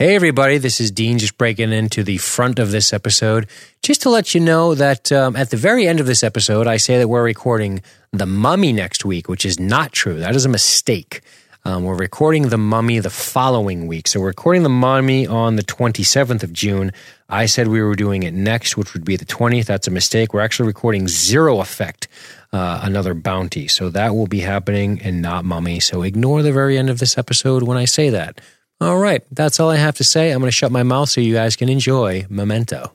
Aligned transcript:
Hey, 0.00 0.14
everybody, 0.14 0.56
this 0.56 0.80
is 0.80 0.90
Dean 0.90 1.18
just 1.18 1.36
breaking 1.36 1.72
into 1.72 2.02
the 2.02 2.16
front 2.16 2.58
of 2.58 2.70
this 2.70 2.94
episode 2.94 3.46
just 3.82 4.00
to 4.00 4.08
let 4.08 4.34
you 4.34 4.40
know 4.40 4.74
that 4.74 5.12
um, 5.12 5.36
at 5.36 5.50
the 5.50 5.58
very 5.58 5.86
end 5.86 6.00
of 6.00 6.06
this 6.06 6.24
episode, 6.24 6.66
I 6.66 6.78
say 6.78 6.96
that 6.96 7.08
we're 7.08 7.22
recording 7.22 7.82
The 8.10 8.24
Mummy 8.24 8.72
next 8.72 9.04
week, 9.04 9.28
which 9.28 9.44
is 9.44 9.60
not 9.60 9.92
true. 9.92 10.18
That 10.18 10.34
is 10.34 10.46
a 10.46 10.48
mistake. 10.48 11.20
Um, 11.66 11.84
we're 11.84 11.98
recording 11.98 12.48
The 12.48 12.56
Mummy 12.56 12.98
the 12.98 13.10
following 13.10 13.88
week. 13.88 14.08
So 14.08 14.20
we're 14.20 14.28
recording 14.28 14.62
The 14.62 14.70
Mummy 14.70 15.26
on 15.26 15.56
the 15.56 15.62
27th 15.62 16.42
of 16.42 16.54
June. 16.54 16.94
I 17.28 17.44
said 17.44 17.68
we 17.68 17.82
were 17.82 17.94
doing 17.94 18.22
it 18.22 18.32
next, 18.32 18.78
which 18.78 18.94
would 18.94 19.04
be 19.04 19.16
the 19.16 19.26
20th. 19.26 19.66
That's 19.66 19.86
a 19.86 19.90
mistake. 19.90 20.32
We're 20.32 20.40
actually 20.40 20.68
recording 20.68 21.08
Zero 21.08 21.60
Effect, 21.60 22.08
uh, 22.54 22.80
another 22.82 23.12
bounty. 23.12 23.68
So 23.68 23.90
that 23.90 24.14
will 24.14 24.28
be 24.28 24.40
happening 24.40 25.02
and 25.02 25.20
not 25.20 25.44
Mummy. 25.44 25.78
So 25.78 26.00
ignore 26.00 26.40
the 26.40 26.54
very 26.54 26.78
end 26.78 26.88
of 26.88 27.00
this 27.00 27.18
episode 27.18 27.64
when 27.64 27.76
I 27.76 27.84
say 27.84 28.08
that. 28.08 28.40
All 28.80 28.96
right, 28.98 29.22
that's 29.30 29.60
all 29.60 29.68
I 29.70 29.76
have 29.76 29.96
to 29.96 30.04
say. 30.04 30.30
I'm 30.30 30.38
going 30.38 30.48
to 30.48 30.52
shut 30.56 30.72
my 30.72 30.82
mouth 30.82 31.10
so 31.10 31.20
you 31.20 31.34
guys 31.34 31.54
can 31.54 31.68
enjoy 31.68 32.26
Memento. 32.30 32.92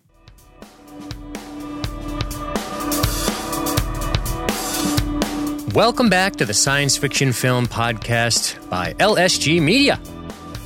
Welcome 5.73 6.09
back 6.09 6.38
to 6.38 6.45
the 6.45 6.53
Science 6.53 6.95
Fiction 6.95 7.34
Film 7.34 7.67
Podcast 7.67 8.70
by 8.70 8.93
LSG 8.93 9.62
Media. 9.62 9.99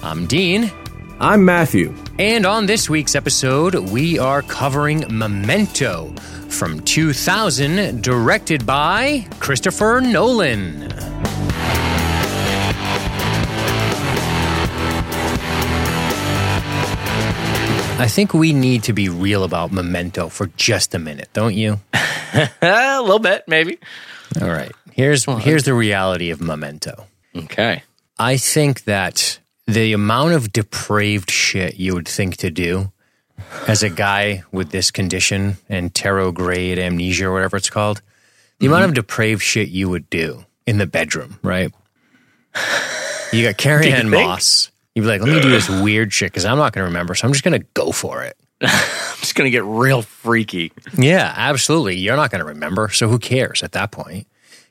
I'm 0.03 0.27
Dean, 0.27 0.71
I'm 1.19 1.43
Matthew. 1.43 1.93
and 2.19 2.45
on 2.45 2.67
this 2.67 2.89
week's 2.89 3.15
episode, 3.15 3.75
we 3.75 4.19
are 4.19 4.41
covering 4.43 5.03
Memento 5.09 6.13
from 6.49 6.79
2000, 6.81 8.01
directed 8.03 8.65
by 8.65 9.27
Christopher 9.39 9.99
Nolan. 9.99 10.83
I 17.99 18.08
think 18.08 18.34
we 18.34 18.53
need 18.53 18.84
to 18.84 18.94
be 18.94 19.09
real 19.09 19.44
about 19.44 19.73
Memento 19.73 20.30
for 20.30 20.47
just 20.55 20.95
a 20.95 21.00
minute, 21.00 21.28
don't 21.33 21.53
you? 21.53 21.81
a 21.94 23.02
little 23.02 23.19
bit, 23.19 23.44
maybe. 23.45 23.78
All 24.41 24.47
right. 24.47 24.72
Here's 24.94 25.25
here's 25.25 25.64
the 25.64 25.73
reality 25.73 26.30
of 26.30 26.39
Memento. 26.39 27.08
Okay. 27.36 27.83
I 28.17 28.38
think 28.38 28.86
that 28.86 29.39
the 29.67 29.91
amount 29.91 30.33
of 30.33 30.53
depraved 30.53 31.30
shit 31.30 31.75
you 31.75 31.94
would 31.94 32.08
think 32.08 32.38
to 32.38 32.50
do 32.50 32.91
as 33.67 33.83
a 33.83 33.89
guy 33.89 34.44
with 34.52 34.72
this 34.72 34.91
condition 34.91 35.58
anterograde 35.69 36.78
amnesia 36.78 37.28
or 37.28 37.34
whatever 37.34 37.58
it's 37.58 37.69
called, 37.69 38.02
the 38.59 38.67
amount 38.67 38.84
mm-hmm. 38.84 38.89
of 38.89 38.95
depraved 38.95 39.41
shit 39.41 39.67
you 39.67 39.89
would 39.89 40.09
do 40.09 40.45
in 40.66 40.78
the 40.78 40.88
bedroom, 40.88 41.38
right? 41.44 41.73
You 43.31 43.44
got 43.44 43.58
Carrie 43.58 43.91
Ann? 43.91 44.09
Moss. 44.09 44.72
You'd 44.95 45.03
be 45.03 45.07
like, 45.07 45.21
let 45.21 45.29
me 45.33 45.41
do 45.41 45.49
this 45.49 45.69
weird 45.69 46.11
shit 46.11 46.31
because 46.31 46.45
I'm 46.45 46.57
not 46.57 46.73
going 46.73 46.83
to 46.83 46.87
remember. 46.89 47.15
So 47.15 47.27
I'm 47.27 47.33
just 47.33 47.43
going 47.43 47.59
to 47.59 47.65
go 47.73 47.91
for 47.91 48.23
it. 48.23 48.35
I'm 48.61 49.17
just 49.19 49.35
going 49.35 49.45
to 49.45 49.51
get 49.51 49.63
real 49.63 50.01
freaky. 50.01 50.71
Yeah, 50.97 51.31
absolutely. 51.35 51.95
You're 51.97 52.15
not 52.15 52.31
going 52.31 52.39
to 52.39 52.45
remember. 52.45 52.89
So 52.89 53.07
who 53.07 53.19
cares 53.19 53.63
at 53.63 53.71
that 53.73 53.91
point? 53.91 54.27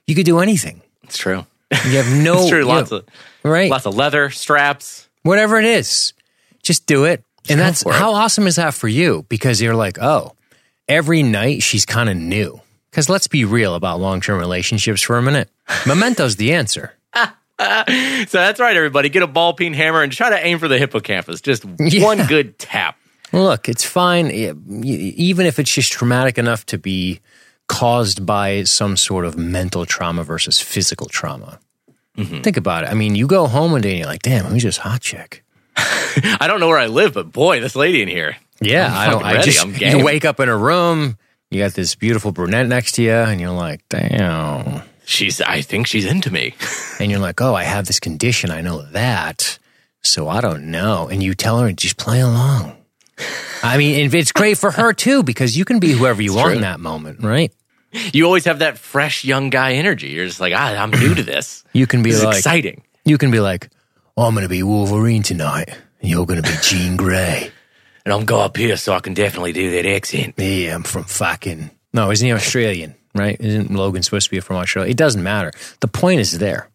You 0.06 0.14
could 0.14 0.26
do 0.26 0.40
anything. 0.40 0.82
It's 1.04 1.16
true. 1.16 1.46
You 1.70 2.02
have 2.02 2.12
no, 2.22 2.40
It's 2.40 2.48
true. 2.50 2.58
you 2.60 2.64
Lots 2.66 2.90
know, 2.90 2.98
of 2.98 3.06
right? 3.44 3.70
lots 3.70 3.86
of 3.86 3.94
leather 3.94 4.28
straps. 4.30 5.08
whatever 5.22 5.58
it 5.58 5.64
is, 5.64 6.12
just 6.62 6.86
do 6.86 7.04
it. 7.04 7.22
And 7.48 7.58
that's 7.58 7.82
how 7.88 8.12
awesome 8.12 8.46
is 8.46 8.56
that 8.56 8.74
for 8.74 8.88
you? 8.88 9.24
Because 9.30 9.62
you're 9.62 9.74
like, 9.76 9.98
oh, 9.98 10.32
every 10.86 11.22
night 11.22 11.62
she's 11.62 11.86
kind 11.86 12.10
of 12.10 12.16
new. 12.16 12.60
Because 12.90 13.08
let's 13.08 13.26
be 13.28 13.44
real 13.46 13.74
about 13.74 14.00
long 14.00 14.20
term 14.20 14.38
relationships 14.38 15.00
for 15.00 15.16
a 15.16 15.22
minute. 15.22 15.48
Memento's 15.84 16.36
the 16.36 16.52
answer. 16.52 16.92
So 18.28 18.38
that's 18.38 18.60
right, 18.60 18.76
everybody. 18.76 19.08
Get 19.08 19.22
a 19.22 19.26
ball 19.26 19.52
peen 19.54 19.72
hammer 19.72 20.02
and 20.02 20.12
try 20.12 20.30
to 20.30 20.46
aim 20.46 20.58
for 20.58 20.68
the 20.68 20.78
hippocampus. 20.78 21.40
Just 21.40 21.64
Yeah. 21.78 22.04
one 22.04 22.26
good 22.26 22.58
tap. 22.58 22.96
Look, 23.32 23.68
it's 23.68 23.84
fine, 23.84 24.30
even 24.30 25.44
if 25.46 25.58
it's 25.58 25.72
just 25.72 25.92
traumatic 25.92 26.38
enough 26.38 26.64
to 26.66 26.78
be 26.78 27.20
caused 27.66 28.24
by 28.24 28.62
some 28.64 28.96
sort 28.96 29.24
of 29.26 29.36
mental 29.36 29.84
trauma 29.84 30.24
versus 30.24 30.58
physical 30.60 31.06
trauma. 31.08 31.58
Mm-hmm. 32.16 32.40
Think 32.40 32.56
about 32.56 32.84
it. 32.84 32.90
I 32.90 32.94
mean, 32.94 33.14
you 33.14 33.26
go 33.26 33.46
home 33.46 33.72
one 33.72 33.80
day 33.82 33.90
and 33.90 33.98
you're 33.98 34.08
like, 34.08 34.22
damn, 34.22 34.46
who's 34.46 34.62
this 34.62 34.78
hot 34.78 35.00
chick? 35.02 35.44
I 35.76 36.46
don't 36.46 36.58
know 36.60 36.68
where 36.68 36.78
I 36.78 36.86
live, 36.86 37.14
but 37.14 37.30
boy, 37.32 37.60
this 37.60 37.76
lady 37.76 38.02
in 38.02 38.08
here. 38.08 38.36
Yeah, 38.60 38.86
I'm 38.86 38.92
I 38.92 39.10
don't. 39.10 39.22
fucking 39.22 39.38
I 39.38 39.42
just, 39.42 39.62
I'm 39.62 39.72
game. 39.72 39.98
you 39.98 40.04
wake 40.04 40.24
up 40.24 40.40
in 40.40 40.48
a 40.48 40.56
room, 40.56 41.16
you 41.50 41.60
got 41.62 41.74
this 41.74 41.94
beautiful 41.94 42.32
brunette 42.32 42.66
next 42.66 42.92
to 42.92 43.02
you, 43.02 43.12
and 43.12 43.40
you're 43.40 43.50
like, 43.50 43.82
damn. 43.88 44.82
She's. 45.08 45.40
I 45.40 45.62
think 45.62 45.86
she's 45.86 46.04
into 46.04 46.30
me. 46.30 46.54
And 47.00 47.12
you're 47.12 47.20
like, 47.20 47.40
oh, 47.40 47.54
I 47.54 47.62
have 47.62 47.86
this 47.86 48.00
condition, 48.00 48.50
I 48.50 48.60
know 48.60 48.82
that, 48.90 49.60
so 50.02 50.28
I 50.28 50.40
don't 50.40 50.72
know. 50.72 51.06
And 51.08 51.22
you 51.22 51.32
tell 51.36 51.60
her, 51.60 51.70
just 51.72 51.96
play 51.96 52.18
along. 52.20 52.76
I 53.62 53.78
mean, 53.78 54.00
and 54.04 54.12
it's 54.12 54.32
great 54.32 54.58
for 54.58 54.72
her 54.72 54.92
too 54.92 55.22
because 55.22 55.56
you 55.56 55.64
can 55.64 55.78
be 55.78 55.92
whoever 55.92 56.20
you 56.20 56.34
want 56.34 56.48
in 56.50 56.58
true. 56.58 56.62
that 56.62 56.80
moment, 56.80 57.22
right? 57.22 57.52
You 58.12 58.24
always 58.26 58.46
have 58.46 58.58
that 58.58 58.78
fresh 58.78 59.24
young 59.24 59.48
guy 59.48 59.74
energy. 59.74 60.08
You're 60.08 60.26
just 60.26 60.40
like, 60.40 60.54
ah, 60.56 60.74
I'm 60.74 60.90
new 60.90 61.14
to 61.14 61.22
this. 61.22 61.62
You 61.72 61.86
can 61.86 62.02
be 62.02 62.10
This 62.10 62.24
like, 62.24 62.38
exciting. 62.38 62.82
you 63.04 63.16
can 63.16 63.30
be 63.30 63.38
like, 63.38 63.70
oh, 64.16 64.24
I'm 64.26 64.34
going 64.34 64.42
to 64.42 64.48
be 64.48 64.64
Wolverine 64.64 65.22
tonight, 65.22 65.68
and 66.00 66.10
you're 66.10 66.26
going 66.26 66.42
to 66.42 66.48
be 66.50 66.56
Jean 66.62 66.96
Grey. 66.96 67.52
And 68.04 68.12
I'm 68.12 68.24
go 68.24 68.40
up 68.40 68.56
here 68.56 68.76
so 68.76 68.92
I 68.92 68.98
can 68.98 69.14
definitely 69.14 69.52
do 69.52 69.70
that 69.70 69.86
accent. 69.86 70.34
Yeah, 70.36 70.74
I'm 70.74 70.82
from 70.82 71.04
fucking. 71.04 71.70
No, 71.92 72.10
isn't 72.10 72.26
he 72.26 72.32
Australian? 72.32 72.96
Right? 73.18 73.36
Isn't 73.40 73.70
Logan 73.70 74.02
supposed 74.02 74.26
to 74.26 74.30
be 74.30 74.38
a 74.38 74.42
from 74.42 74.56
Australia? 74.56 74.90
It 74.90 74.96
doesn't 74.96 75.22
matter. 75.22 75.50
The 75.80 75.88
point 75.88 76.20
is 76.20 76.38
there. 76.38 76.68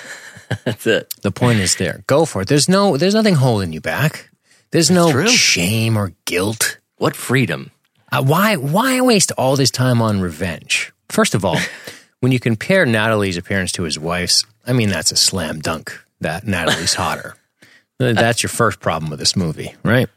That's 0.64 0.86
it. 0.86 1.12
The 1.22 1.30
point 1.30 1.60
is 1.60 1.76
there. 1.76 2.02
Go 2.06 2.24
for 2.24 2.42
it. 2.42 2.48
There's 2.48 2.68
no. 2.68 2.96
There's 2.96 3.14
nothing 3.14 3.34
holding 3.34 3.72
you 3.72 3.80
back. 3.80 4.30
There's 4.70 4.90
no 4.90 5.10
true. 5.10 5.28
shame 5.28 5.96
or 5.96 6.12
guilt. 6.24 6.78
What 6.96 7.16
freedom. 7.16 7.70
Uh, 8.12 8.22
why? 8.22 8.56
Why 8.56 9.00
waste 9.00 9.32
all 9.38 9.56
this 9.56 9.70
time 9.70 10.02
on 10.02 10.20
revenge? 10.20 10.92
First 11.08 11.34
of 11.34 11.44
all, 11.44 11.58
when 12.20 12.32
you 12.32 12.38
compare 12.40 12.84
Natalie's 12.86 13.36
appearance 13.36 13.72
to 13.72 13.84
his 13.84 13.98
wife's, 13.98 14.44
I 14.66 14.72
mean 14.72 14.88
that's 14.90 15.12
a 15.12 15.16
slam 15.16 15.60
dunk. 15.60 15.98
That 16.20 16.46
Natalie's 16.46 16.94
hotter. 16.94 17.34
That's 17.98 18.42
your 18.42 18.48
first 18.48 18.80
problem 18.80 19.10
with 19.10 19.18
this 19.18 19.36
movie, 19.36 19.74
right? 19.82 20.08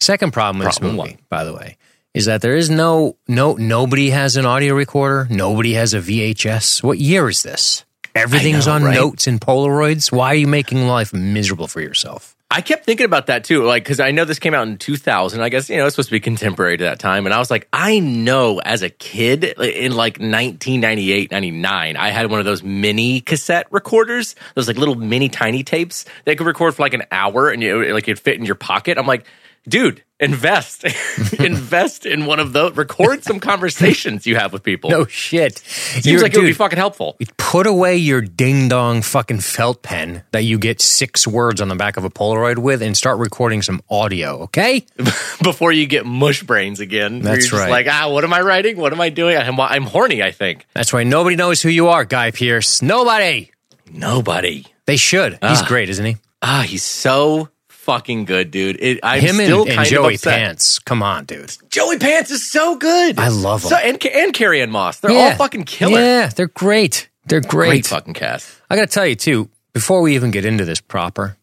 Second 0.00 0.32
problem 0.34 0.58
with 0.58 0.66
Problem 0.66 0.96
this 0.96 0.98
movie, 0.98 1.14
one. 1.14 1.24
by 1.30 1.44
the 1.44 1.54
way, 1.54 1.78
is 2.14 2.26
that 2.26 2.42
there 2.42 2.56
is 2.56 2.70
no 2.70 3.16
no 3.28 3.54
nobody 3.54 4.10
has 4.10 4.36
an 4.36 4.46
audio 4.46 4.74
recorder. 4.74 5.26
Nobody 5.30 5.74
has 5.74 5.94
a 5.94 6.00
VHS. 6.00 6.82
What 6.82 6.98
year 6.98 7.28
is 7.28 7.42
this? 7.42 7.84
Everything's 8.14 8.66
know, 8.66 8.74
on 8.74 8.82
right? 8.84 8.94
notes 8.94 9.26
and 9.26 9.40
Polaroids. 9.40 10.10
Why 10.10 10.28
are 10.28 10.34
you 10.36 10.48
making 10.48 10.86
life 10.86 11.12
miserable 11.12 11.68
for 11.68 11.80
yourself? 11.80 12.36
I 12.52 12.62
kept 12.62 12.84
thinking 12.84 13.06
about 13.06 13.26
that 13.26 13.44
too, 13.44 13.62
like 13.62 13.84
because 13.84 14.00
I 14.00 14.10
know 14.10 14.24
this 14.24 14.40
came 14.40 14.54
out 14.54 14.66
in 14.66 14.76
2000. 14.76 15.40
I 15.40 15.48
guess 15.50 15.70
you 15.70 15.76
know 15.76 15.86
it's 15.86 15.94
supposed 15.94 16.08
to 16.08 16.14
be 16.14 16.18
contemporary 16.18 16.76
to 16.78 16.84
that 16.84 16.98
time, 16.98 17.24
and 17.26 17.32
I 17.32 17.38
was 17.38 17.48
like, 17.48 17.68
I 17.72 18.00
know 18.00 18.58
as 18.58 18.82
a 18.82 18.90
kid 18.90 19.44
in 19.44 19.92
like 19.92 20.14
1998, 20.14 21.30
99, 21.30 21.96
I 21.96 22.10
had 22.10 22.28
one 22.28 22.40
of 22.40 22.46
those 22.46 22.64
mini 22.64 23.20
cassette 23.20 23.68
recorders, 23.70 24.34
those 24.56 24.66
like 24.66 24.78
little 24.78 24.96
mini 24.96 25.28
tiny 25.28 25.62
tapes 25.62 26.06
that 26.24 26.38
could 26.38 26.46
record 26.48 26.74
for 26.74 26.82
like 26.82 26.94
an 26.94 27.04
hour, 27.12 27.50
and 27.50 27.62
you 27.62 27.94
like 27.94 28.08
it'd 28.08 28.18
fit 28.18 28.36
in 28.36 28.44
your 28.44 28.56
pocket. 28.56 28.98
I'm 28.98 29.06
like, 29.06 29.26
dude, 29.68 30.02
invest, 30.18 30.84
invest 31.38 32.06
in 32.06 32.26
one 32.26 32.40
of 32.40 32.52
those. 32.52 32.76
Record 32.76 33.24
some 33.24 33.40
conversations 33.40 34.26
you 34.26 34.36
have 34.36 34.52
with 34.52 34.62
people. 34.62 34.90
No 34.90 35.06
shit. 35.06 35.58
Seems 35.58 36.06
You're- 36.06 36.22
like 36.22 36.34
it 36.34 36.38
would 36.38 36.46
be 36.46 36.52
fucking 36.52 36.78
helpful. 36.78 37.16
put 37.36 37.66
away 37.66 37.96
your 37.96 38.20
ding 38.20 38.68
dong 38.68 39.02
fucking 39.02 39.40
felt 39.40 39.82
pen 39.82 40.22
that 40.32 40.42
you 40.44 40.58
get 40.58 40.80
six 40.80 41.26
words 41.26 41.60
on 41.60 41.68
the 41.68 41.74
back 41.74 41.96
of 41.96 42.04
a 42.04 42.10
Polaroid 42.10 42.58
with 42.58 42.82
and 42.82 42.96
start 42.96 43.18
recording 43.18 43.62
some 43.62 43.80
audio, 43.90 44.42
okay? 44.42 44.84
before 45.42 45.72
you 45.72 45.86
get 45.86 46.06
mush 46.06 46.42
brains 46.42 46.80
again. 46.80 47.20
That's 47.20 47.52
right. 47.52 47.70
Like, 47.70 47.86
ah, 47.88 48.08
what 48.10 48.24
am 48.24 48.32
I 48.32 48.40
writing? 48.42 48.76
What 48.76 48.92
am 48.92 49.00
I 49.00 49.08
doing? 49.08 49.36
I'm, 49.36 49.58
I'm 49.58 49.84
horny. 49.84 50.22
I 50.22 50.30
think 50.30 50.66
That's 50.74 50.92
why 50.92 51.04
nobody 51.04 51.36
knows 51.36 51.60
who 51.62 51.68
you 51.68 51.88
are, 51.88 52.04
Guy 52.04 52.30
Pearce. 52.30 52.82
Nobody. 52.82 53.50
nobody. 53.90 54.64
They 54.86 54.96
should. 54.96 55.38
He's 55.42 55.62
great, 55.62 55.88
isn't 55.88 56.04
he? 56.04 56.16
Ah, 56.42 56.64
he's 56.66 56.82
so 56.82 57.48
fucking 57.90 58.24
good, 58.24 58.50
dude. 58.50 58.76
It, 58.80 59.00
I'm 59.02 59.20
Him 59.20 59.34
still 59.36 59.62
and, 59.62 59.78
and 59.80 59.86
Joey 59.88 60.14
of 60.14 60.20
upset. 60.20 60.38
Pants. 60.38 60.78
Come 60.78 61.02
on, 61.02 61.24
dude. 61.24 61.56
Joey 61.70 61.98
Pants 61.98 62.30
is 62.30 62.48
so 62.50 62.76
good. 62.76 63.18
I 63.18 63.28
love 63.28 63.62
him. 63.64 63.70
So, 63.70 63.76
and 63.76 64.04
and 64.06 64.32
Carrie 64.32 64.62
Ann 64.62 64.70
Moss, 64.70 65.00
they're 65.00 65.10
Yeah. 65.10 65.30
all 65.30 65.34
fucking 65.34 65.64
killer. 65.64 66.00
Yeah, 66.00 66.26
they're 66.28 66.46
great. 66.48 67.08
They're 67.26 67.40
great. 67.40 67.68
Great 67.68 67.86
fucking 67.86 68.14
cast. 68.14 68.48
I 68.70 68.76
got 68.76 68.88
to 68.88 68.94
tell 68.94 69.06
you, 69.06 69.14
too, 69.16 69.48
before 69.72 70.02
we 70.02 70.14
even 70.14 70.30
get 70.30 70.44
into 70.44 70.64
this 70.64 70.80
proper, 70.80 71.36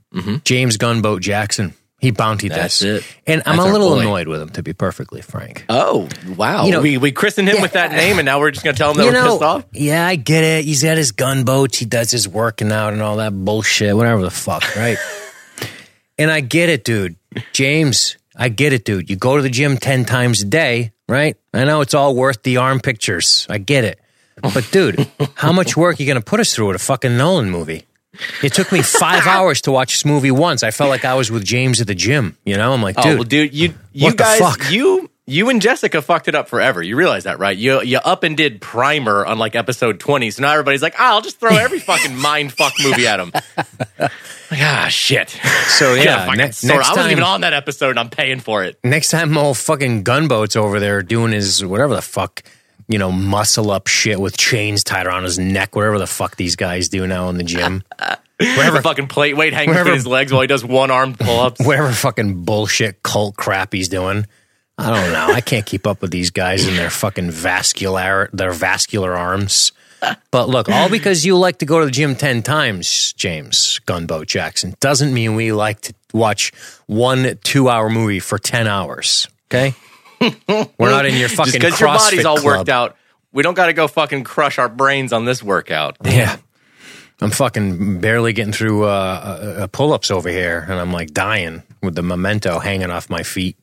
James 0.44 0.77
Gunboat 0.77 1.21
Jackson, 1.21 1.73
he 1.99 2.11
bountied 2.11 2.50
Mm-hmm. 2.51 2.55
That's 2.61 2.79
this. 2.79 3.03
it. 3.03 3.15
And 3.27 3.43
I'm 3.45 3.57
That's 3.57 3.65
a 3.65 3.67
our 3.67 3.73
little 3.73 3.89
boy. 3.95 4.00
annoyed 4.01 4.27
with 4.27 4.41
him, 4.41 4.50
to 4.50 4.63
be 4.63 4.73
perfectly 4.73 5.21
frank. 5.21 5.65
Oh 5.69 6.07
wow! 6.35 6.65
You 6.65 6.71
know- 6.71 6.81
we 6.81 6.97
we 6.97 7.11
christened 7.11 7.50
him 7.50 7.61
with 7.61 7.73
that 7.73 7.91
name, 7.91 8.17
and 8.19 8.25
now 8.25 8.39
we're 8.39 8.51
just 8.51 8.63
gonna 8.63 8.77
tell 8.77 8.91
him 8.91 8.97
that 8.97 9.05
we're 9.05 9.13
pissed 9.29 9.41
off. 9.41 9.65
yeah, 9.73 10.05
I 10.07 10.15
get 10.15 10.43
it. 10.43 10.65
He's 10.65 10.83
got 10.83 10.97
his 10.97 11.11
gunboats. 11.11 11.77
He 11.79 11.85
does 11.85 12.11
his 12.11 12.27
working 12.27 12.71
out 12.71 12.93
and 12.93 13.01
all 13.01 13.17
that 13.17 13.31
bullshit, 13.33 13.95
whatever 13.95 14.21
the 14.21 14.29
fuck, 14.31 14.75
right? 14.75 14.97
and 16.17 16.31
I 16.31 16.41
get 16.41 16.69
it, 16.69 16.83
dude. 16.83 17.15
James, 17.53 18.17
I 18.35 18.49
get 18.49 18.73
it, 18.73 18.85
dude. 18.85 19.09
You 19.09 19.15
go 19.15 19.37
to 19.37 19.43
the 19.43 19.49
gym 19.49 19.77
10 19.77 20.05
times 20.05 20.41
a 20.41 20.45
day, 20.45 20.91
right? 21.07 21.35
I 21.53 21.65
know 21.65 21.81
it's 21.81 21.93
all 21.93 22.15
worth 22.15 22.43
the 22.43 22.57
arm 22.57 22.79
pictures. 22.79 23.45
I 23.49 23.57
get 23.57 23.83
it. 23.83 23.99
But, 24.41 24.69
dude, 24.71 25.09
how 25.35 25.51
much 25.51 25.75
work 25.75 25.99
are 25.99 26.03
you 26.03 26.07
going 26.07 26.21
to 26.21 26.25
put 26.25 26.39
us 26.39 26.53
through 26.53 26.67
with 26.67 26.75
a 26.75 26.79
fucking 26.79 27.17
Nolan 27.17 27.49
movie? 27.49 27.87
It 28.43 28.53
took 28.53 28.71
me 28.71 28.81
five 28.81 29.25
hours 29.27 29.61
to 29.61 29.71
watch 29.71 29.93
this 29.93 30.05
movie 30.05 30.31
once. 30.31 30.63
I 30.63 30.71
felt 30.71 30.89
like 30.89 31.05
I 31.05 31.15
was 31.15 31.31
with 31.31 31.43
James 31.43 31.81
at 31.81 31.87
the 31.87 31.95
gym. 31.95 32.37
You 32.45 32.55
know, 32.57 32.73
I'm 32.73 32.81
like, 32.81 32.95
oh, 32.99 33.01
dude, 33.01 33.11
oh, 33.11 33.15
well, 33.15 33.23
dude, 33.23 33.53
you 33.53 33.73
you 33.93 34.13
guys, 34.13 34.39
fuck? 34.39 34.71
you 34.71 35.09
you 35.29 35.50
and 35.50 35.62
Jessica 35.62 36.01
fucked 36.01 36.27
it 36.29 36.35
up 36.35 36.47
forever. 36.47 36.81
You 36.81 36.95
realize 36.95 37.25
that, 37.25 37.38
right? 37.38 37.56
You 37.56 37.81
you 37.83 37.97
up 37.97 38.24
and 38.24 38.35
did 38.38 38.62
Primer 38.62 39.25
on 39.25 39.38
like 39.38 39.56
episode 39.56 40.00
twenty, 40.00 40.31
so 40.31 40.41
now 40.41 40.51
everybody's 40.53 40.81
like, 40.81 40.95
oh, 40.97 41.03
I'll 41.03 41.21
just 41.21 41.39
throw 41.39 41.56
every 41.56 41.79
fucking 41.79 42.15
mind 42.21 42.53
fuck 42.53 42.74
movie 42.81 43.06
at 43.07 43.19
him. 43.19 43.31
like, 44.00 44.12
ah, 44.53 44.88
shit. 44.89 45.29
So 45.68 45.94
yeah, 45.95 46.25
ne- 46.31 46.38
next 46.38 46.63
I 46.69 46.75
wasn't 46.77 47.12
even 47.12 47.24
on 47.24 47.41
that 47.41 47.53
episode. 47.53 47.91
and 47.91 48.00
I'm 48.00 48.09
paying 48.09 48.39
for 48.39 48.63
it. 48.63 48.79
next 48.83 49.12
time, 49.12 49.38
old 49.38 49.57
fucking 49.57 50.03
gunboat's 50.03 50.56
over 50.56 50.79
there 50.79 51.03
doing 51.03 51.33
his 51.33 51.63
whatever 51.63 51.94
the 51.94 52.01
fuck, 52.01 52.41
you 52.88 52.97
know, 52.97 53.12
muscle 53.12 53.69
up 53.69 53.88
shit 53.88 54.19
with 54.19 54.38
chains 54.38 54.83
tied 54.83 55.07
around 55.07 55.24
his 55.25 55.38
neck, 55.38 55.75
whatever 55.75 56.00
the 56.00 56.07
fuck 56.07 56.38
these 56.38 56.56
guys 56.56 56.88
do 56.88 57.06
now 57.06 57.27
in 57.29 57.38
the 57.38 57.44
gym. 57.44 57.83
Whatever 58.39 58.81
fucking 58.83 59.07
plate 59.07 59.35
weight 59.35 59.51
hanging 59.53 59.71
wherever- 59.71 59.91
his 59.91 60.06
legs 60.07 60.31
while 60.31 60.41
he 60.41 60.47
does 60.47 60.63
one 60.63 60.91
arm 60.91 61.15
pull 61.15 61.39
ups. 61.39 61.59
whatever 61.65 61.91
fucking 61.91 62.45
bullshit 62.45 63.01
cult 63.03 63.35
crap 63.35 63.74
he's 63.74 63.89
doing. 63.89 64.25
I 64.77 64.89
don't 64.91 65.12
know. 65.12 65.33
I 65.33 65.41
can't 65.41 65.65
keep 65.65 65.88
up 65.88 66.01
with 66.01 66.12
these 66.12 66.29
guys 66.29 66.68
and 66.68 66.77
their 66.77 66.89
fucking 66.89 67.31
vascular 67.31 68.29
their 68.33 68.51
vascular 68.51 69.15
arms. 69.15 69.71
But 70.29 70.50
look, 70.50 70.69
all 70.69 70.89
because 70.89 71.25
you 71.25 71.35
like 71.38 71.57
to 71.59 71.65
go 71.65 71.79
to 71.79 71.85
the 71.85 71.91
gym 71.91 72.15
10 72.15 72.44
times, 72.44 73.13
James 73.13 73.79
Gunboat 73.88 74.27
Jackson, 74.27 74.75
doesn't 74.79 75.12
mean 75.12 75.33
we 75.35 75.51
like 75.51 75.81
to 75.81 75.94
watch 76.13 76.51
one 76.85 77.39
two 77.44 77.68
hour 77.69 77.89
movie 77.89 78.19
for 78.19 78.38
10 78.38 78.68
hours. 78.68 79.27
Okay? 79.50 79.74
We're 80.47 80.91
not 80.91 81.06
in 81.07 81.15
your 81.15 81.29
fucking 81.29 81.53
Just 81.53 81.59
because 81.59 81.79
your 81.79 81.89
body's 81.89 82.25
all 82.25 82.38
club. 82.38 82.45
worked 82.57 82.69
out, 82.69 82.95
we 83.31 83.41
don't 83.41 83.56
got 83.56 83.68
to 83.68 83.74
go 83.74 83.88
fucking 83.88 84.24
crush 84.24 84.59
our 84.59 84.69
brains 84.69 85.13
on 85.13 85.25
this 85.25 85.41
workout. 85.41 85.97
Yeah. 86.06 86.38
I'm 87.19 87.31
fucking 87.31 88.00
barely 88.00 88.33
getting 88.33 88.53
through 88.53 88.83
uh, 88.83 88.88
uh, 88.88 89.62
uh, 89.63 89.68
pull 89.68 89.91
ups 89.94 90.12
over 90.12 90.29
here, 90.29 90.63
and 90.69 90.79
I'm 90.79 90.91
like 90.91 91.12
dying 91.13 91.63
with 91.81 91.95
the 91.95 92.03
memento 92.03 92.59
hanging 92.59 92.91
off 92.91 93.09
my 93.09 93.24
feet. 93.24 93.57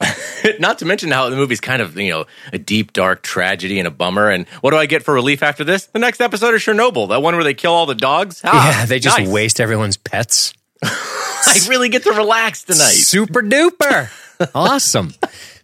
Not 0.60 0.78
to 0.78 0.84
mention 0.84 1.10
how 1.10 1.28
the 1.28 1.36
movie's 1.36 1.60
kind 1.60 1.82
of, 1.82 1.96
you 1.96 2.10
know, 2.10 2.26
a 2.52 2.58
deep, 2.58 2.92
dark 2.92 3.22
tragedy 3.22 3.78
and 3.78 3.88
a 3.88 3.90
bummer. 3.90 4.30
And 4.30 4.46
what 4.60 4.70
do 4.70 4.76
I 4.76 4.86
get 4.86 5.02
for 5.02 5.12
relief 5.14 5.42
after 5.42 5.64
this? 5.64 5.86
The 5.86 5.98
next 5.98 6.20
episode 6.20 6.54
of 6.54 6.60
Chernobyl, 6.60 7.08
that 7.08 7.22
one 7.22 7.34
where 7.34 7.44
they 7.44 7.54
kill 7.54 7.72
all 7.72 7.86
the 7.86 7.94
dogs. 7.94 8.40
Ah, 8.44 8.80
yeah, 8.80 8.86
they 8.86 9.00
just 9.00 9.18
nice. 9.18 9.28
waste 9.28 9.60
everyone's 9.60 9.96
pets. 9.96 10.54
I 10.82 11.58
really 11.68 11.88
get 11.88 12.04
to 12.04 12.12
relax 12.12 12.62
tonight. 12.62 12.94
Super 12.94 13.42
duper. 13.42 14.10
awesome. 14.54 15.12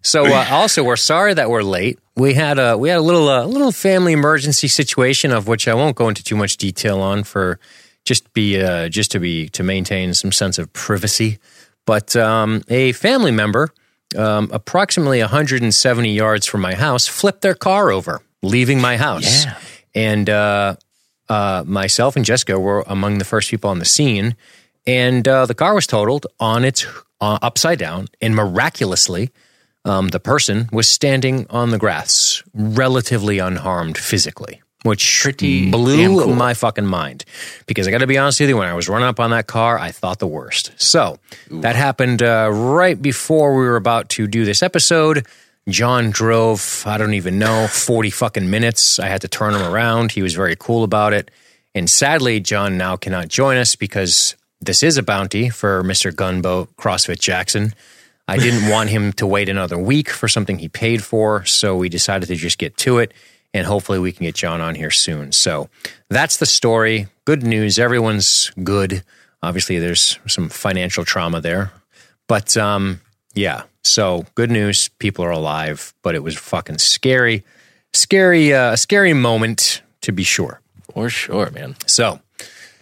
So 0.03 0.27
uh, 0.27 0.47
also 0.51 0.83
we're 0.83 0.97
sorry 0.97 1.35
that 1.35 1.49
we're 1.49 1.63
late. 1.63 1.99
We 2.17 2.35
had 2.35 2.59
a 2.59 2.77
we 2.77 2.89
had 2.89 2.99
a 2.99 3.03
little 3.03 3.29
uh, 3.29 3.47
little 3.47 3.73
family 3.73 4.13
emergency 4.13 4.69
situation 4.69 5.33
of 5.33 5.49
which 5.49 5.67
I 5.67 5.75
won't 5.75 5.97
go 5.97 6.09
into 6.09 6.23
too 6.23 6.37
much 6.37 6.57
detail 6.57 7.01
on 7.01 7.25
for 7.25 7.59
just 8.05 8.33
be 8.35 8.61
uh, 8.61 8.89
just 8.89 9.13
to 9.13 9.21
be 9.21 9.49
to 9.51 9.63
maintain 9.63 10.13
some 10.13 10.33
sense 10.33 10.59
of 10.59 10.73
privacy. 10.73 11.39
But 11.87 12.17
um, 12.17 12.63
a 12.69 12.93
family 12.93 13.31
member, 13.31 13.71
um, 14.17 14.51
approximately 14.53 15.21
170 15.21 16.13
yards 16.13 16.47
from 16.47 16.61
my 16.61 16.75
house, 16.75 17.07
flipped 17.07 17.43
their 17.43 17.55
car 17.55 17.91
over, 17.91 18.21
leaving 18.43 18.81
my 18.81 18.97
house. 18.97 19.45
Yeah. 19.45 19.59
And 19.95 20.31
uh, 20.31 20.77
uh, 21.29 21.65
myself 21.67 22.17
and 22.17 22.25
Jessica 22.25 22.59
were 22.59 22.85
among 22.87 23.19
the 23.19 23.25
first 23.25 23.51
people 23.51 23.71
on 23.71 23.79
the 23.79 23.85
scene, 23.85 24.37
and 24.87 25.27
uh, 25.27 25.47
the 25.47 25.55
car 25.55 25.75
was 25.75 25.87
totaled 25.87 26.27
on 26.39 26.65
its 26.65 26.87
uh, 27.21 27.39
upside 27.41 27.79
down, 27.79 28.09
and 28.21 28.35
miraculously, 28.35 29.31
um, 29.85 30.09
the 30.09 30.21
person 30.21 30.69
was 30.73 30.89
standing 30.89 31.47
on 31.51 31.71
the 31.71 31.79
grass, 31.79 32.43
relatively 32.55 33.39
unharmed 33.39 33.97
physically, 33.97 34.63
which 34.85 35.21
Pretty 35.23 35.71
blew 35.71 36.23
cool. 36.25 36.35
my 36.35 36.53
fucking 36.53 36.85
mind. 36.85 37.25
Because 37.67 37.89
I 37.89 37.91
got 37.91 37.99
to 37.99 38.07
be 38.07 38.19
honest 38.19 38.39
with 38.39 38.51
you, 38.51 38.59
when 38.59 38.69
I 38.69 38.75
was 38.75 38.87
running 38.89 39.09
up 39.09 39.19
on 39.19 39.31
that 39.31 39.47
car, 39.47 39.79
I 39.79 39.91
thought 39.91 40.19
the 40.19 40.27
worst. 40.27 40.73
So 40.77 41.19
that 41.51 41.75
happened 41.75 42.23
uh, 42.23 42.51
right 42.53 43.01
before 43.01 43.57
we 43.57 43.65
were 43.65 43.77
about 43.77 44.11
to 44.11 44.27
do 44.27 44.45
this 44.45 44.63
episode. 44.63 45.27
John 45.71 46.11
drove, 46.11 46.85
I 46.87 46.99
don't 46.99 47.15
even 47.15 47.39
know, 47.39 47.67
40 47.67 48.11
fucking 48.11 48.51
minutes. 48.51 48.99
I 48.99 49.07
had 49.09 49.23
to 49.23 49.29
turn 49.29 49.55
him 49.55 49.63
around. 49.63 50.13
He 50.13 50.21
was 50.21 50.35
very 50.35 50.55
cool 50.55 50.85
about 50.85 51.15
it. 51.15 51.31
And 51.75 51.89
sadly, 51.89 52.39
John 52.41 52.77
now 52.77 52.97
cannot 52.97 53.29
join 53.29 53.57
us 53.57 53.75
because 53.75 54.37
this 54.61 54.83
is 54.83 54.99
a 54.99 55.03
bounty 55.03 55.49
for 55.49 55.83
Mr. 55.83 56.15
Gunboat 56.15 56.77
CrossFit 56.77 57.19
Jackson. 57.21 57.73
I 58.29 58.37
didn't 58.37 58.69
want 58.71 58.91
him 58.91 59.15
to 59.15 59.27
wait 59.27 59.49
another 59.49 59.79
week 59.79 60.11
for 60.11 60.29
something 60.29 60.59
he 60.59 60.69
paid 60.69 61.03
for, 61.03 61.47
so 61.47 61.75
we 61.75 61.89
decided 61.89 62.27
to 62.27 62.37
just 62.37 62.59
get 62.59 62.77
to 62.79 62.99
it. 62.99 63.13
And 63.55 63.67
hopefully, 63.67 63.99
we 63.99 64.13
can 64.13 64.25
get 64.25 64.35
John 64.35 64.61
on 64.61 64.75
here 64.75 64.91
soon. 64.91 65.33
So 65.33 65.71
that's 66.11 66.37
the 66.37 66.47
story. 66.47 67.07
Good 67.25 67.43
news. 67.43 67.79
Everyone's 67.79 68.51
good. 68.63 69.03
Obviously, 69.43 69.79
there's 69.79 70.19
some 70.27 70.51
financial 70.51 71.05
trauma 71.05 71.41
there. 71.41 71.71
But 72.27 72.57
um, 72.57 73.01
yeah, 73.35 73.63
so 73.83 74.27
good 74.35 74.51
news. 74.51 74.89
People 74.99 75.25
are 75.25 75.31
alive, 75.31 75.95
but 76.03 76.15
it 76.15 76.23
was 76.23 76.37
fucking 76.37 76.79
scary. 76.79 77.45
Scary, 77.93 78.53
uh, 78.53 78.75
scary 78.77 79.13
moment 79.13 79.83
to 80.01 80.13
be 80.13 80.25
sure. 80.25 80.61
For 80.93 81.09
sure, 81.09 81.51
man. 81.51 81.77
So, 81.87 82.21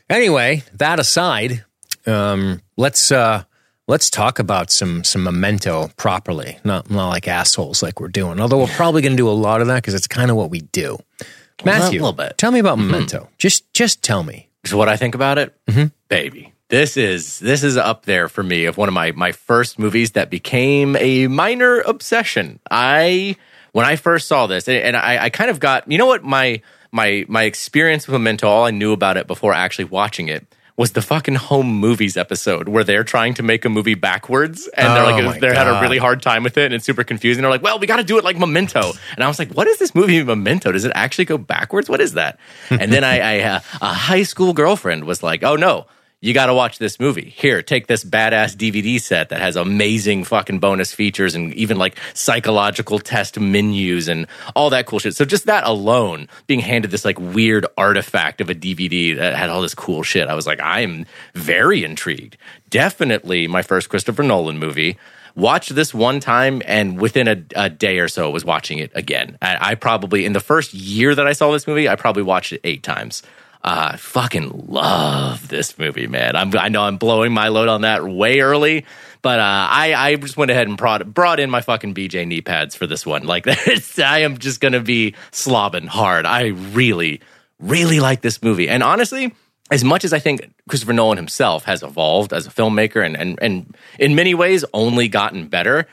anyway, 0.08 0.62
that 0.74 0.98
aside, 0.98 1.64
um, 2.06 2.62
let's 2.76 3.12
uh, 3.12 3.44
let's 3.88 4.10
talk 4.10 4.38
about 4.38 4.70
some 4.70 5.04
some 5.04 5.24
memento 5.24 5.90
properly, 5.96 6.58
not 6.64 6.90
not 6.90 7.08
like 7.08 7.28
assholes 7.28 7.82
like 7.82 8.00
we're 8.00 8.08
doing. 8.08 8.40
Although 8.40 8.58
we're 8.58 8.66
probably 8.68 9.02
going 9.02 9.12
to 9.12 9.16
do 9.16 9.28
a 9.28 9.30
lot 9.30 9.60
of 9.60 9.66
that 9.68 9.76
because 9.76 9.94
it's 9.94 10.06
kind 10.06 10.30
of 10.30 10.36
what 10.36 10.50
we 10.50 10.60
do. 10.60 10.98
Matthew, 11.64 12.00
a 12.00 12.02
little 12.02 12.12
bit. 12.12 12.38
tell 12.38 12.50
me 12.50 12.58
about 12.58 12.78
mm-hmm. 12.78 12.90
memento. 12.90 13.28
Just 13.38 13.72
just 13.72 14.02
tell 14.02 14.22
me. 14.22 14.48
So 14.64 14.76
what 14.76 14.88
I 14.88 14.96
think 14.96 15.14
about 15.14 15.38
it, 15.38 15.54
mm-hmm. 15.66 15.86
baby. 16.08 16.52
This 16.68 16.96
is 16.96 17.38
this 17.40 17.62
is 17.62 17.76
up 17.76 18.06
there 18.06 18.28
for 18.28 18.42
me 18.42 18.64
of 18.64 18.76
one 18.78 18.88
of 18.88 18.94
my 18.94 19.12
my 19.12 19.32
first 19.32 19.78
movies 19.78 20.12
that 20.12 20.30
became 20.30 20.96
a 20.96 21.26
minor 21.26 21.80
obsession. 21.80 22.60
I 22.70 23.36
when 23.72 23.84
I 23.84 23.96
first 23.96 24.28
saw 24.28 24.46
this, 24.46 24.68
and, 24.68 24.78
and 24.78 24.96
I, 24.96 25.24
I 25.24 25.30
kind 25.30 25.50
of 25.50 25.60
got 25.60 25.90
you 25.90 25.98
know 25.98 26.06
what 26.06 26.24
my 26.24 26.62
my 26.90 27.26
my 27.28 27.42
experience 27.42 28.06
with 28.06 28.14
Memento. 28.14 28.48
All 28.48 28.64
I 28.64 28.70
knew 28.70 28.92
about 28.92 29.18
it 29.18 29.26
before 29.26 29.52
actually 29.52 29.84
watching 29.86 30.28
it 30.28 30.46
was 30.82 30.90
the 30.90 31.00
fucking 31.00 31.36
home 31.36 31.72
movies 31.72 32.16
episode 32.16 32.66
where 32.66 32.82
they're 32.82 33.04
trying 33.04 33.34
to 33.34 33.42
make 33.44 33.64
a 33.64 33.68
movie 33.68 33.94
backwards 33.94 34.66
and 34.76 34.88
they're 34.96 35.04
Oh 35.04 35.26
like 35.28 35.40
they're 35.40 35.54
had 35.54 35.68
a 35.68 35.80
really 35.80 35.96
hard 35.96 36.20
time 36.20 36.42
with 36.42 36.58
it 36.58 36.64
and 36.64 36.74
it's 36.74 36.84
super 36.84 37.04
confusing. 37.04 37.42
They're 37.42 37.52
like, 37.52 37.62
well, 37.62 37.78
we 37.78 37.86
got 37.86 37.98
to 37.98 38.02
do 38.02 38.18
it 38.18 38.24
like 38.24 38.36
Memento, 38.36 38.90
and 39.14 39.22
I 39.22 39.28
was 39.28 39.38
like, 39.38 39.52
what 39.52 39.68
is 39.68 39.78
this 39.78 39.94
movie 39.94 40.24
Memento? 40.24 40.72
Does 40.72 40.84
it 40.84 40.90
actually 40.96 41.26
go 41.26 41.38
backwards? 41.38 41.88
What 41.88 42.00
is 42.00 42.14
that? 42.14 42.40
And 42.68 42.92
then 42.92 43.04
I, 43.04 43.20
I 43.20 43.40
uh, 43.42 43.60
a 43.80 43.94
high 43.94 44.24
school 44.24 44.54
girlfriend 44.54 45.04
was 45.04 45.22
like, 45.22 45.44
oh 45.44 45.54
no. 45.54 45.86
You 46.22 46.32
got 46.32 46.46
to 46.46 46.54
watch 46.54 46.78
this 46.78 47.00
movie. 47.00 47.34
Here, 47.36 47.62
take 47.62 47.88
this 47.88 48.04
badass 48.04 48.54
DVD 48.54 49.00
set 49.00 49.30
that 49.30 49.40
has 49.40 49.56
amazing 49.56 50.22
fucking 50.22 50.60
bonus 50.60 50.94
features 50.94 51.34
and 51.34 51.52
even 51.54 51.78
like 51.78 51.98
psychological 52.14 53.00
test 53.00 53.40
menus 53.40 54.06
and 54.06 54.28
all 54.54 54.70
that 54.70 54.86
cool 54.86 55.00
shit. 55.00 55.16
So 55.16 55.24
just 55.24 55.46
that 55.46 55.66
alone, 55.66 56.28
being 56.46 56.60
handed 56.60 56.92
this 56.92 57.04
like 57.04 57.18
weird 57.18 57.66
artifact 57.76 58.40
of 58.40 58.48
a 58.48 58.54
DVD 58.54 59.16
that 59.16 59.34
had 59.34 59.50
all 59.50 59.62
this 59.62 59.74
cool 59.74 60.04
shit, 60.04 60.28
I 60.28 60.34
was 60.34 60.46
like, 60.46 60.60
I'm 60.62 61.06
very 61.34 61.82
intrigued. 61.82 62.36
Definitely 62.70 63.48
my 63.48 63.62
first 63.62 63.88
Christopher 63.88 64.22
Nolan 64.22 64.58
movie. 64.58 64.98
Watched 65.34 65.74
this 65.74 65.92
one 65.92 66.20
time 66.20 66.62
and 66.66 67.00
within 67.00 67.26
a, 67.26 67.42
a 67.56 67.68
day 67.68 67.98
or 67.98 68.06
so 68.06 68.30
was 68.30 68.44
watching 68.44 68.78
it 68.78 68.92
again. 68.94 69.38
I, 69.42 69.72
I 69.72 69.74
probably, 69.74 70.24
in 70.24 70.34
the 70.34 70.40
first 70.40 70.72
year 70.72 71.16
that 71.16 71.26
I 71.26 71.32
saw 71.32 71.50
this 71.50 71.66
movie, 71.66 71.88
I 71.88 71.96
probably 71.96 72.22
watched 72.22 72.52
it 72.52 72.60
eight 72.62 72.84
times. 72.84 73.24
Uh, 73.64 73.90
I 73.92 73.96
fucking 73.96 74.66
love 74.68 75.46
this 75.48 75.78
movie, 75.78 76.08
man. 76.08 76.34
I'm, 76.34 76.56
I 76.56 76.68
know 76.68 76.82
I'm 76.82 76.96
blowing 76.96 77.32
my 77.32 77.48
load 77.48 77.68
on 77.68 77.82
that 77.82 78.02
way 78.02 78.40
early, 78.40 78.84
but 79.22 79.38
uh, 79.38 79.42
I, 79.70 79.94
I 79.94 80.16
just 80.16 80.36
went 80.36 80.50
ahead 80.50 80.66
and 80.66 80.76
brought, 80.76 81.14
brought 81.14 81.38
in 81.38 81.48
my 81.48 81.60
fucking 81.60 81.94
BJ 81.94 82.26
knee 82.26 82.40
pads 82.40 82.74
for 82.74 82.88
this 82.88 83.06
one. 83.06 83.24
Like, 83.24 83.46
I 83.98 84.20
am 84.20 84.38
just 84.38 84.60
going 84.60 84.72
to 84.72 84.80
be 84.80 85.14
slobbing 85.30 85.86
hard. 85.86 86.26
I 86.26 86.46
really, 86.48 87.20
really 87.60 88.00
like 88.00 88.20
this 88.20 88.42
movie. 88.42 88.68
And 88.68 88.82
honestly, 88.82 89.32
as 89.70 89.84
much 89.84 90.04
as 90.04 90.12
I 90.12 90.18
think 90.18 90.52
Christopher 90.68 90.92
Nolan 90.92 91.16
himself 91.16 91.64
has 91.64 91.84
evolved 91.84 92.32
as 92.32 92.48
a 92.48 92.50
filmmaker 92.50 93.04
and, 93.04 93.16
and, 93.16 93.38
and 93.40 93.76
in 93.98 94.16
many 94.16 94.34
ways 94.34 94.64
only 94.74 95.06
gotten 95.06 95.46
better, 95.46 95.86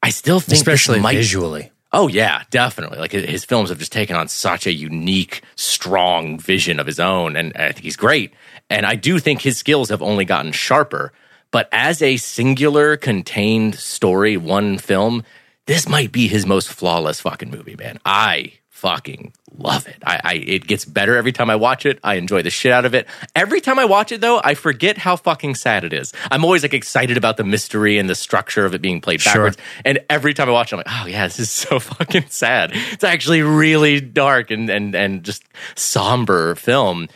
I 0.00 0.10
still 0.10 0.38
think 0.38 0.58
Especially 0.58 1.00
might 1.00 1.16
visually. 1.16 1.72
Oh 1.92 2.08
yeah, 2.08 2.42
definitely. 2.50 2.98
Like 2.98 3.12
his 3.12 3.44
films 3.44 3.70
have 3.70 3.78
just 3.78 3.92
taken 3.92 4.16
on 4.16 4.28
such 4.28 4.66
a 4.66 4.72
unique, 4.72 5.42
strong 5.54 6.38
vision 6.38 6.80
of 6.80 6.86
his 6.86 7.00
own, 7.00 7.36
and 7.36 7.52
I 7.56 7.72
think 7.72 7.84
he's 7.84 7.96
great. 7.96 8.32
And 8.68 8.84
I 8.84 8.96
do 8.96 9.18
think 9.18 9.40
his 9.40 9.56
skills 9.56 9.88
have 9.90 10.02
only 10.02 10.24
gotten 10.24 10.52
sharper. 10.52 11.12
But 11.52 11.68
as 11.72 12.02
a 12.02 12.16
singular, 12.16 12.96
contained 12.96 13.76
story, 13.76 14.36
one 14.36 14.78
film, 14.78 15.22
this 15.66 15.88
might 15.88 16.12
be 16.12 16.26
his 16.26 16.44
most 16.44 16.68
flawless 16.68 17.20
fucking 17.20 17.50
movie, 17.50 17.76
man. 17.76 17.98
I 18.04 18.54
fucking 18.76 19.32
love 19.56 19.86
it. 19.88 19.96
I, 20.04 20.20
I 20.22 20.34
it 20.34 20.66
gets 20.66 20.84
better 20.84 21.16
every 21.16 21.32
time 21.32 21.48
I 21.48 21.56
watch 21.56 21.86
it. 21.86 21.98
I 22.04 22.14
enjoy 22.16 22.42
the 22.42 22.50
shit 22.50 22.72
out 22.72 22.84
of 22.84 22.94
it. 22.94 23.06
Every 23.34 23.60
time 23.62 23.78
I 23.78 23.86
watch 23.86 24.12
it 24.12 24.20
though, 24.20 24.38
I 24.44 24.54
forget 24.54 24.98
how 24.98 25.16
fucking 25.16 25.54
sad 25.54 25.82
it 25.84 25.92
is. 25.94 26.12
I'm 26.30 26.44
always 26.44 26.62
like 26.62 26.74
excited 26.74 27.16
about 27.16 27.38
the 27.38 27.44
mystery 27.44 27.96
and 27.98 28.08
the 28.08 28.14
structure 28.14 28.66
of 28.66 28.74
it 28.74 28.82
being 28.82 29.00
played 29.00 29.22
Sure. 29.22 29.32
backwards. 29.32 29.56
And 29.84 30.00
every 30.10 30.34
time 30.34 30.48
I 30.48 30.52
watch 30.52 30.72
it, 30.72 30.76
I'm 30.76 30.78
like, 30.86 31.02
oh 31.02 31.06
yeah, 31.06 31.26
this 31.26 31.38
is 31.40 31.50
so 31.50 31.78
fucking 31.90 32.26
sad. 32.28 32.70
It's 32.92 33.04
actually 33.04 33.40
really 33.42 34.00
dark 34.00 34.50
and 34.50 34.68
and 34.68 34.94
and 34.94 35.22
just 35.24 35.42
somber 35.74 36.54
film. 36.56 37.08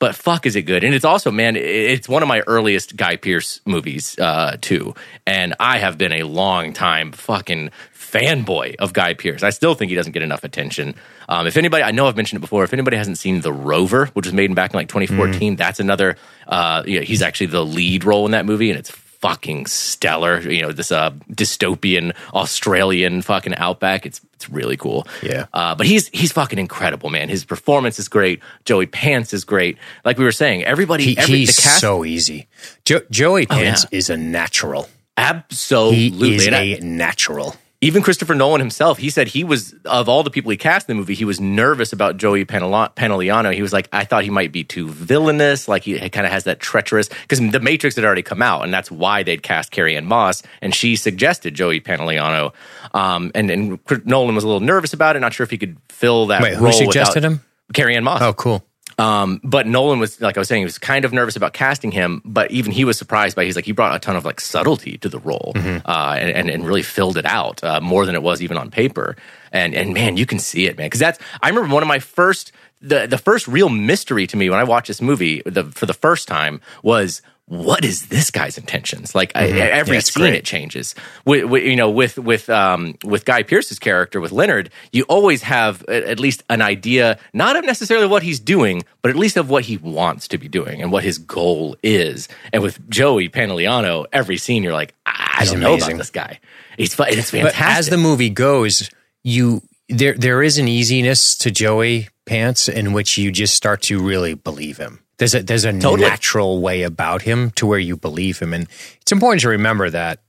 but 0.00 0.14
fuck 0.14 0.46
is 0.46 0.54
it 0.54 0.62
good. 0.62 0.84
And 0.84 0.94
it's 0.94 1.04
also, 1.04 1.32
man, 1.32 1.56
it's 1.56 2.08
one 2.08 2.22
of 2.22 2.28
my 2.28 2.40
earliest 2.46 2.94
Guy 2.96 3.16
Pearce 3.16 3.60
movies, 3.66 4.16
uh, 4.20 4.56
too. 4.60 4.94
And 5.26 5.56
I 5.58 5.78
have 5.78 5.98
been 5.98 6.12
a 6.12 6.22
long 6.22 6.72
time 6.72 7.10
fucking 7.10 7.70
fanboy 8.10 8.76
of 8.76 8.92
Guy 8.92 9.14
Pearce. 9.14 9.42
I 9.42 9.50
still 9.50 9.74
think 9.74 9.90
he 9.90 9.94
doesn't 9.94 10.12
get 10.12 10.22
enough 10.22 10.44
attention. 10.44 10.94
Um, 11.28 11.46
if 11.46 11.56
anybody, 11.56 11.82
I 11.82 11.90
know 11.90 12.06
I've 12.06 12.16
mentioned 12.16 12.38
it 12.38 12.40
before. 12.40 12.64
If 12.64 12.72
anybody 12.72 12.96
hasn't 12.96 13.18
seen 13.18 13.40
The 13.40 13.52
Rover, 13.52 14.06
which 14.06 14.26
was 14.26 14.32
made 14.32 14.54
back 14.54 14.72
in 14.72 14.78
like 14.78 14.88
2014, 14.88 15.54
mm. 15.54 15.58
that's 15.58 15.80
another. 15.80 16.16
Uh, 16.46 16.82
you 16.86 16.98
know, 16.98 17.04
he's 17.04 17.22
actually 17.22 17.48
the 17.48 17.64
lead 17.64 18.04
role 18.04 18.24
in 18.26 18.32
that 18.32 18.46
movie, 18.46 18.70
and 18.70 18.78
it's 18.78 18.90
fucking 18.90 19.66
stellar. 19.66 20.40
You 20.40 20.62
know, 20.62 20.72
this 20.72 20.92
uh, 20.92 21.10
dystopian 21.30 22.14
Australian 22.32 23.22
fucking 23.22 23.54
outback. 23.56 24.06
It's 24.06 24.20
it's 24.34 24.48
really 24.48 24.76
cool. 24.76 25.06
Yeah. 25.22 25.46
Uh, 25.52 25.74
but 25.74 25.86
he's 25.86 26.08
he's 26.08 26.32
fucking 26.32 26.58
incredible, 26.58 27.10
man. 27.10 27.28
His 27.28 27.44
performance 27.44 27.98
is 27.98 28.08
great. 28.08 28.40
Joey 28.64 28.86
Pants 28.86 29.32
is 29.32 29.44
great. 29.44 29.78
Like 30.04 30.18
we 30.18 30.24
were 30.24 30.32
saying, 30.32 30.64
everybody. 30.64 31.04
He, 31.04 31.18
every, 31.18 31.38
he's 31.38 31.58
cast, 31.58 31.80
so 31.80 32.04
easy. 32.04 32.48
Jo- 32.84 33.02
Joey 33.10 33.46
Pants 33.46 33.84
oh, 33.84 33.88
yeah. 33.92 33.98
is 33.98 34.10
a 34.10 34.16
natural. 34.16 34.88
Absolutely, 35.16 36.30
he 36.30 36.36
is 36.36 36.46
a 36.46 36.78
natural 36.80 37.56
even 37.80 38.02
Christopher 38.02 38.34
Nolan 38.34 38.60
himself, 38.60 38.98
he 38.98 39.08
said 39.08 39.28
he 39.28 39.44
was 39.44 39.72
of 39.84 40.08
all 40.08 40.24
the 40.24 40.30
people 40.30 40.50
he 40.50 40.56
cast 40.56 40.88
in 40.88 40.96
the 40.96 41.00
movie, 41.00 41.14
he 41.14 41.24
was 41.24 41.40
nervous 41.40 41.92
about 41.92 42.16
Joey 42.16 42.44
Pantoliano. 42.44 43.54
He 43.54 43.62
was 43.62 43.72
like, 43.72 43.88
I 43.92 44.04
thought 44.04 44.24
he 44.24 44.30
might 44.30 44.50
be 44.50 44.64
too 44.64 44.88
villainous, 44.88 45.68
like 45.68 45.84
he 45.84 45.96
kind 46.10 46.26
of 46.26 46.32
has 46.32 46.44
that 46.44 46.58
treacherous 46.58 47.08
because 47.08 47.38
The 47.38 47.60
Matrix 47.60 47.94
had 47.94 48.04
already 48.04 48.22
come 48.22 48.42
out, 48.42 48.64
and 48.64 48.74
that's 48.74 48.90
why 48.90 49.22
they'd 49.22 49.42
cast 49.42 49.70
Carrie 49.70 49.96
Ann 49.96 50.06
Moss, 50.06 50.42
and 50.60 50.74
she 50.74 50.96
suggested 50.96 51.54
Joey 51.54 51.80
Pantoliano. 51.80 52.52
Um, 52.94 53.30
and, 53.34 53.50
and 53.50 53.78
Nolan 54.04 54.34
was 54.34 54.42
a 54.42 54.48
little 54.48 54.60
nervous 54.60 54.92
about 54.92 55.14
it, 55.14 55.20
not 55.20 55.32
sure 55.32 55.44
if 55.44 55.50
he 55.50 55.58
could 55.58 55.76
fill 55.88 56.26
that 56.26 56.42
Wait, 56.42 56.54
role. 56.54 56.66
Who 56.66 56.72
suggested 56.72 57.22
him? 57.22 57.44
Carrie 57.74 57.96
Ann 57.96 58.02
Moss. 58.04 58.22
Oh, 58.22 58.32
cool. 58.32 58.64
Um, 58.98 59.40
but 59.44 59.66
Nolan 59.66 60.00
was 60.00 60.20
like 60.20 60.36
I 60.36 60.40
was 60.40 60.48
saying, 60.48 60.62
he 60.62 60.64
was 60.64 60.78
kind 60.78 61.04
of 61.04 61.12
nervous 61.12 61.36
about 61.36 61.52
casting 61.52 61.92
him, 61.92 62.20
but 62.24 62.50
even 62.50 62.72
he 62.72 62.84
was 62.84 62.98
surprised 62.98 63.36
by. 63.36 63.44
He's 63.44 63.54
like 63.54 63.64
he 63.64 63.72
brought 63.72 63.94
a 63.94 63.98
ton 64.00 64.16
of 64.16 64.24
like 64.24 64.40
subtlety 64.40 64.98
to 64.98 65.08
the 65.08 65.20
role, 65.20 65.52
mm-hmm. 65.54 65.88
uh, 65.88 66.16
and, 66.18 66.30
and, 66.30 66.50
and 66.50 66.66
really 66.66 66.82
filled 66.82 67.16
it 67.16 67.24
out 67.24 67.62
uh, 67.62 67.80
more 67.80 68.04
than 68.04 68.16
it 68.16 68.22
was 68.22 68.42
even 68.42 68.56
on 68.56 68.70
paper. 68.70 69.16
And 69.52 69.72
and 69.74 69.94
man, 69.94 70.16
you 70.16 70.26
can 70.26 70.40
see 70.40 70.66
it, 70.66 70.76
man, 70.76 70.86
because 70.86 71.00
that's 71.00 71.18
I 71.42 71.48
remember 71.48 71.72
one 71.72 71.82
of 71.82 71.88
my 71.88 72.00
first 72.00 72.50
the 72.80 73.06
the 73.06 73.18
first 73.18 73.46
real 73.46 73.68
mystery 73.68 74.26
to 74.26 74.36
me 74.36 74.50
when 74.50 74.58
I 74.58 74.64
watched 74.64 74.88
this 74.88 75.00
movie 75.00 75.42
the, 75.46 75.64
for 75.64 75.86
the 75.86 75.94
first 75.94 76.26
time 76.26 76.60
was 76.82 77.22
what 77.48 77.84
is 77.84 78.06
this 78.06 78.30
guy's 78.30 78.58
intentions? 78.58 79.14
Like 79.14 79.32
mm-hmm. 79.32 79.56
I, 79.56 79.60
every 79.60 79.96
yeah, 79.96 80.00
scene, 80.00 80.22
great. 80.22 80.34
it 80.34 80.44
changes. 80.44 80.94
With, 81.24 81.46
with, 81.46 81.64
you 81.64 81.76
know, 81.76 81.90
with 81.90 82.18
with 82.18 82.48
um, 82.50 82.96
with 83.04 83.24
Guy 83.24 83.42
Pearce's 83.42 83.78
character, 83.78 84.20
with 84.20 84.32
Leonard, 84.32 84.70
you 84.92 85.04
always 85.04 85.42
have 85.42 85.82
at 85.88 86.20
least 86.20 86.42
an 86.50 86.60
idea, 86.60 87.18
not 87.32 87.56
of 87.56 87.64
necessarily 87.64 88.06
what 88.06 88.22
he's 88.22 88.38
doing, 88.38 88.84
but 89.02 89.10
at 89.10 89.16
least 89.16 89.36
of 89.36 89.48
what 89.48 89.64
he 89.64 89.78
wants 89.78 90.28
to 90.28 90.38
be 90.38 90.48
doing 90.48 90.82
and 90.82 90.92
what 90.92 91.04
his 91.04 91.18
goal 91.18 91.76
is. 91.82 92.28
And 92.52 92.62
with 92.62 92.88
Joey 92.90 93.28
Pantoliano, 93.28 94.06
every 94.12 94.36
scene 94.36 94.62
you're 94.62 94.72
like, 94.72 94.94
I 95.06 95.44
don't 95.46 95.60
know 95.60 95.74
about 95.74 95.96
this 95.96 96.10
guy. 96.10 96.40
He's 96.76 96.98
it's 96.98 97.30
fantastic. 97.30 97.42
But 97.42 97.54
as 97.56 97.88
the 97.88 97.96
movie 97.96 98.30
goes, 98.30 98.90
you 99.24 99.62
there 99.88 100.14
there 100.14 100.42
is 100.42 100.58
an 100.58 100.68
easiness 100.68 101.36
to 101.38 101.50
Joey 101.50 102.08
Pants 102.26 102.68
in 102.68 102.92
which 102.92 103.16
you 103.16 103.32
just 103.32 103.54
start 103.54 103.82
to 103.82 104.00
really 104.00 104.34
believe 104.34 104.76
him. 104.76 105.00
There's 105.18 105.34
a 105.34 105.42
there's 105.42 105.64
a 105.64 105.72
totally. 105.72 106.08
natural 106.08 106.60
way 106.60 106.82
about 106.82 107.22
him 107.22 107.50
to 107.52 107.66
where 107.66 107.78
you 107.78 107.96
believe 107.96 108.38
him, 108.38 108.54
and 108.54 108.68
it's 109.00 109.10
important 109.10 109.42
to 109.42 109.48
remember 109.48 109.90
that 109.90 110.20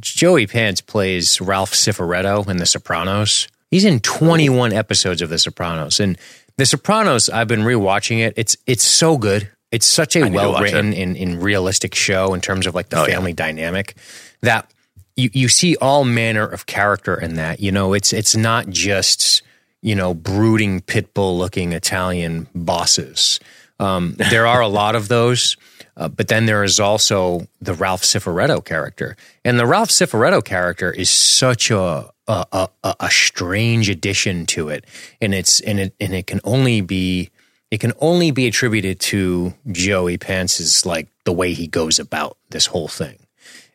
Joey 0.00 0.46
Pants 0.46 0.82
plays 0.82 1.40
Ralph 1.40 1.72
Cifaretto 1.72 2.46
in 2.48 2.58
The 2.58 2.66
Sopranos. 2.66 3.48
He's 3.70 3.86
in 3.86 4.00
21 4.00 4.72
episodes 4.72 5.22
of 5.22 5.30
The 5.30 5.38
Sopranos, 5.38 5.98
and 5.98 6.18
The 6.58 6.66
Sopranos. 6.66 7.30
I've 7.30 7.48
been 7.48 7.62
rewatching 7.62 8.18
it. 8.18 8.34
It's 8.36 8.56
it's 8.66 8.84
so 8.84 9.16
good. 9.16 9.48
It's 9.72 9.86
such 9.86 10.14
a 10.14 10.28
well 10.28 10.60
written 10.60 10.92
and, 10.92 11.16
and, 11.16 11.42
realistic 11.42 11.94
show 11.94 12.34
in 12.34 12.40
terms 12.40 12.66
of 12.66 12.74
like 12.74 12.90
the 12.90 13.00
oh, 13.00 13.06
family 13.06 13.32
yeah. 13.32 13.36
dynamic 13.36 13.96
that 14.42 14.70
you 15.16 15.30
you 15.32 15.48
see 15.48 15.74
all 15.76 16.04
manner 16.04 16.46
of 16.46 16.66
character 16.66 17.18
in 17.18 17.36
that. 17.36 17.60
You 17.60 17.72
know, 17.72 17.94
it's 17.94 18.12
it's 18.12 18.36
not 18.36 18.68
just 18.68 19.42
you 19.80 19.94
know 19.94 20.12
brooding 20.12 20.82
pit 20.82 21.14
bull 21.14 21.38
looking 21.38 21.72
Italian 21.72 22.46
bosses 22.54 23.40
um, 23.78 24.14
there 24.30 24.46
are 24.46 24.60
a 24.60 24.68
lot 24.68 24.94
of 24.94 25.08
those, 25.08 25.56
uh, 25.96 26.08
but 26.08 26.28
then 26.28 26.46
there 26.46 26.64
is 26.64 26.78
also 26.78 27.46
the 27.60 27.74
Ralph 27.74 28.02
Cifaretto 28.02 28.64
character, 28.64 29.16
and 29.44 29.58
the 29.58 29.66
Ralph 29.66 29.90
Cifaretto 29.90 30.44
character 30.44 30.90
is 30.90 31.10
such 31.10 31.70
a 31.70 32.10
a, 32.26 32.68
a, 32.82 32.94
a 33.00 33.10
strange 33.10 33.90
addition 33.90 34.46
to 34.46 34.68
it, 34.68 34.84
and 35.20 35.34
it's 35.34 35.60
and 35.60 35.78
it 35.80 35.94
and 36.00 36.14
it 36.14 36.26
can 36.26 36.40
only 36.44 36.80
be 36.80 37.30
it 37.70 37.80
can 37.80 37.92
only 38.00 38.30
be 38.30 38.46
attributed 38.46 39.00
to 39.00 39.54
Joey 39.72 40.16
Pants's 40.16 40.86
like 40.86 41.08
the 41.24 41.32
way 41.32 41.52
he 41.52 41.66
goes 41.66 41.98
about 41.98 42.38
this 42.50 42.66
whole 42.66 42.88
thing. 42.88 43.18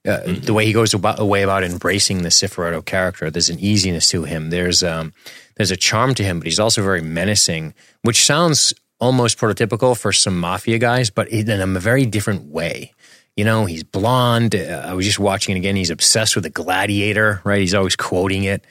Uh, 0.08 0.22
mm-hmm. 0.22 0.46
The 0.46 0.54
way 0.54 0.66
he 0.66 0.72
goes 0.72 0.94
about 0.94 1.20
way 1.20 1.42
about 1.42 1.64
embracing 1.64 2.24
the 2.24 2.30
Cifaretto 2.30 2.84
character, 2.86 3.30
there's 3.30 3.50
an 3.50 3.60
easiness 3.60 4.10
to 4.12 4.24
him. 4.24 4.50
There's 4.50 4.82
um, 4.82 5.14
there's 5.58 5.72
a 5.72 5.78
charm 5.78 6.16
to 6.16 6.24
him, 6.24 6.40
but 6.40 6.48
he's 6.48 6.60
also 6.60 6.82
very 6.82 7.02
menacing, 7.02 7.74
which 8.02 8.26
sounds 8.26 8.74
almost 9.00 9.38
prototypical 9.38 9.98
for 9.98 10.12
some 10.12 10.40
mafia 10.40 10.78
guys, 10.78 11.10
but 11.10 11.28
in 11.30 11.50
a 11.50 11.80
very 11.80 12.06
different 12.06 12.46
way. 12.46 12.94
You 13.36 13.46
know, 13.46 13.66
he's 13.66 13.84
blonde. 13.84 14.54
Uh, 14.54 14.84
I 14.86 14.94
was 14.94 15.06
just 15.06 15.20
watching 15.20 15.56
it 15.56 15.60
again. 15.60 15.76
He's 15.76 15.90
obsessed 15.90 16.36
with 16.36 16.44
the 16.44 16.50
gladiator, 16.50 17.42
right? 17.46 17.62
He's 17.62 17.74
always 17.74 17.96
quoting 17.96 18.44
it. 18.44 18.66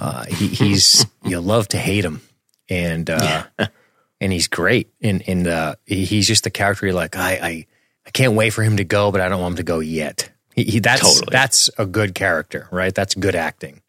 Uh, 0.00 0.24
he, 0.26 0.48
he's 0.48 1.04
you 1.24 1.40
love 1.40 1.68
to 1.68 1.78
hate 1.78 2.04
him, 2.04 2.20
and 2.68 3.10
uh, 3.10 3.44
yeah. 3.58 3.66
and 4.20 4.32
he's 4.32 4.46
great. 4.46 4.92
And 5.00 5.22
and 5.28 5.46
uh, 5.46 5.74
he's 5.84 6.28
just 6.28 6.44
the 6.44 6.50
character. 6.50 6.86
You're 6.86 6.94
like, 6.94 7.16
I, 7.16 7.32
I 7.32 7.66
I 8.06 8.10
can't 8.10 8.34
wait 8.34 8.50
for 8.50 8.62
him 8.62 8.76
to 8.76 8.84
go, 8.84 9.10
but 9.10 9.20
I 9.20 9.28
don't 9.28 9.40
want 9.40 9.52
him 9.52 9.56
to 9.56 9.62
go 9.64 9.80
yet. 9.80 10.30
He, 10.54 10.64
he, 10.64 10.78
that's 10.78 11.00
totally. 11.00 11.32
that's 11.32 11.70
a 11.78 11.86
good 11.86 12.14
character, 12.14 12.68
right? 12.70 12.94
That's 12.94 13.14
good 13.14 13.34
acting. 13.34 13.80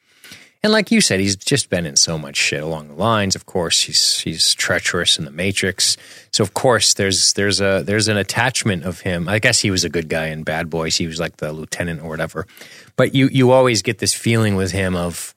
And 0.65 0.72
like 0.72 0.89
you 0.89 1.00
said, 1.00 1.19
he's 1.19 1.36
just 1.36 1.69
been 1.69 1.86
in 1.86 1.95
so 1.95 2.17
much 2.17 2.36
shit 2.36 2.63
along 2.63 2.88
the 2.88 2.95
lines. 2.95 3.36
Of 3.36 3.45
course, 3.45 3.81
he's 3.81 4.22
he's 4.22 4.55
treacherous 4.55 5.19
in 5.19 5.25
the 5.25 5.29
Matrix. 5.29 5.95
So 6.31 6.43
of 6.43 6.55
course, 6.55 6.95
there's 6.95 7.34
there's 7.34 7.62
a 7.62 7.84
there's 7.86 8.07
an 8.07 8.17
attachment 8.17 8.84
of 8.84 9.01
him. 9.01 9.29
I 9.29 9.38
guess 9.38 9.60
he 9.60 9.69
was 9.69 9.84
a 9.84 9.89
good 9.89 10.10
guy 10.10 10.29
in 10.29 10.41
Bad 10.41 10.72
Boys. 10.72 10.98
He 10.98 11.05
was 11.05 11.19
like 11.19 11.38
the 11.38 11.53
lieutenant 11.53 12.01
or 12.01 12.10
whatever. 12.10 12.48
But 12.95 13.13
you 13.13 13.27
you 13.27 13.51
always 13.51 13.84
get 13.84 14.00
this 14.00 14.15
feeling 14.15 14.55
with 14.55 14.72
him 14.72 14.95
of 14.95 15.36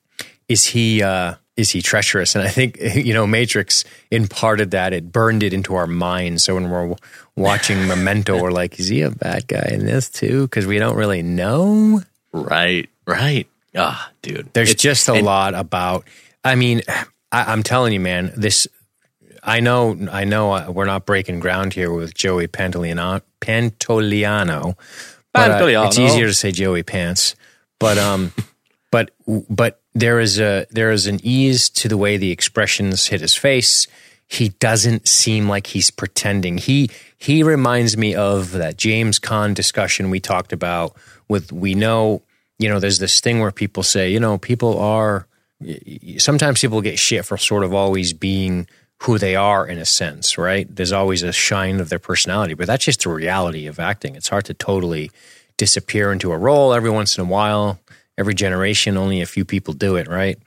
is 0.49 0.64
he 0.64 1.02
uh, 1.02 1.35
is 1.58 1.68
he 1.68 1.82
treacherous? 1.82 2.35
And 2.35 2.42
I 2.42 2.49
think 2.49 2.78
you 2.94 3.12
know 3.12 3.26
Matrix 3.26 3.85
imparted 4.11 4.70
that. 4.70 4.94
It 4.94 5.12
burned 5.12 5.42
it 5.42 5.52
into 5.52 5.75
our 5.75 5.87
minds. 5.87 6.44
So 6.44 6.54
when 6.54 6.70
we're 6.70 6.97
watching 7.37 7.87
Memento, 7.87 8.40
we're 8.40 8.50
like, 8.50 8.80
is 8.80 8.88
he 8.88 9.02
a 9.02 9.11
bad 9.11 9.47
guy 9.47 9.68
in 9.73 9.85
this 9.85 10.08
too? 10.08 10.44
Because 10.44 10.64
we 10.66 10.78
don't 10.78 10.97
really 10.97 11.20
know. 11.20 12.00
Right. 12.32 12.88
Right. 13.06 13.47
Ah, 13.78 14.11
oh, 14.11 14.14
dude. 14.23 14.50
There's 14.52 14.73
it's, 14.73 14.82
just 14.82 15.08
a 15.08 15.14
and, 15.14 15.25
lot 15.25 15.54
about. 15.54 16.04
I 16.44 16.54
mean, 16.56 16.82
I, 17.32 17.52
am 17.52 17.62
telling 17.62 17.92
you, 17.92 18.00
man. 18.00 18.32
This. 18.37 18.66
I 19.42 19.61
know. 19.61 19.97
I 20.11 20.25
know. 20.25 20.52
Uh, 20.52 20.70
we're 20.70 20.85
not 20.85 21.06
breaking 21.06 21.40
ground 21.40 21.73
here 21.73 21.92
with 21.92 22.14
Joey 22.14 22.49
Pantoliano. 22.49 23.23
Pantoliano. 23.40 24.76
But, 25.32 25.62
uh, 25.62 25.87
it's 25.87 25.99
easier 25.99 26.26
to 26.26 26.35
say 26.35 26.50
Joey 26.50 26.82
Pants. 26.82 27.37
But 27.78 27.99
um, 27.99 28.32
but 28.90 29.12
but 29.49 29.80
there 29.94 30.20
is 30.20 30.40
a 30.40 30.66
there 30.70 30.90
is 30.90 31.06
an 31.06 31.20
ease 31.23 31.68
to 31.70 31.88
the 31.88 31.97
way 31.97 32.16
the 32.16 32.32
expressions 32.32 33.06
hit 33.06 33.20
his 33.20 33.35
face. 33.35 33.87
He 34.26 34.50
doesn't 34.50 35.08
seem 35.08 35.49
like 35.49 35.68
he's 35.68 35.90
pretending. 35.90 36.58
He 36.58 36.90
he 37.16 37.42
reminds 37.42 37.97
me 37.97 38.14
of 38.14 38.52
that 38.52 38.76
James 38.76 39.18
Caan 39.18 39.54
discussion 39.54 40.11
we 40.11 40.20
talked 40.20 40.52
about 40.52 40.97
with 41.28 41.52
we 41.52 41.75
know 41.75 42.23
you 42.58 42.68
know, 42.68 42.80
there's 42.80 42.98
this 42.98 43.20
thing 43.20 43.40
where 43.40 43.52
people 43.52 43.82
say, 43.82 44.10
you 44.10 44.20
know, 44.20 44.38
people 44.38 44.78
are, 44.78 45.26
sometimes 46.18 46.60
people 46.60 46.80
get 46.80 46.98
shit 46.98 47.24
for 47.24 47.36
sort 47.36 47.64
of 47.64 47.74
always 47.74 48.12
being 48.12 48.68
who 49.02 49.18
they 49.18 49.36
are 49.36 49.66
in 49.66 49.78
a 49.78 49.84
sense, 49.84 50.36
right? 50.36 50.74
There's 50.74 50.92
always 50.92 51.22
a 51.22 51.32
shine 51.32 51.78
of 51.80 51.88
their 51.88 52.00
personality, 52.00 52.54
but 52.54 52.66
that's 52.66 52.84
just 52.84 53.04
the 53.04 53.10
reality 53.10 53.66
of 53.66 53.78
acting. 53.78 54.16
It's 54.16 54.28
hard 54.28 54.44
to 54.46 54.54
totally 54.54 55.10
disappear 55.56 56.10
into 56.12 56.32
a 56.32 56.38
role 56.38 56.72
every 56.74 56.90
once 56.90 57.16
in 57.16 57.22
a 57.22 57.28
while. 57.28 57.78
Every 58.16 58.34
generation, 58.34 58.96
only 58.96 59.20
a 59.20 59.26
few 59.26 59.44
people 59.44 59.74
do 59.74 59.94
it, 59.94 60.08
right? 60.08 60.38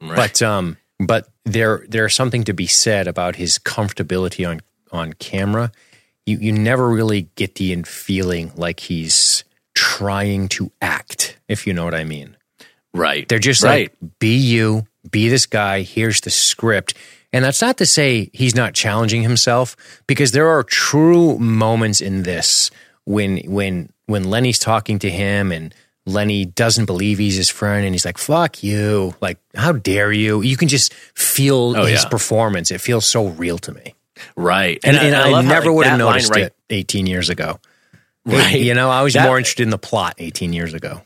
right. 0.00 0.16
But 0.16 0.42
um, 0.42 0.76
but 0.98 1.28
there 1.44 1.84
there's 1.88 2.14
something 2.14 2.44
to 2.44 2.52
be 2.52 2.66
said 2.66 3.06
about 3.06 3.36
his 3.36 3.58
comfortability 3.58 4.48
on 4.48 4.60
on 4.90 5.12
camera. 5.12 5.70
You 6.26 6.38
you 6.38 6.52
never 6.52 6.88
really 6.88 7.28
get 7.36 7.54
the 7.54 7.82
feeling 7.82 8.50
like 8.56 8.80
he's 8.80 9.44
trying 9.74 10.48
to 10.48 10.72
act, 10.80 11.33
if 11.48 11.66
you 11.66 11.72
know 11.72 11.84
what 11.84 11.94
I 11.94 12.04
mean. 12.04 12.36
Right. 12.92 13.28
They're 13.28 13.38
just 13.38 13.62
right. 13.62 13.92
like, 14.00 14.18
be 14.18 14.36
you, 14.36 14.86
be 15.10 15.28
this 15.28 15.46
guy, 15.46 15.82
here's 15.82 16.20
the 16.20 16.30
script. 16.30 16.94
And 17.32 17.44
that's 17.44 17.60
not 17.60 17.78
to 17.78 17.86
say 17.86 18.30
he's 18.32 18.54
not 18.54 18.74
challenging 18.74 19.22
himself, 19.22 19.76
because 20.06 20.30
there 20.30 20.48
are 20.48 20.62
true 20.62 21.36
moments 21.38 22.00
in 22.00 22.22
this 22.22 22.70
when 23.04 23.38
when 23.38 23.90
when 24.06 24.24
Lenny's 24.24 24.58
talking 24.58 25.00
to 25.00 25.10
him 25.10 25.50
and 25.50 25.74
Lenny 26.06 26.44
doesn't 26.44 26.84
believe 26.84 27.18
he's 27.18 27.36
his 27.36 27.48
friend 27.48 27.84
and 27.84 27.94
he's 27.94 28.04
like, 28.04 28.18
fuck 28.18 28.62
you. 28.62 29.14
Like, 29.20 29.38
how 29.54 29.72
dare 29.72 30.12
you? 30.12 30.42
You 30.42 30.56
can 30.56 30.68
just 30.68 30.92
feel 30.94 31.74
oh, 31.76 31.86
his 31.86 32.04
yeah. 32.04 32.08
performance. 32.08 32.70
It 32.70 32.80
feels 32.80 33.06
so 33.06 33.28
real 33.28 33.58
to 33.58 33.72
me. 33.72 33.94
Right. 34.36 34.78
And, 34.84 34.96
and, 34.96 35.16
I, 35.16 35.30
love 35.30 35.44
how, 35.44 35.50
never 35.50 35.66
like, 35.66 35.76
would 35.76 35.86
have 35.86 35.98
noticed 35.98 36.30
right- 36.30 36.44
it 36.44 36.56
18 36.70 37.06
years 37.06 37.30
ago. 37.30 37.58
Right. 38.26 38.60
You 38.60 38.74
know, 38.74 38.90
I 38.90 39.02
was 39.02 39.14
That- 39.14 39.26
more 39.26 39.38
interested 39.38 39.64
in 39.64 39.70
the 39.70 39.78
plot 39.78 40.14
18 40.18 40.52
years 40.52 40.72
ago. 40.74 41.02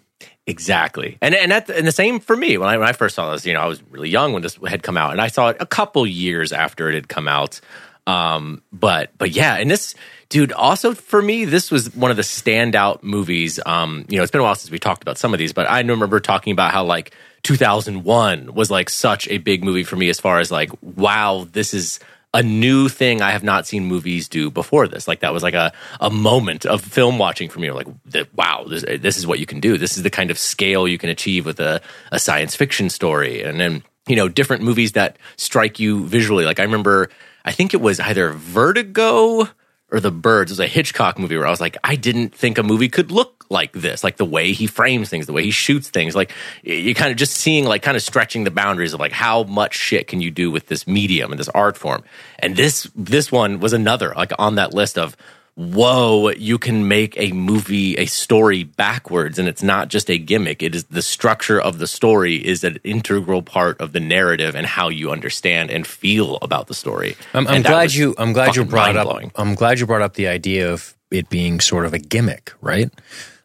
Exactly, 0.49 1.19
and 1.21 1.35
and 1.35 1.53
that 1.53 1.69
and 1.69 1.87
the 1.87 1.93
same 1.93 2.21
for 2.21 2.35
me 2.35 2.57
when 2.57 2.71
I 2.71 2.79
when 2.79 2.89
I 2.89 2.93
first 2.93 3.15
saw 3.15 3.31
this. 3.33 3.45
You 3.45 3.53
know, 3.53 3.61
I 3.61 3.67
was 3.67 3.83
really 3.91 4.09
young 4.09 4.33
when 4.33 4.41
this 4.41 4.59
had 4.67 4.83
come 4.83 4.97
out, 4.97 5.13
and 5.13 5.21
I 5.21 5.29
saw 5.29 5.51
it 5.51 5.59
a 5.61 5.67
couple 5.67 6.07
years 6.07 6.53
after 6.53 6.89
it 6.89 6.95
had 6.95 7.07
come 7.07 7.29
out. 7.29 7.61
Um, 8.07 8.63
but 8.73 9.11
but 9.19 9.31
yeah, 9.31 9.57
and 9.57 9.71
this 9.71 9.95
dude 10.31 10.53
also 10.53 10.95
for 10.95 11.21
me, 11.21 11.45
this 11.45 11.71
was 11.71 11.95
one 11.95 12.11
of 12.11 12.17
the 12.17 12.23
standout 12.23 13.03
movies. 13.03 13.61
Um, 13.67 14.07
you 14.09 14.17
know, 14.17 14.23
it's 14.23 14.33
been 14.33 14.41
a 14.41 14.45
while 14.45 14.55
since 14.55 14.71
we 14.71 14.79
talked 14.79 15.03
about 15.03 15.19
some 15.19 15.35
of 15.35 15.39
these, 15.39 15.53
but 15.53 15.69
I 15.69 15.81
remember 15.81 16.19
talking 16.19 16.55
about 16.55 16.73
how 16.73 16.83
like 16.83 17.15
2001 17.43 18.55
was 18.55 18.71
like 18.71 18.89
such 18.89 19.29
a 19.29 19.37
big 19.37 19.63
movie 19.63 19.85
for 19.85 19.97
me 19.97 20.09
as 20.09 20.19
far 20.19 20.39
as 20.39 20.51
like 20.51 20.71
wow, 20.81 21.47
this 21.53 21.75
is 21.75 22.01
a 22.35 22.43
new 22.43 22.89
thing 22.89 23.23
I 23.23 23.31
have 23.31 23.43
not 23.43 23.67
seen 23.67 23.85
movies 23.87 24.29
do 24.29 24.51
before 24.51 24.87
this. 24.87 25.09
Like 25.09 25.21
that 25.21 25.33
was 25.33 25.43
like 25.43 25.55
a, 25.55 25.73
a 26.01 26.11
moment 26.11 26.67
of 26.67 26.83
film 26.83 27.19
watching 27.19 27.49
for 27.49 27.59
me. 27.59 27.71
Like, 27.71 27.87
wow, 28.35 28.65
this, 28.69 28.85
this 29.01 29.17
is 29.17 29.27
what 29.27 29.39
you 29.39 29.47
can 29.47 29.61
do. 29.61 29.79
This 29.79 29.97
is 29.97 30.03
the 30.03 30.11
kind 30.11 30.31
of 30.31 30.39
scale 30.39 30.87
you 30.87 30.99
can 30.99 31.09
achieve 31.09 31.47
with 31.47 31.59
a, 31.59 31.81
a 32.13 32.19
science 32.19 32.55
fiction 32.55 32.91
story. 32.91 33.43
And 33.43 33.59
then, 33.59 33.83
you 34.07 34.17
know, 34.17 34.29
different 34.29 34.63
movies 34.63 34.93
that 34.93 35.19
strike 35.37 35.81
you 35.81 36.05
visually. 36.05 36.45
Like 36.45 36.61
I 36.61 36.65
remember, 36.65 37.09
I 37.45 37.53
think 37.53 37.73
it 37.73 37.81
was 37.81 37.99
either 37.99 38.31
Vertigo 38.31 39.49
or 39.91 40.01
The 40.01 40.11
Birds. 40.11 40.51
It 40.51 40.55
was 40.55 40.61
a 40.61 40.67
Hitchcock 40.67 41.19
movie 41.19 41.37
where 41.37 41.47
I 41.47 41.51
was 41.51 41.61
like, 41.61 41.77
I 41.83 41.97
didn't 41.97 42.35
think 42.35 42.59
a 42.59 42.63
movie 42.63 42.89
could 42.89 43.11
look 43.11 43.47
like 43.51 43.73
this, 43.73 44.05
like 44.05 44.17
the 44.19 44.25
way 44.25 44.53
he 44.53 44.67
frames 44.67 45.09
things, 45.09 45.27
the 45.27 45.33
way 45.33 45.43
he 45.43 45.51
shoots 45.51 45.89
things. 45.89 46.15
Like 46.15 46.31
you're 46.63 46.95
kind 46.95 47.11
of 47.11 47.17
just 47.17 47.35
seeing, 47.35 47.65
like, 47.65 47.83
kind 47.83 47.97
of 47.97 48.03
stretching 48.03 48.45
the 48.45 48.51
boundaries 48.51 48.93
of 48.93 49.01
like 49.01 49.13
how 49.13 49.45
much 49.45 49.75
shit 49.75 50.07
can 50.07 50.21
you 50.21 50.31
do 50.31 50.51
with 50.51 50.67
this 50.67 50.87
medium 50.87 51.33
and 51.33 51.39
this 51.39 51.49
art 51.51 51.77
form. 51.77 52.03
And 52.39 52.57
this 52.57 52.91
this 52.95 53.33
one 53.33 53.61
was 53.61 53.73
another 53.73 54.13
like 54.17 54.33
on 54.39 54.57
that 54.57 54.75
list 54.75 54.99
of 54.99 55.17
whoa, 55.59 56.31
you 56.31 56.57
can 56.57 56.87
make 56.87 57.19
a 57.19 57.33
movie, 57.33 57.97
a 57.97 58.07
story 58.07 58.63
backwards, 58.63 59.41
and 59.41 59.49
it's 59.49 59.63
not 59.63 59.89
just 59.89 60.09
a 60.09 60.17
gimmick. 60.17 60.63
It 60.63 60.75
is 60.75 60.85
the 60.85 61.03
structure 61.03 61.61
of 61.61 61.79
the 61.79 61.89
story 61.89 62.37
is 62.37 62.63
an 62.63 62.79
integral 62.85 63.43
part 63.43 63.81
of 63.81 63.93
the 63.93 63.99
narrative 63.99 64.55
and 64.55 64.67
how 64.67 64.89
you 64.89 65.11
understand 65.11 65.71
and 65.73 65.85
feel 65.85 66.39
about 66.43 66.69
the 66.69 66.75
story. 66.75 67.17
I'm, 67.35 67.49
I'm 67.49 67.63
glad 67.63 67.93
you. 67.93 68.15
I'm 68.19 68.33
glad 68.33 68.55
you 68.55 68.65
brought 68.65 68.97
up. 68.97 69.09
I'm 69.35 69.55
glad 69.57 69.81
you 69.81 69.87
brought 69.87 70.03
up 70.03 70.15
the 70.15 70.29
idea 70.29 70.73
of 70.73 70.95
it 71.11 71.29
being 71.29 71.59
sort 71.59 71.87
of 71.87 71.93
a 71.93 71.99
gimmick, 71.99 72.53
right? 72.61 72.91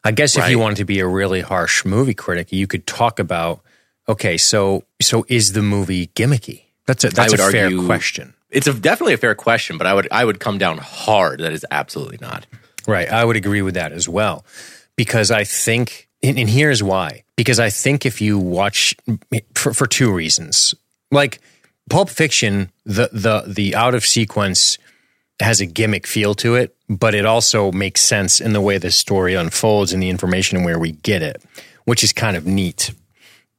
I 0.04 0.12
guess 0.12 0.36
if 0.36 0.48
you 0.48 0.58
wanted 0.58 0.76
to 0.76 0.84
be 0.84 1.00
a 1.00 1.06
really 1.06 1.40
harsh 1.40 1.84
movie 1.84 2.14
critic, 2.14 2.52
you 2.52 2.66
could 2.66 2.86
talk 2.86 3.18
about. 3.18 3.60
Okay, 4.08 4.36
so 4.36 4.84
so 5.02 5.24
is 5.28 5.54
the 5.54 5.62
movie 5.62 6.08
gimmicky? 6.08 6.64
That's 6.86 7.04
a 7.04 7.08
that's 7.08 7.32
a 7.32 7.38
fair 7.38 7.64
argue- 7.64 7.86
question, 7.86 8.34
It's 8.54 8.66
a, 8.66 8.72
definitely 8.74 9.14
a 9.14 9.18
fair 9.18 9.34
question, 9.34 9.78
but 9.78 9.86
I 9.86 9.94
would 9.94 10.08
I 10.10 10.24
would 10.24 10.40
come 10.40 10.58
down 10.58 10.78
hard. 10.78 11.40
That 11.40 11.52
is 11.52 11.64
absolutely 11.70 12.18
not. 12.20 12.46
right? 12.86 13.08
I 13.10 13.24
would 13.24 13.36
agree 13.36 13.62
with 13.62 13.74
that 13.74 13.92
as 13.92 14.08
well, 14.08 14.44
because 14.96 15.30
I 15.30 15.44
think, 15.44 16.08
and, 16.22 16.38
and 16.38 16.48
here's 16.48 16.82
why. 16.82 17.24
Because 17.36 17.58
I 17.58 17.70
think 17.70 18.06
if 18.06 18.20
you 18.20 18.38
watch 18.38 18.94
for, 19.56 19.74
for 19.74 19.86
two 19.86 20.12
reasons, 20.12 20.74
like 21.10 21.40
Pulp 21.90 22.08
Fiction, 22.08 22.70
the 22.84 23.08
the 23.12 23.42
the 23.46 23.74
out 23.74 23.94
of 23.94 24.04
sequence 24.04 24.78
has 25.40 25.60
a 25.60 25.66
gimmick 25.66 26.06
feel 26.06 26.32
to 26.36 26.54
it, 26.54 26.76
but 26.88 27.12
it 27.14 27.26
also 27.26 27.72
makes 27.72 28.00
sense 28.00 28.40
in 28.40 28.52
the 28.52 28.60
way 28.60 28.78
the 28.78 28.92
story 28.92 29.34
unfolds 29.34 29.92
and 29.92 30.00
the 30.00 30.08
information 30.08 30.56
and 30.58 30.64
where 30.64 30.78
we 30.78 30.92
get 30.92 31.22
it, 31.22 31.42
which 31.86 32.04
is 32.04 32.12
kind 32.12 32.36
of 32.36 32.46
neat. 32.46 32.94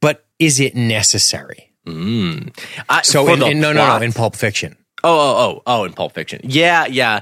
But 0.00 0.24
is 0.38 0.58
it 0.58 0.74
necessary? 0.74 1.70
Mm. 1.86 2.58
I, 2.88 3.02
So 3.02 3.28
in, 3.28 3.42
in- 3.42 3.60
no, 3.60 3.72
no, 3.74 3.98
no, 3.98 4.02
in 4.02 4.12
Pulp 4.14 4.34
Fiction. 4.36 4.76
Oh, 5.06 5.18
oh, 5.18 5.36
oh, 5.38 5.62
oh, 5.66 5.84
in 5.84 5.92
Pulp 5.92 6.12
Fiction. 6.12 6.40
Yeah, 6.44 6.86
yeah. 6.86 7.20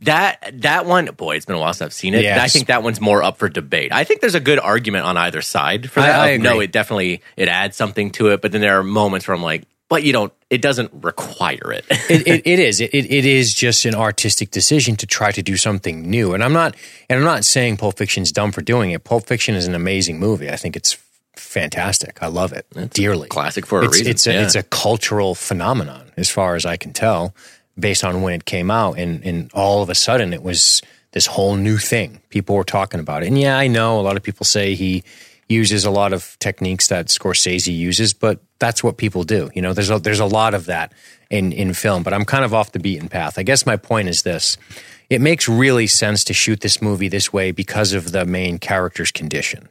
That 0.00 0.60
that 0.62 0.86
one, 0.86 1.06
boy, 1.06 1.36
it's 1.36 1.46
been 1.46 1.56
a 1.56 1.58
while 1.58 1.72
since 1.72 1.86
I've 1.86 1.92
seen 1.92 2.14
it. 2.14 2.22
Yes. 2.22 2.38
I 2.38 2.48
think 2.48 2.66
that 2.66 2.82
one's 2.82 3.00
more 3.00 3.22
up 3.22 3.38
for 3.38 3.48
debate. 3.48 3.92
I 3.92 4.04
think 4.04 4.20
there's 4.20 4.34
a 4.34 4.40
good 4.40 4.58
argument 4.58 5.06
on 5.06 5.16
either 5.16 5.40
side 5.40 5.90
for 5.90 6.00
I- 6.00 6.06
that. 6.06 6.20
I 6.20 6.28
Of, 6.30 6.42
no, 6.42 6.60
it 6.60 6.72
definitely 6.72 7.22
it 7.36 7.48
adds 7.48 7.76
something 7.76 8.10
to 8.12 8.28
it, 8.28 8.42
but 8.42 8.52
then 8.52 8.60
there 8.60 8.78
are 8.78 8.82
moments 8.82 9.26
where 9.26 9.34
I'm 9.34 9.42
like, 9.42 9.64
but 9.88 10.02
you 10.02 10.12
don't. 10.12 10.32
It 10.50 10.60
doesn't 10.60 10.90
require 11.02 11.72
it. 11.72 11.84
it, 11.90 12.26
it, 12.26 12.46
it 12.46 12.58
is. 12.58 12.80
It, 12.80 12.92
it 12.92 13.24
is 13.24 13.54
just 13.54 13.84
an 13.84 13.94
artistic 13.94 14.50
decision 14.50 14.96
to 14.96 15.06
try 15.06 15.30
to 15.32 15.42
do 15.42 15.56
something 15.56 16.02
new. 16.08 16.34
And 16.34 16.44
I'm 16.44 16.52
not. 16.52 16.76
And 17.08 17.18
I'm 17.18 17.24
not 17.24 17.44
saying 17.44 17.78
Pulp 17.78 17.96
Fiction's 17.96 18.30
dumb 18.32 18.52
for 18.52 18.62
doing 18.62 18.90
it. 18.90 19.04
Pulp 19.04 19.26
Fiction 19.26 19.54
is 19.54 19.66
an 19.66 19.74
amazing 19.74 20.18
movie. 20.18 20.50
I 20.50 20.56
think 20.56 20.76
it's 20.76 20.96
fantastic. 21.36 22.18
I 22.22 22.26
love 22.28 22.52
it 22.52 22.66
dearly. 22.90 23.28
classic 23.28 23.66
for 23.66 23.80
a 23.82 23.84
it's, 23.86 23.98
reason. 23.98 24.10
It's 24.10 24.26
a, 24.26 24.32
Yeah. 24.32 24.42
it's 24.42 24.54
a 24.54 24.62
cultural 24.62 25.34
phenomenon, 25.34 26.12
as 26.16 26.30
far 26.30 26.54
as 26.54 26.64
I 26.66 26.76
can 26.76 26.92
tell, 26.92 27.34
based 27.78 28.04
on 28.04 28.22
when 28.22 28.34
it 28.34 28.44
came 28.44 28.70
out. 28.70 28.98
And 28.98 29.24
and 29.24 29.50
all 29.52 29.82
of 29.82 29.90
a 29.90 29.94
sudden, 29.94 30.32
it 30.32 30.42
was 30.42 30.82
this 31.12 31.26
whole 31.26 31.56
new 31.56 31.78
thing. 31.78 32.20
People 32.30 32.56
were 32.56 32.64
talking 32.64 33.00
about 33.00 33.22
it. 33.22 33.28
And 33.28 33.38
yeah, 33.38 33.56
I 33.56 33.68
know 33.68 34.00
a 34.00 34.02
lot 34.02 34.16
of 34.16 34.22
people 34.22 34.44
say 34.44 34.74
he 34.74 35.04
uses 35.48 35.84
a 35.84 35.90
lot 35.90 36.12
of 36.12 36.36
techniques 36.40 36.88
that 36.88 37.06
Scorsese 37.06 37.76
uses, 37.76 38.14
but 38.14 38.40
that's 38.58 38.82
what 38.82 38.96
people 38.96 39.22
do. 39.24 39.50
You 39.54 39.60
know, 39.62 39.74
there's 39.74 39.90
a, 39.90 39.98
there's 39.98 40.20
a 40.20 40.26
lot 40.26 40.54
of 40.54 40.66
that 40.66 40.92
in 41.30 41.52
in 41.52 41.74
film. 41.74 42.02
But 42.02 42.14
I'm 42.14 42.24
kind 42.24 42.44
of 42.44 42.52
off 42.54 42.72
the 42.72 42.80
beaten 42.80 43.08
path. 43.08 43.38
I 43.38 43.42
guess 43.42 43.66
my 43.66 43.76
point 43.76 44.08
is 44.08 44.22
this: 44.22 44.56
it 45.10 45.20
makes 45.20 45.48
really 45.48 45.86
sense 45.86 46.24
to 46.24 46.32
shoot 46.34 46.60
this 46.60 46.80
movie 46.80 47.08
this 47.08 47.32
way 47.32 47.52
because 47.52 47.92
of 47.92 48.12
the 48.12 48.24
main 48.24 48.58
character's 48.58 49.12
condition. 49.12 49.68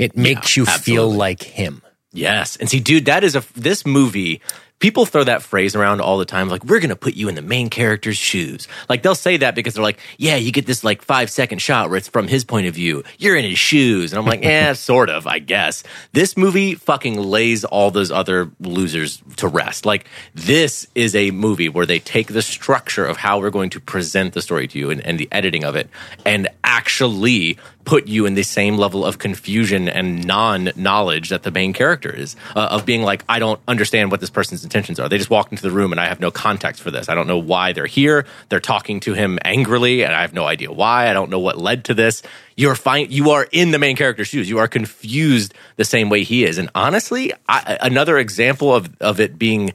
It 0.00 0.16
makes 0.16 0.56
you 0.56 0.64
feel 0.64 1.12
like 1.12 1.42
him. 1.42 1.82
Yes. 2.10 2.56
And 2.56 2.70
see, 2.70 2.80
dude, 2.80 3.04
that 3.04 3.22
is 3.22 3.36
a 3.36 3.44
this 3.54 3.84
movie. 3.84 4.40
People 4.78 5.04
throw 5.04 5.24
that 5.24 5.42
phrase 5.42 5.76
around 5.76 6.00
all 6.00 6.16
the 6.16 6.24
time, 6.24 6.48
like, 6.48 6.64
we're 6.64 6.80
going 6.80 6.88
to 6.88 6.96
put 6.96 7.12
you 7.12 7.28
in 7.28 7.34
the 7.34 7.42
main 7.42 7.68
character's 7.68 8.16
shoes. 8.16 8.66
Like, 8.88 9.02
they'll 9.02 9.14
say 9.14 9.36
that 9.36 9.54
because 9.54 9.74
they're 9.74 9.82
like, 9.82 9.98
yeah, 10.16 10.36
you 10.36 10.52
get 10.52 10.64
this 10.64 10.82
like 10.82 11.02
five 11.02 11.28
second 11.28 11.58
shot 11.58 11.90
where 11.90 11.98
it's 11.98 12.08
from 12.08 12.26
his 12.26 12.46
point 12.46 12.66
of 12.66 12.74
view. 12.74 13.04
You're 13.18 13.36
in 13.36 13.44
his 13.44 13.58
shoes. 13.58 14.10
And 14.10 14.18
I'm 14.18 14.24
like, 14.24 14.42
eh, 14.42 14.72
sort 14.72 15.10
of, 15.10 15.26
I 15.26 15.38
guess. 15.38 15.82
This 16.12 16.34
movie 16.34 16.76
fucking 16.76 17.20
lays 17.20 17.66
all 17.66 17.90
those 17.90 18.10
other 18.10 18.52
losers 18.58 19.22
to 19.36 19.48
rest. 19.48 19.84
Like, 19.84 20.06
this 20.34 20.86
is 20.94 21.14
a 21.14 21.30
movie 21.30 21.68
where 21.68 21.84
they 21.84 21.98
take 21.98 22.28
the 22.28 22.40
structure 22.40 23.04
of 23.04 23.18
how 23.18 23.38
we're 23.38 23.50
going 23.50 23.68
to 23.70 23.80
present 23.80 24.32
the 24.32 24.40
story 24.40 24.66
to 24.68 24.78
you 24.78 24.88
and, 24.88 25.04
and 25.04 25.18
the 25.18 25.28
editing 25.30 25.62
of 25.62 25.76
it 25.76 25.90
and 26.24 26.48
actually 26.64 27.58
put 27.84 28.06
you 28.06 28.26
in 28.26 28.34
the 28.34 28.42
same 28.42 28.76
level 28.76 29.04
of 29.04 29.18
confusion 29.18 29.88
and 29.88 30.26
non 30.26 30.70
knowledge 30.76 31.30
that 31.30 31.42
the 31.42 31.50
main 31.50 31.72
character 31.72 32.10
is 32.10 32.36
uh, 32.54 32.68
of 32.70 32.86
being 32.86 33.02
like, 33.02 33.24
I 33.28 33.38
don't 33.38 33.60
understand 33.66 34.10
what 34.10 34.20
this 34.20 34.30
person's 34.30 34.64
intentions 34.64 35.00
are. 35.00 35.08
They 35.08 35.18
just 35.18 35.30
walked 35.30 35.52
into 35.52 35.62
the 35.62 35.70
room 35.70 35.92
and 35.92 36.00
I 36.00 36.06
have 36.06 36.20
no 36.20 36.30
context 36.30 36.82
for 36.82 36.90
this. 36.90 37.08
I 37.08 37.14
don't 37.14 37.26
know 37.26 37.38
why 37.38 37.72
they're 37.72 37.86
here. 37.86 38.26
They're 38.48 38.60
talking 38.60 39.00
to 39.00 39.14
him 39.14 39.38
angrily 39.44 40.04
and 40.04 40.14
I 40.14 40.20
have 40.20 40.34
no 40.34 40.44
idea 40.44 40.70
why. 40.72 41.08
I 41.08 41.12
don't 41.12 41.30
know 41.30 41.40
what 41.40 41.58
led 41.58 41.84
to 41.86 41.94
this. 41.94 42.22
You're 42.56 42.74
fine. 42.74 43.06
You 43.10 43.30
are 43.30 43.46
in 43.50 43.70
the 43.70 43.78
main 43.78 43.96
character's 43.96 44.28
shoes. 44.28 44.48
You 44.48 44.58
are 44.58 44.68
confused 44.68 45.54
the 45.76 45.84
same 45.84 46.10
way 46.10 46.22
he 46.22 46.44
is. 46.44 46.58
And 46.58 46.68
honestly, 46.74 47.32
I, 47.48 47.78
another 47.80 48.18
example 48.18 48.74
of, 48.74 48.94
of 49.00 49.20
it 49.20 49.38
being 49.38 49.72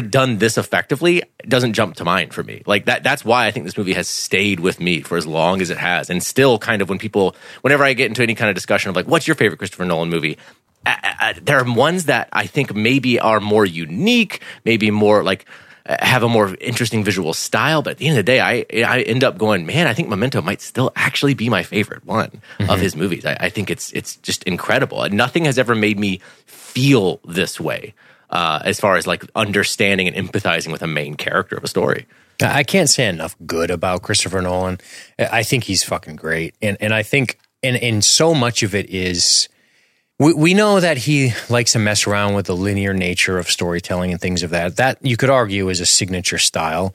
done 0.00 0.38
this 0.38 0.56
effectively 0.56 1.22
doesn't 1.46 1.74
jump 1.74 1.96
to 1.96 2.04
mind 2.04 2.32
for 2.32 2.42
me. 2.42 2.62
Like 2.66 2.86
that 2.86 3.02
that's 3.02 3.24
why 3.24 3.46
I 3.46 3.50
think 3.50 3.66
this 3.66 3.76
movie 3.76 3.92
has 3.92 4.08
stayed 4.08 4.60
with 4.60 4.80
me 4.80 5.02
for 5.02 5.16
as 5.16 5.26
long 5.26 5.60
as 5.60 5.70
it 5.70 5.78
has. 5.78 6.10
And 6.10 6.22
still 6.22 6.58
kind 6.58 6.82
of 6.82 6.88
when 6.88 6.98
people 6.98 7.36
whenever 7.60 7.84
I 7.84 7.92
get 7.92 8.06
into 8.06 8.22
any 8.22 8.34
kind 8.34 8.48
of 8.48 8.54
discussion 8.54 8.90
of 8.90 8.96
like 8.96 9.06
what's 9.06 9.26
your 9.26 9.34
favorite 9.34 9.58
Christopher 9.58 9.84
Nolan 9.84 10.08
movie? 10.08 10.38
I, 10.84 11.14
I, 11.20 11.32
there 11.34 11.58
are 11.58 11.64
ones 11.64 12.06
that 12.06 12.28
I 12.32 12.46
think 12.46 12.74
maybe 12.74 13.20
are 13.20 13.38
more 13.38 13.64
unique, 13.64 14.42
maybe 14.64 14.90
more 14.90 15.22
like 15.22 15.46
have 15.86 16.22
a 16.22 16.28
more 16.28 16.54
interesting 16.60 17.04
visual 17.04 17.34
style, 17.34 17.82
but 17.82 17.92
at 17.92 17.98
the 17.98 18.06
end 18.06 18.18
of 18.18 18.24
the 18.24 18.32
day, 18.32 18.40
I 18.40 18.64
I 18.84 19.02
end 19.02 19.24
up 19.24 19.36
going, 19.36 19.66
man, 19.66 19.86
I 19.86 19.94
think 19.94 20.08
Memento 20.08 20.40
might 20.40 20.60
still 20.60 20.92
actually 20.96 21.34
be 21.34 21.48
my 21.48 21.62
favorite 21.62 22.04
one 22.06 22.26
of 22.26 22.32
mm-hmm. 22.58 22.80
his 22.80 22.96
movies. 22.96 23.26
I, 23.26 23.36
I 23.38 23.48
think 23.48 23.70
it's 23.70 23.92
it's 23.92 24.16
just 24.16 24.42
incredible. 24.44 25.06
Nothing 25.10 25.44
has 25.44 25.58
ever 25.58 25.74
made 25.74 25.98
me 25.98 26.20
feel 26.46 27.20
this 27.24 27.60
way 27.60 27.94
uh, 28.32 28.60
as 28.64 28.80
far 28.80 28.96
as 28.96 29.06
like 29.06 29.24
understanding 29.34 30.08
and 30.08 30.16
empathizing 30.16 30.72
with 30.72 30.82
a 30.82 30.86
main 30.86 31.14
character 31.14 31.56
of 31.56 31.62
a 31.62 31.68
story. 31.68 32.06
I 32.40 32.64
can't 32.64 32.88
say 32.88 33.06
enough 33.06 33.36
good 33.46 33.70
about 33.70 34.02
Christopher 34.02 34.40
Nolan. 34.40 34.80
I 35.18 35.42
think 35.44 35.64
he's 35.64 35.84
fucking 35.84 36.16
great, 36.16 36.54
and 36.60 36.76
and 36.80 36.92
I 36.92 37.02
think 37.02 37.38
and 37.62 37.76
and 37.76 38.04
so 38.04 38.34
much 38.34 38.62
of 38.62 38.74
it 38.74 38.90
is 38.90 39.48
we 40.18 40.32
we 40.32 40.54
know 40.54 40.80
that 40.80 40.96
he 40.96 41.32
likes 41.48 41.72
to 41.72 41.78
mess 41.78 42.06
around 42.06 42.34
with 42.34 42.46
the 42.46 42.56
linear 42.56 42.94
nature 42.94 43.38
of 43.38 43.48
storytelling 43.48 44.10
and 44.10 44.20
things 44.20 44.42
of 44.42 44.50
that. 44.50 44.76
That 44.76 44.98
you 45.02 45.16
could 45.16 45.30
argue 45.30 45.68
is 45.68 45.80
a 45.80 45.86
signature 45.86 46.38
style, 46.38 46.94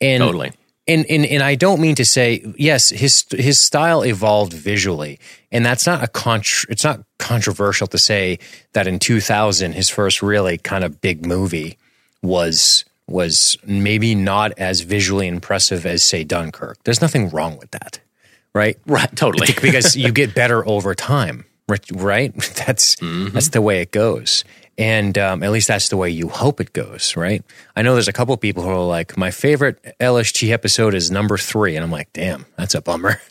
and 0.00 0.20
Totally. 0.20 0.52
And, 0.88 1.06
and 1.08 1.24
and 1.24 1.42
I 1.44 1.54
don't 1.54 1.80
mean 1.80 1.94
to 1.94 2.04
say 2.04 2.44
yes. 2.58 2.88
His 2.88 3.24
his 3.30 3.60
style 3.60 4.02
evolved 4.04 4.52
visually, 4.52 5.20
and 5.52 5.64
that's 5.64 5.86
not 5.86 6.02
a 6.02 6.08
contr- 6.08 6.66
It's 6.68 6.82
not 6.82 7.02
controversial 7.20 7.86
to 7.86 7.98
say 7.98 8.40
that 8.72 8.88
in 8.88 8.98
2000, 8.98 9.74
his 9.74 9.88
first 9.88 10.22
really 10.22 10.58
kind 10.58 10.82
of 10.82 11.00
big 11.00 11.24
movie 11.24 11.78
was 12.20 12.84
was 13.06 13.56
maybe 13.64 14.14
not 14.16 14.52
as 14.58 14.80
visually 14.80 15.28
impressive 15.28 15.86
as 15.86 16.02
say 16.02 16.24
Dunkirk. 16.24 16.78
There's 16.84 17.00
nothing 17.00 17.28
wrong 17.30 17.58
with 17.58 17.70
that, 17.72 18.00
right? 18.52 18.76
Right, 18.86 19.14
totally. 19.14 19.48
because 19.62 19.94
you 19.96 20.10
get 20.22 20.34
better 20.34 20.66
over 20.66 20.94
time, 20.96 21.44
right? 21.92 22.34
That's 22.66 22.96
Mm-hmm. 22.96 23.34
that's 23.34 23.50
the 23.50 23.62
way 23.62 23.80
it 23.82 23.92
goes, 23.92 24.44
and 24.78 25.16
um, 25.18 25.42
at 25.42 25.50
least 25.50 25.68
that's 25.68 25.88
the 25.88 25.96
way 25.96 26.10
you 26.10 26.28
hope 26.28 26.60
it 26.60 26.72
goes, 26.72 27.16
right? 27.16 27.44
I 27.76 27.82
know 27.82 27.94
there's 27.94 28.08
a 28.08 28.12
couple 28.12 28.36
people 28.36 28.62
who 28.62 28.70
are 28.70 28.86
like, 28.86 29.16
my 29.16 29.30
favorite 29.30 29.96
LSG 30.00 30.50
episode 30.50 30.94
is 30.94 31.10
number 31.10 31.36
three, 31.36 31.76
and 31.76 31.84
I'm 31.84 31.90
like, 31.90 32.12
damn, 32.12 32.46
that's 32.56 32.74
a 32.74 32.80
bummer. 32.80 33.20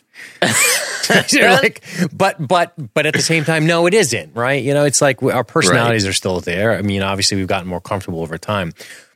Like, 1.60 1.82
but 2.12 2.46
but 2.46 2.94
but 2.94 3.06
at 3.06 3.14
the 3.14 3.22
same 3.22 3.44
time, 3.44 3.66
no, 3.66 3.86
it 3.86 3.94
isn't, 3.94 4.34
right? 4.34 4.62
You 4.62 4.74
know, 4.74 4.84
it's 4.84 5.00
like 5.00 5.22
our 5.22 5.44
personalities 5.44 6.06
are 6.06 6.12
still 6.12 6.40
there. 6.40 6.76
I 6.76 6.82
mean, 6.82 7.02
obviously, 7.02 7.36
we've 7.36 7.46
gotten 7.46 7.68
more 7.68 7.80
comfortable 7.80 8.20
over 8.20 8.38
time. 8.38 8.72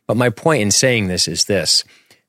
But 0.06 0.16
my 0.16 0.30
point 0.30 0.62
in 0.62 0.70
saying 0.70 1.06
this 1.06 1.28
is 1.28 1.44
this: 1.44 1.84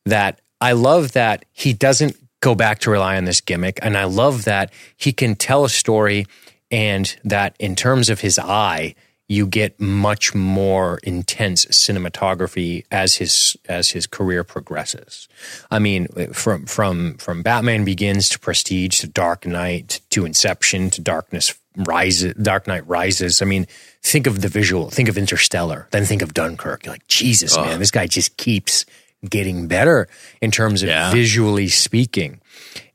that 0.06 0.42
I 0.62 0.74
love 0.74 1.14
that 1.14 1.46
he 1.54 1.74
doesn't 1.74 2.16
go 2.40 2.56
back 2.56 2.80
to 2.80 2.92
rely 2.92 3.18
on 3.18 3.26
this 3.26 3.42
gimmick, 3.42 3.80
and 3.82 3.98
I 3.98 4.06
love 4.06 4.46
that 4.46 4.72
he 4.96 5.12
can 5.12 5.36
tell 5.36 5.66
a 5.66 5.70
story, 5.70 6.28
and 6.70 7.16
that 7.24 7.56
in 7.60 7.76
terms 7.76 8.10
of 8.10 8.22
his 8.22 8.38
eye, 8.38 8.96
you 9.30 9.46
get 9.46 9.80
much 9.80 10.34
more 10.34 11.00
intense 11.04 11.66
cinematography 11.66 12.86
as 12.92 13.16
his 13.16 13.58
as 13.68 13.90
his 13.92 14.08
career 14.08 14.44
progresses. 14.44 15.28
I 15.70 15.80
mean, 15.80 16.08
from 16.34 16.66
from 16.66 17.18
from 17.18 17.44
Batman 17.44 17.84
Begins 17.84 18.30
to 18.30 18.40
Prestige 18.40 19.00
to 19.02 19.08
Dark 19.08 19.46
Knight 19.46 20.00
to 20.12 20.26
Inception 20.26 20.90
to 20.92 21.02
Darkness 21.02 21.54
Rises, 21.76 22.34
Dark 22.36 22.68
Knight 22.68 22.88
Rises. 22.88 23.42
I 23.42 23.46
mean, 23.46 23.68
think 24.02 24.28
of 24.28 24.42
the 24.42 24.48
visual, 24.48 24.90
think 24.90 25.10
of 25.10 25.18
Interstellar, 25.18 25.88
then 25.92 26.06
think 26.06 26.22
of 26.22 26.34
Dunkirk. 26.34 26.86
You're 26.86 26.94
like, 26.94 27.08
Jesus, 27.08 27.56
man, 27.58 27.80
this 27.80 27.92
guy 27.92 28.08
just 28.08 28.38
keeps 28.38 28.86
getting 29.30 29.68
better 29.68 30.08
in 30.42 30.52
terms 30.52 30.84
of 30.84 30.90
Yeah. 30.90 31.12
visually 31.12 31.68
speaking, 31.68 32.40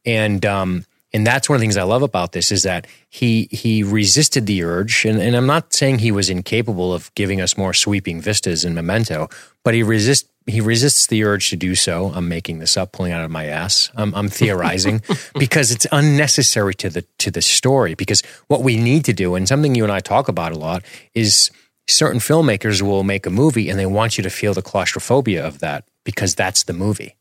and 0.06 0.44
um, 0.46 0.84
and 1.14 1.26
that's 1.26 1.48
one 1.48 1.56
of 1.56 1.60
the 1.60 1.64
things 1.64 1.76
I 1.76 1.82
love 1.82 2.02
about 2.02 2.32
this 2.32 2.50
is 2.50 2.62
that 2.62 2.86
he 3.08 3.48
he 3.50 3.82
resisted 3.82 4.46
the 4.46 4.62
urge, 4.62 5.04
and, 5.04 5.20
and 5.20 5.36
I'm 5.36 5.46
not 5.46 5.72
saying 5.72 5.98
he 5.98 6.12
was 6.12 6.30
incapable 6.30 6.94
of 6.94 7.14
giving 7.14 7.40
us 7.40 7.56
more 7.56 7.74
sweeping 7.74 8.20
vistas 8.20 8.64
in 8.64 8.74
Memento, 8.74 9.28
but 9.62 9.74
he 9.74 9.82
resist 9.82 10.28
he 10.46 10.60
resists 10.60 11.06
the 11.06 11.24
urge 11.24 11.50
to 11.50 11.56
do 11.56 11.74
so. 11.74 12.12
I'm 12.14 12.28
making 12.28 12.58
this 12.58 12.76
up, 12.76 12.92
pulling 12.92 13.12
out 13.12 13.24
of 13.24 13.30
my 13.30 13.46
ass. 13.46 13.90
I'm, 13.94 14.14
I'm 14.14 14.28
theorizing 14.28 15.02
because 15.38 15.70
it's 15.70 15.86
unnecessary 15.92 16.74
to 16.76 16.90
the 16.90 17.02
to 17.18 17.30
the 17.30 17.42
story. 17.42 17.94
Because 17.94 18.22
what 18.48 18.62
we 18.62 18.76
need 18.76 19.04
to 19.04 19.12
do, 19.12 19.34
and 19.34 19.46
something 19.48 19.74
you 19.74 19.84
and 19.84 19.92
I 19.92 20.00
talk 20.00 20.28
about 20.28 20.52
a 20.52 20.58
lot, 20.58 20.82
is 21.14 21.50
certain 21.86 22.20
filmmakers 22.20 22.80
will 22.82 23.04
make 23.04 23.26
a 23.26 23.30
movie 23.30 23.68
and 23.68 23.78
they 23.78 23.86
want 23.86 24.16
you 24.16 24.22
to 24.22 24.30
feel 24.30 24.54
the 24.54 24.62
claustrophobia 24.62 25.44
of 25.44 25.58
that 25.58 25.84
because 26.04 26.34
that's 26.34 26.64
the 26.64 26.72
movie. 26.72 27.16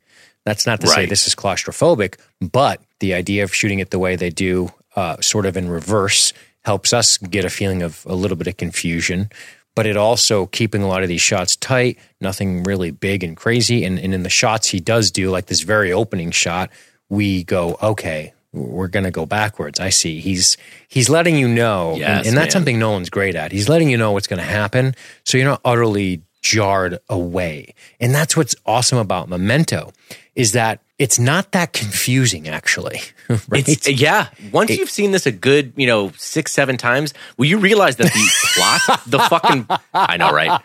That's 0.46 0.66
not 0.66 0.82
to 0.82 0.88
say 0.88 1.06
this 1.06 1.28
is 1.28 1.36
claustrophobic, 1.36 2.18
but 2.40 2.82
the 3.00 3.14
idea 3.14 3.44
of 3.44 3.54
shooting 3.54 3.80
it 3.80 3.92
the 3.92 4.00
way 4.00 4.16
they 4.16 4.30
do, 4.32 4.70
uh, 4.96 5.22
sort 5.22 5.46
of 5.46 5.56
in 5.56 5.70
reverse, 5.70 6.34
helps 6.64 6.94
us 6.94 7.18
get 7.18 7.46
a 7.46 7.50
feeling 7.50 7.82
of 7.84 8.06
a 8.08 8.16
little 8.16 8.38
bit 8.38 8.48
of 8.48 8.58
confusion. 8.58 9.30
But 9.76 9.86
it 9.86 9.96
also 9.96 10.48
keeping 10.48 10.84
a 10.84 10.88
lot 10.88 11.02
of 11.04 11.10
these 11.10 11.22
shots 11.22 11.56
tight, 11.56 11.98
nothing 12.20 12.64
really 12.64 12.92
big 12.92 13.24
and 13.24 13.38
crazy. 13.38 13.86
And, 13.86 13.98
and 14.00 14.14
in 14.14 14.24
the 14.24 14.30
shots 14.30 14.68
he 14.68 14.80
does 14.80 15.12
do, 15.12 15.30
like 15.30 15.46
this 15.46 15.62
very 15.62 15.94
opening 15.94 16.32
shot, 16.32 16.70
we 17.08 17.44
go, 17.46 17.78
okay, 17.82 18.34
we're 18.52 18.90
going 18.90 19.06
to 19.06 19.12
go 19.12 19.26
backwards. 19.26 19.80
I 19.80 19.90
see. 19.90 20.20
He's 20.20 20.58
he's 20.90 21.10
letting 21.10 21.38
you 21.38 21.48
know, 21.48 21.96
Yes, 21.96 22.20
and, 22.20 22.28
and 22.28 22.38
that's 22.38 22.48
man. 22.48 22.52
something 22.52 22.80
Nolan's 22.80 23.10
great 23.10 23.36
at. 23.36 23.52
He's 23.54 23.70
letting 23.70 23.90
you 23.90 23.98
know 23.98 24.12
what's 24.12 24.28
going 24.28 24.40
to 24.42 24.46
happen, 24.46 24.94
so 25.24 25.38
you're 25.38 25.48
not 25.48 25.62
utterly 25.64 26.22
jarred 26.42 27.00
away. 27.10 27.74
And 28.00 28.14
that's 28.14 28.36
what's 28.36 28.56
awesome 28.66 28.98
about 28.98 29.30
Memento 29.30 29.92
is 30.36 30.54
that 30.54 30.80
it's 30.98 31.18
not 31.20 31.52
that 31.52 31.74
confusing, 31.74 32.48
actually. 32.48 33.02
right? 33.50 33.68
It's, 33.68 33.88
uh, 33.88 33.92
yeah. 33.92 34.28
Once 34.52 34.70
you've 34.70 34.90
seen 34.90 35.12
this 35.12 35.26
a 35.26 35.32
good, 35.32 35.74
you 35.76 35.88
know, 35.88 36.12
six, 36.16 36.52
seven 36.52 36.78
times, 36.78 37.14
will 37.38 37.48
you 37.48 37.58
realize 37.58 37.96
that 37.98 38.06
the 38.14 38.30
plot, 38.56 39.02
the 39.08 39.20
fucking, 39.20 39.68
I 39.94 40.18
know, 40.18 40.32
right? 40.32 40.62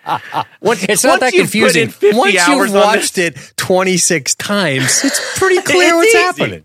Once, 0.61 0.85
It's 0.89 1.05
not 1.05 1.21
that 1.21 1.33
confusing. 1.33 1.85
in 1.85 1.89
50 1.91 2.17
Once 2.19 2.47
you've 2.49 2.75
watched 2.75 3.19
it 3.19 3.37
26 3.57 4.35
times, 4.37 5.05
it's 5.05 5.39
pretty 5.39 5.61
clear 5.63 5.95
It's 5.95 5.95
what's 5.95 6.15
easy. 6.15 6.19
happening. 6.19 6.65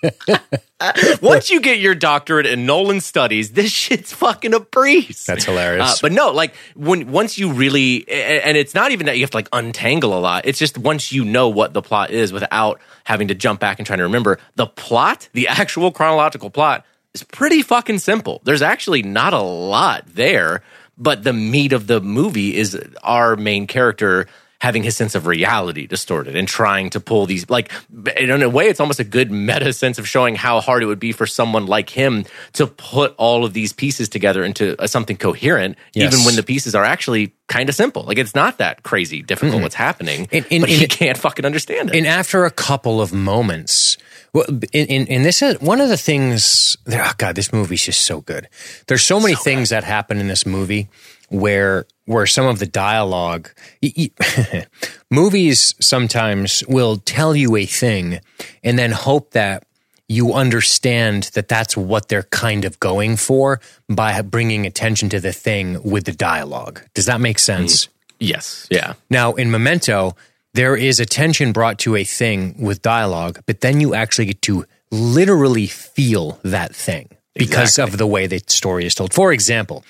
once 1.20 1.50
you 1.50 1.60
get 1.60 1.78
your 1.78 1.94
doctorate 1.94 2.46
in 2.46 2.66
Nolan 2.66 3.00
studies, 3.00 3.52
this 3.52 3.70
shit's 3.72 4.12
fucking 4.12 4.54
a 4.54 4.60
breeze. 4.60 5.24
That's 5.26 5.44
hilarious. 5.44 5.94
Uh, 5.94 5.96
but 6.02 6.12
no, 6.12 6.30
like 6.30 6.54
when 6.76 7.10
once 7.10 7.38
you 7.38 7.52
really, 7.52 8.08
and 8.08 8.56
it's 8.56 8.74
not 8.74 8.92
even 8.92 9.06
that 9.06 9.16
you 9.16 9.22
have 9.22 9.30
to 9.30 9.36
like 9.36 9.48
untangle 9.52 10.16
a 10.16 10.20
lot. 10.20 10.46
It's 10.46 10.58
just 10.58 10.78
once 10.78 11.12
you 11.12 11.24
know 11.24 11.48
what 11.48 11.72
the 11.72 11.82
plot 11.82 12.10
is 12.10 12.32
without 12.32 12.80
having 13.04 13.28
to 13.28 13.34
jump 13.34 13.60
back 13.60 13.78
and 13.78 13.86
trying 13.86 13.98
to 13.98 14.04
remember 14.04 14.38
the 14.54 14.66
plot, 14.66 15.28
the 15.32 15.48
actual 15.48 15.90
chronological 15.90 16.50
plot 16.50 16.84
is 17.14 17.24
pretty 17.24 17.62
fucking 17.62 17.98
simple. 17.98 18.40
There's 18.44 18.62
actually 18.62 19.02
not 19.02 19.34
a 19.34 19.42
lot 19.42 20.04
there, 20.06 20.62
but 20.96 21.24
the 21.24 21.32
meat 21.32 21.72
of 21.72 21.86
the 21.86 22.00
movie 22.00 22.56
is 22.56 22.78
our 23.02 23.34
main 23.36 23.66
character 23.66 24.28
having 24.60 24.82
his 24.82 24.96
sense 24.96 25.14
of 25.14 25.26
reality 25.26 25.86
distorted 25.86 26.34
and 26.34 26.48
trying 26.48 26.90
to 26.90 26.98
pull 26.98 27.26
these 27.26 27.48
like 27.48 27.70
in 28.16 28.42
a 28.42 28.48
way 28.48 28.66
it's 28.66 28.80
almost 28.80 28.98
a 28.98 29.04
good 29.04 29.30
meta 29.30 29.72
sense 29.72 29.98
of 30.00 30.08
showing 30.08 30.34
how 30.34 30.60
hard 30.60 30.82
it 30.82 30.86
would 30.86 30.98
be 30.98 31.12
for 31.12 31.26
someone 31.26 31.66
like 31.66 31.90
him 31.90 32.24
to 32.54 32.66
put 32.66 33.14
all 33.18 33.44
of 33.44 33.52
these 33.52 33.72
pieces 33.72 34.08
together 34.08 34.42
into 34.42 34.74
uh, 34.82 34.86
something 34.88 35.16
coherent 35.16 35.76
Yes. 35.94 36.12
even 36.12 36.24
when 36.26 36.34
the 36.34 36.42
pieces 36.42 36.74
are 36.74 36.84
actually 36.84 37.32
kind 37.46 37.68
of 37.68 37.74
simple 37.76 38.02
like 38.02 38.18
it's 38.18 38.34
not 38.34 38.58
that 38.58 38.82
crazy 38.82 39.22
difficult 39.22 39.62
what's 39.62 39.76
happening 39.76 40.26
In- 40.32 40.44
in- 40.50 40.60
but 40.62 40.70
he 40.70 40.86
can't 40.88 41.16
fucking 41.16 41.44
understand 41.44 41.90
it 41.90 41.96
and 41.96 42.06
after 42.06 42.44
a 42.44 42.50
couple 42.50 43.00
of 43.00 43.12
moments, 43.12 43.96
well, 44.34 44.44
in, 44.72 44.86
in, 44.86 45.06
in 45.06 45.22
this 45.22 45.40
is 45.40 45.58
one 45.60 45.80
of 45.80 45.88
the 45.88 45.96
things. 45.96 46.76
Oh 46.90 47.12
God, 47.16 47.34
this 47.34 47.50
movie's 47.52 47.82
just 47.84 48.02
so 48.02 48.20
good. 48.20 48.48
There's 48.86 49.02
so 49.02 49.18
many 49.20 49.34
things 49.34 49.70
that 49.70 49.84
happen 49.84 50.18
in 50.18 50.28
this 50.28 50.44
movie 50.44 50.88
where 51.28 51.86
where 52.06 52.26
some 52.26 52.46
of 52.46 52.58
the 52.58 52.66
dialogue, 52.66 53.50
movies 55.10 55.74
sometimes 55.80 56.64
will 56.68 56.96
tell 56.98 57.36
you 57.36 57.56
a 57.56 57.66
thing 57.66 58.20
and 58.62 58.78
then 58.78 58.92
hope 58.92 59.32
that 59.32 59.64
you 60.08 60.32
understand 60.32 61.24
that 61.34 61.48
that's 61.48 61.76
what 61.76 62.08
they're 62.08 62.22
kind 62.24 62.64
of 62.64 62.80
going 62.80 63.16
for 63.16 63.60
by 63.90 64.22
bringing 64.22 64.64
attention 64.66 65.10
to 65.10 65.20
the 65.20 65.32
thing 65.32 65.82
with 65.82 66.04
the 66.04 66.12
dialogue. 66.12 66.80
Does 66.94 67.06
that 67.06 67.20
make 67.20 67.38
sense? 67.38 67.86
Mm. 67.86 67.88
yes 68.20 68.66
yeah 68.70 68.94
Now, 69.10 69.34
in 69.34 69.50
Memento, 69.50 70.16
there 70.54 70.74
is 70.76 70.98
attention 70.98 71.52
brought 71.52 71.78
to 71.80 71.94
a 71.94 72.04
thing 72.04 72.54
with 72.58 72.80
dialogue, 72.80 73.40
but 73.46 73.60
then 73.60 73.80
you 73.80 73.94
actually 73.94 74.24
get 74.26 74.40
to 74.42 74.64
literally 74.90 75.66
feel 75.66 76.40
that 76.42 76.74
thing 76.74 77.08
because 77.34 77.68
Exactly. 77.78 77.92
of 77.92 77.98
the 77.98 78.06
way 78.06 78.26
the 78.26 78.40
story 78.46 78.86
is 78.86 78.94
told. 78.94 79.12
For 79.12 79.30
example, 79.32 79.84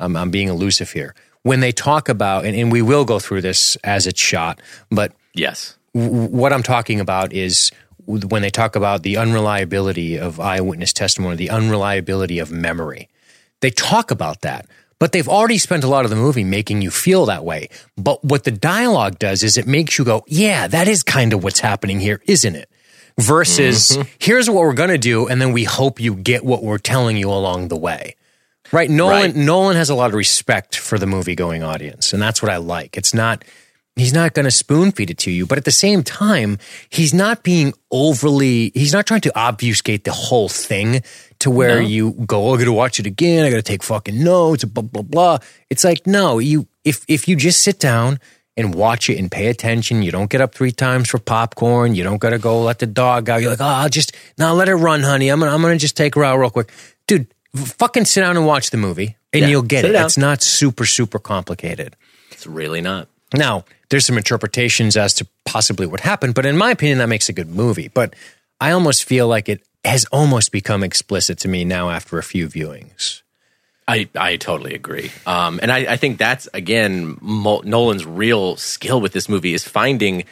I'm, 0.00 0.16
I'm 0.16 0.30
being 0.30 0.48
elusive 0.48 0.90
here. 0.92 1.14
When 1.42 1.60
they 1.60 1.72
talk 1.72 2.08
about, 2.08 2.44
and, 2.44 2.56
and 2.56 2.72
we 2.72 2.82
will 2.82 3.04
go 3.04 3.18
through 3.18 3.42
this 3.42 3.76
as 3.76 4.06
it's 4.06 4.20
shot, 4.20 4.60
but 4.90 5.12
yes 5.34 5.76
w- 5.94 6.28
what 6.28 6.52
I'm 6.52 6.62
talking 6.62 7.00
about 7.00 7.32
is 7.32 7.70
when 8.06 8.42
they 8.42 8.50
talk 8.50 8.76
about 8.76 9.02
the 9.02 9.16
unreliability 9.16 10.18
of 10.18 10.40
eyewitness 10.40 10.92
testimony, 10.92 11.36
the 11.36 11.50
unreliability 11.50 12.38
of 12.38 12.50
memory. 12.50 13.08
They 13.60 13.70
talk 13.70 14.10
about 14.10 14.40
that, 14.40 14.66
but 14.98 15.12
they've 15.12 15.28
already 15.28 15.58
spent 15.58 15.84
a 15.84 15.86
lot 15.86 16.04
of 16.04 16.10
the 16.10 16.16
movie 16.16 16.44
making 16.44 16.82
you 16.82 16.90
feel 16.90 17.26
that 17.26 17.44
way. 17.44 17.68
But 17.96 18.24
what 18.24 18.44
the 18.44 18.50
dialogue 18.50 19.18
does 19.18 19.42
is 19.42 19.56
it 19.56 19.66
makes 19.66 19.98
you 19.98 20.04
go, 20.04 20.24
yeah, 20.26 20.66
that 20.66 20.88
is 20.88 21.02
kind 21.02 21.32
of 21.32 21.44
what's 21.44 21.60
happening 21.60 22.00
here, 22.00 22.20
isn't 22.26 22.56
it? 22.56 22.68
Versus, 23.18 23.90
mm-hmm. 23.90 24.08
here's 24.18 24.48
what 24.48 24.60
we're 24.60 24.72
going 24.72 24.90
to 24.90 24.98
do, 24.98 25.28
and 25.28 25.40
then 25.40 25.52
we 25.52 25.64
hope 25.64 26.00
you 26.00 26.14
get 26.14 26.42
what 26.42 26.62
we're 26.62 26.78
telling 26.78 27.16
you 27.16 27.30
along 27.30 27.68
the 27.68 27.76
way. 27.76 28.16
Right? 28.72 28.88
Nolan 28.90 29.22
Right. 29.32 29.36
Nolan 29.36 29.76
has 29.76 29.90
a 29.90 29.94
lot 29.94 30.10
of 30.10 30.14
respect 30.14 30.76
for 30.76 30.98
the 30.98 31.06
movie 31.06 31.34
going 31.34 31.62
audience, 31.62 32.12
and 32.12 32.22
that's 32.22 32.42
what 32.42 32.50
I 32.50 32.58
like. 32.58 32.96
It's 32.96 33.12
not 33.14 33.44
he's 33.96 34.12
not 34.14 34.32
going 34.32 34.44
to 34.44 34.50
spoon 34.50 34.92
feed 34.92 35.10
it 35.10 35.18
to 35.18 35.30
you, 35.30 35.44
but 35.46 35.58
at 35.58 35.64
the 35.64 35.70
same 35.72 36.02
time, 36.02 36.56
he's 36.88 37.12
not 37.12 37.42
being 37.42 37.72
overly 37.90 38.70
he's 38.74 38.92
not 38.92 39.06
trying 39.06 39.20
to 39.22 39.38
obfuscate 39.38 40.04
the 40.04 40.12
whole 40.12 40.48
thing 40.48 41.02
to 41.40 41.50
where 41.50 41.80
No. 41.80 41.86
you 41.86 42.12
go, 42.26 42.48
oh, 42.48 42.54
I 42.54 42.58
got 42.58 42.64
to 42.64 42.72
watch 42.72 43.00
it 43.00 43.06
again, 43.06 43.44
I 43.44 43.50
got 43.50 43.56
to 43.56 43.62
take 43.62 43.82
fucking 43.82 44.22
notes, 44.22 44.64
blah 44.64 44.82
blah 44.82 45.02
blah. 45.02 45.38
It's 45.68 45.84
like 45.84 46.06
no, 46.06 46.38
you 46.38 46.66
if 46.84 47.04
if 47.08 47.26
you 47.28 47.36
just 47.36 47.62
sit 47.62 47.78
down 47.78 48.20
and 48.56 48.74
watch 48.74 49.08
it 49.08 49.18
and 49.18 49.30
pay 49.30 49.46
attention. 49.46 50.02
You 50.02 50.10
don't 50.12 50.28
get 50.28 50.40
up 50.40 50.54
three 50.54 50.72
times 50.72 51.08
for 51.08 51.18
popcorn. 51.18 51.94
You 51.94 52.02
don't 52.04 52.18
got 52.18 52.30
to 52.30 52.38
go 52.38 52.62
let 52.62 52.78
the 52.78 52.86
dog 52.86 53.30
out. 53.30 53.40
You're 53.40 53.50
like, 53.50 53.60
oh, 53.60 53.64
I'll 53.64 53.88
just 53.88 54.14
now 54.38 54.52
let 54.52 54.68
it 54.68 54.74
run, 54.74 55.02
honey. 55.02 55.28
I'm 55.28 55.40
gonna 55.40 55.52
I'm 55.52 55.62
gonna 55.62 55.78
just 55.78 55.96
take 55.96 56.14
her 56.14 56.24
out 56.24 56.38
real 56.38 56.50
quick, 56.50 56.70
dude. 57.06 57.26
Fucking 57.54 58.04
sit 58.04 58.20
down 58.20 58.36
and 58.36 58.46
watch 58.46 58.70
the 58.70 58.76
movie, 58.76 59.16
and 59.32 59.42
Yeah, 59.42 59.48
you'll 59.48 59.62
get 59.62 59.84
it. 59.84 59.92
down. 59.92 60.06
It's 60.06 60.16
not 60.18 60.42
super 60.42 60.86
super 60.86 61.18
complicated. 61.18 61.96
it's 62.30 62.46
really 62.46 62.80
not 62.80 63.08
Now, 63.34 63.64
there's 63.88 64.06
some 64.06 64.16
interpretations 64.16 64.96
as 64.96 65.14
to 65.14 65.26
possibly 65.44 65.86
what 65.86 66.00
happened, 66.00 66.34
but 66.34 66.46
in 66.46 66.56
my 66.56 66.70
opinion, 66.70 66.98
that 66.98 67.08
makes 67.08 67.28
a 67.28 67.32
good 67.32 67.48
movie. 67.48 67.88
But 67.88 68.14
I 68.60 68.70
almost 68.72 69.04
feel 69.04 69.26
like 69.26 69.48
it 69.48 69.62
has 69.84 70.04
almost 70.12 70.52
become 70.52 70.82
explicit 70.84 71.38
to 71.38 71.48
me 71.48 71.64
now 71.64 71.90
after 71.90 72.18
a 72.18 72.22
few 72.22 72.46
viewings. 72.48 73.22
I, 73.88 74.08
I 74.14 74.36
totally 74.36 74.74
agree. 74.74 75.10
Um, 75.26 75.58
and 75.62 75.72
I, 75.72 75.78
I 75.92 75.96
think 75.96 76.18
that's, 76.18 76.46
again, 76.54 77.16
Mo- 77.20 77.62
Nolan's 77.64 78.06
real 78.06 78.56
skill 78.56 79.00
with 79.00 79.12
this 79.12 79.28
movie 79.28 79.54
is 79.54 79.66
finding 79.66 80.24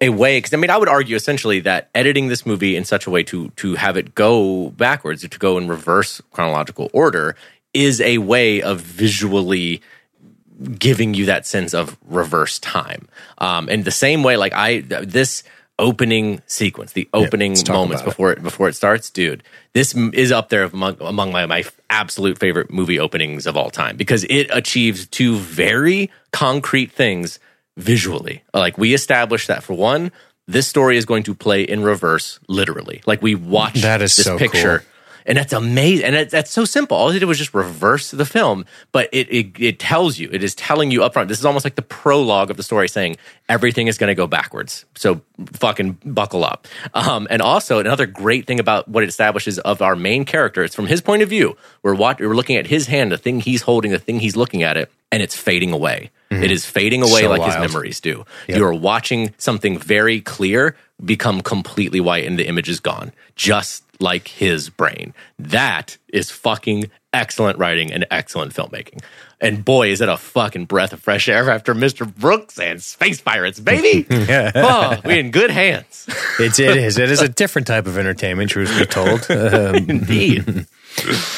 a 0.00 0.08
way 0.10 0.38
because 0.38 0.54
I 0.54 0.56
mean 0.56 0.70
I 0.70 0.76
would 0.76 0.88
argue 0.88 1.16
essentially 1.16 1.60
that 1.60 1.88
editing 1.94 2.28
this 2.28 2.46
movie 2.46 2.76
in 2.76 2.84
such 2.84 3.06
a 3.06 3.10
way 3.10 3.22
to 3.24 3.50
to 3.50 3.74
have 3.74 3.96
it 3.96 4.14
go 4.14 4.70
backwards 4.70 5.24
or 5.24 5.28
to 5.28 5.38
go 5.38 5.58
in 5.58 5.68
reverse 5.68 6.20
chronological 6.30 6.90
order 6.92 7.36
is 7.74 8.00
a 8.00 8.18
way 8.18 8.62
of 8.62 8.80
visually 8.80 9.82
giving 10.78 11.14
you 11.14 11.26
that 11.26 11.46
sense 11.46 11.74
of 11.74 11.96
reverse 12.06 12.58
time. 12.58 13.08
Um, 13.38 13.68
and 13.68 13.84
the 13.84 13.90
same 13.90 14.22
way, 14.22 14.36
like 14.36 14.52
I 14.54 14.80
this 14.80 15.42
opening 15.78 16.42
sequence, 16.46 16.92
the 16.92 17.08
opening 17.14 17.52
let's 17.52 17.68
moments 17.68 18.02
about 18.02 18.08
it. 18.08 18.10
before 18.10 18.32
it 18.32 18.42
before 18.42 18.68
it 18.68 18.74
starts, 18.74 19.10
dude. 19.10 19.42
This 19.74 19.94
is 19.94 20.32
up 20.32 20.48
there 20.48 20.64
among, 20.64 20.96
among 21.00 21.30
my, 21.30 21.46
my 21.46 21.64
absolute 21.88 22.38
favorite 22.38 22.70
movie 22.70 22.98
openings 22.98 23.46
of 23.46 23.56
all 23.56 23.70
time 23.70 23.96
because 23.96 24.24
it 24.24 24.48
achieves 24.50 25.06
two 25.06 25.36
very 25.36 26.10
concrete 26.32 26.90
things 26.90 27.38
visually. 27.78 28.42
Like 28.52 28.76
we 28.76 28.92
established 28.92 29.48
that 29.48 29.62
for 29.62 29.72
one, 29.74 30.12
this 30.46 30.66
story 30.66 30.96
is 30.96 31.06
going 31.06 31.22
to 31.24 31.34
play 31.34 31.62
in 31.62 31.82
reverse, 31.82 32.38
literally. 32.48 33.02
Like 33.06 33.22
we 33.22 33.34
watch 33.34 33.82
That 33.82 34.02
is 34.02 34.14
this 34.16 34.26
so 34.26 34.36
picture. 34.36 34.80
cool. 34.80 34.88
And 35.26 35.36
that's 35.36 35.52
amazing. 35.52 36.06
And 36.06 36.16
it, 36.16 36.30
that's 36.30 36.50
so 36.50 36.64
simple. 36.64 36.96
All 36.96 37.12
they 37.12 37.18
did 37.18 37.26
was 37.26 37.36
just 37.36 37.52
reverse 37.52 38.12
the 38.12 38.24
film, 38.24 38.64
but 38.92 39.10
it, 39.12 39.28
it 39.30 39.60
it 39.60 39.78
tells 39.78 40.18
you, 40.18 40.30
it 40.32 40.42
is 40.42 40.54
telling 40.54 40.90
you 40.90 41.04
up 41.04 41.12
front. 41.12 41.28
This 41.28 41.38
is 41.38 41.44
almost 41.44 41.66
like 41.66 41.74
the 41.74 41.82
prologue 41.82 42.50
of 42.50 42.56
the 42.56 42.62
story 42.62 42.88
saying 42.88 43.18
everything 43.46 43.88
is 43.88 43.98
going 43.98 44.08
to 44.08 44.14
go 44.14 44.26
backwards. 44.26 44.86
So 44.96 45.20
fucking 45.52 45.98
buckle 46.06 46.44
up. 46.46 46.66
Um, 46.94 47.26
and 47.28 47.42
also 47.42 47.78
another 47.78 48.06
great 48.06 48.46
thing 48.46 48.58
about 48.58 48.88
what 48.88 49.02
it 49.04 49.10
establishes 49.10 49.58
of 49.58 49.82
our 49.82 49.94
main 49.96 50.24
character, 50.24 50.64
it's 50.64 50.74
from 50.74 50.86
his 50.86 51.02
point 51.02 51.20
of 51.20 51.28
view. 51.28 51.58
We're 51.82 51.94
watch, 51.94 52.20
we're 52.20 52.34
looking 52.34 52.56
at 52.56 52.66
his 52.66 52.86
hand, 52.86 53.12
the 53.12 53.18
thing 53.18 53.40
he's 53.40 53.60
holding, 53.60 53.90
the 53.90 53.98
thing 53.98 54.20
he's 54.20 54.34
looking 54.34 54.62
at 54.62 54.78
it, 54.78 54.90
and 55.12 55.22
it's 55.22 55.36
fading 55.36 55.72
away. 55.72 56.10
It 56.30 56.50
is 56.50 56.66
fading 56.66 57.02
away 57.02 57.22
Mm-hmm. 57.22 57.24
So 57.24 57.30
like 57.30 57.52
his 57.52 57.72
memories 57.72 58.00
do. 58.00 58.24
You 58.48 58.64
are 58.64 58.74
watching 58.74 59.34
something 59.38 59.78
very 59.78 60.20
clear 60.20 60.76
become 61.04 61.40
completely 61.40 62.00
white 62.00 62.26
and 62.26 62.38
the 62.38 62.46
image 62.46 62.68
is 62.68 62.80
gone, 62.80 63.12
just 63.36 63.84
like 64.00 64.28
his 64.28 64.68
brain. 64.68 65.14
That 65.38 65.96
is 66.08 66.30
fucking 66.30 66.90
excellent 67.12 67.58
writing 67.58 67.92
and 67.92 68.06
excellent 68.10 68.52
filmmaking. 68.52 69.02
And 69.40 69.64
boy, 69.64 69.90
is 69.90 70.00
it 70.00 70.08
a 70.08 70.16
fucking 70.16 70.66
breath 70.66 70.92
of 70.92 71.00
fresh 71.00 71.28
air 71.28 71.48
after 71.50 71.74
Mr. 71.74 72.12
Brooks 72.12 72.58
and 72.58 72.82
Space 72.82 73.20
Pirates, 73.20 73.60
baby. 73.60 74.06
oh, 74.10 75.00
we 75.04 75.18
in 75.20 75.30
good 75.30 75.50
hands. 75.50 76.06
It's 76.40 76.58
it 76.58 76.76
is 76.76 76.98
it 76.98 77.10
is 77.10 77.22
a 77.22 77.28
different 77.28 77.66
type 77.66 77.86
of 77.86 77.98
entertainment, 77.98 78.50
truth 78.50 78.76
be 78.78 78.84
told. 78.86 79.30
Um, 79.30 79.74
Indeed. 79.88 80.66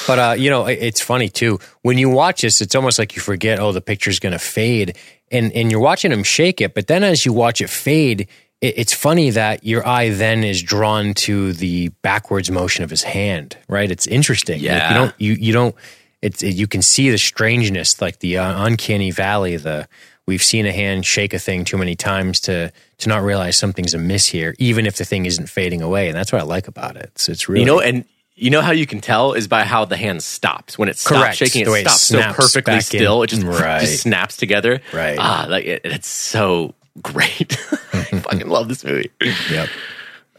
But 0.06 0.18
uh, 0.18 0.34
you 0.38 0.50
know, 0.50 0.66
it's 0.66 1.00
funny 1.00 1.28
too. 1.28 1.58
When 1.82 1.98
you 1.98 2.08
watch 2.08 2.42
this, 2.42 2.60
it's 2.60 2.74
almost 2.74 2.98
like 2.98 3.14
you 3.16 3.22
forget, 3.22 3.58
oh, 3.58 3.72
the 3.72 3.80
picture's 3.80 4.18
going 4.18 4.32
to 4.32 4.38
fade, 4.38 4.96
and 5.30 5.52
and 5.52 5.70
you're 5.70 5.80
watching 5.80 6.12
him 6.12 6.22
shake 6.22 6.60
it. 6.60 6.74
But 6.74 6.86
then 6.86 7.04
as 7.04 7.24
you 7.26 7.32
watch 7.32 7.60
it 7.60 7.68
fade, 7.70 8.28
it, 8.60 8.78
it's 8.78 8.94
funny 8.94 9.30
that 9.30 9.64
your 9.64 9.86
eye 9.86 10.10
then 10.10 10.44
is 10.44 10.62
drawn 10.62 11.14
to 11.14 11.52
the 11.52 11.88
backwards 12.02 12.50
motion 12.50 12.84
of 12.84 12.90
his 12.90 13.02
hand. 13.02 13.56
Right? 13.68 13.90
It's 13.90 14.06
interesting. 14.06 14.56
Like, 14.60 14.62
Yeah. 14.62 14.88
you 14.88 14.94
don't 14.94 15.14
you 15.18 15.32
you 15.34 15.52
don't. 15.52 15.74
It's 16.22 16.42
it, 16.42 16.54
you 16.54 16.66
can 16.66 16.82
see 16.82 17.10
the 17.10 17.18
strangeness, 17.18 18.00
like 18.00 18.18
the 18.20 18.38
uh, 18.38 18.64
uncanny 18.66 19.10
valley. 19.10 19.56
The 19.56 19.88
we've 20.26 20.42
seen 20.42 20.66
a 20.66 20.72
hand 20.72 21.04
shake 21.06 21.32
a 21.34 21.38
thing 21.38 21.64
too 21.64 21.76
many 21.78 21.96
times 21.96 22.40
to 22.40 22.72
to 22.98 23.08
not 23.08 23.22
realize 23.22 23.56
something's 23.56 23.94
amiss 23.94 24.26
here, 24.26 24.54
even 24.58 24.86
if 24.86 24.96
the 24.96 25.04
thing 25.04 25.26
isn't 25.26 25.48
fading 25.48 25.80
away. 25.82 26.08
And 26.08 26.16
that's 26.16 26.32
what 26.32 26.40
I 26.40 26.44
like 26.44 26.68
about 26.68 26.96
it. 26.96 27.10
It's, 27.14 27.28
it's 27.28 27.48
really 27.48 27.60
You 27.60 27.66
know, 27.66 27.80
and 27.80 28.04
you 28.36 28.50
know 28.50 28.62
how 28.62 28.72
you 28.72 28.86
can 28.86 29.00
tell 29.00 29.32
is 29.34 29.48
by 29.48 29.64
how 29.64 29.84
the 29.84 29.96
hand 29.96 30.22
stops. 30.22 30.78
When 30.78 30.88
it 30.88 30.96
stops 30.98 31.20
Correct. 31.20 31.36
shaking, 31.36 31.64
The 31.64 31.70
way 31.72 31.80
it 31.80 31.86
it 31.86 31.90
stops 31.90 32.02
so 32.02 32.32
perfectly 32.32 32.72
back 32.74 32.76
in. 32.78 32.82
still. 32.82 33.22
It 33.22 33.26
just, 33.28 33.42
Right. 33.42 33.80
just 33.80 34.02
snaps 34.02 34.36
together. 34.36 34.80
Right. 34.92 35.18
Ah, 35.18 35.46
like 35.48 35.64
it, 35.66 35.82
it's 35.84 36.08
so 36.08 36.74
great. 37.02 37.52
I 37.92 38.04
fucking 38.20 38.48
love 38.48 38.68
this 38.68 38.84
movie. 38.84 39.10
Yep. 39.50 39.68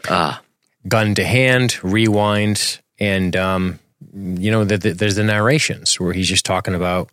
Ah, 0.08 0.40
Gun 0.88 1.14
to 1.14 1.24
hand, 1.24 1.78
rewind, 1.84 2.80
and 2.98 3.36
um, 3.36 3.78
you 4.12 4.50
know, 4.50 4.64
the, 4.64 4.78
the, 4.78 4.92
there's 4.94 5.14
the 5.14 5.22
narrations 5.24 6.00
where 6.00 6.12
he's 6.12 6.28
just 6.28 6.44
talking 6.44 6.74
about. 6.74 7.08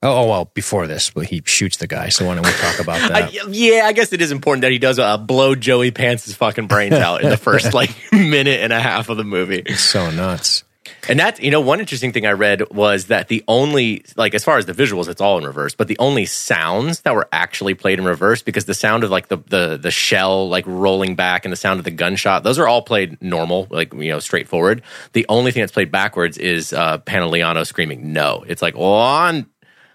Oh, 0.00 0.22
oh, 0.22 0.28
well, 0.28 0.44
before 0.54 0.86
this, 0.86 1.10
but 1.10 1.26
he 1.26 1.42
shoots 1.44 1.78
the 1.78 1.88
guy. 1.88 2.10
So 2.10 2.24
why 2.24 2.36
don't 2.36 2.46
we 2.46 2.52
talk 2.52 2.78
about 2.78 3.00
that? 3.08 3.34
I, 3.34 3.48
yeah, 3.50 3.82
I 3.84 3.92
guess 3.92 4.12
it 4.12 4.20
is 4.20 4.30
important 4.30 4.62
that 4.62 4.70
he 4.70 4.78
does 4.78 4.98
uh, 4.98 5.18
blow 5.18 5.56
Joey 5.56 5.90
Pants' 5.90 6.32
fucking 6.34 6.68
brains 6.68 6.94
out 6.94 7.22
in 7.22 7.30
the 7.30 7.36
first 7.36 7.74
like 7.74 7.90
minute 8.12 8.60
and 8.60 8.72
a 8.72 8.80
half 8.80 9.08
of 9.08 9.16
the 9.16 9.24
movie. 9.24 9.62
It's 9.64 9.80
so 9.80 10.10
nuts. 10.10 10.64
And 11.08 11.18
that's, 11.18 11.40
you 11.40 11.50
know, 11.50 11.60
one 11.60 11.80
interesting 11.80 12.12
thing 12.12 12.26
I 12.26 12.32
read 12.32 12.70
was 12.70 13.06
that 13.06 13.28
the 13.28 13.42
only, 13.48 14.04
like, 14.16 14.34
as 14.34 14.44
far 14.44 14.56
as 14.58 14.66
the 14.66 14.72
visuals, 14.72 15.08
it's 15.08 15.20
all 15.20 15.36
in 15.38 15.44
reverse, 15.44 15.74
but 15.74 15.86
the 15.86 15.98
only 15.98 16.26
sounds 16.26 17.00
that 17.00 17.14
were 17.14 17.28
actually 17.32 17.74
played 17.74 17.98
in 17.98 18.04
reverse, 18.04 18.42
because 18.42 18.64
the 18.66 18.74
sound 18.74 19.04
of 19.04 19.10
like 19.10 19.28
the 19.28 19.36
the 19.36 19.78
the 19.80 19.90
shell 19.90 20.48
like 20.48 20.64
rolling 20.66 21.14
back 21.14 21.44
and 21.44 21.52
the 21.52 21.56
sound 21.56 21.78
of 21.78 21.84
the 21.84 21.90
gunshot, 21.90 22.42
those 22.42 22.58
are 22.58 22.68
all 22.68 22.82
played 22.82 23.20
normal, 23.22 23.66
like 23.70 23.92
you 23.94 24.10
know, 24.10 24.18
straightforward. 24.18 24.82
The 25.12 25.26
only 25.28 25.50
thing 25.50 25.62
that's 25.62 25.72
played 25.72 25.90
backwards 25.90 26.38
is 26.38 26.72
uh, 26.72 26.98
Pantoliano 26.98 27.66
screaming 27.66 28.12
"no." 28.12 28.44
It's 28.46 28.62
like 28.62 28.74
on. 28.76 29.46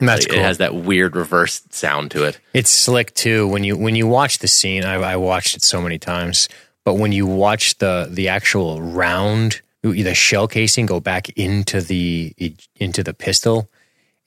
That's 0.05 0.25
it 0.25 0.29
cool. 0.31 0.39
has 0.39 0.57
that 0.59 0.75
weird 0.75 1.15
reverse 1.15 1.61
sound 1.69 2.11
to 2.11 2.23
it. 2.25 2.39
It's 2.53 2.69
slick 2.69 3.13
too. 3.13 3.47
When 3.47 3.63
you 3.63 3.77
when 3.77 3.95
you 3.95 4.07
watch 4.07 4.39
the 4.39 4.47
scene, 4.47 4.83
I, 4.83 4.95
I 4.95 5.15
watched 5.17 5.55
it 5.55 5.63
so 5.63 5.81
many 5.81 5.97
times. 5.99 6.49
But 6.85 6.95
when 6.95 7.11
you 7.11 7.25
watch 7.25 7.77
the 7.77 8.07
the 8.09 8.27
actual 8.29 8.81
round, 8.81 9.61
the 9.81 10.13
shell 10.13 10.47
casing 10.47 10.85
go 10.85 10.99
back 10.99 11.29
into 11.37 11.81
the 11.81 12.33
into 12.77 13.03
the 13.03 13.13
pistol, 13.13 13.69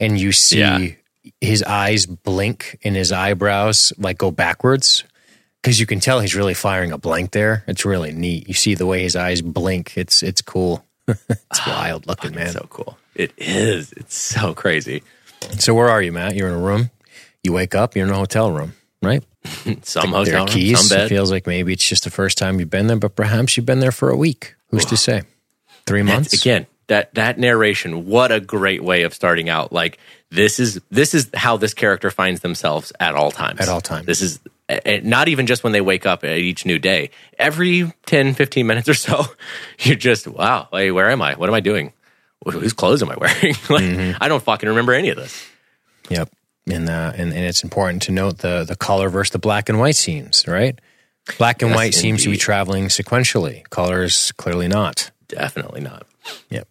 and 0.00 0.18
you 0.18 0.32
see 0.32 0.58
Yeah. 0.60 0.88
his 1.40 1.62
eyes 1.62 2.06
blink 2.06 2.78
and 2.84 2.96
his 2.96 3.12
eyebrows 3.12 3.92
like 3.98 4.18
go 4.18 4.30
backwards 4.30 5.04
because 5.60 5.80
you 5.80 5.86
can 5.86 6.00
tell 6.00 6.20
he's 6.20 6.34
really 6.36 6.54
firing 6.54 6.92
a 6.92 6.98
blank 6.98 7.32
there. 7.32 7.64
It's 7.66 7.84
really 7.84 8.12
neat. 8.12 8.48
You 8.48 8.54
see 8.54 8.74
the 8.74 8.86
way 8.86 9.02
his 9.02 9.16
eyes 9.16 9.42
blink. 9.42 9.96
It's 9.96 10.22
it's 10.22 10.40
cool. 10.40 10.84
it's 11.08 11.60
ah, 11.60 11.64
wild 11.66 12.06
looking, 12.06 12.34
man. 12.34 12.46
It's 12.46 12.52
so 12.54 12.66
cool. 12.70 12.96
It 13.14 13.32
is. 13.36 13.92
It's 13.92 14.16
so 14.16 14.54
crazy. 14.54 15.02
So 15.58 15.74
where 15.74 15.88
are 15.88 16.02
you, 16.02 16.12
Matt? 16.12 16.34
You're 16.34 16.48
in 16.48 16.54
a 16.54 16.58
room. 16.58 16.90
You 17.42 17.52
wake 17.52 17.74
up. 17.74 17.94
You're 17.96 18.06
in 18.06 18.12
a 18.12 18.16
hotel 18.16 18.50
room, 18.50 18.74
right? 19.02 19.22
Some 19.82 20.10
hotel 20.12 20.34
are 20.34 20.38
room, 20.40 20.46
keys. 20.48 20.88
some 20.88 20.98
It 21.00 21.08
feels 21.08 21.30
like 21.30 21.46
maybe 21.46 21.72
it's 21.72 21.88
just 21.88 22.04
the 22.04 22.10
first 22.10 22.36
time 22.38 22.58
you've 22.58 22.70
been 22.70 22.88
there, 22.88 22.96
but 22.96 23.14
perhaps 23.14 23.56
you've 23.56 23.66
been 23.66 23.80
there 23.80 23.92
for 23.92 24.10
a 24.10 24.16
week. 24.16 24.54
Who's 24.70 24.84
to 24.86 24.96
say? 24.96 25.22
Three 25.86 26.02
months. 26.02 26.30
That's- 26.32 26.42
again 26.42 26.66
that 26.88 27.12
that 27.14 27.38
narration 27.38 28.06
what 28.06 28.30
a 28.30 28.38
great 28.40 28.82
way 28.82 29.02
of 29.02 29.12
starting 29.12 29.48
out 29.48 29.72
like 29.72 29.98
this 30.30 30.60
is 30.60 30.80
this 30.90 31.14
is 31.14 31.28
how 31.34 31.56
this 31.56 31.74
character 31.74 32.10
finds 32.10 32.40
themselves 32.40 32.92
at 33.00 33.14
all 33.14 33.30
times 33.32 33.60
At 33.60 33.68
all 33.68 33.80
times. 33.80 34.06
this 34.06 34.22
is 34.22 34.38
not 35.02 35.28
even 35.28 35.46
just 35.46 35.64
when 35.64 35.72
they 35.72 35.80
wake 35.80 36.06
up 36.06 36.22
at 36.24 36.38
each 36.38 36.64
new 36.64 36.78
day 36.78 37.10
every 37.38 37.92
10 38.06 38.34
15 38.34 38.66
minutes 38.66 38.88
or 38.88 38.94
so 38.94 39.24
you're 39.80 39.96
just 39.96 40.28
wow 40.28 40.68
hey, 40.72 40.90
where 40.92 41.10
am 41.10 41.22
i 41.22 41.34
what 41.34 41.48
am 41.48 41.54
i 41.54 41.60
doing 41.60 41.92
whose 42.52 42.72
clothes 42.72 43.02
am 43.02 43.10
i 43.10 43.16
wearing 43.16 43.54
like 43.70 43.82
Mm-hmm. 43.84 44.22
i 44.22 44.28
don't 44.28 44.42
fucking 44.42 44.68
remember 44.68 44.92
any 44.94 45.08
of 45.10 45.16
this 45.16 45.46
Yep. 46.08 46.30
And, 46.68 46.88
uh, 46.88 47.12
and 47.16 47.32
and 47.32 47.44
it's 47.44 47.62
important 47.64 48.02
to 48.02 48.12
note 48.12 48.38
the 48.38 48.64
the 48.64 48.74
color 48.76 49.08
versus 49.08 49.30
the 49.32 49.38
black 49.38 49.68
and 49.68 49.78
white 49.78 49.94
scenes, 49.96 50.44
right? 50.48 50.76
Black 51.38 51.62
and 51.62 51.70
Yes, 51.70 51.76
white 51.76 51.94
seems 51.94 52.22
to 52.24 52.30
be 52.30 52.36
traveling 52.36 52.86
sequentially. 52.86 53.68
Colors 53.70 54.32
clearly 54.32 54.66
not. 54.68 55.10
definitely 55.28 55.80
not 55.80 56.06
Yep. 56.50 56.68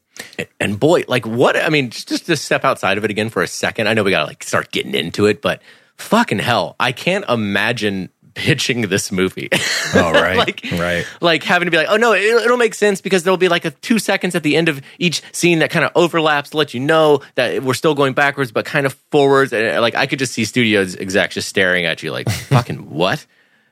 And 0.60 0.80
boy, 0.80 1.04
like 1.10 1.26
what? 1.26 1.56
I 1.58 1.68
mean, 1.70 1.90
just, 1.92 2.08
just 2.10 2.26
to 2.28 2.36
step 2.38 2.64
outside 2.66 2.98
of 2.98 3.04
it 3.06 3.12
again 3.12 3.30
for 3.30 3.42
a 3.42 3.48
second. 3.48 3.88
I 3.88 3.94
know 3.94 4.04
we 4.04 4.12
gotta 4.12 4.28
like 4.28 4.44
start 4.44 4.72
getting 4.72 4.96
into 4.96 5.26
it, 5.28 5.42
but 5.42 5.62
fucking 5.98 6.40
hell, 6.40 6.76
I 6.80 6.92
can't 6.94 7.26
imagine 7.30 8.10
pitching 8.36 8.82
this 8.82 9.12
movie. 9.12 9.50
Oh, 9.96 10.12
right. 10.14 10.38
like, 10.38 10.64
right. 10.74 11.08
like 11.22 11.44
having 11.44 11.66
to 11.66 11.72
be 11.72 11.78
like, 11.78 11.88
oh 11.90 11.98
no, 11.98 12.14
it, 12.14 12.22
it'll 12.22 12.58
make 12.58 12.76
sense 12.76 13.02
because 13.02 13.24
there'll 13.24 13.38
be 13.38 13.50
like 13.50 13.66
a 13.66 13.72
two 13.72 13.98
seconds 13.98 14.36
at 14.36 14.44
the 14.44 14.56
end 14.56 14.70
of 14.70 14.82
each 15.00 15.24
scene 15.32 15.60
that 15.60 15.72
kind 15.72 15.84
of 15.84 15.92
overlaps 15.96 16.52
to 16.52 16.58
let 16.58 16.74
you 16.74 16.80
know 16.80 17.22
that 17.36 17.64
we're 17.64 17.74
still 17.74 17.96
going 17.96 18.14
backwards, 18.14 18.52
but 18.52 18.66
kind 18.66 18.86
of 18.86 18.94
forwards. 19.10 19.54
And 19.54 19.78
uh, 19.78 19.82
like 19.82 19.96
I 19.96 20.06
could 20.06 20.20
just 20.20 20.34
see 20.34 20.46
studios 20.46 20.96
execs 20.96 21.34
just 21.34 21.50
staring 21.50 21.86
at 21.86 22.04
you 22.04 22.12
like, 22.12 22.30
fucking 22.50 22.90
what? 22.92 23.26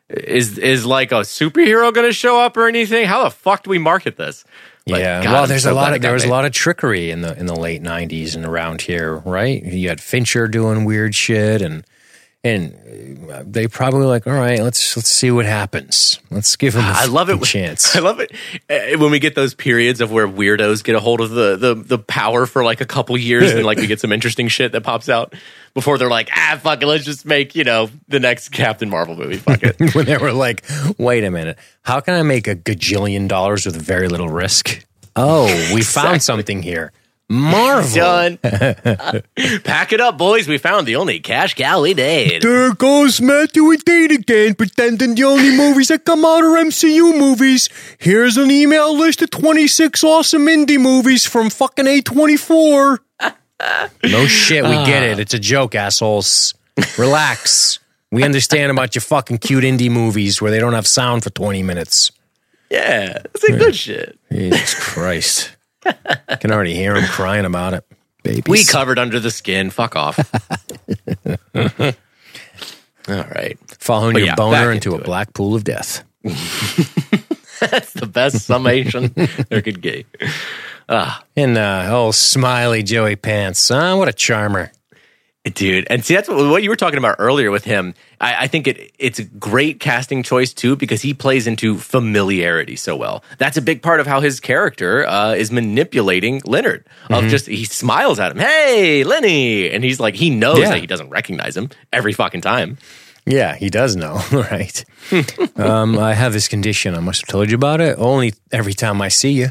Is 0.09 0.57
is 0.57 0.85
like 0.85 1.11
a 1.11 1.21
superhero 1.21 1.93
going 1.93 2.07
to 2.07 2.13
show 2.13 2.39
up 2.39 2.57
or 2.57 2.67
anything? 2.67 3.05
How 3.05 3.23
the 3.23 3.31
fuck 3.31 3.63
do 3.63 3.69
we 3.69 3.79
market 3.79 4.17
this? 4.17 4.43
Like, 4.85 5.01
yeah. 5.01 5.23
God, 5.23 5.31
well, 5.31 5.47
there's 5.47 5.63
so 5.63 5.71
a 5.71 5.75
lot 5.75 5.93
of 5.93 6.01
there 6.01 6.13
was 6.13 6.25
a 6.25 6.29
lot 6.29 6.45
of 6.45 6.51
trickery 6.51 7.09
in 7.09 7.21
the 7.21 7.37
in 7.39 7.45
the 7.45 7.55
late 7.55 7.81
'90s 7.81 8.35
and 8.35 8.45
around 8.45 8.81
here, 8.81 9.15
right? 9.15 9.63
You 9.63 9.87
had 9.87 10.01
Fincher 10.01 10.47
doing 10.47 10.83
weird 10.83 11.15
shit, 11.15 11.61
and 11.61 11.85
and 12.43 13.29
uh, 13.31 13.43
they 13.45 13.67
probably 13.67 14.05
like, 14.05 14.27
all 14.27 14.33
right, 14.33 14.59
let's 14.59 14.97
let's 14.97 15.07
see 15.07 15.31
what 15.31 15.45
happens. 15.45 16.19
Let's 16.29 16.55
give 16.57 16.75
him. 16.75 16.81
a 16.81 16.87
I 16.87 17.05
love 17.05 17.29
it. 17.29 17.41
chance. 17.43 17.95
I 17.95 17.99
love 17.99 18.19
it 18.19 18.31
uh, 18.69 18.97
when 18.97 19.11
we 19.11 19.19
get 19.19 19.33
those 19.33 19.53
periods 19.53 20.01
of 20.01 20.11
where 20.11 20.27
weirdos 20.27 20.83
get 20.83 20.95
a 20.95 20.99
hold 20.99 21.21
of 21.21 21.29
the 21.29 21.55
the, 21.55 21.75
the 21.75 21.97
power 21.97 22.45
for 22.45 22.63
like 22.63 22.81
a 22.81 22.85
couple 22.85 23.17
years, 23.17 23.51
and 23.51 23.63
like 23.65 23.77
we 23.77 23.87
get 23.87 24.01
some 24.01 24.11
interesting 24.11 24.49
shit 24.49 24.73
that 24.73 24.81
pops 24.81 25.07
out 25.07 25.33
before 25.73 25.97
they're 25.97 26.09
like, 26.09 26.29
ah, 26.35 26.59
fuck 26.61 26.81
it, 26.81 26.85
let's 26.85 27.05
just 27.05 27.25
make 27.25 27.55
you 27.55 27.63
know 27.63 27.89
the 28.09 28.19
next 28.19 28.49
Captain 28.49 28.89
Marvel 28.89 29.15
movie. 29.15 29.37
Fuck 29.37 29.63
it. 29.63 29.77
when 29.95 30.05
they 30.05 30.17
were 30.17 30.33
like, 30.33 30.65
wait 30.97 31.23
a 31.23 31.31
minute, 31.31 31.57
how 31.83 32.01
can 32.01 32.13
I 32.13 32.23
make 32.23 32.47
a 32.47 32.55
gajillion 32.55 33.29
dollars 33.29 33.65
with 33.65 33.75
very 33.81 34.07
little 34.09 34.29
risk? 34.29 34.85
Oh, 35.15 35.45
we 35.75 35.83
found 35.83 36.23
something 36.23 36.63
here. 36.63 36.91
Marvel. 37.33 37.95
Done. 37.95 38.37
Pack 39.63 39.91
it 39.91 39.99
up, 39.99 40.17
boys. 40.17 40.47
We 40.47 40.59
found 40.59 40.87
the 40.87 40.97
only 40.97 41.19
cash 41.19 41.55
cow 41.55 41.81
we 41.81 41.95
did. 41.95 42.43
There 42.43 42.73
goes 42.75 43.19
Matthew 43.19 43.71
and 43.71 43.83
Dane 43.83 44.11
again, 44.11 44.53
pretending 44.53 45.15
the 45.15 45.23
only 45.23 45.55
movies 45.55 45.87
that 45.87 46.05
come 46.05 46.23
out 46.23 46.43
are 46.43 46.63
MCU 46.63 47.17
movies. 47.17 47.69
Here's 47.97 48.37
an 48.37 48.51
email 48.51 48.95
list 48.95 49.23
of 49.23 49.31
26 49.31 50.03
awesome 50.03 50.45
indie 50.45 50.79
movies 50.79 51.25
from 51.25 51.49
fucking 51.49 51.85
A24. 51.85 52.99
no 54.03 54.27
shit, 54.27 54.63
we 54.63 54.69
get 54.85 55.03
ah. 55.03 55.13
it. 55.13 55.19
It's 55.19 55.33
a 55.33 55.39
joke, 55.39 55.73
assholes. 55.73 56.53
Relax. 56.97 57.79
we 58.11 58.23
understand 58.23 58.71
about 58.71 58.93
your 58.93 59.01
fucking 59.01 59.39
cute 59.39 59.63
indie 59.63 59.89
movies 59.89 60.39
where 60.39 60.51
they 60.51 60.59
don't 60.59 60.73
have 60.73 60.87
sound 60.87 61.23
for 61.23 61.31
20 61.31 61.63
minutes. 61.63 62.11
Yeah, 62.69 63.21
it's 63.33 63.43
a 63.43 63.57
good 63.57 63.75
shit. 63.75 64.19
Jesus 64.31 64.75
Christ. 64.79 65.52
I 65.85 66.35
can 66.39 66.51
already 66.51 66.73
hear 66.73 66.95
him 66.95 67.05
crying 67.05 67.45
about 67.45 67.73
it. 67.73 67.85
Babies. 68.23 68.43
We 68.47 68.63
covered 68.63 68.99
under 68.99 69.19
the 69.19 69.31
skin. 69.31 69.69
Fuck 69.69 69.95
off. 69.95 70.17
All 71.55 73.25
right. 73.35 73.57
Following 73.79 74.13
But 74.13 74.19
your 74.19 74.27
yeah, 74.27 74.35
boner 74.35 74.71
into, 74.71 74.93
into 74.93 75.01
a 75.01 75.03
black 75.03 75.33
pool 75.33 75.55
of 75.55 75.65
death. 75.65 76.03
That's 76.23 77.91
the 77.93 78.09
best 78.09 78.45
summation 78.45 79.13
there 79.49 79.61
could 79.61 79.81
be. 79.81 80.05
And 80.87 81.57
uh, 81.57 81.87
oh, 81.89 82.11
smiley 82.11 82.83
Joey 82.83 83.17
Pants. 83.17 83.67
Huh? 83.67 83.95
What 83.97 84.07
a 84.07 84.13
charmer. 84.13 84.71
Dude, 85.53 85.87
and 85.89 86.05
see 86.05 86.15
that's 86.15 86.29
what, 86.29 86.37
what 86.49 86.63
you 86.63 86.69
were 86.69 86.77
talking 86.77 86.97
about 86.97 87.17
earlier 87.19 87.51
with 87.51 87.65
him. 87.65 87.95
I, 88.21 88.43
I 88.43 88.47
think 88.47 88.65
it 88.65 88.93
it's 88.97 89.19
a 89.19 89.25
great 89.25 89.81
casting 89.81 90.23
choice 90.23 90.53
too 90.53 90.77
because 90.77 91.01
he 91.01 91.13
plays 91.13 91.47
into 91.47 91.77
familiarity 91.77 92.77
so 92.77 92.95
well. 92.95 93.25
That's 93.39 93.57
a 93.57 93.61
big 93.61 93.81
part 93.81 93.99
of 93.99 94.07
how 94.07 94.21
his 94.21 94.39
character 94.39 95.05
uh, 95.05 95.33
is 95.33 95.51
manipulating 95.51 96.41
Leonard. 96.45 96.85
Mm-hmm. 97.09 97.13
Of 97.25 97.29
just 97.29 97.47
he 97.47 97.65
smiles 97.65 98.21
at 98.21 98.31
him, 98.31 98.37
"Hey, 98.37 99.03
Lenny," 99.03 99.69
and 99.69 99.83
he's 99.83 99.99
like 99.99 100.15
he 100.15 100.29
knows 100.29 100.59
Yeah. 100.59 100.69
that 100.69 100.79
he 100.79 100.87
doesn't 100.87 101.09
recognize 101.09 101.57
him 101.57 101.69
every 101.91 102.13
fucking 102.13 102.39
time. 102.39 102.77
Yeah, 103.25 103.53
he 103.55 103.69
does 103.69 103.97
know, 103.97 104.21
right? 104.31 104.85
um, 105.57 105.99
I 105.99 106.13
have 106.13 106.31
this 106.31 106.47
condition. 106.47 106.95
I 106.95 107.01
must 107.01 107.21
have 107.23 107.27
told 107.29 107.49
you 107.49 107.55
about 107.55 107.81
it. 107.81 107.97
Only 107.99 108.33
every 108.53 108.73
time 108.73 109.01
I 109.01 109.09
see 109.09 109.31
you. 109.31 109.49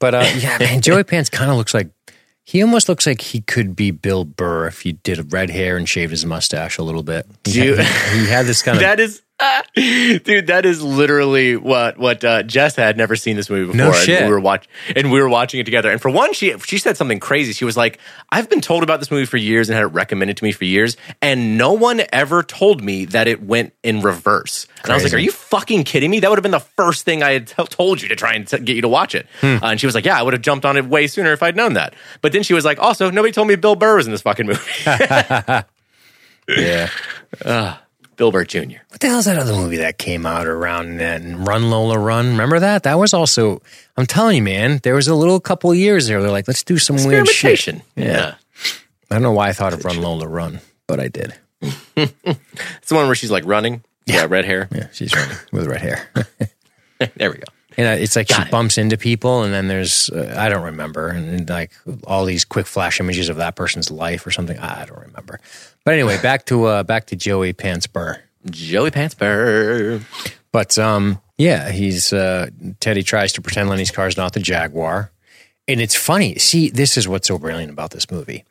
But 0.00 0.14
uh, 0.16 0.24
yeah, 0.38 0.58
man, 0.58 0.80
Joey 0.80 1.04
Pants 1.04 1.30
kind 1.30 1.52
of 1.52 1.56
looks 1.56 1.72
like 1.72 1.90
he 2.44 2.62
almost 2.62 2.88
looks 2.88 3.06
like 3.06 3.20
he 3.20 3.40
could 3.40 3.76
be 3.76 3.90
Bill 3.90 4.24
Burr 4.24 4.66
if 4.66 4.80
he 4.82 4.92
did 4.92 5.32
red 5.32 5.50
hair 5.50 5.76
and 5.76 5.88
shaved 5.88 6.10
his 6.10 6.26
mustache 6.26 6.78
a 6.78 6.82
little 6.82 7.02
bit. 7.02 7.26
He, 7.44 7.52
Dude. 7.52 7.78
had, 7.78 8.18
he 8.18 8.26
had 8.26 8.46
this 8.46 8.62
kind 8.62 8.76
of 8.78 8.82
That 8.82 9.00
is, 9.00 9.22
dude. 9.74 10.46
That 10.46 10.66
is 10.66 10.82
literally 10.82 11.56
what 11.56 11.98
what 11.98 12.24
uh, 12.24 12.42
Jess 12.42 12.76
had 12.76 12.96
never 12.96 13.16
seen 13.16 13.36
this 13.36 13.48
movie 13.48 13.72
before. 13.72 13.92
No 13.92 13.92
and 13.92 14.26
we 14.26 14.32
were 14.32 14.40
watch 14.40 14.68
and 14.94 15.10
we 15.10 15.20
were 15.20 15.28
watching 15.28 15.60
it 15.60 15.64
together. 15.64 15.90
And 15.90 16.00
for 16.00 16.10
one, 16.10 16.32
she 16.32 16.56
she 16.58 16.78
said 16.78 16.96
something 16.96 17.20
crazy. 17.20 17.52
She 17.52 17.64
was 17.64 17.76
like, 17.76 17.98
"I've 18.30 18.48
been 18.48 18.60
told 18.60 18.82
about 18.82 19.00
this 19.00 19.10
movie 19.10 19.26
for 19.26 19.36
years 19.36 19.68
and 19.68 19.74
had 19.74 19.84
it 19.84 19.88
recommended 19.88 20.36
to 20.38 20.44
me 20.44 20.52
for 20.52 20.64
years, 20.64 20.96
and 21.20 21.56
no 21.56 21.72
one 21.72 22.02
ever 22.12 22.42
told 22.42 22.82
me 22.82 23.06
that 23.06 23.28
it 23.28 23.42
went 23.42 23.72
in 23.82 24.00
reverse." 24.00 24.66
And 24.82 24.92
I 24.92 24.94
was 24.94 25.04
like, 25.04 25.14
"Are 25.14 25.18
you 25.18 25.32
fucking 25.32 25.84
kidding 25.84 26.10
me? 26.10 26.20
That 26.20 26.30
would 26.30 26.38
have 26.38 26.42
been 26.42 26.50
the 26.50 26.60
first 26.60 27.04
thing 27.04 27.22
I 27.22 27.32
had 27.32 27.46
t- 27.46 27.64
told 27.64 28.02
you 28.02 28.08
to 28.08 28.16
try 28.16 28.34
and 28.34 28.46
t- 28.46 28.58
get 28.58 28.76
you 28.76 28.82
to 28.82 28.88
watch 28.88 29.14
it." 29.14 29.26
Hmm. 29.40 29.58
Uh, 29.62 29.70
and 29.70 29.80
she 29.80 29.86
was 29.86 29.94
like, 29.94 30.04
"Yeah, 30.04 30.18
I 30.18 30.22
would 30.22 30.32
have 30.32 30.42
jumped 30.42 30.64
on 30.64 30.76
it 30.76 30.86
way 30.86 31.06
sooner 31.06 31.32
if 31.32 31.42
I'd 31.42 31.56
known 31.56 31.74
that." 31.74 31.94
But 32.20 32.32
then 32.32 32.42
she 32.42 32.54
was 32.54 32.64
like, 32.64 32.78
"Also, 32.78 33.10
nobody 33.10 33.32
told 33.32 33.48
me 33.48 33.56
Bill 33.56 33.76
Burr 33.76 33.96
was 33.96 34.06
in 34.06 34.12
this 34.12 34.22
fucking 34.22 34.46
movie. 34.46 34.60
yeah. 36.48 36.88
Bill 37.42 37.76
Burr 38.16 38.44
Jr." 38.44 38.78
What 38.88 39.00
the 39.00 39.08
hell's 39.08 39.24
that 39.24 39.38
other 39.38 39.52
movie 39.54 39.78
that 39.78 39.98
came 39.98 40.26
out 40.26 40.46
around 40.46 40.98
then? 40.98 41.44
Run 41.44 41.70
Lola 41.70 41.98
Run. 41.98 42.28
Remember 42.28 42.60
that? 42.60 42.84
That 42.84 42.98
was 42.98 43.12
also. 43.14 43.60
I'm 43.96 44.06
telling 44.06 44.36
you, 44.36 44.42
man. 44.42 44.80
There 44.82 44.94
was 44.94 45.08
a 45.08 45.14
little 45.14 45.40
couple 45.40 45.70
of 45.70 45.76
years 45.76 46.06
there. 46.06 46.20
They're 46.22 46.30
like, 46.30 46.48
let's 46.48 46.62
do 46.62 46.78
some 46.78 46.96
weird 46.96 47.28
shit. 47.28 47.52
Experimentation. 47.52 47.82
Yeah. 47.96 48.34
I 49.10 49.14
don't 49.14 49.22
know 49.22 49.32
why 49.32 49.48
I 49.48 49.52
thought 49.52 49.74
of 49.74 49.84
Run 49.84 50.00
Lola 50.00 50.26
Run, 50.26 50.60
but 50.86 51.00
I 51.00 51.08
did. 51.08 51.34
It's 51.94 52.88
the 52.88 52.94
one 52.96 53.06
where 53.06 53.14
she's 53.14 53.30
like 53.30 53.44
running. 53.46 53.84
Yeah, 54.06 54.26
red 54.28 54.44
hair. 54.44 54.68
Yeah, 54.72 54.88
she's 54.92 55.14
running 55.14 55.36
with 55.52 55.66
red 55.66 55.80
hair. 55.80 56.08
there 57.16 57.30
we 57.30 57.36
go. 57.38 57.44
And 57.76 58.00
it's 58.00 58.16
like 58.16 58.28
Got 58.28 58.36
she 58.36 58.42
it. 58.42 58.50
bumps 58.50 58.78
into 58.78 58.96
people, 58.96 59.42
and 59.42 59.52
then 59.52 59.68
there's 59.68 60.10
uh, 60.10 60.34
I 60.38 60.48
don't 60.48 60.64
remember, 60.64 61.08
and, 61.08 61.28
and, 61.28 61.48
like 61.48 61.72
all 62.04 62.24
these 62.24 62.44
quick 62.44 62.66
flash 62.66 63.00
images 63.00 63.28
of 63.28 63.36
that 63.36 63.56
person's 63.56 63.90
life 63.90 64.26
or 64.26 64.30
something. 64.30 64.58
I 64.58 64.84
don't 64.84 65.00
remember. 65.00 65.40
But 65.84 65.94
anyway, 65.94 66.18
back 66.22 66.46
to 66.46 66.64
uh, 66.64 66.82
back 66.82 67.06
to 67.06 67.16
Joey 67.16 67.52
Pants 67.52 67.86
Burr. 67.86 68.22
Joey 68.50 68.90
Pants 68.90 69.14
Burr. 69.14 70.00
But 70.52 70.78
um, 70.78 71.20
yeah, 71.38 71.70
he's 71.70 72.12
uh, 72.12 72.50
Teddy 72.80 73.02
tries 73.02 73.32
to 73.34 73.40
pretend 73.42 73.68
Lenny's 73.68 73.90
car 73.90 74.06
is 74.06 74.16
not 74.16 74.34
the 74.34 74.40
Jaguar, 74.40 75.10
and 75.66 75.80
it's 75.80 75.94
funny. 75.94 76.36
See, 76.36 76.68
this 76.68 76.96
is 76.96 77.08
what's 77.08 77.28
so 77.28 77.38
brilliant 77.38 77.72
about 77.72 77.90
this 77.90 78.10
movie. 78.10 78.44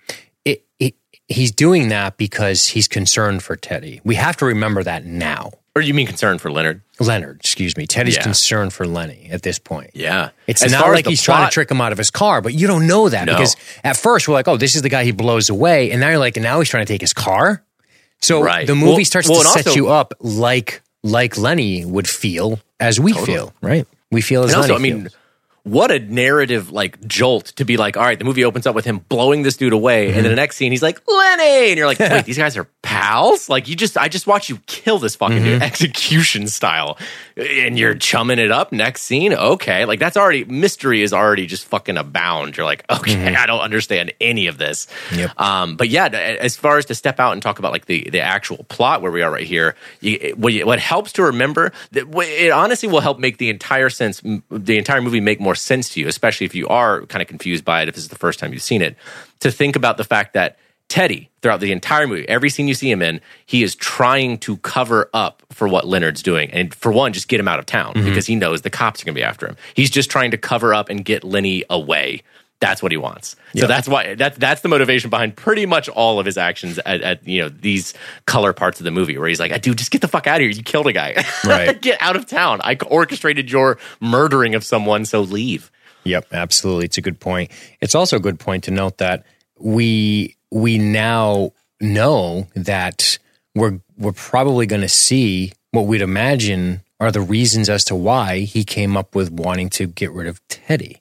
It, 0.46 0.66
it 0.80 0.96
he's 1.28 1.52
doing 1.52 1.90
that 1.90 2.18
because 2.18 2.68
he's 2.68 2.88
concerned 2.88 3.44
for 3.44 3.56
Teddy. 3.56 4.02
We 4.04 4.16
have 4.16 4.38
to 4.38 4.46
remember 4.46 4.84
that 4.84 5.06
now. 5.06 5.52
Or 5.76 5.82
do 5.82 5.88
you 5.88 5.94
mean 5.94 6.06
concern 6.08 6.38
for 6.38 6.52
Leonard? 6.52 6.82
Leonard, 7.00 7.38
excuse 7.40 7.78
me. 7.78 7.88
Teddy's 7.88 8.16
Yeah. 8.18 8.24
concerned 8.24 8.74
for 8.74 8.86
Lenny 8.86 9.30
at 9.32 9.42
this 9.42 9.58
point. 9.58 9.92
Yeah. 9.94 10.30
It's 10.46 10.62
As 10.64 10.72
not 10.74 10.90
like 10.90 11.08
he's 11.08 11.22
trying 11.24 11.48
to 11.48 11.54
trick 11.54 11.72
him 11.72 11.80
out 11.80 11.94
of 11.94 11.98
his 11.98 12.12
car, 12.12 12.42
but 12.42 12.54
you 12.54 12.68
don't 12.68 12.88
know 12.88 13.08
that 13.08 13.26
No. 13.26 13.34
because 13.34 13.56
at 13.84 13.96
first 13.96 14.28
we're 14.28 14.34
like, 14.34 14.50
oh, 14.50 14.58
this 14.58 14.76
is 14.76 14.82
the 14.82 14.90
guy 14.90 15.06
he 15.06 15.12
blows 15.12 15.50
away. 15.50 15.92
And 15.92 16.02
now 16.02 16.10
you're 16.10 16.18
like, 16.20 16.36
and 16.36 16.44
now 16.44 16.60
he's 16.60 16.68
trying 16.70 16.86
to 16.86 16.92
take 16.94 17.00
his 17.02 17.14
car. 17.14 17.64
So 18.22 18.44
Right. 18.44 18.68
the 18.68 18.76
movie 18.76 18.94
Well- 18.98 19.06
starts 19.06 19.30
well, 19.30 19.42
to 19.44 19.48
set 19.48 19.68
also- 19.68 19.76
you 19.76 19.90
up 19.90 20.14
like 20.20 20.82
like 21.04 21.36
Lenny 21.38 21.84
would 21.84 22.08
feel 22.08 22.60
as 22.80 23.00
we 23.00 23.14
feel, 23.14 23.54
right? 23.62 23.88
We 24.12 24.22
feel 24.22 24.44
as 24.44 24.52
And 24.52 24.58
also, 24.62 24.74
I 24.74 24.78
Lenny 24.78 24.92
mean, 24.92 25.02
feels. 25.04 25.16
What 25.64 25.92
a 25.92 26.00
narrative 26.00 26.72
like 26.72 27.06
jolt 27.08 27.46
to 27.58 27.66
be 27.66 27.78
like, 27.78 27.98
all 27.98 28.04
right, 28.04 28.18
the 28.18 28.26
movie 28.26 28.44
opens 28.44 28.66
up 28.66 28.76
with 28.76 28.86
him 28.86 29.00
blowing 29.10 29.44
this 29.44 29.58
dude 29.58 29.74
away, 29.74 30.08
and 30.08 30.16
then 30.16 30.24
mm-hmm. 30.24 30.32
the 30.32 30.36
next 30.36 30.58
scene 30.58 30.72
he's 30.72 30.82
like, 30.82 31.02
Lenny, 31.08 31.70
and 31.70 31.78
you're 31.78 31.88
like, 31.88 32.00
wait, 32.00 32.26
these 32.26 32.38
guys 32.38 32.58
are 32.58 32.68
pals? 32.82 33.50
Like 33.50 33.68
you 33.68 33.76
just 33.76 33.98
I 33.98 34.08
just 34.08 34.28
watched 34.28 34.50
you 34.50 34.58
kill 34.66 35.00
this 35.00 35.16
fucking 35.16 35.44
dude 35.44 35.62
execution 35.62 36.48
style. 36.48 36.98
And 37.38 37.78
you're 37.80 37.96
chumming 37.96 38.40
it 38.40 38.52
up 38.52 38.72
next 38.72 39.04
scene. 39.04 39.34
Okay. 39.34 39.86
Like 39.86 40.00
that's 40.00 40.18
already 40.18 40.44
mystery 40.44 41.02
is 41.02 41.14
already 41.14 41.48
just 41.48 41.66
fucking 41.66 41.98
abound. 41.98 42.58
You're 42.58 42.66
like, 42.66 42.84
okay, 42.90 43.16
mm-hmm. 43.16 43.36
I 43.38 43.46
don't 43.46 43.62
understand 43.62 44.14
any 44.20 44.48
of 44.48 44.58
this. 44.58 44.88
Yep. 45.16 45.40
Um, 45.40 45.78
but 45.78 45.90
yeah, 45.90 46.08
as 46.08 46.56
far 46.56 46.78
as 46.78 46.86
to 46.86 46.96
step 46.96 47.20
out 47.20 47.34
and 47.34 47.42
talk 47.42 47.60
about 47.60 47.72
like 47.72 47.86
the, 47.86 48.10
the 48.12 48.22
actual 48.22 48.64
plot 48.66 49.02
where 49.02 49.12
we 49.12 49.22
are 49.22 49.32
right 49.32 49.48
here, 49.48 49.76
you, 50.02 50.36
what, 50.38 50.54
you- 50.54 50.66
what 50.66 50.80
helps 50.80 51.14
to 51.14 51.24
remember 51.24 51.72
that 51.92 52.06
it 52.14 52.52
honestly 52.52 52.90
will 52.90 53.00
help 53.00 53.20
make 53.20 53.38
the 53.38 53.50
entire 53.50 53.90
sense, 53.90 54.22
the 54.50 54.78
entire 54.78 55.02
movie 55.02 55.22
make 55.22 55.40
more 55.40 55.51
sense 55.56 55.90
to 55.90 56.00
you, 56.00 56.08
especially 56.08 56.46
if 56.46 56.56
you 56.56 56.68
are 56.68 57.06
kind 57.08 57.22
of 57.22 57.28
confused 57.28 57.66
by 57.66 57.82
it, 57.82 57.90
if 57.90 57.96
this 57.96 58.04
is 58.04 58.10
the 58.10 58.18
first 58.18 58.40
time 58.40 58.54
you've 58.54 58.62
seen 58.62 58.82
it, 58.82 58.96
to 59.40 59.52
think 59.52 59.76
about 59.76 59.98
the 59.98 60.04
fact 60.04 60.34
that 60.34 60.58
Teddy, 60.92 61.30
throughout 61.42 61.62
the 61.62 61.72
entire 61.72 62.06
movie, 62.06 62.28
every 62.28 62.50
scene 62.50 62.68
you 62.68 62.74
see 62.74 62.92
him 62.92 63.02
in, 63.02 63.22
he 63.46 63.64
is 63.64 63.76
trying 63.76 64.38
to 64.40 64.58
cover 64.58 65.10
up 65.14 65.42
for 65.50 65.66
what 65.66 65.88
Leonard's 65.88 66.22
doing. 66.22 66.52
And 66.52 66.74
for 66.76 66.92
one, 66.92 67.14
just 67.14 67.30
get 67.30 67.40
him 67.40 67.48
out 67.48 67.60
of 67.60 67.66
town 67.66 67.94
mm-hmm. 67.94 68.06
because 68.06 68.28
he 68.28 68.36
knows 68.36 68.64
the 68.64 68.70
cops 68.70 69.02
are 69.02 69.06
going 69.06 69.16
to 69.16 69.20
be 69.20 69.24
after 69.24 69.48
him. 69.48 69.56
He's 69.74 69.90
just 69.90 70.12
trying 70.12 70.32
to 70.32 70.38
cover 70.38 70.74
up 70.74 70.90
and 70.90 71.06
get 71.06 71.24
Lenny 71.24 71.64
away. 71.70 72.24
That's 72.62 72.82
what 72.82 72.92
he 72.94 72.98
wants. 72.98 73.32
So 73.56 73.62
Yeah. 73.62 73.66
that's 73.66 73.90
why 73.90 74.16
that's 74.16 74.38
that's 74.38 74.62
the 74.62 74.70
motivation 74.70 75.10
behind 75.10 75.36
pretty 75.36 75.66
much 75.66 75.90
all 75.90 76.20
of 76.20 76.26
his 76.26 76.38
actions 76.38 76.80
at, 76.86 77.02
at 77.02 77.28
you 77.28 77.42
know 77.42 77.50
these 77.50 77.94
color 78.28 78.54
parts 78.54 78.80
of 78.80 78.84
the 78.86 78.92
movie 78.92 79.18
where 79.18 79.28
he's 79.28 79.40
like, 79.40 79.60
dude, 79.62 79.78
just 79.78 79.92
get 79.92 80.00
the 80.02 80.08
fuck 80.08 80.28
out 80.28 80.36
of 80.36 80.42
here. 80.42 80.52
You 80.52 80.64
killed 80.64 80.88
a 80.88 80.94
guy. 80.94 81.26
Right. 81.44 81.82
get 81.82 82.02
out 82.02 82.16
of 82.16 82.26
town. 82.28 82.62
I 82.64 82.78
orchestrated 82.88 83.52
your 83.52 83.78
murdering 84.00 84.56
of 84.56 84.64
someone, 84.64 85.04
so 85.06 85.22
leave. 85.22 85.70
Yep, 86.04 86.28
absolutely. 86.34 86.86
It's 86.86 86.98
a 86.98 87.02
good 87.02 87.20
point. 87.20 87.52
It's 87.82 87.94
also 87.96 88.16
a 88.16 88.20
good 88.22 88.40
point 88.40 88.64
to 88.66 88.72
note 88.72 89.00
that 89.00 89.26
we 89.60 90.36
we 90.52 90.78
now 90.78 91.52
know 91.80 92.48
that 92.56 93.18
we're 93.56 93.80
we're 93.98 94.12
probably 94.12 94.66
going 94.68 94.82
to 94.82 94.90
see 94.90 95.52
what 95.72 95.88
we'd 95.88 96.02
imagine 96.02 96.82
are 97.00 97.12
the 97.12 97.22
reasons 97.22 97.70
as 97.70 97.84
to 97.86 97.96
why 97.96 98.40
he 98.42 98.64
came 98.64 98.96
up 98.96 99.16
with 99.16 99.32
wanting 99.32 99.70
to 99.72 99.88
get 99.88 100.12
rid 100.12 100.28
of 100.28 100.46
Teddy. 100.48 101.01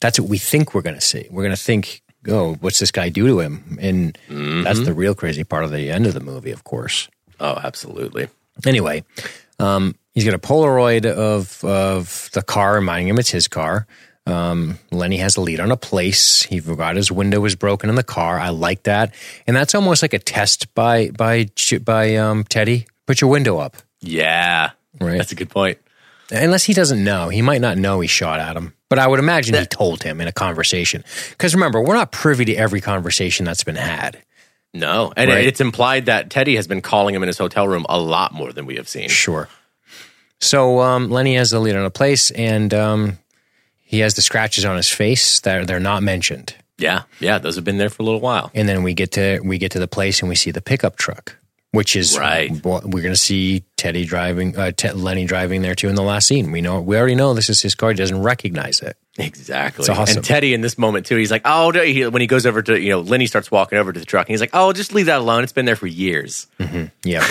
That's 0.00 0.18
what 0.20 0.28
we 0.28 0.38
think 0.38 0.74
we're 0.74 0.82
going 0.82 0.94
to 0.96 1.00
see. 1.00 1.26
We're 1.30 1.42
going 1.44 1.54
to 1.56 1.60
think, 1.62 2.02
"Oh, 2.28 2.54
what's 2.60 2.78
this 2.78 2.90
guy 2.90 3.08
do 3.08 3.26
to 3.26 3.40
him?" 3.40 3.78
And 3.80 4.16
that's 4.64 4.80
the 4.84 4.94
real 4.94 5.14
crazy 5.14 5.44
part 5.44 5.64
of 5.64 5.70
the 5.70 5.90
end 5.90 6.06
of 6.06 6.14
the 6.14 6.20
movie, 6.20 6.50
of 6.52 6.64
course. 6.64 7.08
Oh, 7.40 7.58
absolutely. 7.62 8.28
Anyway, 8.66 9.04
um, 9.58 9.94
he's 10.14 10.24
got 10.24 10.34
a 10.34 10.38
Polaroid 10.38 11.06
of 11.06 11.64
of 11.64 12.30
the 12.32 12.42
car, 12.42 12.74
reminding 12.74 13.08
him 13.08 13.18
it's 13.18 13.30
his 13.30 13.48
car. 13.48 13.86
Um, 14.26 14.78
Lenny 14.90 15.16
has 15.18 15.36
a 15.38 15.40
lead 15.40 15.58
on 15.58 15.70
a 15.70 15.76
place. 15.76 16.42
He 16.42 16.60
forgot 16.60 16.96
his 16.96 17.10
window 17.10 17.40
was 17.40 17.54
broken 17.56 17.88
in 17.88 17.96
the 17.96 18.02
car. 18.02 18.38
I 18.38 18.50
like 18.50 18.82
that, 18.82 19.14
and 19.46 19.56
that's 19.56 19.74
almost 19.74 20.02
like 20.02 20.12
a 20.12 20.18
test 20.18 20.72
by 20.74 21.10
by 21.10 21.46
by 21.82 22.16
um, 22.16 22.44
Teddy. 22.44 22.86
Put 23.06 23.20
your 23.22 23.30
window 23.30 23.56
up, 23.58 23.78
Yeah, 24.00 24.70
right? 25.00 25.16
that's 25.16 25.32
a 25.32 25.34
good 25.34 25.48
point. 25.48 25.78
Unless 26.30 26.64
he 26.64 26.74
doesn't 26.74 27.02
know, 27.02 27.30
he 27.30 27.40
might 27.40 27.62
not 27.62 27.78
know 27.78 28.00
he 28.00 28.06
shot 28.08 28.38
at 28.38 28.54
him. 28.54 28.74
But 28.90 28.98
I 28.98 29.06
would 29.06 29.18
imagine 29.18 29.54
he 29.54 29.66
told 29.66 30.02
him 30.02 30.20
in 30.20 30.28
a 30.28 30.32
conversation. 30.32 31.04
Because 31.30 31.54
remember, 31.54 31.80
we're 31.80 31.94
not 31.94 32.10
privy 32.12 32.44
to 32.46 32.54
every 32.54 32.80
conversation 32.80 33.44
that's 33.44 33.64
been 33.64 33.76
had. 33.76 34.22
No, 34.74 35.12
and 35.16 35.30
Right. 35.30 35.46
it's 35.46 35.60
implied 35.60 36.06
that 36.06 36.30
Teddy 36.30 36.56
has 36.56 36.66
been 36.66 36.80
calling 36.80 37.14
him 37.14 37.22
in 37.22 37.26
his 37.26 37.38
hotel 37.38 37.66
room 37.68 37.84
a 37.88 37.98
lot 37.98 38.32
more 38.32 38.52
than 38.52 38.64
we 38.66 38.76
have 38.76 38.88
seen. 38.88 39.08
Sure. 39.08 39.48
So 40.40 40.80
um, 40.80 41.10
Lenny 41.10 41.34
has 41.36 41.50
the 41.50 41.58
lead 41.58 41.74
on 41.76 41.84
a 41.84 41.90
place, 41.90 42.30
and 42.30 42.72
um, 42.72 43.18
He 43.82 44.00
has 44.00 44.14
the 44.14 44.22
scratches 44.22 44.64
on 44.64 44.76
his 44.76 44.88
face 44.88 45.40
that 45.40 45.66
they're 45.66 45.80
not 45.80 46.02
mentioned. 46.02 46.54
Yeah, 46.76 47.02
yeah, 47.18 47.38
those 47.38 47.56
have 47.56 47.64
been 47.64 47.78
there 47.78 47.88
for 47.90 48.02
a 48.02 48.06
little 48.06 48.20
while. 48.20 48.50
And 48.54 48.68
then 48.68 48.82
we 48.84 48.94
get 48.94 49.12
to 49.12 49.40
we 49.42 49.58
get 49.58 49.72
to 49.72 49.80
the 49.80 49.88
place 49.88 50.20
and 50.20 50.28
we 50.28 50.36
see 50.36 50.52
the 50.52 50.60
pickup 50.60 50.94
truck, 50.96 51.36
which 51.72 51.96
is 51.96 52.18
Right. 52.18 52.50
We're 52.64 52.80
going 52.80 53.12
to 53.12 53.16
see 53.16 53.64
Teddy 53.76 54.04
driving, 54.04 54.56
uh, 54.56 54.72
Ted, 54.72 54.96
Lenny 54.96 55.26
driving 55.26 55.62
there 55.62 55.74
too 55.74 55.88
in 55.88 55.94
the 55.94 56.02
last 56.02 56.26
scene. 56.26 56.50
We 56.50 56.60
know 56.60 56.80
we 56.80 56.96
already 56.96 57.14
know 57.14 57.34
this 57.34 57.50
is 57.50 57.60
his 57.62 57.74
car. 57.74 57.90
He 57.90 57.96
doesn't 57.96 58.22
recognize 58.22 58.80
it. 58.80 58.96
Exactly. 59.18 59.82
It's 59.82 59.88
awesome. 59.88 60.18
And 60.18 60.24
Teddy 60.24 60.54
in 60.54 60.60
this 60.60 60.78
moment 60.78 61.04
too, 61.06 61.16
he's 61.16 61.30
like, 61.30 61.42
"Oh," 61.44 61.72
he, 61.72 62.06
when 62.06 62.20
he 62.20 62.28
goes 62.28 62.46
over 62.46 62.62
to 62.62 62.80
you 62.80 62.90
know, 62.90 63.00
Lenny 63.00 63.26
starts 63.26 63.50
walking 63.50 63.76
over 63.78 63.92
to 63.92 63.98
the 63.98 64.06
truck, 64.06 64.28
and 64.28 64.32
he's 64.32 64.40
like, 64.40 64.50
"Oh, 64.52 64.72
just 64.72 64.94
leave 64.94 65.06
that 65.06 65.20
alone. 65.20 65.42
It's 65.42 65.52
been 65.52 65.64
there 65.64 65.76
for 65.76 65.88
years." 65.88 66.46
Yeah, 67.04 67.26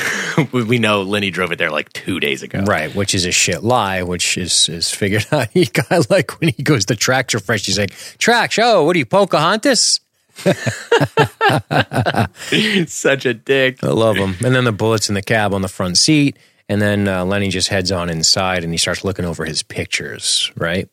we, 0.51 0.79
know 0.79 1.03
Lenny 1.03 1.31
drove 1.31 1.51
it 1.53 1.59
there 1.59 1.71
like 1.71 1.91
two 1.93 2.19
days 2.19 2.43
ago. 2.43 2.59
right. 2.65 2.93
Which 2.93 3.15
is 3.15 3.25
a 3.25 3.31
shit 3.31 3.63
lie. 3.63 4.03
Which 4.03 4.37
is 4.37 4.67
is 4.67 4.91
figured 4.91 5.27
out. 5.31 5.49
He 5.51 5.65
got 5.65 6.09
like 6.09 6.39
when 6.41 6.49
he 6.55 6.61
goes 6.61 6.85
to 6.85 6.95
Trax 6.95 7.33
Refresh, 7.33 7.65
he's 7.65 7.79
like, 7.79 7.91
"Trax, 7.91 8.61
oh, 8.61 8.83
what 8.83 8.95
are 8.95 8.99
you, 8.99 9.05
Pocahontas?" 9.05 10.01
Such 12.87 13.25
a 13.25 13.33
dick. 13.33 13.83
I 13.83 13.87
love 13.87 14.17
him. 14.17 14.35
And 14.43 14.55
then 14.55 14.63
the 14.63 14.71
bullets 14.71 15.09
in 15.09 15.15
the 15.15 15.21
cab 15.21 15.53
on 15.53 15.61
the 15.61 15.67
front 15.67 15.97
seat. 15.97 16.37
And 16.69 16.81
then 16.81 17.07
uh, 17.07 17.25
Lenny 17.25 17.49
just 17.49 17.69
heads 17.69 17.91
on 17.91 18.09
inside 18.09 18.63
and 18.63 18.73
he 18.73 18.77
starts 18.77 19.03
looking 19.03 19.25
over 19.25 19.45
his 19.45 19.63
pictures, 19.63 20.51
right? 20.55 20.89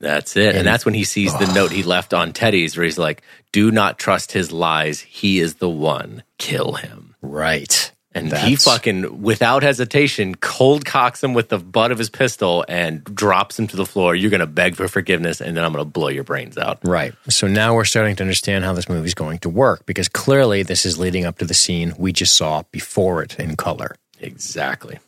That's 0.00 0.36
it. 0.36 0.54
And, 0.54 0.66
that's 0.66 0.84
when 0.84 0.94
he 0.94 1.04
sees 1.04 1.36
the 1.38 1.52
note 1.52 1.72
he 1.72 1.82
left 1.82 2.14
on 2.14 2.32
Teddy's, 2.32 2.76
where 2.76 2.84
he's 2.84 2.98
like, 2.98 3.22
"Do 3.50 3.72
not 3.72 3.98
trust 3.98 4.30
his 4.30 4.52
lies. 4.52 5.00
He 5.00 5.40
is 5.40 5.56
the 5.56 5.68
one. 5.68 6.22
Kill 6.38 6.74
him." 6.74 7.16
Right. 7.20 7.90
And 8.24 8.32
he 8.32 8.56
fucking, 8.56 9.22
without 9.22 9.62
hesitation, 9.62 10.34
cold 10.34 10.84
cocks 10.84 11.22
him 11.22 11.34
with 11.34 11.48
the 11.48 11.58
butt 11.58 11.92
of 11.92 11.98
his 11.98 12.10
pistol 12.10 12.64
and 12.68 13.02
drops 13.04 13.58
him 13.58 13.66
to 13.68 13.76
the 13.76 13.86
floor. 13.86 14.14
You're 14.14 14.30
going 14.30 14.40
to 14.40 14.46
beg 14.46 14.76
for 14.76 14.88
forgiveness, 14.88 15.40
and 15.40 15.56
then 15.56 15.64
I'm 15.64 15.72
going 15.72 15.84
to 15.84 15.90
blow 15.90 16.08
your 16.08 16.24
brains 16.24 16.58
out. 16.58 16.80
Right. 16.84 17.14
So 17.28 17.46
now 17.46 17.74
we're 17.74 17.84
starting 17.84 18.16
to 18.16 18.22
understand 18.22 18.64
how 18.64 18.72
this 18.72 18.88
movie's 18.88 19.14
going 19.14 19.38
to 19.40 19.48
work 19.48 19.86
because 19.86 20.08
clearly 20.08 20.62
this 20.62 20.84
is 20.84 20.98
leading 20.98 21.24
up 21.24 21.38
to 21.38 21.44
the 21.44 21.54
scene 21.54 21.94
we 21.98 22.12
just 22.12 22.36
saw 22.36 22.62
before 22.72 23.22
it 23.22 23.38
in 23.38 23.56
color. 23.56 23.96
Exactly. 24.20 24.98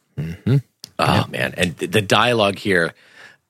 Oh 0.99 1.27
man, 1.31 1.55
and 1.57 1.79
th- 1.79 1.91
the 1.91 2.03
dialogue 2.03 2.59
here. 2.59 2.93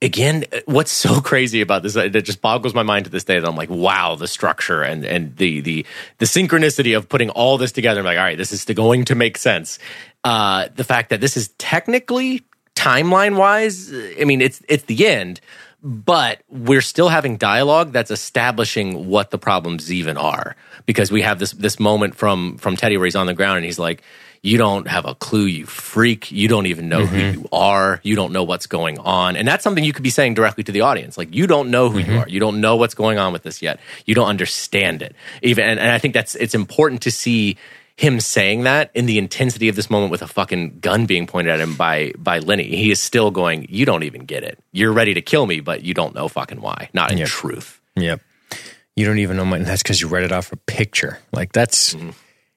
Again, 0.03 0.45
what's 0.65 0.91
so 0.91 1.21
crazy 1.31 1.61
about 1.61 1.83
this 1.83 1.95
that 1.95 2.11
just 2.11 2.41
boggles 2.41 2.75
my 2.75 2.83
mind 2.83 3.05
to 3.05 3.11
this 3.11 3.25
day 3.25 3.39
that 3.39 3.49
I'm 3.49 3.57
like, 3.57 3.71
wow, 3.71 4.17
the 4.17 4.29
structure 4.29 4.83
and 4.83 5.05
and 5.05 5.37
the 5.37 5.61
the 5.61 5.87
the 6.19 6.27
synchronicity 6.27 6.97
of 6.97 7.09
putting 7.09 7.31
all 7.31 7.59
this 7.59 7.73
together. 7.73 8.01
I'm 8.01 8.07
like, 8.07 8.19
all 8.19 8.25
right, 8.25 8.39
this 8.39 8.53
is 8.53 8.65
going 8.65 9.05
to 9.07 9.15
make 9.15 9.37
sense. 9.37 9.79
Uh, 10.25 10.69
the 10.75 10.85
fact 10.85 11.11
that 11.11 11.21
this 11.21 11.37
is 11.37 11.49
technically 11.59 12.43
timeline 12.75 13.37
wise, 13.37 13.93
I 13.93 14.25
mean, 14.25 14.41
it's 14.41 14.63
it's 14.69 14.85
the 14.85 15.07
end, 15.07 15.41
but 15.83 16.43
we're 16.49 16.83
still 16.83 17.09
having 17.09 17.37
dialogue 17.37 17.93
that's 17.93 18.11
establishing 18.11 19.09
what 19.09 19.31
the 19.31 19.39
problems 19.39 19.93
even 19.93 20.17
are 20.17 20.57
because 20.87 21.11
we 21.11 21.23
have 21.23 21.39
this 21.39 21.53
this 21.53 21.81
moment 21.81 22.15
from 22.15 22.57
from 22.59 22.77
Teddy 22.77 22.97
where 22.97 23.07
he's 23.07 23.17
on 23.17 23.27
the 23.27 23.35
ground 23.35 23.57
and 23.57 23.65
he's 23.65 23.79
like 23.79 24.03
you 24.43 24.57
don't 24.57 24.89
have 24.89 25.05
a 25.05 25.15
clue 25.15 25.45
you 25.45 25.67
freak 25.67 26.31
you 26.31 26.49
don't 26.49 26.67
even 26.67 26.89
know 26.89 27.05
who 27.05 27.17
mm-hmm. 27.17 27.41
you 27.41 27.49
are 27.53 28.01
you 28.03 28.17
don't 28.17 28.33
know 28.33 28.45
what's 28.45 28.67
going 28.67 28.99
on 29.01 29.37
and 29.37 29.47
that's 29.47 29.63
something 29.63 29.85
you 29.85 29.93
could 29.93 30.03
be 30.03 30.11
saying 30.11 30.35
directly 30.35 30.65
to 30.65 30.73
the 30.73 30.81
audience 30.81 31.19
like 31.19 31.35
you 31.35 31.47
don't 31.47 31.71
know 31.71 31.91
who 31.91 31.99
you 31.99 32.05
mm-hmm. 32.05 32.19
are 32.19 32.29
you 32.29 32.41
don't 32.41 32.61
know 32.61 32.77
what's 32.77 32.95
going 32.95 33.19
on 33.19 33.33
with 33.33 33.43
this 33.43 33.61
yet 33.61 33.79
you 34.07 34.15
don't 34.15 34.29
understand 34.29 35.03
it 35.03 35.15
even 35.43 35.65
and, 35.65 35.79
and 35.79 35.91
I 35.91 35.99
think 35.99 36.15
that's 36.15 36.35
it's 36.35 36.55
important 36.55 37.03
to 37.03 37.11
see 37.11 37.57
him 38.01 38.19
saying 38.19 38.63
that 38.63 38.91
in 38.95 39.05
the 39.05 39.19
intensity 39.19 39.69
of 39.69 39.77
this 39.77 39.91
moment 39.91 40.11
with 40.11 40.23
a 40.23 40.27
fucking 40.27 40.79
gun 40.81 41.05
being 41.05 41.27
pointed 41.27 41.53
at 41.53 41.61
him 41.61 41.75
by 41.75 42.13
by 42.17 42.39
Lenny, 42.39 42.65
he 42.65 42.91
is 42.91 42.99
still 42.99 43.31
going, 43.31 43.67
You 43.69 43.85
don't 43.85 44.05
even 44.05 44.25
get 44.25 44.43
it. 44.43 44.59
You're 44.73 44.93
ready 44.93 45.13
to 45.15 45.21
kill 45.21 45.45
me, 45.45 45.61
but 45.61 45.83
you 45.83 45.93
don't 45.93 46.15
know 46.15 46.27
fucking 46.27 46.63
why. 46.63 46.89
Not 46.95 47.13
in 47.13 47.19
Yep. 47.19 47.29
truth. 47.29 47.79
Yep. 47.97 48.23
You 48.97 49.05
don't 49.05 49.19
even 49.19 49.37
know 49.37 49.45
my, 49.45 49.59
that's 49.59 49.83
because 49.83 50.01
you 50.01 50.09
read 50.09 50.25
it 50.25 50.33
off 50.33 50.51
a 50.51 50.57
picture. 50.57 51.19
Like 51.31 51.53
that's, 51.53 51.93
mm-hmm. 51.93 52.11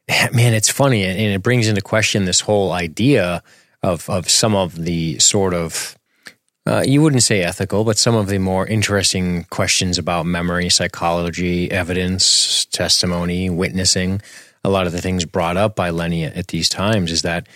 man, 0.34 0.54
it's 0.54 0.70
funny. 0.70 1.04
And, 1.04 1.20
it 1.20 1.44
brings 1.44 1.68
into 1.68 1.82
question 1.82 2.26
this 2.26 2.42
whole 2.42 2.72
idea 2.72 3.44
of, 3.82 4.10
of 4.10 4.30
some 4.30 4.56
of 4.56 4.76
the 4.76 5.20
sort 5.20 5.54
of, 5.54 5.98
uh, 6.66 6.84
you 6.86 7.02
wouldn't 7.02 7.24
say 7.24 7.42
ethical, 7.42 7.84
but 7.84 7.98
some 7.98 8.16
of 8.16 8.28
the 8.28 8.38
more 8.38 8.66
interesting 8.66 9.46
questions 9.46 9.98
about 9.98 10.26
memory, 10.26 10.70
psychology, 10.70 11.70
evidence, 11.72 12.66
testimony, 12.66 13.50
witnessing. 13.50 14.22
A 14.64 14.70
lot 14.70 14.88
of 14.88 14.94
the 14.94 15.02
things 15.02 15.26
brought 15.26 15.58
up 15.58 15.76
by 15.76 15.90
Lenny 15.90 16.24
at 16.24 16.48
these 16.48 16.70
times 16.70 17.12
is 17.12 17.22
that 17.24 17.48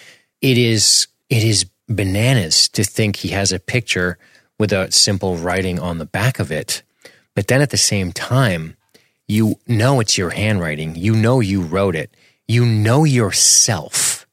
it 0.42 0.58
is 0.58 1.08
it 1.30 1.44
is 1.44 1.66
bananas 1.88 2.68
to 2.70 2.84
think 2.84 3.18
he 3.18 3.30
has 3.30 3.54
a 3.54 3.60
picture 3.60 4.18
with 4.60 4.74
a 4.74 4.92
simple 4.92 5.38
writing 5.38 5.80
on 5.80 6.00
the 6.00 6.06
back 6.06 6.40
of 6.40 6.52
it. 6.52 6.84
But 7.34 7.48
then 7.48 7.62
at 7.62 7.70
the 7.70 7.78
same 7.78 8.12
time, 8.12 8.76
you 9.28 9.60
know 9.68 10.00
it's 10.00 10.18
your 10.18 10.32
handwriting. 10.32 10.96
You 10.96 11.16
know 11.16 11.40
you 11.40 11.62
wrote 11.62 11.96
it. 11.96 12.14
You 12.48 12.66
know 12.66 13.04
yourself. 13.04 14.26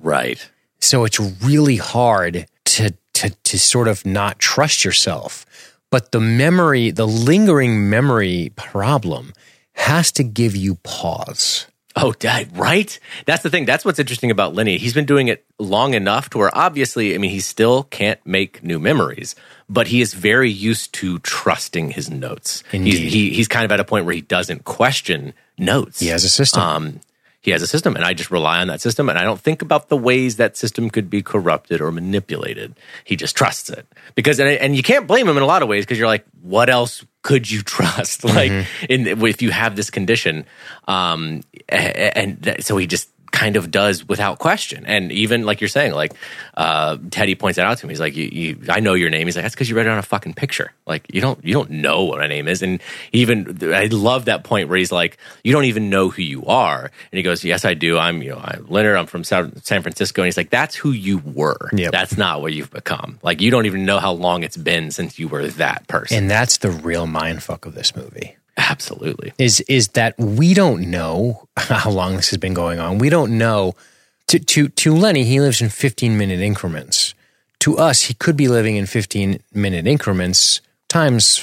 Right. 0.00 0.50
So 0.80 1.04
it's 1.04 1.20
really 1.20 1.76
hard 1.76 2.46
to, 2.64 2.94
to, 3.12 3.30
to 3.30 3.58
sort 3.58 3.86
of 3.86 4.04
not 4.04 4.40
trust 4.40 4.84
yourself. 4.84 5.46
But 5.90 6.10
the 6.10 6.20
memory, 6.20 6.90
the 6.90 7.06
lingering 7.06 7.88
memory 7.88 8.50
problem 8.56 9.32
has 9.74 10.10
to 10.12 10.24
give 10.24 10.56
you 10.56 10.76
pause. 10.76 11.66
Oh, 11.94 12.12
dad, 12.12 12.56
right? 12.56 12.98
That's 13.26 13.42
the 13.42 13.50
thing. 13.50 13.66
That's 13.66 13.84
what's 13.84 13.98
interesting 13.98 14.30
about 14.30 14.54
Lenny. 14.54 14.78
He's 14.78 14.94
been 14.94 15.04
doing 15.04 15.28
it 15.28 15.44
long 15.58 15.92
enough 15.92 16.30
to 16.30 16.38
where 16.38 16.50
obviously, 16.56 17.14
I 17.14 17.18
mean, 17.18 17.30
he 17.30 17.40
still 17.40 17.84
can't 17.84 18.18
make 18.26 18.64
new 18.64 18.80
memories, 18.80 19.36
but 19.68 19.88
he 19.88 20.00
is 20.00 20.14
very 20.14 20.50
used 20.50 20.94
to 20.94 21.18
trusting 21.18 21.90
his 21.90 22.10
notes. 22.10 22.64
He's, 22.72 22.80
Indeed. 22.80 23.12
he, 23.12 23.30
he's 23.34 23.48
kind 23.48 23.66
of 23.66 23.72
at 23.72 23.78
a 23.78 23.84
point 23.84 24.06
where 24.06 24.14
he 24.14 24.22
doesn't 24.22 24.64
question 24.64 25.34
notes. 25.58 26.00
He 26.00 26.06
has 26.08 26.24
a 26.24 26.30
system. 26.30 26.62
um, 26.62 27.00
he 27.42 27.50
has 27.50 27.60
a 27.60 27.66
system 27.66 27.96
and 27.96 28.04
i 28.04 28.14
just 28.14 28.30
rely 28.30 28.60
on 28.60 28.68
that 28.68 28.80
system 28.80 29.08
and 29.10 29.18
i 29.18 29.22
don't 29.22 29.40
think 29.40 29.60
about 29.62 29.88
the 29.88 29.96
ways 29.96 30.36
that 30.36 30.56
system 30.56 30.88
could 30.88 31.10
be 31.10 31.22
corrupted 31.22 31.80
or 31.80 31.90
manipulated. 31.92 32.74
He 33.04 33.16
just 33.16 33.36
trusts 33.36 33.68
it. 33.68 33.86
Because 34.14 34.40
and, 34.40 34.48
and 34.48 34.76
you 34.76 34.82
can't 34.82 35.06
blame 35.06 35.28
him 35.28 35.36
in 35.36 35.42
a 35.42 35.46
lot 35.46 35.62
of 35.62 35.68
ways 35.68 35.84
because 35.84 35.98
you're 35.98 36.06
like 36.06 36.24
what 36.40 36.70
else 36.70 37.04
could 37.22 37.50
you 37.50 37.62
trust? 37.76 38.24
Like 38.24 38.66
in 38.88 39.06
if 39.06 39.42
you 39.42 39.50
have 39.50 39.76
this 39.76 39.90
condition 39.90 40.46
um 40.88 41.42
a- 41.68 42.16
and 42.18 42.56
so 42.60 42.76
he 42.76 42.86
just 42.86 43.08
kind 43.32 43.56
of 43.56 43.70
does 43.70 44.06
without 44.06 44.38
question. 44.38 44.84
And 44.86 45.10
even 45.10 45.44
like 45.44 45.60
you're 45.60 45.68
saying 45.68 45.92
like 45.92 46.12
uh 46.54 46.98
teddy 47.10 47.34
points 47.34 47.56
that 47.56 47.66
out 47.66 47.78
to 47.78 47.86
me. 47.86 47.92
He's 47.92 48.00
like 48.00 48.14
you, 48.14 48.28
you 48.30 48.58
i 48.68 48.78
know 48.78 48.94
your 48.94 49.10
name. 49.10 49.26
He's 49.26 49.34
like 49.34 49.42
that's 49.44 49.54
because 49.54 49.68
you 49.68 49.74
read 49.74 49.86
it 49.86 49.88
on 49.88 49.98
a 49.98 50.02
fucking 50.02 50.34
picture. 50.34 50.70
Like 50.86 51.06
you 51.12 51.20
don't 51.20 51.42
you 51.44 51.52
don't 51.54 51.70
know 51.70 52.04
what 52.04 52.18
my 52.18 52.26
name 52.26 52.46
is. 52.46 52.62
And 52.62 52.80
even 53.12 53.58
i 53.74 53.86
love 53.86 54.26
that 54.26 54.44
point 54.44 54.68
where 54.68 54.78
he's 54.78 54.92
like 54.92 55.16
you 55.42 55.52
don't 55.52 55.64
even 55.64 55.90
know 55.90 56.10
who 56.10 56.22
you 56.22 56.44
are. 56.44 56.82
And 56.82 57.16
he 57.16 57.22
goes 57.22 57.42
yes 57.42 57.64
i 57.64 57.74
do. 57.74 57.98
I'm 57.98 58.22
you 58.22 58.30
know 58.30 58.40
i'm 58.42 58.66
leonard. 58.68 58.96
I'm 58.96 59.06
from 59.06 59.24
san 59.24 59.56
San 59.62 59.82
francisco. 59.82 60.22
And 60.22 60.26
he's 60.26 60.36
like 60.36 60.50
that's 60.50 60.76
who 60.76 60.92
you 60.92 61.18
were. 61.18 61.70
Yep. 61.72 61.90
that's 61.90 62.16
not 62.16 62.42
what 62.42 62.52
you've 62.52 62.70
become. 62.70 63.18
Like 63.22 63.40
you 63.40 63.50
don't 63.50 63.66
even 63.66 63.84
know 63.86 63.98
how 63.98 64.12
long 64.12 64.42
it's 64.42 64.56
been 64.56 64.90
since 64.90 65.18
you 65.18 65.26
were 65.28 65.48
that 65.48 65.88
person. 65.88 66.18
And 66.18 66.30
that's 66.30 66.58
the 66.58 66.70
real 66.70 67.06
mindfuck 67.06 67.66
of 67.66 67.74
this 67.74 67.96
movie. 67.96 68.36
Absolutely 68.56 69.32
is 69.38 69.60
is 69.62 69.88
that 69.88 70.18
we 70.18 70.54
don't 70.54 70.90
know 70.90 71.48
how 71.56 71.90
long 71.90 72.16
this 72.16 72.30
has 72.30 72.38
been 72.38 72.54
going 72.54 72.78
on. 72.78 72.98
We 72.98 73.08
don't 73.08 73.38
know. 73.38 73.74
To 74.28 74.38
to 74.38 74.68
to 74.68 74.94
Lenny, 74.94 75.24
he 75.24 75.40
lives 75.40 75.60
in 75.60 75.68
fifteen 75.68 76.16
minute 76.16 76.40
increments. 76.40 77.14
To 77.60 77.78
us, 77.78 78.02
he 78.02 78.14
could 78.14 78.36
be 78.36 78.48
living 78.48 78.76
in 78.76 78.86
fifteen 78.86 79.40
minute 79.52 79.86
increments 79.86 80.60
times 80.88 81.38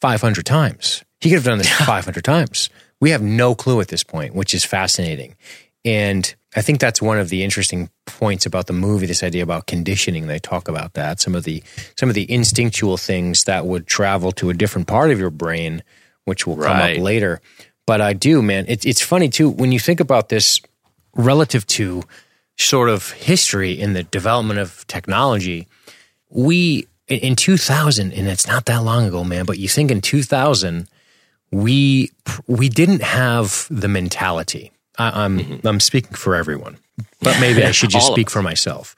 five 0.00 0.20
hundred 0.20 0.46
times. 0.46 1.04
He 1.20 1.30
could 1.30 1.36
have 1.36 1.44
done 1.44 1.58
this 1.58 1.70
five 1.86 2.04
hundred 2.04 2.24
times. 2.24 2.70
We 3.00 3.10
have 3.10 3.22
no 3.22 3.54
clue 3.54 3.80
at 3.80 3.88
this 3.88 4.04
point, 4.04 4.34
which 4.34 4.54
is 4.54 4.64
fascinating. 4.64 5.36
And 5.84 6.34
I 6.56 6.62
think 6.62 6.80
that's 6.80 7.02
one 7.02 7.18
of 7.18 7.28
the 7.28 7.42
interesting 7.42 7.90
points 8.06 8.46
about 8.46 8.66
the 8.66 8.72
movie. 8.72 9.06
This 9.06 9.22
idea 9.22 9.42
about 9.42 9.66
conditioning. 9.66 10.26
They 10.26 10.38
talk 10.38 10.68
about 10.68 10.94
that. 10.94 11.20
Some 11.20 11.34
of 11.34 11.44
the 11.44 11.62
some 11.98 12.08
of 12.08 12.14
the 12.14 12.30
instinctual 12.30 12.96
things 12.96 13.44
that 13.44 13.66
would 13.66 13.86
travel 13.86 14.32
to 14.32 14.50
a 14.50 14.54
different 14.54 14.86
part 14.86 15.10
of 15.10 15.18
your 15.18 15.30
brain, 15.30 15.82
which 16.24 16.46
will 16.46 16.56
come 16.56 16.64
Right. 16.78 16.96
up 16.98 17.02
later. 17.02 17.40
But 17.86 18.00
I 18.00 18.12
do, 18.14 18.42
man. 18.42 18.64
It's 18.68 18.84
it's 18.86 19.02
funny 19.02 19.28
too 19.28 19.48
when 19.50 19.72
you 19.72 19.78
think 19.80 20.00
about 20.00 20.28
this 20.28 20.60
relative 21.14 21.66
to 21.66 22.02
sort 22.56 22.88
of 22.88 23.10
history 23.12 23.72
in 23.78 23.92
the 23.94 24.02
development 24.04 24.58
of 24.60 24.86
technology. 24.86 25.66
We 26.30 26.86
in- 27.08 27.20
in 27.20 27.36
2000, 27.36 28.12
and 28.12 28.28
it's 28.28 28.46
not 28.46 28.64
that 28.66 28.82
long 28.82 29.06
ago, 29.06 29.22
man. 29.24 29.44
But 29.44 29.58
you 29.58 29.68
think 29.68 29.90
in 29.90 30.00
2000, 30.00 30.88
we 31.50 32.10
we 32.46 32.68
didn't 32.68 33.02
have 33.02 33.66
the 33.70 33.88
mentality. 33.88 34.72
I, 34.98 35.24
I'm 35.24 35.60
I'm 35.64 35.80
speaking 35.80 36.14
for 36.16 36.34
everyone, 36.34 36.78
but 37.20 37.38
maybe 37.40 37.62
I 37.64 37.70
should 37.78 37.90
just 37.90 38.06
speak 38.06 38.30
for 38.30 38.42
myself. 38.42 38.96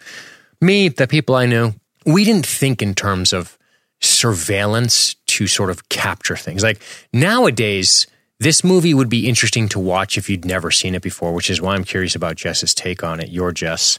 Me, 0.60 0.88
the 0.88 1.06
people 1.06 1.34
I 1.34 1.46
knew, 1.46 1.74
we 2.04 2.24
didn't 2.24 2.46
think 2.46 2.80
in 2.82 2.94
terms 2.94 3.32
of 3.32 3.58
surveillance 4.00 5.14
to 5.26 5.46
sort 5.46 5.70
of 5.70 5.88
capture 5.88 6.36
things. 6.36 6.62
Like 6.62 6.80
nowadays, 7.12 8.06
this 8.38 8.62
movie 8.62 8.94
would 8.94 9.08
be 9.08 9.28
interesting 9.28 9.68
to 9.70 9.78
watch 9.78 10.18
if 10.18 10.28
you'd 10.28 10.44
never 10.44 10.70
seen 10.70 10.94
it 10.94 11.02
before, 11.02 11.32
which 11.32 11.50
is 11.50 11.60
why 11.60 11.74
I'm 11.74 11.84
curious 11.84 12.14
about 12.14 12.36
Jess's 12.36 12.74
take 12.74 13.02
on 13.02 13.20
it. 13.20 13.30
Your 13.30 13.52
Jess, 13.52 13.98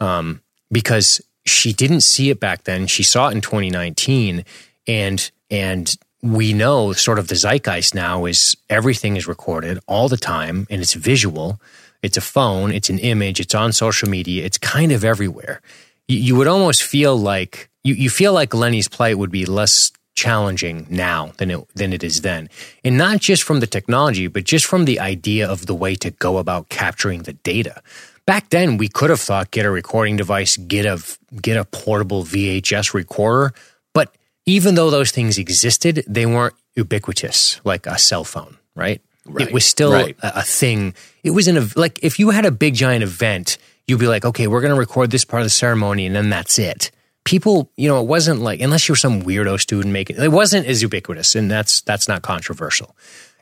um, 0.00 0.40
because 0.70 1.20
she 1.44 1.72
didn't 1.72 2.00
see 2.00 2.30
it 2.30 2.40
back 2.40 2.64
then. 2.64 2.86
She 2.86 3.02
saw 3.02 3.28
it 3.28 3.32
in 3.32 3.40
2019, 3.40 4.44
and 4.88 5.30
and 5.50 5.96
we 6.22 6.52
know 6.52 6.92
sort 6.92 7.18
of 7.18 7.28
the 7.28 7.36
zeitgeist 7.36 7.94
now 7.94 8.24
is 8.24 8.56
everything 8.68 9.16
is 9.16 9.28
recorded 9.28 9.78
all 9.86 10.08
the 10.08 10.16
time 10.16 10.66
and 10.68 10.80
it's 10.80 10.94
visual. 10.94 11.60
It's 12.02 12.16
a 12.16 12.20
phone, 12.20 12.72
it's 12.72 12.90
an 12.90 12.98
image, 12.98 13.40
it's 13.40 13.54
on 13.54 13.72
social 13.72 14.08
media, 14.08 14.44
it's 14.44 14.58
kind 14.58 14.92
of 14.92 15.04
everywhere. 15.04 15.60
You, 16.08 16.18
you 16.18 16.36
would 16.36 16.46
almost 16.46 16.82
feel 16.82 17.16
like 17.16 17.68
you, 17.86 17.94
you 17.94 18.10
feel 18.10 18.32
like 18.32 18.52
Lenny's 18.52 18.88
plight 18.88 19.16
would 19.16 19.30
be 19.30 19.46
less 19.46 19.92
challenging 20.16 20.86
now 20.90 21.32
than 21.36 21.50
it 21.50 21.68
than 21.74 21.92
it 21.92 22.02
is 22.02 22.22
then. 22.22 22.48
And 22.82 22.98
not 22.98 23.20
just 23.20 23.42
from 23.44 23.60
the 23.60 23.66
technology, 23.66 24.26
but 24.26 24.44
just 24.44 24.64
from 24.64 24.86
the 24.86 24.98
idea 24.98 25.48
of 25.48 25.66
the 25.66 25.74
way 25.74 25.94
to 25.96 26.10
go 26.10 26.38
about 26.38 26.68
capturing 26.68 27.22
the 27.22 27.34
data. 27.34 27.82
Back 28.26 28.48
then 28.48 28.76
we 28.76 28.88
could 28.88 29.10
have 29.10 29.20
thought 29.20 29.52
get 29.52 29.66
a 29.66 29.70
recording 29.70 30.16
device, 30.16 30.56
get 30.56 30.84
a 30.84 31.00
get 31.40 31.56
a 31.56 31.64
portable 31.64 32.24
VHS 32.24 32.92
recorder, 32.92 33.54
but 33.94 34.12
even 34.46 34.74
though 34.74 34.90
those 34.90 35.12
things 35.12 35.38
existed, 35.38 36.02
they 36.08 36.26
weren't 36.26 36.54
ubiquitous 36.74 37.60
like 37.64 37.86
a 37.86 37.98
cell 37.98 38.24
phone, 38.24 38.56
right? 38.74 39.00
Right, 39.26 39.48
It 39.48 39.52
was 39.52 39.64
still 39.64 39.92
right. 39.92 40.16
a, 40.22 40.40
a 40.40 40.42
thing. 40.42 40.94
It 41.22 41.30
was 41.30 41.46
in 41.46 41.56
a 41.56 41.68
like 41.76 42.00
if 42.02 42.18
you 42.18 42.30
had 42.30 42.46
a 42.46 42.50
big 42.50 42.74
giant 42.74 43.04
event, 43.04 43.58
you'd 43.86 44.00
be 44.00 44.08
like, 44.08 44.24
okay, 44.24 44.46
we're 44.48 44.60
going 44.60 44.74
to 44.74 44.78
record 44.78 45.10
this 45.10 45.24
part 45.24 45.42
of 45.42 45.46
the 45.46 45.50
ceremony, 45.50 46.06
and 46.06 46.16
then 46.16 46.30
that's 46.30 46.58
it. 46.58 46.90
People, 47.26 47.70
you 47.76 47.88
know, 47.88 48.00
it 48.00 48.06
wasn't 48.06 48.40
like 48.40 48.60
unless 48.60 48.88
you 48.88 48.92
were 48.92 48.96
some 48.96 49.22
weirdo 49.22 49.60
student 49.60 49.92
making 49.92 50.16
it 50.16 50.32
wasn't 50.32 50.66
as 50.66 50.80
ubiquitous, 50.80 51.34
and 51.34 51.50
that's 51.50 51.82
that's 51.82 52.08
not 52.08 52.22
controversial. 52.22 52.96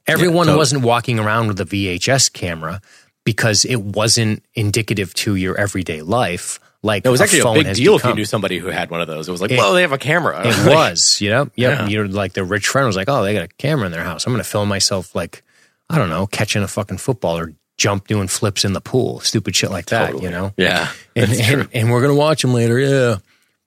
Everyone 0.06 0.46
totally. 0.46 0.58
wasn't 0.58 0.82
walking 0.82 1.18
around 1.18 1.48
with 1.48 1.60
a 1.60 1.64
VHS 1.64 2.32
camera 2.32 2.80
because 3.24 3.64
it 3.64 3.80
wasn't 3.80 4.42
indicative 4.54 5.14
to 5.14 5.36
your 5.36 5.56
everyday 5.56 6.02
life. 6.02 6.58
Like 6.82 7.06
It 7.06 7.10
was 7.10 7.20
a 7.20 7.24
actually 7.24 7.60
a 7.60 7.64
big 7.64 7.76
deal 7.76 7.96
if 7.96 8.04
you 8.04 8.14
knew 8.14 8.26
somebody 8.26 8.58
who 8.58 8.66
had 8.66 8.90
one 8.90 9.00
of 9.00 9.06
those. 9.06 9.28
It 9.28 9.32
was 9.32 9.40
like, 9.40 9.50
whoa, 9.50 9.72
they 9.72 9.82
have 9.82 9.92
a 9.92 9.98
camera. 9.98 10.42
It 10.46 10.66
was, 10.74 11.20
you 11.22 11.30
know, 11.30 11.44
yep. 11.54 11.78
Yeah. 11.78 11.86
You're 11.86 12.08
like 12.08 12.34
the 12.34 12.44
rich 12.44 12.68
friend 12.68 12.86
was 12.86 12.96
like, 12.96 13.08
oh, 13.08 13.22
they 13.22 13.32
got 13.32 13.44
a 13.44 13.48
camera 13.48 13.86
in 13.86 13.92
their 13.92 14.04
house. 14.04 14.26
I'm 14.26 14.34
going 14.34 14.42
to 14.42 14.48
film 14.48 14.68
myself 14.68 15.14
like, 15.14 15.42
I 15.88 15.96
don't 15.96 16.10
know, 16.10 16.26
catching 16.26 16.62
a 16.62 16.68
fucking 16.68 16.98
football 16.98 17.38
or 17.38 17.54
jump 17.76 18.06
doing 18.06 18.28
flips 18.28 18.64
in 18.64 18.72
the 18.72 18.80
pool, 18.80 19.20
stupid 19.20 19.56
shit 19.56 19.70
like 19.70 19.86
that, 19.86 20.20
you 20.22 20.30
know. 20.30 20.52
Yeah, 20.56 20.92
And, 21.16 21.32
and, 21.32 21.68
and 21.72 21.90
we're 21.90 22.00
gonna 22.00 22.14
watch 22.14 22.42
them 22.42 22.52
later, 22.52 22.78
yeah. 22.78 23.16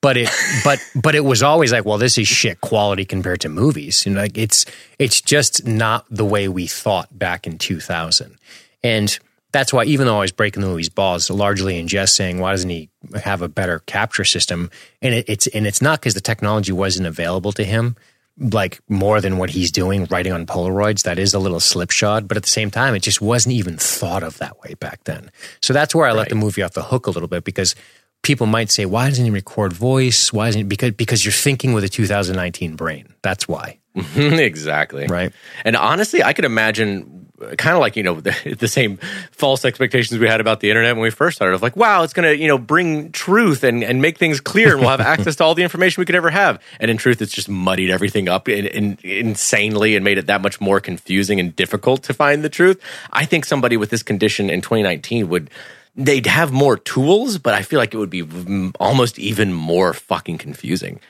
But 0.00 0.16
it, 0.16 0.30
but 0.62 0.78
but 0.94 1.14
it 1.14 1.24
was 1.24 1.42
always 1.42 1.72
like, 1.72 1.84
well, 1.84 1.98
this 1.98 2.18
is 2.18 2.28
shit 2.28 2.60
quality 2.60 3.04
compared 3.04 3.40
to 3.40 3.48
movies. 3.48 4.06
You 4.06 4.12
know, 4.12 4.20
like 4.20 4.38
it's 4.38 4.64
it's 4.98 5.20
just 5.20 5.66
not 5.66 6.06
the 6.08 6.24
way 6.24 6.46
we 6.48 6.68
thought 6.68 7.18
back 7.18 7.46
in 7.46 7.58
2000, 7.58 8.36
and 8.84 9.18
that's 9.52 9.72
why 9.72 9.84
even 9.84 10.06
though 10.06 10.18
I 10.18 10.20
was 10.20 10.32
breaking 10.32 10.62
the 10.62 10.68
movie's 10.68 10.88
balls, 10.88 11.30
largely 11.30 11.78
in 11.78 11.88
jest 11.88 12.14
saying, 12.14 12.38
why 12.38 12.50
doesn't 12.50 12.68
he 12.68 12.90
have 13.22 13.42
a 13.42 13.48
better 13.48 13.80
capture 13.80 14.24
system? 14.24 14.70
And 15.00 15.14
it, 15.14 15.24
it's 15.28 15.46
and 15.48 15.66
it's 15.66 15.80
not 15.80 16.00
because 16.00 16.14
the 16.14 16.20
technology 16.20 16.72
wasn't 16.72 17.06
available 17.06 17.52
to 17.52 17.64
him, 17.64 17.96
like 18.38 18.80
more 18.88 19.20
than 19.20 19.38
what 19.38 19.50
he's 19.50 19.72
doing, 19.72 20.04
writing 20.06 20.32
on 20.32 20.44
Polaroids. 20.44 21.02
That 21.02 21.18
is 21.18 21.32
a 21.32 21.38
little 21.38 21.60
slipshod, 21.60 22.28
but 22.28 22.36
at 22.36 22.42
the 22.42 22.48
same 22.48 22.70
time, 22.70 22.94
it 22.94 23.00
just 23.00 23.22
wasn't 23.22 23.54
even 23.54 23.78
thought 23.78 24.22
of 24.22 24.38
that 24.38 24.60
way 24.60 24.74
back 24.74 25.04
then. 25.04 25.30
So 25.62 25.72
that's 25.72 25.94
where 25.94 26.06
I 26.06 26.12
let 26.12 26.28
the 26.28 26.34
movie 26.34 26.62
off 26.62 26.74
the 26.74 26.82
hook 26.82 27.06
a 27.06 27.10
little 27.10 27.28
bit 27.28 27.44
because 27.44 27.74
people 28.22 28.46
might 28.46 28.70
say, 28.70 28.86
why 28.86 29.08
doesn't 29.08 29.24
he 29.24 29.30
record 29.30 29.72
voice? 29.72 30.32
Why 30.32 30.48
isn't 30.48 30.68
because 30.68 30.92
because 30.92 31.24
you're 31.24 31.32
thinking 31.32 31.72
with 31.72 31.84
a 31.84 31.88
2019 31.88 32.76
brain. 32.76 33.14
That's 33.22 33.48
why, 33.48 33.78
exactly. 34.16 35.06
right? 35.06 35.32
And 35.64 35.76
honestly, 35.76 36.22
I 36.22 36.32
could 36.32 36.44
imagine 36.44 37.18
kind 37.56 37.74
of 37.74 37.80
like, 37.80 37.96
you 37.96 38.02
know, 38.02 38.20
the, 38.20 38.56
the 38.58 38.68
same 38.68 38.98
false 39.30 39.64
expectations 39.64 40.18
we 40.18 40.26
had 40.26 40.40
about 40.40 40.60
the 40.60 40.70
internet 40.70 40.94
when 40.96 41.02
we 41.02 41.10
first 41.10 41.36
started 41.36 41.54
of 41.54 41.62
like, 41.62 41.76
wow, 41.76 42.02
it's 42.02 42.12
going 42.12 42.28
to, 42.28 42.36
you 42.36 42.48
know, 42.48 42.58
bring 42.58 43.12
truth 43.12 43.64
and, 43.64 43.82
and 43.82 44.02
make 44.02 44.18
things 44.18 44.40
clear 44.40 44.72
and 44.72 44.80
we'll 44.80 44.90
have 44.90 45.00
access 45.18 45.36
to 45.36 45.44
all 45.44 45.54
the 45.54 45.62
information 45.62 46.00
we 46.00 46.06
could 46.06 46.14
ever 46.14 46.30
have. 46.30 46.62
And 46.80 46.90
in 46.90 46.96
truth, 46.96 47.22
it's 47.22 47.32
just 47.32 47.48
muddied 47.48 47.90
everything 47.90 48.28
up 48.28 48.48
in, 48.48 48.66
in, 48.66 48.98
insanely 49.02 49.96
and 49.96 50.04
made 50.04 50.18
it 50.18 50.26
that 50.26 50.40
much 50.40 50.60
more 50.60 50.80
confusing 50.80 51.40
and 51.40 51.54
difficult 51.54 52.02
to 52.04 52.14
find 52.14 52.42
the 52.42 52.48
truth. 52.48 52.80
I 53.12 53.24
think 53.24 53.44
somebody 53.44 53.76
with 53.76 53.90
this 53.90 54.02
condition 54.02 54.50
in 54.50 54.60
2019 54.60 55.28
would, 55.28 55.50
they'd 55.98 56.26
have 56.26 56.52
more 56.52 56.78
tools, 56.78 57.36
but 57.36 57.52
I 57.52 57.62
feel 57.62 57.78
like 57.78 57.92
it 57.92 57.98
would 57.98 58.08
be 58.08 58.72
almost 58.78 59.18
even 59.18 59.52
more 59.52 59.92
fucking 59.92 60.38
confusing. 60.38 61.00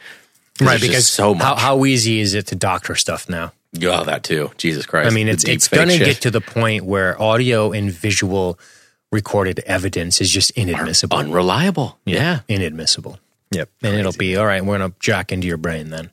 Right, 0.61 0.81
because 0.81 1.07
so 1.07 1.35
much. 1.35 1.45
how, 1.45 1.55
how 1.55 1.85
easy 1.85 2.19
is 2.19 2.35
it 2.35 2.49
to 2.49 2.57
doctor 2.57 2.97
stuff 2.97 3.29
now? 3.29 3.53
Yeah, 3.73 4.03
that 4.05 4.25
too. 4.25 4.51
Jesus 4.57 4.87
Christ. 4.87 5.09
I 5.09 5.15
mean, 5.15 5.29
it's 5.29 5.45
it's 5.45 5.69
going 5.69 5.89
to 5.91 5.99
get 5.99 6.23
to 6.23 6.31
the 6.31 6.41
point 6.41 6.85
where 6.85 7.21
audio 7.21 7.71
and 7.71 7.93
visual 7.93 8.59
recorded 9.13 9.61
evidence 9.61 10.21
is 10.21 10.31
just 10.31 10.51
inadmissible. 10.53 11.17
unreliable. 11.17 11.99
Yeah. 12.05 12.41
inadmissible. 12.49 13.21
Yep, 13.53 13.71
and 13.83 13.95
it'll 13.95 14.13
be 14.13 14.37
all 14.37 14.47
right. 14.47 14.65
We're 14.65 14.79
going 14.79 14.91
to 14.91 14.97
jack 14.99 15.33
into 15.33 15.47
your 15.47 15.59
brain 15.59 15.91
then. 15.91 16.11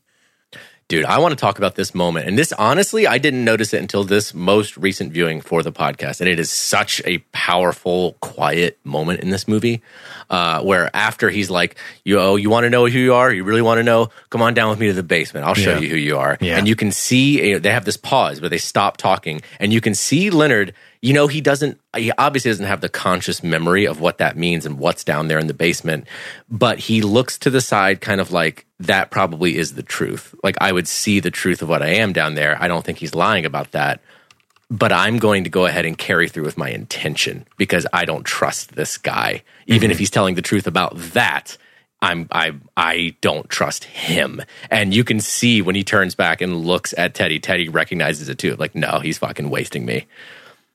Dude, 0.88 1.04
I 1.06 1.18
want 1.18 1.32
to 1.32 1.36
talk 1.36 1.58
about 1.58 1.74
this 1.74 1.96
moment. 1.96 2.28
And 2.28 2.38
this, 2.38 2.54
honestly, 2.54 3.08
I 3.08 3.18
didn't 3.18 3.44
notice 3.44 3.74
it 3.74 3.82
until 3.82 4.04
this 4.04 4.36
most 4.36 4.78
recent 4.78 5.12
viewing 5.12 5.42
for 5.42 5.64
the 5.64 5.72
podcast. 5.72 6.22
And 6.22 6.30
it 6.30 6.38
is 6.40 6.52
such 6.52 7.02
a 7.06 7.18
powerful, 7.32 8.14
quiet 8.20 8.78
moment 8.84 9.22
in 9.22 9.32
this 9.32 9.48
movie 9.48 9.82
uh, 10.30 10.62
where 10.62 10.96
after 10.96 11.32
he's 11.32 11.50
like, 11.50 11.76
you, 12.04 12.20
oh, 12.20 12.36
you 12.36 12.52
want 12.52 12.66
to 12.66 12.70
know 12.70 12.86
who 12.86 13.00
you 13.00 13.16
are? 13.16 13.34
You 13.34 13.44
really 13.44 13.64
want 13.64 13.80
to 13.80 13.84
know? 13.84 14.10
Come 14.30 14.44
on 14.44 14.54
down 14.54 14.70
with 14.70 14.80
me 14.80 14.86
to 14.86 14.94
the 14.94 15.02
basement. 15.02 15.48
I'll 15.48 15.56
show 15.56 15.72
Yeah. 15.74 15.80
you 15.80 15.90
who 15.90 15.96
you 15.96 16.20
are. 16.20 16.38
Yeah. 16.40 16.56
And 16.56 16.68
you 16.68 16.76
can 16.76 16.92
see, 16.92 17.44
you 17.44 17.54
know, 17.54 17.60
they 17.60 17.72
have 17.72 17.86
this 17.86 17.98
pause 17.98 18.40
where 18.40 18.50
they 18.52 18.60
stop 18.60 18.98
talking. 18.98 19.42
And 19.60 19.74
you 19.74 19.82
can 19.82 19.96
see 19.96 20.30
Leonard, 20.30 20.76
you 21.06 21.14
know, 21.14 21.28
he 21.28 21.40
doesn't, 21.40 21.80
he 21.96 22.12
obviously 22.18 22.50
doesn't 22.50 22.66
have 22.66 22.82
the 22.82 22.90
conscious 22.90 23.44
memory 23.44 23.86
of 23.86 24.02
what 24.02 24.18
that 24.18 24.36
means 24.36 24.66
and 24.66 24.80
what's 24.80 25.04
down 25.04 25.28
there 25.28 25.38
in 25.38 25.46
the 25.46 25.54
basement. 25.54 26.08
But 26.50 26.80
he 26.80 27.04
looks 27.04 27.38
to 27.38 27.52
the 27.52 27.62
side, 27.62 28.02
kind 28.02 28.20
of 28.20 28.32
like, 28.32 28.66
that 28.80 29.12
probably 29.12 29.56
is 29.56 29.76
the 29.76 29.84
truth. 29.84 30.34
Like, 30.44 30.56
I 30.60 30.72
would 30.72 30.88
see 30.88 31.20
the 31.20 31.30
truth 31.30 31.62
of 31.62 31.70
what 31.70 31.84
I 31.84 31.90
am 31.90 32.12
down 32.12 32.34
there. 32.34 32.58
I 32.60 32.68
don't 32.68 32.84
think 32.84 32.98
he's 32.98 33.14
lying 33.14 33.46
about 33.46 33.70
that. 33.74 34.02
But 34.72 34.92
I'm 34.92 35.20
going 35.20 35.44
to 35.44 35.50
go 35.52 35.68
ahead 35.68 35.86
and 35.86 35.96
carry 35.96 36.28
through 36.28 36.46
with 36.46 36.58
my 36.58 36.72
intention 36.72 37.46
because 37.56 37.86
I 37.94 38.06
don't 38.06 38.24
trust 38.24 38.74
this 38.74 38.98
guy. 38.98 39.44
Even 39.68 39.92
if 39.92 39.98
mm-hmm. 39.98 40.00
he's 40.00 40.10
telling 40.10 40.34
the 40.34 40.42
truth 40.42 40.66
about 40.66 40.98
that, 41.14 41.56
I'm 42.02 42.28
I 42.32 42.54
I 42.76 43.16
don't 43.22 43.48
trust 43.48 43.84
him. 43.84 44.42
And 44.72 44.92
you 44.92 45.04
can 45.04 45.20
see 45.20 45.62
when 45.62 45.76
he 45.76 45.84
turns 45.84 46.16
back 46.16 46.42
and 46.42 46.66
looks 46.66 46.96
at 46.98 47.14
Teddy, 47.14 47.40
Teddy 47.40 47.70
recognizes 47.70 48.28
it 48.28 48.40
too. 48.40 48.56
Like, 48.56 48.74
no, 48.74 48.98
he's 49.00 49.20
fucking 49.20 49.52
wasting 49.52 49.86
me. 49.86 50.08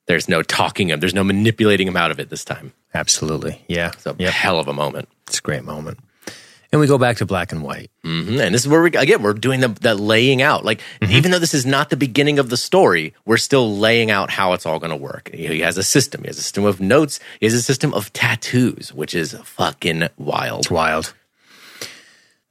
There's 0.07 0.27
no 0.27 0.41
talking 0.41 0.89
him. 0.89 0.99
There's 0.99 1.13
no 1.13 1.23
manipulating 1.23 1.87
him 1.87 1.95
out 1.97 2.11
of 2.11 2.19
it 2.19 2.29
this 2.29 2.43
time. 2.43 2.73
Absolutely, 2.93 3.61
yeah. 3.67 3.91
It's 3.93 4.05
a 4.05 4.15
Yep, 4.17 4.31
hell 4.33 4.59
of 4.59 4.67
a 4.67 4.73
moment. 4.73 5.07
it's 5.27 5.39
a 5.39 5.41
great 5.41 5.63
moment. 5.63 5.99
And 6.73 6.79
we 6.79 6.87
go 6.87 6.97
back 6.97 7.17
to 7.17 7.25
black 7.25 7.51
and 7.51 7.63
white. 7.63 7.91
hmm 8.03 8.39
And 8.39 8.53
this 8.55 8.61
is 8.61 8.67
where 8.67 8.81
we 8.81 8.89
again 8.91 9.21
we're 9.21 9.33
doing 9.33 9.59
the, 9.59 9.67
the 9.67 9.93
laying 9.93 10.41
out. 10.41 10.63
Like 10.63 10.79
even 11.01 11.31
though 11.31 11.39
this 11.39 11.53
is 11.53 11.65
not 11.65 11.89
the 11.89 11.97
beginning 11.97 12.39
of 12.39 12.49
the 12.49 12.55
story, 12.57 13.13
we're 13.25 13.35
still 13.37 13.77
laying 13.77 14.09
out 14.09 14.29
how 14.29 14.53
it's 14.53 14.65
all 14.65 14.79
going 14.79 14.89
to 14.91 14.95
work. 14.95 15.29
He 15.33 15.47
he 15.47 15.59
has 15.61 15.77
a 15.77 15.83
system. 15.83 16.21
He 16.21 16.27
has 16.27 16.37
a 16.37 16.41
system 16.41 16.63
of 16.65 16.79
notes. 16.79 17.19
He 17.41 17.45
has 17.45 17.53
a 17.53 17.61
system 17.61 17.93
of 17.93 18.11
tattoos, 18.13 18.93
which 18.93 19.13
is 19.13 19.33
fucking 19.43 20.07
wild. 20.17 20.59
It's 20.61 20.71
wild. 20.71 21.13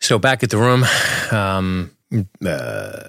So 0.01 0.19
back 0.19 0.43
at 0.43 0.51
the 0.51 0.59
room, 0.59 0.85
um, 1.31 1.91
uh, 2.45 3.03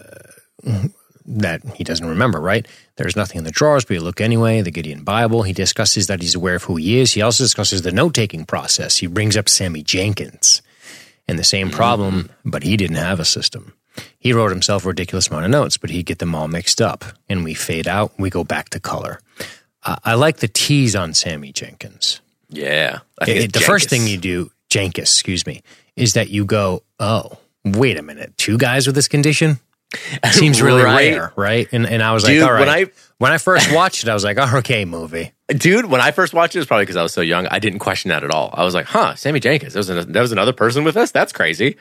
that 1.40 1.62
he 1.76 1.84
doesn't 1.84 2.06
remember, 2.08 2.40
right? 2.40 2.68
There's 2.98 3.16
nothing 3.16 3.38
in 3.40 3.44
the 3.44 3.52
drawers, 3.52 3.86
but 3.86 3.94
you 3.96 4.02
look 4.02 4.22
anyway. 4.22 4.62
The 4.62 4.72
Gideon 4.72 5.04
Bible. 5.04 5.44
He 5.44 5.54
discusses 5.54 6.08
that 6.08 6.22
he's 6.22 6.36
aware 6.36 6.56
of 6.56 6.64
who 6.64 6.76
he 6.76 7.00
is. 7.00 7.14
He 7.14 7.22
also 7.22 7.44
discusses 7.44 7.82
the 7.82 7.92
note 7.92 8.14
taking 8.14 8.46
process. 8.46 8.98
He 8.98 9.08
brings 9.08 9.38
up 9.38 9.48
Sammy 9.50 9.82
Jenkins 9.84 10.62
and 11.28 11.40
the 11.40 11.44
same 11.44 11.70
problem, 11.70 12.30
but 12.44 12.64
he 12.64 12.76
didn't 12.78 12.98
have 12.98 13.20
a 13.20 13.26
system. 13.26 13.74
He 14.20 14.34
wrote 14.34 14.52
himself 14.52 14.86
a 14.86 14.90
ridiculous 14.90 15.28
amount 15.30 15.46
of 15.46 15.52
notes, 15.52 15.78
but 15.78 15.90
he'd 15.90 16.06
get 16.06 16.20
them 16.20 16.34
all 16.36 16.48
mixed 16.48 16.82
up. 16.82 17.04
And 17.30 17.44
we 17.44 17.54
fade 17.54 17.88
out, 17.88 18.12
we 18.18 18.30
go 18.30 18.44
back 18.44 18.70
to 18.70 18.80
color. 18.80 19.20
Uh, 19.84 19.96
I 20.06 20.14
like 20.14 20.38
the 20.38 20.48
tease 20.48 20.96
on 20.96 21.14
Sammy 21.14 21.52
Jenkins. 21.52 22.22
Yeah, 22.50 23.00
It- 23.22 23.54
the 23.54 23.60
first 23.62 23.90
thing 23.90 24.08
you 24.08 24.18
do, 24.18 24.52
Jenkins, 24.70 25.10
excuse 25.12 25.46
me, 25.46 25.64
is 25.96 26.14
that 26.14 26.30
you 26.30 26.46
go, 26.46 26.84
oh, 27.00 27.38
wait 27.66 27.98
a 27.98 28.02
minute, 28.02 28.34
two 28.38 28.58
guys 28.58 28.86
with 28.86 28.96
this 28.96 29.08
condition 29.08 29.60
seems 30.32 30.62
really 30.62 30.84
Right. 30.84 31.12
rare, 31.14 31.34
right? 31.36 31.68
And 31.72 31.86
and 31.86 32.02
I 32.02 32.14
was 32.14 32.24
Dude, 32.24 32.42
like, 32.42 32.48
all 32.48 32.54
right. 32.54 32.60
when 32.60 32.92
When 33.18 33.32
I- 33.32 33.36
I, 33.36 33.38
first 33.38 33.74
watched 33.74 34.04
it, 34.04 34.10
I 34.10 34.14
was 34.14 34.24
like, 34.24 34.38
oh, 34.40 34.58
okay, 34.60 34.86
movie. 34.86 35.32
dude. 35.50 35.86
When 35.86 36.02
I 36.02 36.12
first 36.12 36.34
watched 36.34 36.56
it, 36.56 36.60
it 36.60 36.62
was 36.62 36.68
probably 36.68 36.84
because 36.86 36.96
I 36.98 37.04
was 37.04 37.14
so 37.14 37.22
young. 37.22 37.48
I 37.48 37.60
didn't 37.60 37.80
question 37.80 38.10
that 38.10 38.24
at 38.24 38.32
all. 38.32 38.50
I 38.54 38.64
was 38.64 38.74
like, 38.74 38.86
huh, 38.88 39.16
Sammy 39.16 39.40
Jenkins. 39.40 39.74
There 39.74 39.80
was, 39.80 39.90
an, 39.90 40.12
there 40.12 40.22
was 40.22 40.32
another 40.32 40.54
person 40.54 40.84
with 40.84 40.98
us. 40.98 41.12
That's 41.12 41.32
crazy. 41.34 41.78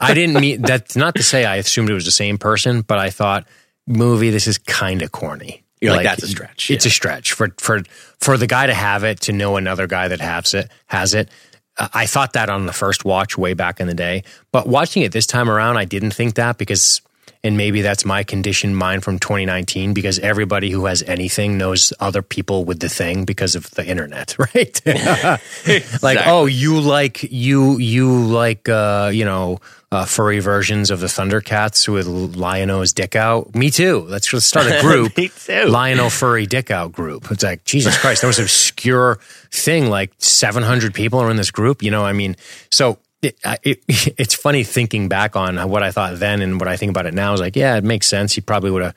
I 0.00 0.14
didn't 0.14 0.40
mean 0.40 0.62
that's 0.62 0.96
not 0.96 1.14
to 1.14 1.22
say 1.22 1.44
I 1.44 1.56
assumed 1.56 1.88
it 1.90 1.94
was 1.94 2.04
the 2.04 2.10
same 2.10 2.38
person, 2.38 2.82
but 2.82 2.98
I 2.98 3.10
thought 3.10 3.46
movie, 3.86 4.30
this 4.30 4.46
is 4.46 4.58
kind 4.58 5.02
of 5.02 5.12
corny. 5.12 5.62
You're 5.80 5.92
like, 5.96 6.04
that's 6.04 6.22
a 6.22 6.28
stretch, 6.28 6.70
It's 6.70 6.84
yeah. 6.84 6.90
a 6.90 6.92
stretch 6.92 7.32
for 7.32 7.48
for 7.58 7.82
for 8.20 8.36
the 8.36 8.46
guy 8.46 8.66
to 8.66 8.74
have 8.74 9.02
it 9.02 9.20
to 9.22 9.32
know 9.32 9.56
another 9.56 9.88
guy 9.88 10.06
that 10.08 10.20
has 10.20 10.54
it 10.54 10.70
has 10.86 11.12
it. 11.14 11.28
Uh, 11.76 11.88
I 11.92 12.06
thought 12.06 12.34
that 12.34 12.48
on 12.50 12.66
the 12.66 12.72
first 12.72 13.04
watch 13.04 13.36
way 13.36 13.54
back 13.54 13.80
in 13.80 13.88
the 13.88 13.94
day, 13.94 14.22
but 14.52 14.68
watching 14.68 15.02
it 15.02 15.10
this 15.10 15.26
time 15.26 15.50
around, 15.50 15.78
I 15.78 15.84
didn't 15.84 16.12
think 16.12 16.34
that 16.34 16.56
because 16.56 17.00
And 17.44 17.56
maybe 17.56 17.82
that's 17.82 18.04
my 18.04 18.22
condition, 18.22 18.72
mind 18.72 19.02
from 19.02 19.18
2019 19.18 19.94
because 19.94 20.20
everybody 20.20 20.70
who 20.70 20.84
has 20.84 21.02
anything 21.02 21.58
knows 21.58 21.92
other 21.98 22.22
people 22.22 22.64
with 22.64 22.78
the 22.78 22.88
thing 22.88 23.24
because 23.24 23.56
of 23.56 23.68
the 23.72 23.84
internet, 23.84 24.36
right? 24.54 24.80
Like, 26.02 26.18
oh, 26.26 26.46
you 26.46 26.80
like 26.80 27.22
you 27.24 27.78
you 27.78 28.12
like 28.12 28.68
uh, 28.68 29.10
you 29.12 29.24
know 29.24 29.58
uh, 29.92 30.06
furry 30.06 30.38
versions 30.38 30.90
of 30.90 31.00
the 31.00 31.06
Thundercats 31.06 31.86
with 31.86 32.06
Lion-O's 32.06 32.92
dick 32.94 33.14
out. 33.14 33.54
Me 33.54 33.70
too. 33.70 34.00
Let's 34.08 34.26
just 34.26 34.46
start 34.48 34.66
a 34.66 34.80
group. 34.82 35.16
Me 35.16 35.28
too. 35.28 35.66
Lion-O 35.66 36.08
furry 36.08 36.46
dick 36.46 36.70
out 36.70 36.92
group. 36.92 37.30
It's 37.30 37.42
like 37.42 37.64
Jesus 37.64 37.98
Christ. 37.98 38.22
There 38.22 38.28
was 38.28 38.38
an 38.38 38.44
obscure 38.44 39.18
thing 39.50 39.90
like 39.90 40.12
700 40.18 40.94
people 40.94 41.20
are 41.20 41.30
in 41.30 41.36
this 41.36 41.50
group. 41.50 41.82
You 41.82 41.90
know, 41.90 42.04
I 42.04 42.12
mean, 42.14 42.36
so 42.70 42.98
it, 43.22 43.38
it, 43.62 43.82
it's 44.18 44.34
funny 44.34 44.64
thinking 44.64 45.08
back 45.08 45.36
on 45.36 45.56
what 45.68 45.82
I 45.82 45.90
thought 45.90 46.18
then 46.18 46.42
and 46.42 46.60
what 46.60 46.68
I 46.68 46.76
think 46.76 46.90
about 46.90 47.06
it 47.06 47.14
now. 47.14 47.32
Is 47.32 47.40
like, 47.40 47.56
yeah, 47.56 47.76
it 47.76 47.84
makes 47.84 48.06
sense. 48.06 48.34
He 48.34 48.40
probably 48.40 48.70
would 48.70 48.82
have 48.82 48.96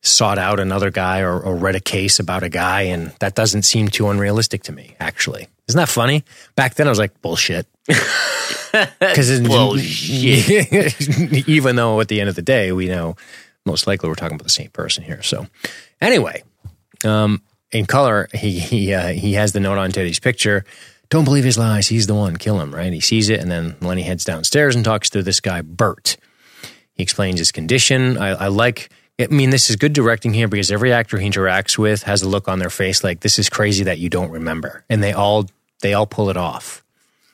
sought 0.00 0.38
out 0.38 0.60
another 0.60 0.90
guy 0.90 1.20
or, 1.20 1.40
or 1.40 1.56
read 1.56 1.74
a 1.74 1.80
case 1.80 2.18
about 2.18 2.42
a 2.42 2.48
guy, 2.48 2.82
and 2.82 3.12
that 3.20 3.34
doesn't 3.34 3.62
seem 3.62 3.88
too 3.88 4.08
unrealistic 4.08 4.62
to 4.64 4.72
me. 4.72 4.96
Actually, 5.00 5.48
isn't 5.68 5.78
that 5.78 5.88
funny? 5.88 6.24
Back 6.56 6.74
then, 6.74 6.86
I 6.86 6.90
was 6.90 6.98
like, 6.98 7.20
bullshit. 7.20 7.66
Because 8.98 9.40
Bullshit. 9.40 11.00
even 11.48 11.76
though 11.76 12.00
at 12.00 12.08
the 12.08 12.18
end 12.18 12.28
of 12.28 12.34
the 12.34 12.42
day, 12.42 12.72
we 12.72 12.88
know 12.88 13.14
most 13.64 13.86
likely 13.86 14.08
we're 14.08 14.16
talking 14.16 14.34
about 14.34 14.44
the 14.44 14.50
same 14.50 14.70
person 14.70 15.04
here. 15.04 15.22
So, 15.22 15.46
anyway, 16.00 16.42
um, 17.04 17.40
in 17.70 17.86
color, 17.86 18.28
he 18.34 18.58
he 18.58 18.92
uh, 18.92 19.08
he 19.08 19.34
has 19.34 19.52
the 19.52 19.60
note 19.60 19.78
on 19.78 19.92
Teddy's 19.92 20.18
picture. 20.18 20.64
Don't 21.14 21.24
believe 21.24 21.44
his 21.44 21.56
lies. 21.56 21.86
He's 21.86 22.08
the 22.08 22.14
one. 22.14 22.36
Kill 22.36 22.60
him. 22.60 22.74
Right? 22.74 22.92
He 22.92 22.98
sees 22.98 23.28
it, 23.28 23.38
and 23.38 23.48
then 23.48 23.76
Lenny 23.80 24.02
heads 24.02 24.24
downstairs 24.24 24.74
and 24.74 24.84
talks 24.84 25.10
to 25.10 25.22
this 25.22 25.38
guy 25.38 25.62
Bert. 25.62 26.16
He 26.94 27.04
explains 27.04 27.38
his 27.38 27.52
condition. 27.52 28.18
I, 28.18 28.30
I 28.30 28.48
like. 28.48 28.90
I 29.20 29.28
mean, 29.28 29.50
this 29.50 29.70
is 29.70 29.76
good 29.76 29.92
directing 29.92 30.34
here 30.34 30.48
because 30.48 30.72
every 30.72 30.92
actor 30.92 31.16
he 31.16 31.30
interacts 31.30 31.78
with 31.78 32.02
has 32.02 32.22
a 32.22 32.28
look 32.28 32.48
on 32.48 32.58
their 32.58 32.68
face 32.68 33.04
like 33.04 33.20
this 33.20 33.38
is 33.38 33.48
crazy 33.48 33.84
that 33.84 34.00
you 34.00 34.10
don't 34.10 34.32
remember, 34.32 34.84
and 34.90 35.04
they 35.04 35.12
all 35.12 35.46
they 35.82 35.94
all 35.94 36.04
pull 36.06 36.30
it 36.30 36.36
off. 36.36 36.82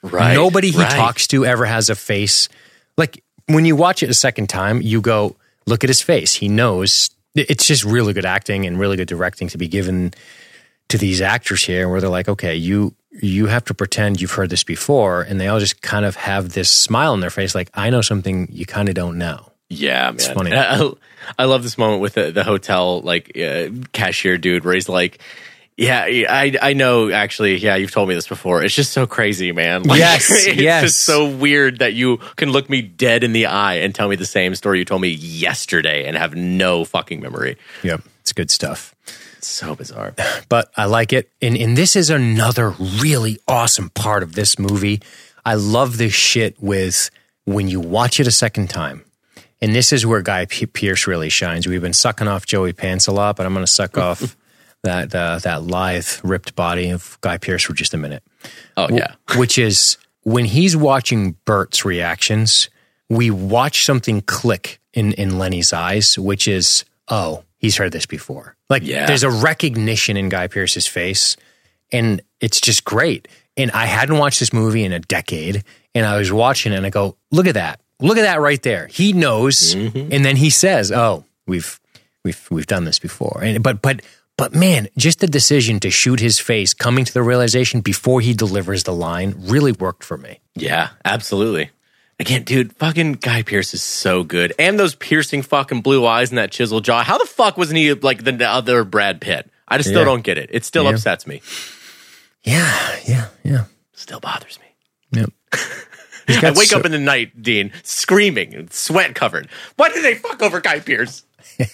right. 0.03 0.35
Nobody 0.35 0.73
he 0.73 0.79
right. 0.79 0.91
talks 0.91 1.27
to 1.29 1.47
ever 1.47 1.65
has 1.65 1.89
a 1.89 1.95
face 1.95 2.51
like 2.99 3.25
when 3.47 3.65
you 3.65 3.77
watch 3.77 4.03
it 4.03 4.11
a 4.11 4.15
second 4.15 4.51
time, 4.51 4.83
you 4.83 5.01
go, 5.01 5.37
look 5.65 5.85
at 5.85 5.89
his 5.89 6.03
face. 6.03 6.35
He 6.35 6.49
knows. 6.49 7.09
It's 7.35 7.67
just 7.67 7.83
really 7.83 8.13
good 8.13 8.27
acting 8.27 8.67
and 8.67 8.79
really 8.79 8.99
good 8.99 9.09
directing 9.09 9.49
to 9.49 9.57
be 9.57 9.69
given 9.69 10.13
to 10.89 10.99
these 10.99 11.23
actors 11.23 11.65
here, 11.65 11.89
where 11.89 12.03
they're 12.03 12.11
like, 12.11 12.29
okay, 12.29 12.57
you 12.57 12.95
you 13.23 13.47
have 13.47 13.65
to 13.67 13.75
pretend 13.75 14.21
you've 14.21 14.33
heard 14.33 14.51
this 14.51 14.65
before, 14.65 15.23
and 15.23 15.41
they 15.41 15.49
all 15.49 15.61
just 15.61 15.83
kind 15.83 16.05
of 16.05 16.17
have 16.17 16.53
this 16.53 16.71
smile 16.71 17.13
on 17.13 17.21
their 17.21 17.31
face, 17.31 17.55
like 17.55 17.71
I 17.75 17.91
know 17.91 18.01
something 18.03 18.49
you 18.51 18.67
kind 18.67 18.89
of 18.89 18.95
don't 18.95 19.19
know. 19.19 19.47
Yeah, 19.69 20.11
man. 20.11 20.35
funny. 20.35 20.53
I, 20.55 20.91
I 21.39 21.45
love 21.45 21.63
this 21.63 21.79
moment 21.79 22.01
with 22.03 22.15
the, 22.15 22.31
the 22.33 22.45
hotel 22.45 23.01
like 23.03 23.37
uh, 23.39 23.69
cashier 23.93 24.37
dude 24.39 24.65
where 24.65 24.75
he's 24.75 24.89
like, 24.89 25.21
"Yeah, 25.77 26.03
I 26.03 26.57
I 26.61 26.73
know. 26.73 27.11
Actually, 27.11 27.57
yeah, 27.59 27.77
you've 27.77 27.93
told 27.93 28.09
me 28.09 28.15
this 28.17 28.27
before. 28.27 28.65
It's 28.65 28.75
just 28.75 28.93
so 28.93 29.07
crazy, 29.07 29.53
man. 29.53 29.83
Like, 29.87 29.99
Yes, 30.01 30.29
it's 30.47 30.61
yes. 30.61 30.83
just 30.83 31.01
so 31.01 31.29
weird 31.29 31.79
that 31.79 31.93
you 31.95 32.17
can 32.37 32.51
look 32.51 32.69
me 32.69 32.83
dead 32.83 33.23
in 33.23 33.33
the 33.33 33.47
eye 33.47 33.75
and 33.75 33.95
tell 33.95 34.09
me 34.09 34.17
the 34.17 34.27
same 34.27 34.55
story 34.57 34.81
you 34.81 34.85
told 34.85 35.03
me 35.03 35.09
yesterday 35.11 36.07
and 36.07 36.17
have 36.17 36.35
no 36.35 36.85
fucking 36.85 37.21
memory. 37.21 37.57
Yep, 37.85 38.03
it's 38.23 38.33
good 38.33 38.51
stuff. 38.51 38.95
It's 39.41 39.49
so 39.49 39.75
bizarre. 39.75 40.15
but 40.51 40.71
I 40.77 40.85
like 40.85 41.15
it. 41.15 41.31
And 41.41 41.57
and 41.57 41.75
this 41.75 41.97
is 41.97 42.11
another 42.11 42.75
really 43.01 43.39
awesome 43.49 43.89
part 43.89 44.23
of 44.23 44.35
this 44.35 44.59
movie. 44.59 45.01
I 45.47 45.55
love 45.55 45.97
this 45.97 46.13
shit 46.13 46.63
with 46.63 47.11
when 47.47 47.67
you 47.67 47.81
watch 47.81 48.21
it 48.21 48.27
a 48.27 48.31
second 48.31 48.69
time. 48.69 49.03
And 49.63 49.75
this 49.75 49.95
is 49.95 50.05
where 50.05 50.21
Guy 50.21 50.45
P- 50.45 50.67
Pearce 50.67 51.07
really 51.07 51.31
shines. 51.31 51.67
We've 51.67 51.81
been 51.81 51.95
sucking 51.95 52.29
off 52.29 52.45
Joey 52.45 52.75
Pants 52.75 53.07
a 53.07 53.13
lot, 53.13 53.37
but 53.37 53.47
I'm 53.47 53.55
going 53.55 53.65
to 53.65 53.73
suck 53.73 53.97
off 54.09 54.37
that 54.83 55.15
uh, 55.15 55.39
that 55.39 55.63
lithe, 55.63 56.07
ripped 56.23 56.55
body 56.55 56.91
of 56.91 57.17
Guy 57.23 57.39
Pearce 57.39 57.63
for 57.63 57.73
just 57.73 57.95
a 57.95 57.97
minute. 57.97 58.23
Oh 58.77 58.89
yeah, 58.91 59.15
Which 59.37 59.57
is 59.57 59.97
when 60.23 60.45
he's 60.45 60.77
watching 60.77 61.37
Bert's 61.47 61.87
reactions, 61.87 62.69
we 63.09 63.31
watch 63.31 63.87
something 63.87 64.21
click 64.21 64.81
in 64.93 65.15
in 65.15 65.39
Lenny's 65.39 65.73
eyes, 65.73 66.19
which 66.19 66.47
is 66.47 66.85
oh, 67.09 67.45
he's 67.61 67.77
heard 67.77 67.93
this 67.93 68.07
before. 68.07 68.57
Like 68.69 68.83
Yeah. 68.85 69.07
there's 69.07 69.23
a 69.23 69.31
recognition 69.31 70.17
in 70.17 70.29
Guy 70.29 70.49
Pearce's 70.49 70.87
face, 70.87 71.37
and 71.93 72.21
it's 72.41 72.61
just 72.61 72.85
great. 72.85 73.29
And 73.57 73.71
I 73.73 73.87
hadn't 73.87 74.19
watched 74.19 74.41
this 74.41 74.53
movie 74.53 74.85
in 74.85 74.93
a 74.93 75.01
decade, 75.01 75.63
and 75.95 76.07
I 76.07 76.19
was 76.19 76.33
watching 76.33 76.73
it, 76.73 76.77
and 76.77 76.87
I 76.87 76.91
go, 76.91 77.17
look 77.31 77.47
at 77.47 77.55
that, 77.55 77.81
look 78.01 78.17
at 78.19 78.23
that 78.23 78.41
right 78.41 78.63
there. 78.63 78.87
He 78.89 79.13
knows, 79.13 79.75
mm-hmm. 79.75 80.13
and 80.13 80.25
then 80.25 80.37
he 80.37 80.51
says, 80.51 80.91
oh, 80.91 81.25
we've 81.47 81.79
we've 82.25 82.49
we've 82.51 82.67
done 82.67 82.85
this 82.85 82.99
before. 82.99 83.41
And 83.43 83.63
but 83.63 83.83
but 83.83 84.03
but 84.39 84.55
man, 84.55 84.89
just 84.97 85.21
the 85.21 85.27
decision 85.27 85.81
to 85.81 85.91
shoot 85.91 86.19
his 86.21 86.39
face, 86.39 86.73
coming 86.73 87.05
to 87.05 87.13
the 87.13 87.23
realization 87.23 87.83
before 87.83 88.23
he 88.23 88.33
delivers 88.33 88.85
the 88.85 88.95
line, 88.95 89.35
really 89.37 89.73
worked 89.73 90.03
for 90.03 90.17
me. 90.17 90.41
yeah, 90.55 90.91
absolutely. 91.05 91.71
Again, 92.21 92.43
dude, 92.45 92.73
fucking 92.77 93.15
Guy 93.15 93.43
Pearce 93.43 93.73
is 93.75 93.83
so 93.83 94.23
good, 94.23 94.53
and 94.59 94.79
those 94.79 94.95
piercing 94.95 95.43
fucking 95.43 95.81
blue 95.81 96.07
eyes 96.07 96.29
and 96.31 96.39
that 96.39 96.51
chisel 96.53 96.81
jaw. 96.81 97.03
How 97.03 97.17
the 97.19 97.25
fuck 97.27 97.57
wasn't 97.57 97.79
he 97.79 97.93
like 97.95 98.23
the 98.25 98.45
other 98.47 98.85
Brad 98.85 99.21
Pitt? 99.21 99.51
I 99.67 99.79
just 99.79 99.89
still 99.89 100.01
Yeah. 100.01 100.05
don't 100.05 100.23
get 100.23 100.37
it. 100.37 100.51
It 100.53 100.65
still 100.65 100.85
Yeah. 100.85 100.91
upsets 100.91 101.27
me. 101.27 101.41
Yeah, 102.45 102.97
yeah, 103.07 103.27
yeah. 103.43 103.65
Still 103.95 104.21
bothers 104.21 104.59
me. 104.61 105.19
Yep. 105.21 105.31
I 106.45 106.53
wake 106.55 106.73
up 106.73 106.85
in 106.85 106.93
the 106.93 106.99
night, 106.99 107.43
Dean, 107.43 107.73
screaming 107.83 108.55
and 108.55 108.73
sweat 108.73 109.15
covered. 109.15 109.49
Why 109.77 109.89
did 109.89 110.05
they 110.05 110.15
fuck 110.15 110.43
over 110.43 110.61
Guy 110.61 110.81
Pearce? 110.81 111.25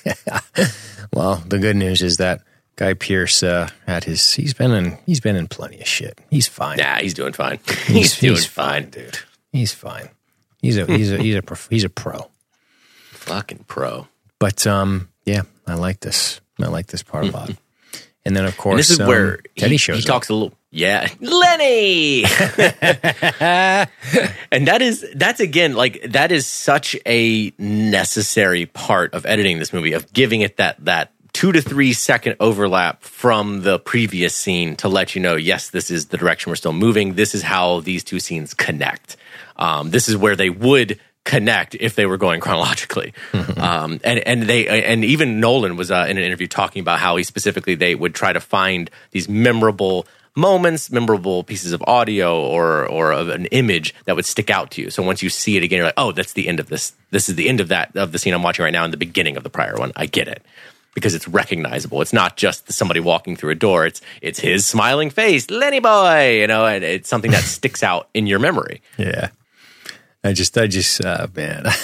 Well, 1.13 1.37
the 1.47 1.59
good 1.59 1.77
news 1.77 2.03
is 2.03 2.17
that 2.19 2.43
Guy 2.75 2.93
Pearce 2.95 3.43
uh, 3.43 3.71
had 3.87 4.05
his. 4.05 4.35
He's 4.35 4.53
been 4.53 4.73
in. 4.73 4.99
He's 5.07 5.21
been 5.21 5.37
in 5.37 5.47
plenty 5.47 5.81
of 5.81 5.87
shit. 5.87 6.19
He's 6.31 6.47
fine. 6.49 6.77
Nah, 6.79 6.97
he's 6.99 7.15
doing 7.15 7.33
fine. 7.33 7.59
He's, 7.87 8.19
doing 8.21 8.37
fine. 8.37 8.91
dude. 8.91 9.19
He's 9.53 9.73
fine. 9.73 10.11
He's 10.63 10.79
a 10.79 10.87
he's 10.87 11.13
a 11.13 11.19
he's 11.19 11.37
a 11.37 11.43
he's 11.71 11.85
a 11.85 11.89
pro. 11.91 12.31
Fucking 13.11 13.65
pro. 13.69 14.09
But 14.39 14.67
um, 14.67 15.09
yeah, 15.25 15.43
I 15.67 15.75
like 15.75 16.01
this. 16.01 16.41
I 16.61 16.67
like 16.67 16.87
this 16.87 17.03
part 17.03 17.27
a 17.27 17.31
lot. 17.31 17.51
And 18.27 18.35
then 18.35 18.45
of 18.45 18.57
course, 18.57 18.73
And 18.73 18.79
this 18.81 18.91
is 18.91 18.99
um, 18.99 19.07
where 19.07 19.37
Teddy 19.57 19.75
he, 19.75 19.77
shows 19.77 19.99
he 19.99 20.03
up. 20.03 20.09
talks 20.09 20.29
a 20.31 20.35
little. 20.35 20.53
Yeah, 20.73 21.07
Lenny. 21.21 22.25
and 24.51 24.67
that 24.67 24.79
is 24.83 25.07
that's 25.15 25.39
again 25.39 25.75
like 25.75 26.03
that 26.11 26.33
is 26.33 26.45
such 26.45 26.97
a 27.07 27.53
necessary 27.57 28.67
part 28.67 29.15
of 29.15 29.27
editing 29.27 29.61
this 29.61 29.73
movie 29.73 29.93
of 29.93 30.13
giving 30.13 30.41
it 30.41 30.57
that 30.57 30.85
that 30.85 31.13
two 31.33 31.53
to 31.53 31.63
three 31.63 31.93
second 31.93 32.35
overlap 32.41 33.03
from 33.03 33.63
the 33.63 33.79
previous 33.79 34.35
scene 34.35 34.75
to 34.77 34.89
let 34.89 35.15
you 35.15 35.21
know 35.23 35.37
yes 35.37 35.71
this 35.71 35.89
is 35.91 36.07
the 36.07 36.17
direction 36.17 36.51
we're 36.51 36.57
still 36.57 36.73
moving 36.73 37.15
this 37.15 37.33
is 37.35 37.43
how 37.43 37.79
these 37.81 38.03
two 38.03 38.19
scenes 38.19 38.55
connect 38.55 39.17
um, 39.59 39.91
this 39.91 40.09
is 40.09 40.17
where 40.17 40.37
they 40.37 40.51
would 40.51 41.01
connect 41.25 41.75
if 41.75 41.95
they 41.97 42.07
were 42.07 42.17
going 42.17 42.41
chronologically 42.47 43.13
um, 43.57 44.01
and 44.05 44.21
and 44.21 44.43
they 44.45 44.67
and 44.85 45.05
even 45.05 45.41
Nolan 45.41 45.77
was 45.77 45.91
uh, 45.91 46.07
in 46.09 46.19
an 46.19 46.25
interview 46.25 46.47
talking 46.47 46.81
about 46.81 46.99
how 46.99 47.17
he 47.17 47.25
specifically 47.25 47.75
they 47.75 47.95
would 47.95 48.15
try 48.15 48.33
to 48.33 48.41
find 48.41 48.91
these 49.11 49.29
memorable 49.29 50.07
moments, 50.37 50.91
memorable 50.91 51.43
pieces 51.43 51.73
of 51.73 51.83
audio 51.87 52.41
or 52.41 52.87
or 52.87 53.13
of 53.13 53.29
an 53.31 53.47
image 53.47 53.95
that 54.05 54.15
would 54.15 54.27
stick 54.27 54.51
out 54.51 54.71
to 54.73 54.83
you. 54.83 54.91
So 54.91 55.03
once 55.03 55.23
you 55.23 55.31
see 55.31 55.57
it 55.57 55.63
again, 55.63 55.79
you're 55.79 55.87
like, 55.87 55.95
oh, 55.97 56.13
that's 56.13 56.35
the 56.35 56.47
end 56.47 56.61
of 56.61 56.69
this. 56.69 56.93
This 57.11 57.29
is 57.29 57.35
the 57.35 57.49
end 57.49 57.61
of 57.61 57.69
that 57.69 57.97
of 57.97 58.13
the 58.13 58.19
scene 58.19 58.35
I'm 58.35 58.43
watching 58.43 58.63
right 58.63 58.73
now, 58.73 58.85
and 58.85 58.93
the 58.93 58.99
beginning 58.99 59.37
of 59.37 59.43
the 59.43 59.51
prior 59.51 59.77
one. 59.77 59.93
I 59.97 60.07
get 60.07 60.29
it 60.29 60.43
because 60.95 61.15
it's 61.15 61.27
recognizable. 61.27 62.01
It's 62.03 62.13
not 62.13 62.37
just 62.37 62.71
somebody 62.71 63.01
walking 63.01 63.35
through 63.37 63.51
a 63.51 63.57
door. 63.57 63.87
It's 63.87 64.01
it's 64.21 64.39
his 64.39 64.67
smiling 64.67 65.11
face, 65.11 65.51
Lenny 65.51 65.81
boy. 65.81 66.39
You 66.41 66.47
know, 66.47 66.67
and 66.67 66.85
it's 66.85 67.09
something 67.09 67.31
that 67.33 67.43
sticks 67.45 67.83
out 67.83 68.09
in 68.15 68.27
your 68.27 68.39
memory. 68.39 68.83
Yeah. 68.99 69.31
I 70.27 70.33
just, 70.33 70.57
I 70.59 70.67
just, 70.67 71.05
uh, 71.05 71.27
man, 71.35 71.67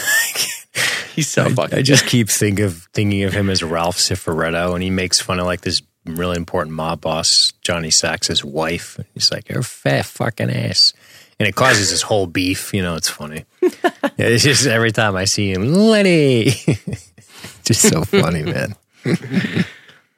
He's 1.15 1.29
so 1.29 1.49
fucking. 1.49 1.79
I 1.79 1.83
just 1.83 2.07
keep 2.07 2.29
think 2.31 2.59
of 2.59 2.89
thinking 2.95 3.25
of 3.25 3.35
him 3.35 3.51
as 3.51 3.63
Ralph 3.63 3.99
Cifaretto, 3.99 4.73
and 4.75 4.83
he 4.83 4.91
makes 4.91 5.21
fun 5.21 5.39
of 5.39 5.45
like 5.47 5.61
this 5.61 5.83
really 6.07 6.37
important 6.37 6.75
mob 6.75 7.03
boss, 7.03 7.53
Johnny 7.61 7.91
Sack's 7.91 8.43
wife. 8.43 8.99
He's 9.13 9.31
like, 9.31 9.49
"You're 9.51 9.61
a 9.61 9.65
fat 9.65 10.07
fucking 10.07 10.51
ass," 10.51 10.95
and 11.39 11.47
it 11.47 11.55
causes 11.55 11.91
this 11.91 12.03
whole 12.03 12.27
beef. 12.27 12.73
You 12.73 12.83
know, 12.83 12.97
it's 12.97 13.11
funny. 13.11 13.45
yeah, 13.61 13.71
it's 14.17 14.45
just 14.45 14.67
every 14.67 14.91
time 14.91 15.15
I 15.15 15.27
see 15.27 15.53
him, 15.53 15.67
Lenny, 15.67 16.45
just 17.65 17.83
so 17.83 18.05
funny, 18.05 18.45
man. 18.45 18.75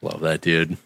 love 0.01 0.21
that 0.21 0.39
dude. 0.41 0.77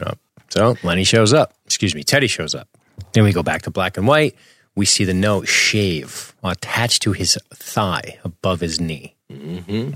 Yeah. 0.00 0.12
So 0.48 0.76
Lenny 0.82 1.04
shows 1.04 1.34
up. 1.34 1.52
Excuse 1.66 1.94
me, 1.94 2.04
Teddy 2.04 2.26
shows 2.26 2.54
up. 2.54 2.68
Then 3.12 3.24
we 3.24 3.32
go 3.32 3.42
back 3.42 3.62
to 3.62 3.70
black 3.70 3.98
and 3.98 4.06
white. 4.06 4.34
We 4.78 4.86
see 4.86 5.02
the 5.02 5.12
note 5.12 5.48
shave 5.48 6.36
attached 6.44 7.02
to 7.02 7.10
his 7.10 7.36
thigh 7.52 8.20
above 8.22 8.60
his 8.60 8.80
knee. 8.80 9.16
Mm-hmm. 9.28 9.94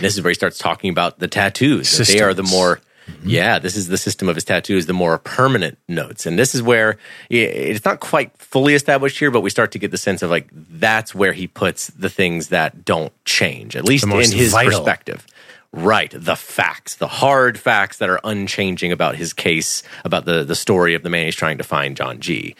This 0.00 0.16
is 0.16 0.22
where 0.22 0.30
he 0.30 0.34
starts 0.34 0.56
talking 0.56 0.88
about 0.88 1.18
the 1.18 1.28
tattoos. 1.28 1.98
They 1.98 2.20
are 2.20 2.32
the 2.32 2.42
more 2.42 2.80
mm-hmm. 3.06 3.28
Yeah, 3.28 3.58
this 3.58 3.76
is 3.76 3.88
the 3.88 3.98
system 3.98 4.30
of 4.30 4.34
his 4.34 4.44
tattoos, 4.44 4.86
the 4.86 4.94
more 4.94 5.18
permanent 5.18 5.76
notes. 5.86 6.24
And 6.24 6.38
this 6.38 6.54
is 6.54 6.62
where 6.62 6.96
it's 7.28 7.84
not 7.84 8.00
quite 8.00 8.34
fully 8.38 8.72
established 8.72 9.18
here, 9.18 9.30
but 9.30 9.42
we 9.42 9.50
start 9.50 9.70
to 9.72 9.78
get 9.78 9.90
the 9.90 9.98
sense 9.98 10.22
of 10.22 10.30
like 10.30 10.48
that's 10.52 11.14
where 11.14 11.34
he 11.34 11.46
puts 11.46 11.88
the 11.88 12.08
things 12.08 12.48
that 12.48 12.86
don't 12.86 13.12
change, 13.26 13.76
at 13.76 13.84
least 13.84 14.04
in 14.04 14.10
his 14.12 14.52
vital. 14.52 14.78
perspective. 14.78 15.26
Right, 15.72 16.10
the 16.10 16.36
facts, 16.36 16.94
the 16.94 17.06
hard 17.06 17.58
facts 17.58 17.98
that 17.98 18.08
are 18.08 18.20
unchanging 18.24 18.92
about 18.92 19.16
his 19.16 19.34
case, 19.34 19.82
about 20.06 20.24
the 20.24 20.42
the 20.42 20.54
story 20.54 20.94
of 20.94 21.02
the 21.02 21.10
man 21.10 21.26
he's 21.26 21.34
trying 21.34 21.58
to 21.58 21.64
find, 21.64 21.98
John 21.98 22.18
G. 22.18 22.56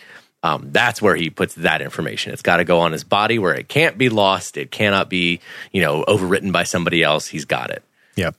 Um, 0.46 0.68
that's 0.70 1.02
where 1.02 1.16
he 1.16 1.28
puts 1.28 1.54
that 1.56 1.82
information. 1.82 2.32
It's 2.32 2.42
got 2.42 2.58
to 2.58 2.64
go 2.64 2.78
on 2.78 2.92
his 2.92 3.02
body 3.02 3.38
where 3.38 3.54
it 3.54 3.68
can't 3.68 3.98
be 3.98 4.08
lost. 4.08 4.56
It 4.56 4.70
cannot 4.70 5.10
be, 5.10 5.40
you 5.72 5.80
know, 5.80 6.04
overwritten 6.06 6.52
by 6.52 6.62
somebody 6.62 7.02
else. 7.02 7.26
He's 7.26 7.44
got 7.44 7.70
it. 7.70 7.82
Yep. 8.14 8.36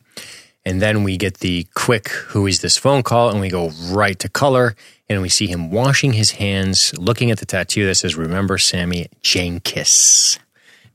And 0.65 0.81
then 0.81 1.03
we 1.03 1.17
get 1.17 1.39
the 1.39 1.67
quick, 1.75 2.09
who 2.09 2.47
is 2.47 2.61
this 2.61 2.77
phone 2.77 3.03
call? 3.03 3.29
And 3.29 3.41
we 3.41 3.49
go 3.49 3.71
right 3.89 4.17
to 4.19 4.29
color. 4.29 4.75
And 5.09 5.21
we 5.21 5.29
see 5.29 5.47
him 5.47 5.71
washing 5.71 6.13
his 6.13 6.31
hands, 6.31 6.97
looking 6.97 7.31
at 7.31 7.39
the 7.39 7.45
tattoo 7.45 7.85
that 7.85 7.95
says, 7.95 8.15
Remember 8.15 8.57
Sammy 8.57 9.07
Jankis. 9.21 10.39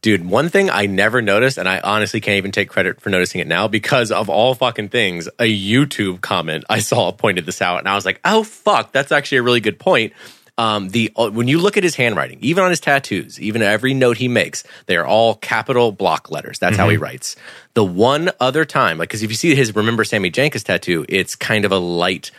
Dude, 0.00 0.26
one 0.26 0.48
thing 0.48 0.68
I 0.68 0.86
never 0.86 1.22
noticed, 1.22 1.58
and 1.58 1.68
I 1.68 1.78
honestly 1.80 2.20
can't 2.20 2.36
even 2.38 2.52
take 2.52 2.68
credit 2.68 3.00
for 3.00 3.08
noticing 3.08 3.40
it 3.40 3.46
now 3.46 3.68
because 3.68 4.10
of 4.10 4.28
all 4.28 4.54
fucking 4.54 4.88
things, 4.88 5.28
a 5.38 5.44
YouTube 5.44 6.20
comment 6.20 6.64
I 6.68 6.80
saw 6.80 7.12
pointed 7.12 7.46
this 7.46 7.62
out. 7.62 7.78
And 7.78 7.88
I 7.88 7.94
was 7.94 8.04
like, 8.04 8.20
oh, 8.24 8.42
fuck, 8.42 8.92
that's 8.92 9.12
actually 9.12 9.38
a 9.38 9.42
really 9.42 9.60
good 9.60 9.78
point 9.78 10.12
um, 10.58 10.90
the 10.90 11.10
uh, 11.16 11.30
when 11.30 11.48
you 11.48 11.58
look 11.58 11.76
at 11.76 11.84
his 11.84 11.94
handwriting, 11.96 12.38
even 12.40 12.62
on 12.62 12.70
his 12.70 12.80
tattoos, 12.80 13.40
even 13.40 13.62
every 13.62 13.94
note 13.94 14.18
he 14.18 14.28
makes, 14.28 14.64
they 14.86 14.96
are 14.96 15.06
all 15.06 15.34
capital 15.36 15.92
block 15.92 16.30
letters. 16.30 16.58
That's 16.58 16.74
mm-hmm. 16.74 16.80
how 16.80 16.88
he 16.88 16.96
mm-hmm. 16.96 17.04
writes. 17.04 17.36
The 17.74 17.84
one 17.84 18.30
other 18.38 18.64
time, 18.64 18.98
like, 18.98 19.08
because 19.08 19.22
if 19.22 19.30
you 19.30 19.36
see 19.36 19.54
his 19.54 19.74
"Remember 19.74 20.04
Sammy 20.04 20.30
Jenkins" 20.30 20.64
tattoo, 20.64 21.06
it's 21.08 21.34
kind 21.34 21.64
of 21.64 21.72
a 21.72 21.78
light, 21.78 22.30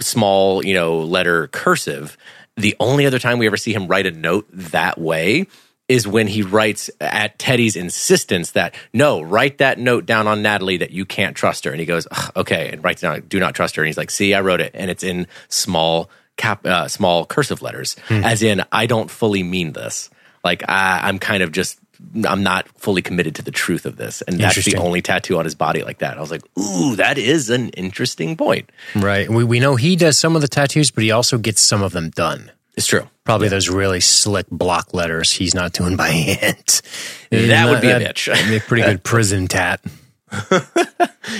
small, 0.00 0.64
you 0.64 0.74
know, 0.74 0.98
letter 0.98 1.46
cursive. 1.48 2.16
The 2.56 2.76
only 2.80 3.06
other 3.06 3.18
time 3.18 3.38
we 3.38 3.46
ever 3.46 3.56
see 3.56 3.72
him 3.72 3.86
write 3.86 4.06
a 4.06 4.10
note 4.10 4.46
that 4.52 4.98
way 4.98 5.46
is 5.90 6.06
when 6.06 6.28
he 6.28 6.42
writes 6.42 6.88
at 7.00 7.36
Teddy's 7.36 7.74
insistence 7.74 8.52
that 8.52 8.76
no, 8.92 9.20
write 9.20 9.58
that 9.58 9.76
note 9.76 10.06
down 10.06 10.28
on 10.28 10.40
Natalie 10.40 10.76
that 10.76 10.92
you 10.92 11.04
can't 11.04 11.36
trust 11.36 11.64
her. 11.64 11.72
And 11.72 11.80
he 11.80 11.86
goes, 11.86 12.06
okay, 12.36 12.70
and 12.70 12.84
writes 12.84 13.00
down, 13.00 13.22
do 13.22 13.40
not 13.40 13.56
trust 13.56 13.74
her. 13.74 13.82
And 13.82 13.88
he's 13.88 13.96
like, 13.96 14.10
see, 14.10 14.32
I 14.32 14.40
wrote 14.40 14.60
it, 14.60 14.70
and 14.74 14.88
it's 14.88 15.02
in 15.02 15.26
small 15.48 16.08
cap 16.40 16.66
uh, 16.66 16.88
small 16.88 17.26
cursive 17.26 17.62
letters, 17.62 17.96
mm. 18.08 18.24
as 18.24 18.42
in 18.42 18.64
I 18.72 18.86
don't 18.86 19.10
fully 19.10 19.42
mean 19.42 19.72
this. 19.72 20.10
Like 20.42 20.68
I, 20.68 21.00
I'm 21.04 21.18
kind 21.18 21.42
of 21.42 21.52
just 21.52 21.78
I'm 22.24 22.42
not 22.42 22.68
fully 22.78 23.02
committed 23.02 23.36
to 23.36 23.42
the 23.42 23.50
truth 23.50 23.86
of 23.86 23.96
this. 23.96 24.22
And 24.22 24.40
that's 24.40 24.64
the 24.64 24.76
only 24.76 25.02
tattoo 25.02 25.38
on 25.38 25.44
his 25.44 25.54
body 25.54 25.82
like 25.82 25.98
that. 25.98 26.16
I 26.16 26.20
was 26.20 26.30
like, 26.30 26.42
ooh, 26.58 26.96
that 26.96 27.18
is 27.18 27.50
an 27.50 27.68
interesting 27.70 28.36
point. 28.36 28.70
Right. 28.94 29.28
We, 29.28 29.44
we 29.44 29.60
know 29.60 29.76
he 29.76 29.96
does 29.96 30.18
some 30.18 30.34
of 30.34 30.42
the 30.42 30.48
tattoos, 30.48 30.90
but 30.90 31.04
he 31.04 31.10
also 31.10 31.38
gets 31.38 31.60
some 31.60 31.82
of 31.82 31.92
them 31.92 32.10
done. 32.10 32.50
It's 32.76 32.86
true. 32.86 33.06
Probably 33.24 33.46
yeah. 33.46 33.50
those 33.50 33.68
really 33.68 34.00
slick 34.00 34.46
block 34.50 34.94
letters 34.94 35.30
he's 35.30 35.54
not 35.54 35.72
doing 35.72 35.96
by 35.96 36.08
hand. 36.08 36.82
That 37.30 37.68
would 37.68 37.82
be 37.82 37.90
a 37.90 38.00
bitch. 38.00 38.28
a 38.56 38.60
pretty 38.60 38.82
good 38.82 39.04
prison 39.04 39.46
tat. 39.46 39.80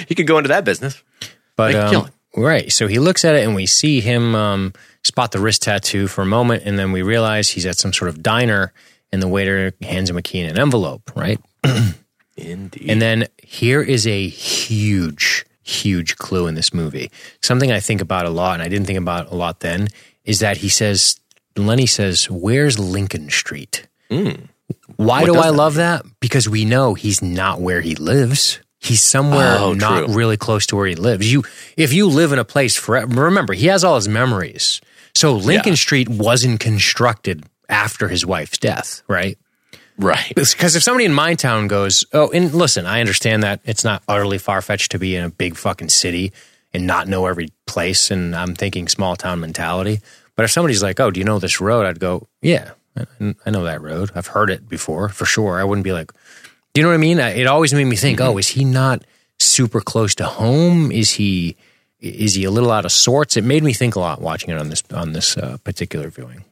he 0.06 0.14
could 0.14 0.26
go 0.26 0.38
into 0.38 0.48
that 0.48 0.64
business. 0.64 1.02
But 1.56 1.74
um, 1.74 2.10
right. 2.36 2.70
So 2.70 2.86
he 2.86 2.98
looks 2.98 3.24
at 3.24 3.34
it 3.34 3.44
and 3.44 3.54
we 3.54 3.66
see 3.66 4.00
him 4.00 4.34
um, 4.34 4.72
spot 5.04 5.32
the 5.32 5.40
wrist 5.40 5.62
tattoo 5.62 6.06
for 6.06 6.22
a 6.22 6.26
moment, 6.26 6.64
and 6.64 6.78
then 6.78 6.92
we 6.92 7.02
realize 7.02 7.48
he's 7.48 7.66
at 7.66 7.78
some 7.78 7.92
sort 7.92 8.08
of 8.08 8.22
diner, 8.22 8.72
and 9.12 9.22
the 9.22 9.28
waiter 9.28 9.72
hands 9.82 10.10
him 10.10 10.16
a 10.16 10.22
key 10.22 10.40
and 10.40 10.50
an 10.50 10.62
envelope, 10.62 11.10
right? 11.16 11.40
Indeed. 12.36 12.90
And 12.90 13.02
then 13.02 13.26
here 13.42 13.82
is 13.82 14.06
a 14.06 14.28
huge, 14.28 15.44
huge 15.62 16.16
clue 16.16 16.46
in 16.46 16.54
this 16.54 16.72
movie. 16.72 17.10
Something 17.42 17.70
I 17.70 17.80
think 17.80 18.00
about 18.00 18.26
a 18.26 18.30
lot, 18.30 18.54
and 18.54 18.62
I 18.62 18.68
didn't 18.68 18.86
think 18.86 18.98
about 18.98 19.30
a 19.30 19.34
lot 19.34 19.60
then, 19.60 19.88
is 20.24 20.40
that 20.40 20.58
he 20.58 20.68
says, 20.68 21.20
Lenny 21.56 21.86
says, 21.86 22.30
Where's 22.30 22.78
Lincoln 22.78 23.28
Street? 23.30 23.86
Mm. 24.10 24.48
Why 24.96 25.22
what 25.22 25.26
do 25.26 25.36
I 25.36 25.50
love 25.50 25.74
mean? 25.74 25.78
that? 25.78 26.04
Because 26.20 26.48
we 26.48 26.64
know 26.64 26.94
he's 26.94 27.22
not 27.22 27.60
where 27.60 27.80
he 27.80 27.94
lives. 27.94 28.60
He's 28.78 29.02
somewhere 29.02 29.56
oh, 29.58 29.74
not 29.74 30.06
true. 30.06 30.14
really 30.14 30.38
close 30.38 30.66
to 30.66 30.76
where 30.76 30.86
he 30.86 30.94
lives. 30.94 31.30
You, 31.30 31.44
if 31.76 31.92
you 31.92 32.06
live 32.06 32.32
in 32.32 32.38
a 32.38 32.44
place 32.44 32.76
forever, 32.76 33.24
remember 33.24 33.52
he 33.52 33.66
has 33.66 33.84
all 33.84 33.96
his 33.96 34.08
memories. 34.08 34.80
So 35.14 35.34
Lincoln 35.34 35.72
yeah. 35.72 35.76
Street 35.76 36.08
wasn't 36.08 36.60
constructed 36.60 37.44
after 37.68 38.08
his 38.08 38.24
wife's 38.26 38.58
death, 38.58 39.02
right? 39.08 39.38
Right. 39.98 40.32
Because 40.34 40.76
if 40.76 40.82
somebody 40.82 41.04
in 41.04 41.12
my 41.12 41.34
town 41.34 41.68
goes, 41.68 42.04
oh, 42.12 42.30
and 42.30 42.54
listen, 42.54 42.86
I 42.86 43.00
understand 43.00 43.42
that 43.42 43.60
it's 43.64 43.84
not 43.84 44.02
utterly 44.08 44.38
far 44.38 44.62
fetched 44.62 44.92
to 44.92 44.98
be 44.98 45.14
in 45.14 45.24
a 45.24 45.30
big 45.30 45.56
fucking 45.56 45.90
city 45.90 46.32
and 46.72 46.86
not 46.86 47.06
know 47.06 47.26
every 47.26 47.48
place. 47.66 48.10
And 48.10 48.34
I'm 48.34 48.54
thinking 48.54 48.88
small 48.88 49.14
town 49.14 49.40
mentality. 49.40 50.00
But 50.36 50.44
if 50.44 50.52
somebody's 50.52 50.82
like, 50.82 50.98
oh, 51.00 51.10
do 51.10 51.20
you 51.20 51.24
know 51.24 51.38
this 51.38 51.60
road? 51.60 51.84
I'd 51.84 52.00
go, 52.00 52.28
yeah, 52.40 52.70
I 52.96 53.50
know 53.50 53.64
that 53.64 53.82
road. 53.82 54.10
I've 54.14 54.28
heard 54.28 54.48
it 54.48 54.68
before 54.68 55.10
for 55.10 55.26
sure. 55.26 55.60
I 55.60 55.64
wouldn't 55.64 55.84
be 55.84 55.92
like, 55.92 56.12
do 56.72 56.80
you 56.80 56.82
know 56.82 56.88
what 56.88 56.94
I 56.94 56.98
mean? 56.98 57.18
It 57.18 57.46
always 57.46 57.74
made 57.74 57.84
me 57.84 57.96
think, 57.96 58.20
mm-hmm. 58.20 58.30
oh, 58.30 58.38
is 58.38 58.48
he 58.48 58.64
not 58.64 59.04
super 59.38 59.80
close 59.80 60.14
to 60.14 60.24
home? 60.24 60.90
Is 60.90 61.10
he 61.10 61.56
is 62.00 62.34
he 62.34 62.44
a 62.44 62.50
little 62.50 62.70
out 62.70 62.84
of 62.84 62.92
sorts? 62.92 63.36
It 63.36 63.44
made 63.44 63.62
me 63.62 63.72
think 63.72 63.96
a 63.96 64.00
lot 64.00 64.20
watching 64.20 64.50
it 64.50 64.58
on 64.58 64.70
this 64.70 64.82
on 64.92 65.12
this 65.12 65.36
uh, 65.36 65.58
particular 65.64 66.08
viewing. 66.10 66.44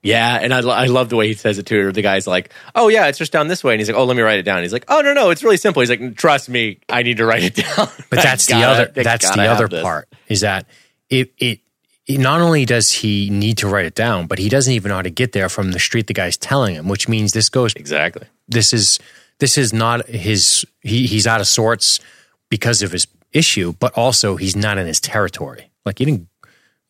Yeah, 0.00 0.38
and 0.40 0.54
I, 0.54 0.60
I 0.60 0.86
love 0.86 1.08
the 1.08 1.16
way 1.16 1.26
he 1.26 1.34
says 1.34 1.58
it 1.58 1.66
too. 1.66 1.90
The 1.90 2.02
guy's 2.02 2.26
like, 2.26 2.50
"Oh 2.74 2.88
yeah, 2.88 3.08
it's 3.08 3.18
just 3.18 3.32
down 3.32 3.48
this 3.48 3.64
way," 3.64 3.74
and 3.74 3.80
he's 3.80 3.88
like, 3.88 3.96
"Oh, 3.96 4.04
let 4.04 4.16
me 4.16 4.22
write 4.22 4.38
it 4.38 4.44
down." 4.44 4.62
He's 4.62 4.72
like, 4.72 4.84
"Oh 4.88 5.00
no, 5.00 5.12
no, 5.12 5.30
it's 5.30 5.42
really 5.42 5.56
simple." 5.56 5.80
He's 5.80 5.90
like, 5.90 6.16
"Trust 6.16 6.48
me, 6.48 6.78
I 6.88 7.02
need 7.02 7.16
to 7.16 7.26
write 7.26 7.42
it 7.42 7.56
down." 7.56 7.88
But 8.08 8.22
that's 8.22 8.46
the 8.46 8.62
other 8.62 8.86
that's 8.94 9.28
the 9.34 9.46
other 9.46 9.68
part 9.68 10.08
is 10.28 10.42
that 10.42 10.66
it, 11.10 11.32
it 11.38 11.60
it 12.06 12.18
not 12.18 12.40
only 12.40 12.64
does 12.64 12.92
he 12.92 13.28
need 13.28 13.58
to 13.58 13.68
write 13.68 13.86
it 13.86 13.94
down, 13.94 14.28
but 14.28 14.38
he 14.38 14.48
doesn't 14.48 14.72
even 14.72 14.88
know 14.88 14.96
how 14.96 15.02
to 15.02 15.10
get 15.10 15.32
there 15.32 15.48
from 15.48 15.72
the 15.72 15.78
street 15.80 16.06
the 16.06 16.14
guy's 16.14 16.36
telling 16.36 16.74
him, 16.74 16.88
which 16.88 17.08
means 17.08 17.32
this 17.32 17.48
goes 17.48 17.74
exactly. 17.74 18.26
This 18.46 18.72
is 18.72 19.00
this 19.40 19.58
is 19.58 19.72
not 19.72 20.06
his. 20.06 20.64
He, 20.80 21.06
he's 21.06 21.26
out 21.26 21.40
of 21.40 21.48
sorts 21.48 22.00
because 22.48 22.82
of 22.82 22.92
his 22.92 23.06
issue, 23.32 23.74
but 23.78 23.92
also 23.94 24.36
he's 24.36 24.56
not 24.56 24.78
in 24.78 24.86
his 24.86 25.00
territory. 25.00 25.70
Like 25.84 26.00
you 26.00 26.06
didn't, 26.06 26.28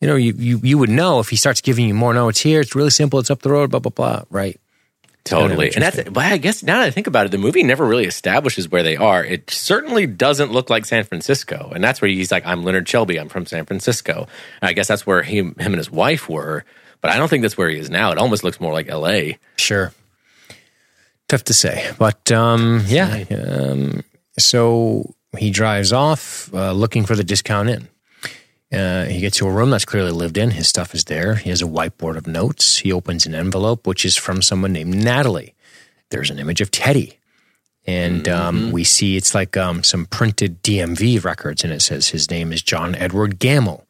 you 0.01 0.07
know, 0.07 0.15
you, 0.15 0.33
you, 0.37 0.59
you 0.63 0.77
would 0.77 0.89
know 0.89 1.19
if 1.19 1.29
he 1.29 1.35
starts 1.35 1.61
giving 1.61 1.87
you 1.87 1.93
more. 1.93 2.13
No, 2.13 2.29
it's 2.29 2.39
here. 2.39 2.61
It's 2.61 2.75
really 2.75 2.89
simple. 2.89 3.19
It's 3.19 3.29
up 3.29 3.41
the 3.41 3.51
road. 3.51 3.71
Blah 3.71 3.79
blah 3.79 3.91
blah. 3.91 4.23
Right. 4.29 4.59
Totally. 5.25 5.71
And 5.73 5.83
that's, 5.83 6.09
but 6.09 6.25
I 6.25 6.37
guess 6.37 6.63
now 6.63 6.79
that 6.79 6.85
I 6.87 6.91
think 6.91 7.05
about 7.05 7.25
it, 7.25 7.31
the 7.31 7.37
movie 7.37 7.61
never 7.61 7.85
really 7.85 8.05
establishes 8.05 8.69
where 8.69 8.81
they 8.81 8.95
are. 8.95 9.23
It 9.23 9.51
certainly 9.51 10.07
doesn't 10.07 10.51
look 10.51 10.69
like 10.69 10.85
San 10.85 11.03
Francisco. 11.03 11.71
And 11.73 11.83
that's 11.83 12.01
where 12.01 12.09
he's 12.09 12.31
like, 12.31 12.45
I'm 12.45 12.63
Leonard 12.63 12.87
Shelby. 12.87 13.19
I'm 13.19 13.29
from 13.29 13.45
San 13.45 13.65
Francisco. 13.65 14.27
And 14.61 14.69
I 14.69 14.73
guess 14.73 14.87
that's 14.87 15.05
where 15.05 15.21
he, 15.21 15.37
him 15.37 15.55
and 15.59 15.75
his 15.75 15.91
wife 15.91 16.29
were. 16.29 16.65
But 17.01 17.11
I 17.11 17.17
don't 17.17 17.27
think 17.27 17.43
that's 17.43 17.57
where 17.57 17.69
he 17.69 17.77
is 17.77 17.89
now. 17.89 18.11
It 18.11 18.17
almost 18.17 18.43
looks 18.43 18.59
more 18.59 18.73
like 18.73 18.91
LA. 18.91 19.33
Sure. 19.57 19.93
Tough 21.27 21.43
to 21.43 21.53
say. 21.53 21.91
But 21.99 22.31
um, 22.31 22.83
yeah. 22.87 23.23
Um, 23.29 24.03
so 24.39 25.13
he 25.37 25.51
drives 25.51 25.93
off 25.93 26.53
uh, 26.53 26.71
looking 26.71 27.05
for 27.05 27.15
the 27.15 27.23
discount 27.23 27.69
inn. 27.69 27.87
Uh, 28.71 29.05
he 29.05 29.19
gets 29.19 29.37
to 29.37 29.47
a 29.47 29.51
room 29.51 29.71
that's 29.71 29.85
clearly 29.85 30.11
lived 30.11 30.37
in. 30.37 30.51
His 30.51 30.67
stuff 30.67 30.93
is 30.93 31.05
there. 31.05 31.35
He 31.35 31.49
has 31.49 31.61
a 31.61 31.65
whiteboard 31.65 32.17
of 32.17 32.27
notes. 32.27 32.77
He 32.77 32.91
opens 32.91 33.25
an 33.25 33.33
envelope, 33.33 33.87
which 33.87 34.05
is 34.05 34.15
from 34.15 34.41
someone 34.41 34.73
named 34.73 34.93
Natalie. 34.93 35.55
There's 36.11 36.29
an 36.29 36.39
image 36.39 36.61
of 36.61 36.69
Teddy. 36.69 37.17
And 37.87 38.27
um, 38.27 38.57
mm-hmm. 38.57 38.71
we 38.71 38.83
see 38.83 39.17
it's 39.17 39.33
like 39.33 39.57
um, 39.57 39.83
some 39.83 40.05
printed 40.05 40.61
DMV 40.61 41.23
records, 41.23 41.63
and 41.63 41.73
it 41.73 41.81
says 41.81 42.09
his 42.09 42.29
name 42.29 42.53
is 42.53 42.61
John 42.61 42.93
Edward 42.93 43.39
Gamble. 43.39 43.87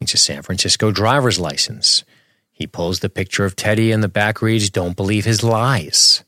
It's 0.00 0.14
a 0.14 0.18
San 0.18 0.42
Francisco 0.42 0.90
driver's 0.90 1.38
license. 1.38 2.04
He 2.50 2.66
pulls 2.66 3.00
the 3.00 3.10
picture 3.10 3.44
of 3.44 3.56
Teddy, 3.56 3.92
and 3.92 4.02
the 4.02 4.08
back 4.08 4.40
reads, 4.40 4.70
Don't 4.70 4.96
believe 4.96 5.24
his 5.26 5.42
lies 5.42 6.24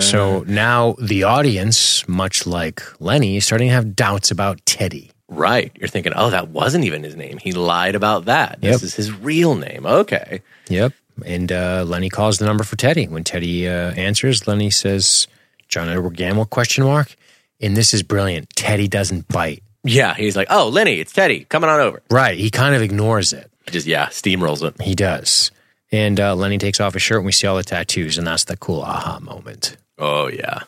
so 0.00 0.44
now 0.46 0.94
the 1.00 1.24
audience, 1.24 2.06
much 2.08 2.46
like 2.46 2.82
Lenny, 3.00 3.36
is 3.36 3.44
starting 3.44 3.68
to 3.68 3.74
have 3.74 3.96
doubts 3.96 4.30
about 4.30 4.64
Teddy. 4.66 5.10
Right. 5.28 5.72
You're 5.76 5.88
thinking, 5.88 6.12
oh, 6.14 6.30
that 6.30 6.48
wasn't 6.48 6.84
even 6.84 7.02
his 7.02 7.16
name. 7.16 7.38
He 7.38 7.52
lied 7.52 7.94
about 7.94 8.26
that. 8.26 8.60
This 8.60 8.72
yep. 8.72 8.82
is 8.82 8.94
his 8.94 9.12
real 9.12 9.54
name. 9.54 9.86
Okay. 9.86 10.42
Yep. 10.68 10.92
And 11.24 11.50
uh, 11.52 11.84
Lenny 11.86 12.10
calls 12.10 12.38
the 12.38 12.44
number 12.44 12.64
for 12.64 12.76
Teddy. 12.76 13.06
When 13.06 13.24
Teddy 13.24 13.68
uh, 13.68 13.92
answers, 13.92 14.46
Lenny 14.46 14.70
says, 14.70 15.28
John 15.68 15.88
Edward 15.88 16.16
Gamble, 16.16 16.44
question 16.44 16.84
mark. 16.84 17.16
And 17.60 17.76
this 17.76 17.94
is 17.94 18.02
brilliant. 18.02 18.50
Teddy 18.50 18.88
doesn't 18.88 19.28
bite. 19.28 19.62
Yeah. 19.84 20.14
He's 20.14 20.36
like, 20.36 20.48
oh, 20.50 20.68
Lenny, 20.68 21.00
it's 21.00 21.12
Teddy. 21.12 21.44
Coming 21.44 21.70
on 21.70 21.80
over. 21.80 22.02
Right. 22.10 22.36
He 22.36 22.50
kind 22.50 22.74
of 22.74 22.82
ignores 22.82 23.32
it. 23.32 23.50
Just, 23.70 23.86
yeah, 23.86 24.08
steamrolls 24.08 24.66
it. 24.66 24.82
He 24.82 24.94
does. 24.94 25.51
And 25.92 26.18
uh, 26.18 26.34
Lenny 26.34 26.56
takes 26.58 26.80
off 26.80 26.94
his 26.94 27.02
shirt 27.02 27.18
and 27.18 27.26
we 27.26 27.32
see 27.32 27.46
all 27.46 27.56
the 27.56 27.62
tattoos, 27.62 28.16
and 28.16 28.26
that's 28.26 28.44
the 28.44 28.56
cool 28.56 28.80
aha 28.80 29.20
moment. 29.20 29.76
Oh, 29.98 30.26
yeah. 30.26 30.60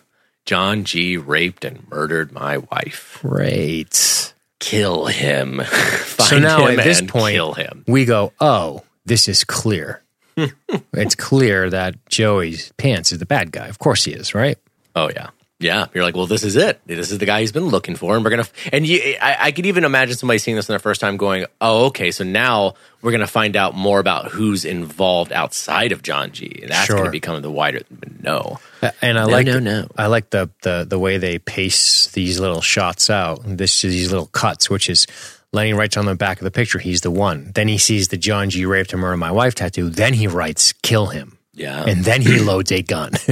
John 0.44 0.84
G. 0.84 1.16
raped 1.16 1.64
and 1.64 1.88
murdered 1.90 2.30
my 2.30 2.58
wife. 2.58 3.18
Great. 3.22 4.34
Kill 4.60 5.06
him. 5.06 5.62
so 6.18 6.38
now 6.38 6.66
him 6.66 6.78
at 6.78 6.84
this 6.84 7.00
point, 7.00 7.34
kill 7.34 7.54
him. 7.54 7.84
we 7.88 8.04
go, 8.04 8.32
oh, 8.40 8.82
this 9.06 9.26
is 9.26 9.44
clear. 9.44 10.02
it's 10.92 11.14
clear 11.14 11.70
that 11.70 11.94
Joey's 12.08 12.72
pants 12.76 13.10
is 13.10 13.18
the 13.18 13.26
bad 13.26 13.50
guy. 13.50 13.68
Of 13.68 13.78
course 13.78 14.04
he 14.04 14.12
is, 14.12 14.34
right? 14.34 14.58
Oh, 14.94 15.08
yeah. 15.08 15.30
Yeah, 15.64 15.86
you're 15.94 16.04
like, 16.04 16.14
well, 16.14 16.26
this 16.26 16.44
is 16.44 16.56
it. 16.56 16.78
This 16.84 17.10
is 17.10 17.16
the 17.16 17.24
guy 17.24 17.40
he's 17.40 17.50
been 17.50 17.68
looking 17.68 17.96
for, 17.96 18.14
and 18.14 18.22
we're 18.22 18.30
gonna. 18.30 18.46
And 18.70 18.86
you, 18.86 19.16
I, 19.20 19.36
I 19.40 19.50
could 19.52 19.64
even 19.64 19.84
imagine 19.84 20.14
somebody 20.14 20.36
seeing 20.38 20.56
this 20.56 20.68
in 20.68 20.74
their 20.74 20.78
first 20.78 21.00
time, 21.00 21.16
going, 21.16 21.46
"Oh, 21.58 21.86
okay, 21.86 22.10
so 22.10 22.22
now 22.22 22.74
we're 23.00 23.12
gonna 23.12 23.26
find 23.26 23.56
out 23.56 23.74
more 23.74 23.98
about 23.98 24.30
who's 24.30 24.66
involved 24.66 25.32
outside 25.32 25.92
of 25.92 26.02
John 26.02 26.32
G, 26.32 26.58
and 26.60 26.70
that's 26.70 26.84
Sure. 26.86 26.98
gonna 26.98 27.10
become 27.10 27.40
the 27.40 27.50
wider 27.50 27.80
no." 28.20 28.58
And 29.00 29.18
I 29.18 29.24
No, 29.24 29.32
like 29.32 29.46
no, 29.46 29.58
no. 29.58 29.88
I 29.96 30.08
like 30.08 30.28
the, 30.28 30.50
the 30.62 30.84
the 30.86 30.98
way 30.98 31.16
they 31.16 31.38
pace 31.38 32.08
these 32.08 32.38
little 32.38 32.60
shots 32.60 33.08
out. 33.08 33.40
This 33.46 33.80
these 33.80 34.10
little 34.12 34.26
cuts, 34.26 34.68
which 34.68 34.90
is 34.90 35.06
Lenny 35.54 35.72
writes 35.72 35.96
on 35.96 36.04
the 36.04 36.14
back 36.14 36.38
of 36.40 36.44
the 36.44 36.50
picture, 36.50 36.78
he's 36.78 37.00
the 37.00 37.10
one. 37.10 37.52
Then 37.54 37.68
he 37.68 37.78
sees 37.78 38.08
the 38.08 38.18
John 38.18 38.50
G 38.50 38.66
raped 38.66 38.92
and 38.92 39.00
murdered 39.00 39.16
my 39.18 39.30
wife 39.30 39.54
tattoo. 39.54 39.88
Then 39.88 40.12
he 40.12 40.26
writes, 40.26 40.72
kill 40.82 41.06
him. 41.06 41.33
Yeah, 41.56 41.84
And 41.86 42.04
then 42.04 42.20
he 42.20 42.40
loads 42.40 42.72
a 42.72 42.82
gun. 42.82 43.12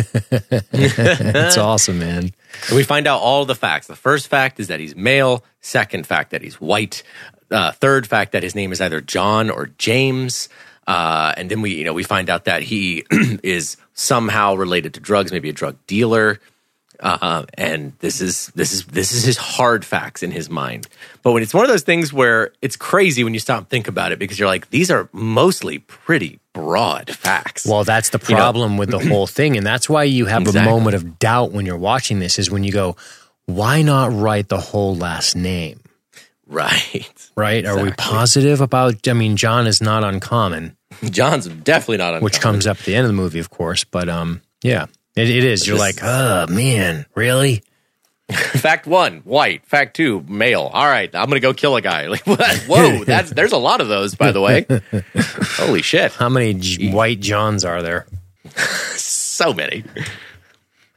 it's 0.72 1.56
awesome, 1.58 1.98
man. 1.98 2.32
And 2.68 2.76
we 2.76 2.84
find 2.84 3.08
out 3.08 3.20
all 3.20 3.44
the 3.44 3.56
facts. 3.56 3.88
The 3.88 3.96
first 3.96 4.28
fact 4.28 4.60
is 4.60 4.68
that 4.68 4.78
he's 4.78 4.94
male. 4.94 5.44
Second 5.60 6.06
fact 6.06 6.30
that 6.30 6.40
he's 6.42 6.60
white. 6.60 7.02
Uh, 7.50 7.72
third 7.72 8.06
fact 8.06 8.32
that 8.32 8.42
his 8.44 8.54
name 8.54 8.70
is 8.70 8.80
either 8.80 9.00
John 9.00 9.50
or 9.50 9.70
James. 9.76 10.48
Uh, 10.86 11.34
and 11.36 11.50
then 11.50 11.62
we, 11.62 11.74
you 11.74 11.84
know, 11.84 11.92
we 11.92 12.04
find 12.04 12.30
out 12.30 12.44
that 12.44 12.62
he 12.62 13.04
is 13.42 13.76
somehow 13.94 14.54
related 14.54 14.94
to 14.94 15.00
drugs, 15.00 15.32
maybe 15.32 15.48
a 15.48 15.52
drug 15.52 15.76
dealer. 15.86 16.38
Uh, 17.00 17.44
and 17.54 17.92
this 17.98 18.20
is 18.20 18.52
this 18.54 18.72
is 18.72 18.84
this 18.86 19.12
is 19.12 19.24
his 19.24 19.36
hard 19.36 19.84
facts 19.84 20.22
in 20.22 20.30
his 20.30 20.48
mind. 20.48 20.86
But 21.22 21.32
when 21.32 21.42
it's 21.42 21.52
one 21.52 21.64
of 21.64 21.70
those 21.70 21.82
things 21.82 22.12
where 22.12 22.52
it's 22.62 22.76
crazy 22.76 23.24
when 23.24 23.34
you 23.34 23.40
stop 23.40 23.58
and 23.58 23.68
think 23.68 23.88
about 23.88 24.12
it 24.12 24.20
because 24.20 24.38
you're 24.38 24.46
like, 24.48 24.70
these 24.70 24.88
are 24.88 25.08
mostly 25.12 25.80
pretty 25.80 26.38
broad 26.52 27.10
facts. 27.10 27.66
Well, 27.66 27.84
that's 27.84 28.10
the 28.10 28.18
know- 28.18 28.36
problem 28.36 28.76
with 28.76 28.90
the 28.90 28.98
whole 29.08 29.26
thing. 29.26 29.56
And 29.56 29.66
that's 29.66 29.88
why 29.88 30.04
you 30.04 30.26
have 30.26 30.46
a 30.46 30.62
moment 30.64 30.96
of 30.96 31.18
doubt 31.18 31.52
when 31.52 31.66
you're 31.66 31.76
watching 31.78 32.18
this 32.18 32.38
is 32.38 32.50
when 32.50 32.64
you 32.64 32.72
go, 32.72 32.96
why 33.46 33.82
not 33.82 34.12
write 34.12 34.48
the 34.48 34.58
whole 34.60 34.94
last 34.96 35.34
name? 35.36 35.80
right. 36.46 37.08
Right? 37.34 37.64
Are 37.64 37.82
we 37.82 37.92
positive 37.92 38.60
about? 38.60 39.08
I 39.08 39.14
mean, 39.14 39.36
John 39.36 39.66
is 39.66 39.80
not 39.80 40.04
uncommon. 40.04 40.76
John's 41.04 41.48
definitely 41.48 41.96
not 41.96 42.08
uncommon. 42.08 42.24
which 42.24 42.40
comes 42.40 42.66
up 42.66 42.78
at 42.78 42.84
the 42.84 42.94
end 42.94 43.04
of 43.04 43.08
the 43.08 43.14
movie, 43.14 43.38
of 43.38 43.48
course. 43.48 43.84
But 43.84 44.08
um, 44.10 44.42
yeah, 44.62 44.86
it, 45.16 45.30
it 45.30 45.44
is. 45.44 45.66
You're 45.66 45.78
like, 45.78 45.96
oh 46.02 46.46
man, 46.48 47.06
really? 47.14 47.62
Fact 48.60 48.86
one, 48.86 49.18
white. 49.20 49.64
Fact 49.66 49.94
two, 49.96 50.24
male. 50.28 50.70
All 50.72 50.86
right, 50.86 51.14
I'm 51.14 51.28
gonna 51.28 51.40
go 51.40 51.54
kill 51.54 51.76
a 51.76 51.80
guy. 51.82 52.06
Like 52.12 52.26
what? 52.26 52.56
Whoa, 52.66 53.04
that's 53.04 53.30
there's 53.34 53.52
a 53.52 53.58
lot 53.58 53.80
of 53.80 53.88
those, 53.88 54.14
by 54.14 54.32
the 54.32 54.40
way. 54.40 54.66
Holy 55.56 55.82
shit, 55.82 56.12
How 56.12 56.28
many 56.28 56.54
J- 56.54 56.92
white 56.92 57.20
Johns 57.20 57.64
are 57.64 57.82
there? 57.82 58.06
so 58.96 59.52
many. 59.54 59.84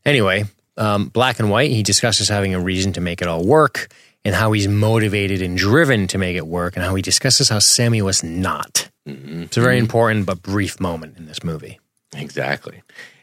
Anyway, 0.05 0.43
um, 0.77 1.07
black 1.07 1.39
and 1.39 1.49
white. 1.49 1.71
He 1.71 1.83
discusses 1.83 2.29
having 2.29 2.53
a 2.53 2.59
reason 2.59 2.93
to 2.93 3.01
make 3.01 3.21
it 3.21 3.27
all 3.27 3.43
work, 3.45 3.88
and 4.23 4.36
how 4.36 4.51
he's 4.51 4.67
motivated 4.67 5.41
and 5.41 5.57
driven 5.57 6.07
to 6.07 6.17
make 6.17 6.36
it 6.36 6.45
work, 6.47 6.75
and 6.75 6.86
how 6.86 6.95
he 6.95 7.01
discusses 7.01 7.49
how 7.49 7.59
Sammy 7.59 8.01
was 8.01 8.23
not. 8.23 8.89
It's 9.05 9.57
a 9.57 9.61
very 9.61 9.77
important 9.77 10.25
but 10.25 10.41
brief 10.41 10.79
moment 10.79 11.17
in 11.17 11.27
this 11.27 11.43
movie. 11.43 11.79
Exactly. 12.15 12.81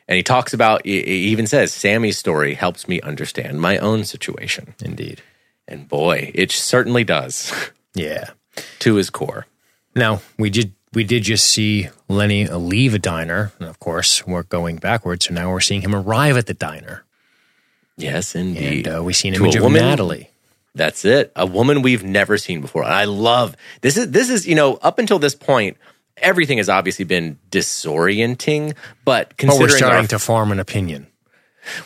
And 0.09 0.17
he 0.17 0.23
talks 0.23 0.53
about. 0.53 0.85
He 0.85 1.01
even 1.01 1.47
says, 1.47 1.73
"Sammy's 1.73 2.19
story 2.19 2.55
helps 2.55 2.89
me 2.89 3.01
understand 3.01 3.61
my 3.61 3.79
own 3.79 4.05
situation." 4.05 4.75
Indeed. 4.85 5.23
And 5.69 5.89
boy, 5.89 6.31
it 6.35 6.51
certainly 6.51 7.05
does 7.05 7.53
Yeah. 7.95 8.31
to 8.81 8.95
his 8.97 9.11
core. 9.11 9.47
Now 9.95 10.21
we 10.39 10.51
did 10.51 10.73
we 10.93 11.05
did 11.05 11.23
just 11.23 11.47
see 11.47 11.89
Lenny 12.09 12.47
leave 12.47 12.95
a 12.95 12.99
diner, 12.99 13.53
and 13.59 13.69
of 13.69 13.79
course 13.79 14.27
we're 14.27 14.43
going 14.43 14.77
backwards. 14.77 15.27
So 15.27 15.35
now 15.35 15.51
we're 15.51 15.61
seeing 15.61 15.83
him 15.83 15.95
arrive 15.95 16.37
at 16.37 16.47
the 16.47 16.55
diner, 16.55 17.05
Yes, 17.97 18.35
and 18.35 18.57
indeed. 18.57 18.89
uh, 18.89 19.03
we 19.03 19.13
see 19.13 19.29
an 19.29 19.35
To 19.35 19.41
a 19.41 19.45
image 19.45 19.57
of 19.57 19.63
woman? 19.63 19.83
Natalie. 19.83 20.31
That's 20.75 21.05
it. 21.05 21.31
A 21.37 21.45
woman 21.47 21.83
we've 21.83 22.03
never 22.03 22.39
seen 22.39 22.61
before. 22.63 22.83
And 22.85 22.93
I 22.95 23.05
love 23.05 23.57
this 23.83 23.97
is 23.97 24.11
this 24.11 24.31
is, 24.31 24.47
you 24.47 24.55
know, 24.55 24.75
up 24.83 24.99
until 24.99 25.19
this 25.19 25.35
point, 25.35 25.77
everything 26.23 26.59
has 26.59 26.69
obviously 26.69 27.05
been 27.05 27.39
disorienting, 27.51 28.75
but 29.05 29.29
But 29.29 29.37
considering 29.37 29.71
we're 29.71 29.77
starting 29.77 30.01
our, 30.01 30.07
to 30.07 30.19
form 30.19 30.53
an 30.53 30.61
opinion. 30.61 31.07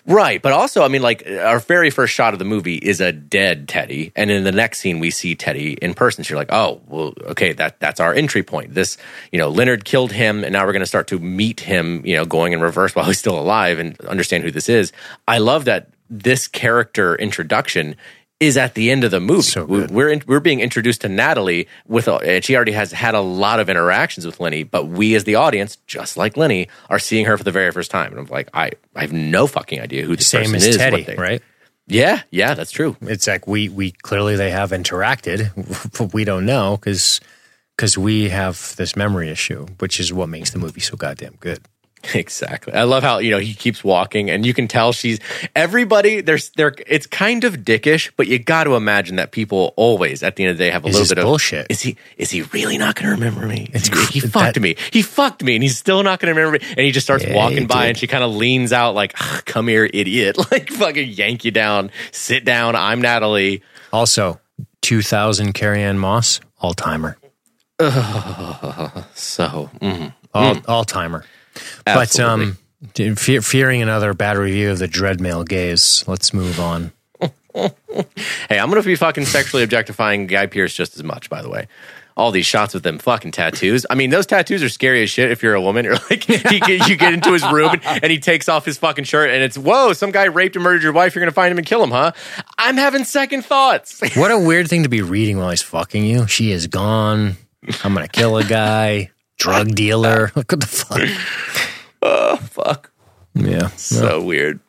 right, 0.07 0.41
but 0.41 0.53
also, 0.53 0.83
I 0.83 0.89
mean, 0.89 1.03
like 1.03 1.27
our 1.27 1.59
very 1.59 1.91
first 1.91 2.15
shot 2.15 2.33
of 2.33 2.39
the 2.39 2.45
movie 2.45 2.77
is 2.77 3.01
a 3.01 3.13
dead 3.13 3.69
Teddy, 3.69 4.13
and 4.17 4.31
in 4.31 4.45
the 4.45 4.53
next 4.53 4.81
scene 4.81 5.01
we 5.01 5.11
see 5.11 5.35
Teddy 5.35 5.75
in 5.75 5.95
person. 5.95 6.25
So 6.25 6.33
you're 6.33 6.41
like, 6.41 6.53
oh, 6.53 6.81
well, 6.87 7.13
okay, 7.27 7.53
that 7.55 7.81
that's 7.81 8.01
our 8.01 8.15
entry 8.15 8.43
point. 8.43 8.75
This, 8.75 8.97
you 9.33 9.39
know, 9.39 9.49
Leonard 9.49 9.85
killed 9.85 10.13
him, 10.13 10.45
and 10.45 10.53
now 10.53 10.65
we're 10.65 10.73
going 10.73 10.81
to 10.81 10.87
start 10.87 11.09
to 11.09 11.19
meet 11.19 11.61
him, 11.61 12.05
you 12.07 12.17
know, 12.17 12.25
going 12.25 12.53
in 12.53 12.61
reverse 12.61 12.95
while 12.95 13.07
he's 13.07 13.19
still 13.19 13.39
alive 13.39 13.79
and 13.79 14.01
understand 14.03 14.45
who 14.45 14.51
this 14.51 14.69
is. 14.69 14.93
I 15.29 15.39
love 15.39 15.67
that 15.67 15.89
this 16.09 16.47
character 16.47 17.17
introduction 17.17 17.97
is 18.39 18.57
at 18.57 18.75
the 18.75 18.91
end 18.91 19.03
of 19.05 19.11
the 19.11 19.21
movie. 19.21 19.43
So 19.43 19.65
we're 19.65 20.11
in, 20.11 20.23
we're 20.27 20.41
being 20.41 20.61
introduced 20.61 21.01
to 21.03 21.09
Natalie 21.09 21.69
with, 21.87 22.07
a, 22.07 22.17
and 22.17 22.45
she 22.45 22.55
already 22.55 22.73
has 22.73 22.93
had 22.93 23.15
a 23.15 23.21
lot 23.21 23.61
of 23.61 23.71
interactions 23.71 24.27
with 24.27 24.41
Lenny. 24.41 24.63
But 24.63 24.89
we, 24.89 25.15
as 25.15 25.25
the 25.25 25.37
audience, 25.37 25.77
just 25.87 26.17
like 26.19 26.37
Lenny, 26.37 26.69
are 26.91 26.99
seeing 26.99 27.25
her 27.27 27.39
for 27.39 27.45
the 27.45 27.51
very 27.53 27.71
first 27.73 27.91
time. 27.91 28.11
And 28.11 28.21
I'm 28.21 28.27
like, 28.27 28.51
I, 28.53 28.73
I 28.95 29.01
have 29.03 29.13
no 29.13 29.47
fucking 29.47 29.81
idea 29.81 30.05
who 30.05 30.17
this 30.17 30.27
Same 30.27 30.43
person 30.43 30.57
as 30.57 30.67
is. 30.67 30.77
Teddy, 30.77 30.97
what 30.99 31.07
they- 31.07 31.17
right? 31.17 31.43
Yeah, 31.89 32.23
yeah, 32.31 32.55
that's 32.55 32.73
true. 32.73 32.97
It's 33.03 33.29
like 33.29 33.47
we 33.47 33.69
we 33.69 33.93
clearly 33.93 34.35
they 34.35 34.51
have 34.51 34.71
interacted, 34.71 35.53
but 35.97 36.13
we 36.13 36.25
don't 36.25 36.45
know 36.45 36.77
because 36.77 37.21
because 37.77 37.97
we 37.97 38.29
have 38.29 38.75
this 38.75 38.97
memory 38.97 39.29
issue, 39.31 39.67
which 39.79 40.01
is 40.01 40.13
what 40.13 40.29
makes 40.29 40.51
the 40.51 40.59
movie 40.59 40.81
so 40.81 40.97
goddamn 40.97 41.37
good. 41.39 41.61
Exactly. 42.15 42.73
I 42.73 42.85
love 42.85 43.03
how 43.03 43.19
you 43.19 43.31
know 43.31 43.39
he 43.39 43.55
keeps 43.55 43.83
walking, 43.85 44.31
and 44.31 44.45
you 44.47 44.55
can 44.55 44.69
tell 44.69 44.93
she's 44.93 45.19
everybody. 45.55 46.21
There's 46.21 46.51
there. 46.51 46.75
It's 46.87 47.07
kind 47.07 47.45
of 47.45 47.57
dickish, 47.59 48.11
but 48.17 48.27
you 48.27 48.39
got 48.39 48.65
to 48.65 48.75
imagine 48.77 49.17
that 49.17 49.33
people 49.33 49.73
always 49.77 50.23
at 50.23 50.37
the 50.37 50.45
end 50.45 50.53
of 50.53 50.59
the 50.59 50.65
day 50.65 50.71
have 50.71 50.85
a 50.85 50.89
little 50.89 51.07
bit 51.07 51.19
of 51.19 51.25
bullshit? 51.25 51.67
Is 51.71 51.83
he? 51.83 51.97
Is 52.17 52.31
he 52.31 52.43
really 52.43 52.79
not 52.79 52.95
going 52.95 53.07
to 53.07 53.13
remember 53.13 53.47
me? 53.47 53.71
It's 53.73 53.89
he, 53.89 54.21
he 54.21 54.21
that- 54.21 54.31
fucked 54.31 54.61
me. 54.61 54.77
He 54.93 55.03
fucked 55.03 55.43
me, 55.43 55.55
and 55.55 55.63
he's 55.63 55.79
still 55.79 56.03
not 56.03 56.21
going 56.21 56.35
to 56.35 56.41
remember 56.41 56.59
me. 56.59 56.67
And 56.77 56.81
he 56.87 56.91
just 56.93 57.07
starts 57.07 57.25
Yeah, 57.25 57.35
walking 57.35 57.67
by, 57.67 57.83
did. 57.85 57.89
and 57.91 57.99
she 57.99 58.07
kind 58.07 58.23
of 58.25 58.35
leans 58.35 58.73
out 58.73 58.95
like, 58.95 59.15
"Ah, 59.19 59.41
"Come 59.45 59.69
here, 59.69 59.89
idiot!" 59.93 60.37
Like 60.51 60.71
fucking 60.71 61.09
yank 61.11 61.45
you 61.45 61.51
down. 61.51 61.91
Sit 62.13 62.45
down. 62.45 62.77
I'm 62.77 63.01
Natalie. 63.03 63.63
Also, 63.93 64.41
two 64.81 65.03
thousand 65.03 65.53
Carrie-Anne 65.55 65.99
Moss, 65.99 66.41
all 66.61 66.73
timer, 66.75 67.17
So 69.15 69.71
mm, 69.81 70.13
all 70.35 70.57
all 70.69 70.85
timer. 71.85 72.01
But 72.01 72.21
um, 72.21 72.59
fe- 73.17 73.41
fearing 73.41 73.83
another 73.83 74.15
bad 74.15 74.37
review 74.37 74.71
of 74.71 74.79
the 74.79 74.89
Dreadmail 74.89 75.47
gaze, 75.49 76.05
let's 76.07 76.33
move 76.35 76.61
on. 76.61 76.93
Hey, 78.51 78.59
I'm 78.59 78.69
going 78.69 78.83
to 78.83 78.87
be 78.87 78.97
fucking 78.97 79.25
sexually 79.25 79.63
objectifying 79.63 80.27
Guy 80.27 80.45
Pearce 80.45 80.75
just 80.75 80.95
as 80.97 81.03
much, 81.03 81.31
by 81.31 81.41
the 81.41 81.49
way. 81.49 81.67
All 82.15 82.31
these 82.31 82.45
shots 82.45 82.75
with 82.75 82.83
them 82.83 82.99
fucking 82.99 83.31
tattoos. 83.31 83.87
I 83.89 83.95
mean, 83.95 84.11
those 84.11 84.27
tattoos 84.27 84.63
are 84.63 84.69
scary 84.69 85.03
as 85.03 85.09
shit 85.09 85.31
if 85.31 85.43
you're 85.43 85.55
a 85.55 85.63
woman. 85.63 85.85
You're 85.87 85.95
like, 86.11 86.23
he, 86.25 86.35
you 86.87 86.97
get 86.97 87.15
into 87.15 87.33
his 87.33 87.43
room 87.51 87.71
and, 87.73 87.83
and 87.85 88.13
he 88.13 88.19
takes 88.19 88.51
off 88.51 88.67
his 88.67 88.77
fucking 88.77 89.05
shirt 89.05 89.31
and 89.31 89.43
it's, 89.43 89.57
whoa, 89.57 89.95
some 89.95 90.11
guy 90.11 90.25
raped 90.25 90.57
and 90.57 90.63
murdered 90.63 90.83
your 90.83 90.93
wife. 90.93 91.15
You're 91.15 91.21
going 91.23 91.31
to 91.31 91.35
find 91.35 91.51
him 91.51 91.57
and 91.57 91.67
kill 91.67 91.83
him, 91.83 91.91
huh? 91.91 92.13
I'm 92.59 92.77
having 92.77 93.05
second 93.05 93.47
thoughts. 93.47 94.03
What 94.15 94.31
a 94.31 94.39
weird 94.39 94.69
thing 94.69 94.83
to 94.83 94.91
be 94.91 95.01
reading 95.01 95.39
while 95.39 95.49
he's 95.51 95.63
fucking 95.63 96.05
you. 96.05 96.27
She 96.27 96.53
is 96.53 96.67
gone. 96.67 97.37
I'm 97.83 97.95
gonna 97.95 98.07
kill 98.09 98.37
a 98.37 98.45
guy, 98.45 99.11
drug 99.39 99.75
dealer. 99.75 100.33
Like, 100.35 100.51
what 100.53 100.61
the 100.61 100.67
fuck? 100.67 101.01
oh, 102.03 102.37
fuck. 102.37 102.93
Yeah. 103.35 103.69
So 103.69 104.23
weird. 104.23 104.61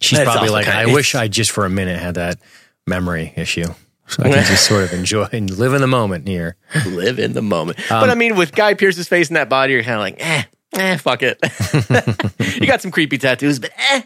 She's 0.00 0.18
That's 0.18 0.30
probably 0.30 0.50
like, 0.50 0.68
I 0.68 0.86
wish 0.86 1.14
I 1.14 1.28
just 1.28 1.50
for 1.50 1.64
a 1.64 1.70
minute 1.70 1.98
had 1.98 2.16
that 2.16 2.38
memory 2.86 3.32
issue. 3.36 3.66
So 4.06 4.22
I 4.22 4.30
can 4.30 4.44
just 4.44 4.66
sort 4.68 4.84
of 4.84 4.92
enjoy 4.92 5.28
and 5.32 5.50
live 5.50 5.72
in 5.72 5.80
the 5.80 5.86
moment 5.86 6.28
here. 6.28 6.56
Live 6.86 7.18
in 7.18 7.32
the 7.32 7.42
moment. 7.42 7.78
Um, 7.90 8.00
but 8.00 8.10
I 8.10 8.14
mean, 8.14 8.36
with 8.36 8.52
Guy 8.54 8.74
Pearce's 8.74 9.08
face 9.08 9.28
in 9.30 9.34
that 9.34 9.48
body, 9.48 9.72
you're 9.72 9.82
kind 9.82 9.94
of 9.94 10.00
like, 10.00 10.16
eh, 10.18 10.42
eh, 10.74 10.96
fuck 10.98 11.22
it. 11.22 11.38
you 12.60 12.66
got 12.66 12.82
some 12.82 12.90
creepy 12.90 13.18
tattoos, 13.18 13.58
but 13.58 13.70
eh. 13.76 14.02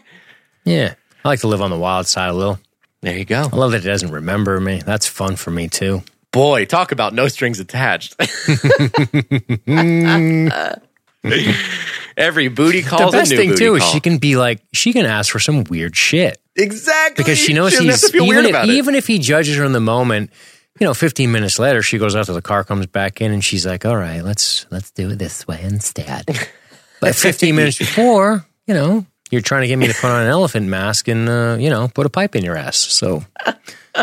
Yeah. 0.63 0.93
I 1.25 1.27
like 1.27 1.41
to 1.41 1.47
live 1.47 1.61
on 1.61 1.69
the 1.69 1.77
wild 1.77 2.07
side 2.07 2.29
a 2.29 2.33
little. 2.33 2.59
There 3.01 3.17
you 3.17 3.25
go. 3.25 3.49
I 3.51 3.55
love 3.55 3.71
that 3.71 3.83
it 3.83 3.87
doesn't 3.87 4.11
remember 4.11 4.59
me. 4.59 4.81
That's 4.85 5.07
fun 5.07 5.35
for 5.35 5.51
me 5.51 5.67
too. 5.67 6.03
Boy, 6.31 6.65
talk 6.65 6.91
about 6.91 7.13
no 7.13 7.27
strings 7.27 7.59
attached. 7.59 8.15
Every 12.17 12.47
booty 12.49 12.81
The 12.81 12.89
calls 12.89 13.11
best 13.11 13.31
a 13.31 13.35
new 13.35 13.41
thing 13.41 13.55
too 13.55 13.75
is 13.75 13.83
call. 13.83 13.91
she 13.91 13.99
can 13.99 14.17
be 14.19 14.35
like, 14.35 14.61
she 14.73 14.93
can 14.93 15.05
ask 15.05 15.31
for 15.31 15.39
some 15.39 15.63
weird 15.65 15.95
shit 15.95 16.41
exactly 16.55 17.23
because 17.23 17.37
she 17.37 17.53
knows 17.53 17.71
doesn't 17.71 17.85
he's 17.85 18.15
even 18.15 18.27
weird 18.27 18.45
if, 18.45 18.65
even 18.65 18.95
if 18.95 19.07
he 19.07 19.19
judges 19.19 19.57
her 19.57 19.65
in 19.65 19.71
the 19.71 19.79
moment. 19.79 20.31
You 20.79 20.85
know, 20.85 20.93
15 20.93 21.31
minutes 21.31 21.59
later, 21.59 21.81
she 21.81 21.97
goes 21.97 22.15
out 22.15 22.27
to 22.27 22.33
the 22.33 22.41
car, 22.41 22.63
comes 22.63 22.85
back 22.85 23.19
in, 23.19 23.33
and 23.33 23.43
she's 23.43 23.65
like, 23.65 23.85
"All 23.85 23.97
right, 23.97 24.23
let's 24.23 24.65
let's 24.69 24.91
do 24.91 25.09
it 25.09 25.19
this 25.19 25.45
way 25.45 25.61
instead." 25.61 26.25
but 27.01 27.15
15 27.15 27.53
minutes 27.53 27.77
before, 27.77 28.45
you 28.65 28.73
know, 28.73 29.05
you're 29.29 29.41
trying 29.41 29.61
to 29.61 29.67
get 29.67 29.75
me 29.75 29.87
to 29.87 29.93
put 29.93 30.09
on 30.09 30.23
an 30.23 30.29
elephant 30.29 30.67
mask 30.67 31.09
and 31.09 31.27
uh, 31.27 31.57
you 31.59 31.69
know 31.69 31.89
put 31.89 32.05
a 32.05 32.09
pipe 32.09 32.35
in 32.35 32.45
your 32.45 32.55
ass. 32.55 32.77
So 32.77 33.25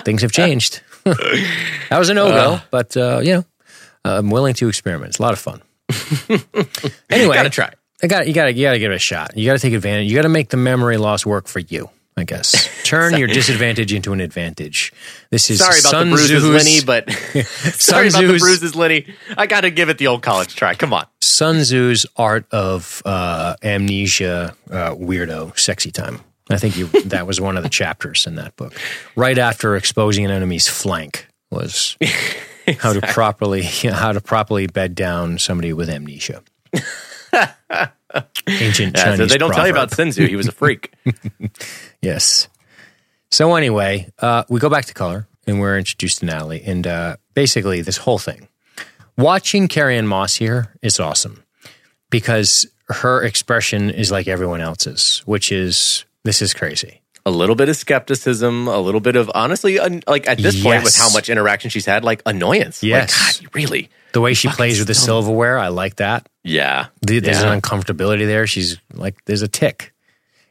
things 0.04 0.20
have 0.20 0.32
changed. 0.32 0.82
that 1.90 1.98
was 1.98 2.08
a 2.08 2.14
no 2.14 2.28
go, 2.28 2.60
but 2.70 2.96
uh, 2.96 3.20
you 3.22 3.34
know, 3.34 3.44
I'm 4.04 4.30
willing 4.30 4.54
to 4.54 4.68
experiment. 4.68 5.10
It's 5.10 5.18
a 5.18 5.22
lot 5.22 5.32
of 5.32 5.38
fun. 5.38 5.62
anyway, 7.10 7.34
Gotta 7.34 7.50
try. 7.50 7.72
I 8.02 8.06
got 8.08 8.26
you. 8.26 8.34
Got 8.34 8.46
to 8.46 8.52
you 8.52 8.66
got 8.66 8.72
to 8.72 8.78
give 8.78 8.92
it 8.92 8.96
a 8.96 8.98
shot. 8.98 9.36
You 9.36 9.46
got 9.46 9.54
to 9.54 9.58
take 9.58 9.72
advantage. 9.72 10.10
You 10.10 10.16
got 10.16 10.22
to 10.22 10.28
make 10.28 10.50
the 10.50 10.56
memory 10.56 10.96
loss 10.96 11.24
work 11.24 11.46
for 11.46 11.60
you. 11.60 11.90
I 12.18 12.24
guess. 12.24 12.70
Turn 12.84 13.18
your 13.18 13.28
disadvantage 13.28 13.92
into 13.92 14.14
an 14.14 14.20
advantage. 14.20 14.90
This 15.30 15.50
is 15.50 15.58
Sorry 15.58 15.80
about 15.80 15.90
Sun 15.90 16.10
the 16.10 16.16
bruises, 16.16 16.48
Lenny, 16.48 16.80
but 16.82 17.10
sorry 17.74 18.08
about 18.08 18.22
the 18.22 18.38
bruises, 18.38 18.74
Lenny. 18.74 19.14
I 19.36 19.46
got 19.46 19.62
to 19.62 19.70
give 19.70 19.90
it 19.90 19.98
the 19.98 20.06
old 20.06 20.22
college 20.22 20.56
try. 20.56 20.74
Come 20.74 20.94
on. 20.94 21.06
Sun 21.20 21.56
Tzu's 21.56 22.06
art 22.16 22.46
of 22.50 23.02
uh, 23.04 23.56
amnesia, 23.62 24.56
uh, 24.70 24.94
weirdo, 24.94 25.58
sexy 25.58 25.90
time. 25.90 26.20
I 26.50 26.58
think 26.58 26.76
you 26.76 26.86
that 27.06 27.26
was 27.26 27.40
one 27.40 27.56
of 27.56 27.62
the 27.62 27.68
chapters 27.68 28.26
in 28.26 28.36
that 28.36 28.54
book. 28.56 28.72
Right 29.16 29.38
after 29.38 29.74
exposing 29.76 30.24
an 30.24 30.30
enemy's 30.30 30.68
flank 30.68 31.26
was 31.50 31.96
how 32.78 32.92
to 32.92 33.00
properly 33.00 33.62
how 33.62 34.12
to 34.12 34.20
properly 34.20 34.66
bed 34.66 34.94
down 34.94 35.38
somebody 35.38 35.72
with 35.72 35.88
amnesia. 35.90 36.42
Ancient 38.48 38.96
Yeah, 38.96 39.04
Chinese. 39.04 39.18
so 39.18 39.26
they 39.26 39.38
don't 39.38 39.52
tell 39.52 39.66
you 39.66 39.72
proverb. 39.72 39.88
about 39.88 39.90
Sun 39.96 40.10
Tzu. 40.10 40.26
He 40.26 40.36
was 40.36 40.48
a 40.48 40.52
freak. 40.52 40.92
Yes. 42.02 42.48
So 43.32 43.54
anyway, 43.56 44.08
uh, 44.20 44.44
we 44.48 44.60
go 44.60 44.68
back 44.70 44.84
to 44.84 44.94
color 44.94 45.26
and 45.46 45.58
we're 45.60 45.76
introduced 45.76 46.18
to 46.20 46.26
Natalie, 46.26 46.62
and 46.64 46.86
uh, 46.86 47.16
basically 47.34 47.80
this 47.82 47.96
whole 47.96 48.18
thing. 48.18 48.46
Watching 49.18 49.66
Carrie-Anne 49.66 50.06
Moss 50.06 50.36
here 50.36 50.72
is 50.82 51.00
awesome 51.00 51.42
because 52.10 52.66
her 52.88 53.22
expression 53.24 53.90
is 53.90 54.12
like 54.12 54.28
everyone 54.28 54.60
else's, 54.60 55.22
which 55.26 55.50
is 55.50 56.04
this 56.26 56.42
is 56.42 56.52
crazy. 56.52 57.00
a 57.24 57.30
little 57.30 57.56
bit 57.56 57.68
of 57.68 57.76
skepticism, 57.76 58.68
a 58.68 58.78
little 58.78 59.00
bit 59.00 59.16
of 59.16 59.30
honestly, 59.34 59.78
un- 59.80 60.02
like 60.06 60.28
at 60.28 60.38
this 60.38 60.62
point 60.62 60.84
with 60.84 60.94
how 60.96 61.10
much 61.10 61.28
interaction 61.28 61.70
she's 61.70 61.86
had, 61.86 62.04
like 62.04 62.22
annoyance. 62.26 62.82
Yes. 62.82 63.40
Like, 63.40 63.42
God, 63.46 63.54
really? 63.56 63.88
The 64.12 64.20
way 64.20 64.32
she 64.34 64.48
plays 64.48 64.78
with 64.78 64.86
the 64.88 64.94
silverware, 64.94 65.58
I 65.58 65.68
like 65.68 65.96
that. 65.96 66.28
Yeah. 66.44 66.86
The- 67.02 67.18
There's 67.20 67.40
Yeah. 67.42 67.52
an 67.52 67.60
uncomfortability 67.60 68.26
there. 68.26 68.46
She's 68.46 68.78
like, 68.92 69.16
there's 69.24 69.42
a 69.42 69.48
tick. 69.48 69.92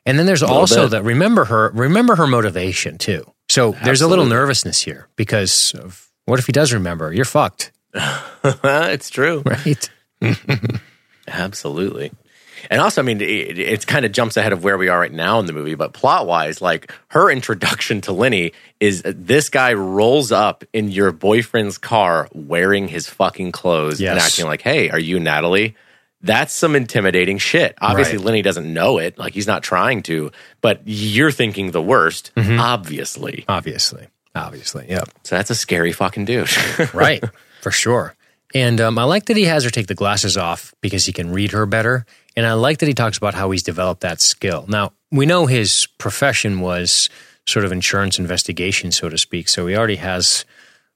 And 0.05 0.19
then 0.19 0.25
there's 0.25 0.43
also 0.43 0.87
that 0.89 1.03
remember 1.03 1.45
her, 1.45 1.71
remember 1.73 2.15
her 2.17 2.27
motivation 2.27 2.97
too. 2.97 3.23
So 3.49 3.71
there's 3.83 4.01
a 4.01 4.07
little 4.07 4.25
nervousness 4.25 4.81
here 4.81 5.07
because 5.15 5.73
of 5.75 6.11
what 6.25 6.39
if 6.39 6.45
he 6.45 6.51
does 6.51 6.73
remember? 6.73 7.13
You're 7.13 7.25
fucked, 7.25 7.71
it's 8.43 9.09
true. 9.09 9.43
right? 9.45 9.89
Absolutely. 11.27 12.11
And 12.69 12.81
also, 12.81 13.01
I 13.01 13.05
mean, 13.05 13.21
it, 13.21 13.59
it 13.59 13.87
kind 13.87 14.05
of 14.05 14.11
jumps 14.11 14.37
ahead 14.37 14.53
of 14.53 14.63
where 14.63 14.77
we 14.77 14.87
are 14.89 14.99
right 14.99 15.11
now 15.11 15.39
in 15.39 15.45
the 15.45 15.53
movie, 15.53 15.75
but 15.75 15.93
plot 15.93 16.25
wise, 16.27 16.61
like 16.61 16.91
her 17.09 17.29
introduction 17.29 18.01
to 18.01 18.11
Lenny 18.11 18.53
is 18.79 19.01
this 19.05 19.49
guy 19.49 19.73
rolls 19.73 20.31
up 20.31 20.63
in 20.73 20.89
your 20.91 21.11
boyfriend's 21.11 21.77
car 21.77 22.27
wearing 22.33 22.87
his 22.87 23.07
fucking 23.09 23.51
clothes 23.51 23.99
and 24.01 24.19
acting 24.19 24.45
like, 24.45 24.61
hey, 24.61 24.89
are 24.89 24.99
you 24.99 25.19
Natalie? 25.19 25.75
That's 26.21 26.53
some 26.53 26.75
intimidating 26.75 27.37
shit. 27.37 27.75
Obviously, 27.81 28.17
Right. 28.17 28.25
Lenny 28.25 28.41
doesn't 28.41 28.73
know 28.73 28.97
it. 28.97 29.17
Like, 29.19 29.33
he's 29.33 29.45
not 29.47 29.61
trying 29.61 30.01
to, 30.03 30.31
but 30.61 30.81
you're 30.85 31.29
thinking 31.31 31.69
the 31.71 31.81
worst, 31.81 32.31
Mm-hmm. 32.35 32.59
obviously. 32.59 33.45
Obviously. 33.47 34.07
Obviously. 34.33 34.87
Yep. 34.89 35.09
So 35.23 35.35
that's 35.35 35.49
a 35.51 35.55
scary 35.55 35.91
fucking 35.91 36.25
douche. 36.25 36.57
Right. 36.93 37.23
for 37.61 37.71
sure. 37.71 38.15
And 38.55 38.79
um, 38.79 38.97
I 38.97 39.03
like 39.03 39.25
that 39.25 39.35
he 39.35 39.43
has 39.43 39.65
her 39.65 39.69
take 39.69 39.87
the 39.87 39.95
glasses 39.95 40.37
off 40.37 40.73
because 40.79 41.05
he 41.05 41.11
can 41.11 41.31
read 41.31 41.51
her 41.51 41.65
better. 41.65 42.05
And 42.37 42.45
I 42.45 42.53
like 42.53 42.79
that 42.79 42.87
he 42.87 42.93
talks 42.93 43.17
about 43.17 43.33
how 43.33 43.51
he's 43.51 43.63
developed 43.63 43.99
that 44.01 44.21
skill. 44.21 44.65
Now, 44.69 44.93
we 45.11 45.25
know 45.25 45.45
his 45.45 45.87
profession 45.97 46.61
was 46.61 47.09
sort 47.45 47.65
of 47.65 47.73
insurance 47.73 48.17
investigation, 48.17 48.93
so 48.93 49.09
to 49.09 49.17
speak. 49.17 49.49
So 49.49 49.67
he 49.67 49.75
already 49.75 49.97
has 49.97 50.45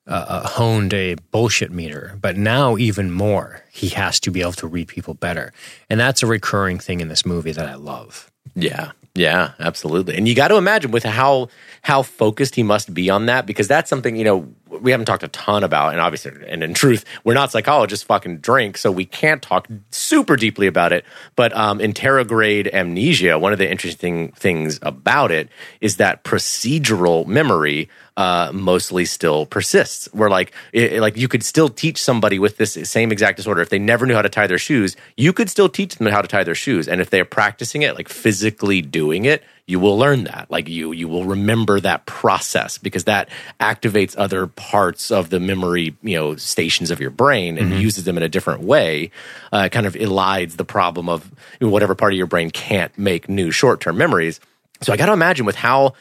uh, 0.08 0.26
uh, 0.28 0.48
honed 0.48 0.94
a 0.94 1.16
bullshit 1.32 1.70
meter. 1.70 2.18
But 2.22 2.38
now, 2.38 2.78
even 2.78 3.12
more, 3.12 3.66
he 3.72 3.90
has 3.90 4.22
to 4.22 4.32
be 4.32 4.40
able 4.40 4.54
to 4.54 4.68
read 4.68 4.88
people 4.88 5.14
better. 5.14 5.52
And 5.90 6.00
that's 6.00 6.24
a 6.24 6.28
recurring 6.28 6.80
thing 6.80 7.02
in 7.02 7.10
this 7.10 7.26
movie 7.26 7.52
that 7.52 7.68
I 7.68 7.76
love. 7.76 8.32
Yeah, 8.56 8.92
yeah, 9.16 9.52
absolutely. 9.60 10.16
And 10.16 10.28
you 10.28 10.34
got 10.34 10.48
to 10.48 10.56
imagine 10.56 10.92
with 10.92 11.04
how 11.04 11.50
how 11.82 12.04
focused 12.04 12.56
he 12.56 12.64
must 12.64 12.94
be 12.94 13.10
on 13.10 13.26
that 13.26 13.46
because 13.46 13.68
that's 13.68 13.90
something 13.90 14.16
you 14.16 14.24
know 14.24 14.48
we 14.82 14.92
haven't 14.92 15.06
talked 15.06 15.24
a 15.24 15.28
ton 15.28 15.64
about, 15.64 15.92
and 15.92 16.02
obviously, 16.02 16.32
and 16.48 16.64
in 16.64 16.74
truth, 16.74 17.06
we're 17.24 17.34
not 17.34 17.52
psychologists. 17.52 18.06
Fucking 18.06 18.40
drink, 18.40 18.78
so 18.78 18.92
we 18.92 19.06
can't 19.06 19.42
talk 19.42 19.68
super 19.92 20.36
deeply 20.36 20.68
about 20.68 20.92
it. 20.92 21.06
But 21.36 21.56
um, 21.56 21.80
anterograde 21.80 22.72
amnesia, 22.74 23.38
one 23.40 23.54
of 23.54 23.60
the 23.60 23.70
interesting 23.70 24.32
things 24.34 24.80
about 24.82 25.32
it 25.32 25.50
is 25.82 25.98
that 25.98 26.24
procedural 26.24 27.26
memory 27.28 27.90
uh, 28.18 28.52
mostly 28.54 29.06
still 29.06 29.46
persists. 29.46 30.08
Where 30.14 30.30
like 30.30 30.54
it, 30.74 31.00
like 31.00 31.18
you 31.18 31.28
could 31.28 31.44
still 31.44 31.70
teach 31.70 32.02
somebody 32.02 32.40
with 32.40 32.58
this 32.58 32.74
same 32.90 33.12
exact 33.12 33.38
disorder 33.38 33.62
if 33.62 33.70
they 33.70 33.80
never 33.80 34.06
knew 34.06 34.16
how 34.16 34.22
to 34.22 34.30
tie 34.30 34.48
their 34.48 34.58
shoes, 34.58 34.96
you 35.16 35.34
could 35.34 35.50
still 35.50 35.70
teach 35.70 35.96
them 35.96 36.08
how 36.08 36.22
to 36.22 36.28
tie 36.28 36.44
their 36.44 36.56
shoes, 36.56 36.88
and 36.88 37.02
if 37.02 37.10
they're 37.10 37.26
practicing 37.26 37.82
it, 37.82 37.96
like 37.96 38.10
physically 38.10 38.82
doing 38.82 39.26
it, 39.26 39.44
you 39.70 39.80
will 39.80 40.00
learn 40.00 40.24
that. 40.24 40.48
Like 40.50 40.68
you 40.68 40.92
you 40.92 41.08
will 41.08 41.26
remember 41.26 41.80
that 41.80 42.08
process 42.08 42.80
because 42.80 43.04
that 43.04 43.30
activates 43.60 44.16
other 44.18 44.48
parts 44.48 45.12
of 45.12 45.30
the 45.30 45.40
memory 45.40 45.96
you 46.02 46.16
know 46.16 46.36
stations 46.36 46.90
of 46.90 47.00
your 47.00 47.12
brain 47.12 47.60
and 47.60 47.80
uses 47.80 48.04
them 48.04 48.18
in 48.18 48.24
a 48.24 48.30
different 48.30 48.62
way. 48.62 49.12
Uh, 49.52 49.70
kind 49.70 49.86
of 49.86 49.94
elides 49.94 50.58
the 50.58 50.66
problem 50.66 51.08
of 51.08 51.32
whatever 51.62 51.94
part 51.94 52.14
of 52.14 52.18
your 52.18 52.26
brain 52.26 52.50
can't 52.50 52.98
make 52.98 53.30
new 53.30 53.52
short 53.52 53.80
term 53.80 53.96
memories. 53.96 54.40
So 54.82 54.92
I 54.92 54.98
got 54.98 55.06
to 55.06 55.14
imagine 55.14 55.46
with 55.46 55.56
how 55.56 55.94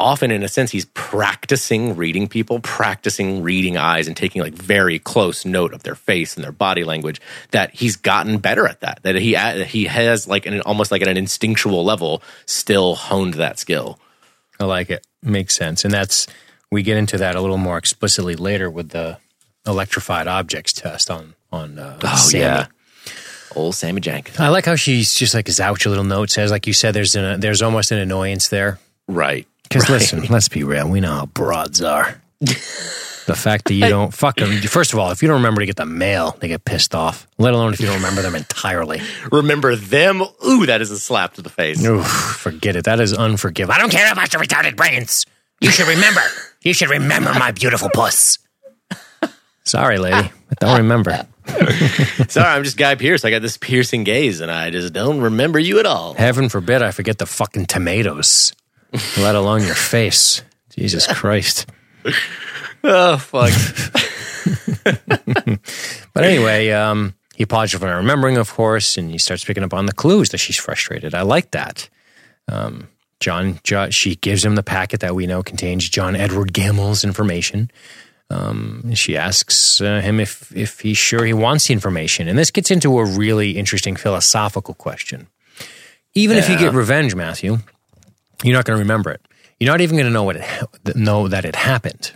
often 0.00 0.30
in 0.30 0.42
a 0.42 0.48
sense 0.48 0.70
he's 0.70 0.86
practicing 0.86 1.96
reading 1.96 2.26
people 2.26 2.60
practicing 2.60 3.42
reading 3.42 3.76
eyes 3.76 4.08
and 4.08 4.16
taking 4.16 4.42
like 4.42 4.54
very 4.54 4.98
close 4.98 5.44
note 5.44 5.72
of 5.72 5.82
their 5.82 5.94
face 5.94 6.36
and 6.36 6.44
their 6.44 6.52
body 6.52 6.84
language 6.84 7.20
that 7.50 7.72
he's 7.74 7.96
gotten 7.96 8.38
better 8.38 8.66
at 8.66 8.80
that 8.80 9.00
that 9.02 9.14
he 9.16 9.36
he 9.64 9.84
has 9.84 10.26
like 10.26 10.46
an 10.46 10.60
almost 10.62 10.90
like 10.90 11.02
at 11.02 11.08
an 11.08 11.16
instinctual 11.16 11.84
level 11.84 12.22
still 12.46 12.94
honed 12.94 13.34
that 13.34 13.58
skill 13.58 13.98
I 14.60 14.64
like 14.64 14.90
it. 14.90 15.06
Makes 15.22 15.56
sense. 15.56 15.84
And 15.84 15.92
that's, 15.92 16.26
we 16.70 16.82
get 16.82 16.98
into 16.98 17.16
that 17.18 17.34
a 17.34 17.40
little 17.40 17.56
more 17.56 17.78
explicitly 17.78 18.36
later 18.36 18.70
with 18.70 18.90
the 18.90 19.18
electrified 19.66 20.28
objects 20.28 20.74
test 20.74 21.10
on, 21.10 21.34
on, 21.50 21.78
uh, 21.78 22.16
Sammy. 22.16 22.66
old 23.56 23.74
sammy 23.74 24.00
jank 24.00 24.38
I 24.38 24.48
like 24.48 24.64
how 24.64 24.76
she's 24.76 25.12
just 25.12 25.34
like 25.34 25.48
a 25.48 25.50
zouch 25.50 25.84
a 25.84 25.88
little 25.88 26.04
note 26.04 26.30
says, 26.30 26.52
like 26.52 26.68
you 26.68 26.72
said, 26.72 26.94
there's 26.94 27.16
an, 27.16 27.40
there's 27.40 27.62
almost 27.62 27.90
an 27.90 27.98
annoyance 27.98 28.48
there. 28.48 28.78
right 29.08 29.46
Because 29.70 29.88
listen, 29.88 30.24
let's 30.24 30.48
be 30.48 30.64
real. 30.64 30.88
We 30.88 31.00
know 31.00 31.12
how 31.12 31.26
broads 31.26 31.80
are. 31.80 32.20
the 32.40 33.36
fact 33.36 33.66
that 33.66 33.74
you 33.74 33.88
don't 33.88 34.12
fuck 34.12 34.36
them. 34.36 34.60
First 34.62 34.92
of 34.92 34.98
all, 34.98 35.12
if 35.12 35.22
you 35.22 35.28
don't 35.28 35.36
remember 35.36 35.60
to 35.60 35.66
get 35.66 35.76
the 35.76 35.86
mail, 35.86 36.36
they 36.40 36.48
get 36.48 36.64
pissed 36.64 36.94
off. 36.94 37.28
Let 37.38 37.54
alone 37.54 37.72
if 37.72 37.80
you 37.80 37.86
don't 37.86 37.96
remember 37.96 38.20
them 38.22 38.34
entirely. 38.34 39.00
remember 39.32 39.76
them 39.76 40.22
ooh 40.44 40.66
that 40.66 40.80
is 40.80 40.90
a 40.90 40.98
slap 40.98 41.34
to 41.34 41.42
the 41.42 41.50
face 41.50 41.84
Oof, 41.84 42.04
forget 42.04 42.74
it. 42.74 42.84
That 42.84 42.98
is 42.98 43.16
unforgivable. 43.16 43.72
I 43.72 43.78
don't 43.78 43.92
care 43.92 44.10
about 44.10 44.32
your 44.32 44.42
retarded 44.42 44.74
brains. 44.74 45.24
You 45.60 45.70
should 45.70 45.86
remember. 45.86 46.22
You 46.62 46.74
should 46.74 46.90
remember 46.90 47.32
my 47.34 47.52
beautiful 47.52 47.90
puss. 47.94 48.38
Sorry, 49.62 49.98
lady. 49.98 50.16
I 50.16 50.32
don't 50.58 50.78
remember. 50.78 51.26
sorry 52.28 52.48
i'm 52.48 52.62
just 52.62 52.76
Guy 52.76 52.94
Pearce 52.94 53.24
i 53.24 53.30
got 53.30 53.42
this 53.42 53.56
piercing 53.56 54.04
gaze 54.04 54.40
and 54.40 54.52
i 54.52 54.70
just 54.70 54.92
don't 54.92 55.20
remember 55.20 55.58
you 55.58 55.80
at 55.80 55.86
all 55.86 56.14
Heaven 56.14 56.48
forbid 56.48 56.80
I 56.80 56.92
forget 56.92 57.18
the 57.18 57.26
fucking 57.26 57.66
tomatoes, 57.66 58.52
let 59.18 59.34
alone 59.34 59.64
your 59.64 59.74
face. 59.74 60.42
Jesus 60.70 61.06
Christ. 61.06 61.66
oh 62.84 63.18
fuck 63.18 63.52
But 66.12 66.24
anyway, 66.24 66.70
um, 66.70 67.14
he 67.34 67.44
apologizes 67.44 67.80
for 67.80 67.86
not 67.86 67.96
remembering, 67.96 68.36
of 68.36 68.52
course, 68.52 68.96
and 68.96 69.10
he 69.10 69.18
starts 69.18 69.44
picking 69.44 69.62
up 69.62 69.74
on 69.74 69.86
the 69.86 69.92
clues 69.92 70.30
that 70.30 70.38
she's 70.38 70.56
frustrated. 70.56 71.14
I 71.14 71.22
like 71.22 71.50
that. 71.52 71.88
Um, 72.48 72.88
John, 73.20 73.60
jo- 73.62 73.90
she 73.90 74.16
gives 74.16 74.44
him 74.44 74.54
the 74.54 74.62
packet 74.62 75.00
that 75.00 75.14
we 75.14 75.26
know 75.26 75.42
contains 75.42 75.88
John 75.88 76.16
Edward 76.16 76.52
Gammell's 76.52 77.04
information. 77.04 77.70
Um, 78.30 78.94
she 78.94 79.16
asks 79.16 79.80
uh, 79.80 80.00
him 80.00 80.20
if 80.20 80.54
if 80.56 80.80
he's 80.80 80.98
sure 80.98 81.24
he 81.24 81.32
wants 81.32 81.66
the 81.66 81.74
information, 81.74 82.28
and 82.28 82.38
this 82.38 82.50
gets 82.50 82.70
into 82.70 82.98
a 82.98 83.04
really 83.04 83.52
interesting 83.52 83.96
philosophical 83.96 84.74
question. 84.74 85.26
Even 86.14 86.36
if 86.36 86.48
you 86.48 86.58
get 86.58 86.72
revenge, 86.72 87.14
Matthew, 87.14 87.58
you're 88.42 88.54
not 88.54 88.64
going 88.64 88.76
to 88.76 88.82
remember 88.82 89.10
it. 89.10 89.20
You're 89.58 89.72
not 89.72 89.80
even 89.80 89.96
going 89.96 90.06
to 90.06 90.12
know 90.12 90.24
what 90.24 90.36
it 90.36 90.96
know 90.96 91.28
that 91.28 91.44
it 91.44 91.54
happened. 91.54 92.12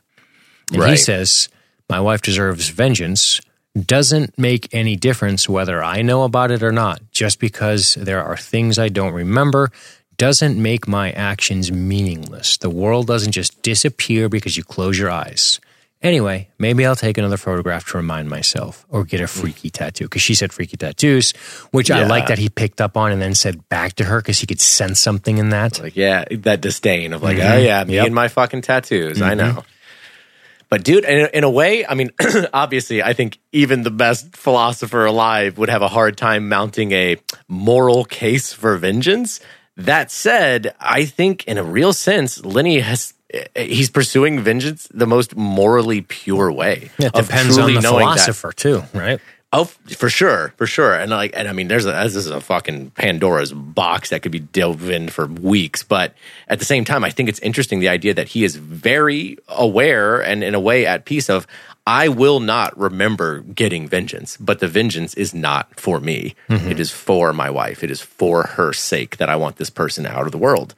And 0.73 0.81
he 0.91 0.97
says, 0.97 1.49
"My 1.89 2.01
wife 2.01 2.23
deserves 2.23 2.69
vengeance." 2.69 3.41
Doesn't 3.77 4.39
make 4.39 4.73
any 4.73 4.95
difference 4.95 5.49
whether 5.49 5.83
I 5.83 6.03
know 6.03 6.23
about 6.23 6.53
it 6.53 6.63
or 6.63 6.71
not. 6.71 7.03
Just 7.11 7.41
because 7.41 7.95
there 7.95 8.23
are 8.23 8.37
things 8.37 8.79
I 8.79 8.89
don't 8.89 9.13
remember 9.13 9.73
doesn't 10.17 10.63
make 10.63 10.87
my 10.87 11.11
actions 11.11 11.73
meaningless. 11.73 12.57
The 12.57 12.71
world 12.71 13.09
doesn't 13.09 13.33
just 13.33 13.63
disappear 13.63 14.29
because 14.29 14.57
you 14.57 14.63
close 14.63 14.97
your 14.97 15.11
eyes. 15.11 15.59
Anyway, 16.05 16.51
maybe 16.59 16.85
I'll 16.85 16.95
take 16.95 17.17
another 17.17 17.39
photograph 17.39 17.89
to 17.89 17.97
remind 17.97 18.29
myself 18.29 18.85
or 18.91 19.05
get 19.05 19.23
a 19.23 19.25
mm. 19.25 19.41
freaky 19.41 19.71
tattoo 19.71 20.05
because 20.05 20.21
she 20.21 20.35
said 20.35 20.53
freaky 20.53 20.77
tattoos, 20.77 21.33
which 21.71 21.91
I 21.91 22.07
like 22.07 22.27
that 22.27 22.37
he 22.37 22.51
picked 22.51 22.83
up 22.83 22.99
on 22.99 23.11
and 23.11 23.23
then 23.23 23.35
said 23.35 23.67
back 23.71 23.95
to 23.95 24.05
her 24.05 24.21
because 24.21 24.39
he 24.39 24.47
could 24.47 24.61
sense 24.61 25.01
something 25.01 25.39
in 25.39 25.49
that. 25.49 25.81
Like, 25.81 25.97
yeah, 25.97 26.27
that 26.31 26.61
disdain 26.61 27.15
of 27.15 27.23
like, 27.23 27.39
mm-hmm. 27.39 27.53
oh 27.55 27.57
yeah, 27.57 27.85
me 27.85 27.95
Yep. 27.95 28.07
and 28.07 28.15
my 28.15 28.29
fucking 28.29 28.61
tattoos. 28.61 29.23
I 29.23 29.35
mm-hmm. 29.35 29.57
know. 29.57 29.65
But 30.69 30.85
dude, 30.85 31.05
in, 31.05 31.29
in 31.33 31.45
a 31.45 31.51
way, 31.51 31.87
I 31.87 31.95
mean, 31.95 32.11
obviously, 32.53 33.03
I 33.03 33.15
think 33.15 33.39
even 33.53 33.83
the 33.83 33.91
best 33.91 34.37
philosopher 34.37 35.07
alive 35.07 35.57
would 35.57 35.71
have 35.71 35.83
a 35.83 35.89
hard 35.89 36.19
time 36.19 36.51
mounting 36.51 36.93
a 36.93 37.17
moral 37.49 38.05
case 38.05 38.53
for 38.53 38.77
vengeance. 38.77 39.41
That 39.79 40.11
said, 40.11 40.75
I 40.79 41.07
think 41.07 41.45
in 41.45 41.57
a 41.57 41.65
real 41.65 41.95
sense, 41.95 42.45
Lenny 42.45 42.81
has 42.81 43.15
he's 43.57 43.91
pursuing 43.91 44.41
vengeance 44.41 44.89
the 44.93 45.07
most 45.07 45.37
morally 45.37 46.03
pure 46.03 46.51
way. 46.53 46.91
It 46.99 47.13
depends 47.13 47.59
on 47.59 47.75
the 47.75 47.81
knowing 47.81 48.07
that- 48.07 48.19
philosopher 48.19 48.53
too, 48.53 48.83
right? 48.93 49.21
Oh, 49.57 49.67
for 49.67 50.09
sure, 50.09 50.53
for 50.57 50.67
sure. 50.67 50.95
And 50.95 51.13
like, 51.13 51.31
and 51.37 51.47
I 51.47 51.53
mean, 51.53 51.69
there's 51.69 51.87
a 51.87 51.93
this 51.93 52.17
is 52.17 52.27
a 52.27 52.41
fucking 52.41 52.91
Pandora's 52.91 53.53
box 53.53 54.11
that 54.11 54.23
could 54.23 54.33
be 54.33 54.41
delved 54.41 54.89
in 54.89 55.09
for 55.09 55.27
weeks. 55.27 55.85
But 55.85 56.13
at 56.49 56.59
the 56.59 56.65
same 56.65 56.85
time, 56.85 57.05
I 57.05 57.11
think 57.11 57.29
it's 57.29 57.39
interesting 57.39 57.79
the 57.79 57.89
idea 57.89 58.15
that 58.15 58.27
he 58.27 58.43
is 58.43 58.57
very 58.57 59.39
aware 59.47 60.21
and 60.21 60.43
in 60.43 60.57
a 60.57 60.61
way 60.61 60.87
at 60.87 61.05
peace 61.05 61.31
of 61.31 61.47
I 61.87 62.09
will 62.09 62.41
not 62.41 62.77
remember 62.77 63.43
getting 63.43 63.87
vengeance, 63.87 64.37
but 64.39 64.59
the 64.59 64.67
vengeance 64.67 65.15
is 65.15 65.33
not 65.35 65.79
for 65.79 66.01
me. 66.01 66.35
Mm-hmm. 66.49 66.73
It 66.73 66.81
is 66.81 66.91
for 66.91 67.33
my 67.33 67.49
wife. 67.49 67.85
It 67.85 67.93
is 67.93 68.01
for 68.01 68.43
her 68.45 68.73
sake 68.73 69.19
that 69.19 69.29
I 69.29 69.37
want 69.37 69.57
this 69.57 69.71
person 69.71 70.05
out 70.05 70.27
of 70.27 70.33
the 70.33 70.39
world. 70.39 70.75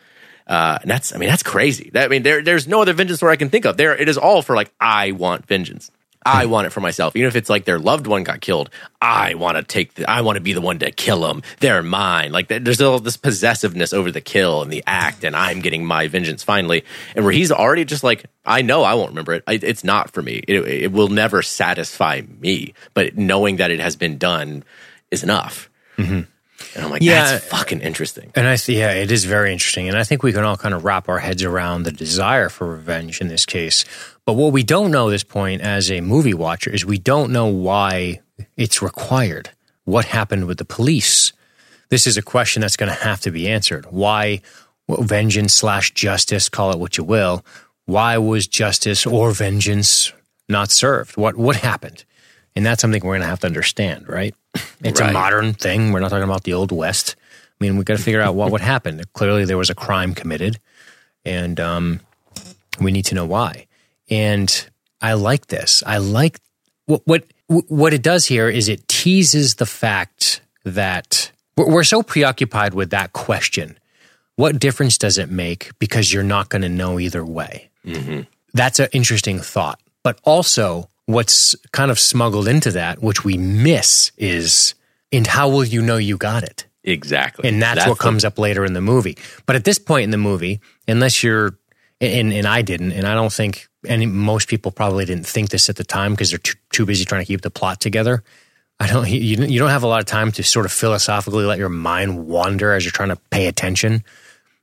Uh, 0.47 0.79
and 0.83 0.91
that's, 0.91 1.15
I 1.15 1.19
mean, 1.19 1.29
that's 1.29 1.43
crazy. 1.43 1.91
That, 1.93 2.05
I 2.05 2.09
mean, 2.09 2.23
there, 2.23 2.43
there's 2.43 2.69
no 2.69 2.83
other 2.83 2.93
vengeance 2.93 3.19
story 3.19 3.33
I 3.33 3.37
can 3.37 3.51
think 3.51 3.65
of. 3.65 3.77
There, 3.77 3.97
it 3.97 4.09
is 4.09 4.17
all 4.17 4.43
for 4.43 4.55
like, 4.55 4.73
I 4.81 5.13
want 5.13 5.47
vengeance. 5.47 5.91
I 6.29 6.47
want 6.47 6.67
it 6.67 6.71
for 6.71 6.81
myself. 6.81 7.15
Even 7.15 7.29
if 7.29 7.37
it's 7.37 7.49
like 7.49 7.65
their 7.67 7.79
loved 7.79 8.09
one 8.09 8.25
got 8.25 8.41
killed, 8.41 8.69
I 9.01 9.35
want 9.35 9.59
to 9.59 9.63
take 9.63 9.95
the, 9.95 10.11
I 10.11 10.23
want 10.23 10.35
to 10.35 10.41
be 10.41 10.55
the 10.55 10.61
one 10.61 10.81
to 10.81 10.91
kill 10.91 11.21
them. 11.21 11.43
They're 11.61 11.85
mine. 11.85 12.33
Like 12.33 12.49
there's 12.49 12.81
all 12.81 12.99
this 12.99 13.17
possessiveness 13.17 13.93
over 13.93 14.11
the 14.11 14.21
kill 14.21 14.61
and 14.63 14.73
the 14.73 14.83
act, 14.89 15.23
and 15.23 15.37
I'm 15.37 15.61
getting 15.61 15.85
my 15.85 16.09
vengeance 16.09 16.43
finally. 16.43 16.85
And 17.15 17.25
where 17.25 17.33
he's 17.33 17.53
already 17.53 17.85
just 17.85 18.03
like, 18.03 18.27
I 18.45 18.63
know 18.63 18.83
I 18.83 18.95
won't 18.95 19.11
remember 19.11 19.35
it. 19.35 19.45
I, 19.47 19.61
it's 19.63 19.85
not 19.85 20.11
for 20.11 20.21
me. 20.21 20.43
It, 20.49 20.67
it 20.67 20.93
will 20.93 21.09
never 21.09 21.43
satisfy 21.43 22.23
me. 22.41 22.75
But 22.93 23.17
knowing 23.17 23.57
that 23.57 23.71
it 23.71 23.79
has 23.79 23.95
been 23.95 24.19
done 24.19 24.65
is 25.13 25.23
enough. 25.23 25.71
And 26.75 26.85
I'm 26.85 26.91
like, 26.91 27.03
Yeah. 27.03 27.25
that's 27.33 27.47
fucking 27.47 27.81
interesting. 27.81 28.33
And 28.35 28.47
I 28.47 28.57
th- 28.57 28.79
yeah, 28.79 28.93
it 28.93 29.11
is 29.13 29.25
very 29.25 29.53
interesting, 29.53 29.89
and 29.89 29.97
I 29.99 30.05
think 30.05 30.23
we 30.23 30.33
can 30.33 30.45
all 30.45 30.57
kind 30.57 30.75
of 30.75 30.85
wrap 30.85 31.09
our 31.09 31.19
heads 31.19 31.43
around 31.43 31.83
the 31.83 31.93
desire 31.93 32.49
for 32.49 32.67
revenge 32.67 33.21
in 33.21 33.29
this 33.29 33.45
case. 33.47 33.85
But 34.25 34.35
what 34.35 34.53
we 34.53 34.63
don't 34.63 34.91
know 34.91 35.09
at 35.09 35.13
this 35.13 35.25
point, 35.25 35.61
as 35.61 35.91
a 35.91 36.01
movie 36.01 36.35
watcher, 36.35 36.71
is 36.71 36.85
we 36.85 36.99
don't 36.99 37.31
know 37.33 37.47
why 37.47 38.21
it's 38.57 38.81
required. 38.83 39.51
What 39.85 40.07
happened 40.07 40.47
with 40.47 40.59
the 40.59 40.65
police? 40.65 41.33
This 41.91 42.07
is 42.07 42.17
a 42.17 42.23
question 42.23 42.61
that's 42.63 42.77
going 42.77 42.89
to 42.91 43.05
have 43.05 43.21
to 43.21 43.31
be 43.31 43.49
answered. 43.49 43.87
Why 43.91 44.41
vengeance 44.89 45.53
slash 45.55 45.93
justice, 45.93 46.49
call 46.49 46.73
it 46.73 46.79
what 46.79 46.97
you 46.97 47.05
will? 47.05 47.45
Why 47.85 48.19
was 48.19 48.47
justice 48.49 49.07
or 49.07 49.31
vengeance 49.31 50.13
not 50.49 50.71
served? 50.71 51.17
What 51.17 51.37
what 51.37 51.57
happened? 51.57 52.05
And 52.57 52.65
that's 52.67 52.81
something 52.81 53.03
we're 53.05 53.13
going 53.13 53.21
to 53.21 53.27
have 53.29 53.41
to 53.41 53.47
understand, 53.47 54.09
right? 54.09 54.35
It's 54.83 55.01
a 55.01 55.13
modern 55.13 55.55
thing. 55.55 55.93
We're 55.93 56.01
not 56.01 56.11
talking 56.11 56.25
about 56.25 56.45
the 56.45 56.53
old 56.53 56.73
west. 56.73 57.17
I 57.59 57.65
mean, 57.65 57.77
we 57.77 57.85
got 57.85 57.97
to 57.97 58.03
figure 58.03 58.21
out 58.21 58.35
what 58.35 58.51
what 58.51 58.61
happened. 58.61 59.13
Clearly, 59.13 59.45
there 59.45 59.59
was 59.59 59.71
a 59.71 59.75
crime 59.75 60.15
committed, 60.15 60.59
and 61.25 61.59
um, 61.59 62.01
we 62.81 62.93
need 62.93 63.07
to 63.07 63.15
know 63.15 63.27
why. 63.27 63.67
And 64.11 64.69
I 65.01 65.15
like 65.15 65.47
this. 65.47 65.83
I 65.87 65.99
like 65.99 66.41
what 66.87 67.03
what 67.07 67.25
what 67.47 67.95
it 67.95 68.03
does 68.03 68.27
here 68.27 68.49
is 68.49 68.69
it 68.69 68.87
teases 68.89 69.55
the 69.57 69.67
fact 69.67 70.41
that 70.65 71.31
we're, 71.57 71.71
we're 71.71 71.85
so 71.85 72.03
preoccupied 72.03 72.75
with 72.75 72.91
that 72.91 73.13
question. 73.13 73.79
What 74.37 74.59
difference 74.59 74.99
does 74.99 75.17
it 75.17 75.31
make? 75.31 75.71
Because 75.79 76.13
you're 76.13 76.23
not 76.23 76.51
going 76.51 76.63
to 76.63 76.69
know 76.69 77.01
either 77.01 77.25
way. 77.25 77.71
That's 78.53 78.79
an 78.81 78.89
interesting 78.93 79.39
thought. 79.39 79.81
But 80.03 80.21
also, 80.25 80.91
what's 81.07 81.55
kind 81.73 81.91
of 81.91 81.99
smuggled 81.99 82.49
into 82.49 82.71
that, 82.73 83.03
which 83.03 83.25
we 83.25 83.39
miss, 83.39 84.13
is 84.17 84.75
and 85.13 85.27
how 85.27 85.49
will 85.49 85.65
you 85.65 85.81
know 85.83 85.97
you 85.97 86.17
got 86.17 86.43
it? 86.43 86.67
Exactly. 86.85 87.49
and 87.49 87.61
that's, 87.61 87.87
what 87.87 87.99
comes 87.99 88.25
up 88.25 88.39
later 88.39 88.65
in 88.65 88.73
the 88.73 88.81
movie. 88.81 89.19
But 89.45 89.57
at 89.57 89.65
this 89.65 89.79
point 89.79 90.05
in 90.05 90.11
the 90.11 90.19
movie, 90.19 90.61
unless 90.87 91.23
you're, 91.23 91.59
and 92.01 92.33
and 92.33 92.47
I 92.47 92.63
didn't, 92.63 92.93
and 92.93 93.07
I 93.07 93.15
don't 93.15 93.33
think 93.33 93.67
any 93.85 94.07
most 94.07 94.49
people 94.49 94.71
probably 94.71 95.05
didn't 95.05 95.27
think 95.27 95.51
this 95.51 95.69
at 95.69 95.77
the 95.77 95.85
time 95.85 96.13
because 96.13 96.31
they're 96.31 96.39
too, 96.39 96.55
too 96.71 96.87
busy 96.87 97.05
trying 97.05 97.23
to 97.23 97.27
keep 97.27 97.41
the 97.41 97.51
plot 97.51 97.81
together. 97.81 98.23
I 98.79 98.87
don't. 98.87 99.09
You 99.09 99.45
you 99.45 99.59
don't 99.59 99.71
have 99.71 99.83
a 99.83 99.87
lot 99.87 100.01
of 100.01 100.07
time 100.07 100.31
to 100.33 100.43
sort 100.43 100.67
of 100.67 100.73
philosophically 100.73 101.45
let 101.45 101.59
your 101.59 101.71
mind 101.71 102.27
wander 102.27 102.73
as 102.73 102.85
you're 102.85 102.93
trying 102.93 103.09
to 103.09 103.17
pay 103.31 103.47
attention. 103.47 104.05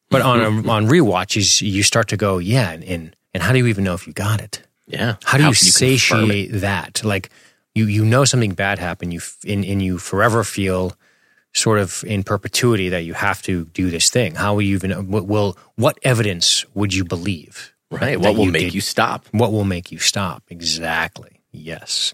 But 0.09 0.21
on 0.21 0.41
a, 0.41 0.45
mm-hmm. 0.45 0.69
on 0.69 0.87
rewatches, 0.87 1.61
you 1.61 1.81
start 1.81 2.09
to 2.09 2.17
go, 2.17 2.37
yeah, 2.37 2.71
and 2.71 3.15
and 3.33 3.43
how 3.43 3.51
do 3.51 3.57
you 3.57 3.67
even 3.67 3.83
know 3.83 3.95
if 3.95 4.05
you 4.05 4.13
got 4.13 4.39
it? 4.39 4.61
Yeah. 4.87 5.15
How 5.23 5.37
do 5.37 5.43
you, 5.45 5.51
can 5.51 5.55
confirm 5.55 6.27
satiate 6.29 6.51
that? 6.61 7.03
Like 7.03 7.29
you 7.75 7.85
you 7.85 8.05
know 8.05 8.25
something 8.25 8.53
bad 8.53 8.79
happened, 8.79 9.13
you 9.13 9.19
f- 9.19 9.37
and, 9.47 9.63
and 9.65 9.81
you 9.81 9.97
forever 9.97 10.43
feel 10.43 10.93
sort 11.53 11.79
of 11.79 12.03
in 12.05 12.23
perpetuity 12.23 12.89
that 12.89 13.03
you 13.03 13.13
have 13.13 13.41
to 13.43 13.65
do 13.65 13.89
this 13.89 14.09
thing. 14.09 14.35
How 14.35 14.55
will 14.55 14.63
you 14.63 14.75
even 14.75 15.09
what 15.09 15.25
will 15.27 15.57
what 15.75 15.97
evidence 16.03 16.65
would 16.75 16.93
you 16.93 17.05
believe? 17.05 17.73
Right. 17.91 18.19
What 18.19 18.35
will 18.35 18.45
you 18.45 18.51
make 18.51 18.61
did- 18.63 18.73
you 18.73 18.81
stop? 18.81 19.25
What 19.31 19.51
will 19.51 19.63
make 19.65 19.91
you 19.91 19.99
stop? 19.99 20.43
Exactly. 20.49 21.41
Yes. 21.51 22.13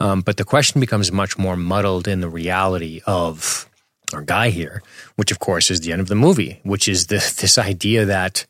Um, 0.00 0.20
but 0.20 0.36
the 0.36 0.44
question 0.44 0.80
becomes 0.80 1.10
much 1.10 1.36
more 1.36 1.56
muddled 1.56 2.06
in 2.06 2.20
the 2.20 2.28
reality 2.28 3.00
of 3.04 3.68
our 4.14 4.22
guy 4.22 4.50
here, 4.50 4.80
which 5.16 5.32
of 5.32 5.40
course 5.40 5.70
is 5.72 5.80
the 5.80 5.90
end 5.92 6.00
of 6.00 6.06
the 6.06 6.14
movie, 6.14 6.60
which 6.62 6.88
is 6.88 7.08
the, 7.08 7.16
this 7.40 7.58
idea 7.58 8.04
that 8.04 8.46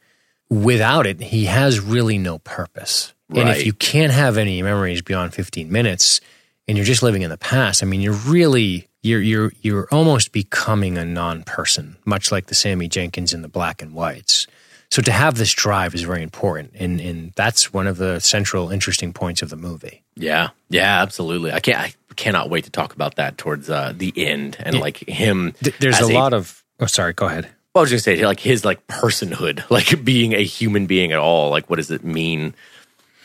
without 0.50 1.06
it, 1.06 1.20
he 1.20 1.46
has 1.46 1.80
really 1.80 2.18
no 2.18 2.38
purpose. 2.38 3.14
And 3.34 3.48
if 3.50 3.66
you 3.66 3.72
can't 3.72 4.12
have 4.12 4.38
any 4.38 4.62
memories 4.62 5.02
beyond 5.02 5.34
15 5.34 5.70
minutes 5.70 6.20
and 6.66 6.76
you're 6.76 6.86
just 6.86 7.02
living 7.02 7.22
in 7.22 7.30
the 7.30 7.38
past, 7.38 7.82
I 7.82 7.86
mean, 7.86 8.00
you're 8.00 8.12
really, 8.14 8.88
you're, 9.02 9.20
you're, 9.20 9.52
you're 9.60 9.88
almost 9.92 10.32
becoming 10.32 10.96
a 10.96 11.04
non 11.04 11.42
person, 11.42 11.96
much 12.04 12.32
like 12.32 12.46
the 12.46 12.54
Sammy 12.54 12.88
Jenkins 12.88 13.34
in 13.34 13.42
the 13.42 13.48
black 13.48 13.82
and 13.82 13.92
whites. 13.92 14.46
So 14.90 15.02
to 15.02 15.12
have 15.12 15.36
this 15.36 15.52
drive 15.52 15.94
is 15.94 16.02
very 16.02 16.22
important. 16.22 16.72
And, 16.74 17.00
and 17.00 17.32
that's 17.36 17.72
one 17.72 17.86
of 17.86 17.98
the 17.98 18.20
central 18.20 18.70
interesting 18.70 19.12
points 19.12 19.42
of 19.42 19.50
the 19.50 19.56
movie. 19.56 20.02
Yeah, 20.16 20.50
yeah, 20.70 21.02
absolutely. 21.02 21.52
I 21.52 21.60
can't. 21.60 21.78
I 21.78 21.92
cannot 22.16 22.48
wait 22.50 22.64
to 22.64 22.70
talk 22.70 22.94
about 22.94 23.16
that 23.16 23.36
towards 23.38 23.68
uh, 23.68 23.92
the 23.94 24.12
end 24.16 24.56
and 24.58 24.80
like 24.80 24.96
him. 24.96 25.52
Th- 25.62 25.76
There's 25.78 26.00
as 26.00 26.08
a 26.08 26.12
lot 26.14 26.32
of, 26.32 26.64
oh, 26.80 26.86
sorry, 26.86 27.12
go 27.12 27.26
ahead. 27.26 27.44
Well, 27.74 27.80
I 27.80 27.82
was 27.82 27.90
going 27.90 27.98
to 27.98 28.02
say 28.02 28.24
like 28.26 28.40
his 28.40 28.64
like 28.64 28.86
personhood, 28.86 29.62
like 29.70 30.02
being 30.02 30.32
a 30.32 30.42
human 30.42 30.86
being 30.86 31.12
at 31.12 31.18
all. 31.18 31.50
Like, 31.50 31.68
what 31.68 31.76
does 31.76 31.90
it 31.90 32.02
mean 32.02 32.54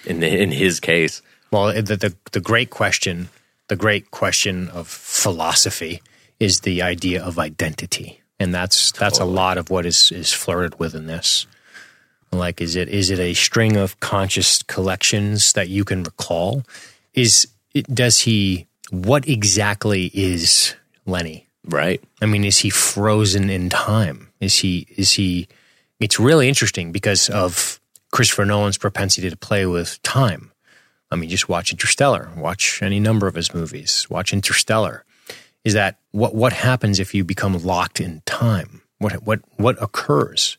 in 0.06 0.20
the, 0.20 0.28
in 0.28 0.52
his 0.52 0.80
case? 0.80 1.22
Well, 1.52 1.74
the, 1.74 1.96
the 1.96 2.16
the 2.32 2.40
great 2.40 2.70
question, 2.70 3.30
the 3.68 3.76
great 3.76 4.12
question 4.12 4.70
of 4.70 4.88
philosophy 4.88 6.02
is 6.40 6.62
the 6.62 6.82
idea 6.82 7.24
of 7.24 7.38
identity, 7.38 8.22
and 8.40 8.54
that's 8.54 8.92
that's 8.92 9.20
a 9.20 9.24
oh. 9.24 9.28
lot 9.28 9.58
of 9.58 9.70
what 9.70 9.86
is 9.86 10.12
is 10.12 10.34
flirted 10.34 10.80
with 10.80 10.96
in 10.96 11.08
this. 11.08 11.46
Like, 12.32 12.62
is 12.62 12.76
it 12.76 12.90
is 12.90 13.12
it 13.12 13.20
a 13.20 13.34
string 13.34 13.78
of 13.78 14.00
conscious 14.00 14.64
collections 14.64 15.54
that 15.54 15.70
you 15.70 15.86
can 15.86 16.04
recall? 16.04 16.64
Is 17.14 17.48
it, 17.74 17.94
does 17.94 18.22
he? 18.22 18.68
What 18.90 19.28
exactly 19.28 20.12
is 20.14 20.76
Lenny? 21.06 21.48
Right. 21.66 22.04
I 22.22 22.26
mean, 22.26 22.44
is 22.44 22.60
he 22.60 22.70
frozen 22.70 23.50
in 23.50 23.70
time? 23.70 24.30
Is 24.40 24.58
he? 24.58 24.88
Is 24.98 25.14
he? 25.14 25.48
It's 26.00 26.20
really 26.20 26.50
interesting 26.50 26.92
because 26.92 27.30
of 27.30 27.80
Christopher 28.14 28.46
Nolan's 28.46 28.78
propensity 28.78 29.28
to 29.30 29.36
play 29.36 29.66
with 29.66 30.02
time. 30.04 30.52
I 31.10 31.16
mean, 31.16 31.30
just 31.30 31.50
watch 31.50 31.72
Interstellar. 31.72 32.30
Watch 32.38 32.82
any 32.82 33.00
number 33.00 33.26
of 33.28 33.34
his 33.34 33.54
movies. 33.54 34.08
Watch 34.10 34.34
Interstellar. 34.34 35.04
Is 35.66 35.74
that 35.74 35.98
what? 36.12 36.36
What 36.36 36.54
happens 36.54 37.00
if 37.00 37.14
you 37.16 37.24
become 37.24 37.58
locked 37.58 38.00
in 38.00 38.22
time? 38.26 38.82
What? 39.00 39.24
What? 39.24 39.40
What 39.58 39.82
occurs? 39.82 40.58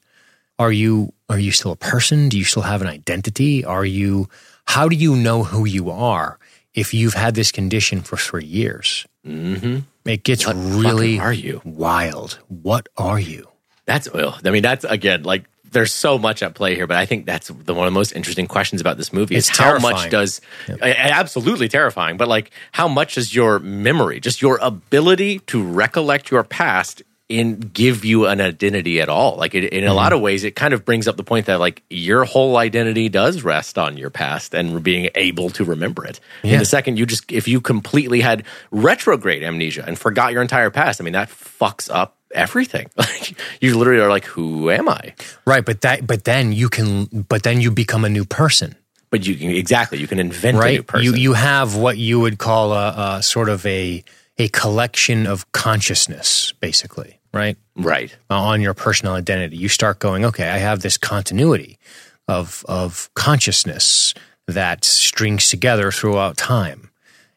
Are 0.58 0.72
you? 0.72 1.12
Are 1.28 1.38
you 1.38 1.52
still 1.52 1.72
a 1.72 1.76
person? 1.76 2.28
Do 2.28 2.36
you 2.36 2.44
still 2.44 2.62
have 2.62 2.82
an 2.82 2.88
identity? 2.88 3.64
Are 3.64 3.84
you? 3.84 4.28
How 4.66 4.88
do 4.88 4.96
you 4.96 5.14
know 5.14 5.44
who 5.44 5.64
you 5.64 5.90
are 5.90 6.38
if 6.74 6.92
you've 6.92 7.14
had 7.14 7.34
this 7.34 7.52
condition 7.52 8.00
for 8.00 8.16
three 8.16 8.44
years? 8.46 9.06
Mm-hmm. 9.26 9.80
It 10.08 10.24
gets 10.24 10.46
What 10.46 10.56
really 10.56 11.18
are 11.20 11.32
you? 11.32 11.60
wild. 11.64 12.38
What 12.48 12.88
are 12.96 13.20
you? 13.20 13.48
That's 13.86 14.12
well. 14.12 14.38
I 14.44 14.50
mean, 14.50 14.62
that's 14.62 14.84
again 14.84 15.22
like 15.22 15.44
there's 15.74 15.92
so 15.92 16.18
much 16.18 16.42
at 16.42 16.54
play 16.54 16.74
here, 16.74 16.86
but 16.86 16.96
I 16.96 17.04
think 17.04 17.26
that's 17.26 17.48
the 17.48 17.74
one 17.74 17.86
of 17.86 17.92
the 17.92 17.98
most 17.98 18.12
interesting 18.12 18.46
questions 18.46 18.80
about 18.80 18.96
this 18.96 19.12
movie. 19.12 19.36
Is 19.36 19.48
It's 19.48 19.58
how 19.58 19.78
much 19.78 20.10
does 20.10 20.40
a- 20.68 20.98
absolutely 20.98 21.68
terrifying, 21.68 22.16
but 22.16 22.28
like 22.28 22.50
how 22.72 22.88
much 22.88 23.16
does 23.16 23.34
your 23.34 23.58
memory, 23.58 24.20
just 24.20 24.40
your 24.40 24.58
ability 24.62 25.40
to 25.40 25.62
recollect 25.62 26.30
your 26.30 26.44
past, 26.44 27.02
in 27.28 27.58
give 27.58 28.04
you 28.04 28.26
an 28.26 28.40
identity 28.40 29.00
at 29.00 29.08
all? 29.08 29.36
Like 29.36 29.54
it, 29.54 29.72
in 29.72 29.84
a 29.84 29.94
lot 29.94 30.06
mm-hmm. 30.06 30.16
of 30.16 30.22
ways, 30.22 30.44
it 30.44 30.54
kind 30.56 30.74
of 30.74 30.84
brings 30.84 31.08
up 31.08 31.16
the 31.16 31.24
point 31.24 31.46
that 31.46 31.58
like 31.58 31.82
your 31.90 32.24
whole 32.24 32.56
identity 32.56 33.08
does 33.08 33.42
rest 33.42 33.78
on 33.78 33.96
your 33.96 34.10
past 34.10 34.54
and 34.54 34.82
being 34.82 35.10
able 35.14 35.50
to 35.50 35.64
remember 35.64 36.04
it. 36.06 36.20
Yeah. 36.42 36.52
And 36.52 36.60
the 36.60 36.66
second 36.66 36.98
you 36.98 37.06
just 37.06 37.30
if 37.32 37.48
you 37.48 37.60
completely 37.60 38.20
had 38.20 38.44
retrograde 38.70 39.42
amnesia 39.42 39.84
and 39.86 39.98
forgot 39.98 40.32
your 40.32 40.42
entire 40.42 40.70
past, 40.70 41.00
I 41.00 41.04
mean 41.04 41.14
that 41.14 41.28
fucks 41.28 41.92
up 41.92 42.16
everything. 42.34 42.88
Like 42.98 43.34
you 43.60 43.78
literally 43.78 44.00
are 44.00 44.08
like, 44.10 44.24
who 44.24 44.70
am 44.70 44.88
I? 44.88 45.14
Right, 45.46 45.64
but 45.64 45.80
that 45.82 46.06
but 46.06 46.24
then 46.24 46.52
you 46.52 46.68
can 46.68 47.06
but 47.28 47.42
then 47.42 47.60
you 47.60 47.70
become 47.70 48.04
a 48.04 48.08
new 48.10 48.24
person. 48.24 48.74
But 49.10 49.26
you 49.26 49.36
can 49.36 49.50
exactly 49.50 49.98
you 49.98 50.06
can 50.08 50.18
invent 50.18 50.56
a 50.56 50.60
new 50.60 50.64
Right? 50.64 50.86
person. 50.86 51.04
You 51.04 51.14
you 51.14 51.32
have 51.34 51.76
what 51.76 51.96
you 51.98 52.20
would 52.20 52.38
call 52.38 52.72
a, 52.72 53.16
a 53.18 53.22
sort 53.22 53.48
of 53.48 53.64
a 53.66 54.02
a 54.38 54.48
collection 54.48 55.26
of 55.26 55.50
consciousness, 55.52 56.52
basically. 56.60 57.20
right? 57.32 57.56
Right. 57.76 58.14
Uh, 58.28 58.40
on 58.40 58.60
your 58.60 58.74
personal 58.74 59.14
identity. 59.14 59.56
You 59.56 59.68
start 59.68 60.00
going, 60.00 60.24
okay, 60.24 60.48
I 60.48 60.58
have 60.58 60.80
this 60.80 60.98
continuity 60.98 61.78
of 62.26 62.64
of 62.68 63.08
consciousness 63.14 64.14
that 64.48 64.84
strings 64.84 65.48
together 65.48 65.92
throughout 65.92 66.36
time. 66.36 66.90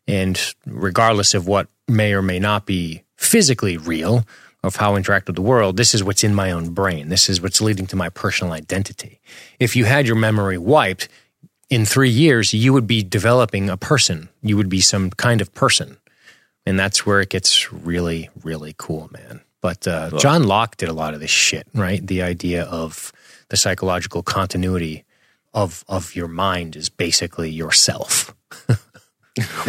And 0.07 0.39
regardless 0.65 1.33
of 1.33 1.47
what 1.47 1.67
may 1.87 2.13
or 2.13 2.21
may 2.21 2.39
not 2.39 2.65
be 2.65 3.03
physically 3.17 3.77
real 3.77 4.25
of 4.63 4.77
how 4.77 4.93
I 4.93 4.97
interact 4.97 5.27
with 5.27 5.35
the 5.35 5.41
world, 5.41 5.77
this 5.77 5.93
is 5.93 6.03
what's 6.03 6.23
in 6.23 6.33
my 6.35 6.51
own 6.51 6.69
brain. 6.73 7.09
This 7.09 7.29
is 7.29 7.41
what's 7.41 7.61
leading 7.61 7.87
to 7.87 7.95
my 7.95 8.09
personal 8.09 8.53
identity. 8.53 9.19
If 9.59 9.75
you 9.75 9.85
had 9.85 10.07
your 10.07 10.15
memory 10.15 10.57
wiped, 10.57 11.07
in 11.69 11.85
three 11.85 12.09
years, 12.09 12.53
you 12.53 12.73
would 12.73 12.87
be 12.87 13.03
developing 13.03 13.69
a 13.69 13.77
person. 13.77 14.29
You 14.41 14.57
would 14.57 14.69
be 14.69 14.81
some 14.81 15.09
kind 15.11 15.41
of 15.41 15.53
person. 15.53 15.97
And 16.65 16.79
that's 16.79 17.05
where 17.05 17.21
it 17.21 17.29
gets 17.29 17.71
really, 17.71 18.29
really 18.43 18.73
cool, 18.77 19.09
man. 19.11 19.41
But 19.61 19.87
uh, 19.87 20.17
John 20.17 20.43
Locke 20.43 20.77
did 20.77 20.89
a 20.89 20.93
lot 20.93 21.13
of 21.13 21.19
this 21.19 21.31
shit, 21.31 21.67
right? 21.73 22.05
The 22.05 22.21
idea 22.21 22.63
of 22.63 23.11
the 23.49 23.57
psychological 23.57 24.23
continuity 24.23 25.03
of 25.53 25.83
of 25.87 26.15
your 26.15 26.27
mind 26.27 26.75
is 26.75 26.89
basically 26.89 27.49
yourself. 27.49 28.35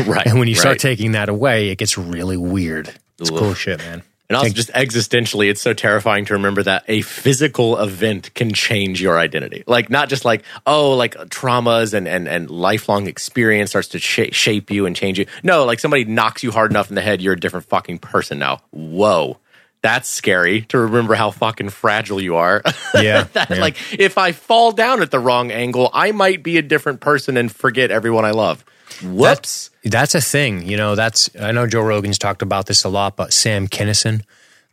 right. 0.06 0.26
And 0.26 0.38
when 0.38 0.48
you 0.48 0.54
start 0.54 0.74
right. 0.74 0.80
taking 0.80 1.12
that 1.12 1.28
away, 1.28 1.70
it 1.70 1.78
gets 1.78 1.96
really 1.96 2.36
weird. 2.36 2.92
It's 3.18 3.30
Ugh. 3.30 3.38
cool 3.38 3.54
shit, 3.54 3.78
man. 3.78 4.02
And 4.28 4.36
also, 4.36 4.50
just 4.50 4.70
existentially, 4.72 5.48
it's 5.48 5.62
so 5.62 5.72
terrifying 5.72 6.26
to 6.26 6.34
remember 6.34 6.62
that 6.62 6.84
a 6.86 7.00
physical 7.00 7.78
event 7.78 8.34
can 8.34 8.52
change 8.52 9.00
your 9.00 9.18
identity. 9.18 9.64
Like, 9.66 9.88
not 9.88 10.10
just 10.10 10.26
like, 10.26 10.42
oh, 10.66 10.94
like 10.96 11.16
uh, 11.16 11.24
traumas 11.26 11.94
and, 11.94 12.06
and, 12.06 12.28
and 12.28 12.50
lifelong 12.50 13.06
experience 13.06 13.70
starts 13.70 13.88
to 13.88 13.98
sh- 13.98 14.32
shape 14.32 14.70
you 14.70 14.84
and 14.84 14.94
change 14.94 15.18
you. 15.18 15.24
No, 15.42 15.64
like 15.64 15.80
somebody 15.80 16.04
knocks 16.04 16.42
you 16.42 16.50
hard 16.50 16.70
enough 16.70 16.90
in 16.90 16.94
the 16.94 17.00
head, 17.00 17.22
you're 17.22 17.32
a 17.32 17.40
different 17.40 17.66
fucking 17.66 18.00
person 18.00 18.38
now. 18.38 18.60
Whoa. 18.70 19.38
That's 19.80 20.08
scary 20.08 20.62
to 20.62 20.78
remember 20.78 21.14
how 21.14 21.30
fucking 21.30 21.70
fragile 21.70 22.20
you 22.20 22.36
are. 22.36 22.62
Yeah, 22.94 23.24
that, 23.32 23.50
yeah. 23.50 23.60
Like, 23.60 23.76
if 23.92 24.18
I 24.18 24.32
fall 24.32 24.72
down 24.72 25.02
at 25.02 25.10
the 25.10 25.20
wrong 25.20 25.52
angle, 25.52 25.88
I 25.92 26.12
might 26.12 26.42
be 26.42 26.56
a 26.56 26.62
different 26.62 27.00
person 27.00 27.36
and 27.36 27.50
forget 27.50 27.90
everyone 27.90 28.24
I 28.24 28.32
love. 28.32 28.64
Whoops. 29.02 29.22
That's 29.22 29.70
a 29.94 30.20
thing. 30.20 30.66
You 30.66 30.76
know, 30.76 30.94
that's 30.94 31.30
I 31.40 31.52
know 31.52 31.66
Joe 31.66 31.82
Rogan's 31.82 32.18
talked 32.18 32.42
about 32.42 32.66
this 32.66 32.84
a 32.84 32.88
lot, 32.88 33.16
but 33.16 33.32
Sam 33.32 33.68
Kinison, 33.68 34.22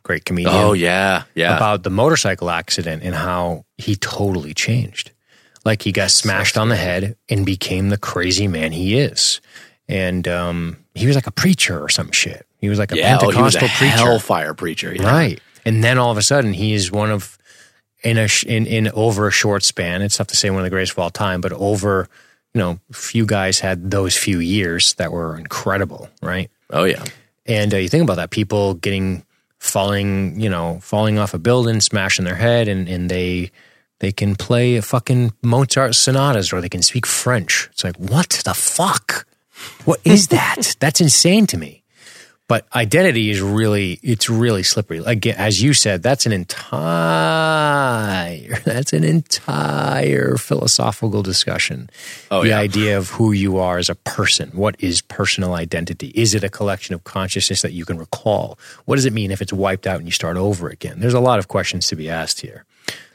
great 0.02 0.24
comedian. 0.24 0.54
oh, 0.54 0.72
yeah. 0.72 1.24
Yeah. 1.34 1.56
about 1.56 1.82
the 1.82 1.90
motorcycle 1.90 2.50
accident 2.50 3.02
and 3.02 3.14
how 3.14 3.64
he 3.76 3.96
totally 3.96 4.54
changed. 4.54 5.10
Like 5.64 5.82
he 5.82 5.92
got 5.92 6.10
smashed 6.10 6.56
on 6.56 6.68
the 6.68 6.76
head 6.76 7.16
and 7.28 7.44
became 7.44 7.88
the 7.88 7.98
crazy 7.98 8.46
man 8.46 8.72
he 8.72 8.98
is. 8.98 9.40
And 9.88 10.26
um, 10.28 10.78
he 10.94 11.06
was 11.06 11.16
like 11.16 11.26
a 11.26 11.32
preacher 11.32 11.80
or 11.80 11.88
some 11.88 12.12
shit. 12.12 12.46
He 12.58 12.68
was 12.68 12.78
like 12.78 12.92
a 12.92 12.96
yeah. 12.96 13.18
Oh, 13.20 13.30
he 13.30 13.42
was 13.42 13.54
a 13.54 13.58
Pentecostal 13.58 13.88
preacher. 13.88 14.04
hellfire 14.04 14.54
preacher. 14.54 14.94
Yeah. 14.94 15.10
Right. 15.10 15.40
And 15.64 15.82
then 15.82 15.98
all 15.98 16.10
of 16.10 16.18
a 16.18 16.22
sudden 16.22 16.52
he 16.52 16.72
is 16.72 16.90
one 16.92 17.10
of 17.10 17.36
in 18.02 18.18
a 18.18 18.28
in 18.46 18.66
in 18.66 18.88
over 18.90 19.26
a 19.26 19.32
short 19.32 19.64
span. 19.64 20.02
It's 20.02 20.16
tough 20.16 20.28
to 20.28 20.36
say 20.36 20.50
one 20.50 20.60
of 20.60 20.64
the 20.64 20.70
greatest 20.70 20.92
of 20.92 21.00
all 21.00 21.10
time, 21.10 21.40
but 21.40 21.52
over 21.52 22.08
you 22.56 22.62
know, 22.62 22.80
few 22.90 23.26
guys 23.26 23.60
had 23.60 23.90
those 23.90 24.16
few 24.16 24.38
years 24.38 24.94
that 24.94 25.12
were 25.12 25.36
incredible, 25.36 26.08
right? 26.22 26.50
Oh, 26.70 26.84
yeah. 26.84 27.04
And 27.44 27.74
uh, 27.74 27.76
you 27.76 27.90
think 27.90 28.02
about 28.02 28.16
that, 28.16 28.30
people 28.30 28.72
getting 28.72 29.26
falling, 29.58 30.40
you 30.40 30.48
know, 30.48 30.80
falling 30.80 31.18
off 31.18 31.34
a 31.34 31.38
building, 31.38 31.82
smashing 31.82 32.24
their 32.24 32.34
head, 32.34 32.66
and 32.66 32.88
and 32.88 33.10
they 33.10 33.50
they 34.00 34.10
can 34.10 34.36
play 34.36 34.76
a 34.76 34.82
fucking 34.82 35.34
Mozart 35.42 35.94
sonatas 35.94 36.50
or 36.50 36.62
they 36.62 36.70
can 36.70 36.80
speak 36.80 37.04
French. 37.04 37.68
It's 37.72 37.84
like 37.84 37.96
what 37.98 38.40
the 38.46 38.54
fuck? 38.54 39.26
What 39.84 40.00
is 40.02 40.28
that? 40.28 40.76
That's 40.80 41.02
insane 41.02 41.46
to 41.48 41.58
me. 41.58 41.82
But 42.48 42.64
identity 42.74 43.30
is 43.30 43.40
really 43.40 43.98
it's 44.02 44.30
really 44.30 44.62
slippery. 44.62 45.02
Again, 45.04 45.34
as 45.36 45.60
you 45.60 45.74
said, 45.74 46.00
that's 46.02 46.26
an 46.26 46.32
entire 46.32 46.60
that's 48.64 48.92
an 48.92 49.02
entire 49.02 50.36
philosophical 50.36 51.22
discussion. 51.22 51.90
Oh, 52.30 52.42
the 52.42 52.50
yeah. 52.50 52.58
idea 52.58 52.98
of 52.98 53.10
who 53.10 53.32
you 53.32 53.58
are 53.58 53.78
as 53.78 53.88
a 53.90 53.96
person. 53.96 54.50
What 54.50 54.76
is 54.78 55.00
personal 55.02 55.54
identity? 55.54 56.12
Is 56.14 56.34
it 56.34 56.44
a 56.44 56.48
collection 56.48 56.94
of 56.94 57.02
consciousness 57.02 57.62
that 57.62 57.72
you 57.72 57.84
can 57.84 57.98
recall? 57.98 58.60
What 58.84 58.94
does 58.94 59.06
it 59.06 59.12
mean 59.12 59.32
if 59.32 59.42
it's 59.42 59.52
wiped 59.52 59.86
out 59.86 59.96
and 59.98 60.06
you 60.06 60.12
start 60.12 60.36
over 60.36 60.68
again? 60.68 61.00
There's 61.00 61.14
a 61.14 61.20
lot 61.20 61.40
of 61.40 61.48
questions 61.48 61.88
to 61.88 61.96
be 61.96 62.08
asked 62.08 62.40
here. 62.40 62.64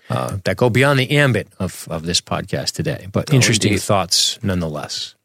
Uh, 0.09 0.39
that 0.43 0.57
go 0.57 0.69
beyond 0.69 0.99
the 0.99 1.09
ambit 1.09 1.47
of, 1.57 1.87
of 1.89 2.03
this 2.03 2.19
podcast 2.19 2.73
today, 2.73 3.07
but 3.13 3.33
interesting 3.33 3.71
indeed. 3.71 3.81
thoughts 3.81 4.37
nonetheless. 4.43 5.15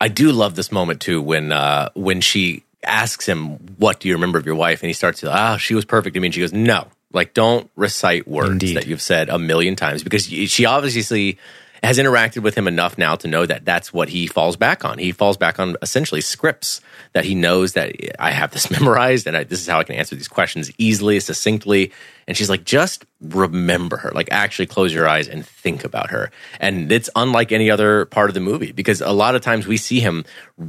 I 0.00 0.08
do 0.08 0.32
love 0.32 0.56
this 0.56 0.72
moment 0.72 1.00
too 1.00 1.22
when 1.22 1.52
uh, 1.52 1.90
when 1.94 2.20
she 2.20 2.64
asks 2.84 3.26
him, 3.26 3.58
"What 3.78 4.00
do 4.00 4.08
you 4.08 4.14
remember 4.14 4.38
of 4.38 4.46
your 4.46 4.54
wife?" 4.54 4.82
and 4.82 4.88
he 4.88 4.94
starts 4.94 5.20
to, 5.20 5.30
"Ah, 5.30 5.56
she 5.56 5.74
was 5.74 5.84
perfect 5.84 6.14
to 6.14 6.20
me." 6.20 6.28
And 6.28 6.34
she 6.34 6.40
goes, 6.40 6.52
"No, 6.52 6.88
like 7.12 7.34
don't 7.34 7.70
recite 7.76 8.26
words 8.26 8.50
Indeed. 8.50 8.76
that 8.76 8.86
you've 8.86 9.02
said 9.02 9.28
a 9.28 9.38
million 9.38 9.76
times 9.76 10.02
because 10.02 10.24
she 10.26 10.64
obviously 10.64 11.38
has 11.82 11.98
interacted 11.98 12.42
with 12.42 12.54
him 12.54 12.68
enough 12.68 12.96
now 12.96 13.16
to 13.16 13.26
know 13.26 13.44
that 13.44 13.64
that's 13.64 13.92
what 13.92 14.08
he 14.08 14.26
falls 14.26 14.56
back 14.56 14.84
on. 14.84 14.98
He 14.98 15.12
falls 15.12 15.36
back 15.36 15.58
on 15.58 15.76
essentially 15.82 16.20
scripts 16.20 16.80
that 17.12 17.24
he 17.24 17.34
knows 17.34 17.74
that 17.74 17.94
I 18.18 18.30
have 18.30 18.50
this 18.52 18.70
memorized 18.80 19.26
and 19.26 19.36
I, 19.36 19.44
this 19.44 19.60
is 19.60 19.66
how 19.66 19.78
I 19.78 19.84
can 19.84 19.96
answer 19.96 20.14
these 20.14 20.28
questions 20.28 20.70
easily, 20.78 21.20
succinctly. 21.20 21.92
And 22.28 22.36
she's 22.36 22.50
like, 22.50 22.64
just 22.64 23.04
remember 23.20 23.96
her. 23.98 24.10
Like, 24.12 24.28
actually 24.30 24.66
close 24.66 24.92
your 24.92 25.08
eyes 25.08 25.28
and 25.28 25.46
think 25.46 25.84
about 25.84 26.10
her. 26.10 26.30
And 26.60 26.90
it's 26.90 27.10
unlike 27.16 27.52
any 27.52 27.70
other 27.70 28.04
part 28.06 28.30
of 28.30 28.34
the 28.34 28.40
movie 28.40 28.72
because 28.72 29.00
a 29.00 29.12
lot 29.12 29.34
of 29.34 29.42
times 29.42 29.66
we 29.66 29.76
see 29.76 30.00
him 30.00 30.24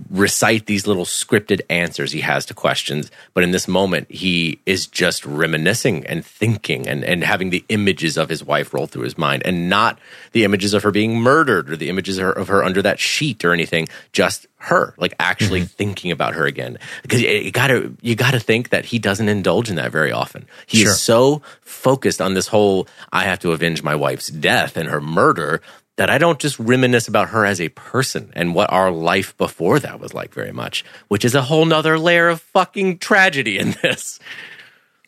recite 0.10 0.66
these 0.66 0.88
little 0.88 1.06
scripted 1.06 1.62
answers 1.70 2.12
he 2.12 2.22
has 2.22 2.46
to 2.48 2.54
questions. 2.54 3.12
But 3.34 3.44
in 3.44 3.52
this 3.52 3.68
moment, 3.68 4.10
he 4.12 4.60
is 4.66 4.88
just 4.88 5.26
reminiscing 5.26 6.06
and 6.06 6.26
thinking 6.26 6.88
and, 6.88 7.04
and 7.04 7.24
having 7.24 7.50
the 7.50 7.66
images 7.70 8.18
of 8.18 8.30
his 8.30 8.44
wife 8.44 8.74
roll 8.74 8.88
through 8.88 9.04
his 9.04 9.18
mind 9.18 9.44
and 9.46 9.70
not 9.70 10.00
the 10.32 10.44
images 10.44 10.74
of 10.74 10.84
her 10.84 10.92
being 10.92 11.20
murdered 11.20 11.70
or 11.70 11.76
the 11.76 11.90
images 11.90 12.18
of 12.18 12.24
her, 12.24 12.32
of 12.32 12.48
her 12.48 12.64
under 12.64 12.82
that 12.82 13.00
sheet 13.00 13.44
or 13.46 13.54
anything, 13.54 13.88
just 14.12 14.48
her, 14.58 14.94
like 14.98 15.14
actually 15.20 15.60
mm-hmm. 15.60 15.68
thinking 15.68 16.12
about 16.12 16.23
her 16.36 16.46
again. 16.46 16.80
Because 17.02 17.22
you, 17.22 17.30
you 17.30 17.52
gotta, 17.52 17.94
you 18.02 18.16
gotta 18.16 18.40
think 18.40 18.70
that 18.70 18.86
he 18.86 19.00
doesn't 19.00 19.28
indulge 19.30 19.70
in 19.70 19.76
that 19.76 19.92
very 19.92 20.12
often. 20.14 20.48
He 20.66 20.80
Sure. 20.80 20.92
is 20.92 21.02
so 21.02 21.42
focused 21.62 22.22
on 22.22 22.34
this 22.34 22.48
whole, 22.48 22.88
I 23.12 23.24
have 23.26 23.40
to 23.40 23.52
avenge 23.52 23.84
my 23.84 23.96
wife's 23.96 24.28
death 24.28 24.78
and 24.78 24.90
her 24.90 25.02
murder 25.02 25.62
that 25.96 26.10
I 26.10 26.18
don't 26.18 26.40
just 26.40 26.58
reminisce 26.58 27.08
about 27.08 27.30
her 27.30 27.46
as 27.46 27.62
a 27.62 27.70
person 27.70 28.32
and 28.36 28.56
what 28.56 28.72
our 28.72 28.90
life 28.90 29.38
before 29.38 29.78
that 29.80 30.00
was 30.00 30.12
like 30.14 30.34
very 30.34 30.52
much, 30.52 30.84
which 31.08 31.24
is 31.24 31.36
a 31.36 31.44
whole 31.44 31.66
nother 31.66 32.00
layer 32.00 32.30
of 32.30 32.42
fucking 32.42 32.98
tragedy 32.98 33.60
in 33.60 33.76
this. 33.84 34.20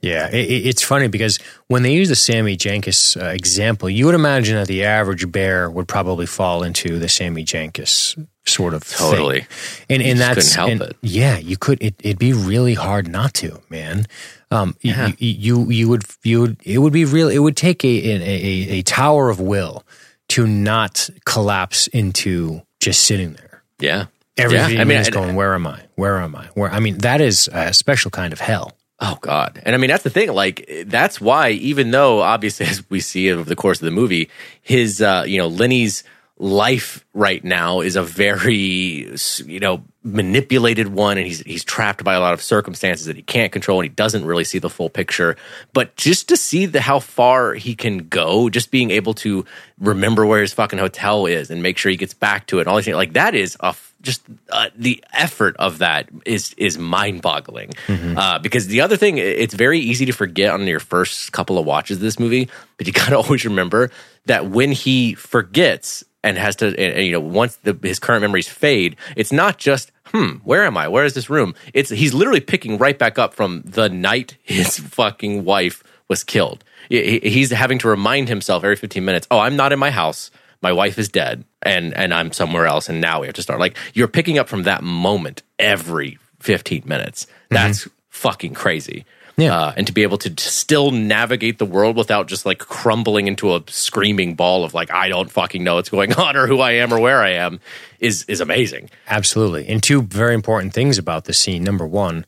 Yeah, 0.06 0.28
it, 0.30 0.36
it- 0.50 0.66
it's 0.68 0.82
funny 0.84 1.08
because 1.08 1.40
when 1.68 1.84
they 1.84 1.94
use 1.94 2.10
the 2.10 2.16
Sammy 2.16 2.56
Jenkins 2.56 3.18
uh, 3.20 3.26
example, 3.28 3.90
you 3.90 4.06
would 4.06 4.16
imagine 4.16 4.56
that 4.56 4.68
the 4.68 4.84
average 4.84 5.30
bear 5.32 5.70
would 5.70 5.88
probably 5.88 6.26
fall 6.26 6.64
into 6.64 7.00
the 7.00 7.10
Sammy 7.10 7.44
Jenkins 7.44 8.16
sort 8.46 8.74
of 8.76 8.84
thing. 8.84 8.98
Totally. 9.10 9.48
and 9.90 10.02
and 10.04 10.18
just 10.18 10.36
that's 10.36 10.56
couldn't 10.56 10.56
help 10.56 10.72
and- 10.72 10.82
it. 10.92 10.98
Yeah, 11.02 11.38
you 11.38 11.58
could. 11.58 11.82
It, 11.82 11.96
it'd 12.04 12.20
be 12.20 12.34
really 12.34 12.76
hard 12.76 13.08
not 13.08 13.34
to, 13.36 13.62
man. 13.70 14.06
Um, 14.52 14.76
y- 14.84 14.94
y- 14.96 15.16
you, 15.18 15.70
you 15.72 15.90
would 15.90 16.04
you 16.24 16.42
would 16.42 16.58
it 16.64 16.78
would 16.78 16.94
be 16.94 17.06
real. 17.06 17.30
It 17.30 17.40
would 17.40 17.58
take 17.58 17.84
a 17.84 17.88
a, 17.88 18.22
a 18.22 18.70
a 18.80 18.82
tower 18.84 19.30
of 19.30 19.40
will 19.40 19.84
to 20.30 20.46
not 20.46 21.10
collapse 21.26 21.88
into 21.88 22.62
just 22.80 23.02
sitting 23.06 23.34
there. 23.34 23.64
Yeah. 23.80 24.06
Everything 24.38 24.76
yeah. 24.76 24.82
I 24.82 24.84
mean, 24.84 24.98
is 25.00 25.08
I- 25.08 25.12
going. 25.12 25.36
Where 25.36 25.56
am 25.56 25.66
I? 25.66 25.82
Where 25.96 26.20
am 26.20 26.36
I? 26.36 26.46
Where 26.54 26.70
I 26.72 26.80
mean, 26.80 27.00
that 27.00 27.22
is 27.22 27.50
a 27.52 27.74
special 27.74 28.12
kind 28.12 28.32
of 28.34 28.40
hell. 28.40 28.78
Oh 29.00 29.18
God! 29.22 29.62
And 29.66 29.76
I 29.76 29.78
mean 29.78 29.90
that's 29.90 30.04
the 30.04 30.10
thing. 30.10 30.32
Like 30.32 30.70
that's 30.86 31.20
why, 31.20 31.50
even 31.52 31.92
though 31.92 32.22
obviously 32.22 32.66
as 32.70 32.90
we 32.90 33.00
see 33.00 33.32
over 33.32 33.48
the 33.48 33.56
course 33.56 33.82
of 33.82 33.86
the 33.86 33.92
movie, 33.92 34.30
his 34.62 35.02
uh, 35.02 35.26
you 35.28 35.38
know 35.38 35.48
Lenny's 35.48 36.04
life 36.38 37.06
right 37.14 37.44
now 37.46 37.80
is 37.80 37.96
a 37.96 38.04
very 38.04 39.10
you 39.46 39.60
know 39.60 39.84
manipulated 40.04 40.88
one, 40.88 41.18
and 41.18 41.26
he's 41.26 41.40
he's 41.42 41.64
trapped 41.64 42.04
by 42.04 42.14
a 42.14 42.20
lot 42.20 42.34
of 42.34 42.42
circumstances 42.42 43.08
that 43.08 43.16
he 43.16 43.22
can't 43.22 43.52
control, 43.52 43.80
and 43.80 43.90
he 43.90 43.96
doesn't 43.96 44.26
really 44.26 44.44
see 44.44 44.60
the 44.60 44.70
full 44.70 44.90
picture. 44.90 45.36
But 45.74 45.96
just 45.96 46.30
to 46.30 46.38
see 46.38 46.66
the 46.66 46.82
how 46.82 47.00
far 47.00 47.54
he 47.54 47.76
can 47.76 48.08
go, 48.08 48.50
just 48.50 48.72
being 48.72 48.92
able 48.92 49.14
to 49.16 49.46
remember 49.78 50.26
where 50.26 50.42
his 50.42 50.54
fucking 50.54 50.80
hotel 50.80 51.26
is 51.26 51.50
and 51.50 51.62
make 51.62 51.78
sure 51.78 51.90
he 51.90 51.98
gets 51.98 52.14
back 52.14 52.48
to 52.48 52.60
it, 52.60 52.62
and 52.62 52.70
all 52.70 52.78
these 52.78 52.86
things 52.86 52.96
like 52.96 53.14
that 53.14 53.36
is 53.36 53.58
a 53.60 53.76
just 54.06 54.22
uh, 54.50 54.70
the 54.78 55.04
effort 55.12 55.56
of 55.58 55.80
that 55.80 56.08
is 56.26 56.54
is 56.58 56.78
mind 56.78 57.22
boggling. 57.22 57.74
Uh, 58.18 58.40
because 58.40 58.68
the 58.68 58.80
other 58.82 58.96
thing, 58.96 59.18
it's 59.18 59.54
very 59.54 59.80
easy 59.80 60.06
to 60.06 60.14
forget 60.14 60.52
on 60.52 60.66
your 60.68 60.80
first 60.80 61.32
couple 61.34 61.58
of 61.58 61.66
watches 61.66 61.98
of 61.98 62.02
this 62.02 62.18
movie, 62.20 62.48
but 62.78 62.88
you 62.88 62.94
got 63.02 63.10
to 63.10 63.18
always 63.18 63.44
remember 63.44 63.92
that 64.28 64.50
when 64.50 64.72
he 64.72 65.14
forgets 65.16 66.04
and 66.24 66.38
has 66.38 66.56
to, 66.56 66.68
and, 66.68 66.78
and, 66.78 67.06
you 67.06 67.12
know, 67.12 67.20
once 67.20 67.58
the, 67.58 67.78
his 67.84 68.00
current 68.00 68.22
memories 68.22 68.48
fade, 68.48 68.96
it's 69.18 69.32
not 69.32 69.58
just 69.58 69.92
hmm, 70.08 70.38
where 70.46 70.64
am 70.66 70.78
I? 70.78 70.88
Where 70.88 71.04
is 71.04 71.14
this 71.14 71.30
room? 71.30 71.56
It's 71.74 71.90
he's 71.90 72.14
literally 72.14 72.40
picking 72.40 72.78
right 72.78 72.98
back 72.98 73.20
up 73.20 73.34
from 73.34 73.64
the 73.66 73.90
night 73.90 74.38
his 74.44 74.80
fucking 74.80 75.44
wife 75.44 75.84
was 76.08 76.24
killed. 76.24 76.64
He- 76.90 77.20
he- 77.20 77.30
He's 77.30 77.52
having 77.52 77.80
to 77.80 77.88
remind 77.90 78.30
himself 78.30 78.64
every 78.64 78.76
15 78.78 79.04
minutes, 79.04 79.28
oh, 79.32 79.40
I'm 79.40 79.56
not 79.58 79.74
in 79.74 79.80
my 79.80 79.90
house 79.92 80.32
my 80.62 80.72
wife 80.72 80.98
is 80.98 81.10
dead 81.10 81.44
and 81.66 81.94
and 81.96 82.14
I'm 82.14 82.32
somewhere 82.32 82.66
else 82.68 82.88
and 82.88 83.02
now 83.02 83.20
we 83.22 83.28
have 83.28 83.36
to 83.36 83.42
start 83.42 83.60
like 83.60 83.76
you're 83.94 84.08
picking 84.08 84.38
up 84.38 84.48
from 84.48 84.64
that 84.64 84.84
moment 84.84 85.42
every 85.60 86.18
15 86.40 86.84
minutes 86.86 87.28
that's 87.50 87.88
fucking 88.10 88.54
crazy 88.54 89.04
Yeah. 89.38 89.58
uh, 89.58 89.74
and 89.76 89.88
to 89.88 89.94
be 89.94 90.04
able 90.04 90.18
to 90.20 90.34
still 90.42 90.92
navigate 90.92 91.58
the 91.58 91.66
world 91.66 91.98
without 91.98 92.28
just 92.28 92.46
like 92.46 92.60
crumbling 92.60 93.28
into 93.28 93.56
a 93.56 93.64
screaming 93.68 94.36
ball 94.36 94.64
of 94.64 94.74
like 94.74 94.92
I 94.92 95.10
don't 95.10 95.30
fucking 95.32 95.64
know 95.64 95.76
what's 95.76 95.90
going 95.90 96.14
on 96.26 96.38
or 96.38 96.48
who 96.48 96.60
I 96.60 96.72
am 96.74 96.94
or 96.94 97.00
where 97.00 97.22
I 97.22 97.32
am 97.32 97.60
is 98.00 98.24
is 98.28 98.40
amazing. 98.42 98.90
Absolutely. 99.08 99.68
And 99.68 99.82
two 99.82 100.04
very 100.04 100.34
important 100.36 100.74
things 100.74 100.98
about 100.98 101.26
the 101.26 101.34
scene. 101.34 101.64
Number 101.64 101.86
one, 101.88 102.26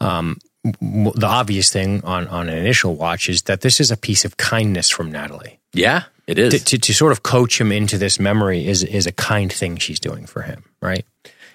um, 0.00 0.38
the 0.80 1.26
obvious 1.26 1.70
thing 1.70 2.02
on, 2.04 2.26
on 2.28 2.48
an 2.48 2.56
initial 2.58 2.96
watch 2.96 3.28
is 3.28 3.42
that 3.42 3.60
this 3.60 3.78
is 3.80 3.90
a 3.90 3.96
piece 3.96 4.24
of 4.24 4.36
kindness 4.36 4.88
from 4.90 5.10
Natalie. 5.12 5.58
Yeah, 5.72 6.04
it 6.26 6.38
is. 6.38 6.52
To, 6.54 6.64
to, 6.64 6.78
to 6.78 6.94
sort 6.94 7.12
of 7.12 7.22
coach 7.22 7.60
him 7.60 7.72
into 7.72 7.98
this 7.98 8.18
memory 8.18 8.66
is, 8.66 8.82
is 8.82 9.06
a 9.06 9.12
kind 9.12 9.52
thing 9.52 9.76
she's 9.76 10.00
doing 10.00 10.26
for 10.26 10.42
him, 10.42 10.64
right? 10.80 11.04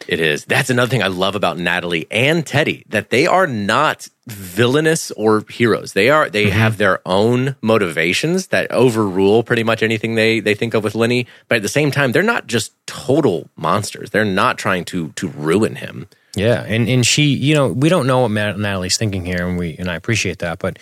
It 0.07 0.19
is. 0.19 0.45
That's 0.45 0.69
another 0.69 0.89
thing 0.89 1.03
I 1.03 1.07
love 1.07 1.35
about 1.35 1.57
Natalie 1.57 2.07
and 2.09 2.45
Teddy 2.45 2.83
that 2.89 3.09
they 3.09 3.27
are 3.27 3.47
not 3.47 4.07
villainous 4.27 5.11
or 5.11 5.45
heroes. 5.49 5.93
They 5.93 6.09
are 6.09 6.29
they 6.29 6.45
mm-hmm. 6.45 6.57
have 6.57 6.77
their 6.77 6.99
own 7.05 7.55
motivations 7.61 8.47
that 8.47 8.71
overrule 8.71 9.43
pretty 9.43 9.63
much 9.63 9.83
anything 9.83 10.15
they 10.15 10.39
they 10.39 10.55
think 10.55 10.73
of 10.73 10.83
with 10.83 10.95
Lenny, 10.95 11.27
but 11.47 11.57
at 11.57 11.61
the 11.61 11.69
same 11.69 11.91
time 11.91 12.11
they're 12.11 12.23
not 12.23 12.47
just 12.47 12.73
total 12.87 13.49
monsters. 13.55 14.09
They're 14.09 14.25
not 14.25 14.57
trying 14.57 14.85
to 14.85 15.09
to 15.09 15.27
ruin 15.29 15.75
him. 15.75 16.07
Yeah, 16.35 16.63
and 16.65 16.87
and 16.87 17.05
she, 17.05 17.23
you 17.23 17.53
know, 17.53 17.67
we 17.67 17.89
don't 17.89 18.07
know 18.07 18.21
what 18.21 18.31
Natalie's 18.31 18.97
thinking 18.97 19.25
here, 19.25 19.47
and 19.47 19.57
we 19.57 19.75
and 19.77 19.89
I 19.89 19.95
appreciate 19.95 20.39
that, 20.39 20.59
but 20.59 20.79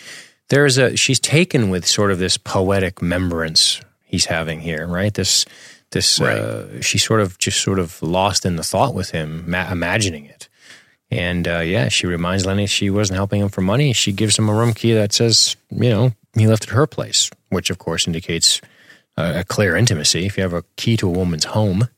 there's 0.50 0.78
a 0.78 0.96
she's 0.98 1.20
taken 1.20 1.70
with 1.70 1.86
sort 1.86 2.12
of 2.12 2.20
this 2.20 2.38
poetic 2.38 3.02
remembrance 3.02 3.82
he's 4.04 4.26
having 4.26 4.60
here, 4.60 4.88
right? 4.88 5.14
This 5.14 5.46
this 5.92 6.20
uh, 6.20 6.82
she's 6.82 7.04
sort 7.04 7.22
of 7.22 7.38
just 7.38 7.62
sort 7.62 7.80
of 7.80 8.02
lost 8.02 8.46
in 8.46 8.56
the 8.56 8.64
thought 8.64 8.94
with 8.94 9.12
him, 9.12 9.50
ma- 9.50 9.72
imagining 9.72 10.26
it, 10.26 10.50
and 11.10 11.48
uh, 11.48 11.60
yeah, 11.60 11.88
she 11.88 12.08
reminds 12.08 12.46
Lenny 12.46 12.68
she 12.68 12.90
wasn't 12.90 13.18
helping 13.18 13.42
him 13.42 13.50
for 13.50 13.62
money. 13.62 13.94
She 13.94 14.12
gives 14.12 14.38
him 14.38 14.50
a 14.50 14.54
room 14.54 14.74
key 14.74 14.94
that 14.94 15.14
says, 15.14 15.56
you 15.72 15.90
know, 15.90 16.14
he 16.34 16.48
left 16.48 16.64
at 16.64 16.70
her 16.70 16.88
place, 16.88 17.30
which 17.50 17.70
of 17.70 17.78
course 17.78 18.08
indicates 18.08 18.62
a, 19.18 19.40
a 19.40 19.44
clear 19.44 19.76
intimacy. 19.76 20.26
If 20.26 20.38
you 20.38 20.44
have 20.44 20.54
a 20.54 20.64
key 20.76 20.98
to 20.98 21.08
a 21.08 21.12
woman's 21.12 21.46
home 21.46 21.90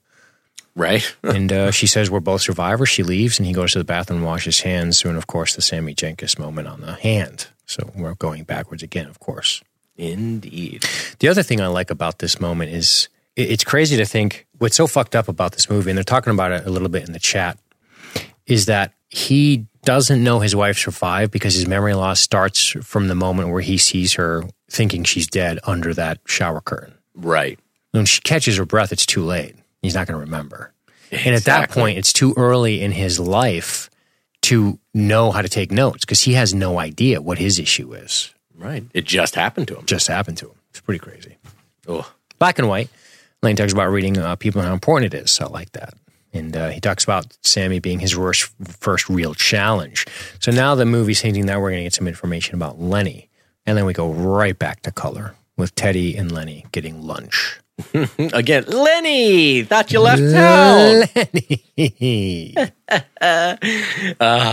Right? 0.75 1.15
and 1.23 1.51
uh, 1.51 1.71
she 1.71 1.87
says 1.87 2.09
we're 2.09 2.19
both 2.19 2.41
survivors. 2.41 2.89
She 2.89 3.03
leaves, 3.03 3.39
and 3.39 3.47
he 3.47 3.53
goes 3.53 3.73
to 3.73 3.77
the 3.77 3.83
bathroom 3.83 4.19
and 4.19 4.25
washes 4.25 4.61
hands. 4.61 5.03
And 5.03 5.17
of 5.17 5.27
course, 5.27 5.55
the 5.55 5.61
Sammy 5.61 5.93
Jenkins 5.93 6.39
moment 6.39 6.67
on 6.67 6.81
the 6.81 6.93
hand. 6.93 7.47
So 7.71 7.89
we're 7.95 8.15
going 8.15 8.43
backwards 8.43 8.83
again, 8.83 9.07
of 9.07 9.19
course. 9.19 9.63
Indeed. 9.97 10.83
The 11.19 11.29
other 11.29 11.43
thing 11.43 11.61
I 11.61 11.67
like 11.67 11.89
about 11.89 12.19
this 12.19 12.39
moment 12.39 12.71
is 12.71 13.07
it's 13.35 13.63
crazy 13.63 13.95
to 13.97 14.05
think 14.05 14.45
what's 14.57 14.75
so 14.75 14.87
fucked 14.87 15.15
up 15.15 15.27
about 15.29 15.53
this 15.53 15.69
movie, 15.69 15.89
and 15.89 15.97
they're 15.97 16.03
talking 16.03 16.33
about 16.33 16.51
it 16.51 16.65
a 16.65 16.69
little 16.69 16.89
bit 16.89 17.05
in 17.05 17.13
the 17.13 17.19
chat, 17.19 17.57
is 18.45 18.65
that 18.65 18.93
he 19.09 19.67
doesn't 19.83 20.23
know 20.23 20.39
his 20.39 20.55
wife 20.55 20.77
survived 20.77 21.31
because 21.31 21.53
his 21.53 21.67
memory 21.67 21.93
loss 21.93 22.19
starts 22.19 22.69
from 22.83 23.07
the 23.07 23.15
moment 23.15 23.49
where 23.49 23.61
he 23.61 23.77
sees 23.77 24.13
her 24.13 24.43
thinking 24.69 25.03
she's 25.03 25.27
dead 25.27 25.59
under 25.63 25.93
that 25.93 26.19
shower 26.25 26.61
curtain. 26.61 26.93
Right. 27.15 27.59
When 27.91 28.05
she 28.05 28.21
catches 28.21 28.57
her 28.57 28.65
breath, 28.65 28.91
it's 28.91 29.05
too 29.05 29.23
late. 29.23 29.55
He's 29.81 29.95
not 29.95 30.07
going 30.07 30.19
to 30.19 30.25
remember. 30.25 30.73
And 31.11 31.35
at 31.35 31.43
that 31.45 31.71
point, 31.71 31.97
it's 31.97 32.13
too 32.13 32.33
early 32.37 32.81
in 32.81 32.91
his 32.91 33.19
life 33.19 33.89
to 34.43 34.79
know 34.93 35.31
how 35.31 35.41
to 35.41 35.49
take 35.49 35.71
notes 35.71 36.05
because 36.05 36.21
he 36.21 36.33
has 36.33 36.53
no 36.53 36.79
idea 36.79 37.21
what 37.21 37.37
his 37.37 37.59
issue 37.59 37.93
is. 37.93 38.33
Right. 38.55 38.83
It 38.93 39.05
just 39.05 39.35
happened 39.35 39.67
to 39.69 39.77
him. 39.77 39.85
Just 39.85 40.07
happened 40.07 40.37
to 40.37 40.49
him. 40.49 40.55
It's 40.69 40.81
pretty 40.81 40.99
crazy. 40.99 41.37
Oh. 41.87 42.11
Black 42.39 42.59
and 42.59 42.67
white. 42.67 42.89
Lane 43.43 43.55
talks 43.55 43.73
about 43.73 43.91
reading 43.91 44.17
uh, 44.17 44.35
people 44.35 44.61
and 44.61 44.67
how 44.67 44.73
important 44.73 45.13
it 45.13 45.17
is. 45.17 45.31
So 45.31 45.45
I 45.45 45.49
like 45.49 45.71
that. 45.71 45.93
And 46.33 46.55
uh, 46.55 46.69
he 46.69 46.79
talks 46.79 47.03
about 47.03 47.37
Sammy 47.41 47.79
being 47.79 47.99
his 47.99 48.13
first, 48.13 48.51
first 48.79 49.09
real 49.09 49.33
challenge. 49.33 50.05
So 50.39 50.51
now 50.51 50.75
the 50.75 50.85
movie's 50.85 51.19
hinting 51.19 51.47
that 51.47 51.59
we're 51.59 51.71
going 51.71 51.81
to 51.81 51.85
get 51.85 51.93
some 51.93 52.07
information 52.07 52.55
about 52.55 52.79
Lenny. 52.79 53.29
And 53.65 53.77
then 53.77 53.85
we 53.85 53.93
go 53.93 54.11
right 54.11 54.57
back 54.57 54.81
to 54.83 54.91
color 54.91 55.35
with 55.57 55.75
Teddy 55.75 56.15
and 56.15 56.31
Lenny 56.31 56.65
getting 56.71 57.01
lunch. 57.01 57.59
Again, 58.33 58.65
Lenny, 58.67 59.63
thought 59.63 59.91
you 59.91 59.99
left 59.99 60.21
town. 60.21 61.03
Lenny. 61.15 62.55
Uh, 63.21 63.55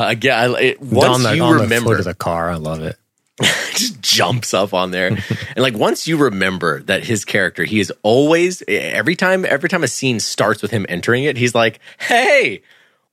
again, 0.08 0.54
I- 0.54 0.60
it, 0.60 0.80
once 0.80 1.16
on 1.16 1.22
the, 1.24 1.34
you 1.36 1.42
on 1.42 1.56
the 1.56 1.62
remember, 1.64 1.96
of 1.96 2.04
the 2.04 2.14
car. 2.14 2.50
I 2.50 2.54
love 2.54 2.82
it. 2.82 2.96
just 3.40 4.00
jumps 4.00 4.52
up 4.52 4.74
on 4.74 4.90
there 4.90 5.06
and 5.08 5.22
like 5.56 5.76
once 5.76 6.08
you 6.08 6.16
remember 6.16 6.82
that 6.82 7.04
his 7.04 7.24
character 7.24 7.62
he 7.62 7.78
is 7.78 7.92
always 8.02 8.64
every 8.66 9.14
time 9.14 9.44
every 9.44 9.68
time 9.68 9.84
a 9.84 9.88
scene 9.88 10.18
starts 10.18 10.60
with 10.60 10.72
him 10.72 10.84
entering 10.88 11.22
it 11.22 11.36
he's 11.36 11.54
like 11.54 11.78
hey 12.00 12.60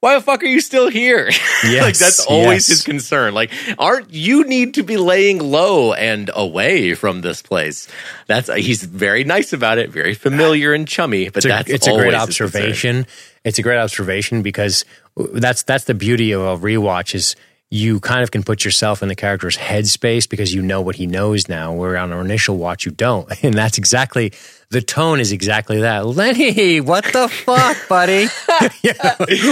why 0.05 0.13
the 0.13 0.21
fuck 0.21 0.43
are 0.43 0.47
you 0.47 0.61
still 0.61 0.87
here 0.87 1.25
like 1.63 1.97
that's 1.97 2.25
always 2.27 2.67
yes. 2.69 2.77
his 2.77 2.83
concern 2.83 3.33
like 3.33 3.51
aren't 3.79 4.13
you 4.13 4.43
need 4.43 4.75
to 4.75 4.83
be 4.83 4.97
laying 4.97 5.39
low 5.39 5.93
and 5.93 6.29
away 6.35 6.93
from 6.93 7.21
this 7.21 7.41
place 7.41 7.87
that's 8.27 8.47
uh, 8.47 8.53
he's 8.53 8.83
very 8.83 9.23
nice 9.23 9.51
about 9.51 9.79
it 9.79 9.89
very 9.89 10.13
familiar 10.13 10.73
and 10.73 10.87
chummy 10.87 11.25
but 11.29 11.37
It's 11.37 11.45
a, 11.45 11.49
that's 11.49 11.69
it's 11.69 11.87
a 11.87 11.93
great 11.93 12.13
observation. 12.13 13.07
It's 13.43 13.59
a 13.59 13.61
great 13.61 13.77
observation 13.77 14.41
because 14.41 14.85
that's 15.15 15.63
that's 15.63 15.85
the 15.85 15.93
beauty 15.93 16.31
of 16.31 16.41
a 16.41 16.57
rewatch 16.57 17.15
is 17.15 17.35
you 17.75 17.99
kind 17.99 18.23
of 18.23 18.31
can 18.31 18.43
put 18.43 18.63
yourself 18.63 19.03
in 19.03 19.09
the 19.09 19.15
character's 19.15 19.57
headspace 19.57 20.27
because 20.27 20.53
you 20.53 20.61
know 20.61 20.81
what 20.81 20.95
he 20.95 21.05
knows 21.05 21.49
now. 21.49 21.73
Where 21.73 21.97
on 21.97 22.11
our 22.11 22.21
initial 22.21 22.57
watch 22.57 22.85
you 22.85 22.91
don't, 22.91 23.31
and 23.43 23.53
that's 23.53 23.77
exactly 23.77 24.33
the 24.69 24.81
tone 24.81 25.19
is 25.19 25.31
exactly 25.31 25.81
that. 25.81 26.05
Lenny, 26.05 26.81
what 26.81 27.03
the 27.05 27.27
fuck, 27.27 27.87
buddy? 27.87 28.27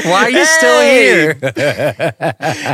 Why 0.10 0.24
are 0.24 0.30
you 0.30 0.46
still 0.46 0.82
here? 0.82 1.34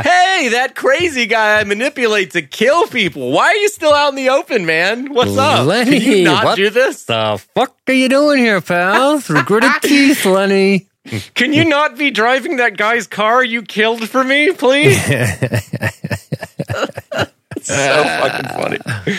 hey 0.00 0.48
that 0.48 0.72
crazy 0.74 1.26
guy 1.26 1.60
I 1.60 1.64
manipulate 1.64 2.30
to 2.32 2.42
kill 2.42 2.86
people 2.86 3.30
why 3.30 3.48
are 3.48 3.56
you 3.56 3.68
still 3.68 3.92
out 3.92 4.10
in 4.10 4.14
the 4.14 4.30
open 4.30 4.64
man 4.64 5.12
what's 5.12 5.36
up 5.36 5.66
Lenny, 5.66 6.00
can 6.00 6.12
you 6.12 6.24
not 6.24 6.44
what 6.44 6.56
do 6.56 6.70
this 6.70 7.04
the 7.04 7.42
fuck 7.54 7.76
are 7.90 7.92
you 7.92 8.08
doing 8.08 8.38
here, 8.38 8.60
pal? 8.60 9.18
Through 9.18 9.42
gritted 9.42 9.72
teeth, 9.82 10.24
Lenny. 10.24 10.86
Can 11.34 11.52
you 11.52 11.64
not 11.64 11.96
be 11.96 12.10
driving 12.10 12.56
that 12.56 12.76
guy's 12.76 13.06
car 13.06 13.42
you 13.42 13.62
killed 13.62 14.08
for 14.08 14.22
me, 14.22 14.52
please? 14.52 14.98
it's 15.08 15.70
so 17.66 18.04
fucking 18.04 18.48
funny. 18.50 18.78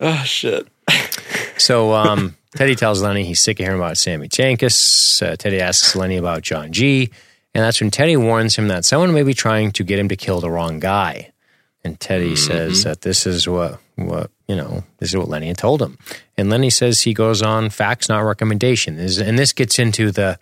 Oh 0.00 0.22
shit. 0.24 0.66
So 1.56 1.94
um, 1.94 2.36
Teddy 2.56 2.74
tells 2.74 3.00
Lenny 3.00 3.24
he's 3.24 3.40
sick 3.40 3.58
of 3.60 3.64
hearing 3.64 3.80
about 3.80 3.96
Sammy 3.96 4.28
Jankis. 4.28 5.22
Uh, 5.22 5.36
Teddy 5.36 5.60
asks 5.60 5.94
Lenny 5.96 6.16
about 6.16 6.42
John 6.42 6.72
G. 6.72 7.10
And 7.54 7.64
that's 7.64 7.80
when 7.80 7.92
Teddy 7.92 8.16
warns 8.16 8.56
him 8.56 8.66
that 8.68 8.84
someone 8.84 9.14
may 9.14 9.22
be 9.22 9.34
trying 9.34 9.70
to 9.72 9.84
get 9.84 9.98
him 10.00 10.08
to 10.08 10.16
kill 10.16 10.40
the 10.40 10.50
wrong 10.50 10.80
guy. 10.80 11.30
And 11.84 11.98
Teddy 11.98 12.34
says 12.34 12.82
that 12.84 13.02
this 13.02 13.24
is 13.24 13.46
what, 13.48 13.78
what, 13.94 14.30
you 14.48 14.56
know, 14.56 14.82
this 14.98 15.10
is 15.10 15.16
what 15.16 15.28
Lenny 15.28 15.46
had 15.46 15.58
told 15.58 15.80
him. 15.80 15.96
And 16.36 16.50
Lenny 16.50 16.70
says 16.70 17.02
he 17.02 17.14
goes 17.14 17.40
on 17.40 17.70
facts, 17.70 18.08
not 18.08 18.18
recommendation. 18.20 18.96
This- 18.96 19.18
And 19.18 19.38
this 19.38 19.52
gets 19.52 19.78
into 19.78 20.10
the 20.10 20.38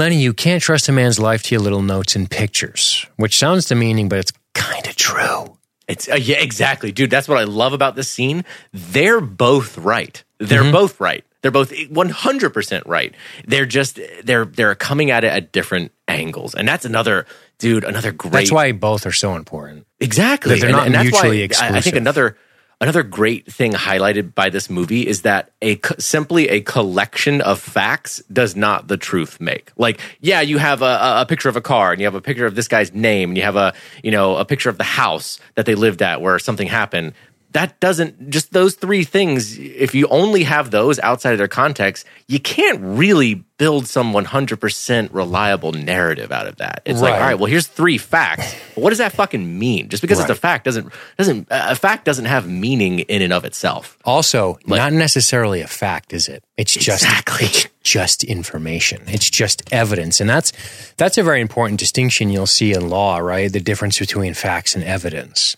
Lenny, 0.00 0.16
you 0.16 0.32
can't 0.32 0.62
trust 0.62 0.88
a 0.88 0.92
man's 0.92 1.18
life 1.18 1.42
to 1.42 1.54
your 1.54 1.60
little 1.60 1.82
notes 1.82 2.16
and 2.16 2.30
pictures, 2.30 3.04
which 3.16 3.36
sounds 3.38 3.66
demeaning, 3.66 4.08
but 4.08 4.18
it's 4.18 4.32
kind 4.54 4.86
of 4.86 4.96
true. 4.96 5.58
It's 5.88 6.08
uh, 6.08 6.14
yeah, 6.14 6.36
exactly, 6.38 6.90
dude. 6.90 7.10
That's 7.10 7.28
what 7.28 7.36
I 7.36 7.44
love 7.44 7.74
about 7.74 7.96
this 7.96 8.08
scene. 8.08 8.46
They're 8.72 9.20
both 9.20 9.76
right. 9.76 10.24
They're 10.38 10.72
both 10.72 11.00
right. 11.02 11.22
They're 11.42 11.50
both 11.50 11.70
one 11.90 12.08
hundred 12.08 12.54
percent 12.54 12.86
right. 12.86 13.14
They're 13.46 13.66
just 13.66 14.00
they're 14.24 14.46
they're 14.46 14.74
coming 14.74 15.10
at 15.10 15.22
it 15.22 15.32
at 15.32 15.52
different 15.52 15.92
angles, 16.08 16.54
and 16.54 16.66
that's 16.66 16.86
another 16.86 17.26
dude. 17.58 17.84
Another 17.84 18.10
great. 18.12 18.32
That's 18.32 18.52
why 18.52 18.72
both 18.72 19.04
are 19.04 19.12
so 19.12 19.34
important. 19.36 19.86
Exactly. 20.00 20.54
That 20.54 20.60
they're 20.60 20.68
And- 20.70 20.76
not 20.78 20.86
and 20.86 20.94
that's 20.94 21.12
why 21.12 21.28
mutually 21.28 21.54
I- 21.60 21.76
I 21.76 21.80
think 21.82 21.96
another 21.96 22.38
another 22.80 23.02
great 23.02 23.50
thing 23.52 23.72
highlighted 23.72 24.34
by 24.34 24.48
this 24.48 24.70
movie 24.70 25.06
is 25.06 25.22
that 25.22 25.52
a 25.62 25.78
simply 25.98 26.48
a 26.48 26.60
collection 26.62 27.40
of 27.40 27.60
facts 27.60 28.22
does 28.32 28.56
not 28.56 28.88
the 28.88 28.96
truth 28.96 29.40
make. 29.40 29.70
Like, 29.76 30.00
yeah, 30.20 30.40
you 30.40 30.58
have 30.58 30.82
a, 30.82 31.20
a- 31.20 31.26
picture 31.30 31.48
of 31.48 31.56
a 31.56 31.60
car 31.60 31.92
and 31.92 32.00
you 32.00 32.06
have 32.06 32.14
a 32.16 32.20
picture 32.20 32.46
of 32.46 32.54
this 32.56 32.66
guy's 32.66 32.92
name 32.92 33.30
and 33.30 33.36
you 33.36 33.44
have 33.44 33.56
a 33.56 33.72
you 34.02 34.10
know 34.10 34.36
a 34.36 34.44
picture 34.44 34.68
of 34.68 34.78
the 34.78 34.84
house 34.84 35.38
that 35.54 35.66
they 35.66 35.74
lived 35.74 36.02
at 36.02 36.20
where 36.20 36.38
something 36.38 36.66
happened. 36.66 37.12
That 37.52 37.80
doesn't 37.80 38.30
just 38.30 38.52
those 38.52 38.76
three 38.76 39.02
things. 39.02 39.58
If 39.58 39.94
you 39.94 40.06
only 40.08 40.44
have 40.44 40.70
those 40.70 40.98
outside 41.00 41.32
of 41.32 41.38
their 41.38 41.48
context, 41.48 42.06
you 42.28 42.38
can't 42.38 42.78
really 42.80 43.34
build 43.58 43.86
some 43.86 44.12
100% 44.12 45.08
reliable 45.12 45.72
narrative 45.72 46.32
out 46.32 46.46
of 46.46 46.56
that. 46.56 46.80
It's 46.86 47.00
like, 47.02 47.14
all 47.14 47.20
right, 47.20 47.34
well, 47.34 47.50
here's 47.50 47.66
three 47.66 47.98
facts. 47.98 48.54
But 48.74 48.82
what 48.82 48.90
does 48.90 48.98
that 48.98 49.12
fucking 49.12 49.58
mean? 49.58 49.88
Just 49.88 50.00
because 50.00 50.20
it's 50.20 50.30
a 50.30 50.34
fact 50.34 50.64
doesn't 50.64 50.92
doesn't 51.18 51.48
a 51.50 51.74
fact 51.74 52.04
doesn't 52.04 52.24
have 52.26 52.48
meaning 52.48 53.00
in 53.00 53.20
and 53.20 53.32
of 53.32 53.44
itself. 53.44 53.98
Also, 54.04 54.58
not 54.64 54.92
necessarily 54.92 55.60
a 55.60 55.66
fact, 55.66 56.12
is 56.12 56.28
it? 56.28 56.42
It's 56.56 56.72
just 56.72 57.04
Exactly. 57.04 57.46
it's 57.46 57.68
just 57.82 58.22
information. 58.24 59.02
It's 59.08 59.28
just 59.28 59.62
evidence, 59.72 60.20
and 60.20 60.30
that's 60.30 60.52
that's 60.96 61.18
a 61.18 61.22
very 61.22 61.40
important 61.40 61.80
distinction 61.80 62.30
you'll 62.30 62.46
see 62.46 62.72
in 62.72 62.88
law, 62.88 63.18
right? 63.18 63.52
The 63.52 63.60
difference 63.60 63.98
between 63.98 64.34
facts 64.34 64.74
and 64.74 64.84
evidence, 64.84 65.56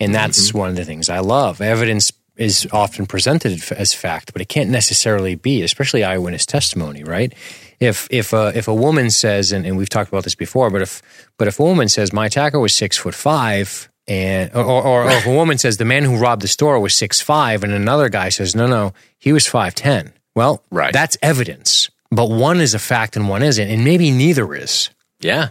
and 0.00 0.08
mm-hmm. 0.08 0.12
that's 0.14 0.52
one 0.54 0.70
of 0.70 0.76
the 0.76 0.84
things 0.84 1.08
I 1.08 1.20
love. 1.20 1.60
Evidence 1.60 2.12
is 2.36 2.66
often 2.72 3.06
presented 3.06 3.62
as 3.72 3.94
fact, 3.94 4.32
but 4.32 4.42
it 4.42 4.48
can't 4.48 4.70
necessarily 4.70 5.36
be, 5.36 5.62
especially 5.62 6.02
eyewitness 6.02 6.44
testimony, 6.46 7.04
right? 7.04 7.32
If 7.80 8.08
if 8.10 8.32
a 8.32 8.52
if 8.56 8.66
a 8.68 8.74
woman 8.74 9.10
says, 9.10 9.52
and, 9.52 9.64
and 9.66 9.76
we've 9.76 9.88
talked 9.88 10.08
about 10.10 10.24
this 10.24 10.34
before, 10.34 10.70
but 10.70 10.82
if 10.82 11.02
but 11.38 11.48
if 11.48 11.60
a 11.60 11.62
woman 11.62 11.88
says 11.88 12.12
my 12.12 12.26
attacker 12.26 12.58
was 12.58 12.74
six 12.74 12.96
foot 12.96 13.14
five, 13.14 13.88
And 14.06 14.50
or, 14.54 14.64
or, 14.64 14.82
or 14.82 15.10
if 15.10 15.26
a 15.26 15.30
woman 15.40 15.58
says 15.58 15.76
the 15.76 15.84
man 15.84 16.04
who 16.04 16.16
robbed 16.16 16.42
the 16.42 16.48
store 16.48 16.78
was 16.80 16.94
six 16.94 17.20
five, 17.20 17.62
and 17.62 17.72
another 17.72 18.08
guy 18.08 18.30
says 18.30 18.54
no, 18.56 18.66
no, 18.66 18.94
he 19.18 19.32
was 19.32 19.46
five 19.46 19.74
ten. 19.74 20.12
Well, 20.34 20.62
Right. 20.70 20.92
that's 20.92 21.16
evidence, 21.22 21.88
but 22.10 22.28
one 22.28 22.60
is 22.60 22.74
a 22.74 22.80
fact 22.80 23.16
and 23.16 23.28
one 23.28 23.42
isn't, 23.44 23.68
and 23.68 23.84
maybe 23.84 24.10
neither 24.10 24.52
is. 24.54 24.90
Yeah. 25.20 25.50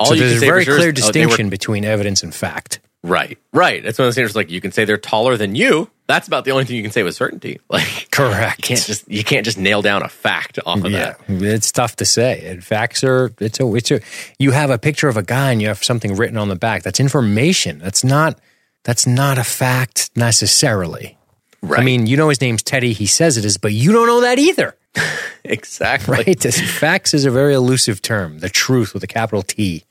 All 0.00 0.06
So 0.08 0.14
there's 0.16 0.42
a 0.42 0.46
very 0.46 0.64
sure 0.64 0.74
is, 0.74 0.78
clear 0.78 0.88
oh, 0.88 0.90
were- 0.90 0.92
distinction 0.92 1.48
between 1.50 1.84
evidence 1.84 2.24
and 2.24 2.34
fact. 2.34 2.80
Right. 3.04 3.38
Right. 3.52 3.82
That's 3.84 3.98
one 3.98 4.04
of 4.08 4.08
those 4.08 4.14
things 4.16 4.34
like 4.34 4.50
you 4.50 4.60
can 4.60 4.72
say 4.72 4.84
they're 4.84 4.96
taller 4.96 5.36
than 5.36 5.54
you. 5.54 5.90
That's 6.06 6.26
about 6.26 6.44
the 6.44 6.50
only 6.50 6.64
thing 6.64 6.76
you 6.76 6.82
can 6.82 6.90
say 6.92 7.02
with 7.02 7.14
certainty. 7.14 7.60
Like 7.70 8.08
Correct. 8.10 8.58
you 8.58 8.62
can't 8.76 8.84
just 8.84 9.08
you 9.10 9.22
can't 9.24 9.44
just 9.44 9.58
nail 9.58 9.80
down 9.82 10.02
a 10.02 10.08
fact 10.08 10.58
off 10.66 10.82
of 10.84 10.90
Yeah, 10.90 11.14
that. 11.28 11.42
it's 11.42 11.70
tough 11.72 11.96
to 11.96 12.04
say. 12.04 12.46
And 12.46 12.62
facts 12.64 13.02
are 13.04 13.32
it's 13.40 13.60
a 13.60 13.74
it's 13.74 13.90
a 13.90 14.00
you 14.38 14.50
have 14.52 14.70
a 14.70 14.78
picture 14.78 15.08
of 15.08 15.16
a 15.16 15.22
guy 15.22 15.52
and 15.52 15.62
you 15.62 15.68
have 15.68 15.82
something 15.84 16.14
written 16.16 16.36
on 16.36 16.48
the 16.48 16.56
back. 16.56 16.82
That's 16.82 16.98
information. 17.00 17.78
That's 17.78 18.02
not 18.04 18.38
that's 18.82 19.06
not 19.06 19.38
a 19.38 19.44
fact 19.44 20.10
necessarily. 20.16 21.16
Right. 21.62 21.80
I 21.80 21.84
mean, 21.84 22.06
you 22.06 22.16
know 22.18 22.28
his 22.28 22.40
name's 22.42 22.62
Teddy. 22.62 22.92
He 22.92 23.06
says 23.06 23.38
it 23.38 23.44
is, 23.46 23.56
but 23.56 23.72
you 23.72 23.90
don't 23.92 24.06
know 24.06 24.20
that 24.20 24.38
either, 24.38 24.76
exactly. 25.44 26.16
right? 26.18 26.38
This- 26.38 26.60
facts 26.78 27.14
is 27.14 27.24
a 27.24 27.30
very 27.30 27.54
elusive 27.54 28.02
term. 28.02 28.40
The 28.40 28.50
truth 28.50 28.92
with 28.92 29.02
a 29.02 29.06
capital 29.06 29.42
T, 29.42 29.84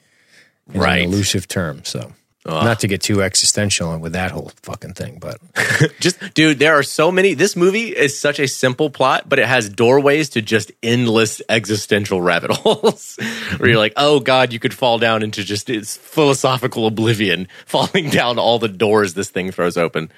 is 0.70 0.76
Right. 0.76 1.00
An 1.00 1.06
elusive 1.10 1.48
term. 1.48 1.84
So, 1.84 2.14
not 2.46 2.80
to 2.82 2.88
get 2.88 3.02
too 3.02 3.22
existential 3.22 3.98
with 4.00 4.14
that 4.14 4.32
whole 4.32 4.52
fucking 4.64 4.94
thing, 4.94 5.18
but 5.20 5.40
Just 6.00 6.34
dude, 6.34 6.60
there 6.60 6.78
are 6.78 6.84
so 6.84 7.12
many. 7.12 7.34
This 7.34 7.56
movie 7.56 7.96
is 7.96 8.18
such 8.18 8.40
a 8.40 8.48
simple 8.48 8.90
plot, 8.90 9.28
but 9.28 9.40
it 9.40 9.48
has 9.48 9.70
doorways 9.70 10.30
to 10.30 10.42
just 10.42 10.72
endless 10.82 11.42
existential 11.50 12.22
rabbit 12.22 12.52
holes. 12.54 13.18
Where 13.58 13.70
you're 13.70 13.80
like, 13.80 13.94
oh 13.98 14.20
god, 14.20 14.54
you 14.54 14.60
could 14.60 14.74
fall 14.74 15.00
down 15.00 15.24
into 15.24 15.44
just 15.44 15.70
its 15.70 15.96
philosophical 15.96 16.88
oblivion, 16.88 17.48
falling 17.66 18.10
down 18.10 18.40
all 18.40 18.60
the 18.60 18.68
doors 18.68 19.14
this 19.14 19.30
thing 19.30 19.52
throws 19.52 19.78
open. 19.78 20.12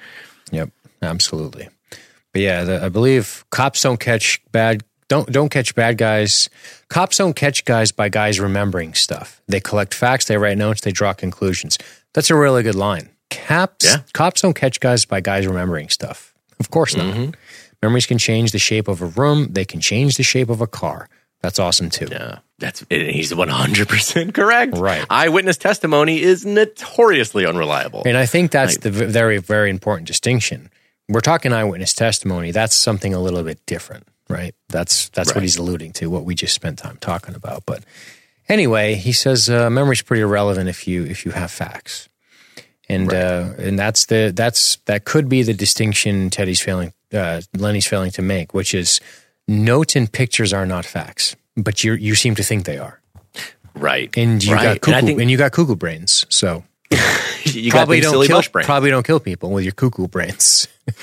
Yep, 0.51 0.69
absolutely. 1.01 1.69
But 2.31 2.41
yeah, 2.41 2.63
the, 2.63 2.83
I 2.83 2.89
believe 2.89 3.45
cops 3.49 3.81
don't 3.81 3.99
catch 3.99 4.41
bad 4.51 4.83
don't 5.07 5.31
don't 5.31 5.49
catch 5.49 5.75
bad 5.75 5.97
guys. 5.97 6.49
Cops 6.89 7.17
don't 7.17 7.35
catch 7.35 7.65
guys 7.65 7.91
by 7.91 8.09
guys 8.09 8.39
remembering 8.39 8.93
stuff. 8.93 9.41
They 9.47 9.59
collect 9.59 9.93
facts, 9.93 10.25
they 10.25 10.37
write 10.37 10.57
notes, 10.57 10.81
they 10.81 10.91
draw 10.91 11.13
conclusions. 11.13 11.77
That's 12.15 12.31
a 12.31 12.35
really 12.35 12.63
good 12.63 12.73
line. 12.75 13.09
Cops 13.29 13.85
Yeah. 13.85 13.97
cops 14.13 14.41
don't 14.41 14.55
catch 14.55 14.79
guys 14.79 15.05
by 15.05 15.21
guys 15.21 15.45
remembering 15.45 15.89
stuff. 15.89 16.33
Of 16.59 16.71
course 16.71 16.95
not. 16.97 17.13
Mm-hmm. 17.13 17.31
Memories 17.83 18.05
can 18.07 18.17
change 18.17 18.51
the 18.51 18.59
shape 18.59 18.87
of 18.87 19.01
a 19.01 19.05
room. 19.05 19.49
They 19.51 19.65
can 19.65 19.81
change 19.81 20.15
the 20.15 20.23
shape 20.23 20.49
of 20.49 20.61
a 20.61 20.67
car. 20.67 21.09
That's 21.41 21.59
awesome 21.59 21.89
too. 21.91 22.07
Yeah, 22.09 22.39
that's 22.57 22.83
he's 22.89 23.35
one 23.35 23.49
hundred 23.49 23.87
percent 23.89 24.33
correct. 24.33 24.75
Right. 24.77 25.05
eyewitness 25.11 25.57
testimony 25.57 26.21
is 26.21 26.45
notoriously 26.45 27.45
unreliable. 27.45 28.01
And 28.05 28.17
I 28.17 28.25
think 28.25 28.49
that's 28.51 28.77
the 28.77 28.89
very, 28.89 29.37
very 29.37 29.69
important 29.69 30.07
distinction. 30.07 30.69
We're 31.07 31.19
talking 31.21 31.53
eyewitness 31.53 31.93
testimony. 31.93 32.49
That's 32.51 32.75
something 32.75 33.13
a 33.13 33.19
little 33.19 33.43
bit 33.43 33.63
different, 33.67 34.07
right? 34.27 34.55
That's 34.69 35.09
that's 35.09 35.35
what 35.35 35.43
he's 35.43 35.57
alluding 35.57 35.93
to. 35.93 36.09
What 36.09 36.23
we 36.25 36.33
just 36.33 36.55
spent 36.55 36.79
time 36.79 36.97
talking 36.99 37.35
about. 37.35 37.63
But 37.67 37.83
anyway, 38.49 38.95
he 38.95 39.11
says 39.11 39.49
uh, 39.49 39.69
memory's 39.69 40.01
pretty 40.01 40.21
irrelevant 40.21 40.69
if 40.69 40.87
you 40.87 41.03
if 41.03 41.25
you 41.25 41.31
have 41.31 41.51
facts, 41.51 42.09
and 42.89 43.13
uh, 43.13 43.53
and 43.57 43.77
that's 43.77 44.05
the 44.05 44.31
that's 44.35 44.77
that 44.85 45.05
could 45.05 45.29
be 45.29 45.43
the 45.43 45.53
distinction 45.53 46.29
Teddy's 46.29 46.61
failing, 46.61 46.93
uh, 47.13 47.41
Lenny's 47.55 47.87
failing 47.87 48.11
to 48.11 48.21
make, 48.21 48.53
which 48.53 48.73
is 48.73 48.99
notes 49.47 49.95
and 49.95 50.11
pictures 50.11 50.53
are 50.53 50.65
not 50.65 50.85
facts, 50.85 51.35
but 51.55 51.83
you 51.83 51.93
you 51.93 52.15
seem 52.15 52.35
to 52.35 52.43
think 52.43 52.65
they 52.65 52.77
are, 52.77 53.01
right, 53.75 54.15
and 54.17 54.43
you 54.43 54.53
right. 54.53 54.63
got 54.63 54.71
And 54.71 54.81
cuckoo 54.81 54.97
and, 54.97 55.07
think 55.07 55.29
you 55.29 55.37
got 55.37 55.51
cuckoo 55.51 55.75
brains, 55.75 56.25
so 56.29 56.63
you 56.91 57.71
probably 57.71 57.99
got 57.99 58.11
don't 58.11 58.25
silly 58.25 58.27
kill 58.27 58.63
probably 58.63 58.89
don't 58.89 59.05
kill 59.05 59.19
people 59.19 59.51
with 59.51 59.63
your 59.63 59.73
cuckoo 59.73 60.07
brains. 60.07 60.67
but 60.85 60.95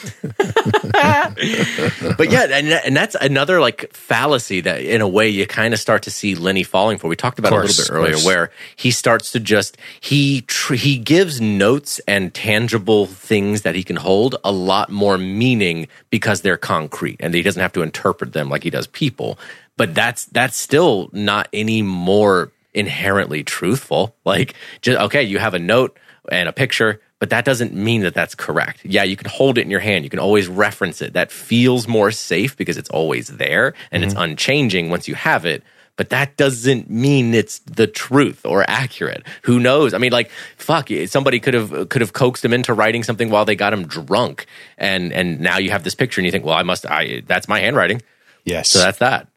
yeah, 2.31 2.47
and, 2.53 2.69
and 2.69 2.95
that's 2.95 3.17
another 3.17 3.61
like 3.61 3.93
fallacy 3.93 4.61
that 4.61 4.81
in 4.81 5.01
a 5.01 5.09
way 5.09 5.29
you 5.29 5.45
kind 5.45 5.75
of 5.75 5.81
start 5.81 6.05
to 6.05 6.11
see 6.11 6.37
Lenny 6.37 6.63
falling 6.63 6.99
for. 6.99 7.09
We 7.09 7.17
talked 7.17 7.41
about 7.41 7.53
it 7.53 7.57
a 7.57 7.63
little 7.63 7.85
bit 7.85 7.91
earlier, 7.91 8.13
course. 8.13 8.25
where 8.25 8.53
he 8.77 8.93
starts 8.93 9.33
to 9.33 9.41
just 9.41 9.77
he 10.01 10.43
tr- 10.43 10.75
he 10.75 10.99
gives 10.99 11.41
notes 11.41 12.01
and 12.07 12.33
tangible 12.33 13.07
things 13.07 13.63
that 13.63 13.75
he 13.75 13.83
can 13.83 13.97
hold 13.97 14.37
a 14.45 14.53
lot 14.53 14.89
more 14.89 15.19
meaning 15.19 15.89
because 16.11 16.43
they're 16.43 16.57
concrete 16.57 17.17
and 17.19 17.35
he 17.35 17.43
doesn't 17.43 17.63
have 17.63 17.73
to 17.73 17.83
interpret 17.83 18.35
them 18.35 18.49
like 18.49 18.63
he 18.63 18.71
does 18.71 18.87
people. 18.87 19.37
But 19.77 19.97
that's 19.97 20.27
that's 20.27 20.57
still 20.57 21.11
not 21.13 21.49
any 21.53 21.83
more 21.83 22.53
inherently 22.75 23.45
truthful. 23.45 24.17
Like, 24.25 24.55
just 24.81 24.99
okay, 25.01 25.23
you 25.23 25.39
have 25.39 25.55
a 25.55 25.59
note 25.59 25.99
and 26.31 26.49
a 26.49 26.53
picture, 26.53 27.01
but 27.19 27.31
that 27.31 27.45
doesn't 27.45 27.75
mean 27.75 28.03
that 28.03 28.15
that's 28.15 28.35
correct. 28.35 28.85
Yeah, 28.85 29.05
you 29.05 29.17
can 29.17 29.29
hold 29.29 29.59
it 29.59 29.63
in 29.63 29.71
your 29.71 29.81
hand. 29.81 30.05
You 30.05 30.11
can 30.11 30.19
always 30.19 30.49
reference 30.49 31.03
it. 31.03 31.13
That 31.13 31.31
feels 31.31 31.87
more 31.87 32.11
safe 32.11 32.57
because 32.57 32.77
it's 32.77 32.91
always 32.91 33.29
there 33.29 33.75
and 33.91 34.03
it's 34.03 34.15
mm-hmm. 34.15 34.25
unchanging 34.25 34.91
once 34.91 35.09
you 35.09 35.15
have 35.15 35.45
it. 35.45 35.63
But 35.97 36.09
that 36.09 36.37
doesn't 36.37 36.89
mean 36.89 37.35
it's 37.35 37.59
the 37.61 37.87
truth 37.87 38.47
or 38.47 38.65
accurate. 38.67 39.27
Who 39.43 39.61
knows? 39.61 39.93
I 39.93 39.99
mean, 39.99 40.11
like, 40.11 40.31
fuck, 40.57 40.91
eh, 40.91 41.07
somebody 41.07 41.39
could 41.39 41.55
have 41.55 41.91
could 41.91 42.01
have 42.01 42.15
coaxed 42.15 42.45
him 42.45 42.55
into 42.55 42.73
writing 42.73 43.03
something 43.03 43.29
while 43.29 43.45
they 43.45 43.55
got 43.55 43.75
him 43.75 43.87
drunk, 43.87 44.47
and 44.79 45.13
and 45.13 45.39
now 45.41 45.59
you 45.59 45.71
have 45.71 45.85
this 45.85 45.95
picture, 45.95 46.21
and 46.21 46.25
you 46.25 46.33
think, 46.33 46.47
well, 46.47 46.57
I 46.57 46.63
must, 46.63 46.87
I 46.87 47.23
that's 47.27 47.47
my 47.47 47.61
handwriting, 47.61 48.01
Yes. 48.45 48.71
so 48.71 48.79
that's 48.79 48.99
that. 48.99 49.29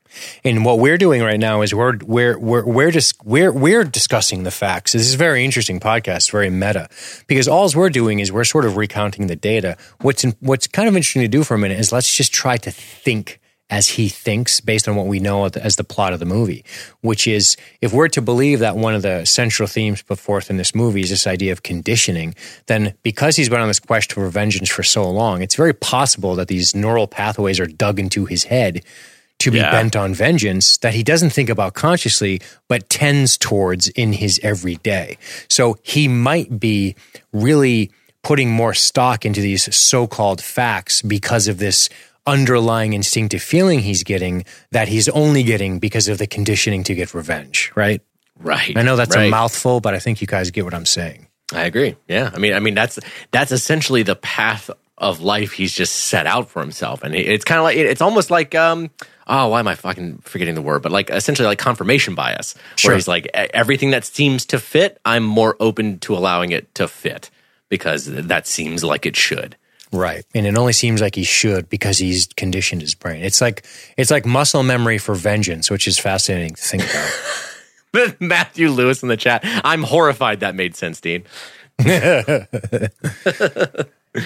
And 0.43 0.65
what 0.65 0.79
we're 0.79 0.97
doing 0.97 1.21
right 1.21 1.39
now 1.39 1.61
is 1.61 1.73
we're 1.73 1.97
we're 2.03 2.37
we're 2.37 2.65
we're 2.65 2.91
just 2.91 3.15
we're 3.25 3.51
we're 3.51 3.83
discussing 3.83 4.43
the 4.43 4.51
facts. 4.51 4.93
This 4.93 5.07
is 5.07 5.15
a 5.15 5.17
very 5.17 5.43
interesting 5.43 5.79
podcast, 5.79 6.31
very 6.31 6.49
meta, 6.49 6.89
because 7.27 7.47
all 7.47 7.69
we're 7.75 7.89
doing 7.89 8.19
is 8.19 8.31
we're 8.31 8.43
sort 8.43 8.65
of 8.65 8.77
recounting 8.77 9.27
the 9.27 9.35
data. 9.35 9.77
What's 10.01 10.23
in, 10.23 10.35
what's 10.39 10.67
kind 10.67 10.87
of 10.87 10.95
interesting 10.95 11.23
to 11.23 11.27
do 11.27 11.43
for 11.43 11.55
a 11.55 11.57
minute 11.57 11.79
is 11.79 11.91
let's 11.91 12.15
just 12.15 12.33
try 12.33 12.57
to 12.57 12.71
think 12.71 13.39
as 13.69 13.89
he 13.89 14.09
thinks 14.09 14.61
based 14.61 14.87
on 14.87 14.95
what 14.95 15.07
we 15.07 15.19
know 15.19 15.45
as 15.45 15.75
the 15.75 15.83
plot 15.83 16.13
of 16.13 16.19
the 16.19 16.25
movie, 16.25 16.63
which 17.01 17.27
is 17.27 17.57
if 17.81 17.91
we're 17.91 18.07
to 18.07 18.21
believe 18.21 18.59
that 18.59 18.75
one 18.75 18.93
of 18.93 19.01
the 19.01 19.25
central 19.25 19.67
themes 19.67 20.01
put 20.03 20.19
forth 20.19 20.49
in 20.49 20.57
this 20.57 20.75
movie 20.75 21.01
is 21.01 21.09
this 21.09 21.25
idea 21.25 21.51
of 21.51 21.63
conditioning, 21.63 22.35
then 22.67 22.93
because 23.01 23.35
he's 23.35 23.49
been 23.49 23.61
on 23.61 23.67
this 23.67 23.79
quest 23.79 24.13
for 24.13 24.27
vengeance 24.29 24.69
for 24.69 24.83
so 24.83 25.09
long, 25.09 25.41
it's 25.41 25.55
very 25.55 25.73
possible 25.73 26.35
that 26.35 26.47
these 26.47 26.75
neural 26.75 27.07
pathways 27.07 27.59
are 27.59 27.65
dug 27.65 27.99
into 27.99 28.25
his 28.25 28.45
head 28.45 28.83
to 29.39 29.51
be 29.51 29.57
Yeah. 29.57 29.71
bent 29.71 29.95
on 29.95 30.13
vengeance 30.13 30.77
that 30.77 30.93
he 30.93 31.03
doesn't 31.03 31.31
think 31.31 31.49
about 31.49 31.73
consciously, 31.73 32.41
but 32.67 32.89
tends 32.89 33.37
towards 33.37 33.89
in 33.89 34.13
his 34.13 34.39
everyday. 34.43 35.17
So 35.49 35.77
he 35.83 36.07
might 36.07 36.59
be 36.59 36.95
really 37.33 37.91
putting 38.23 38.49
more 38.49 38.73
stock 38.73 39.25
into 39.25 39.41
these 39.41 39.73
so 39.75 40.07
called 40.07 40.41
facts 40.41 41.01
because 41.01 41.47
of 41.47 41.57
this 41.59 41.89
underlying 42.25 42.93
instinctive 42.93 43.41
feeling 43.43 43.79
he's 43.81 44.01
getting 44.03 44.43
that 44.71 44.87
he's 44.87 45.07
only 45.09 45.43
getting 45.43 45.77
because 45.77 46.07
of 46.07 46.17
the 46.17 46.25
conditioning 46.25 46.83
to 46.83 46.95
get 46.95 47.13
revenge, 47.13 47.71
right? 47.75 48.01
Right. 48.39 48.75
I 48.75 48.81
know 48.81 48.95
that's 48.95 49.15
right. 49.15 49.27
a 49.27 49.29
mouthful, 49.29 49.79
but 49.79 49.93
I 49.93 49.99
think 49.99 50.21
you 50.21 50.27
guys 50.27 50.49
get 50.49 50.65
what 50.65 50.73
I'm 50.73 50.87
saying. 50.87 51.27
I 51.53 51.65
agree. 51.65 51.95
Yeah. 52.07 52.31
I 52.33 52.39
mean, 52.39 52.53
I 52.53 52.59
mean 52.59 52.73
that's 52.73 52.99
that's 53.31 53.51
essentially 53.51 54.01
the 54.01 54.15
path 54.15 54.71
of 54.97 55.21
life 55.21 55.51
he's 55.51 55.71
just 55.73 55.93
set 55.93 56.25
out 56.25 56.49
for 56.49 56.61
himself, 56.61 57.03
and 57.03 57.13
it's 57.13 57.45
kind 57.45 57.59
of 57.59 57.63
like 57.65 57.77
it's 57.77 58.01
almost 58.01 58.31
like 58.31 58.55
um 58.55 58.89
oh 59.27 59.47
why 59.49 59.59
am 59.59 59.67
I 59.67 59.75
fucking 59.75 60.19
forgetting 60.19 60.55
the 60.55 60.61
word? 60.61 60.81
But 60.81 60.91
like 60.91 61.09
essentially 61.09 61.47
like 61.47 61.59
confirmation 61.59 62.15
bias, 62.15 62.55
Sure. 62.75 62.91
where 62.91 62.95
he's 62.97 63.07
like 63.07 63.27
everything 63.33 63.91
that 63.91 64.05
seems 64.05 64.45
to 64.47 64.59
fit, 64.59 64.99
I'm 65.05 65.23
more 65.23 65.55
open 65.59 65.99
to 65.99 66.15
allowing 66.15 66.51
it 66.51 66.73
to 66.75 66.87
fit 66.87 67.29
because 67.69 68.05
that 68.05 68.47
seems 68.47 68.83
like 68.83 69.05
it 69.05 69.15
should. 69.15 69.55
Right. 69.91 70.25
And 70.33 70.45
it 70.45 70.57
only 70.57 70.73
seems 70.73 70.99
like 71.01 71.15
he 71.15 71.23
should 71.23 71.69
because 71.69 71.97
he's 71.99 72.27
conditioned 72.35 72.81
his 72.81 72.95
brain. 72.95 73.23
It's 73.23 73.39
like 73.41 73.65
it's 73.97 74.11
like 74.11 74.25
muscle 74.25 74.63
memory 74.63 74.97
for 74.97 75.15
vengeance, 75.15 75.71
which 75.71 75.87
is 75.87 75.97
fascinating 75.99 76.55
to 76.55 76.61
think 76.61 76.83
about. 76.83 78.15
Matthew 78.19 78.69
Lewis 78.69 79.03
in 79.03 79.09
the 79.09 79.15
chat. 79.15 79.41
I'm 79.63 79.83
horrified 79.83 80.41
that 80.41 80.53
made 80.55 80.75
sense, 80.75 80.99
Dean. 81.01 81.23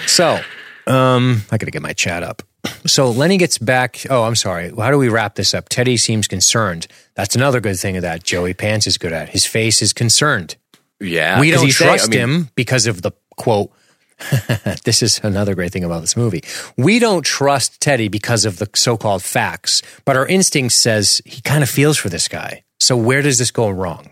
So, 0.06 0.40
um, 0.86 1.42
I 1.50 1.56
got 1.56 1.64
to 1.66 1.70
get 1.72 1.82
my 1.82 1.92
chat 1.92 2.22
up. 2.22 2.42
So 2.86 3.10
Lenny 3.10 3.36
gets 3.36 3.58
back. 3.58 4.04
Oh, 4.10 4.24
I'm 4.24 4.34
sorry. 4.36 4.72
How 4.76 4.90
do 4.90 4.98
we 4.98 5.08
wrap 5.08 5.34
this 5.34 5.54
up? 5.54 5.68
Teddy 5.68 5.96
seems 5.96 6.28
concerned. 6.28 6.86
That's 7.14 7.34
another 7.34 7.60
good 7.60 7.78
thing 7.78 7.96
of 7.96 8.02
that 8.02 8.22
Joey 8.22 8.54
Pants 8.54 8.86
is 8.86 8.98
good 8.98 9.12
at. 9.12 9.30
His 9.30 9.46
face 9.46 9.82
is 9.82 9.92
concerned. 9.92 10.56
Yeah, 11.00 11.40
We 11.40 11.50
don't 11.50 11.70
trust 11.70 12.08
I 12.08 12.10
mean, 12.10 12.20
him 12.20 12.48
because 12.54 12.86
of 12.86 13.00
the 13.02 13.12
quote. 13.36 13.72
this 14.84 15.02
is 15.02 15.18
another 15.22 15.54
great 15.54 15.72
thing 15.72 15.82
about 15.82 16.02
this 16.02 16.14
movie. 16.14 16.44
We 16.76 16.98
don't 16.98 17.24
trust 17.24 17.80
Teddy 17.80 18.08
because 18.08 18.44
of 18.44 18.58
the 18.58 18.68
so-called 18.74 19.22
facts, 19.22 19.80
but 20.04 20.18
our 20.18 20.26
instinct 20.26 20.74
says 20.74 21.22
he 21.24 21.40
kind 21.40 21.62
of 21.62 21.70
feels 21.70 21.96
for 21.96 22.10
this 22.10 22.28
guy. 22.28 22.64
So 22.80 22.98
where 22.98 23.22
does 23.22 23.38
this 23.38 23.50
go 23.50 23.70
wrong? 23.70 24.10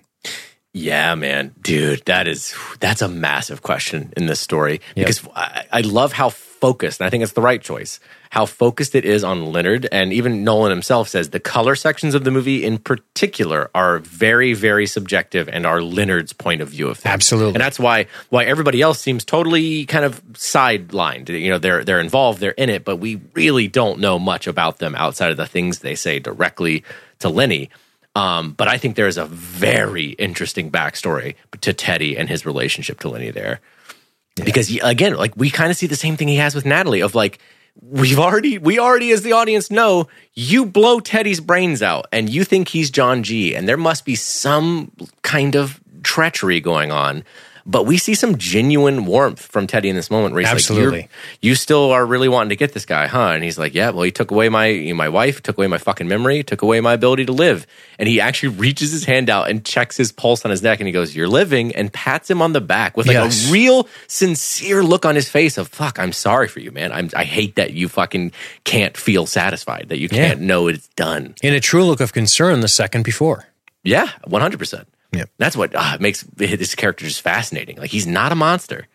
Yeah, 0.72 1.14
man, 1.14 1.54
dude, 1.60 2.04
that 2.06 2.28
is 2.28 2.54
that's 2.80 3.02
a 3.02 3.08
massive 3.08 3.62
question 3.62 4.12
in 4.16 4.26
this 4.26 4.40
story 4.40 4.80
because 4.94 5.26
I, 5.34 5.64
I 5.72 5.80
love 5.80 6.12
how 6.12 6.28
focused, 6.28 7.00
and 7.00 7.06
I 7.06 7.10
think 7.10 7.22
it's 7.22 7.32
the 7.32 7.42
right 7.42 7.60
choice, 7.60 8.00
how 8.30 8.46
focused 8.46 8.94
it 8.94 9.04
is 9.04 9.24
on 9.24 9.52
Leonard. 9.52 9.88
And 9.90 10.12
even 10.12 10.44
Nolan 10.44 10.70
himself 10.70 11.08
says 11.08 11.30
the 11.30 11.40
color 11.40 11.74
sections 11.74 12.14
of 12.14 12.24
the 12.24 12.30
movie 12.30 12.64
in 12.64 12.78
particular 12.78 13.70
are 13.74 13.98
very, 13.98 14.52
very 14.54 14.86
subjective 14.86 15.48
and 15.48 15.64
are 15.66 15.80
Leonard's 15.80 16.32
point 16.32 16.60
of 16.60 16.68
view 16.68 16.88
of 16.88 16.98
things. 16.98 17.12
Absolutely. 17.12 17.54
And 17.54 17.60
that's 17.60 17.78
why 17.78 18.06
why 18.30 18.44
everybody 18.44 18.82
else 18.82 19.00
seems 19.00 19.24
totally 19.24 19.86
kind 19.86 20.04
of 20.04 20.22
sidelined. 20.32 21.28
You 21.28 21.50
know, 21.50 21.58
they're 21.58 21.84
they're 21.84 22.00
involved, 22.00 22.40
they're 22.40 22.50
in 22.52 22.70
it, 22.70 22.84
but 22.84 22.96
we 22.96 23.20
really 23.34 23.68
don't 23.68 24.00
know 24.00 24.18
much 24.18 24.46
about 24.46 24.78
them 24.78 24.94
outside 24.94 25.30
of 25.30 25.36
the 25.36 25.46
things 25.46 25.78
they 25.78 25.94
say 25.94 26.18
directly 26.18 26.84
to 27.20 27.28
Lenny. 27.28 27.70
Um, 28.14 28.52
but 28.52 28.68
I 28.68 28.78
think 28.78 28.96
there 28.96 29.06
is 29.06 29.16
a 29.18 29.26
very 29.26 30.10
interesting 30.12 30.70
backstory 30.70 31.36
to 31.60 31.72
Teddy 31.72 32.16
and 32.18 32.28
his 32.28 32.44
relationship 32.44 32.98
to 33.00 33.08
Lenny 33.08 33.30
there. 33.30 33.60
Because 34.34 34.68
he- 34.68 34.80
again, 34.80 35.14
like 35.16 35.36
we 35.36 35.50
kind 35.50 35.70
of 35.70 35.76
see 35.76 35.86
the 35.86 35.96
same 35.96 36.16
thing 36.16 36.28
he 36.28 36.36
has 36.36 36.54
with 36.54 36.64
Natalie 36.66 37.00
of 37.00 37.14
like 37.14 37.38
we've 37.82 38.18
already 38.18 38.58
we 38.58 38.78
already 38.78 39.12
as 39.12 39.22
the 39.22 39.32
audience 39.32 39.70
know 39.70 40.08
you 40.34 40.66
blow 40.66 41.00
Teddy's 41.00 41.40
brains 41.40 41.82
out 41.82 42.06
and 42.12 42.28
you 42.28 42.44
think 42.44 42.68
he's 42.68 42.90
John 42.90 43.22
G 43.22 43.54
and 43.54 43.68
there 43.68 43.76
must 43.76 44.04
be 44.04 44.14
some 44.14 44.92
kind 45.22 45.54
of 45.56 45.80
treachery 46.02 46.60
going 46.60 46.90
on. 46.90 47.24
But 47.70 47.84
we 47.84 47.98
see 47.98 48.14
some 48.14 48.38
genuine 48.38 49.04
warmth 49.04 49.42
from 49.42 49.66
Teddy 49.66 49.90
in 49.90 49.94
this 49.94 50.10
moment 50.10 50.32
where 50.32 50.40
he's 50.40 50.50
Absolutely. 50.50 51.02
like, 51.02 51.10
you 51.42 51.54
still 51.54 51.92
are 51.92 52.06
really 52.06 52.26
wanting 52.26 52.48
to 52.48 52.56
get 52.56 52.72
this 52.72 52.86
guy, 52.86 53.06
huh? 53.08 53.32
And 53.32 53.44
he's 53.44 53.58
like, 53.58 53.74
yeah, 53.74 53.90
well, 53.90 54.04
he 54.04 54.10
took 54.10 54.30
away 54.30 54.48
my 54.48 54.90
my 54.96 55.10
wife, 55.10 55.42
took 55.42 55.58
away 55.58 55.66
my 55.66 55.76
fucking 55.76 56.08
memory, 56.08 56.42
took 56.42 56.62
away 56.62 56.80
my 56.80 56.94
ability 56.94 57.26
to 57.26 57.32
live. 57.32 57.66
And 57.98 58.08
he 58.08 58.22
actually 58.22 58.56
reaches 58.56 58.90
his 58.90 59.04
hand 59.04 59.28
out 59.28 59.50
and 59.50 59.66
checks 59.66 59.98
his 59.98 60.12
pulse 60.12 60.46
on 60.46 60.50
his 60.50 60.62
neck, 60.62 60.80
and 60.80 60.86
he 60.88 60.92
goes, 60.92 61.14
"You're 61.14 61.28
living," 61.28 61.74
and 61.76 61.92
pats 61.92 62.30
him 62.30 62.40
on 62.40 62.54
the 62.54 62.62
back 62.62 62.96
with 62.96 63.06
like 63.06 63.14
Yes. 63.16 63.50
a 63.50 63.52
real 63.52 63.86
sincere 64.06 64.82
look 64.82 65.04
on 65.04 65.14
his 65.14 65.28
face 65.28 65.58
of 65.58 65.68
"fuck, 65.68 65.98
I'm 65.98 66.12
sorry 66.12 66.48
for 66.48 66.60
you, 66.60 66.70
man. 66.70 66.90
I'm, 66.90 67.10
I 67.14 67.24
hate 67.24 67.56
that 67.56 67.74
you 67.74 67.90
fucking 67.90 68.32
can't 68.64 68.96
feel 68.96 69.26
satisfied, 69.26 69.90
that 69.90 69.98
you 69.98 70.08
can't 70.08 70.40
know 70.40 70.68
it's 70.68 70.88
done." 70.96 71.34
In 71.42 71.52
a 71.52 71.60
true 71.60 71.84
look 71.84 72.00
of 72.00 72.14
concern 72.14 72.60
the 72.60 72.68
second 72.68 73.02
before. 73.02 73.44
Yeah, 73.84 74.08
one 74.24 74.40
hundred 74.40 74.58
percent. 74.58 74.88
Yep. 75.12 75.30
That's 75.38 75.56
what 75.56 75.74
ah, 75.74 75.96
makes 76.00 76.22
this 76.22 76.74
character 76.74 77.06
just 77.06 77.22
fascinating. 77.22 77.76
Like 77.78 77.90
he's 77.90 78.06
not 78.06 78.32
a 78.32 78.34
monster. 78.34 78.86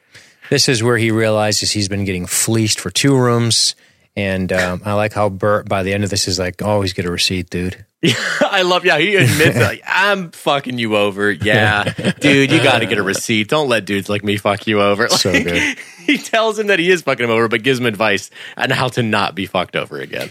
This 0.50 0.70
is 0.70 0.84
where 0.84 0.98
he 0.98 1.12
realizes 1.12 1.72
he's 1.72 1.88
been 1.88 2.06
getting 2.06 2.26
fleeced 2.26 2.80
for 2.80 2.90
two 2.90 3.18
rooms. 3.18 3.76
And 4.16 4.54
um, 4.54 4.82
I 4.86 4.94
like 4.94 5.14
how 5.14 5.30
Burt, 5.30 5.68
by 5.68 5.82
the 5.82 5.94
end 5.94 6.04
of 6.04 6.12
this, 6.12 6.28
is 6.28 6.38
like, 6.38 6.62
always 6.62 6.94
get 6.94 7.06
a 7.06 7.12
receipt, 7.12 7.50
dude. 7.50 7.84
Yeah, 8.02 8.14
I 8.42 8.62
love, 8.62 8.86
yeah, 8.86 9.00
he 9.00 9.16
admits 9.16 9.58
like, 9.58 9.82
I'm 9.88 10.30
fucking 10.32 10.78
you 10.78 10.96
over. 10.96 11.32
Yeah, 11.32 11.84
dude, 12.20 12.52
you 12.52 12.62
got 12.62 12.80
to 12.80 12.86
get 12.86 13.00
a 13.00 13.04
receipt. 13.04 13.48
Don't 13.48 13.70
let 13.70 13.86
dudes 13.86 14.10
like 14.10 14.24
me 14.24 14.38
fuck 14.38 14.68
you 14.68 14.82
over. 14.82 15.10
So 15.10 15.32
good. 15.32 15.78
He 16.04 16.18
tells 16.18 16.60
him 16.60 16.68
that 16.68 16.80
he 16.80 16.92
is 16.92 17.02
fucking 17.02 17.24
him 17.24 17.32
over, 17.32 17.48
but 17.48 17.64
gives 17.64 17.80
him 17.80 17.86
advice 17.86 18.30
on 18.58 18.72
how 18.72 18.90
to 18.90 19.02
not 19.02 19.36
be 19.36 19.46
fucked 19.46 19.78
over 19.78 20.02
again. 20.02 20.30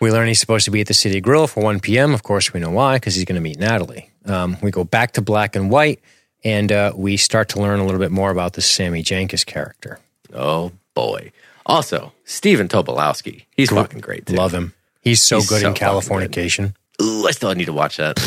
We 0.00 0.10
learn 0.10 0.28
he's 0.28 0.40
supposed 0.40 0.64
to 0.64 0.70
be 0.70 0.80
at 0.80 0.86
the 0.86 0.94
City 0.94 1.20
Grill 1.20 1.46
for 1.46 1.62
1 1.62 1.80
p.m. 1.80 2.14
Of 2.14 2.22
course, 2.22 2.54
we 2.54 2.60
know 2.60 2.70
why, 2.70 2.96
because 2.96 3.14
he's 3.14 3.26
going 3.26 3.34
to 3.34 3.42
meet 3.42 3.58
Natalie. 3.58 4.13
Um, 4.26 4.56
we 4.62 4.70
go 4.70 4.84
back 4.84 5.12
to 5.12 5.22
black 5.22 5.56
and 5.56 5.70
white, 5.70 6.00
and 6.42 6.70
uh, 6.72 6.92
we 6.94 7.16
start 7.16 7.50
to 7.50 7.60
learn 7.60 7.80
a 7.80 7.84
little 7.84 8.00
bit 8.00 8.10
more 8.10 8.30
about 8.30 8.54
the 8.54 8.62
Sammy 8.62 9.02
Jenkins 9.02 9.44
character. 9.44 10.00
Oh 10.32 10.72
boy. 10.94 11.32
Also, 11.66 12.12
Stephen 12.24 12.68
Tobolowsky. 12.68 13.44
He's 13.56 13.70
fucking 13.70 14.00
great 14.00 14.26
too. 14.26 14.34
Love 14.34 14.52
him. 14.52 14.74
He's 15.00 15.22
so 15.22 15.36
He's 15.36 15.48
good 15.48 15.62
so 15.62 15.68
in 15.68 15.74
Californication. 15.74 16.74
Ooh, 17.00 17.26
I 17.26 17.32
still 17.32 17.54
need 17.54 17.64
to 17.66 17.72
watch 17.72 17.96
that. 17.96 18.18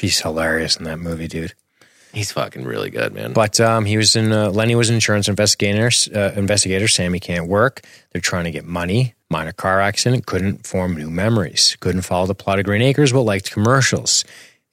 He's 0.00 0.20
hilarious 0.20 0.76
in 0.76 0.84
that 0.84 0.98
movie, 0.98 1.28
dude. 1.28 1.54
He's 2.12 2.32
fucking 2.32 2.64
really 2.64 2.88
good, 2.88 3.12
man. 3.12 3.34
But 3.34 3.60
um, 3.60 3.84
he 3.84 3.98
was 3.98 4.16
in 4.16 4.32
uh, 4.32 4.50
Lenny 4.50 4.74
was 4.74 4.88
an 4.88 4.94
insurance 4.94 5.28
investigator. 5.28 5.90
Uh, 6.14 6.32
investigator 6.34 6.88
Sammy 6.88 7.20
can't 7.20 7.46
work. 7.46 7.82
They're 8.10 8.22
trying 8.22 8.44
to 8.44 8.50
get 8.50 8.64
money. 8.64 9.14
Minor 9.28 9.52
car 9.52 9.80
accident. 9.80 10.24
Couldn't 10.24 10.66
form 10.66 10.96
new 10.96 11.10
memories. 11.10 11.76
Couldn't 11.80 12.02
follow 12.02 12.26
the 12.26 12.34
plot 12.34 12.58
of 12.58 12.64
Green 12.64 12.80
Acres, 12.80 13.12
but 13.12 13.22
liked 13.22 13.52
commercials. 13.52 14.24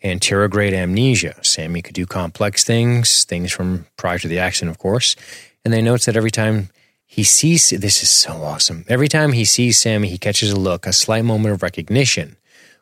Anterograde 0.04 0.74
amnesia. 0.74 1.36
Sammy 1.44 1.82
could 1.82 1.96
do 1.96 2.06
complex 2.06 2.64
things, 2.64 3.24
things 3.24 3.52
from 3.52 3.86
prior 3.98 4.20
to 4.20 4.28
the 4.28 4.40
accident, 4.40 4.72
of 4.72 4.80
course. 4.80 5.16
And 5.64 5.74
they 5.74 5.82
notes 5.82 6.06
that 6.06 6.18
every 6.18 6.32
time 6.32 6.70
he 7.06 7.24
sees 7.24 7.70
this 7.70 8.02
is 8.02 8.10
so 8.10 8.44
awesome. 8.44 8.86
Every 8.90 9.08
time 9.08 9.34
he 9.34 9.46
sees 9.46 9.78
Sammy, 9.78 10.10
he 10.10 10.18
catches 10.18 10.52
a 10.52 10.60
look, 10.60 10.86
a 10.86 10.94
slight 10.94 11.24
moment 11.24 11.54
of 11.54 11.62
recognition. 11.62 12.38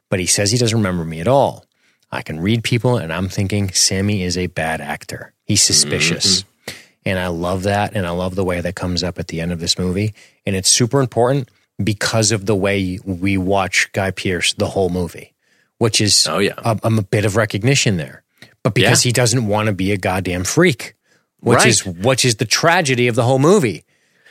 But 0.10 0.20
he 0.20 0.26
says 0.26 0.52
he 0.52 0.58
doesn't 0.58 0.78
remember 0.78 1.06
me 1.06 1.20
at 1.20 1.28
all. 1.28 1.66
I 2.12 2.22
can 2.22 2.40
read 2.40 2.64
people, 2.64 2.98
and 2.98 3.14
I'm 3.14 3.30
thinking 3.30 3.72
Sammy 3.72 4.24
is 4.24 4.38
a 4.38 4.48
bad 4.48 4.82
actor. 4.82 5.34
He's 5.46 5.62
suspicious. 5.62 6.44
Mm-hmm. 6.44 6.78
And 7.06 7.20
I 7.20 7.28
love 7.28 7.64
that. 7.64 7.94
And 7.96 8.06
I 8.06 8.12
love 8.12 8.36
the 8.36 8.44
way 8.44 8.62
that 8.62 8.76
comes 8.76 9.04
up 9.04 9.20
at 9.20 9.28
the 9.28 9.42
end 9.42 9.52
of 9.52 9.60
this 9.60 9.78
movie. 9.78 10.14
And 10.46 10.56
it's 10.56 10.70
super 10.70 11.02
important 11.02 11.50
because 11.84 12.32
of 12.32 12.46
the 12.46 12.56
way 12.56 13.00
we 13.04 13.38
watch 13.38 13.92
Guy 13.92 14.12
Pearce 14.12 14.54
the 14.54 14.68
whole 14.68 14.90
movie, 14.90 15.34
which 15.82 16.00
is 16.00 16.28
Oh, 16.30 16.38
yeah. 16.38 16.54
a, 16.64 16.78
a 16.84 17.02
bit 17.02 17.26
of 17.26 17.36
recognition 17.36 17.98
there. 17.98 18.22
But 18.62 18.76
because 18.76 19.04
Yeah. 19.04 19.10
he 19.10 19.14
doesn't 19.14 19.48
want 19.48 19.66
to 19.66 19.74
be 19.74 19.92
a 19.92 19.98
goddamn 19.98 20.44
freak, 20.44 20.94
which 21.40 21.58
Right. 21.58 21.68
is 21.68 21.84
which 21.86 22.24
is 22.24 22.36
the 22.36 22.46
tragedy 22.46 23.08
of 23.08 23.16
the 23.16 23.24
whole 23.24 23.40
movie 23.40 23.84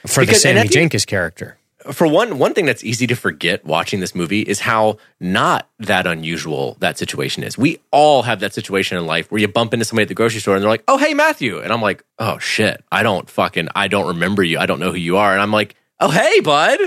for 0.07 0.21
the 0.21 0.27
Because- 0.27 0.45
and 0.45 0.57
Sammy 0.59 0.69
Jenkins 0.69 1.05
character. 1.05 1.57
for 1.93 2.07
one 2.07 2.39
one 2.39 2.53
thing 2.55 2.67
that's 2.67 2.85
easy 2.85 3.07
to 3.09 3.17
forget 3.17 3.65
watching 3.65 3.99
this 3.99 4.15
movie 4.15 4.43
is 4.43 4.61
how 4.61 4.99
not 5.19 5.67
that 5.81 6.07
unusual 6.07 6.77
that 6.79 6.97
situation 6.99 7.43
is. 7.43 7.59
We 7.59 7.81
all 7.91 8.23
have 8.23 8.39
that 8.41 8.55
situation 8.55 8.97
in 8.99 9.07
life 9.07 9.27
where 9.33 9.41
you 9.41 9.49
bump 9.49 9.73
into 9.75 9.85
somebody 9.85 10.03
at 10.05 10.09
the 10.09 10.15
grocery 10.15 10.41
store 10.41 10.55
and 10.55 10.63
they're 10.63 10.71
like, 10.77 10.85
"Oh, 10.87 10.99
hey, 10.99 11.15
Matthew," 11.15 11.59
and 11.59 11.73
I'm 11.73 11.83
like, 11.83 12.05
"Oh 12.21 12.39
shit, 12.39 12.85
I 12.93 13.03
don't 13.03 13.29
fucking 13.29 13.69
I 13.75 13.89
don't 13.89 14.07
remember 14.07 14.45
you. 14.45 14.59
I 14.61 14.67
don't 14.67 14.79
know 14.79 14.93
who 14.93 14.99
you 14.99 15.17
are," 15.17 15.33
and 15.33 15.43
I'm 15.43 15.53
like. 15.61 15.75
Oh, 16.03 16.11
hey, 16.11 16.41
bud. 16.41 16.81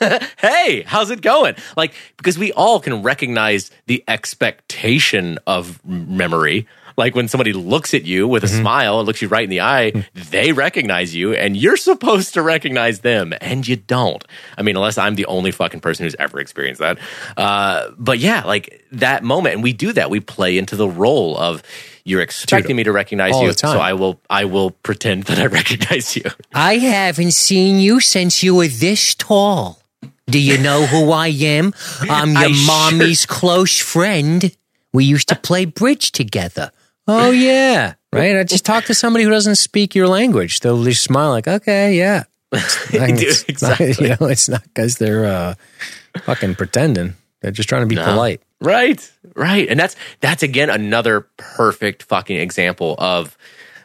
hey, 0.38 0.82
how's 0.82 1.10
it 1.10 1.22
going? 1.22 1.54
Like, 1.76 1.94
because 2.18 2.38
we 2.38 2.52
all 2.52 2.78
can 2.78 3.02
recognize 3.02 3.70
the 3.86 4.04
expectation 4.06 5.38
of 5.46 5.84
memory. 5.86 6.66
Like 6.98 7.14
when 7.14 7.28
somebody 7.28 7.54
looks 7.54 7.94
at 7.94 8.04
you 8.04 8.28
with 8.28 8.44
a 8.44 8.48
smile 8.48 8.98
and 8.98 9.06
looks 9.06 9.22
you 9.22 9.28
right 9.28 9.44
in 9.44 9.48
the 9.48 9.62
eye, 9.62 10.04
they 10.12 10.52
recognize 10.52 11.14
you 11.14 11.32
and 11.32 11.56
you're 11.56 11.78
supposed 11.78 12.34
to 12.34 12.42
recognize 12.42 13.00
them 13.00 13.32
and 13.40 13.66
you 13.66 13.76
don't. 13.76 14.22
I 14.58 14.62
mean, 14.62 14.76
unless 14.76 14.98
I'm 14.98 15.14
the 15.14 15.24
only 15.24 15.50
fucking 15.50 15.80
person 15.80 16.04
who's 16.04 16.16
ever 16.18 16.38
experienced 16.38 16.80
that. 16.80 16.98
Uh, 17.38 17.90
but 17.96 18.18
yeah, 18.18 18.44
like 18.44 18.84
that 18.92 19.24
moment. 19.24 19.54
And 19.54 19.62
we 19.62 19.72
do 19.72 19.94
that. 19.94 20.10
We 20.10 20.20
play 20.20 20.58
into 20.58 20.76
the 20.76 20.88
role 20.88 21.38
of 21.38 21.62
you're 22.04 22.20
expecting 22.20 22.76
me 22.76 22.84
to 22.84 22.92
recognize 22.92 23.34
all 23.34 23.42
you. 23.42 23.48
the 23.48 23.54
time. 23.54 23.72
So 23.72 23.80
I 23.80 23.92
will, 23.94 24.20
I 24.28 24.44
will 24.44 24.70
pretend 24.70 25.24
that 25.24 25.38
I 25.38 25.46
recognize 25.60 26.16
you. 26.16 26.24
I 26.54 26.78
haven't 26.78 27.32
seen 27.32 27.78
you 27.78 28.00
since 28.00 28.42
you 28.42 28.54
were 28.54 28.68
this 28.68 29.14
tall. 29.14 29.78
Do 30.26 30.38
you 30.40 30.58
know 30.58 30.86
who 30.86 31.10
I 31.10 31.28
am? 31.28 31.74
I'm 32.02 32.32
your 32.32 32.38
I 32.38 32.52
sure- 32.52 32.66
mommy's 32.66 33.26
close 33.26 33.78
friend. 33.78 34.54
We 34.92 35.04
used 35.04 35.28
to 35.28 35.36
play 35.36 35.64
bridge 35.64 36.12
together. 36.12 36.72
Oh 37.06 37.30
yeah, 37.30 37.94
right. 38.12 38.36
I 38.36 38.44
just 38.44 38.64
talked 38.64 38.86
to 38.88 38.94
somebody 38.94 39.24
who 39.24 39.30
doesn't 39.30 39.56
speak 39.56 39.94
your 39.96 40.06
language. 40.06 40.60
They'll 40.60 40.84
just 40.84 41.02
smile 41.02 41.30
like, 41.30 41.48
okay, 41.48 41.96
yeah. 41.96 42.24
It's, 42.52 42.90
Dude, 42.90 43.48
exactly. 43.48 43.86
Not, 43.88 44.00
you 44.00 44.08
know, 44.08 44.26
it's 44.26 44.48
not 44.48 44.62
because 44.62 44.96
they're 44.98 45.24
uh, 45.24 45.54
fucking 46.24 46.56
pretending. 46.56 47.14
They're 47.40 47.52
just 47.52 47.68
trying 47.68 47.82
to 47.82 47.86
be 47.86 47.96
polite. 47.96 48.42
Right, 48.60 49.10
right, 49.34 49.68
and 49.68 49.80
that's 49.80 49.96
that's 50.20 50.42
again 50.42 50.68
another 50.68 51.22
perfect 51.38 52.02
fucking 52.02 52.36
example 52.36 52.94
of 52.98 53.38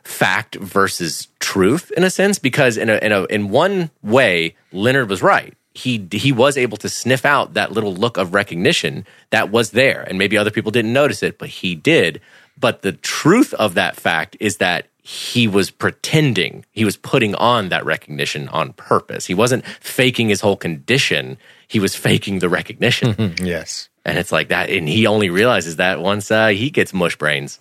fact 0.04 0.56
versus 0.56 1.28
truth 1.40 1.92
in 1.98 2.04
a 2.04 2.10
sense 2.10 2.40
because 2.40 2.78
in 2.78 2.90
a 2.90 2.98
in 2.98 3.12
a 3.12 3.24
in 3.26 3.50
one 3.50 3.90
way 4.04 4.56
Leonard 4.72 5.10
was 5.10 5.22
right. 5.22 5.54
He 5.74 6.08
he 6.12 6.32
was 6.32 6.58
able 6.58 6.78
to 6.78 6.90
sniff 6.90 7.26
out 7.26 7.54
that 7.54 7.72
little 7.72 7.94
look 7.94 8.18
of 8.18 8.34
recognition 8.34 9.06
that 9.30 9.50
was 9.50 9.72
there, 9.72 10.04
and 10.04 10.18
maybe 10.18 10.38
other 10.38 10.52
people 10.52 10.72
didn't 10.72 10.94
notice 10.94 11.24
it, 11.24 11.38
but 11.38 11.50
he 11.50 11.76
did. 11.76 12.22
But 12.58 12.82
the 12.82 12.94
truth 12.94 13.54
of 13.56 13.74
that 13.74 13.96
fact 13.96 14.38
is 14.40 14.58
that 14.58 14.88
he 15.02 15.48
was 15.48 15.70
pretending. 15.70 16.66
He 16.72 16.84
was 16.84 16.98
putting 16.98 17.36
on 17.36 17.70
that 17.70 17.86
recognition 17.86 18.48
on 18.50 18.74
purpose. 18.74 19.26
He 19.28 19.34
wasn't 19.34 19.66
faking 19.80 20.30
his 20.30 20.42
whole 20.42 20.56
condition. 20.56 21.38
He 21.68 21.80
was 21.80 21.96
faking 21.96 22.40
the 22.40 22.50
recognition. 22.50 23.36
Yes. 23.42 23.90
And 24.06 24.20
it's 24.20 24.32
like 24.32 24.50
that, 24.50 24.70
and 24.70 24.88
he 24.88 25.08
only 25.08 25.32
realizes 25.32 25.78
that 25.78 26.00
once 26.00 26.30
uh, 26.30 26.48
he 26.48 26.70
gets 26.70 26.94
mush 26.94 27.16
brains. 27.16 27.60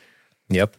Yep. 0.51 0.77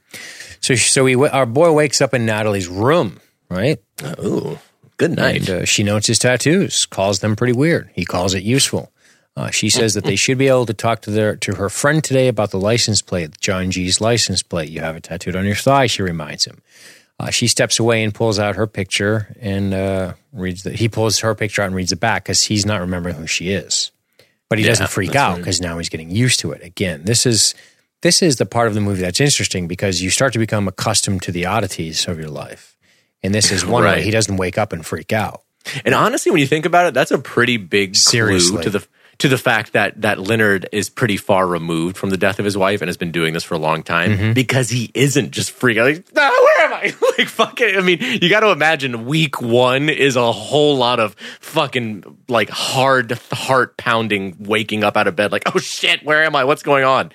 So 0.62 0.76
so 0.76 1.04
we 1.04 1.16
our 1.16 1.48
boy 1.48 1.72
wakes 1.72 2.02
up 2.02 2.14
in 2.14 2.26
Natalie's 2.26 2.68
room, 2.68 3.20
right? 3.50 3.80
Ooh, 4.24 4.60
good 4.98 5.12
night. 5.12 5.50
And 5.50 5.62
uh, 5.62 5.66
she 5.66 5.84
notes 5.84 6.08
his 6.08 6.20
tattoos, 6.20 6.86
calls 6.86 7.20
them 7.20 7.36
pretty 7.36 7.54
weird. 7.54 7.90
He 7.94 8.06
calls 8.06 8.36
it 8.36 8.44
useful. 8.44 8.92
Uh, 9.38 9.50
she 9.50 9.70
says 9.70 9.96
that 9.96 10.06
they 10.06 10.16
should 10.16 10.38
be 10.38 10.48
able 10.48 10.66
to 10.66 10.74
talk 10.74 11.02
to 11.02 11.12
their 11.12 11.36
to 11.36 11.56
her 11.56 11.70
friend 11.70 12.04
today 12.04 12.28
about 12.30 12.52
the 12.52 12.60
license 12.60 13.02
plate, 13.02 13.38
John 13.42 13.70
G's 13.70 14.00
license 14.00 14.44
plate. 14.44 14.70
You 14.70 14.80
have 14.82 14.96
it 14.96 15.04
tattooed 15.04 15.36
on 15.36 15.46
your 15.46 15.56
thigh. 15.56 15.88
She 15.88 16.04
reminds 16.04 16.46
him. 16.46 16.62
Uh, 17.20 17.32
she 17.32 17.48
steps 17.48 17.80
away 17.80 18.04
and 18.04 18.14
pulls 18.14 18.40
out 18.40 18.56
her 18.56 18.68
picture 18.68 19.36
and 19.42 19.74
uh, 19.74 20.14
reads 20.32 20.64
the. 20.64 20.72
He 20.72 20.88
pulls 20.88 21.20
her 21.20 21.36
picture 21.36 21.64
out 21.64 21.68
and 21.68 21.76
reads 21.76 21.92
it 21.92 22.00
back 22.00 22.24
because 22.24 22.44
he's 22.44 22.66
not 22.66 22.82
remembering 22.82 23.16
who 23.16 23.28
she 23.28 23.52
is. 23.52 23.92
But 24.56 24.60
he 24.60 24.66
Yeah, 24.66 24.72
doesn't 24.72 24.90
freak 24.90 25.16
out 25.16 25.34
right. 25.34 25.38
because 25.40 25.62
now 25.62 25.78
he's 25.78 25.90
getting 25.90 26.10
used 26.10 26.40
to 26.42 26.52
it. 26.52 26.64
Again, 26.64 27.04
this 27.06 27.26
is 27.26 27.54
this 28.02 28.22
is 28.22 28.36
the 28.38 28.46
part 28.46 28.68
of 28.68 28.74
the 28.74 28.82
movie 28.82 29.02
that's 29.02 29.20
interesting 29.20 29.68
because 29.68 30.02
you 30.02 30.10
start 30.10 30.34
to 30.34 30.40
become 30.40 30.68
accustomed 30.68 31.22
to 31.24 31.32
the 31.32 31.46
oddities 31.46 32.08
of 32.08 32.20
your 32.20 32.30
life, 32.30 32.78
and 33.24 33.34
this 33.34 33.52
is 33.52 33.66
one 33.66 33.84
way 33.84 34.02
he 34.04 34.12
doesn't 34.12 34.38
wake 34.38 34.58
up 34.58 34.74
and 34.74 34.86
freak 34.86 35.12
out. 35.14 35.42
And 35.84 35.96
honestly, 35.96 36.32
when 36.32 36.40
you 36.42 36.48
think 36.48 36.66
about 36.66 36.86
it, 36.86 36.94
that's 36.94 37.10
a 37.12 37.18
pretty 37.18 37.58
big 37.58 37.96
Seriously. 37.96 38.52
clue 38.58 38.64
to 38.64 38.70
the 38.70 38.88
to 39.20 39.28
the 39.30 39.38
fact 39.38 39.74
that 39.74 40.02
that 40.02 40.20
Leonard 40.20 40.68
is 40.72 40.90
pretty 40.90 41.18
far 41.18 41.48
removed 41.48 41.96
from 41.98 42.10
the 42.10 42.18
death 42.18 42.38
of 42.40 42.46
his 42.46 42.58
wife 42.58 42.82
and 42.82 42.90
has 42.90 42.98
been 42.98 43.12
doing 43.12 43.34
this 43.34 43.44
for 43.44 43.54
a 43.56 43.58
long 43.60 43.82
time 43.84 44.12
Mm-hmm. 44.12 44.34
because 44.34 44.70
he 44.70 44.92
isn't 44.94 45.32
just 45.32 45.58
freaking 45.58 45.84
like, 45.96 46.06
"Ah, 46.18 46.30
where 46.58 46.66
am 46.68 46.74
I? 46.74 46.94
like 47.18 47.28
fucking 47.28 47.76
I 47.78 47.82
mean, 47.82 48.00
you 48.02 48.30
got 48.30 48.42
to 48.42 48.50
imagine 48.52 49.06
week 49.06 49.42
1 49.42 49.90
is 49.90 50.16
a 50.16 50.32
whole 50.32 50.76
lot 50.78 51.00
of 51.00 51.16
fucking 51.40 52.04
like 52.28 52.50
hard 52.50 53.12
heart 53.32 53.78
pounding 53.78 54.36
waking 54.40 54.84
up 54.84 54.98
out 54.98 55.08
of 55.08 55.16
bed 55.16 55.32
like, 55.32 55.44
"Oh 55.56 55.60
shit, 55.60 56.04
where 56.04 56.24
am 56.24 56.36
I? 56.36 56.44
What's 56.44 56.64
going 56.64 56.84
on?" 56.84 57.12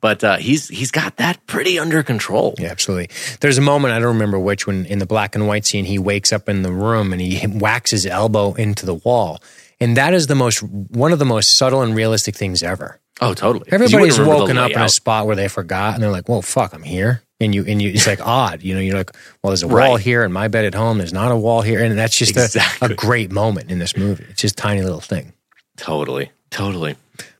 But 0.00 0.24
uh, 0.24 0.36
he's 0.36 0.68
he's 0.68 0.90
got 0.90 1.16
that 1.16 1.46
pretty 1.46 1.78
under 1.78 2.02
control. 2.02 2.54
Yeah, 2.58 2.68
absolutely. 2.70 3.10
There's 3.40 3.58
a 3.58 3.62
moment 3.62 3.92
I 3.92 3.98
don't 3.98 4.14
remember 4.14 4.38
which 4.38 4.66
when 4.66 4.86
in 4.86 4.98
the 4.98 5.04
black 5.06 5.34
and 5.34 5.46
white 5.46 5.66
scene 5.66 5.84
he 5.84 5.98
wakes 5.98 6.32
up 6.32 6.48
in 6.48 6.62
the 6.62 6.72
room 6.72 7.12
and 7.12 7.20
he 7.20 7.38
whacks 7.46 7.90
his 7.90 8.06
elbow 8.06 8.54
into 8.54 8.86
the 8.86 8.94
wall, 8.94 9.42
and 9.80 9.96
that 9.96 10.14
is 10.14 10.26
the 10.26 10.34
most 10.34 10.62
one 10.62 11.12
of 11.12 11.18
the 11.18 11.24
most 11.24 11.56
subtle 11.56 11.82
and 11.82 11.94
realistic 11.94 12.34
things 12.36 12.62
ever. 12.62 13.00
Oh, 13.20 13.34
totally. 13.34 13.68
Everybody's 13.70 14.18
woken 14.18 14.56
up 14.56 14.70
in 14.70 14.80
a 14.80 14.88
spot 14.88 15.26
where 15.26 15.36
they 15.36 15.48
forgot, 15.48 15.94
and 15.94 16.02
they're 16.02 16.10
like, 16.10 16.28
"Whoa, 16.28 16.40
fuck, 16.40 16.72
I'm 16.74 16.82
here." 16.82 17.22
And 17.38 17.54
you 17.54 17.64
and 17.66 17.80
you, 17.80 17.90
it's 17.90 18.06
like 18.06 18.20
odd, 18.26 18.62
you 18.62 18.74
know. 18.74 18.80
You're 18.80 18.96
like, 18.96 19.10
"Well, 19.42 19.50
there's 19.50 19.62
a 19.62 19.68
wall 19.68 19.76
Right. 19.96 20.00
here, 20.00 20.24
and 20.24 20.32
my 20.32 20.48
bed 20.48 20.64
at 20.64 20.74
home. 20.74 20.98
There's 20.98 21.12
not 21.12 21.30
a 21.30 21.36
wall 21.36 21.60
here," 21.62 21.82
and 21.82 21.98
that's 21.98 22.16
just 22.16 22.36
a, 22.36 22.44
Exactly. 22.44 22.92
a 22.92 22.94
great 22.94 23.30
moment 23.30 23.70
in 23.70 23.78
this 23.78 23.96
movie. 23.96 24.24
It's 24.30 24.40
just 24.42 24.58
a 24.58 24.62
tiny 24.62 24.82
little 24.82 25.00
thing. 25.00 25.32
Totally, 25.76 26.30
totally. 26.50 26.96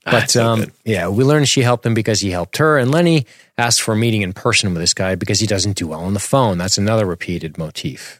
Ah, 0.07 0.13
But 0.13 0.31
so 0.31 0.47
um, 0.47 0.67
yeah, 0.85 1.09
we 1.09 1.25
learned 1.25 1.49
she 1.49 1.63
helped 1.63 1.85
him 1.85 1.95
because 1.95 2.21
he 2.21 2.31
helped 2.31 2.57
her, 2.59 2.79
and 2.79 2.91
Lenny 2.91 3.27
asked 3.59 3.83
for 3.83 3.93
a 3.93 3.97
meeting 3.97 4.23
in 4.23 4.33
person 4.33 4.73
with 4.73 4.81
this 4.83 4.95
guy 4.95 5.15
because 5.15 5.41
he 5.41 5.47
doesn't 5.47 5.77
do 5.77 5.87
well 5.89 6.01
on 6.01 6.15
the 6.15 6.21
phone. 6.21 6.57
That's 6.59 6.79
another 6.79 7.05
repeated 7.07 7.59
motif. 7.59 8.20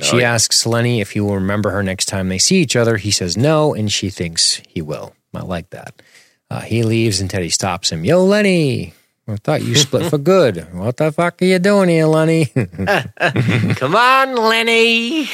She 0.00 0.18
yeah. 0.18 0.32
asks 0.32 0.66
Lenny 0.66 1.00
if 1.00 1.12
he 1.12 1.20
will 1.20 1.36
remember 1.36 1.70
her 1.70 1.82
next 1.82 2.06
time 2.06 2.28
they 2.28 2.38
see 2.38 2.56
each 2.56 2.76
other. 2.76 2.96
He 2.96 3.10
says 3.10 3.36
no, 3.36 3.74
and 3.74 3.90
she 3.92 4.10
thinks 4.10 4.60
he 4.68 4.82
will. 4.82 5.14
I 5.32 5.42
like 5.42 5.70
that. 5.70 6.02
Uh, 6.50 6.60
he 6.60 6.82
leaves, 6.82 7.20
and 7.20 7.30
Teddy 7.30 7.48
stops 7.50 7.90
him. 7.90 8.04
Yo, 8.04 8.24
Lenny, 8.24 8.94
I 9.26 9.36
thought 9.36 9.62
you 9.62 9.74
split 9.76 10.10
for 10.10 10.18
good. 10.18 10.66
What 10.74 10.96
the 10.96 11.12
fuck 11.12 11.40
are 11.40 11.44
you 11.44 11.58
doing 11.58 11.88
here, 11.88 12.06
Lenny? 12.06 12.46
Come 13.76 13.96
on, 13.96 14.34
Lenny. 14.36 15.28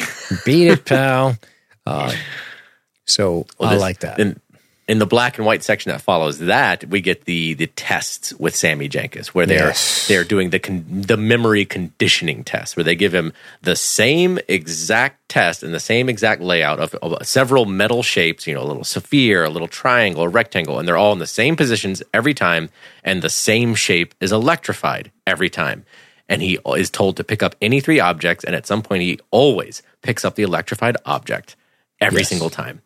Beat 0.45 0.69
it, 0.69 0.85
pal. 0.85 1.37
Uh, 1.87 2.13
so 3.07 3.47
I 3.61 3.75
this- 3.75 3.81
like 3.81 4.01
that. 4.01 4.19
In, 4.21 4.41
in 4.91 4.99
the 4.99 5.07
black 5.07 5.39
and 5.39 5.47
white 5.47 5.63
section 5.63 5.91
that 5.93 6.01
follows 6.01 6.37
that, 6.41 6.85
we 6.93 7.01
get 7.01 7.25
the 7.25 7.55
the 7.55 7.69
tests 7.69 8.33
with 8.45 8.55
Sammy 8.57 8.89
Jenkins, 8.89 9.29
where 9.35 9.47
they're 9.47 9.69
Yes. 9.69 10.09
they're 10.09 10.25
doing 10.35 10.51
the 10.51 10.59
con, 10.59 10.85
the 10.89 11.17
memory 11.17 11.65
conditioning 11.65 12.43
test, 12.45 12.77
where 12.77 12.85
they 12.85 12.97
give 12.97 13.15
him 13.15 13.33
the 13.63 13.77
same 13.77 14.39
exact 14.49 15.17
test 15.29 15.63
and 15.63 15.73
the 15.73 15.81
same 15.93 16.09
exact 16.09 16.41
layout 16.43 16.81
of, 16.81 16.95
of 16.97 17.11
several 17.27 17.65
metal 17.67 18.03
shapes, 18.03 18.47
you 18.47 18.55
know, 18.55 18.63
a 18.63 18.71
little 18.73 18.85
sphere, 18.85 19.45
a 19.45 19.51
little 19.51 19.69
triangle, 19.69 20.25
a 20.25 20.29
rectangle, 20.29 20.79
and 20.79 20.89
they're 20.89 20.97
all 21.03 21.13
in 21.13 21.21
the 21.21 21.27
same 21.41 21.55
positions 21.57 22.03
every 22.13 22.35
time, 22.35 22.69
and 23.05 23.23
the 23.23 23.31
same 23.31 23.75
shape 23.77 24.13
is 24.21 24.33
electrified 24.33 25.13
every 25.27 25.51
time. 25.51 25.85
And 26.29 26.43
he 26.43 26.59
is 26.77 26.91
told 26.91 27.17
to 27.17 27.25
pick 27.25 27.43
up 27.43 27.55
any 27.63 27.81
three 27.81 28.01
objects, 28.01 28.45
and 28.45 28.55
at 28.57 28.67
some 28.67 28.83
point, 28.83 29.03
he 29.03 29.21
always 29.31 29.83
picks 30.03 30.25
up 30.25 30.35
the 30.35 30.43
electrified 30.43 30.97
object 31.05 31.55
every 32.01 32.23
Yes. 32.23 32.29
single 32.29 32.51
time. 32.51 32.83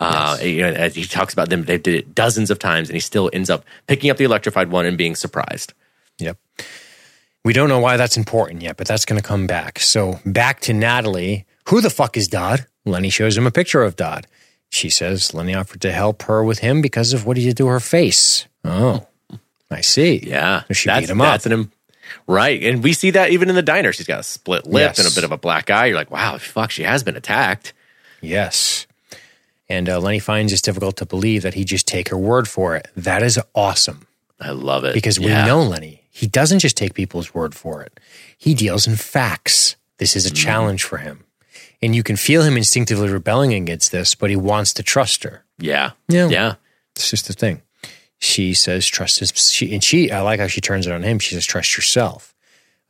Uh, 0.00 0.38
you 0.40 0.60
know, 0.62 0.68
as 0.68 0.94
he 0.94 1.04
talks 1.04 1.32
about 1.32 1.48
them, 1.50 1.64
they 1.64 1.76
did 1.78 1.94
it 1.94 2.14
dozens 2.14 2.50
of 2.50 2.58
times, 2.58 2.88
and 2.88 2.94
he 2.94 3.00
still 3.00 3.28
ends 3.32 3.50
up 3.50 3.64
picking 3.86 4.10
up 4.10 4.16
the 4.16 4.24
electrified 4.24 4.70
one 4.70 4.86
and 4.86 4.96
being 4.96 5.14
surprised. 5.16 5.72
Yep. 6.18 6.38
We 7.44 7.52
don't 7.52 7.68
know 7.68 7.78
why 7.80 7.96
that's 7.96 8.16
important 8.16 8.62
yet, 8.62 8.76
but 8.76 8.86
that's 8.86 9.04
going 9.04 9.20
to 9.20 9.26
come 9.26 9.46
back. 9.46 9.78
So 9.78 10.20
back 10.26 10.60
to 10.62 10.72
Natalie. 10.72 11.46
Who 11.68 11.80
the 11.80 11.90
fuck 11.90 12.16
is 12.16 12.28
Dodd? 12.28 12.66
Lenny 12.84 13.10
shows 13.10 13.36
him 13.36 13.46
a 13.46 13.50
picture 13.50 13.82
of 13.82 13.96
Dodd. 13.96 14.26
She 14.70 14.90
says 14.90 15.32
Lenny 15.34 15.54
offered 15.54 15.80
to 15.82 15.92
help 15.92 16.22
her 16.24 16.44
with 16.44 16.58
him 16.60 16.80
because 16.82 17.12
of 17.12 17.24
what 17.26 17.36
he 17.36 17.44
did 17.44 17.56
to 17.58 17.66
her 17.68 17.80
face. 17.80 18.46
Oh, 18.64 19.06
I 19.70 19.80
see. 19.80 20.22
Yeah, 20.26 20.62
So 20.68 20.74
she 20.74 20.88
that's, 20.88 21.00
beat 21.06 21.10
him 21.10 21.20
up. 21.20 21.44
an 21.46 21.72
right, 22.26 22.62
and 22.62 22.82
we 22.82 22.92
see 22.92 23.10
that 23.12 23.30
even 23.30 23.48
in 23.48 23.54
the 23.54 23.62
diner. 23.62 23.92
She's 23.92 24.06
got 24.06 24.20
a 24.20 24.24
split 24.24 24.66
lip 24.66 24.90
Yes. 24.96 24.98
and 24.98 25.08
a 25.08 25.14
bit 25.14 25.24
of 25.24 25.32
a 25.32 25.38
black 25.38 25.70
eye. 25.70 25.86
You're 25.86 25.96
like, 25.96 26.10
wow, 26.10 26.38
fuck, 26.38 26.70
she 26.70 26.82
has 26.82 27.02
been 27.02 27.16
attacked. 27.16 27.72
Yes. 28.20 28.86
And 29.68 29.88
uh, 29.88 30.00
Lenny 30.00 30.18
finds 30.18 30.52
it's 30.52 30.62
difficult 30.62 30.96
to 30.96 31.06
believe 31.06 31.42
that 31.42 31.54
he 31.54 31.64
just 31.64 31.86
take 31.86 32.08
her 32.08 32.16
word 32.16 32.48
for 32.48 32.74
it. 32.76 32.88
That 32.96 33.22
is 33.22 33.38
awesome 33.54 34.06
I 34.40 34.50
love 34.50 34.84
it 34.84 34.94
because 34.94 35.18
we 35.18 35.26
Yeah. 35.26 35.44
know 35.46 35.62
Lenny. 35.62 36.04
He 36.10 36.26
doesn't 36.26 36.60
just 36.60 36.76
take 36.76 36.94
people's 36.94 37.34
word 37.34 37.54
for 37.54 37.82
it. 37.82 37.98
He 38.36 38.54
deals 38.54 38.86
in 38.86 38.96
facts. 38.96 39.76
This 39.98 40.14
is 40.16 40.26
a 40.26 40.30
challenge 40.30 40.84
for 40.84 40.98
him. 40.98 41.24
And 41.82 41.94
you 41.94 42.02
can 42.02 42.16
feel 42.16 42.42
him 42.42 42.56
instinctively 42.56 43.08
rebelling 43.08 43.52
against 43.54 43.92
this, 43.92 44.14
but 44.14 44.30
he 44.30 44.36
wants 44.36 44.72
to 44.74 44.82
trust 44.82 45.22
her. 45.24 45.44
Yeah, 45.58 45.90
Yeah. 46.08 46.28
yeah, 46.28 46.54
It's 46.96 47.10
just 47.10 47.26
the 47.26 47.32
thing. 47.34 47.62
She 48.20 48.54
says, 48.54 48.86
trust 48.86 49.20
his, 49.20 49.32
she, 49.50 49.72
and 49.74 49.82
she, 49.84 50.10
I 50.10 50.20
like 50.22 50.40
how 50.40 50.48
she 50.48 50.60
turns 50.60 50.86
it 50.88 50.92
on 50.92 51.02
him. 51.04 51.18
She 51.20 51.34
says, 51.34 51.44
trust 51.46 51.76
yourself. 51.76 52.34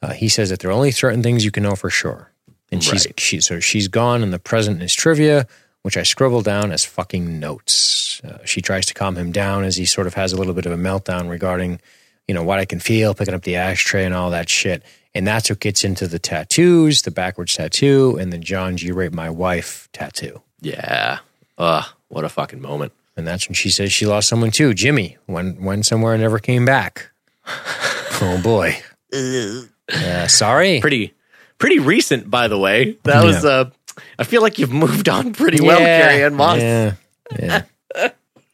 Uh, 0.01 0.13
he 0.13 0.29
says 0.29 0.49
that 0.51 0.61
there 0.61 0.71
are 0.71 0.75
only 0.75 0.91
certain 0.91 1.23
things 1.23 1.45
you 1.45 1.51
can 1.51 1.63
know 1.65 1.75
for 1.77 1.91
sure. 1.91 2.33
And 2.73 2.83
she's, 2.85 3.07
Right. 3.07 3.19
she, 3.21 3.41
so 3.41 3.61
she's 3.61 3.89
gone 3.89 4.23
and 4.23 4.33
the 4.33 4.39
present 4.39 4.83
is 4.83 4.95
trivia, 4.95 5.47
which 5.83 5.97
I 5.97 6.03
scribble 6.03 6.43
down 6.43 6.73
as 6.73 6.85
fucking 6.85 7.39
notes. 7.39 8.21
Uh, 8.25 8.39
she 8.45 8.61
tries 8.61 8.87
to 8.87 8.95
calm 8.95 9.17
him 9.17 9.33
down 9.33 9.65
as 9.65 9.77
he 9.77 9.85
sort 9.87 10.07
of 10.07 10.15
has 10.15 10.33
a 10.33 10.37
little 10.37 10.55
bit 10.55 10.67
of 10.67 10.73
a 10.73 10.77
meltdown 10.77 11.29
regarding, 11.31 11.81
you 12.27 12.35
know, 12.35 12.43
what 12.43 12.59
I 12.59 12.65
can 12.65 12.81
feel, 12.81 13.15
picking 13.15 13.35
up 13.35 13.43
the 13.43 13.57
ashtray 13.57 14.05
and 14.05 14.15
all 14.15 14.31
that 14.31 14.49
shit. 14.49 14.83
And 15.15 15.27
that's 15.27 15.49
what 15.51 15.61
gets 15.61 15.85
into 15.85 16.07
the 16.07 16.19
tattoos, 16.19 17.03
the 17.03 17.11
backwards 17.11 17.55
tattoo, 17.55 18.17
and 18.21 18.33
the 18.33 18.39
John 18.39 18.77
G. 18.77 18.93
Rape 18.93 19.13
My 19.15 19.31
Wife 19.31 19.89
tattoo. 19.93 20.43
yeah. 20.61 21.19
Ugh, 21.57 21.85
what 22.09 22.25
a 22.25 22.29
fucking 22.29 22.61
moment. 22.61 22.93
And 23.17 23.27
that's 23.27 23.49
when 23.49 23.55
she 23.55 23.69
says 23.71 23.93
she 23.93 24.07
lost 24.07 24.29
someone 24.29 24.53
too. 24.53 24.75
Jimmy 24.75 25.17
went 25.27 25.61
went 25.61 25.87
somewhere 25.87 26.13
and 26.15 26.23
never 26.23 26.39
came 26.39 26.65
back. 26.65 27.11
oh 27.47 28.41
boy. 28.43 28.77
Uh, 29.13 30.27
sorry. 30.29 30.81
Pretty, 30.81 31.15
pretty 31.59 31.79
recent, 31.81 32.31
by 32.31 32.47
the 32.47 32.59
way. 32.59 32.97
That 33.05 33.25
was. 33.25 33.43
Yeah. 33.43 33.51
uh 33.51 33.71
I 34.19 34.25
feel 34.25 34.43
like 34.43 34.59
you've 34.59 34.73
moved 34.73 35.09
on 35.09 35.33
pretty 35.33 35.61
well, 35.61 35.79
Carrie-Anne 35.79 36.35
Moss. 36.35 36.59
Yeah. 36.59 36.95
Yeah. 37.39 37.63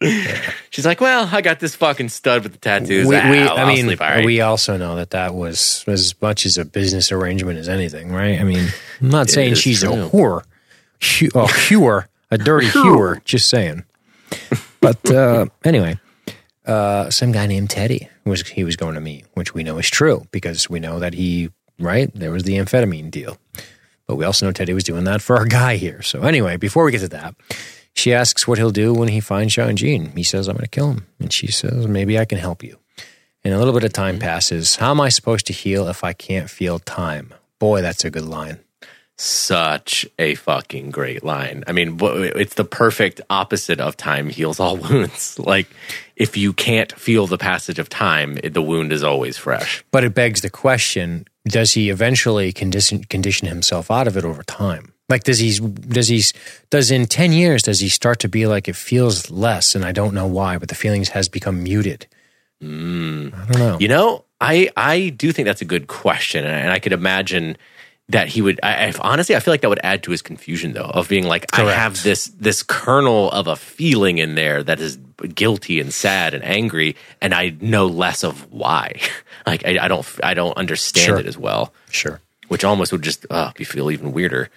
She's 0.71 0.85
like, 0.85 1.01
well, 1.01 1.29
I 1.31 1.41
got 1.41 1.61
this 1.61 1.75
fucking 1.75 2.09
stud 2.09 2.43
with 2.43 2.53
the 2.53 2.59
tattoos. 2.59 3.07
We, 3.07 3.15
we, 3.15 3.41
I 3.43 3.67
mean, 3.67 3.87
sleep 3.87 4.01
right. 4.01 4.25
we 4.25 4.41
also 4.41 4.77
know 4.77 4.97
that 4.97 5.11
that 5.11 5.35
was 5.35 5.85
as 5.87 6.15
much 6.21 6.45
as 6.47 6.59
a 6.59 6.65
business 6.65 7.13
arrangement 7.13 7.59
as 7.59 7.69
anything, 7.69 8.13
right? 8.13 8.41
I 8.41 8.45
mean, 8.45 8.69
I'm 9.01 9.11
not 9.11 9.31
saying 9.31 9.55
she's 9.55 9.81
true. 9.81 9.93
a 9.93 10.09
whore, 10.09 10.43
a 11.35 11.53
hewer, 11.69 12.09
a 12.31 12.39
dirty 12.39 12.67
hewer. 12.67 13.23
Just 13.25 13.49
saying. 13.49 13.85
But 14.81 15.11
uh, 15.11 15.47
anyway, 15.65 15.99
uh, 16.67 17.11
some 17.11 17.33
guy 17.33 17.47
named 17.47 17.71
Teddy 17.71 18.09
was 18.25 18.43
he 18.43 18.65
was 18.65 18.77
going 18.77 18.95
to 18.95 19.01
meet, 19.01 19.25
which 19.35 19.55
we 19.55 19.63
know 19.63 19.79
is 19.79 19.89
true 19.89 20.27
because 20.33 20.69
we 20.69 20.81
know 20.81 20.99
that 20.99 21.15
he 21.15 21.51
right 21.79 22.11
there 22.15 22.31
was 22.31 22.43
the 22.45 22.55
amphetamine 22.55 23.11
deal. 23.11 23.39
But 24.07 24.17
we 24.17 24.25
also 24.25 24.47
know 24.47 24.53
Teddy 24.53 24.75
was 24.75 24.85
doing 24.85 25.05
that 25.05 25.23
for 25.23 25.37
our 25.37 25.47
guy 25.47 25.77
here. 25.77 26.03
So 26.03 26.23
anyway, 26.23 26.57
before 26.57 26.85
we 26.85 26.93
get 26.93 27.01
to 27.01 27.09
that, 27.09 27.35
she 27.95 28.13
asks 28.13 28.47
what 28.47 28.59
he'll 28.59 28.71
do 28.71 28.93
when 28.93 29.09
he 29.09 29.21
finds 29.21 29.55
John 29.55 29.77
G. 29.77 29.99
He 30.17 30.23
says, 30.23 30.49
I'm 30.49 30.57
going 30.57 30.65
to 30.65 30.69
kill 30.71 30.91
him. 30.91 31.07
And 31.21 31.33
she 31.33 31.51
says, 31.51 31.87
maybe 31.87 32.19
I 32.19 32.25
can 32.25 32.39
help 32.39 32.63
you. 32.63 32.79
And 33.45 33.55
a 33.55 33.59
little 33.59 33.73
bit 33.75 33.85
of 33.85 33.93
time 33.93 34.19
passes. 34.19 34.77
How 34.77 34.91
am 34.91 35.01
I 35.01 35.11
supposed 35.11 35.47
to 35.47 35.53
heal 35.53 35.87
if 35.89 36.03
I 36.03 36.13
can't 36.13 36.51
feel 36.51 36.79
time? 36.79 37.33
Boy, 37.59 37.83
that's 37.83 38.05
a 38.05 38.11
good 38.11 38.25
line. 38.25 38.59
such 39.17 40.05
a 40.19 40.35
fucking 40.35 40.91
great 40.91 41.23
line. 41.23 41.63
I 41.67 41.73
mean, 41.73 41.99
it's 42.03 42.55
the 42.55 42.65
perfect 42.65 43.21
opposite 43.31 43.81
of 43.81 43.97
time 43.97 44.29
heals 44.29 44.59
all 44.59 44.77
wounds. 44.89 45.39
Like, 45.39 45.69
if 46.17 46.37
you 46.37 46.53
can't 46.53 46.93
feel 46.93 47.27
the 47.27 47.39
passage 47.39 47.79
of 47.79 47.89
time, 47.89 48.35
the 48.43 48.63
wound 48.63 48.93
is 48.93 49.05
always 49.05 49.37
fresh. 49.39 49.85
But 49.93 50.05
it 50.05 50.15
begs 50.15 50.41
the 50.41 50.51
question 50.51 51.27
does 51.47 51.75
he 51.75 51.91
eventually 51.91 52.53
condition, 52.53 53.05
condition 53.05 53.49
himself 53.49 53.91
out 53.91 54.07
of 54.07 54.17
it 54.17 54.25
over 54.25 54.43
time? 54.43 54.93
Like, 55.09 55.25
does 55.25 55.39
he, 55.39 55.59
does 55.59 56.09
he, 56.09 56.23
does 56.71 56.91
in 56.91 57.07
10 57.07 57.33
years, 57.33 57.63
does 57.63 57.81
he 57.81 57.89
start 57.89 58.21
to 58.21 58.29
be 58.29 58.47
like, 58.47 58.69
it 58.69 58.77
feels 58.77 59.31
less 59.31 59.75
and 59.75 59.85
I 59.85 59.93
don't 59.93 60.15
know 60.15 60.27
why, 60.27 60.57
but 60.59 60.69
the 60.69 60.75
feelings 60.75 61.11
has 61.11 61.29
become 61.29 61.63
muted? 61.63 62.07
Hmm. 62.61 63.29
I 63.35 63.47
don't 63.47 63.59
know. 63.59 63.79
You 63.79 63.89
know, 63.89 64.25
I 64.41 64.71
I 64.77 65.09
do 65.11 65.33
think 65.33 65.47
that's 65.47 65.63
a 65.63 65.67
good 65.67 65.87
question, 65.87 66.45
and 66.45 66.55
I, 66.55 66.59
and 66.61 66.71
I 66.71 66.79
could 66.79 66.93
imagine 66.93 67.57
that 68.09 68.29
he 68.29 68.43
would. 68.43 68.61
I, 68.63 68.87
if 68.87 69.01
honestly, 69.01 69.37
I 69.37 69.41
feel 69.41 69.53
like 69.53 69.63
that 69.63 69.69
would 69.69 69.81
add 69.83 70.03
to 70.05 70.11
his 70.11 70.23
confusion, 70.23 70.73
though, 70.73 70.83
of 70.83 71.09
being 71.09 71.27
like, 71.27 71.47
I 71.53 71.71
have 71.73 72.03
this 72.03 72.27
this 72.39 72.63
kernel 72.63 73.31
of 73.31 73.47
a 73.47 73.57
feeling 73.57 74.19
in 74.19 74.35
there 74.35 74.63
that 74.63 74.81
is 74.81 74.99
guilty 75.35 75.81
and 75.81 75.93
sad 75.93 76.35
and 76.35 76.45
angry, 76.45 76.97
and 77.21 77.35
I 77.35 77.55
know 77.61 77.87
less 77.87 78.25
of 78.25 78.51
why. 78.53 79.01
like, 79.47 79.65
I, 79.67 79.79
I 79.83 79.89
don't 79.89 80.07
I 80.23 80.35
don't 80.35 80.57
understand 80.57 81.05
Sure. 81.07 81.19
it 81.19 81.27
as 81.27 81.37
well, 81.39 81.73
Sure. 81.91 82.21
which 82.49 82.65
almost 82.65 82.93
would 82.93 83.03
just 83.03 83.27
uh, 83.31 83.53
be 83.57 83.65
feel 83.65 83.91
even 83.91 84.13
weirder. 84.13 84.51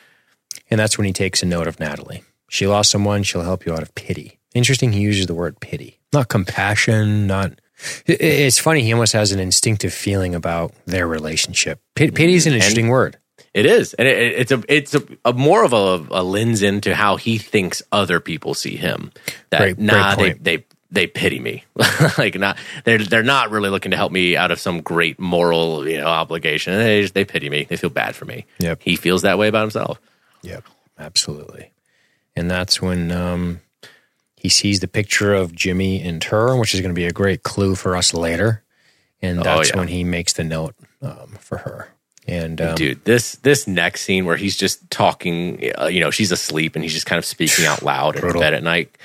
And 0.70 0.80
that's 0.80 0.98
when 0.98 1.06
he 1.06 1.14
takes 1.14 1.42
a 1.44 1.46
note 1.46 1.68
of 1.68 1.80
Natalie. 1.80 2.24
She 2.50 2.68
lost 2.68 2.92
someone, 2.92 3.24
she'll 3.24 3.42
help 3.44 3.66
you 3.66 3.74
out 3.74 3.82
of 3.82 3.94
pity. 3.96 4.40
Interesting, 4.54 4.94
he 4.94 5.02
uses 5.02 5.28
the 5.28 5.36
word 5.36 5.60
pity, 5.60 6.00
not 6.14 6.30
compassion, 6.30 7.28
not. 7.28 7.54
It's 8.08 8.58
funny, 8.58 8.82
he 8.82 8.92
almost 8.94 9.14
has 9.14 9.32
an 9.32 9.40
instinctive 9.40 9.94
feeling 9.94 10.34
about 10.34 10.74
their 10.86 11.08
relationship. 11.08 11.80
Pit- 11.96 12.16
Pity 12.16 12.34
is 12.34 12.48
an 12.48 12.54
interesting 12.54 12.88
word. 12.88 13.18
It 13.58 13.66
is, 13.66 13.96
and 13.96 14.08
it, 14.08 14.18
it's 14.18 14.52
a 14.52 14.64
it's 14.70 14.94
a, 14.94 15.02
a 15.26 15.34
more 15.34 15.64
of 15.64 15.74
a, 15.74 16.06
a, 16.12 16.22
lens 16.22 16.62
into 16.62 16.94
how 16.94 17.16
he 17.16 17.40
thinks 17.40 17.82
other 17.92 18.20
people 18.20 18.54
see 18.54 18.76
him. 18.76 19.12
That 19.50 19.58
great, 19.58 19.80
nah, 19.80 20.16
great 20.16 20.44
they 20.44 20.58
they 20.58 20.66
they 20.92 21.08
pity 21.08 21.40
me. 21.40 21.64
like 22.20 22.36
not 22.36 22.60
they're 22.84 23.00
they're 23.00 23.24
not 23.24 23.50
really 23.50 23.70
looking 23.70 23.90
to 23.90 23.98
help 23.98 24.12
me 24.12 24.38
out 24.38 24.52
of 24.52 24.60
some 24.60 24.82
great 24.82 25.20
moral 25.20 25.88
you 25.88 25.98
know 25.98 26.06
obligation. 26.06 26.78
They 26.78 27.02
just, 27.02 27.16
they 27.16 27.26
pity 27.26 27.50
me. 27.50 27.64
They 27.64 27.78
feel 27.78 27.90
bad 27.90 28.16
for 28.16 28.26
me. 28.26 28.46
Yep. 28.60 28.84
He 28.84 28.96
feels 28.96 29.24
that 29.24 29.40
way 29.40 29.48
about 29.48 29.62
himself. 29.62 30.00
Yep. 30.44 30.64
Absolutely. 31.00 31.72
And 32.36 32.52
that's 32.52 32.80
when 32.80 33.12
um, 33.12 33.62
he 34.36 34.50
sees 34.50 34.82
the 34.82 34.88
picture 34.88 35.34
of 35.34 35.56
Jimmy 35.56 36.00
and 36.00 36.24
her, 36.26 36.56
which 36.56 36.76
is 36.76 36.82
going 36.82 36.94
to 36.94 37.00
be 37.00 37.06
a 37.06 37.12
great 37.12 37.42
clue 37.42 37.74
for 37.74 37.98
us 37.98 38.14
later. 38.14 38.64
And 39.20 39.40
oh, 39.40 39.44
that's 39.44 39.70
oh, 39.70 39.74
yeah. 39.74 39.80
when 39.80 39.88
he 39.88 40.04
makes 40.04 40.34
the 40.34 40.44
note 40.44 40.76
um, 41.02 41.38
for 41.40 41.58
her. 41.58 41.90
And 42.28 42.60
um, 42.60 42.76
dude, 42.76 43.04
this 43.06 43.36
this 43.38 43.68
next 43.68 44.02
scene 44.02 44.26
where 44.26 44.36
he's 44.36 44.58
just 44.58 44.90
talking, 44.92 45.72
uh, 45.80 45.86
you 45.86 46.02
know, 46.02 46.12
she's 46.12 46.32
asleep 46.32 46.76
and 46.76 46.84
he's 46.84 46.94
just 46.94 47.06
kind 47.06 47.18
of 47.18 47.26
speaking 47.26 47.66
out 47.66 47.84
loud 47.84 48.18
in 48.18 48.34
bed 48.34 48.54
at 48.54 48.64
night. 48.64 48.96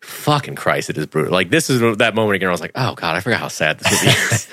Fucking 0.00 0.56
Christ, 0.56 0.90
it 0.90 0.98
is 0.98 1.06
brutal. 1.06 1.32
Like 1.32 1.50
this 1.50 1.70
is 1.70 1.98
that 1.98 2.14
moment 2.14 2.36
again. 2.36 2.48
I 2.48 2.52
was 2.52 2.60
like, 2.60 2.72
oh 2.74 2.94
god, 2.94 3.14
I 3.14 3.20
forgot 3.20 3.40
how 3.40 3.48
sad 3.48 3.78
this 3.78 3.92
movie 3.92 4.16
is. 4.16 4.48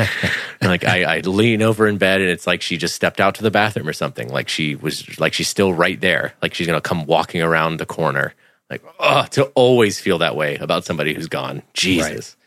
and 0.62 0.70
like 0.70 0.86
I, 0.86 1.18
I 1.18 1.20
lean 1.22 1.62
over 1.62 1.88
in 1.88 1.98
bed 1.98 2.22
and 2.22 2.30
it's 2.30 2.46
like 2.46 2.62
she 2.62 2.78
just 2.78 2.94
stepped 2.94 3.20
out 3.20 3.36
to 3.36 3.44
the 3.44 3.52
bathroom 3.52 3.88
or 3.88 3.94
something. 3.94 4.30
Like 4.30 4.50
she 4.50 4.76
was 4.76 5.18
like 5.20 5.34
she's 5.34 5.48
still 5.48 5.74
right 5.74 6.00
there. 6.00 6.34
Like 6.42 6.54
she's 6.54 6.68
gonna 6.68 6.82
come 6.82 7.06
walking 7.06 7.42
around 7.42 7.78
the 7.78 7.86
corner. 7.86 8.36
Like 8.70 8.84
oh, 9.00 9.26
to 9.32 9.46
always 9.56 10.00
feel 10.00 10.20
that 10.20 10.36
way 10.36 10.58
about 10.58 10.86
somebody 10.86 11.14
who's 11.14 11.28
gone. 11.28 11.64
Jesus. 11.74 12.12
Right. 12.12 12.39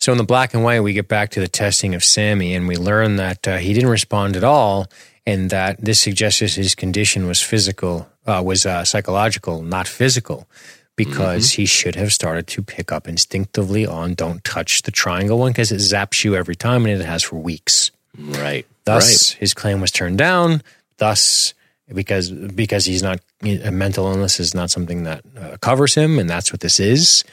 So 0.00 0.12
in 0.12 0.18
the 0.18 0.24
black 0.24 0.54
and 0.54 0.62
white, 0.62 0.80
we 0.80 0.92
get 0.92 1.08
back 1.08 1.30
to 1.30 1.40
the 1.40 1.48
testing 1.48 1.94
of 1.94 2.04
Sammy, 2.04 2.54
and 2.54 2.68
we 2.68 2.76
learn 2.76 3.16
that 3.16 3.48
uh, 3.48 3.56
he 3.58 3.74
didn't 3.74 3.90
respond 3.90 4.36
at 4.36 4.44
all, 4.44 4.86
and 5.26 5.50
that 5.50 5.84
this 5.84 6.00
suggests 6.00 6.40
his 6.40 6.74
condition 6.74 7.26
was 7.26 7.42
physical, 7.42 8.08
uh, 8.26 8.42
was 8.44 8.64
uh, 8.64 8.84
psychological, 8.84 9.62
not 9.62 9.88
physical, 9.88 10.48
because 10.94 11.48
mm-hmm. 11.48 11.62
he 11.62 11.66
should 11.66 11.96
have 11.96 12.12
started 12.12 12.46
to 12.48 12.62
pick 12.62 12.92
up 12.92 13.08
instinctively 13.08 13.86
on 13.86 14.14
"Don't 14.14 14.42
touch 14.44 14.82
the 14.82 14.92
triangle 14.92 15.38
one" 15.38 15.50
because 15.50 15.72
it 15.72 15.80
zaps 15.80 16.24
you 16.24 16.36
every 16.36 16.56
time, 16.56 16.86
and 16.86 17.00
it 17.00 17.04
has 17.04 17.24
for 17.24 17.36
weeks. 17.36 17.90
Right. 18.16 18.66
Thus, 18.84 19.34
right. 19.34 19.40
his 19.40 19.52
claim 19.52 19.80
was 19.80 19.90
turned 19.90 20.18
down. 20.18 20.62
Thus, 20.98 21.54
because 21.92 22.30
because 22.30 22.84
he's 22.84 23.02
not 23.02 23.20
a 23.42 23.70
mental 23.70 24.06
illness 24.06 24.40
is 24.40 24.54
not 24.54 24.70
something 24.70 25.04
that 25.04 25.24
uh, 25.36 25.56
covers 25.58 25.94
him, 25.94 26.18
and 26.18 26.30
that's 26.30 26.52
what 26.52 26.60
this 26.60 26.78
is. 26.78 27.24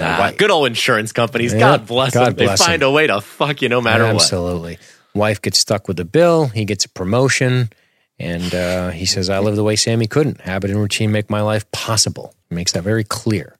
Uh, 0.00 0.32
good 0.32 0.50
old 0.50 0.66
insurance 0.66 1.12
companies. 1.12 1.52
Yeah, 1.52 1.60
God 1.60 1.86
bless 1.86 2.14
God 2.14 2.36
them. 2.36 2.46
Bless 2.46 2.58
they 2.58 2.64
find 2.64 2.82
them. 2.82 2.90
a 2.90 2.92
way 2.92 3.06
to 3.06 3.20
fuck 3.20 3.62
you 3.62 3.68
no 3.68 3.80
matter 3.80 4.04
Absolutely. 4.04 4.72
what. 4.72 4.78
Absolutely. 4.78 4.78
Wife 5.14 5.42
gets 5.42 5.58
stuck 5.58 5.86
with 5.88 5.96
the 5.96 6.04
bill. 6.04 6.46
He 6.46 6.64
gets 6.64 6.84
a 6.84 6.88
promotion. 6.88 7.70
And 8.18 8.54
uh, 8.54 8.90
he 8.90 9.06
says, 9.06 9.28
I 9.28 9.40
live 9.40 9.56
the 9.56 9.64
way 9.64 9.76
Sammy 9.76 10.06
couldn't. 10.06 10.40
Habit 10.40 10.70
and 10.70 10.80
routine 10.80 11.12
make 11.12 11.30
my 11.30 11.40
life 11.40 11.70
possible. 11.72 12.34
Makes 12.50 12.72
that 12.72 12.82
very 12.82 13.04
clear. 13.04 13.56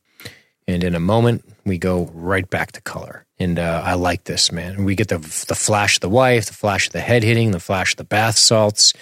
And 0.67 0.83
in 0.83 0.95
a 0.95 1.01
moment, 1.01 1.45
we 1.65 1.79
go 1.79 2.11
right 2.13 2.49
back 2.49 2.73
to 2.73 2.81
color. 2.81 3.27
And 3.39 3.59
uh, 3.59 3.83
I 3.85 3.95
like 3.95 4.25
this, 4.25 4.53
man. 4.53 4.85
We 4.85 4.95
get 4.95 5.09
the, 5.09 5.19
the 5.19 5.55
flash 5.55 5.97
of 5.97 6.01
the 6.01 6.09
wife, 6.09 6.47
the 6.47 6.55
flash 6.55 6.87
of 6.87 6.93
the 6.93 7.01
head 7.01 7.23
hitting, 7.23 7.51
the 7.51 7.61
flash 7.61 7.93
of 7.93 7.97
the 7.97 8.05
bath 8.05 8.37
salts. 8.37 8.93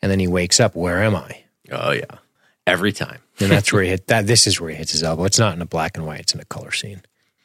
And 0.00 0.10
then 0.10 0.18
he 0.18 0.26
wakes 0.26 0.60
up. 0.60 0.74
Where 0.74 1.02
am 1.02 1.14
I? 1.14 1.44
Oh, 1.70 1.92
yeah. 1.92 2.18
Every 2.66 2.92
time 2.92 3.20
and 3.42 3.52
that's 3.52 3.72
where 3.72 3.82
he 3.82 3.90
hit 3.90 4.06
that. 4.08 4.26
This 4.26 4.46
is 4.46 4.60
where 4.60 4.70
he 4.70 4.76
hits 4.76 4.92
his 4.92 5.02
elbow. 5.02 5.24
It's 5.24 5.38
not 5.38 5.54
in 5.54 5.62
a 5.62 5.66
black 5.66 5.96
and 5.96 6.06
white; 6.06 6.20
it's 6.20 6.34
in 6.34 6.40
a 6.40 6.44
color 6.44 6.72
scene. 6.72 7.02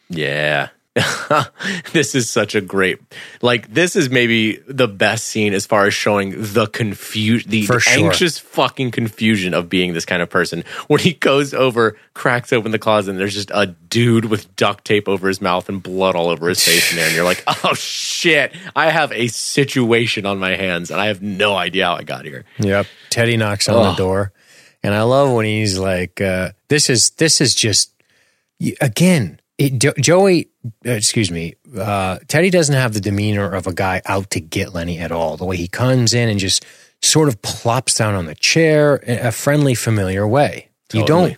Yeah. 0.09 0.69
this 1.93 2.15
is 2.15 2.29
such 2.29 2.55
a 2.55 2.61
great 2.61 2.99
like 3.41 3.71
this 3.71 3.95
is 3.95 4.09
maybe 4.09 4.57
the 4.67 4.87
best 4.87 5.25
scene 5.25 5.53
as 5.53 5.65
far 5.65 5.85
as 5.85 5.93
showing 5.93 6.33
the 6.35 6.65
confusion 6.67 7.51
the 7.51 7.63
sure. 7.63 7.79
anxious 7.87 8.39
fucking 8.39 8.89
confusion 8.89 9.53
of 9.53 9.69
being 9.69 9.93
this 9.93 10.05
kind 10.05 10.21
of 10.21 10.29
person 10.29 10.63
when 10.87 10.99
he 10.99 11.13
goes 11.13 11.53
over 11.53 11.95
cracks 12.13 12.51
open 12.51 12.71
the 12.71 12.79
closet 12.79 13.11
and 13.11 13.19
there's 13.19 13.35
just 13.35 13.51
a 13.53 13.67
dude 13.67 14.25
with 14.25 14.55
duct 14.55 14.85
tape 14.85 15.07
over 15.07 15.27
his 15.27 15.39
mouth 15.39 15.69
and 15.69 15.83
blood 15.83 16.15
all 16.15 16.29
over 16.29 16.49
his 16.49 16.63
face 16.63 16.91
in 16.91 16.97
there 16.97 17.05
and 17.05 17.15
you're 17.15 17.25
like 17.25 17.43
oh 17.63 17.73
shit 17.75 18.55
i 18.75 18.89
have 18.89 19.11
a 19.11 19.27
situation 19.27 20.25
on 20.25 20.39
my 20.39 20.55
hands 20.55 20.89
and 20.89 20.99
i 20.99 21.07
have 21.07 21.21
no 21.21 21.55
idea 21.55 21.85
how 21.85 21.93
i 21.95 22.03
got 22.03 22.25
here 22.25 22.43
yep 22.57 22.87
teddy 23.09 23.37
knocks 23.37 23.69
on 23.69 23.75
oh. 23.75 23.91
the 23.91 23.95
door 23.95 24.31
and 24.83 24.93
I 24.93 25.03
love 25.03 25.33
when 25.33 25.45
he's 25.45 25.77
like, 25.77 26.21
uh, 26.21 26.51
"This 26.67 26.89
is 26.89 27.11
this 27.11 27.41
is 27.41 27.55
just 27.55 27.93
again." 28.81 29.39
It, 29.57 29.79
Joey, 29.99 30.49
uh, 30.85 30.91
excuse 30.91 31.31
me, 31.31 31.55
uh, 31.75 32.19
Teddy 32.27 32.51
doesn't 32.51 32.75
have 32.75 32.93
the 32.93 33.01
demeanor 33.01 33.51
of 33.55 33.65
a 33.65 33.73
guy 33.73 34.03
out 34.05 34.29
to 34.31 34.39
get 34.39 34.71
Lenny 34.71 34.99
at 34.99 35.11
all. 35.11 35.35
The 35.35 35.45
way 35.45 35.57
he 35.57 35.67
comes 35.67 36.13
in 36.13 36.29
and 36.29 36.39
just 36.39 36.63
sort 37.01 37.27
of 37.27 37.41
plops 37.41 37.95
down 37.95 38.13
on 38.13 38.27
the 38.27 38.35
chair 38.35 38.97
in 38.97 39.25
a 39.25 39.31
friendly, 39.31 39.73
familiar 39.73 40.27
way. 40.27 40.69
Totally. 40.89 41.01
You 41.01 41.07
don't. 41.07 41.37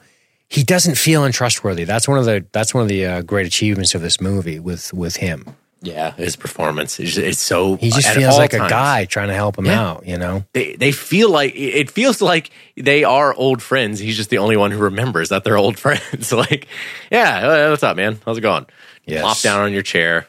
He 0.50 0.64
doesn't 0.64 0.96
feel 0.96 1.24
untrustworthy. 1.24 1.86
That's 1.86 2.08
one 2.08 2.18
of 2.18 2.26
the. 2.26 2.46
That's 2.52 2.74
one 2.74 2.84
of 2.84 2.90
the 2.90 3.06
uh, 3.06 3.22
great 3.22 3.46
achievements 3.46 3.96
of 3.96 4.02
this 4.02 4.20
movie 4.20 4.60
with 4.60 4.94
with 4.94 5.16
him. 5.18 5.46
Yeah, 5.82 6.12
his 6.12 6.36
performance 6.36 7.00
is 7.00 7.18
it's 7.18 7.40
so. 7.40 7.78
He 7.78 7.90
just 7.90 8.10
feels 8.10 8.38
like 8.38 8.52
times. 8.52 8.66
a 8.66 8.70
guy 8.70 9.06
trying 9.06 9.30
to 9.30 9.34
help 9.34 9.58
him 9.58 9.66
yeah. 9.66 9.82
out. 9.82 10.06
You 10.06 10.18
know, 10.18 10.44
they 10.52 10.76
they 10.76 10.92
feel 10.92 11.30
like 11.30 11.54
it 11.56 11.90
feels 11.90 12.22
like 12.22 12.52
they 12.76 13.06
are 13.06 13.34
old 13.34 13.62
friends. 13.62 14.00
He's 14.00 14.18
just 14.18 14.30
the 14.30 14.40
only 14.40 14.58
one 14.58 14.72
who 14.72 14.80
remembers 14.80 15.30
that 15.30 15.46
they're 15.46 15.58
old 15.58 15.80
friends. 15.80 16.34
like, 16.34 16.68
yeah, 17.10 17.48
uh, 17.48 17.70
what's 17.70 17.84
up, 17.84 17.96
man? 17.96 18.20
How's 18.26 18.38
it 18.38 18.42
going? 18.42 18.66
Yes. 19.06 19.22
Plop 19.22 19.40
down 19.40 19.62
on 19.62 19.72
your 19.72 19.82
chair. 19.82 20.28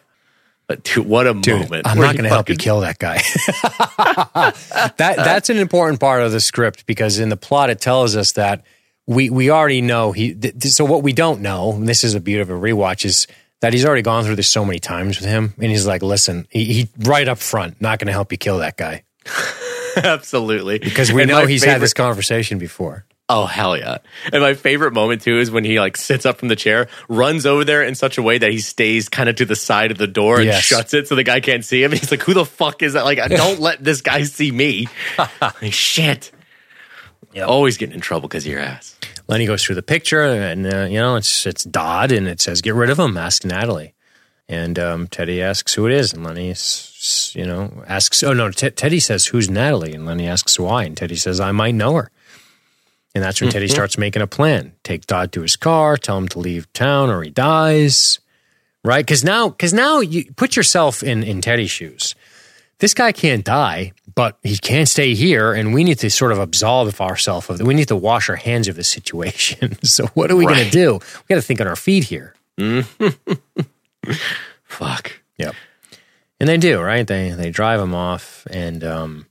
But 0.68 0.84
dude, 0.84 1.04
what 1.04 1.26
a 1.26 1.34
dude, 1.34 1.62
moment! 1.62 1.84
I'm 1.84 1.98
not 1.98 2.14
going 2.14 2.24
to 2.24 2.30
help 2.30 2.48
you 2.48 2.54
kill 2.54 2.80
that 2.80 3.00
guy. 3.00 3.16
that 4.98 5.16
that's 5.16 5.50
an 5.50 5.56
important 5.56 5.98
part 5.98 6.22
of 6.22 6.30
the 6.30 6.38
script 6.38 6.86
because 6.86 7.18
in 7.18 7.28
the 7.28 7.36
plot 7.36 7.70
it 7.70 7.80
tells 7.80 8.14
us 8.14 8.32
that 8.32 8.64
we 9.04 9.30
we 9.30 9.50
already 9.50 9.80
know 9.80 10.12
he. 10.12 10.32
Th- 10.32 10.62
so 10.62 10.84
what 10.84 11.02
we 11.02 11.12
don't 11.12 11.40
know, 11.40 11.72
and 11.72 11.88
this 11.88 12.04
is 12.04 12.14
a 12.14 12.20
beautiful 12.20 12.54
rewatch, 12.54 13.04
is 13.04 13.26
that 13.60 13.72
he's 13.72 13.84
already 13.84 14.02
gone 14.02 14.24
through 14.24 14.36
this 14.36 14.48
so 14.48 14.64
many 14.64 14.78
times 14.78 15.20
with 15.20 15.28
him, 15.28 15.54
and 15.58 15.70
he's 15.70 15.86
like, 15.86 16.02
"Listen, 16.02 16.46
he, 16.50 16.64
he 16.64 16.88
right 16.98 17.28
up 17.28 17.38
front, 17.38 17.80
not 17.80 17.98
going 17.98 18.06
to 18.06 18.12
help 18.12 18.32
you 18.32 18.38
kill 18.38 18.58
that 18.58 18.76
guy." 18.76 19.04
Absolutely, 19.96 20.78
because 20.78 21.12
we 21.12 21.22
and 21.22 21.30
know 21.30 21.46
he's 21.46 21.62
favorite, 21.62 21.74
had 21.74 21.82
this 21.82 21.94
conversation 21.94 22.58
before. 22.58 23.04
Oh 23.28 23.46
hell 23.46 23.76
yeah! 23.76 23.98
And 24.32 24.42
my 24.42 24.54
favorite 24.54 24.92
moment 24.92 25.22
too 25.22 25.38
is 25.38 25.50
when 25.50 25.64
he 25.64 25.78
like 25.78 25.96
sits 25.96 26.26
up 26.26 26.38
from 26.38 26.48
the 26.48 26.56
chair, 26.56 26.88
runs 27.08 27.46
over 27.46 27.64
there 27.64 27.82
in 27.82 27.94
such 27.94 28.18
a 28.18 28.22
way 28.22 28.38
that 28.38 28.50
he 28.50 28.58
stays 28.58 29.08
kind 29.08 29.28
of 29.28 29.36
to 29.36 29.44
the 29.44 29.56
side 29.56 29.90
of 29.90 29.98
the 29.98 30.08
door 30.08 30.38
and 30.38 30.46
yes. 30.46 30.64
shuts 30.64 30.94
it 30.94 31.06
so 31.06 31.14
the 31.14 31.22
guy 31.22 31.40
can't 31.40 31.64
see 31.64 31.82
him. 31.82 31.92
He's 31.92 32.10
like, 32.10 32.22
"Who 32.22 32.34
the 32.34 32.44
fuck 32.44 32.82
is 32.82 32.94
that?" 32.94 33.04
Like, 33.04 33.18
don't 33.28 33.60
let 33.60 33.82
this 33.84 34.00
guy 34.00 34.24
see 34.24 34.50
me. 34.50 34.88
like, 35.40 35.72
shit. 35.72 36.32
Yep. 37.32 37.46
Always 37.46 37.76
getting 37.76 37.94
in 37.94 38.00
trouble 38.00 38.28
because 38.28 38.44
of 38.44 38.50
your 38.50 38.60
ass. 38.60 38.96
Lenny 39.30 39.46
goes 39.46 39.62
through 39.62 39.76
the 39.76 39.82
picture, 39.82 40.22
and 40.22 40.66
uh, 40.66 40.86
you 40.90 40.98
know 40.98 41.14
it's 41.14 41.46
it's 41.46 41.62
Dodd, 41.62 42.10
and 42.10 42.26
it 42.26 42.40
says 42.40 42.60
get 42.60 42.74
rid 42.74 42.90
of 42.90 42.98
him. 42.98 43.16
Ask 43.16 43.44
Natalie, 43.44 43.94
and 44.48 44.76
um, 44.76 45.06
Teddy 45.06 45.40
asks 45.40 45.72
who 45.72 45.86
it 45.86 45.92
is, 45.92 46.12
and 46.12 46.24
Lenny, 46.24 46.52
you 47.34 47.46
know, 47.46 47.84
asks. 47.86 48.24
Oh 48.24 48.32
no, 48.32 48.50
T- 48.50 48.70
Teddy 48.70 48.98
says 48.98 49.26
who's 49.26 49.48
Natalie, 49.48 49.92
and 49.92 50.04
Lenny 50.04 50.26
asks 50.26 50.58
why, 50.58 50.82
and 50.82 50.96
Teddy 50.96 51.14
says 51.14 51.38
I 51.38 51.52
might 51.52 51.76
know 51.76 51.94
her. 51.94 52.10
And 53.14 53.22
that's 53.22 53.40
when 53.40 53.50
mm-hmm. 53.50 53.54
Teddy 53.54 53.68
starts 53.68 53.96
making 53.96 54.22
a 54.22 54.26
plan. 54.26 54.72
Take 54.82 55.06
Dodd 55.06 55.30
to 55.32 55.42
his 55.42 55.54
car, 55.54 55.96
tell 55.96 56.18
him 56.18 56.28
to 56.28 56.40
leave 56.40 56.72
town 56.72 57.08
or 57.08 57.22
he 57.22 57.30
dies. 57.30 58.18
Right? 58.82 59.04
Because 59.04 59.22
now, 59.22 59.48
because 59.48 59.72
now 59.72 60.00
you 60.00 60.32
put 60.32 60.56
yourself 60.56 61.04
in 61.04 61.22
in 61.22 61.40
Teddy's 61.40 61.70
shoes 61.70 62.16
this 62.80 62.94
guy 62.94 63.12
can't 63.12 63.44
die, 63.44 63.92
but 64.14 64.38
he 64.42 64.56
can't 64.56 64.88
stay 64.88 65.14
here, 65.14 65.52
and 65.52 65.74
we 65.74 65.84
need 65.84 65.98
to 66.00 66.10
sort 66.10 66.32
of 66.32 66.38
absolve 66.38 67.00
ourselves 67.00 67.50
of 67.50 67.60
it. 67.60 67.66
We 67.66 67.74
need 67.74 67.88
to 67.88 67.96
wash 67.96 68.28
our 68.28 68.36
hands 68.36 68.68
of 68.68 68.76
the 68.76 68.84
situation. 68.84 69.76
so 69.84 70.06
what 70.14 70.30
are 70.30 70.36
we 70.36 70.46
right. 70.46 70.56
going 70.56 70.64
to 70.66 70.70
do? 70.70 70.92
We 70.94 71.34
got 71.34 71.36
to 71.36 71.42
think 71.42 71.60
on 71.60 71.66
our 71.66 71.76
feet 71.76 72.04
here. 72.04 72.34
Fuck. 74.64 75.20
Yep. 75.38 75.54
And 76.38 76.48
they 76.48 76.56
do 76.56 76.80
right. 76.80 77.06
They 77.06 77.30
they 77.30 77.50
drive 77.50 77.80
him 77.80 77.94
off, 77.94 78.46
and 78.50 78.82
um 78.82 79.26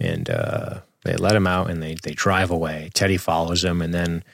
and 0.00 0.28
uh, 0.30 0.80
they 1.04 1.16
let 1.16 1.36
him 1.36 1.46
out, 1.46 1.70
and 1.70 1.82
they 1.82 1.94
they 2.02 2.12
drive 2.12 2.50
away. 2.50 2.90
Teddy 2.94 3.16
follows 3.16 3.64
him, 3.64 3.82
and 3.82 3.92
then 3.92 4.24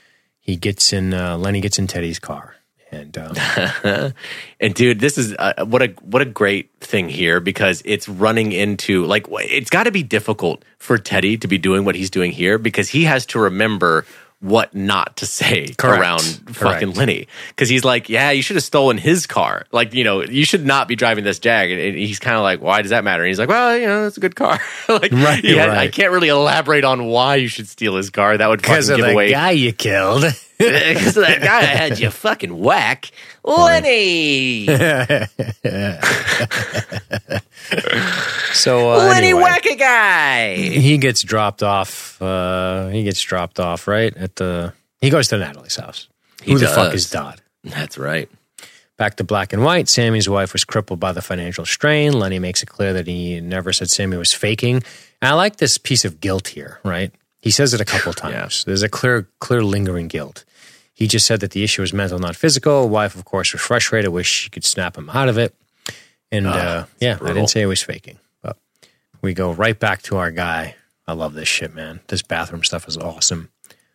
he 0.40 0.56
gets 0.56 0.92
in. 0.92 1.12
Uh, 1.12 1.36
Lenny 1.36 1.60
gets 1.60 1.78
in 1.78 1.86
Teddy's 1.86 2.18
car, 2.18 2.56
and 2.90 3.16
um, 3.18 4.12
and 4.60 4.74
dude, 4.74 5.00
this 5.00 5.18
is 5.18 5.34
uh, 5.38 5.64
what 5.64 5.82
a 5.82 5.88
what 6.02 6.22
a 6.22 6.26
great 6.26 6.70
thing 6.80 7.08
here 7.08 7.40
because 7.40 7.82
it's 7.84 8.08
running 8.08 8.52
into 8.52 9.04
like 9.06 9.26
it's 9.30 9.70
got 9.70 9.84
to 9.84 9.90
be 9.90 10.02
difficult 10.02 10.64
for 10.78 10.98
Teddy 10.98 11.36
to 11.38 11.48
be 11.48 11.58
doing 11.58 11.84
what 11.84 11.94
he's 11.94 12.10
doing 12.10 12.32
here 12.32 12.58
because 12.58 12.88
he 12.88 13.04
has 13.04 13.26
to 13.26 13.38
remember 13.38 14.04
what 14.40 14.74
not 14.74 15.18
to 15.18 15.26
say 15.26 15.68
Correct. 15.76 16.00
around 16.00 16.22
fucking 16.56 16.94
Lenny 16.94 17.28
because 17.48 17.68
he's 17.68 17.84
like, 17.84 18.08
yeah, 18.08 18.30
you 18.30 18.40
should 18.40 18.56
have 18.56 18.64
stolen 18.64 18.96
his 18.96 19.26
car. 19.26 19.66
Like, 19.70 19.92
you 19.92 20.02
know, 20.02 20.22
you 20.22 20.46
should 20.46 20.64
not 20.64 20.88
be 20.88 20.96
driving 20.96 21.24
this 21.24 21.38
Jag. 21.38 21.70
And 21.70 21.96
he's 21.96 22.18
kind 22.18 22.36
of 22.36 22.42
like, 22.42 22.62
why 22.62 22.80
does 22.80 22.90
that 22.90 23.04
matter? 23.04 23.22
And 23.22 23.28
he's 23.28 23.38
like, 23.38 23.50
well, 23.50 23.76
you 23.76 23.86
know, 23.86 24.06
it's 24.06 24.16
a 24.16 24.20
good 24.20 24.34
car. 24.34 24.58
like, 24.88 25.12
right, 25.12 25.44
had, 25.44 25.68
right. 25.68 25.78
I 25.78 25.88
can't 25.88 26.10
really 26.10 26.28
elaborate 26.28 26.84
on 26.84 27.04
why 27.04 27.36
you 27.36 27.48
should 27.48 27.68
steal 27.68 27.96
his 27.96 28.08
car. 28.08 28.38
That 28.38 28.48
would 28.48 28.64
fucking 28.64 28.96
give 28.96 29.04
the 29.04 29.12
away 29.12 29.30
guy 29.30 29.50
you 29.50 29.72
killed. 29.72 30.24
Because 30.60 31.14
that 31.14 31.40
guy 31.40 31.62
had 31.62 31.98
you 31.98 32.10
fucking 32.10 32.58
whack. 32.58 33.10
Lenny! 33.44 34.66
So 38.52 38.92
uh, 38.92 38.98
Lenny 38.98 39.28
anyway, 39.28 39.42
whack 39.42 39.66
a 39.66 39.76
guy! 39.76 40.56
he 40.56 40.98
gets 40.98 41.22
dropped 41.22 41.62
off. 41.62 42.20
Uh, 42.20 42.88
he 42.88 43.04
gets 43.04 43.22
dropped 43.22 43.60
off 43.60 43.86
right 43.86 44.14
at 44.16 44.36
the. 44.36 44.74
He 45.00 45.08
goes 45.08 45.28
to 45.28 45.38
Natalie's 45.38 45.76
house. 45.76 46.08
He 46.42 46.52
Who 46.52 46.58
the 46.58 46.68
fuck 46.68 46.92
is 46.92 47.08
Dodd? 47.08 47.40
That's 47.64 47.96
right. 47.96 48.28
Back 48.96 49.16
to 49.16 49.24
black 49.24 49.52
and 49.52 49.64
white. 49.64 49.88
Sammy's 49.88 50.28
wife 50.28 50.52
was 50.52 50.64
crippled 50.64 51.00
by 51.00 51.12
the 51.12 51.22
financial 51.22 51.64
strain. 51.64 52.12
Lenny 52.12 52.38
makes 52.38 52.62
it 52.62 52.66
clear 52.66 52.92
that 52.92 53.06
he 53.06 53.40
never 53.40 53.72
said 53.72 53.88
Sammy 53.88 54.18
was 54.18 54.32
faking. 54.32 54.76
And 54.76 54.84
I 55.22 55.32
like 55.32 55.56
this 55.56 55.78
piece 55.78 56.04
of 56.04 56.20
guilt 56.20 56.48
here, 56.48 56.80
right? 56.84 57.10
He 57.40 57.50
says 57.50 57.72
it 57.72 57.80
a 57.80 57.86
couple 57.86 58.12
times. 58.28 58.64
There's 58.64 58.82
a 58.82 58.90
clear, 58.90 59.26
clear 59.38 59.62
lingering 59.62 60.08
guilt. 60.08 60.44
He 61.00 61.06
just 61.06 61.26
said 61.26 61.40
that 61.40 61.52
the 61.52 61.64
issue 61.64 61.80
was 61.80 61.94
mental, 61.94 62.18
not 62.18 62.36
physical. 62.36 62.86
Wife, 62.86 63.14
of 63.16 63.24
course, 63.24 63.54
was 63.54 63.62
frustrated, 63.62 64.10
wished 64.10 64.32
she 64.34 64.50
could 64.50 64.64
snap 64.64 64.98
him 64.98 65.08
out 65.08 65.30
of 65.30 65.38
it. 65.38 65.54
And 66.30 66.46
uh, 66.46 66.84
yeah, 67.00 67.16
I 67.22 67.28
didn't 67.28 67.48
say 67.48 67.60
he 67.60 67.66
was 67.66 67.82
faking, 67.82 68.18
but 68.42 68.58
we 69.22 69.32
go 69.32 69.50
right 69.50 69.76
back 69.76 70.02
to 70.02 70.18
our 70.18 70.30
guy. 70.30 70.76
I 71.08 71.14
love 71.14 71.32
this 71.32 71.48
shit, 71.48 71.74
man. 71.74 72.00
This 72.08 72.20
bathroom 72.20 72.62
stuff 72.62 72.86
is 72.86 72.98
awesome. 72.98 73.48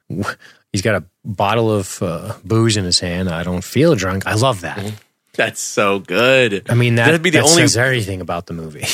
He's 0.72 0.82
got 0.82 0.95
a 0.95 1.03
bottle 1.23 1.72
of 1.72 2.02
uh, 2.02 2.34
booze 2.44 2.76
in 2.76 2.86
his 2.86 2.99
hand. 2.99 3.30
I 3.30 3.44
don't 3.44 3.64
feel 3.64 3.94
drunk. 3.94 4.26
I 4.26 4.34
love 4.34 4.61
that. 4.61 4.94
That's 5.34 5.61
so 5.61 5.99
good. 5.99 6.65
I 6.69 6.73
mean, 6.73 6.95
that, 6.95 7.06
That'd 7.06 7.22
be 7.22 7.30
the 7.30 7.38
that 7.38 7.45
only. 7.49 7.61
says 7.61 7.77
everything 7.77 8.19
about 8.19 8.48
the 8.48 8.53
movie. 8.53 8.86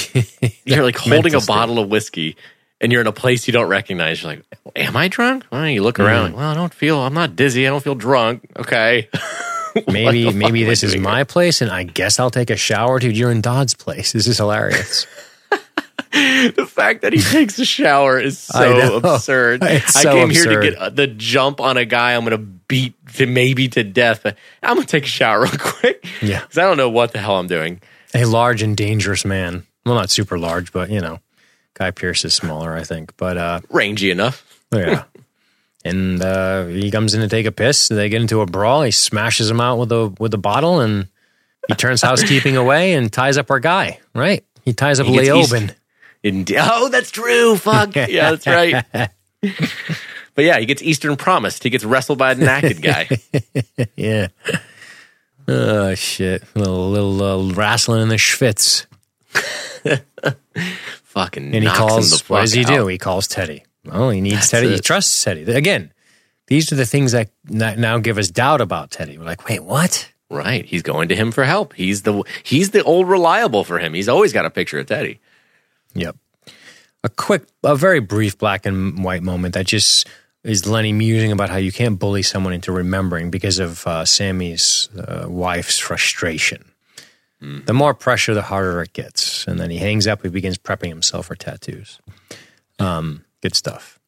You're 0.65 0.83
like 0.83 0.97
holding 0.97 1.33
a 1.33 1.39
bottle 1.39 1.79
of 1.79 1.89
whiskey 1.89 2.35
and 2.81 2.91
you're 2.91 3.01
in 3.01 3.07
a 3.07 3.13
place 3.13 3.47
you 3.47 3.53
don't 3.53 3.69
recognize. 3.69 4.21
You're 4.21 4.33
like, 4.33 4.43
am 4.75 4.97
I 4.97 5.07
drunk? 5.07 5.45
Well, 5.51 5.69
you 5.69 5.83
look 5.83 5.99
around. 5.99 6.31
Mm. 6.31 6.33
Like, 6.33 6.35
well, 6.37 6.49
I 6.49 6.53
don't 6.55 6.73
feel, 6.73 6.99
I'm 6.99 7.13
not 7.13 7.35
dizzy. 7.35 7.65
I 7.65 7.69
don't 7.69 7.83
feel 7.83 7.95
drunk. 7.95 8.49
Okay. 8.57 9.07
maybe 9.87 10.33
maybe 10.33 10.63
this 10.63 10.83
is 10.83 10.97
my 10.97 11.23
place, 11.23 11.61
and 11.61 11.71
I 11.71 11.83
guess 11.83 12.19
I'll 12.19 12.31
take 12.31 12.49
a 12.49 12.57
shower, 12.57 12.99
dude. 12.99 13.15
You're 13.15 13.31
in 13.31 13.41
Dodd's 13.41 13.73
place. 13.73 14.11
This 14.11 14.27
is 14.27 14.37
hilarious. 14.37 15.05
the 16.11 16.67
fact 16.67 17.03
that 17.03 17.13
he 17.13 17.21
takes 17.21 17.57
a 17.59 17.65
shower 17.65 18.19
is 18.19 18.37
so 18.39 18.97
absurd. 18.97 19.63
It's 19.63 19.95
I 19.95 20.01
so 20.01 20.13
came 20.13 20.29
here 20.29 20.59
to 20.59 20.61
get 20.61 20.75
uh, 20.77 20.89
the 20.89 21.07
jump 21.07 21.61
on 21.61 21.77
a 21.77 21.85
guy 21.85 22.15
I'm 22.15 22.25
going 22.25 22.31
to 22.31 22.37
beat 22.37 22.95
to 23.15 23.25
maybe 23.25 23.69
to 23.69 23.83
death, 23.83 24.21
but 24.23 24.37
I'm 24.61 24.75
going 24.75 24.85
to 24.85 24.91
take 24.91 25.05
a 25.05 25.07
shower 25.07 25.43
real 25.43 25.51
quick. 25.57 26.05
Yeah. 26.21 26.41
Because 26.41 26.57
I 26.57 26.63
don't 26.63 26.77
know 26.77 26.89
what 26.89 27.13
the 27.13 27.19
hell 27.19 27.37
I'm 27.37 27.47
doing. 27.47 27.81
a 28.13 28.25
large 28.25 28.61
and 28.61 28.75
dangerous 28.75 29.23
man. 29.23 29.65
Well, 29.85 29.95
not 29.95 30.09
super 30.09 30.37
large, 30.37 30.73
but 30.73 30.89
you 30.89 30.99
know, 30.99 31.19
Guy 31.73 31.91
Pearce 31.91 32.25
is 32.25 32.33
smaller, 32.33 32.73
I 32.75 32.83
think. 32.83 33.15
But 33.17 33.37
uh, 33.37 33.61
Rangy 33.69 34.11
enough. 34.11 34.45
yeah. 34.73 35.03
And 35.83 36.21
uh, 36.21 36.65
he 36.67 36.91
comes 36.91 37.15
in 37.15 37.21
to 37.21 37.27
take 37.27 37.47
a 37.47 37.51
piss. 37.51 37.87
They 37.87 38.07
get 38.07 38.21
into 38.21 38.41
a 38.41 38.45
brawl. 38.45 38.83
He 38.83 38.91
smashes 38.91 39.49
him 39.49 39.59
out 39.59 39.79
with 39.79 39.91
a 39.91 40.13
with 40.19 40.31
a 40.35 40.37
bottle, 40.37 40.79
and 40.79 41.07
he 41.67 41.73
turns 41.73 42.03
housekeeping 42.03 42.55
away 42.55 42.93
and 42.93 43.11
ties 43.11 43.35
up 43.37 43.49
our 43.49 43.59
guy. 43.59 43.99
Right? 44.13 44.45
He 44.63 44.73
ties 44.73 44.99
up 44.99 45.07
He 45.07 45.13
gets 45.13 45.29
Leoben. 45.29 45.73
Indeed. 46.21 46.57
Oh, 46.59 46.89
that's 46.89 47.09
true. 47.09 47.55
Fuck. 47.55 47.95
yeah, 47.95 48.29
that's 48.29 48.45
right. 48.45 48.85
but 48.91 50.45
yeah, 50.45 50.59
he 50.59 50.67
gets 50.67 50.83
Eastern 50.83 51.15
promised. 51.17 51.63
He 51.63 51.71
gets 51.71 51.83
wrestled 51.83 52.19
by 52.19 52.33
a 52.33 52.35
naked 52.35 52.83
guy. 52.83 53.09
Yeah. 53.95 54.27
Oh 55.47 55.95
shit! 55.95 56.43
Little 56.55 56.91
little 56.91 57.23
uh, 57.23 57.53
wrestling 57.53 58.03
in 58.03 58.09
the 58.09 58.17
schwitz. 58.17 58.85
Fucking 61.03 61.55
And 61.55 61.63
he 61.63 61.69
calls. 61.69 62.21
the 62.21 62.23
What 62.27 62.41
does 62.41 62.53
he 62.53 62.63
fuck 62.63 62.73
do? 62.73 62.87
He 62.87 62.97
calls 62.97 63.27
Teddy. 63.27 63.65
Oh, 63.91 64.09
he 64.09 64.21
needs 64.21 64.35
That's 64.35 64.49
Teddy. 64.51 64.73
He 64.73 64.79
trusts 64.79 65.23
Teddy. 65.23 65.43
Again, 65.43 65.91
these 66.47 66.71
are 66.71 66.75
the 66.75 66.85
things 66.85 67.11
that 67.13 67.29
that 67.45 67.79
now 67.79 67.97
give 67.97 68.17
us 68.17 68.29
doubt 68.29 68.61
about 68.61 68.91
Teddy. 68.91 69.17
We're 69.17 69.25
like, 69.25 69.47
wait, 69.47 69.63
what? 69.63 70.11
Right. 70.29 70.65
He's 70.65 70.81
going 70.81 71.09
to 71.09 71.15
him 71.15 71.31
for 71.31 71.43
help. 71.43 71.73
He's 71.73 72.03
the 72.03 72.23
he's 72.43 72.69
the 72.71 72.83
old 72.83 73.09
reliable 73.09 73.63
for 73.63 73.79
him. 73.79 73.93
He's 73.93 74.07
always 74.07 74.31
got 74.33 74.45
a 74.45 74.49
picture 74.49 74.79
of 74.79 74.85
Teddy. 74.87 75.19
Yep. 75.93 76.15
A 77.03 77.09
quick, 77.09 77.43
a 77.63 77.75
very 77.75 77.99
brief 77.99 78.37
black 78.37 78.65
and 78.65 79.03
white 79.03 79.23
moment 79.23 79.55
that 79.55 79.65
just 79.65 80.07
is 80.43 80.67
Lenny 80.67 80.93
musing 80.93 81.31
about 81.31 81.49
how 81.49 81.57
you 81.57 81.71
can't 81.71 81.99
bully 81.99 82.21
someone 82.21 82.53
into 82.53 82.71
remembering 82.71 83.29
because 83.29 83.59
of 83.59 83.85
uh, 83.85 84.05
Sammy's 84.05 84.89
uh, 84.97 85.25
wife's 85.27 85.77
frustration. 85.77 86.70
The 87.41 87.73
more 87.73 87.93
pressure, 87.95 88.33
the 88.35 88.43
harder 88.43 88.81
it 88.83 88.93
gets. 88.93 89.47
And 89.47 89.59
then 89.59 89.71
he 89.71 89.77
hangs 89.77 90.05
up. 90.05 90.21
He 90.21 90.29
begins 90.29 90.57
prepping 90.59 90.89
himself 90.89 91.25
for 91.25 91.35
tattoos. 91.35 91.99
Um, 92.79 93.25
good 93.41 93.55
stuff. 93.55 93.99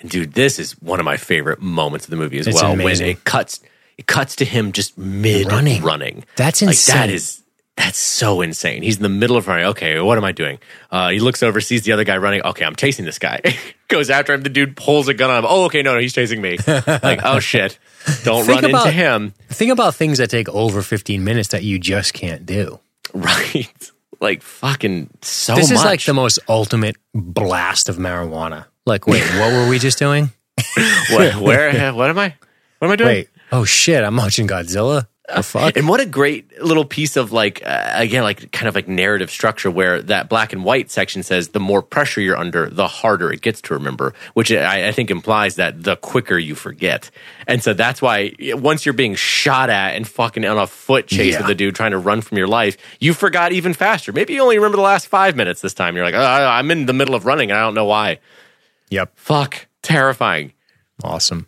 And 0.00 0.08
dude, 0.10 0.32
this 0.32 0.58
is 0.58 0.72
one 0.80 0.98
of 0.98 1.04
my 1.04 1.16
favorite 1.18 1.60
moments 1.60 2.06
of 2.06 2.10
the 2.10 2.16
movie 2.16 2.38
as 2.38 2.46
It's 2.46 2.62
well. 2.62 2.72
amazing. 2.72 3.06
When 3.06 3.16
it 3.16 3.24
cuts 3.24 3.60
it 3.98 4.06
cuts 4.06 4.36
to 4.36 4.44
him 4.44 4.72
just 4.72 4.96
mid 4.96 5.48
Running. 5.48 5.82
running. 5.82 6.24
That's 6.36 6.62
Like 6.62 6.68
insane. 6.70 6.94
that 6.96 7.10
is 7.10 7.42
that's 7.78 7.98
so 7.98 8.40
insane. 8.40 8.82
He's 8.82 8.96
in 8.96 9.04
the 9.04 9.08
middle 9.08 9.36
of 9.36 9.46
running. 9.46 9.66
Okay, 9.66 10.00
what 10.00 10.18
am 10.18 10.24
I 10.24 10.32
doing? 10.32 10.58
Uh, 10.90 11.10
he 11.10 11.20
looks 11.20 11.42
over, 11.44 11.60
sees 11.60 11.82
the 11.82 11.92
other 11.92 12.02
guy 12.04 12.16
running. 12.16 12.42
Okay, 12.42 12.64
I'm 12.64 12.74
chasing 12.74 13.04
this 13.04 13.18
guy. 13.20 13.40
Goes 13.88 14.10
after 14.10 14.34
him. 14.34 14.42
The 14.42 14.48
dude 14.48 14.76
pulls 14.76 15.06
a 15.06 15.14
gun 15.14 15.30
on 15.30 15.38
him. 15.38 15.46
Oh, 15.48 15.64
okay, 15.66 15.82
no, 15.82 15.94
no, 15.94 16.00
he's 16.00 16.12
chasing 16.12 16.42
me. 16.42 16.58
like, 16.66 17.20
oh 17.22 17.38
shit, 17.38 17.78
don't 18.24 18.44
Think 18.44 18.62
run 18.62 18.70
about- 18.70 18.86
into 18.88 18.90
him. 18.98 19.32
Think 19.48 19.70
about 19.72 19.94
things 19.94 20.18
that 20.18 20.28
take 20.28 20.48
over 20.48 20.82
15 20.82 21.22
minutes 21.22 21.50
that 21.50 21.62
you 21.62 21.78
just 21.78 22.14
can't 22.14 22.44
do. 22.44 22.80
Right, 23.14 23.68
like 24.20 24.42
fucking 24.42 25.10
so 25.22 25.54
this 25.54 25.70
much. 25.70 25.78
is 25.78 25.84
like 25.84 26.04
the 26.04 26.14
most 26.14 26.40
ultimate 26.48 26.96
blast 27.14 27.88
of 27.88 27.96
marijuana. 27.96 28.66
Like, 28.86 29.06
wait, 29.06 29.22
what 29.38 29.52
were 29.52 29.68
we 29.68 29.78
just 29.78 29.98
doing? 29.98 30.30
what, 31.10 31.36
where? 31.36 31.92
What 31.94 32.10
am 32.10 32.18
I? 32.18 32.34
What 32.80 32.88
am 32.88 32.92
I 32.92 32.96
doing? 32.96 33.08
Wait, 33.08 33.28
oh 33.52 33.64
shit, 33.64 34.02
I'm 34.02 34.16
watching 34.16 34.48
Godzilla. 34.48 35.06
The 35.34 35.42
fuck? 35.42 35.76
And 35.76 35.86
what 35.86 36.00
a 36.00 36.06
great 36.06 36.60
little 36.62 36.86
piece 36.86 37.16
of 37.16 37.32
like 37.32 37.62
uh, 37.66 37.90
again 37.94 38.22
like 38.22 38.50
kind 38.50 38.66
of 38.66 38.74
like 38.74 38.88
narrative 38.88 39.30
structure 39.30 39.70
where 39.70 40.00
that 40.00 40.30
black 40.30 40.54
and 40.54 40.64
white 40.64 40.90
section 40.90 41.22
says 41.22 41.48
the 41.48 41.60
more 41.60 41.82
pressure 41.82 42.20
you're 42.22 42.36
under, 42.36 42.70
the 42.70 42.88
harder 42.88 43.30
it 43.30 43.42
gets 43.42 43.60
to 43.62 43.74
remember, 43.74 44.14
which 44.32 44.50
I, 44.50 44.88
I 44.88 44.92
think 44.92 45.10
implies 45.10 45.56
that 45.56 45.82
the 45.82 45.96
quicker 45.96 46.38
you 46.38 46.54
forget. 46.54 47.10
And 47.46 47.62
so 47.62 47.74
that's 47.74 48.00
why 48.00 48.32
once 48.40 48.86
you're 48.86 48.94
being 48.94 49.14
shot 49.16 49.68
at 49.68 49.96
and 49.96 50.08
fucking 50.08 50.46
on 50.46 50.56
a 50.56 50.66
foot 50.66 51.06
chase 51.08 51.34
Yeah. 51.34 51.42
with 51.42 51.50
a 51.50 51.54
dude 51.54 51.74
trying 51.74 51.90
to 51.90 51.98
run 51.98 52.22
from 52.22 52.38
your 52.38 52.48
life, 52.48 52.78
you 52.98 53.12
forgot 53.12 53.52
even 53.52 53.74
faster. 53.74 54.12
Maybe 54.12 54.32
you 54.32 54.40
only 54.42 54.56
remember 54.56 54.76
the 54.78 54.82
last 54.82 55.08
five 55.08 55.36
minutes 55.36 55.60
this 55.60 55.74
time. 55.74 55.94
You're 55.94 56.06
like, 56.06 56.14
oh, 56.14 56.20
I'm 56.22 56.70
in 56.70 56.86
the 56.86 56.94
middle 56.94 57.14
of 57.14 57.26
running 57.26 57.50
and 57.50 57.58
I 57.58 57.62
don't 57.64 57.74
know 57.74 57.84
why. 57.84 58.20
Yep. 58.88 59.12
Fuck, 59.16 59.66
terrifying. 59.82 60.54
Awesome. 61.04 61.47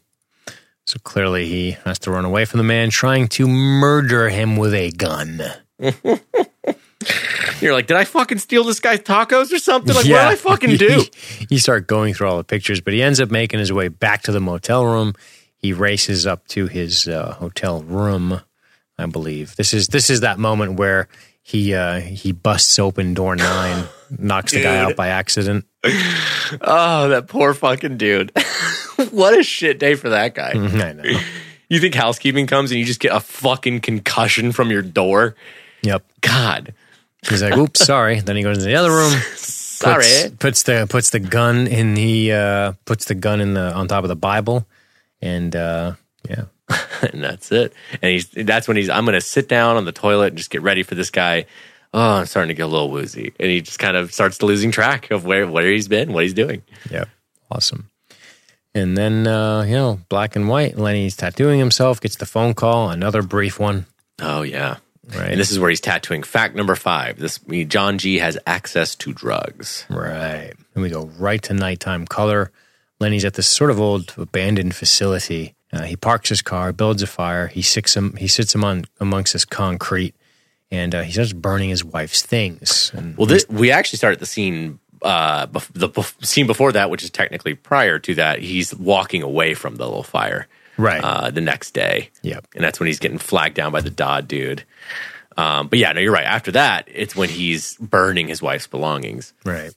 So 0.91 0.99
clearly 1.05 1.47
he 1.47 1.77
has 1.85 2.01
to 2.01 2.11
run 2.11 2.25
away 2.25 2.45
from 2.47 2.59
the 2.59 2.65
man 2.65 2.91
trying 2.91 3.29
to 3.29 3.47
murder 3.47 4.29
him 4.29 4.57
with 4.57 4.75
a 4.75 4.91
gun. 4.91 5.41
You're 7.61 7.75
like, 7.75 7.87
did 7.87 7.97
I 7.97 8.03
fucking 8.03 8.39
steal 8.39 8.65
this 8.65 8.81
guy's 8.81 8.99
tacos 8.99 9.53
or 9.53 9.61
something? 9.61 9.95
Like, 9.95 10.07
what 10.07 10.09
did 10.09 10.17
I 10.17 10.35
fucking 10.35 10.77
do? 10.79 11.05
you 11.49 11.61
start 11.61 11.87
going 11.87 12.13
through 12.13 12.29
all 12.29 12.39
the 12.39 12.45
pictures, 12.45 12.81
but 12.81 12.93
he 12.93 13.05
ends 13.05 13.21
up 13.21 13.31
making 13.31 13.61
his 13.61 13.73
way 13.73 13.87
back 13.87 14.23
to 14.23 14.33
the 14.33 14.41
motel 14.41 14.85
room. 14.85 15.15
He 15.59 15.73
races 15.73 16.27
up 16.27 16.49
to 16.49 16.67
his 16.67 17.07
uh, 17.07 17.35
hotel 17.35 17.83
room, 17.83 18.41
I 18.99 19.07
believe. 19.07 19.55
This 19.55 19.73
is 19.73 19.87
this 19.87 20.11
is 20.11 20.23
that 20.23 20.41
moment 20.41 20.77
where 20.77 21.07
he 21.51 21.75
uh, 21.75 21.99
he 21.99 22.31
busts 22.31 22.79
open 22.79 23.13
door 23.13 23.35
nine, 23.35 23.85
knocks 24.19 24.53
the 24.53 24.63
guy 24.63 24.79
out 24.79 24.97
by 24.97 25.09
accident. 25.09 25.67
Oh, 26.63 27.11
that 27.11 27.29
poor 27.29 27.55
fucking 27.55 27.97
dude. 27.97 28.33
what 29.13 29.39
a 29.39 29.43
shit 29.45 29.79
day 29.79 29.95
for 29.95 30.09
that 30.09 30.35
guy. 30.35 30.51
I 30.55 30.93
know. 30.93 31.05
You 31.69 31.79
think 31.79 31.95
housekeeping 31.95 32.49
comes 32.49 32.73
and 32.73 32.81
you 32.81 32.85
just 32.85 32.99
get 32.99 33.15
a 33.15 33.21
fucking 33.21 33.81
concussion 33.81 34.51
from 34.51 34.73
your 34.73 34.83
door? 34.83 35.37
Yep. 35.83 36.05
God. 36.23 36.75
He's 37.29 37.41
like, 37.41 37.57
"Oops, 37.57 37.85
sorry." 37.85 38.19
Then 38.19 38.35
he 38.35 38.43
goes 38.43 38.57
into 38.57 38.67
the 38.69 38.75
other 38.75 38.91
room. 38.91 39.13
Sorry. 39.37 40.03
puts, 40.03 40.35
puts 40.41 40.63
the 40.65 40.87
puts 40.91 41.11
the 41.11 41.21
gun 41.21 41.69
in 41.69 41.95
the 41.95 42.33
uh, 42.33 42.73
puts 42.85 43.05
the 43.05 43.15
gun 43.15 43.41
in 43.41 43.55
the 43.55 43.73
on 43.73 43.87
top 43.87 44.03
of 44.03 44.09
the 44.09 44.17
Bible, 44.17 44.67
and 45.23 45.55
uh, 45.55 45.95
yeah, 46.29 46.47
and 47.13 47.23
that's 47.23 47.51
it. 47.53 47.73
And 48.03 48.13
he's 48.13 48.29
that's 48.29 48.69
when 48.69 48.77
he's 48.77 48.89
I'm 48.89 49.05
gonna 49.05 49.21
sit 49.21 49.49
down 49.49 49.77
on 49.77 49.85
the 49.85 49.93
toilet 49.93 50.29
and 50.29 50.39
just 50.39 50.51
get 50.51 50.63
ready 50.63 50.83
for 50.83 50.95
this 50.95 51.11
guy. 51.11 51.47
Oh, 51.93 52.19
I'm 52.19 52.27
starting 52.27 52.49
to 52.49 52.55
get 52.55 52.63
a 52.63 52.69
little 52.69 52.91
woozy. 52.91 53.33
And 53.41 53.51
he 53.51 53.61
just 53.63 53.79
kind 53.81 53.97
of 53.97 54.13
starts 54.13 54.43
losing 54.43 54.71
track 54.71 55.11
of 55.11 55.25
where 55.25 55.47
where 55.47 55.71
he's 55.71 55.89
been, 55.89 56.13
what 56.13 56.23
he's 56.23 56.35
doing. 56.35 56.63
yeah, 56.91 57.05
awesome. 57.51 57.91
And 58.75 58.97
then 58.97 59.27
uh, 59.27 59.63
you 59.63 59.75
know, 59.75 60.01
black 60.09 60.37
and 60.37 60.49
white. 60.49 60.79
Lenny's 60.79 61.17
tattooing 61.17 61.59
himself. 61.59 62.01
Gets 62.01 62.17
the 62.17 62.27
phone 62.27 62.55
call. 62.55 62.91
Another 62.91 63.23
brief 63.23 63.59
one. 63.59 63.87
Oh 64.21 64.43
yeah. 64.43 64.77
Right. 65.17 65.31
And 65.31 65.41
this 65.41 65.51
is 65.51 65.59
where 65.59 65.71
he's 65.71 65.81
tattooing. 65.81 66.23
Fact 66.23 66.55
number 66.55 66.77
five: 66.77 67.19
This 67.19 67.39
John 67.67 67.99
G 67.99 68.19
has 68.19 68.39
access 68.47 68.95
to 68.97 69.13
drugs. 69.13 69.87
Right. 69.91 70.53
And 70.75 70.83
we 70.83 70.91
go 70.91 71.07
right 71.19 71.43
to 71.43 71.55
nighttime 71.55 72.07
color. 72.07 72.53
Lenny's 73.01 73.25
at 73.25 73.35
this 73.35 73.49
sort 73.49 73.71
of 73.71 73.81
old 73.81 74.15
abandoned 74.17 74.77
facility. 74.77 75.55
Uh, 75.73 75.83
he 75.83 75.97
parks 75.97 76.29
his 76.29 76.43
car, 76.43 76.73
builds 76.73 77.03
a 77.03 77.07
fire. 77.07 77.47
He 77.47 77.63
sits 77.63 77.97
him. 77.97 78.17
He 78.17 78.27
sits 78.29 78.55
him 78.55 78.65
on 78.65 78.87
amongst 78.99 79.33
his 79.33 79.45
concrete, 79.45 80.15
and 80.71 80.95
uh, 80.95 81.03
he 81.03 81.13
starts 81.13 81.33
burning 81.33 81.71
his 81.71 81.85
wife's 81.85 82.23
things. 82.23 82.91
And 82.95 83.17
Well, 83.17 83.27
this, 83.27 83.47
we 83.49 83.71
actually 83.71 83.99
start 83.99 84.13
at 84.15 84.19
the 84.19 84.27
scene, 84.27 84.81
uh, 85.03 85.47
bef- 85.47 85.71
the 85.73 85.89
bef- 85.89 86.25
scene 86.27 86.47
before 86.49 86.73
that, 86.73 86.91
which 86.91 87.05
is 87.05 87.11
technically 87.11 87.55
prior 87.55 87.99
to 88.01 88.15
that. 88.17 88.41
He's 88.41 88.75
walking 88.75 89.23
away 89.23 89.55
from 89.55 89.77
the 89.77 89.85
little 89.85 90.03
fire. 90.03 90.47
Right. 90.77 91.05
uh, 91.05 91.31
the 91.31 91.43
next 91.43 91.73
day. 91.73 92.09
Yep. 92.23 92.47
and 92.55 92.65
that's 92.65 92.81
when 92.81 92.87
he's 92.87 92.99
getting 93.01 93.19
flagged 93.19 93.55
down 93.55 93.71
by 93.71 93.83
the 93.83 93.91
Dodd 93.91 94.27
dude. 94.27 94.65
Um, 95.37 95.69
but 95.69 95.79
yeah, 95.79 95.93
no, 95.93 96.01
you're 96.01 96.13
right. 96.13 96.25
After 96.25 96.53
that, 96.53 96.89
it's 96.91 97.15
when 97.15 97.29
he's 97.29 97.77
burning 97.77 98.29
his 98.29 98.41
wife's 98.41 98.67
belongings. 98.67 99.35
Right. 99.45 99.73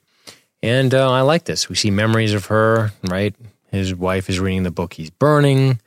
And 0.62 0.94
uh, 0.94 1.10
I 1.12 1.20
like 1.20 1.44
this. 1.44 1.68
We 1.68 1.74
see 1.76 1.90
memories 1.90 2.32
of 2.32 2.46
her, 2.46 2.90
right? 3.10 3.34
His 3.70 3.94
wife 3.94 4.30
is 4.30 4.40
reading 4.40 4.62
the 4.62 4.70
book 4.70 4.94
he's 4.94 5.10
burning. 5.10 5.78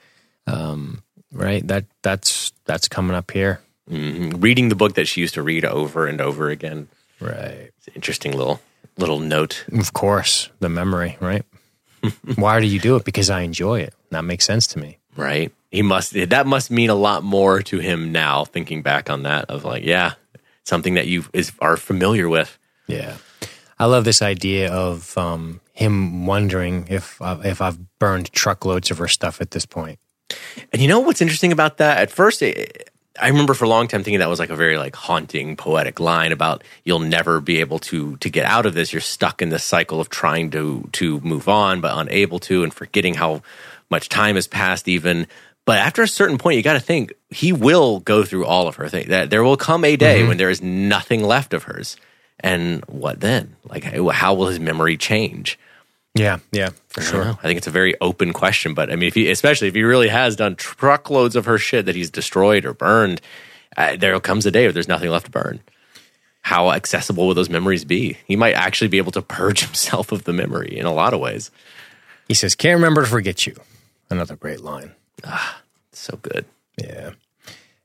Um, 0.48 1.04
right? 1.34 1.66
That 1.68 1.86
that's 2.02 2.52
that's 2.66 2.88
coming 2.88 3.16
up 3.16 3.32
here. 3.32 3.60
Mhm. 3.90 4.42
Reading 4.42 4.70
the 4.70 4.76
book 4.76 4.96
that 4.96 5.08
she 5.08 5.22
used 5.22 5.36
to 5.36 5.42
read 5.42 5.64
over 5.66 6.08
and 6.08 6.20
over 6.22 6.50
again. 6.50 6.88
Right. 7.20 7.72
It's 7.78 7.88
an 7.88 7.94
interesting 7.96 8.36
little 8.36 8.60
little 8.98 9.20
note. 9.20 9.66
Of 9.72 9.94
course, 9.94 10.50
the 10.60 10.70
memory, 10.70 11.18
right? 11.20 11.44
Why 12.36 12.60
do 12.60 12.66
you 12.68 12.80
do 12.80 12.96
it? 12.96 13.06
Because 13.06 13.30
I 13.30 13.42
enjoy 13.42 13.80
it. 13.82 13.94
That 14.12 14.24
makes 14.24 14.46
sense 14.46 14.68
to 14.68 14.80
me. 14.80 14.98
right? 15.16 15.52
He 15.72 15.82
must 15.82 16.14
that 16.14 16.48
must 16.48 16.72
mean 16.72 16.90
a 16.90 16.96
lot 16.96 17.24
more 17.24 17.62
to 17.64 17.80
him 17.80 18.12
now 18.12 18.46
thinking 18.46 18.82
back 18.82 19.10
on 19.10 19.24
that 19.24 19.46
of 19.50 19.66
like, 19.66 19.84
yeah, 19.84 20.14
something 20.64 20.94
that 20.96 21.08
you 21.08 21.26
is 21.34 21.52
are 21.60 21.76
familiar 21.78 22.30
with. 22.30 22.58
Yeah. 22.88 23.18
I 23.80 23.86
love 23.86 24.06
this 24.06 24.22
idea 24.22 24.72
of 24.74 25.16
um, 25.18 25.60
him 25.74 26.26
wondering 26.26 26.88
if 26.90 27.22
uh, 27.22 27.38
if 27.44 27.62
I've 27.62 27.78
burned 28.00 28.32
truckloads 28.32 28.92
of 28.92 28.98
her 28.98 29.08
stuff 29.08 29.40
at 29.42 29.52
this 29.52 29.66
point. 29.66 30.00
And 30.72 30.82
you 30.82 30.88
know 30.88 31.00
what's 31.00 31.22
interesting 31.22 31.52
about 31.52 31.78
that? 31.78 31.98
At 31.98 32.12
first 32.12 32.42
it, 32.42 32.92
I 33.20 33.30
remember 33.30 33.54
for 33.54 33.66
a 33.66 33.70
long 33.70 33.88
time 33.88 34.04
thinking 34.04 34.20
that 34.20 34.30
was 34.30 34.40
like 34.40 34.50
a 34.50 34.56
very 34.56 34.78
like 34.78 34.96
haunting 34.96 35.56
poetic 35.56 36.00
line 36.00 36.32
about 36.32 36.64
you'll 36.84 37.00
never 37.00 37.42
be 37.42 37.60
able 37.60 37.80
to 37.80 38.18
to 38.18 38.30
get 38.30 38.46
out 38.46 38.66
of 38.66 38.74
this. 38.74 38.94
You're 38.94 39.02
stuck 39.02 39.42
in 39.42 39.50
this 39.50 39.64
cycle 39.64 40.00
of 40.00 40.10
trying 40.10 40.52
to 40.52 40.88
to 40.94 41.20
move 41.22 41.48
on 41.48 41.82
but 41.82 41.98
unable 41.98 42.40
to 42.40 42.64
and 42.64 42.74
forgetting 42.74 43.16
how 43.16 43.42
much 43.90 44.10
time 44.10 44.36
has 44.36 44.48
passed 44.48 44.88
even. 44.88 45.28
But 45.66 45.80
after 45.80 46.02
a 46.02 46.08
certain 46.08 46.38
point, 46.38 46.56
you 46.56 46.64
got 46.64 46.74
to 46.74 46.80
think 46.80 47.14
he 47.30 47.52
will 47.52 48.00
go 48.00 48.24
through 48.24 48.46
all 48.46 48.68
of 48.68 48.76
her 48.76 48.88
things. 48.88 49.10
That 49.10 49.30
there 49.30 49.44
will 49.44 49.58
come 49.58 49.84
a 49.84 49.96
day 49.96 50.20
mm-hmm. 50.20 50.30
when 50.30 50.38
there 50.38 50.50
is 50.50 50.62
nothing 50.62 51.24
left 51.24 51.54
of 51.54 51.64
hers, 51.64 51.98
and 52.40 52.86
what 52.86 53.20
then? 53.20 53.58
Like, 53.66 53.84
how 53.84 54.34
will 54.34 54.48
his 54.48 54.60
memory 54.60 54.96
change? 54.96 55.60
Yeah, 56.18 56.40
yeah, 56.52 56.70
for 56.90 57.02
I 57.02 57.04
sure. 57.04 57.26
know. 57.26 57.40
I 57.40 57.44
think 57.44 57.58
it's 57.58 57.68
a 57.68 57.72
very 57.72 57.96
open 58.02 58.34
question, 58.34 58.74
but 58.74 58.92
I 58.92 58.96
mean, 58.96 59.08
if 59.08 59.14
he, 59.14 59.30
especially 59.30 59.68
if 59.68 59.76
he 59.76 59.84
really 59.84 60.08
has 60.08 60.36
done 60.36 60.56
truckloads 60.56 61.36
of 61.36 61.46
her 61.46 61.58
shit 61.58 61.86
that 61.86 61.96
he's 61.96 62.10
destroyed 62.10 62.66
or 62.66 62.74
burned, 62.74 63.22
uh, 63.76 63.96
there 63.96 64.20
comes 64.20 64.46
a 64.46 64.52
day 64.52 64.64
where 64.66 64.72
there's 64.72 64.88
nothing 64.88 65.10
left 65.10 65.26
to 65.26 65.32
burn. 65.32 65.60
How 66.42 66.72
accessible 66.72 67.28
will 67.28 67.34
those 67.34 67.50
memories 67.50 67.84
be? 67.84 68.18
He 68.26 68.36
might 68.36 68.54
actually 68.54 68.88
be 68.88 68.98
able 68.98 69.12
to 69.14 69.22
purge 69.22 69.62
himself 69.66 70.12
of 70.12 70.24
the 70.24 70.34
memory 70.34 70.78
in 70.78 70.86
a 70.86 70.94
lot 70.94 71.14
of 71.14 71.20
ways. 71.20 71.52
He 72.28 72.34
says, 72.34 72.56
"Can't 72.56 72.76
remember 72.78 73.02
to 73.02 73.08
forget 73.08 73.46
you." 73.46 73.56
Another 74.10 74.36
great 74.36 74.62
line. 74.62 74.92
Ah, 75.26 75.62
so 75.92 76.18
good. 76.22 76.46
Yeah. 76.78 77.12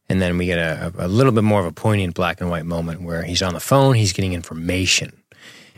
And 0.09 0.21
then 0.21 0.37
we 0.37 0.47
get 0.47 0.59
a, 0.59 0.93
a 0.99 1.09
little 1.09 1.33
bit 1.33 1.43
more 1.45 1.61
of 1.61 1.67
a 1.67 1.73
poignant 1.73 2.15
black 2.15 2.41
and 2.41 2.51
white 2.51 2.67
moment 2.67 3.03
where 3.03 3.23
he's 3.23 3.43
on 3.43 3.55
the 3.55 3.61
phone, 3.61 3.95
he's 3.95 4.13
getting 4.13 4.35
information. 4.35 5.22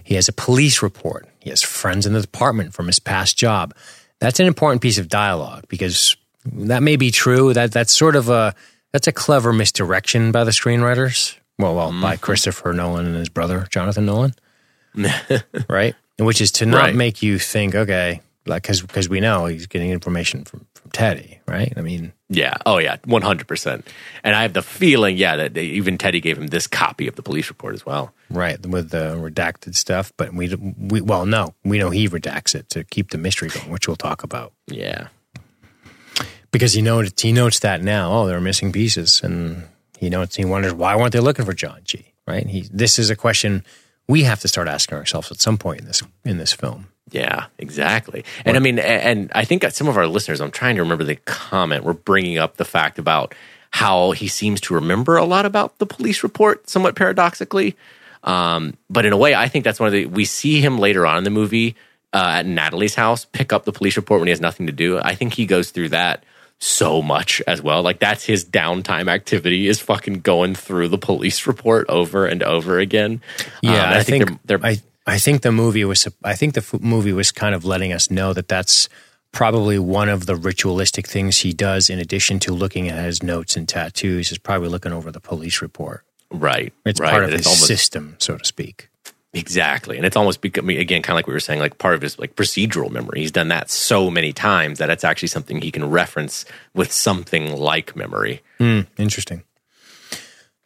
He 0.04 0.14
has 0.14 0.28
a 0.28 0.32
police 0.32 0.82
report. 0.82 1.26
He 1.40 1.50
has 1.50 1.62
friends 1.62 2.06
in 2.06 2.12
the 2.12 2.20
department 2.20 2.74
from 2.74 2.86
his 2.86 2.98
past 2.98 3.36
job. 3.36 3.74
That's 4.20 4.38
an 4.38 4.46
important 4.46 4.80
piece 4.82 4.98
of 4.98 5.08
dialogue 5.08 5.64
because 5.68 6.16
that 6.44 6.82
may 6.82 6.96
be 6.96 7.10
true. 7.10 7.52
That 7.52 7.72
that's 7.72 7.92
sort 7.96 8.14
of 8.16 8.28
a 8.28 8.54
that's 8.92 9.08
a 9.08 9.12
clever 9.12 9.52
misdirection 9.52 10.30
by 10.30 10.44
the 10.44 10.50
screenwriters. 10.52 11.36
Well, 11.58 11.74
well, 11.74 11.90
by 11.90 12.14
mm-hmm. 12.14 12.20
Christopher 12.24 12.72
Nolan 12.72 13.06
and 13.06 13.16
his 13.16 13.28
brother 13.28 13.66
Jonathan 13.70 14.06
Nolan, 14.06 14.34
right? 15.68 15.94
Which 16.18 16.40
is 16.40 16.52
to 16.52 16.66
not 16.66 16.82
Right. 16.82 16.94
make 16.94 17.22
you 17.22 17.38
think, 17.38 17.74
okay, 17.74 18.20
like 18.46 18.62
because 18.62 18.82
because 18.82 19.08
we 19.08 19.20
know 19.20 19.46
he's 19.46 19.66
getting 19.66 19.90
information 19.90 20.44
from 20.44 20.66
from 20.84 20.90
Teddy, 20.92 21.40
right? 21.48 21.72
I 21.76 21.80
mean, 21.80 22.12
Yeah. 22.28 22.54
Oh, 22.66 22.78
yeah. 22.78 22.96
100%. 23.06 23.82
And 24.22 24.36
I 24.36 24.42
have 24.42 24.52
the 24.52 24.62
feeling, 24.62 25.16
yeah, 25.16 25.36
that 25.36 25.54
they, 25.54 25.64
even 25.64 25.96
Teddy 25.98 26.20
gave 26.20 26.36
him 26.38 26.48
this 26.48 26.66
copy 26.66 27.08
of 27.08 27.16
the 27.16 27.22
police 27.22 27.48
report 27.48 27.74
as 27.74 27.84
well. 27.86 28.12
Right, 28.30 28.60
with 28.66 28.90
the 28.90 29.14
redacted 29.16 29.74
stuff, 29.74 30.12
but 30.16 30.32
we 30.34 30.54
we 30.54 31.00
well 31.00 31.24
no, 31.26 31.54
we 31.64 31.78
know 31.78 31.90
he 31.90 32.08
redacts 32.08 32.54
it 32.54 32.68
to 32.70 32.82
keep 32.84 33.10
the 33.10 33.18
mystery 33.18 33.48
going, 33.48 33.70
which 33.70 33.86
we'll 33.88 33.96
talk 33.96 34.22
about 34.24 34.52
Yeah. 34.66 35.08
because 36.50 36.72
he 36.72 36.82
notes 36.82 37.20
he 37.22 37.32
notes 37.32 37.58
that 37.60 37.82
now. 37.82 38.12
Oh, 38.12 38.26
there 38.26 38.36
are 38.36 38.40
missing 38.40 38.72
pieces, 38.72 39.20
and 39.22 39.64
he 39.98 40.08
notes 40.10 40.36
he 40.36 40.44
wonders 40.44 40.72
why 40.74 40.96
weren't 40.96 41.12
they 41.12 41.20
looking 41.20 41.44
for 41.44 41.52
John 41.54 41.80
G. 41.84 42.12
Right? 42.26 42.46
He 42.46 42.62
this 42.72 42.98
is 42.98 43.10
a 43.10 43.16
question 43.16 43.64
we 44.08 44.22
have 44.24 44.40
to 44.40 44.48
start 44.48 44.66
asking 44.68 44.98
ourselves 44.98 45.30
at 45.30 45.40
some 45.40 45.58
point 45.58 45.80
in 45.80 45.86
this 45.86 46.02
in 46.24 46.38
this 46.38 46.52
film. 46.52 46.88
Yeah, 47.10 47.46
exactly. 47.58 48.24
And 48.44 48.56
I 48.56 48.60
mean, 48.60 48.78
and 48.78 49.30
I 49.34 49.44
think 49.44 49.64
some 49.70 49.88
of 49.88 49.96
our 49.96 50.06
listeners, 50.06 50.40
I'm 50.40 50.50
trying 50.50 50.76
to 50.76 50.82
remember 50.82 51.04
the 51.04 51.16
comment, 51.16 51.84
were 51.84 51.94
bringing 51.94 52.38
up 52.38 52.56
the 52.56 52.64
fact 52.64 52.98
about 52.98 53.34
how 53.70 54.12
he 54.12 54.28
seems 54.28 54.60
to 54.62 54.74
remember 54.74 55.16
a 55.16 55.24
lot 55.24 55.46
about 55.46 55.78
the 55.78 55.86
police 55.86 56.22
report, 56.22 56.68
somewhat 56.70 56.96
paradoxically. 56.96 57.76
Um, 58.22 58.76
but 58.88 59.04
in 59.04 59.12
a 59.12 59.16
way, 59.16 59.34
I 59.34 59.48
think 59.48 59.64
that's 59.64 59.78
one 59.78 59.88
of 59.88 59.92
the, 59.92 60.06
we 60.06 60.24
see 60.24 60.60
him 60.60 60.78
later 60.78 61.06
on 61.06 61.18
in 61.18 61.24
the 61.24 61.30
movie 61.30 61.76
uh, 62.12 62.36
at 62.36 62.46
Natalie's 62.46 62.94
house 62.94 63.24
pick 63.24 63.52
up 63.52 63.64
the 63.64 63.72
police 63.72 63.96
report 63.96 64.20
when 64.20 64.28
he 64.28 64.30
has 64.30 64.40
nothing 64.40 64.66
to 64.66 64.72
do. 64.72 64.98
I 64.98 65.14
think 65.14 65.34
he 65.34 65.44
goes 65.44 65.70
through 65.70 65.90
that 65.90 66.24
so 66.60 67.02
much 67.02 67.42
as 67.46 67.60
well. 67.60 67.82
Like 67.82 67.98
that's 67.98 68.24
his 68.24 68.44
downtime 68.44 69.08
activity 69.08 69.66
is 69.66 69.80
fucking 69.80 70.20
going 70.20 70.54
through 70.54 70.88
the 70.88 70.98
police 70.98 71.46
report 71.46 71.86
over 71.88 72.26
and 72.26 72.42
over 72.42 72.78
again. 72.78 73.20
Um, 73.40 73.46
Yeah, 73.62 73.84
and 73.86 73.94
I, 73.94 74.02
think, 74.04 74.28
they're, 74.44 74.58
they're 74.58 74.66
I 74.66 74.80
I 75.06 75.18
think 75.18 75.42
the 75.42 75.52
movie 75.52 75.84
was 75.84 76.08
I 76.22 76.34
think 76.34 76.54
the 76.54 76.78
movie 76.80 77.12
was 77.12 77.30
kind 77.30 77.54
of 77.54 77.64
letting 77.64 77.92
us 77.92 78.10
know 78.10 78.32
that 78.32 78.48
that's 78.48 78.88
probably 79.32 79.78
one 79.78 80.08
of 80.08 80.26
the 80.26 80.36
ritualistic 80.36 81.06
things 81.06 81.38
he 81.38 81.52
does 81.52 81.90
in 81.90 81.98
addition 81.98 82.38
to 82.38 82.52
looking 82.52 82.88
at 82.88 83.04
his 83.04 83.22
notes 83.22 83.56
and 83.56 83.68
tattoos 83.68 84.30
is 84.30 84.38
probably 84.38 84.68
looking 84.68 84.92
over 84.92 85.10
the 85.10 85.20
police 85.20 85.60
report. 85.60 86.04
right. 86.30 86.72
It's 86.84 87.00
right. 87.00 87.10
part 87.10 87.24
of 87.24 87.32
his 87.32 87.46
almost, 87.46 87.66
system, 87.66 88.16
so 88.18 88.38
to 88.38 88.44
speak. 88.44 88.88
Exactly. 89.34 89.96
And 89.96 90.06
it's 90.06 90.16
almost 90.16 90.40
becoming 90.40 90.78
again 90.78 91.02
kind 91.02 91.14
of 91.14 91.18
like 91.18 91.26
we 91.26 91.32
were 91.32 91.40
saying 91.40 91.60
like 91.60 91.78
part 91.78 91.94
of 91.94 92.02
his 92.02 92.18
like 92.18 92.36
procedural 92.36 92.90
memory. 92.90 93.20
He's 93.20 93.32
done 93.32 93.48
that 93.48 93.68
so 93.68 94.10
many 94.10 94.32
times 94.32 94.78
that 94.78 94.90
it's 94.90 95.04
actually 95.04 95.28
something 95.28 95.60
he 95.60 95.72
can 95.72 95.90
reference 95.90 96.44
with 96.72 96.92
something 96.92 97.56
like 97.56 97.96
memory. 97.96 98.40
Hmm, 98.58 98.82
interesting. 98.96 99.42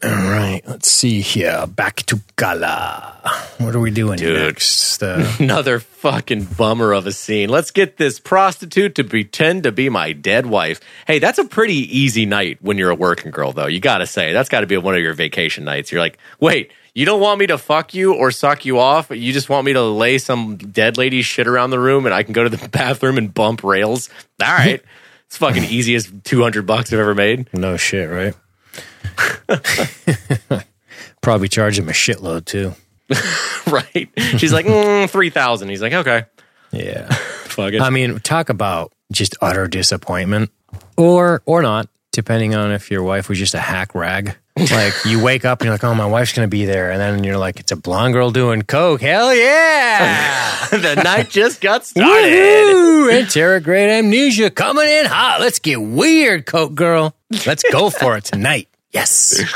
All 0.00 0.10
right, 0.10 0.62
let's 0.64 0.88
see 0.88 1.20
here. 1.20 1.66
Back 1.66 1.96
to 2.06 2.20
Gala. 2.36 3.16
What 3.58 3.74
are 3.74 3.80
we 3.80 3.90
doing 3.90 4.16
Dude. 4.16 4.36
next? 4.40 5.02
Uh, 5.02 5.28
Another 5.40 5.80
fucking 5.80 6.44
bummer 6.56 6.92
of 6.92 7.08
a 7.08 7.12
scene. 7.12 7.48
Let's 7.48 7.72
get 7.72 7.96
this 7.96 8.20
prostitute 8.20 8.94
to 8.94 9.02
pretend 9.04 9.64
to 9.64 9.72
be 9.72 9.88
my 9.88 10.12
dead 10.12 10.46
wife. 10.46 10.80
Hey, 11.08 11.18
that's 11.18 11.38
a 11.38 11.44
pretty 11.44 11.74
easy 11.98 12.26
night 12.26 12.58
when 12.60 12.78
you're 12.78 12.90
a 12.90 12.94
working 12.94 13.32
girl 13.32 13.50
though. 13.50 13.66
You 13.66 13.80
got 13.80 13.98
to 13.98 14.06
say. 14.06 14.32
That's 14.32 14.48
got 14.48 14.60
to 14.60 14.68
be 14.68 14.76
one 14.76 14.94
of 14.94 15.00
your 15.00 15.14
vacation 15.14 15.64
nights. 15.64 15.90
You're 15.90 16.00
like, 16.00 16.16
"Wait, 16.38 16.70
you 16.94 17.04
don't 17.04 17.20
want 17.20 17.40
me 17.40 17.48
to 17.48 17.58
fuck 17.58 17.92
you 17.92 18.14
or 18.14 18.30
suck 18.30 18.64
you 18.64 18.78
off? 18.78 19.10
You 19.10 19.32
just 19.32 19.48
want 19.48 19.64
me 19.66 19.72
to 19.72 19.82
lay 19.82 20.18
some 20.18 20.58
dead 20.58 20.96
lady 20.96 21.22
shit 21.22 21.48
around 21.48 21.70
the 21.70 21.80
room 21.80 22.06
and 22.06 22.14
I 22.14 22.22
can 22.22 22.34
go 22.34 22.44
to 22.44 22.50
the 22.56 22.68
bathroom 22.72 23.18
and 23.18 23.34
bump 23.34 23.64
rails?" 23.64 24.08
All 24.40 24.48
right. 24.48 24.80
It's 25.26 25.36
fucking 25.36 25.64
easiest 25.64 26.24
200 26.24 26.64
bucks 26.64 26.90
I've 26.90 27.00
ever 27.00 27.14
made. 27.14 27.52
no 27.52 27.76
shit, 27.76 28.08
right? 28.08 28.34
Probably 31.20 31.48
charge 31.48 31.78
him 31.78 31.88
a 31.88 31.92
shitload 31.92 32.44
too. 32.44 32.74
right? 33.70 34.08
She's 34.38 34.52
like, 34.52 34.66
mm, 34.66 35.08
3000 35.08 35.68
He's 35.68 35.82
like, 35.82 35.92
"Okay." 35.92 36.24
Yeah. 36.70 37.12
Fuck 37.14 37.72
it. 37.72 37.80
I 37.80 37.90
mean, 37.90 38.20
talk 38.20 38.50
about 38.50 38.92
just 39.10 39.36
utter 39.40 39.66
disappointment, 39.66 40.50
or 40.96 41.42
or 41.46 41.62
not, 41.62 41.88
depending 42.12 42.54
on 42.54 42.72
if 42.72 42.90
your 42.90 43.02
wife 43.02 43.28
was 43.28 43.38
just 43.38 43.54
a 43.54 43.58
hack 43.60 43.94
rag. 43.94 44.36
Like 44.58 44.92
you 45.04 45.22
wake 45.22 45.44
up 45.44 45.60
and 45.60 45.66
you're 45.66 45.74
like, 45.74 45.84
"Oh, 45.84 45.94
my 45.94 46.06
wife's 46.06 46.32
gonna 46.32 46.48
be 46.48 46.64
there," 46.64 46.90
and 46.90 47.00
then 47.00 47.22
you're 47.24 47.38
like, 47.38 47.60
"It's 47.60 47.70
a 47.70 47.76
blonde 47.76 48.12
girl 48.12 48.30
doing 48.30 48.62
coke." 48.62 49.00
Hell 49.00 49.32
yeah! 49.34 50.66
the 50.70 50.96
night 50.96 51.30
just 51.30 51.60
got 51.60 51.86
started. 51.86 52.32
Woohoo! 52.32 53.22
Anterograde 53.22 53.88
amnesia 53.88 54.50
coming 54.50 54.88
in 54.88 55.06
hot. 55.06 55.40
Let's 55.40 55.60
get 55.60 55.80
weird, 55.80 56.44
coke 56.44 56.74
girl. 56.74 57.14
Let's 57.46 57.64
go 57.70 57.88
for 57.88 58.16
it 58.16 58.24
tonight. 58.24 58.68
Yes. 58.90 59.40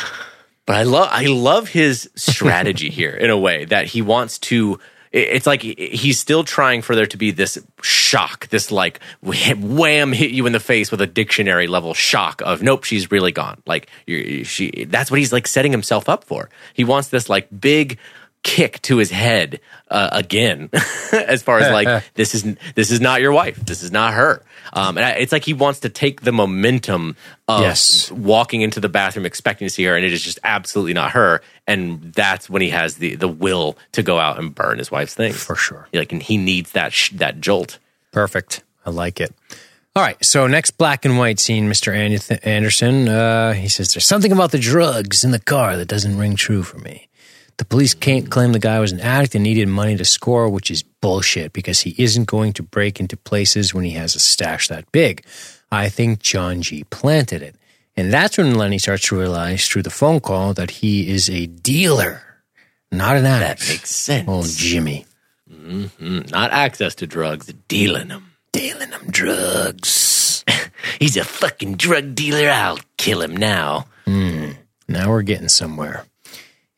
But 0.65 0.77
I 0.77 0.83
love 0.85 1.09
I 1.11 1.27
love 1.27 1.69
his 1.69 2.09
strategy 2.15 2.89
here 3.01 3.11
in 3.11 3.31
a 3.31 3.37
way 3.37 3.65
that 3.65 3.87
he 3.87 4.01
wants 4.01 4.39
to 4.39 4.79
it's 5.11 5.47
like 5.47 5.61
he's 5.61 6.19
still 6.19 6.43
trying 6.43 6.81
for 6.81 6.97
there 6.97 7.07
to 7.07 7.19
be 7.19 7.33
this 7.33 7.59
shock, 7.83 8.49
this 8.49 8.73
like 8.73 8.99
wham 9.21 10.13
hit 10.13 10.31
you 10.31 10.47
in 10.47 10.53
the 10.53 10.61
face 10.61 10.91
with 10.91 11.03
a 11.03 11.07
dictionary 11.07 11.67
level 11.67 11.93
shock 11.93 12.41
of 12.43 12.63
nope, 12.63 12.85
she's 12.85 13.11
really 13.11 13.33
gone. 13.33 13.63
Like 13.67 13.89
she 14.07 14.87
that's 14.89 15.11
what 15.11 15.19
he's 15.19 15.33
like 15.33 15.47
setting 15.47 15.73
himself 15.73 16.09
up 16.09 16.25
for. 16.25 16.49
He 16.73 16.85
wants 16.85 17.09
this 17.09 17.29
like 17.29 17.49
big 17.61 17.99
kick 18.43 18.83
to 18.83 18.97
his 18.99 19.11
head 19.11 19.61
uh, 19.91 20.09
again 20.13 20.69
as 21.13 21.43
far 21.43 21.59
as 21.61 21.71
like 21.73 22.05
this 22.15 22.35
is 22.35 22.43
this 22.75 22.91
is 22.91 23.01
not 23.01 23.21
your 23.21 23.31
wife 23.33 23.57
this 23.65 23.83
is 23.85 23.93
not 23.93 24.15
her 24.15 24.43
um 24.73 24.97
and 24.99 25.07
I, 25.07 25.11
it's 25.13 25.31
like 25.33 25.45
he 25.45 25.53
wants 25.55 25.81
to 25.81 25.89
take 25.89 26.23
the 26.23 26.33
momentum 26.33 27.15
of 27.47 27.61
Yes. 27.61 28.11
walking 28.11 28.63
into 28.63 28.81
the 28.81 28.89
bathroom 28.89 29.27
expecting 29.27 29.67
to 29.67 29.71
see 29.71 29.85
her 29.85 29.95
and 29.95 30.05
it 30.05 30.13
is 30.13 30.23
just 30.23 30.41
absolutely 30.43 30.93
not 30.95 31.13
her 31.13 31.41
and 31.69 32.13
that's 32.15 32.51
when 32.51 32.63
he 32.63 32.71
has 32.71 32.97
the 32.97 33.15
the 33.15 33.29
will 33.29 33.77
to 33.93 34.03
go 34.03 34.19
out 34.19 34.39
and 34.41 34.55
burn 34.55 34.79
his 34.79 34.91
wife's 34.91 35.15
things 35.15 35.43
For 35.43 35.55
sure. 35.55 35.87
like 35.93 36.11
and 36.13 36.23
he 36.23 36.37
needs 36.37 36.73
that 36.73 36.93
sh- 36.93 37.11
that 37.15 37.41
jolt 37.41 37.79
Perfect. 38.11 38.63
I 38.85 38.91
like 38.91 39.21
it. 39.21 39.33
All 39.97 40.03
right. 40.03 40.23
So 40.23 40.47
next 40.47 40.73
black 40.73 41.05
and 41.07 41.17
white 41.17 41.39
scene, 41.41 41.67
Mr. 41.69 41.95
Anderson. 42.45 43.09
Uh, 43.09 43.53
he 43.55 43.69
says 43.69 43.95
there's 43.95 44.05
something 44.07 44.33
about 44.33 44.51
the 44.51 44.59
drugs 44.59 45.25
in 45.25 45.31
the 45.31 45.39
car 45.39 45.77
that 45.77 45.87
doesn't 45.89 46.19
ring 46.19 46.37
true 46.37 46.63
for 46.63 46.79
me. 46.79 47.09
The 47.59 47.65
police 47.65 47.95
can't 47.95 48.31
claim 48.31 48.53
the 48.53 48.59
guy 48.59 48.81
was 48.81 48.93
an 48.93 49.01
addict 49.01 49.35
and 49.35 49.45
needed 49.45 49.69
money 49.69 49.97
to 49.97 50.05
score, 50.05 50.49
which 50.49 50.71
is 50.71 50.83
bullshit 50.83 51.53
because 51.53 51.81
he 51.81 51.95
isn't 51.99 52.25
going 52.25 52.53
to 52.55 52.63
break 52.63 52.99
into 52.99 53.17
places 53.17 53.75
when 53.75 53.85
he 53.85 53.93
has 53.93 54.15
a 54.15 54.19
stash 54.21 54.69
that 54.69 54.91
big. 54.93 55.25
I 55.71 55.89
think 55.89 56.21
John 56.21 56.63
G 56.63 56.85
planted 56.85 57.43
it. 57.43 57.57
And 57.97 58.13
that's 58.13 58.39
when 58.39 58.55
Lenny 58.55 58.79
starts 58.79 59.07
to 59.09 59.19
realize 59.19 59.69
through 59.69 59.83
the 59.83 59.91
phone 59.91 60.21
call 60.21 60.55
that 60.55 60.71
he 60.71 61.11
is 61.11 61.29
a 61.29 61.47
dealer, 61.47 62.23
not 62.91 63.17
an 63.17 63.27
addict. 63.27 63.61
That 63.61 63.69
makes 63.69 63.91
sense. 63.91 64.25
Oh, 64.29 64.43
Jimmy. 64.47 65.05
Mm, 65.51 66.31
not 66.31 66.51
access 66.51 66.95
to 66.97 67.07
drugs, 67.07 67.53
dealing 67.69 68.09
them. 68.09 68.33
Dealing 68.53 68.91
them 68.91 69.07
drugs. 69.11 70.45
He's 70.99 71.17
a 71.17 71.25
fucking 71.25 71.77
drug 71.77 72.15
dealer. 72.15 72.49
I'll 72.51 72.79
kill 72.97 73.21
him 73.23 73.37
now. 73.37 73.87
Now 74.89 75.11
we're 75.11 75.23
getting 75.23 75.49
somewhere. 75.49 76.05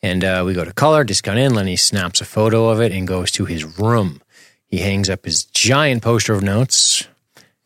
And 0.04 0.22
uh, 0.22 0.42
we 0.44 0.52
go 0.52 0.66
to 0.66 0.72
color, 0.74 1.02
Discount 1.02 1.38
Inn. 1.38 1.54
Lenny 1.54 1.76
snaps 1.76 2.20
a 2.20 2.26
photo 2.26 2.68
of 2.68 2.78
it 2.78 2.92
and 2.92 3.08
goes 3.08 3.30
to 3.30 3.46
his 3.46 3.64
room. 3.78 4.20
He 4.66 4.80
hangs 4.80 5.08
up 5.08 5.24
his 5.24 5.44
giant 5.46 6.02
poster 6.02 6.34
of 6.34 6.42
notes. 6.42 7.08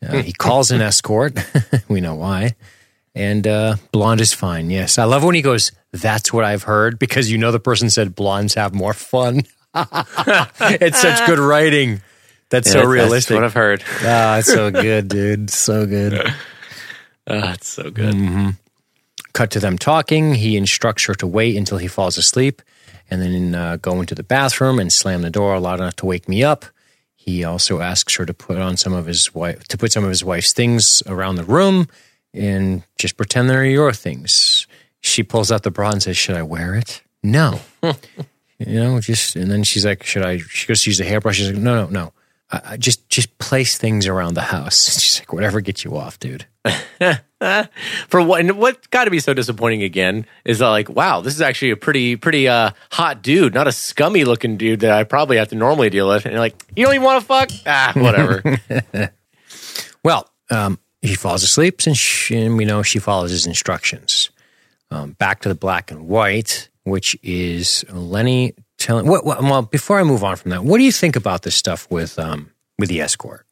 Uh, 0.00 0.22
he 0.22 0.32
calls 0.32 0.70
an 0.70 0.80
escort. 0.80 1.36
we 1.88 2.00
know 2.00 2.14
why. 2.14 2.54
And 3.12 3.44
uh, 3.44 3.74
blonde 3.90 4.20
is 4.20 4.32
fine. 4.32 4.70
Yes. 4.70 4.98
I 4.98 5.04
love 5.04 5.24
when 5.24 5.34
he 5.34 5.42
goes, 5.42 5.72
That's 5.90 6.32
what 6.32 6.44
I've 6.44 6.62
heard, 6.62 7.00
because 7.00 7.28
you 7.28 7.38
know 7.38 7.50
the 7.50 7.58
person 7.58 7.90
said 7.90 8.14
blondes 8.14 8.54
have 8.54 8.72
more 8.72 8.94
fun. 8.94 9.42
it's 9.74 11.02
such 11.02 11.26
good 11.26 11.40
writing. 11.40 12.02
That's 12.50 12.70
so 12.70 12.78
That's 12.78 12.88
realistic. 12.88 13.34
what 13.34 13.42
I've 13.42 13.54
heard. 13.54 13.82
Ah, 14.02 14.38
it's 14.38 14.46
so 14.46 14.70
good, 14.70 15.08
dude. 15.08 15.50
So 15.50 15.86
good. 15.86 16.32
Ah, 17.26 17.54
it's 17.54 17.66
so 17.68 17.90
good. 17.90 18.54
Cut 19.32 19.50
to 19.52 19.60
them 19.60 19.78
talking. 19.78 20.34
He 20.34 20.56
instructs 20.56 21.04
her 21.04 21.14
to 21.16 21.26
wait 21.26 21.56
until 21.56 21.78
he 21.78 21.88
falls 21.88 22.18
asleep 22.18 22.62
and 23.10 23.22
then 23.22 23.54
uh, 23.54 23.76
go 23.76 24.00
into 24.00 24.14
the 24.14 24.22
bathroom 24.22 24.78
and 24.78 24.92
slam 24.92 25.22
the 25.22 25.30
door 25.30 25.58
loud 25.60 25.80
enough 25.80 25.96
to 25.96 26.06
wake 26.06 26.28
me 26.28 26.42
up. 26.42 26.66
He 27.14 27.44
also 27.44 27.80
asks 27.80 28.14
her 28.16 28.26
to 28.26 28.34
put 28.34 28.58
on 28.58 28.76
some 28.76 28.92
of 28.92 29.06
his 29.06 29.34
wife 29.34 29.64
to 29.68 29.76
put 29.76 29.92
some 29.92 30.04
of 30.04 30.10
his 30.10 30.24
wife's 30.24 30.52
things 30.52 31.02
around 31.06 31.36
the 31.36 31.44
room 31.44 31.88
and 32.32 32.82
just 32.98 33.16
pretend 33.16 33.50
they're 33.50 33.64
your 33.64 33.92
things. 33.92 34.66
She 35.00 35.22
pulls 35.22 35.52
out 35.52 35.62
the 35.62 35.70
bra 35.70 35.90
and 35.90 36.02
says, 36.02 36.16
"Should 36.16 36.36
I 36.36 36.42
wear 36.42 36.74
it?" 36.74 37.02
No. 37.22 37.60
you 37.82 37.94
know, 38.80 39.00
just 39.00 39.36
and 39.36 39.50
then 39.50 39.62
she's 39.62 39.84
like, 39.84 40.04
"Should 40.04 40.24
I?" 40.24 40.38
She 40.38 40.66
goes 40.66 40.82
to 40.82 40.90
use 40.90 40.98
the 40.98 41.04
hairbrush. 41.04 41.36
She's 41.36 41.50
like, 41.50 41.60
"No, 41.60 41.86
no, 41.86 42.12
no. 42.50 42.76
Just 42.78 43.08
just 43.08 43.36
place 43.38 43.76
things 43.76 44.06
around 44.06 44.34
the 44.34 44.42
house." 44.42 44.98
She's 45.00 45.20
like, 45.20 45.32
"Whatever 45.32 45.60
gets 45.60 45.84
you 45.84 45.96
off, 45.96 46.18
dude." 46.18 46.46
For 48.08 48.22
what? 48.22 48.40
And 48.40 48.58
what 48.58 48.90
got 48.90 49.04
to 49.04 49.10
be 49.10 49.20
so 49.20 49.32
disappointing 49.32 49.82
again 49.82 50.26
is 50.44 50.58
that 50.58 50.68
like, 50.68 50.88
wow, 50.88 51.20
this 51.20 51.34
is 51.34 51.40
actually 51.40 51.70
a 51.70 51.76
pretty 51.76 52.16
pretty 52.16 52.48
uh, 52.48 52.70
hot 52.90 53.22
dude, 53.22 53.54
not 53.54 53.68
a 53.68 53.72
scummy 53.72 54.24
looking 54.24 54.56
dude 54.56 54.80
that 54.80 54.92
I 54.92 55.04
probably 55.04 55.36
have 55.36 55.48
to 55.48 55.54
normally 55.54 55.90
deal 55.90 56.08
with. 56.08 56.24
And 56.24 56.32
you're 56.32 56.40
like, 56.40 56.60
you 56.74 56.84
don't 56.84 56.94
even 56.94 57.04
want 57.04 57.20
to 57.20 57.26
fuck? 57.26 57.50
Ah, 57.66 57.92
whatever. 57.94 58.42
Well, 60.04 60.30
um, 60.50 60.78
he 61.02 61.14
falls 61.14 61.42
asleep, 61.42 61.80
and, 61.86 61.96
she, 61.96 62.36
and 62.40 62.56
we 62.56 62.64
know 62.64 62.82
she 62.82 62.98
follows 62.98 63.30
his 63.30 63.46
instructions. 63.46 64.30
Um, 64.90 65.12
back 65.12 65.40
to 65.42 65.48
the 65.48 65.54
black 65.54 65.90
and 65.90 66.08
white, 66.08 66.70
which 66.84 67.16
is 67.22 67.84
Lenny 67.90 68.54
telling. 68.78 69.06
What, 69.06 69.24
what, 69.24 69.42
well, 69.42 69.62
before 69.62 70.00
I 70.00 70.02
move 70.04 70.24
on 70.24 70.36
from 70.36 70.50
that, 70.52 70.64
what 70.64 70.78
do 70.78 70.84
you 70.84 70.92
think 70.92 71.14
about 71.14 71.42
this 71.42 71.54
stuff 71.54 71.90
with 71.90 72.18
um, 72.18 72.52
with 72.78 72.88
the 72.88 73.02
escort? 73.02 73.44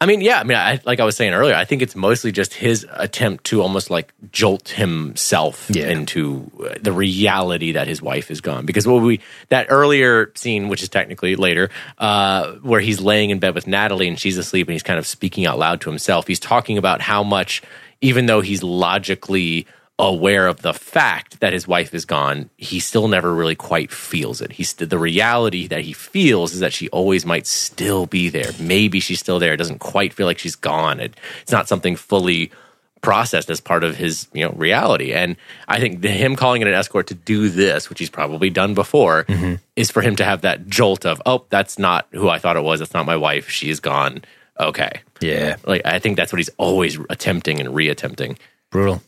I 0.00 0.06
mean, 0.06 0.20
yeah. 0.20 0.38
I 0.38 0.44
mean, 0.44 0.56
I, 0.56 0.80
like 0.84 1.00
I 1.00 1.04
was 1.04 1.16
saying 1.16 1.34
earlier, 1.34 1.56
I 1.56 1.64
think 1.64 1.82
it's 1.82 1.96
mostly 1.96 2.30
just 2.30 2.54
his 2.54 2.86
attempt 2.92 3.42
to 3.46 3.60
almost 3.62 3.90
like 3.90 4.14
jolt 4.30 4.68
himself 4.68 5.66
Yeah. 5.70 5.88
into 5.88 6.48
uh, 6.64 6.74
the 6.80 6.92
reality 6.92 7.72
that 7.72 7.88
his 7.88 8.00
wife 8.00 8.30
is 8.30 8.40
gone. 8.40 8.64
Because 8.64 8.86
what 8.86 9.02
we 9.02 9.20
that 9.48 9.66
earlier 9.70 10.30
scene, 10.36 10.68
which 10.68 10.84
is 10.84 10.88
technically 10.88 11.34
later, 11.34 11.68
uh, 11.98 12.52
where 12.62 12.80
he's 12.80 13.00
laying 13.00 13.30
in 13.30 13.40
bed 13.40 13.56
with 13.56 13.66
Natalie 13.66 14.06
and 14.06 14.18
she's 14.18 14.38
asleep 14.38 14.68
and 14.68 14.72
he's 14.72 14.84
kind 14.84 15.00
of 15.00 15.06
speaking 15.06 15.46
out 15.46 15.58
loud 15.58 15.80
to 15.80 15.90
himself. 15.90 16.28
He's 16.28 16.38
talking 16.40 16.78
about 16.78 17.00
how 17.00 17.24
much, 17.24 17.60
even 18.00 18.26
though 18.26 18.40
he's 18.40 18.62
logically 18.62 19.66
aware 19.98 20.46
of 20.46 20.62
the 20.62 20.72
fact 20.72 21.40
that 21.40 21.52
his 21.52 21.66
wife 21.66 21.92
is 21.92 22.04
gone, 22.04 22.50
he 22.56 22.78
still 22.78 23.08
never 23.08 23.34
really 23.34 23.56
quite 23.56 23.90
feels 23.90 24.40
it. 24.40 24.52
He's 24.52 24.72
the 24.74 24.98
reality 24.98 25.66
that 25.66 25.82
he 25.82 25.92
feels 25.92 26.54
is 26.54 26.60
that 26.60 26.72
she 26.72 26.88
always 26.90 27.26
might 27.26 27.46
still 27.46 28.06
be 28.06 28.28
there. 28.28 28.52
Maybe 28.60 29.00
she's 29.00 29.18
still 29.18 29.38
there. 29.38 29.54
It 29.54 29.58
doesn't 29.58 29.80
quite 29.80 30.12
feel 30.12 30.26
like 30.26 30.38
she's 30.38 30.54
gone. 30.54 31.00
It, 31.00 31.16
it's 31.42 31.52
not 31.52 31.68
something 31.68 31.96
fully 31.96 32.52
processed 33.00 33.48
as 33.50 33.60
part 33.60 33.84
of 33.84 33.96
his 33.96 34.28
you 34.32 34.44
know 34.44 34.52
reality. 34.52 35.12
And 35.12 35.36
I 35.66 35.80
think 35.80 36.00
the, 36.00 36.10
him 36.10 36.36
calling 36.36 36.62
it 36.62 36.68
an 36.68 36.74
escort 36.74 37.08
to 37.08 37.14
do 37.14 37.48
this, 37.48 37.88
which 37.88 37.98
he's 37.98 38.10
probably 38.10 38.50
done 38.50 38.74
before, 38.74 39.24
mm-hmm. 39.24 39.54
is 39.74 39.90
for 39.90 40.00
him 40.00 40.14
to 40.16 40.24
have 40.24 40.42
that 40.42 40.68
jolt 40.68 41.06
of, 41.06 41.20
oh, 41.26 41.44
that's 41.50 41.78
not 41.78 42.06
who 42.12 42.28
I 42.28 42.38
thought 42.38 42.56
it 42.56 42.62
was. 42.62 42.78
That's 42.78 42.94
not 42.94 43.06
my 43.06 43.16
wife. 43.16 43.48
She's 43.48 43.80
gone. 43.80 44.22
Okay. 44.60 45.00
Yeah, 45.20 45.56
Like 45.66 45.82
I 45.84 45.98
think 45.98 46.16
that's 46.16 46.32
what 46.32 46.38
he's 46.38 46.50
always 46.56 46.98
attempting 47.10 47.60
and 47.60 47.70
reattempting. 47.70 48.38
brutal. 48.70 49.02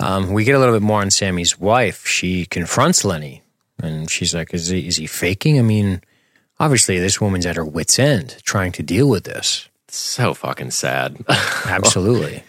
Um, 0.00 0.32
we 0.32 0.44
get 0.44 0.54
a 0.54 0.58
little 0.58 0.74
bit 0.74 0.82
more 0.82 1.00
on 1.00 1.10
Sammy's 1.10 1.58
wife. 1.58 2.06
She 2.06 2.46
confronts 2.46 3.04
Lenny, 3.04 3.42
and 3.82 4.10
she's 4.10 4.34
like, 4.34 4.52
"Is 4.52 4.68
he 4.68 4.86
is 4.86 4.96
he 4.96 5.06
faking? 5.06 5.58
I 5.58 5.62
mean, 5.62 6.02
obviously, 6.58 6.98
this 6.98 7.20
woman's 7.20 7.46
at 7.46 7.56
her 7.56 7.64
wits' 7.64 7.98
end 7.98 8.36
trying 8.44 8.72
to 8.72 8.82
deal 8.82 9.08
with 9.08 9.24
this. 9.24 9.68
So 9.88 10.34
fucking 10.34 10.72
sad. 10.72 11.24
Absolutely." 11.28 12.42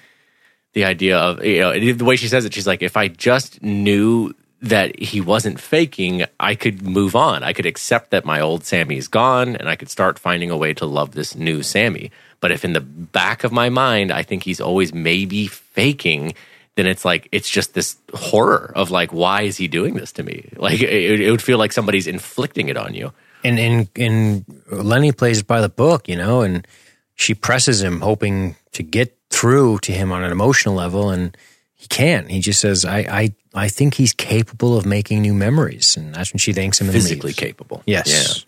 the 0.76 0.86
idea 0.86 1.18
of 1.18 1.44
you 1.44 1.62
know 1.62 1.94
the 1.94 2.06
way 2.06 2.16
she 2.16 2.28
says 2.28 2.46
it 2.46 2.54
she's 2.54 2.68
like 2.68 2.84
if 2.84 2.96
i 2.96 3.08
just 3.08 3.64
knew 3.64 4.32
that 4.62 5.00
he 5.00 5.20
wasn't 5.20 5.60
faking 5.60 6.26
i 6.40 6.54
could 6.54 6.84
move 6.84 7.16
on 7.16 7.42
i 7.44 7.54
could 7.54 7.66
accept 7.66 8.12
that 8.12 8.26
my 8.26 8.40
old 8.40 8.64
sammy 8.64 8.98
is 8.98 9.08
gone 9.08 9.56
and 9.56 9.68
i 9.68 9.76
could 9.76 9.90
start 9.90 10.20
finding 10.20 10.52
a 10.52 10.58
way 10.58 10.74
to 10.74 10.86
love 10.86 11.12
this 11.12 11.34
new 11.36 11.64
sammy 11.64 12.12
but 12.42 12.52
if 12.52 12.64
in 12.64 12.74
the 12.74 12.82
back 12.82 13.44
of 13.44 13.52
my 13.52 13.70
mind 13.70 14.12
i 14.12 14.22
think 14.22 14.44
he's 14.44 14.62
always 14.62 14.94
maybe 14.94 15.48
faking 15.48 16.34
then 16.76 16.86
it's 16.86 17.06
like 17.06 17.28
it's 17.32 17.50
just 17.50 17.74
this 17.74 17.98
horror 18.14 18.72
of 18.76 18.92
like 18.92 19.12
why 19.14 19.44
is 19.44 19.58
he 19.58 19.68
doing 19.68 19.96
this 19.96 20.12
to 20.12 20.24
me 20.24 20.50
like 20.58 20.82
it, 20.82 21.22
it 21.22 21.32
would 21.32 21.42
feel 21.42 21.58
like 21.58 21.72
somebody's 21.72 22.08
inflicting 22.08 22.70
it 22.70 22.78
on 22.78 22.94
you 22.94 23.12
and 23.46 23.60
and 23.60 23.90
and 23.96 24.46
Lenny 24.72 25.12
plays 25.12 25.44
by 25.44 25.62
the 25.62 25.70
book, 25.70 26.10
you 26.10 26.16
know, 26.16 26.42
and 26.42 26.68
she 27.14 27.34
presses 27.34 27.82
him, 27.82 28.02
hoping 28.02 28.56
to 28.74 28.84
get 28.84 29.16
through 29.30 29.78
to 29.80 29.92
him 29.92 30.12
on 30.12 30.24
an 30.24 30.32
emotional 30.32 30.74
level, 30.74 31.12
and 31.12 31.38
he 31.76 31.88
can't. 31.88 32.30
He 32.30 32.40
just 32.40 32.60
says, 32.60 32.84
"I 32.84 32.98
I 32.98 33.36
I 33.54 33.68
think 33.70 33.94
he's 33.94 34.14
capable 34.14 34.76
of 34.76 34.86
making 34.86 35.22
new 35.22 35.34
memories," 35.34 35.96
and 35.96 36.14
that's 36.14 36.34
when 36.34 36.40
she 36.40 36.54
thanks 36.54 36.82
him 36.82 36.88
and 36.88 36.94
physically 36.94 37.34
capable 37.34 37.84
Yes. 37.86 38.46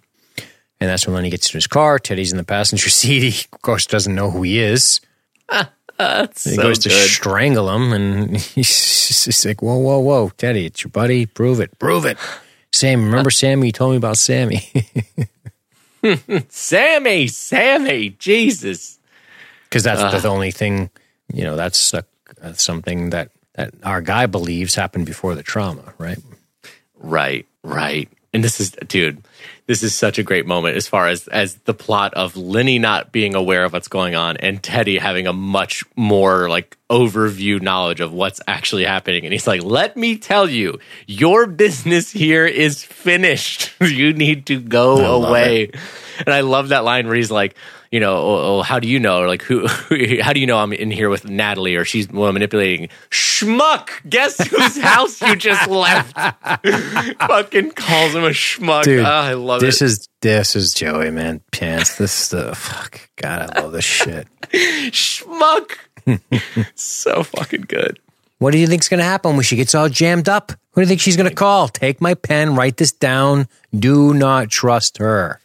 And 0.79 0.87
that's 0.87 1.07
when 1.07 1.15
Lenny 1.15 1.31
gets 1.31 1.51
in 1.51 1.57
his 1.57 1.65
car. 1.65 1.97
Teddy's 1.97 2.31
in 2.31 2.37
the 2.37 2.43
passenger 2.43 2.89
seat. 3.01 3.23
He, 3.23 3.45
of 3.51 3.61
course, 3.61 3.85
doesn't 3.85 4.13
know 4.13 4.29
who 4.31 4.43
he 4.43 4.59
is. 4.59 5.01
That's 6.17 6.43
He 6.43 6.55
so 6.55 6.61
goes 6.61 6.79
to 6.79 6.89
strangle 6.89 7.69
him, 7.69 7.93
and 7.93 8.37
he's 8.55 9.25
just 9.25 9.45
like, 9.45 9.61
"Whoa, 9.61 9.77
whoa, 9.77 9.99
whoa, 9.99 10.29
Teddy, 10.37 10.65
it's 10.65 10.83
your 10.83 10.91
buddy. 10.91 11.25
Prove 11.25 11.59
it, 11.59 11.77
prove 11.79 12.05
it." 12.05 12.17
Sam, 12.71 13.05
remember 13.05 13.31
Sammy? 13.31 13.67
You 13.67 13.73
told 13.73 13.91
me 13.91 13.97
about 13.97 14.17
Sammy. 14.17 14.69
sammy 16.47 17.27
sammy 17.27 18.11
jesus 18.11 18.99
because 19.63 19.83
that's 19.83 19.99
the 20.21 20.29
uh. 20.29 20.31
only 20.31 20.51
thing 20.51 20.89
you 21.33 21.43
know 21.43 21.55
that's 21.57 21.93
a, 21.93 22.05
something 22.53 23.09
that 23.09 23.31
that 23.55 23.73
our 23.83 23.99
guy 23.99 24.25
believes 24.25 24.75
happened 24.75 25.05
before 25.05 25.35
the 25.35 25.43
trauma 25.43 25.93
right 25.97 26.19
Right, 26.99 27.45
right. 27.63 28.09
And 28.33 28.43
this 28.43 28.59
is 28.59 28.71
dude, 28.87 29.23
this 29.67 29.83
is 29.83 29.95
such 29.95 30.19
a 30.19 30.23
great 30.23 30.45
moment 30.45 30.75
as 30.75 30.87
far 30.87 31.07
as 31.07 31.27
as 31.29 31.55
the 31.59 31.73
plot 31.73 32.13
of 32.13 32.35
Lenny 32.35 32.77
not 32.77 33.11
being 33.11 33.35
aware 33.35 33.63
of 33.63 33.73
what's 33.73 33.87
going 33.87 34.15
on 34.15 34.37
and 34.37 34.61
Teddy 34.61 34.97
having 34.97 35.27
a 35.27 35.33
much 35.33 35.83
more 35.95 36.49
like 36.49 36.77
overview 36.89 37.61
knowledge 37.61 37.99
of 37.99 38.13
what's 38.13 38.41
actually 38.47 38.85
happening 38.85 39.23
and 39.23 39.33
he's 39.33 39.47
like, 39.47 39.63
"Let 39.63 39.95
me 39.97 40.17
tell 40.17 40.49
you, 40.49 40.79
your 41.05 41.47
business 41.47 42.11
here 42.11 42.45
is 42.45 42.83
finished. 42.83 43.73
you 43.81 44.13
need 44.13 44.45
to 44.47 44.59
go 44.59 45.23
away." 45.23 45.71
And 46.25 46.33
I 46.33 46.41
love 46.41 46.69
that 46.69 46.83
line 46.83 47.07
where 47.07 47.15
he's 47.15 47.31
like, 47.31 47.55
you 47.91 47.99
know, 47.99 48.17
oh, 48.17 48.59
oh, 48.59 48.61
how 48.63 48.79
do 48.79 48.87
you 48.87 48.99
know? 48.99 49.19
Or 49.21 49.27
like, 49.27 49.41
who? 49.41 49.67
How 50.21 50.33
do 50.33 50.39
you 50.39 50.45
know 50.45 50.57
I'm 50.57 50.73
in 50.73 50.91
here 50.91 51.09
with 51.09 51.25
Natalie, 51.29 51.75
or 51.75 51.85
she's 51.85 52.09
well, 52.09 52.31
manipulating? 52.33 52.89
Schmuck! 53.09 53.89
Guess 54.09 54.45
whose 54.49 54.77
house 54.81 55.21
you 55.21 55.35
just 55.35 55.67
left? 55.69 56.13
Fucking 57.27 57.71
calls 57.71 58.13
him 58.15 58.23
a 58.23 58.29
schmuck. 58.29 58.83
dude 58.83 59.05
Ah, 59.05 59.25
I 59.27 59.33
love 59.33 59.61
this 59.61 59.81
it. 59.81 59.85
is 59.85 60.09
this 60.21 60.55
is 60.55 60.73
joey 60.73 61.11
man 61.11 61.41
pants 61.51 61.97
this 61.97 62.11
stuff 62.11 62.57
fuck 62.57 63.07
god 63.17 63.49
i 63.55 63.61
love 63.61 63.71
this 63.71 63.85
shit 63.85 64.27
schmuck. 64.91 65.77
so 66.75 67.21
fucking 67.23 67.65
good. 67.67 67.99
what 68.39 68.51
do 68.51 68.57
you 68.57 68.65
think's 68.67 68.89
gonna 68.89 69.03
happen 69.03 69.33
when 69.35 69.43
she 69.43 69.55
gets 69.55 69.75
all 69.75 69.89
jammed 69.89 70.27
up 70.27 70.51
who 70.71 70.81
do 70.81 70.85
you 70.85 70.87
think 70.87 71.01
she's 71.01 71.17
gonna 71.17 71.29
call 71.33 71.67
take 71.67 72.01
my 72.01 72.13
pen 72.15 72.55
write 72.55 72.77
this 72.77 72.91
down 72.91 73.47
do 73.77 74.13
not 74.13 74.49
trust 74.49 74.97
her 74.97 75.39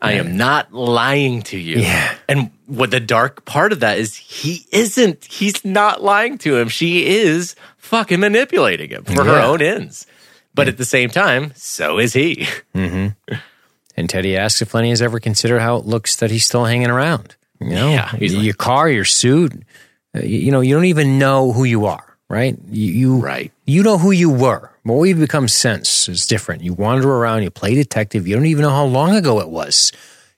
I 0.00 0.12
am 0.14 0.36
not 0.36 0.72
lying 0.72 1.42
to 1.42 1.58
you. 1.58 1.78
Yeah. 1.78 2.14
And 2.28 2.50
what 2.66 2.90
the 2.90 3.00
dark 3.00 3.44
part 3.44 3.72
of 3.72 3.80
that 3.80 3.98
is 3.98 4.14
he 4.16 4.66
isn't. 4.72 5.24
He's 5.24 5.64
not 5.64 6.02
lying 6.02 6.38
to 6.38 6.56
him. 6.56 6.68
She 6.68 7.06
is 7.06 7.54
fucking 7.78 8.20
manipulating 8.20 8.90
him 8.90 9.04
for 9.04 9.24
her 9.24 9.40
own 9.40 9.62
ends. 9.62 10.06
But 10.54 10.68
at 10.68 10.76
the 10.76 10.84
same 10.84 11.08
time, 11.08 11.52
so 11.56 11.98
is 11.98 12.12
he. 12.12 12.46
And 12.74 14.08
Teddy 14.08 14.36
asks 14.36 14.62
if 14.62 14.74
Lenny 14.74 14.90
has 14.90 15.02
ever 15.02 15.20
considered 15.20 15.60
how 15.60 15.76
it 15.76 15.84
looks 15.86 16.16
that 16.16 16.30
he's 16.30 16.44
still 16.46 16.64
hanging 16.64 16.88
around. 16.90 17.36
You 17.60 17.70
know, 17.70 17.90
Yeah, 17.90 18.14
your 18.16 18.54
car, 18.54 18.88
your 18.90 19.04
suit. 19.04 19.52
uh, 20.16 20.20
You 20.20 20.38
you 20.38 20.50
know, 20.50 20.60
you 20.60 20.74
don't 20.74 20.86
even 20.86 21.18
know 21.18 21.52
who 21.52 21.64
you 21.64 21.86
are, 21.86 22.16
right? 22.28 22.56
You, 22.70 22.92
you 22.92 23.16
Right. 23.18 23.52
You 23.66 23.82
know 23.82 23.98
who 23.98 24.10
you 24.10 24.30
were. 24.30 24.70
What 24.84 25.04
you've 25.04 25.20
become 25.20 25.46
since 25.46 26.08
is 26.08 26.26
different. 26.26 26.62
You 26.62 26.72
wander 26.72 27.08
around, 27.08 27.42
you 27.44 27.50
play 27.50 27.74
detective. 27.74 28.26
You 28.26 28.34
don't 28.34 28.46
even 28.46 28.62
know 28.62 28.70
how 28.70 28.84
long 28.84 29.14
ago 29.14 29.40
it 29.40 29.48
was. 29.48 29.92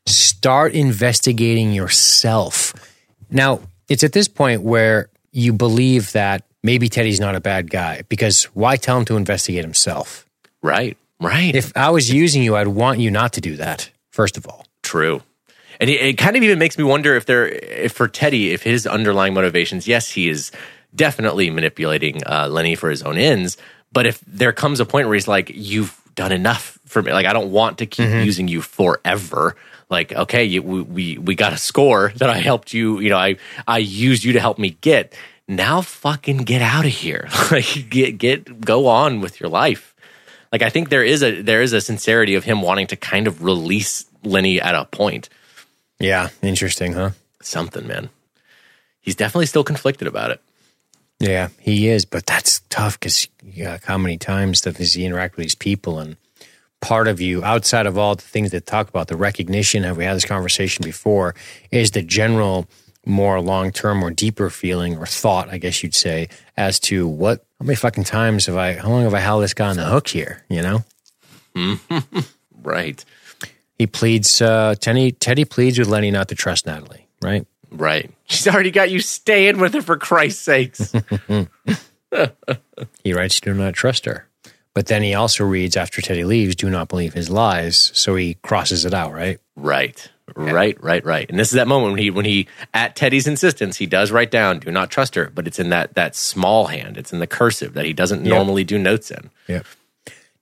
Start 0.06 0.74
investigating 0.74 1.72
yourself. 1.72 2.74
Now, 3.30 3.60
it's 3.88 4.04
at 4.04 4.12
this 4.12 4.28
point 4.28 4.62
where 4.62 5.08
you 5.32 5.52
believe 5.52 6.12
that 6.12 6.44
maybe 6.62 6.88
Teddy's 6.88 7.20
not 7.20 7.34
a 7.34 7.40
bad 7.40 7.70
guy 7.70 8.02
because 8.08 8.44
why 8.54 8.76
tell 8.76 8.98
him 8.98 9.06
to 9.06 9.16
investigate 9.16 9.64
himself? 9.64 10.26
Right. 10.62 10.96
Right. 11.20 11.54
If 11.54 11.74
I 11.76 11.90
was 11.90 12.12
using 12.12 12.42
you, 12.42 12.54
I'd 12.56 12.68
want 12.68 12.98
you 12.98 13.10
not 13.10 13.32
to 13.34 13.40
do 13.40 13.56
that, 13.56 13.90
first 14.10 14.36
of 14.36 14.46
all. 14.46 14.66
True. 14.82 15.22
And 15.80 15.88
it, 15.88 16.00
it 16.00 16.18
kind 16.18 16.36
of 16.36 16.42
even 16.42 16.58
makes 16.58 16.76
me 16.76 16.84
wonder 16.84 17.16
if 17.16 17.24
there, 17.24 17.48
if 17.48 17.92
for 17.92 18.08
Teddy, 18.08 18.52
if 18.52 18.62
his 18.62 18.86
underlying 18.86 19.32
motivations, 19.32 19.88
yes, 19.88 20.10
he 20.10 20.28
is 20.28 20.52
definitely 20.94 21.50
manipulating 21.50 22.22
uh, 22.26 22.48
Lenny 22.48 22.74
for 22.74 22.90
his 22.90 23.02
own 23.02 23.16
ends. 23.16 23.56
But 23.94 24.06
if 24.06 24.20
there 24.26 24.52
comes 24.52 24.80
a 24.80 24.84
point 24.84 25.06
where 25.06 25.14
he's 25.14 25.28
like, 25.28 25.50
"You've 25.54 25.98
done 26.14 26.32
enough 26.32 26.78
for 26.84 27.00
me. 27.00 27.12
Like, 27.12 27.26
I 27.26 27.32
don't 27.32 27.52
want 27.52 27.78
to 27.78 27.86
keep 27.86 28.06
mm-hmm. 28.06 28.26
using 28.26 28.48
you 28.48 28.60
forever." 28.60 29.56
Like, 29.88 30.12
okay, 30.12 30.44
you, 30.44 30.62
we, 30.62 30.82
we 30.82 31.18
we 31.18 31.34
got 31.34 31.52
a 31.52 31.56
score 31.56 32.12
that 32.16 32.28
I 32.28 32.38
helped 32.38 32.74
you. 32.74 32.98
You 32.98 33.10
know, 33.10 33.16
I 33.16 33.36
I 33.66 33.78
used 33.78 34.24
you 34.24 34.34
to 34.34 34.40
help 34.40 34.58
me 34.58 34.76
get. 34.80 35.14
Now, 35.46 35.82
fucking 35.82 36.38
get 36.38 36.62
out 36.62 36.86
of 36.86 36.90
here. 36.90 37.28
like, 37.50 37.88
get 37.88 38.18
get 38.18 38.60
go 38.60 38.88
on 38.88 39.20
with 39.20 39.40
your 39.40 39.48
life. 39.48 39.94
Like, 40.50 40.62
I 40.62 40.70
think 40.70 40.88
there 40.88 41.04
is 41.04 41.22
a 41.22 41.40
there 41.40 41.62
is 41.62 41.72
a 41.72 41.80
sincerity 41.80 42.34
of 42.34 42.44
him 42.44 42.62
wanting 42.62 42.88
to 42.88 42.96
kind 42.96 43.26
of 43.26 43.42
release 43.44 44.06
Lenny 44.24 44.60
at 44.60 44.74
a 44.74 44.84
point. 44.86 45.28
Yeah, 46.00 46.30
interesting, 46.42 46.94
huh? 46.94 47.10
Something, 47.40 47.86
man. 47.86 48.10
He's 49.00 49.16
definitely 49.16 49.46
still 49.46 49.64
conflicted 49.64 50.08
about 50.08 50.30
it. 50.30 50.40
Yeah, 51.24 51.48
he 51.58 51.88
is, 51.88 52.04
but 52.04 52.26
that's 52.26 52.60
tough 52.68 53.00
because 53.00 53.28
yeah, 53.42 53.78
how 53.84 53.96
many 53.96 54.18
times 54.18 54.60
does 54.60 54.92
he 54.92 55.06
interact 55.06 55.36
with 55.36 55.44
these 55.44 55.54
people? 55.54 55.98
And 55.98 56.16
part 56.80 57.08
of 57.08 57.18
you 57.18 57.42
outside 57.42 57.86
of 57.86 57.96
all 57.96 58.14
the 58.14 58.22
things 58.22 58.50
that 58.50 58.66
talk 58.66 58.90
about 58.90 59.08
the 59.08 59.16
recognition 59.16 59.84
have 59.84 59.96
we 59.96 60.04
had 60.04 60.14
this 60.14 60.26
conversation 60.26 60.84
before 60.84 61.34
is 61.70 61.92
the 61.92 62.02
general 62.02 62.68
more 63.06 63.40
long-term 63.40 64.02
or 64.02 64.10
deeper 64.10 64.50
feeling 64.50 64.96
or 64.98 65.06
thought 65.06 65.48
i 65.48 65.56
guess 65.56 65.82
you'd 65.82 65.94
say 65.94 66.28
as 66.58 66.78
to 66.78 67.08
what 67.08 67.46
how 67.58 67.64
many 67.64 67.74
fucking 67.74 68.04
times 68.04 68.44
have 68.44 68.56
i 68.56 68.74
how 68.74 68.90
long 68.90 69.02
have 69.02 69.14
i 69.14 69.18
held 69.18 69.42
this 69.42 69.54
guy 69.54 69.68
on 69.70 69.76
the 69.76 69.84
hook 69.84 70.08
here 70.08 70.42
you 70.50 70.60
know? 70.60 70.84
Right. 72.62 73.02
he 73.78 73.86
pleads 73.86 74.42
uh 74.42 74.74
teddy 74.78 75.10
teddy 75.12 75.46
pleads 75.46 75.78
with 75.78 75.88
lenny 75.88 76.10
not 76.10 76.28
to 76.28 76.34
trust 76.34 76.66
natalie 76.66 77.06
right 77.22 77.46
Right. 77.74 78.10
She's 78.24 78.48
already 78.48 78.70
got 78.70 78.90
you 78.90 79.00
staying 79.00 79.58
with 79.58 79.74
her 79.74 79.82
for 79.82 79.96
Christ's 79.96 80.40
sakes. 80.40 80.94
He 83.02 83.12
writes, 83.12 83.40
Do 83.40 83.54
not 83.54 83.74
trust 83.74 84.04
her. 84.06 84.28
But 84.72 84.86
then 84.86 85.02
he 85.02 85.14
also 85.14 85.44
reads, 85.44 85.76
after 85.76 86.02
Teddy 86.02 86.24
leaves, 86.24 86.56
do 86.56 86.68
not 86.68 86.88
believe 86.88 87.14
his 87.14 87.30
lies. 87.30 87.92
So 87.94 88.16
he 88.16 88.34
crosses 88.34 88.84
it 88.84 88.94
out, 88.94 89.12
right? 89.12 89.40
right. 89.56 90.10
Right, 90.36 90.82
right, 90.82 91.04
right. 91.04 91.28
And 91.28 91.38
this 91.38 91.48
is 91.48 91.54
that 91.54 91.68
moment 91.68 91.92
when 91.92 92.00
he 92.00 92.10
when 92.10 92.24
he 92.24 92.48
at 92.72 92.96
Teddy's 92.96 93.26
insistence, 93.26 93.76
he 93.76 93.86
does 93.86 94.10
write 94.10 94.30
down, 94.30 94.58
do 94.58 94.70
not 94.70 94.90
trust 94.90 95.14
her, 95.16 95.30
but 95.32 95.46
it's 95.46 95.58
in 95.58 95.68
that 95.68 95.94
that 95.94 96.16
small 96.16 96.66
hand. 96.66 96.96
It's 96.96 97.12
in 97.12 97.18
the 97.18 97.26
cursive 97.26 97.74
that 97.74 97.84
he 97.84 97.92
doesn't 97.92 98.22
normally 98.22 98.64
do 98.64 98.78
notes 98.78 99.10
in. 99.10 99.30
Yep. 99.48 99.66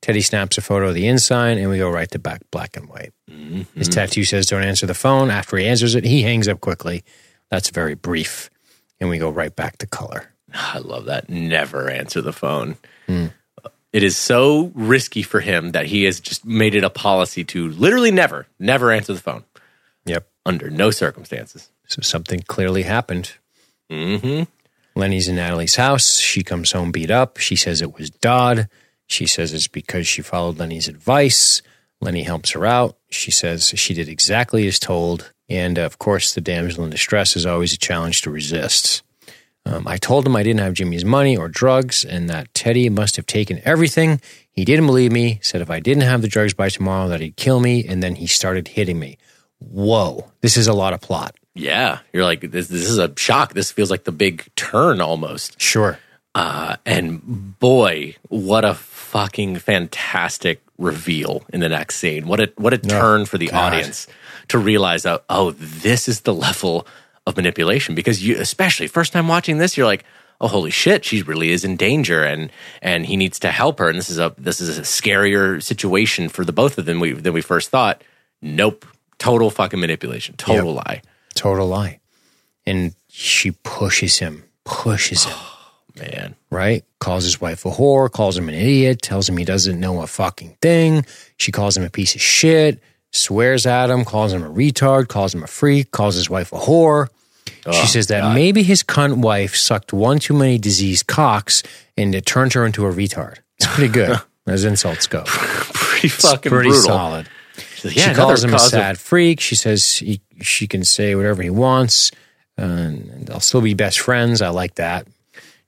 Teddy 0.03 0.20
snaps 0.20 0.59
a 0.59 0.61
photo 0.61 0.89
of 0.89 0.95
the 0.95 1.07
ensign, 1.07 1.59
and 1.59 1.70
we 1.70 1.79
go 1.79 1.89
right 1.89 2.11
to 2.11 2.19
back 2.19 2.43
black 2.51 2.77
and 2.77 2.89
white. 2.89 3.12
Mm-hmm. 3.31 3.79
His 3.79 3.89
tattoo 3.89 4.24
says, 4.24 4.47
Don't 4.47 4.65
answer 4.65 4.85
the 4.85 4.95
phone. 4.95 5.31
After 5.31 5.57
he 5.57 5.66
answers 5.66 5.95
it, 5.95 6.05
he 6.05 6.23
hangs 6.23 6.49
up 6.49 6.61
quickly. 6.61 7.05
That's 7.51 7.70
very 7.70 7.95
brief. 7.95 8.51
And 9.01 9.09
we 9.09 9.19
go 9.19 9.31
right 9.31 9.55
back 9.55 9.79
to 9.79 9.87
color. 9.87 10.29
Ah, 10.55 10.74
I 10.74 10.79
love 10.79 11.05
that. 11.07 11.31
Never 11.31 11.89
answer 11.89 12.20
the 12.20 12.33
phone. 12.33 12.77
Hmm. 13.07 13.27
It 13.93 14.03
is 14.03 14.16
so 14.16 14.73
risky 14.74 15.23
for 15.23 15.41
him 15.41 15.70
that 15.73 15.87
he 15.87 16.05
has 16.05 16.19
just 16.19 16.45
made 16.45 16.74
it 16.74 16.83
a 16.85 16.91
policy 16.91 17.45
to 17.45 17.69
literally 17.69 18.11
never, 18.11 18.47
never 18.59 18.91
answer 18.91 19.12
the 19.12 19.20
phone 19.20 19.45
Yep. 20.07 20.27
under 20.47 20.70
no 20.70 20.91
circumstances. 20.91 21.70
So 21.87 22.01
something 22.01 22.41
clearly 22.41 22.83
happened. 22.83 23.33
Mm-hmm. 23.91 24.45
Lenny's 24.99 25.29
in 25.29 25.37
Natalie's 25.37 25.77
house. 25.77 26.16
She 26.19 26.43
comes 26.43 26.73
home 26.73 26.91
beat 26.91 27.11
up. 27.11 27.37
She 27.37 27.55
says 27.55 27.83
it 27.83 27.97
was 27.97 28.11
Dodd. 28.11 28.69
She 29.13 29.27
says 29.27 29.53
it's 29.53 29.69
because 29.69 30.09
she 30.09 30.23
followed 30.23 30.59
Lenny's 30.59 30.89
advice. 30.89 31.63
Lenny 32.01 32.23
helps 32.23 32.51
her 32.53 32.67
out. 32.67 32.97
She 33.11 33.31
says 33.31 33.69
she 33.77 33.95
did 33.95 34.09
exactly 34.09 34.67
as 34.67 34.79
told. 34.79 35.33
And 35.49 35.79
of 35.79 35.99
course, 35.99 36.33
the 36.33 36.41
damsel 36.41 36.85
in 36.85 36.91
distress 36.91 37.37
is 37.37 37.47
always 37.47 37.73
a 37.73 37.79
challenge 37.79 38.23
to 38.23 38.31
resist. 38.31 39.03
Um, 39.65 39.87
I 39.87 39.97
told 39.97 40.27
him 40.27 40.35
I 40.35 40.43
didn't 40.43 40.61
have 40.61 40.75
Jimmy's 40.75 41.05
money 41.05 41.37
or 41.37 41.49
drugs 41.49 42.05
and 42.05 42.29
that 42.29 42.53
Teddy 42.55 42.89
must 42.89 43.17
have 43.17 43.27
taken 43.27 43.61
everything. 43.65 44.21
He 44.51 44.65
didn't 44.65 44.87
believe 44.87 45.13
me, 45.13 45.39
said 45.43 45.61
if 45.61 45.71
I 45.71 45.79
didn't 45.79 46.03
have 46.03 46.23
the 46.23 46.29
drugs 46.29 46.55
by 46.55 46.69
tomorrow, 46.69 47.09
that 47.09 47.21
he'd 47.21 47.37
kill 47.37 47.61
me. 47.61 47.85
And 47.87 48.03
then 48.03 48.17
he 48.17 48.27
started 48.27 48.69
hitting 48.69 48.99
me. 48.99 49.19
Whoa, 49.59 50.33
this 50.41 50.57
is 50.57 50.67
a 50.67 50.73
lot 50.73 50.95
of 50.95 51.01
plot. 51.01 51.37
Yeah. 51.55 51.99
You're 52.13 52.25
like, 52.25 52.41
this, 52.41 52.69
this 52.69 52.89
is 52.89 52.99
a 52.99 53.13
shock. 53.17 53.53
This 53.53 53.71
feels 53.71 53.91
like 53.91 54.05
the 54.05 54.13
big 54.13 54.53
turn 54.57 55.01
almost. 55.01 55.61
Sure. 55.61 55.99
Uh, 56.35 56.77
and 56.87 57.59
boy, 57.59 58.17
what 58.29 58.65
a 58.65 58.75
fucking 58.75 59.57
fantastic 59.57 60.63
reveal 60.79 61.43
in 61.53 61.61
the 61.61 61.69
next 61.69 61.97
scene. 61.97 62.27
What 62.27 62.41
a 62.41 62.53
what 62.57 62.73
a 62.73 62.79
turn 62.79 63.27
for 63.27 63.39
the 63.39 63.49
God. 63.49 63.75
audience 63.75 64.07
to 64.49 64.59
realize 64.59 65.03
that 65.03 65.25
oh, 65.29 65.51
this 65.53 66.09
is 66.09 66.23
the 66.23 66.33
level 66.33 66.87
of 67.27 67.37
manipulation. 67.37 67.95
Because 67.95 68.27
you 68.27 68.39
especially 68.39 68.87
first 68.87 69.13
time 69.13 69.29
watching 69.29 69.59
this 69.59 69.77
you're 69.77 69.87
like 69.87 70.05
oh 70.41 70.49
holy 70.49 70.71
shit 70.71 71.05
she 71.05 71.23
really 71.23 71.53
is 71.53 71.65
in 71.65 71.77
danger 71.77 72.25
and 72.25 72.51
and 72.81 73.07
he 73.07 73.17
needs 73.17 73.39
to 73.41 73.51
help 73.51 73.79
her. 73.79 73.91
And 73.91 73.99
this 73.99 74.09
is 74.09 74.19
a 74.19 74.35
this 74.39 74.61
is 74.61 74.79
a 74.79 74.83
scarier 74.83 75.63
situation 75.63 76.31
for 76.31 76.45
the 76.45 76.53
both 76.53 76.79
of 76.79 76.87
them 76.87 76.99
we, 76.99 77.13
than 77.13 77.35
we 77.35 77.43
first 77.43 77.69
thought. 77.69 78.03
Nope. 78.41 78.87
Total 79.19 79.51
fucking 79.51 79.79
manipulation. 79.79 80.35
Total 80.37 80.73
lie. 80.73 81.03
Total 81.35 81.67
lie. 81.67 82.01
And 82.67 82.95
she 83.09 83.53
pushes 83.53 84.19
him, 84.19 84.45
pushes 84.65 85.25
him, 85.25 85.37
man 85.98 86.35
right? 86.52 86.85
Calls 87.01 87.24
his 87.24 87.40
wife 87.40 87.64
a 87.64 87.70
whore, 87.70 88.12
calls 88.12 88.36
him 88.36 88.48
an 88.48 88.55
idiot, 88.55 89.02
tells 89.02 89.28
him 89.28 89.36
he 89.36 89.44
doesn't 89.44 89.81
know 89.81 90.02
a 90.02 90.06
fucking 90.06 90.56
thing. 90.60 91.05
She 91.39 91.51
calls 91.51 91.77
him 91.77 91.82
a 91.82 91.90
piece 91.90 92.14
of 92.14 92.20
shit, 92.20 92.81
swears 93.10 93.66
at 93.66 93.90
him, 93.90 94.05
calls 94.05 94.32
him 94.32 94.43
a 94.44 94.51
retard, 94.51 95.09
calls 95.09 95.35
him 95.35 95.43
a 95.43 95.47
freak, 95.47 95.90
calls 95.90 96.14
his 96.14 96.31
wife 96.31 96.52
a 96.52 96.59
whore. 96.59 97.09
she 97.47 97.52
oh, 97.66 97.85
says 97.86 98.09
that 98.09 98.35
maybe 98.35 98.62
his 98.62 98.85
cunt 98.85 99.16
wife 99.23 99.56
sucked 99.56 99.93
one 99.93 100.19
too 100.19 100.35
many 100.35 100.59
diseased 100.59 101.06
cocks 101.06 101.62
and 101.97 102.14
it 102.14 102.27
turned 102.27 102.52
her 102.52 102.64
into 102.64 102.86
a 102.86 102.93
retard. 102.93 103.39
It's 103.59 103.66
pretty 103.66 103.93
good 103.93 104.20
as 104.47 104.64
insults 104.64 105.06
go. 105.06 105.24
pretty 105.27 106.09
fucking 106.09 106.51
Pretty 106.51 106.69
brutal 106.69 106.86
solid. 106.86 107.28
Like, 107.82 107.94
she 107.94 108.14
calls 108.14 108.44
him 108.44 108.51
a 108.51 108.52
cause 108.52 108.66
of- 108.66 108.70
sad 108.70 108.98
freak. 108.98 109.40
She 109.40 109.56
says 109.56 109.97
he, 109.97 110.20
she 110.40 110.69
can 110.69 110.85
say 110.85 111.14
whatever 111.16 111.43
he 111.43 111.51
wants, 111.51 112.12
and 112.56 113.27
they'll 113.27 113.40
still 113.40 113.60
be 113.60 113.74
best 113.74 113.98
friends. 113.98 114.40
I 114.40 114.51
like 114.51 114.77
that. 114.77 115.09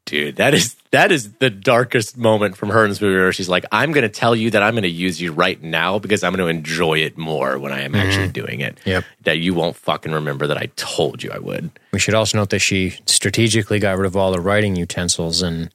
Dude 0.06 0.36
that 0.36 0.52
is 0.54 0.76
that 0.90 1.10
is 1.10 1.32
the 1.34 1.48
darkest 1.48 2.16
moment 2.18 2.56
from 2.56 2.68
her 2.68 2.84
in 2.84 2.90
this 2.90 3.00
movie 3.00 3.16
where 3.16 3.32
she's 3.32 3.48
like 3.48 3.64
i'm 3.72 3.90
going 3.92 4.02
to 4.02 4.08
tell 4.08 4.36
you 4.36 4.50
that 4.50 4.62
i'm 4.62 4.74
going 4.74 4.82
to 4.82 4.88
use 4.88 5.20
you 5.20 5.32
right 5.32 5.62
now 5.62 5.98
because 5.98 6.22
i'm 6.22 6.34
going 6.34 6.44
to 6.46 6.58
enjoy 6.58 6.98
it 6.98 7.16
more 7.16 7.58
when 7.58 7.72
i 7.72 7.80
am 7.80 7.94
actually 7.94 8.28
doing 8.28 8.60
it 8.60 8.76
Mm-hmm. 8.76 8.90
Yep. 8.90 9.04
that 9.22 9.38
you 9.38 9.54
won't 9.54 9.76
fucking 9.76 10.12
remember 10.12 10.46
that 10.46 10.58
i 10.58 10.66
told 10.76 11.22
you 11.22 11.30
i 11.32 11.38
would 11.38 11.70
We 11.92 11.98
should 11.98 12.14
also 12.14 12.36
note 12.38 12.50
that 12.50 12.58
she 12.58 12.90
strategically 13.06 13.78
got 13.78 13.96
rid 13.96 14.06
of 14.06 14.14
all 14.16 14.30
the 14.32 14.40
writing 14.40 14.76
utensils, 14.76 15.40
and 15.42 15.70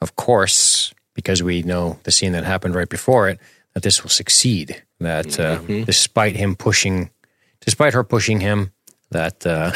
of 0.00 0.16
course, 0.16 0.94
because 1.14 1.42
we 1.42 1.62
know 1.62 1.98
the 2.04 2.10
scene 2.12 2.32
that 2.32 2.44
happened 2.44 2.74
right 2.74 2.88
before 2.88 3.28
it, 3.28 3.38
that 3.74 3.82
this 3.82 4.02
will 4.02 4.10
succeed. 4.10 4.82
That 5.00 5.38
uh, 5.40 5.58
despite 5.84 6.36
him 6.36 6.54
pushing, 6.56 7.10
despite 7.60 7.92
her 7.94 8.04
pushing 8.04 8.40
him, 8.40 8.70
that 9.10 9.44
uh, 9.46 9.72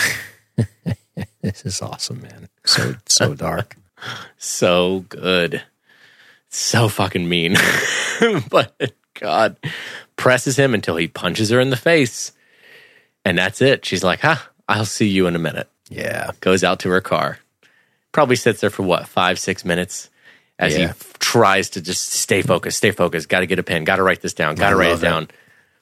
this 1.43 1.65
is 1.65 1.83
awesome, 1.83 2.21
man. 2.23 2.49
So 2.65 2.95
so 3.07 3.35
dark. 3.35 3.77
So 4.37 5.05
good 5.09 5.63
so 6.49 6.89
fucking 6.89 7.29
mean 7.29 7.57
but 8.51 8.93
god 9.15 9.57
presses 10.17 10.59
him 10.59 10.75
until 10.75 10.97
he 10.97 11.09
punches 11.09 11.51
her 11.51 11.61
in 11.61 11.71
the 11.71 11.77
face 11.77 12.33
and 13.25 13.37
that's 13.39 13.61
it 13.61 13.85
she's 13.85 14.05
like 14.05 14.21
huh 14.21 14.37
i'll 14.69 14.85
see 14.85 15.09
you 15.09 15.27
in 15.27 15.35
a 15.37 15.39
minute 15.39 15.69
Yeah, 15.91 16.33
goes 16.41 16.63
out 16.65 16.81
to 16.81 16.91
her 16.91 17.01
car. 17.01 17.39
Probably 18.13 18.37
sits 18.37 18.61
there 18.61 18.71
for 18.71 18.83
what, 18.83 19.07
five, 19.09 19.39
six 19.39 19.65
minutes 19.65 20.11
as 20.59 20.75
he 20.75 20.83
f- 20.85 21.19
tries 21.19 21.71
to 21.71 21.81
just 21.81 22.11
stay 22.11 22.43
focused, 22.43 22.79
stay 22.79 22.91
focused. 22.91 23.29
Got 23.29 23.41
to 23.41 23.47
get 23.47 23.59
a 23.59 23.63
pen, 23.63 23.85
got 23.85 23.97
to 23.97 24.03
write 24.03 24.21
this 24.21 24.35
down, 24.35 24.55
got 24.55 24.71
to 24.71 24.77
write 24.77 24.93
it 24.99 25.01
down. 25.01 25.23
it. 25.25 25.31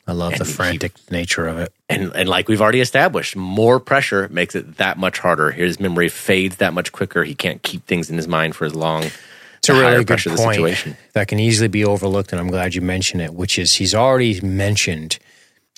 I 0.07 0.13
love 0.13 0.33
the 0.35 0.41
And 0.41 0.47
he- 0.47 0.53
frantic 0.53 0.93
nature 1.11 1.47
of 1.47 1.59
it. 1.59 1.73
And 1.89 2.13
and 2.15 2.29
like 2.29 2.49
we've 2.49 2.61
already 2.63 2.81
established, 2.81 3.35
more 3.37 3.81
pressure 3.81 4.29
makes 4.31 4.55
it 4.55 4.77
that 4.77 4.99
much 4.99 5.19
harder. 5.19 5.51
His 5.51 5.81
memory 5.81 6.09
fades 6.09 6.57
that 6.57 6.73
much 6.75 6.93
quicker. 6.93 7.25
He 7.25 7.35
can't 7.35 7.63
keep 7.63 7.87
things 7.87 8.09
in 8.11 8.17
his 8.17 8.29
mind 8.29 8.55
for 8.57 8.65
as 8.65 8.75
long. 8.75 9.05
It's 9.59 9.69
a 9.69 9.75
really 9.75 10.05
good 10.05 10.19
point 10.25 10.55
situation. 10.55 10.97
that 11.15 11.27
can 11.27 11.41
easily 11.41 11.67
be 11.69 11.85
overlooked, 11.85 12.31
and 12.33 12.41
I'm 12.41 12.49
glad 12.49 12.75
you 12.75 12.83
mentioned 12.83 13.21
it. 13.23 13.35
Which 13.35 13.59
is 13.59 13.75
he's 13.75 13.95
already 13.95 14.41
mentioned 14.41 15.19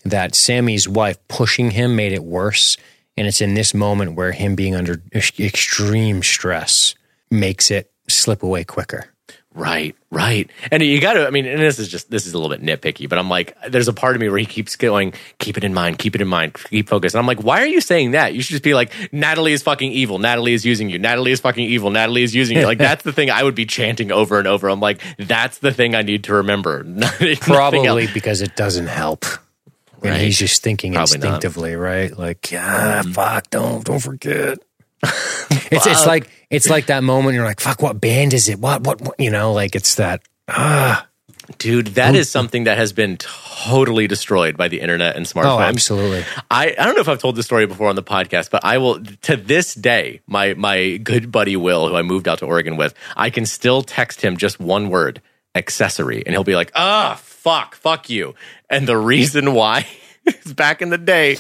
that 0.05 0.35
Sammy's 0.35 0.87
wife 0.89 1.17
pushing 1.29 1.71
him 1.71 1.97
made 1.97 2.13
it 2.13 2.23
worse, 2.23 2.77
and 3.17 3.27
it's 3.27 3.41
in 3.41 3.55
this 3.55 3.73
moment 3.73 4.15
where 4.15 4.33
him 4.33 4.55
being 4.55 4.75
under 4.75 5.01
extreme 5.39 6.23
stress 6.23 6.95
makes 7.31 7.71
it 7.71 7.91
slip 8.09 8.43
away 8.43 8.65
quicker. 8.65 9.07
Right, 9.55 9.97
right. 10.11 10.49
And 10.71 10.83
you 10.83 11.01
got 11.01 11.15
to, 11.15 11.27
I 11.27 11.31
mean, 11.31 11.47
and 11.47 11.61
this 11.61 11.79
is 11.79 11.89
just, 11.89 12.11
this 12.11 12.27
is 12.27 12.35
a 12.35 12.39
little 12.39 12.55
bit 12.55 12.65
nitpicky, 12.65 13.09
but 13.09 13.19
I'm 13.19 13.31
like, 13.31 13.57
there's 13.69 13.89
a 13.89 13.93
part 13.93 14.15
of 14.15 14.21
me 14.21 14.29
where 14.29 14.39
he 14.39 14.47
keeps 14.47 14.77
going, 14.77 15.15
keep 15.39 15.57
it 15.57 15.65
in 15.65 15.75
mind, 15.75 15.99
keep 15.99 16.15
it 16.15 16.21
in 16.21 16.29
mind, 16.29 16.55
keep 16.55 16.89
focused. 16.89 17.15
And 17.15 17.21
I'm 17.21 17.27
like, 17.27 17.43
why 17.43 17.63
are 17.63 17.67
you 17.67 17.81
saying 17.81 18.13
that? 18.13 18.35
You 18.35 18.43
should 18.43 18.53
just 18.53 18.63
be 18.63 18.75
like, 18.75 18.93
Natalie 19.11 19.53
is 19.53 19.63
fucking 19.63 19.91
evil. 19.91 20.19
Natalie 20.19 20.53
is 20.53 20.65
using 20.65 20.91
you. 20.91 20.99
Natalie 20.99 21.33
is 21.33 21.41
fucking 21.41 21.65
evil. 21.65 21.91
Natalie 21.91 22.23
is 22.23 22.35
using 22.35 22.59
you. 22.59 22.67
Like, 22.67 22.79
that's 22.89 23.03
the 23.03 23.13
thing 23.13 23.31
I 23.31 23.43
would 23.43 23.55
be 23.55 23.67
chanting 23.67 24.13
over 24.13 24.39
and 24.39 24.47
over. 24.47 24.69
I'm 24.69 24.81
like, 24.81 25.01
that's 25.19 25.59
the 25.59 25.73
thing 25.73 25.95
I 25.95 26.03
need 26.03 26.25
to 26.25 26.35
remember. 26.35 26.85
Probably 27.41 28.07
because 28.07 28.43
it 28.43 28.55
doesn't 28.55 28.87
help. 28.87 29.25
And 30.03 30.17
he's 30.23 30.39
just 30.39 30.63
thinking 30.63 30.93
Probably 30.93 31.19
not. 31.19 31.25
instinctively, 31.25 31.75
right? 31.75 32.17
Like, 32.17 32.53
yeah, 32.53 33.03
mm-hmm. 33.03 33.13
fuck, 33.13 33.51
don't 33.51 33.85
don't 33.85 33.99
forget. 33.99 34.59
it's 35.03 35.87
it's 35.87 36.07
like 36.07 36.31
it's 36.51 36.71
like 36.71 36.87
that 36.87 37.05
moment 37.05 37.35
you're 37.35 37.45
like, 37.45 37.61
fuck, 37.61 37.83
what 37.83 38.01
band 38.01 38.33
is 38.35 38.49
it? 38.49 38.59
What 38.59 38.83
what, 38.83 39.01
what 39.01 39.21
you 39.21 39.31
know, 39.31 39.53
like 39.53 39.75
it's 39.75 39.97
that 39.97 40.23
ah 40.49 41.09
Dude, 41.57 41.89
that 41.89 42.15
is 42.15 42.31
something 42.31 42.65
that 42.65 42.77
has 42.77 42.93
been 42.93 43.17
totally 43.17 44.07
destroyed 44.07 44.59
by 44.59 44.69
the 44.69 44.81
internet 44.81 45.17
and 45.17 45.25
smartphones. 45.25 45.57
Oh, 45.57 45.61
absolutely. 45.61 46.25
I, 46.51 46.75
I 46.79 46.85
don't 46.85 46.95
know 46.95 47.01
if 47.01 47.09
I've 47.09 47.21
told 47.21 47.37
this 47.37 47.47
story 47.47 47.65
before 47.65 47.89
on 47.89 47.97
the 47.97 48.03
podcast, 48.03 48.51
but 48.51 48.65
I 48.65 48.77
will 48.77 49.03
to 49.23 49.37
this 49.37 49.75
day, 49.75 50.21
my 50.27 50.53
my 50.55 50.99
good 50.99 51.33
buddy 51.33 51.57
Will, 51.57 51.89
who 51.89 51.97
I 51.97 52.03
moved 52.03 52.29
out 52.29 52.41
to 52.41 52.47
Oregon 52.47 52.77
with, 52.77 52.93
I 53.17 53.31
can 53.31 53.47
still 53.47 53.81
text 53.81 54.21
him 54.21 54.37
just 54.37 54.61
one 54.61 54.91
word, 54.91 55.23
accessory, 55.55 56.23
and 56.27 56.35
he'll 56.35 56.45
be 56.45 56.55
like, 56.55 56.71
ah, 56.75 57.19
fuck, 57.23 57.75
fuck 57.75 58.11
you. 58.11 58.35
And 58.69 58.87
the 58.87 58.99
reason 58.99 59.55
why 59.55 59.87
back 60.57 60.83
in 60.83 60.91
the 60.91 60.99
day, 60.99 61.37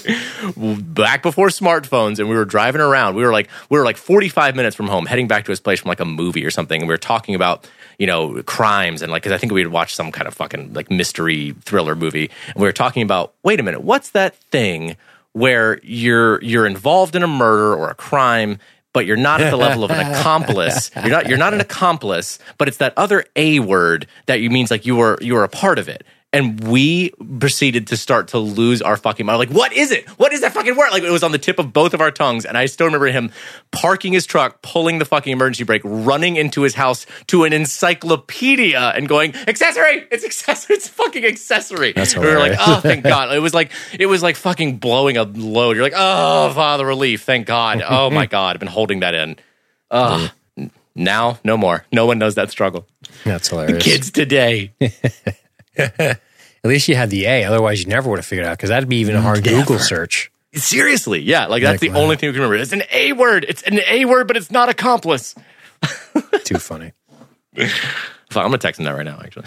back 0.56 1.22
before 1.22 1.48
smartphones, 1.48 2.18
and 2.18 2.28
we 2.28 2.36
were 2.36 2.44
driving 2.44 2.80
around. 2.80 3.14
We 3.14 3.22
were 3.22 3.32
like 3.32 3.48
we 3.70 3.78
were 3.78 3.84
like 3.84 3.96
45 3.96 4.56
minutes 4.56 4.76
from 4.76 4.88
home, 4.88 5.06
heading 5.06 5.28
back 5.28 5.44
to 5.44 5.52
his 5.52 5.60
place 5.60 5.80
from 5.80 5.88
like 5.88 6.00
a 6.00 6.04
movie 6.04 6.44
or 6.44 6.50
something, 6.50 6.80
and 6.80 6.88
we 6.88 6.94
were 6.94 6.98
talking 6.98 7.34
about 7.34 7.68
you 7.98 8.06
know 8.06 8.42
crimes 8.44 9.02
and 9.02 9.10
like 9.10 9.22
because 9.22 9.32
I 9.34 9.38
think 9.38 9.52
we 9.52 9.60
had 9.60 9.72
watched 9.72 9.96
some 9.96 10.12
kind 10.12 10.26
of 10.26 10.34
fucking 10.34 10.72
like 10.72 10.90
mystery 10.90 11.54
thriller 11.62 11.94
movie, 11.94 12.30
and 12.46 12.56
we 12.56 12.66
were 12.66 12.72
talking 12.72 13.02
about 13.02 13.34
wait 13.42 13.60
a 13.60 13.62
minute, 13.62 13.82
what's 13.82 14.10
that 14.10 14.36
thing 14.36 14.96
where 15.32 15.80
you're 15.82 16.42
you're 16.42 16.66
involved 16.66 17.14
in 17.14 17.22
a 17.22 17.28
murder 17.28 17.74
or 17.74 17.90
a 17.90 17.94
crime? 17.94 18.58
But 18.94 19.04
you're 19.04 19.18
not 19.18 19.40
at 19.42 19.50
the 19.50 19.56
level 19.56 19.84
of 19.84 19.90
an 19.90 20.00
accomplice. 20.00 20.90
You're 20.96 21.10
not. 21.10 21.28
You're 21.28 21.38
not 21.38 21.52
an 21.52 21.60
accomplice. 21.60 22.38
But 22.56 22.68
it's 22.68 22.78
that 22.78 22.94
other 22.96 23.26
a 23.36 23.60
word 23.60 24.06
that 24.26 24.40
you 24.40 24.48
means 24.50 24.70
like 24.70 24.86
you 24.86 24.96
were 24.96 25.18
you 25.20 25.34
were 25.34 25.44
a 25.44 25.48
part 25.48 25.78
of 25.78 25.88
it. 25.88 26.04
And 26.30 26.68
we 26.68 27.10
proceeded 27.40 27.86
to 27.86 27.96
start 27.96 28.28
to 28.28 28.38
lose 28.38 28.82
our 28.82 28.98
fucking 28.98 29.24
mind. 29.24 29.38
Like, 29.38 29.48
what 29.48 29.72
is 29.72 29.90
it? 29.90 30.06
What 30.18 30.34
is 30.34 30.42
that 30.42 30.52
fucking 30.52 30.76
word? 30.76 30.90
Like, 30.90 31.02
it 31.02 31.10
was 31.10 31.22
on 31.22 31.32
the 31.32 31.38
tip 31.38 31.58
of 31.58 31.72
both 31.72 31.94
of 31.94 32.02
our 32.02 32.10
tongues. 32.10 32.44
And 32.44 32.58
I 32.58 32.66
still 32.66 32.84
remember 32.84 33.06
him 33.06 33.32
parking 33.70 34.12
his 34.12 34.26
truck, 34.26 34.60
pulling 34.60 34.98
the 34.98 35.06
fucking 35.06 35.32
emergency 35.32 35.64
brake, 35.64 35.80
running 35.86 36.36
into 36.36 36.60
his 36.62 36.74
house 36.74 37.06
to 37.28 37.44
an 37.44 37.54
encyclopedia 37.54 38.78
and 38.94 39.08
going, 39.08 39.34
accessory! 39.46 40.06
It's 40.10 40.24
accessory! 40.24 40.66
It's 40.76 40.86
fucking 40.88 41.24
accessory. 41.24 41.92
That's 41.92 42.14
we 42.14 42.26
were 42.26 42.38
like, 42.38 42.58
oh, 42.60 42.80
thank 42.80 43.04
God. 43.04 43.34
It 43.34 43.40
was 43.40 43.54
like, 43.54 43.72
it 43.98 44.06
was 44.06 44.22
like 44.22 44.36
fucking 44.36 44.76
blowing 44.78 45.16
a 45.16 45.22
load. 45.22 45.76
You're 45.76 45.84
like, 45.84 45.94
oh, 45.96 46.52
father 46.52 46.84
relief. 46.86 47.22
Thank 47.22 47.46
God. 47.46 47.82
Oh 47.86 48.10
my 48.10 48.26
God. 48.36 48.56
I've 48.56 48.60
been 48.60 48.68
holding 48.68 49.00
that 49.00 49.14
in. 49.14 49.36
Oh, 49.90 50.30
now, 50.94 51.38
no 51.42 51.56
more. 51.56 51.86
No 51.90 52.04
one 52.06 52.18
knows 52.18 52.34
that 52.34 52.50
struggle. 52.50 52.86
That's 53.24 53.48
hilarious. 53.48 53.82
Kids 53.82 54.10
today. 54.10 54.72
At 55.98 56.20
least 56.64 56.88
you 56.88 56.96
had 56.96 57.10
the 57.10 57.24
A. 57.26 57.44
Otherwise, 57.44 57.80
you 57.80 57.86
never 57.86 58.10
would 58.10 58.18
have 58.18 58.26
figured 58.26 58.46
out 58.46 58.56
because 58.58 58.70
that'd 58.70 58.88
be 58.88 58.96
even 58.96 59.14
a 59.14 59.20
hard 59.22 59.44
Google 59.44 59.78
search. 59.78 60.30
Seriously, 60.54 61.20
yeah, 61.20 61.46
like 61.46 61.62
that's 61.62 61.74
Like, 61.74 61.92
the 61.92 61.96
wow. 61.96 62.02
only 62.04 62.16
thing 62.16 62.28
we 62.30 62.32
can 62.32 62.42
remember. 62.42 62.60
It's 62.60 62.72
an 62.72 62.82
A 62.90 63.12
word. 63.12 63.44
It's 63.48 63.62
an 63.62 63.78
A 63.86 64.06
word, 64.06 64.26
but 64.26 64.36
it's 64.36 64.50
not 64.50 64.68
accomplice. 64.68 65.34
Too 66.44 66.58
funny. 66.58 66.92
I'm 67.56 67.68
gonna 68.32 68.58
text 68.58 68.80
him 68.80 68.84
that 68.86 68.92
right 68.96 69.04
now. 69.04 69.20
Actually, 69.22 69.46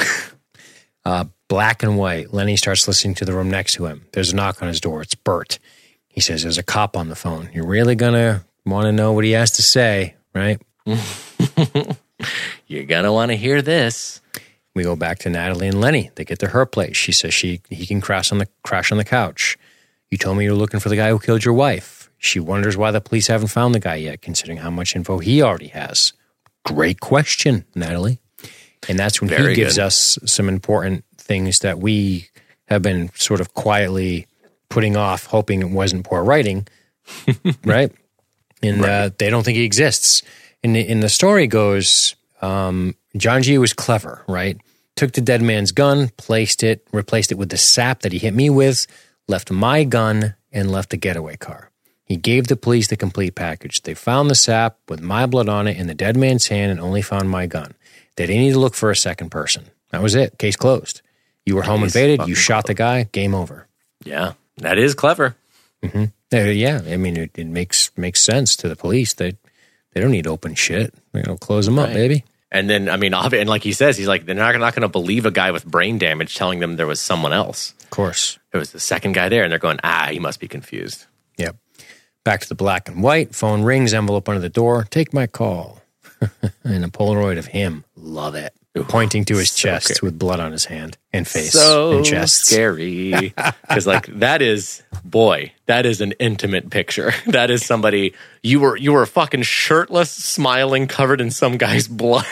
uh, 1.05 1.25
Black 1.47 1.83
and 1.83 1.97
white. 1.97 2.33
Lenny 2.33 2.55
starts 2.55 2.87
listening 2.87 3.15
to 3.15 3.25
the 3.25 3.33
room 3.33 3.49
next 3.51 3.73
to 3.73 3.85
him. 3.87 4.05
There's 4.13 4.31
a 4.31 4.35
knock 4.35 4.61
on 4.61 4.67
his 4.69 4.79
door. 4.79 5.01
It's 5.01 5.15
Burt. 5.15 5.59
He 6.07 6.21
says, 6.21 6.43
There's 6.43 6.57
a 6.57 6.63
cop 6.63 6.95
on 6.95 7.09
the 7.09 7.15
phone. 7.15 7.49
You're 7.53 7.65
really 7.67 7.95
going 7.95 8.13
to 8.13 8.43
want 8.65 8.85
to 8.85 8.91
know 8.91 9.13
what 9.13 9.23
he 9.23 9.31
has 9.31 9.51
to 9.51 9.61
say, 9.63 10.15
right? 10.35 10.61
you're 12.67 12.83
gonna 12.85 13.11
want 13.13 13.31
to 13.31 13.37
hear 13.37 13.61
this. 13.61 14.21
We 14.73 14.83
go 14.83 14.95
back 14.95 15.19
to 15.19 15.29
Natalie 15.29 15.67
and 15.67 15.81
Lenny. 15.81 16.11
They 16.15 16.23
get 16.23 16.39
to 16.39 16.47
her 16.47 16.65
place. 16.65 16.95
She 16.95 17.11
says 17.11 17.33
she 17.33 17.61
he 17.69 17.85
can 17.85 18.01
crash 18.01 18.31
on 18.31 18.37
the 18.37 18.47
crash 18.63 18.91
on 18.91 18.97
the 18.97 19.03
couch. 19.03 19.57
You 20.09 20.17
told 20.17 20.37
me 20.37 20.45
you 20.45 20.51
were 20.51 20.57
looking 20.57 20.79
for 20.79 20.89
the 20.89 20.95
guy 20.95 21.09
who 21.09 21.19
killed 21.19 21.43
your 21.45 21.53
wife. 21.53 22.09
She 22.17 22.39
wonders 22.39 22.77
why 22.77 22.91
the 22.91 23.01
police 23.01 23.27
haven't 23.27 23.47
found 23.47 23.73
the 23.73 23.79
guy 23.79 23.95
yet, 23.95 24.21
considering 24.21 24.59
how 24.59 24.69
much 24.69 24.95
info 24.95 25.17
he 25.19 25.41
already 25.41 25.69
has. 25.69 26.13
Great 26.63 26.99
question, 26.99 27.65
Natalie. 27.75 28.19
And 28.87 28.97
that's 28.97 29.21
when 29.21 29.29
Very 29.29 29.49
he 29.49 29.55
gives 29.55 29.75
good. 29.75 29.83
us 29.85 30.19
some 30.25 30.47
important 30.47 31.03
things 31.17 31.59
that 31.59 31.79
we 31.79 32.29
have 32.67 32.81
been 32.81 33.09
sort 33.15 33.41
of 33.41 33.53
quietly 33.53 34.27
putting 34.69 34.95
off, 34.95 35.25
hoping 35.25 35.61
it 35.61 35.69
wasn't 35.69 36.05
poor 36.05 36.23
writing, 36.23 36.67
right? 37.65 37.91
And 38.63 38.83
uh, 38.85 39.09
they 39.17 39.29
don't 39.29 39.43
think 39.43 39.57
he 39.57 39.63
exists. 39.63 40.21
And 40.63 40.75
the, 40.75 40.87
and 40.87 41.01
the 41.01 41.09
story 41.09 41.47
goes, 41.47 42.15
um, 42.41 42.95
John 43.17 43.41
G 43.43 43.57
was 43.57 43.73
clever, 43.73 44.23
right? 44.27 44.57
Took 44.95 45.13
the 45.13 45.21
dead 45.21 45.41
man's 45.41 45.71
gun, 45.71 46.09
placed 46.17 46.63
it, 46.63 46.85
replaced 46.91 47.31
it 47.31 47.37
with 47.37 47.49
the 47.49 47.57
sap 47.57 48.01
that 48.01 48.11
he 48.11 48.19
hit 48.19 48.33
me 48.33 48.49
with, 48.49 48.87
left 49.27 49.51
my 49.51 49.83
gun, 49.83 50.35
and 50.51 50.71
left 50.71 50.89
the 50.89 50.97
getaway 50.97 51.37
car. 51.37 51.71
He 52.03 52.17
gave 52.17 52.47
the 52.47 52.57
police 52.57 52.87
the 52.87 52.97
complete 52.97 53.35
package. 53.35 53.83
They 53.83 53.93
found 53.93 54.29
the 54.29 54.35
sap 54.35 54.77
with 54.89 55.01
my 55.01 55.25
blood 55.25 55.47
on 55.47 55.67
it 55.67 55.77
in 55.77 55.87
the 55.87 55.93
dead 55.93 56.17
man's 56.17 56.47
hand 56.47 56.71
and 56.71 56.79
only 56.79 57.01
found 57.01 57.29
my 57.29 57.47
gun. 57.47 57.73
They 58.17 58.27
didn't 58.27 58.41
need 58.41 58.51
to 58.51 58.59
look 58.59 58.75
for 58.75 58.91
a 58.91 58.95
second 58.95 59.29
person. 59.29 59.65
That 59.91 60.01
was 60.03 60.15
it. 60.15 60.37
Case 60.37 60.57
closed. 60.57 61.01
You 61.45 61.55
were 61.55 61.63
home 61.63 61.83
invaded. 61.83 62.27
You 62.27 62.35
shot 62.35 62.65
the 62.65 62.73
guy. 62.73 63.03
Game 63.03 63.33
over. 63.33 63.67
Yeah, 64.03 64.33
that 64.57 64.77
is 64.77 64.93
clever. 64.93 65.35
Uh, 66.33 66.37
yeah, 66.37 66.81
I 66.87 66.97
mean 66.97 67.17
it, 67.17 67.31
it 67.35 67.47
makes 67.47 67.91
makes 67.97 68.21
sense 68.21 68.55
to 68.57 68.69
the 68.69 68.75
police. 68.75 69.13
They 69.13 69.37
they 69.93 70.01
don't 70.01 70.11
need 70.11 70.27
open 70.27 70.55
shit. 70.55 70.93
Know, 71.13 71.37
close 71.37 71.65
them 71.65 71.79
up, 71.79 71.91
baby. 71.93 72.23
And 72.51 72.69
then, 72.69 72.89
I 72.89 72.97
mean, 72.97 73.13
and 73.33 73.49
like 73.49 73.63
he 73.63 73.73
says, 73.73 73.97
he's 73.97 74.07
like, 74.07 74.25
they're 74.25 74.35
not, 74.35 74.55
not 74.59 74.75
going 74.75 74.81
to 74.81 74.89
believe 74.89 75.25
a 75.25 75.31
guy 75.31 75.51
with 75.51 75.65
brain 75.65 75.97
damage 75.97 76.35
telling 76.35 76.59
them 76.59 76.75
there 76.75 76.87
was 76.87 76.99
someone 76.99 77.33
else. 77.33 77.73
Of 77.83 77.89
course. 77.89 78.39
There 78.51 78.59
was 78.59 78.71
the 78.71 78.79
second 78.79 79.13
guy 79.13 79.29
there, 79.29 79.43
and 79.43 79.51
they're 79.51 79.59
going, 79.59 79.79
ah, 79.83 80.09
he 80.11 80.19
must 80.19 80.39
be 80.39 80.47
confused. 80.47 81.05
Yep. 81.37 81.55
Back 82.23 82.41
to 82.41 82.49
the 82.49 82.55
black 82.55 82.87
and 82.87 83.01
white. 83.01 83.33
Phone 83.33 83.63
rings. 83.63 83.93
Envelope 83.93 84.29
under 84.29 84.41
the 84.41 84.49
door. 84.49 84.85
Take 84.89 85.13
my 85.13 85.27
call. 85.27 85.81
and 86.63 86.85
a 86.85 86.87
Polaroid 86.87 87.39
of 87.39 87.47
him. 87.47 87.83
Love 87.95 88.35
it. 88.35 88.53
Pointing 88.87 89.25
to 89.25 89.35
his 89.35 89.49
so 89.51 89.67
chest 89.69 89.87
scary. 89.95 89.99
with 90.07 90.17
blood 90.17 90.39
on 90.39 90.53
his 90.53 90.63
hand 90.65 90.97
and 91.11 91.27
face 91.27 91.51
so 91.51 91.97
and 91.97 92.05
chest. 92.05 92.45
scary 92.45 93.33
because 93.67 93.85
like 93.85 94.05
that 94.19 94.41
is 94.41 94.81
boy 95.03 95.51
that 95.65 95.85
is 95.85 95.99
an 95.99 96.13
intimate 96.13 96.69
picture 96.69 97.11
that 97.27 97.51
is 97.51 97.65
somebody 97.65 98.13
you 98.43 98.61
were 98.61 98.77
you 98.77 98.93
were 98.93 99.05
fucking 99.05 99.41
shirtless 99.41 100.09
smiling 100.09 100.87
covered 100.87 101.19
in 101.19 101.29
some 101.31 101.57
guy's 101.57 101.85
blood 101.89 102.25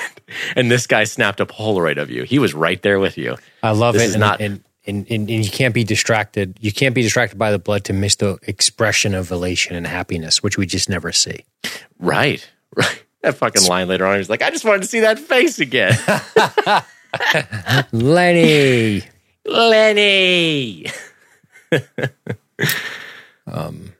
and 0.56 0.72
this 0.72 0.88
guy 0.88 1.04
snapped 1.04 1.42
a 1.42 1.46
polaroid 1.46 1.98
of 2.02 2.10
you 2.10 2.24
he 2.24 2.40
was 2.40 2.54
right 2.54 2.82
there 2.84 3.00
with 3.02 3.18
you 3.18 3.36
I 3.62 3.72
love 3.72 3.96
This 3.96 4.04
it. 4.04 4.06
is 4.06 4.14
and, 4.16 4.22
not- 4.22 4.40
and, 4.40 4.64
and, 4.88 5.06
and, 5.12 5.30
and 5.30 5.44
you 5.46 5.52
can't 5.52 5.74
be 5.74 5.84
distracted. 5.84 6.58
You 6.62 6.72
can't 6.72 6.96
be 6.96 7.02
distracted 7.04 7.38
by 7.38 7.52
the 7.52 7.60
blood 7.60 7.84
to 7.84 7.94
miss 7.94 8.16
the 8.16 8.40
expression 8.44 9.14
of 9.14 9.30
elation 9.30 9.76
and 9.76 9.86
happiness, 9.86 10.42
which 10.42 10.58
we 10.58 10.66
just 10.66 10.90
never 10.90 11.12
see. 11.12 11.44
right 12.00 12.50
right 12.76 13.04
that 13.22 13.36
fucking 13.36 13.66
line 13.68 13.88
later 13.88 14.06
on 14.06 14.18
he's 14.18 14.30
like 14.30 14.42
i 14.42 14.50
just 14.50 14.66
wanted 14.66 14.82
to 14.82 14.88
see 14.88 15.02
that 15.02 15.20
face 15.20 15.60
again 15.60 15.98
Lenny. 17.92 19.04
lenny 19.46 20.86
um, 23.48 23.94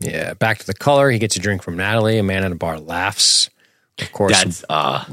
Yeah, 0.00 0.34
back 0.34 0.58
to 0.58 0.66
the 0.66 0.74
color. 0.74 1.10
He 1.10 1.18
gets 1.18 1.36
a 1.36 1.40
drink 1.40 1.62
from 1.62 1.76
Natalie. 1.76 2.18
A 2.18 2.22
man 2.22 2.44
at 2.44 2.52
a 2.52 2.54
bar 2.54 2.78
laughs. 2.78 3.50
Of 4.00 4.12
course, 4.12 4.32
that's 4.32 4.64
uh 4.68 5.04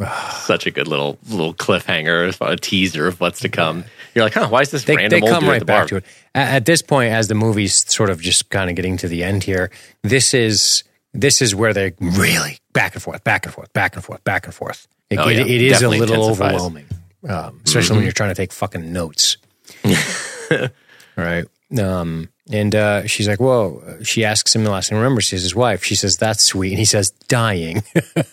such 0.42 0.68
a 0.68 0.72
good 0.72 0.88
little 0.88 1.18
little 1.28 1.56
cliffhanger 1.56 2.38
a 2.40 2.56
teaser 2.56 3.08
of 3.08 3.20
what's 3.20 3.40
to 3.40 3.50
come 3.50 3.84
you're 4.14 4.24
like 4.24 4.36
huh 4.36 4.48
why 4.48 4.62
is 4.62 4.70
this 4.70 4.84
they, 4.84 4.96
random 4.96 5.22
they 5.22 5.24
old 5.24 5.32
come 5.32 5.40
dude 5.40 5.50
at 5.50 5.52
right 5.54 5.60
the 5.60 5.66
back 5.66 5.82
bar? 5.82 5.88
to 5.88 5.96
it. 5.96 6.06
At, 6.36 6.54
at 6.54 6.66
this 6.66 6.84
point, 6.84 7.12
as 7.12 7.28
the 7.28 7.34
movie's 7.34 7.74
sort 7.92 8.12
of 8.12 8.22
just 8.22 8.52
kind 8.52 8.70
of 8.70 8.76
getting 8.76 8.96
to 8.98 9.08
the 9.08 9.24
end 9.24 9.44
here, 9.44 9.72
this 10.04 10.36
is 10.36 10.84
this 11.16 11.42
is 11.42 11.56
where 11.56 11.74
they 11.74 11.94
really 12.00 12.60
back 12.76 12.94
and 12.94 13.02
forth, 13.02 13.24
back 13.24 13.46
and 13.46 13.54
forth, 13.56 13.74
back 13.74 13.96
and 13.96 14.04
forth, 14.06 14.24
back 14.24 14.46
and 14.46 14.54
forth. 14.54 14.88
It, 15.10 15.18
Oh, 15.18 15.28
it- 15.30 15.40
it 15.40 15.62
is 15.62 15.82
a 15.82 15.90
little 15.90 16.30
overwhelming, 16.30 16.86
um, 17.28 17.60
especially 17.66 17.96
when 17.96 18.04
you're 18.04 18.12
trying 18.14 18.30
to 18.30 18.36
take 18.36 18.52
fucking 18.54 18.94
notes. 18.94 19.38
right? 21.16 21.46
Um, 21.80 22.30
and 22.52 22.76
uh, 22.76 23.08
she's 23.08 23.28
like, 23.28 23.40
"Whoa!" 23.40 23.98
She 24.04 24.24
asks 24.24 24.56
him 24.56 24.64
the 24.64 24.70
last 24.72 24.90
thing. 24.90 24.98
Remember, 24.98 25.22
she's 25.22 25.42
his 25.42 25.56
wife. 25.56 25.84
She 25.84 25.96
says, 25.96 26.18
"That's 26.18 26.44
sweet," 26.44 26.70
and 26.70 26.80
he 26.80 26.86
says, 26.86 27.10
"Dying." 27.28 27.84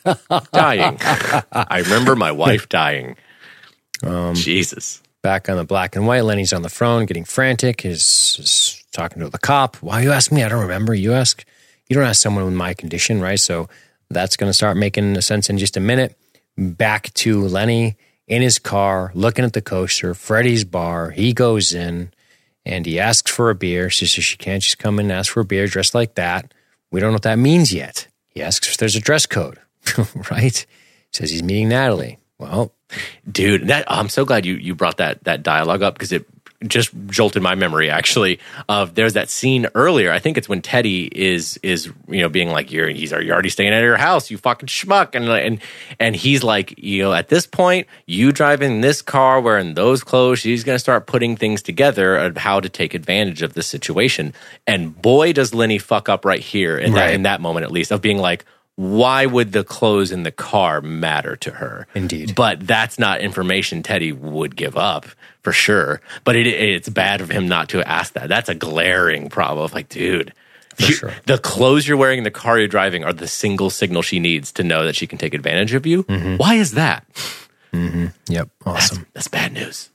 dying. 0.53 0.99
I 1.01 1.81
remember 1.85 2.15
my 2.17 2.33
wife 2.33 2.69
dying. 2.69 3.17
Um, 4.03 4.35
Jesus. 4.35 5.03
Back 5.23 5.49
on 5.49 5.57
the 5.57 5.65
black 5.65 5.95
and 5.97 6.07
white, 6.07 6.23
Lenny's 6.25 6.53
on 6.53 6.63
the 6.63 6.69
phone, 6.69 7.07
getting 7.07 7.25
frantic. 7.25 7.85
Is, 7.87 8.37
is 8.41 8.85
talking 8.93 9.23
to 9.23 9.29
the 9.31 9.39
cop. 9.39 9.77
Why 9.77 10.03
you 10.03 10.13
ask 10.13 10.31
me? 10.33 10.43
I 10.43 10.49
don't 10.49 10.63
remember. 10.63 10.95
You 10.95 11.13
ask. 11.15 11.45
You 11.89 11.97
don't 11.97 12.05
ask 12.05 12.21
someone 12.21 12.45
with 12.45 12.55
my 12.55 12.75
condition, 12.75 13.21
right? 13.21 13.39
So 13.41 13.69
that's 14.13 14.37
going 14.37 14.49
to 14.49 14.55
start 14.55 14.77
making 14.77 15.21
sense 15.21 15.51
in 15.51 15.59
just 15.59 15.77
a 15.77 15.81
minute. 15.81 16.17
Back 16.57 17.13
to 17.15 17.47
Lenny 17.47 17.97
in 18.27 18.43
his 18.43 18.59
car, 18.59 19.11
looking 19.15 19.45
at 19.45 19.53
the 19.53 19.63
coaster. 19.63 20.15
Freddy's 20.15 20.65
bar. 20.65 21.11
He 21.11 21.33
goes 21.33 21.73
in 21.73 22.13
and 22.65 22.87
he 22.87 23.01
asks 23.01 23.31
for 23.31 23.51
a 23.51 23.55
beer. 23.55 23.91
She 23.91 24.07
says 24.07 24.25
she 24.25 24.37
can't 24.37 24.63
just 24.63 24.79
come 24.79 24.99
in 24.99 25.07
and 25.07 25.13
ask 25.13 25.33
for 25.33 25.41
a 25.41 25.45
beer 25.45 25.67
dressed 25.67 25.95
like 25.95 26.15
that. 26.15 26.53
We 26.91 27.01
don't 27.01 27.11
know 27.11 27.15
what 27.15 27.23
that 27.23 27.39
means 27.39 27.73
yet. 27.73 28.09
He 28.29 28.43
asks 28.43 28.69
if 28.69 28.77
there's 28.77 28.97
a 28.97 29.01
dress 29.01 29.27
code, 29.27 29.59
right? 30.31 30.65
Says 31.11 31.31
he's 31.31 31.43
meeting 31.43 31.69
Natalie. 31.69 32.19
Well, 32.39 32.73
dude, 33.31 33.69
that 33.69 33.85
I'm 33.87 34.09
so 34.09 34.25
glad 34.25 34.47
you 34.47 34.55
you 34.55 34.75
brought 34.75 34.97
that 34.97 35.25
that 35.25 35.43
dialogue 35.43 35.83
up 35.83 35.95
because 35.95 36.13
it 36.13 36.27
just 36.67 36.91
jolted 37.07 37.43
my 37.43 37.55
memory 37.55 37.91
actually 37.91 38.39
of 38.69 38.95
there's 38.95 39.15
that 39.15 39.29
scene 39.29 39.67
earlier. 39.75 40.13
I 40.13 40.19
think 40.19 40.39
it's 40.39 40.49
when 40.49 40.63
Teddy 40.63 41.07
is 41.07 41.59
is 41.63 41.87
you 42.09 42.21
know 42.21 42.29
being 42.29 42.51
like 42.51 42.71
you're 42.71 42.89
he's 42.89 43.13
are 43.13 43.23
you're 43.23 43.35
already 43.35 43.49
staying 43.49 43.73
at 43.73 43.83
your 43.83 43.97
house, 43.97 44.31
you 44.31 44.39
fucking 44.39 44.69
schmuck, 44.69 45.15
and 45.15 45.29
and 45.29 45.61
and 45.99 46.17
he's 46.17 46.43
like 46.43 46.75
you 46.79 47.03
know 47.03 47.13
at 47.13 47.29
this 47.29 47.47
point 47.47 47.87
you 48.07 48.33
driving 48.33 48.81
this 48.81 49.03
car 49.03 49.41
wearing 49.41 49.75
those 49.75 50.03
clothes, 50.03 50.41
she's 50.41 50.65
gonna 50.65 50.79
start 50.79 51.07
putting 51.07 51.37
things 51.37 51.63
together 51.63 52.17
of 52.17 52.37
how 52.37 52.61
to 52.61 52.69
take 52.69 52.95
advantage 52.95 53.43
of 53.43 53.55
the 53.55 53.63
situation. 53.63 54.35
And 54.67 55.01
boy, 55.01 55.33
does 55.33 55.55
Lenny 55.55 55.79
fuck 55.79 56.09
up 56.09 56.25
right 56.25 56.41
here 56.41 56.79
in 56.79 56.93
right. 56.93 57.09
that 57.09 57.15
in 57.15 57.23
that 57.23 57.41
moment 57.41 57.65
at 57.65 57.73
least 57.73 57.91
of 57.91 58.01
being 58.01 58.19
like 58.19 58.45
why 58.83 59.27
would 59.27 59.53
the 59.53 59.63
clothes 59.63 60.11
in 60.11 60.25
the 60.25 60.33
car 60.33 60.81
matter 60.81 61.37
to 61.37 61.53
her? 61.53 61.87
Indeed. 61.95 62.35
But 62.35 62.67
that's 62.67 62.99
not 62.99 63.21
information 63.21 63.83
Teddy 63.83 64.11
would 64.11 64.57
give 64.57 64.77
up 64.77 65.07
for 65.43 65.53
sure. 65.53 66.01
But 66.25 66.35
it, 66.35 66.49
it's 66.49 66.89
bad 66.89 67.21
of 67.21 67.31
him 67.31 67.47
not 67.47 67.69
to 67.71 67.89
ask 67.89 68.15
that. 68.15 68.29
That's 68.29 68.49
a 68.49 68.57
glaring 68.57 69.29
problem. 69.29 69.71
Like, 69.73 69.89
dude, 69.89 70.33
you, 70.79 70.95
sure. 70.95 71.15
the 71.27 71.39
clothes 71.39 71.87
you're 71.87 71.97
wearing 71.97 72.19
in 72.19 72.25
the 72.25 72.31
car 72.33 72.59
you're 72.59 72.67
driving 72.67 73.05
are 73.05 73.13
the 73.13 73.29
single 73.29 73.71
signal 73.71 74.03
she 74.03 74.19
needs 74.19 74.51
to 74.53 74.65
know 74.65 74.85
that 74.85 74.97
she 74.97 75.07
can 75.07 75.19
take 75.19 75.35
advantage 75.35 75.75
of 75.75 75.87
you. 75.87 76.03
Mm-hmm. 76.03 76.37
Why 76.37 76.55
is 76.55 76.73
that? 76.73 77.07
Mm-hmm. 77.73 78.07
Yep. 78.29 78.49
Awesome. 78.67 78.99
That's, 78.99 79.11
that's 79.13 79.29
bad 79.29 79.53
news. 79.53 79.91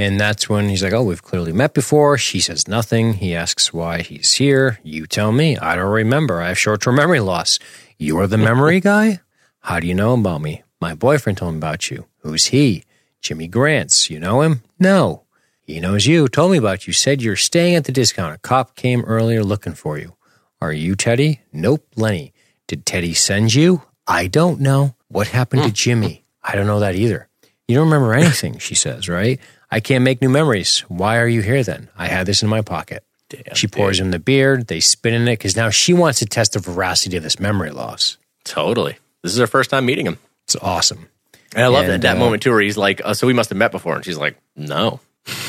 And 0.00 0.18
that's 0.18 0.48
when 0.48 0.70
he's 0.70 0.82
like, 0.82 0.94
Oh, 0.94 1.02
we've 1.02 1.22
clearly 1.22 1.52
met 1.52 1.74
before. 1.74 2.16
She 2.16 2.40
says 2.40 2.66
nothing. 2.66 3.12
He 3.14 3.34
asks 3.34 3.70
why 3.70 4.00
he's 4.00 4.32
here. 4.32 4.80
You 4.82 5.06
tell 5.06 5.30
me. 5.30 5.58
I 5.58 5.76
don't 5.76 5.90
remember. 5.90 6.40
I 6.40 6.48
have 6.48 6.58
short 6.58 6.80
term 6.80 6.94
memory 6.94 7.20
loss. 7.20 7.58
You're 7.98 8.26
the 8.26 8.38
memory 8.38 8.80
guy? 8.92 9.20
How 9.60 9.78
do 9.78 9.86
you 9.86 9.94
know 9.94 10.14
about 10.14 10.40
me? 10.40 10.62
My 10.80 10.94
boyfriend 10.94 11.36
told 11.36 11.52
me 11.52 11.58
about 11.58 11.90
you. 11.90 12.06
Who's 12.20 12.46
he? 12.46 12.84
Jimmy 13.20 13.46
Grants. 13.46 14.08
You 14.08 14.18
know 14.18 14.40
him? 14.40 14.62
No. 14.78 15.24
He 15.60 15.80
knows 15.80 16.06
you. 16.06 16.28
Told 16.28 16.52
me 16.52 16.56
about 16.56 16.86
you. 16.86 16.94
Said 16.94 17.20
you're 17.20 17.36
staying 17.36 17.74
at 17.74 17.84
the 17.84 17.92
discount. 17.92 18.34
A 18.34 18.38
cop 18.38 18.76
came 18.76 19.02
earlier 19.02 19.44
looking 19.44 19.74
for 19.74 19.98
you. 19.98 20.16
Are 20.62 20.72
you 20.72 20.96
Teddy? 20.96 21.42
Nope, 21.52 21.86
Lenny. 21.94 22.32
Did 22.66 22.86
Teddy 22.86 23.12
send 23.12 23.52
you? 23.52 23.82
I 24.06 24.28
don't 24.28 24.60
know. 24.60 24.94
What 25.08 25.28
happened 25.28 25.64
to 25.64 25.68
hmm. 25.68 25.74
Jimmy? 25.74 26.24
I 26.42 26.56
don't 26.56 26.66
know 26.66 26.80
that 26.80 26.94
either. 26.94 27.28
You 27.68 27.76
don't 27.76 27.90
remember 27.90 28.14
anything, 28.14 28.56
she 28.58 28.74
says, 28.74 29.10
right? 29.10 29.38
I 29.70 29.80
can't 29.80 30.04
make 30.04 30.20
new 30.20 30.28
memories. 30.28 30.80
Why 30.88 31.18
are 31.18 31.28
you 31.28 31.42
here 31.42 31.62
then? 31.62 31.88
I 31.96 32.08
had 32.08 32.26
this 32.26 32.42
in 32.42 32.48
my 32.48 32.60
pocket. 32.62 33.04
Damn, 33.28 33.54
she 33.54 33.68
pours 33.68 33.98
dude. 33.98 34.06
him 34.06 34.10
the 34.10 34.18
beer. 34.18 34.62
They 34.62 34.80
spin 34.80 35.14
in 35.14 35.28
it 35.28 35.38
because 35.38 35.56
now 35.56 35.70
she 35.70 35.92
wants 35.92 36.18
to 36.18 36.26
test 36.26 36.54
the 36.54 36.58
veracity 36.58 37.16
of 37.16 37.22
this 37.22 37.38
memory 37.38 37.70
loss. 37.70 38.16
Totally. 38.44 38.98
This 39.22 39.32
is 39.32 39.38
her 39.38 39.46
first 39.46 39.70
time 39.70 39.86
meeting 39.86 40.06
him. 40.06 40.18
It's 40.44 40.56
awesome. 40.56 41.08
And 41.54 41.64
I 41.64 41.68
love 41.68 41.84
and, 41.84 41.92
that, 41.92 42.02
that 42.02 42.16
uh, 42.16 42.18
moment 42.18 42.42
too, 42.42 42.50
where 42.50 42.60
he's 42.60 42.76
like, 42.76 43.00
oh, 43.04 43.12
"So 43.12 43.26
we 43.26 43.32
must 43.32 43.50
have 43.50 43.58
met 43.58 43.70
before," 43.70 43.94
and 43.96 44.04
she's 44.04 44.18
like, 44.18 44.36
"No," 44.56 45.00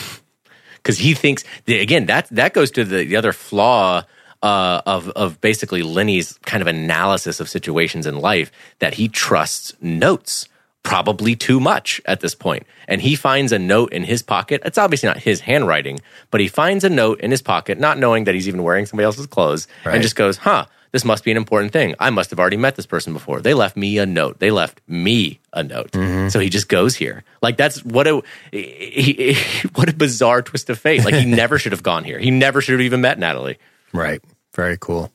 because 0.76 0.98
he 0.98 1.14
thinks 1.14 1.43
again 1.68 2.07
that 2.07 2.27
that 2.31 2.53
goes 2.53 2.72
to 2.72 2.84
the, 2.84 3.06
the 3.06 3.15
other 3.15 3.34
flaw 3.34 4.03
uh, 4.41 4.81
of 4.85 5.10
of 5.10 5.39
basically 5.41 5.84
Lenny's 5.84 6.39
kind 6.43 6.61
of 6.61 6.68
analysis 6.68 7.39
of 7.39 7.49
situations 7.49 8.07
in 8.07 8.18
life 8.18 8.52
that 8.80 8.95
he 8.95 9.07
trusts 9.07 9.73
notes 9.80 10.48
probably 10.84 11.36
too 11.36 11.60
much 11.60 12.02
at 12.06 12.22
this 12.22 12.36
point. 12.36 12.66
And 12.88 13.02
he 13.02 13.16
finds 13.16 13.52
a 13.52 13.60
note 13.60 13.94
in 13.94 14.03
his 14.03 14.22
pocket. 14.22 14.62
It's 14.66 14.78
obviously 14.78 15.08
not 15.08 15.18
his 15.18 15.41
handwriting, 15.41 15.99
but 16.32 16.41
he 16.41 16.48
finds 16.48 16.84
a 16.84 16.90
note 16.90 17.22
in 17.22 17.32
his 17.32 17.41
pocket, 17.41 17.80
not 17.80 17.98
knowing 17.98 18.26
that 18.26 18.36
he's 18.36 18.48
even 18.48 18.64
wearing 18.64 18.86
somebody 18.86 19.06
else's 19.06 19.28
clothes, 19.28 19.68
right. 19.86 19.94
and 19.94 20.03
just 20.03 20.16
goes, 20.16 20.38
huh, 20.38 20.66
this 20.91 21.06
must 21.06 21.24
be 21.24 21.32
an 21.32 21.38
important 21.38 21.72
thing. 21.72 21.95
I 21.99 22.10
must 22.10 22.30
have 22.32 22.40
already 22.40 22.58
met 22.58 22.76
this 22.76 22.86
person 22.86 23.14
before. 23.14 23.40
They 23.41 23.53
left 23.53 23.78
me 23.78 23.98
a 23.98 24.06
note. 24.06 24.40
They 24.40 24.52
left 24.52 24.82
me 24.88 25.40
a 25.53 25.64
note. 25.64 25.91
Mm-hmm. 25.91 26.30
So 26.30 26.40
he 26.40 26.49
just 26.49 26.68
goes 26.68 26.95
here. 26.95 27.24
Like 27.41 27.58
that's 27.58 27.84
what 27.86 28.08
a 28.08 28.22
he, 28.52 29.34
he, 29.34 29.68
what 29.76 29.90
a 29.90 29.94
bizarre 29.94 30.41
twist 30.41 30.70
of 30.70 30.80
fate. 30.80 31.06
Like 31.06 31.16
he 31.16 31.26
never 31.26 31.58
should 31.58 31.72
have 31.72 31.84
gone 31.84 32.03
here. 32.03 32.20
He 32.20 32.32
never 32.32 32.62
should 32.62 32.74
have 32.74 32.82
even 32.82 33.02
met 33.02 33.18
Natalie. 33.20 33.58
Right. 33.94 34.22
Very 34.53 34.78
cool. 34.78 35.12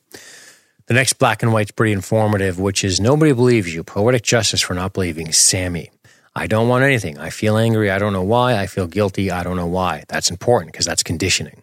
The 0.86 0.94
next 0.94 1.14
black 1.14 1.42
and 1.42 1.52
white's 1.52 1.72
pretty 1.72 1.92
informative, 1.92 2.60
which 2.60 2.84
is 2.84 3.00
nobody 3.00 3.32
believes 3.32 3.74
you. 3.74 3.82
Poetic 3.82 4.22
justice 4.22 4.60
for 4.60 4.74
not 4.74 4.92
believing 4.92 5.32
Sammy. 5.32 5.90
I 6.34 6.46
don't 6.46 6.68
want 6.68 6.84
anything. 6.84 7.18
I 7.18 7.30
feel 7.30 7.56
angry. 7.56 7.90
I 7.90 7.98
don't 7.98 8.12
know 8.12 8.22
why. 8.22 8.58
I 8.58 8.66
feel 8.66 8.86
guilty. 8.86 9.30
I 9.30 9.42
don't 9.42 9.56
know 9.56 9.66
why. 9.66 10.04
That's 10.08 10.30
important 10.30 10.72
because 10.72 10.86
that's 10.86 11.02
conditioning. 11.02 11.62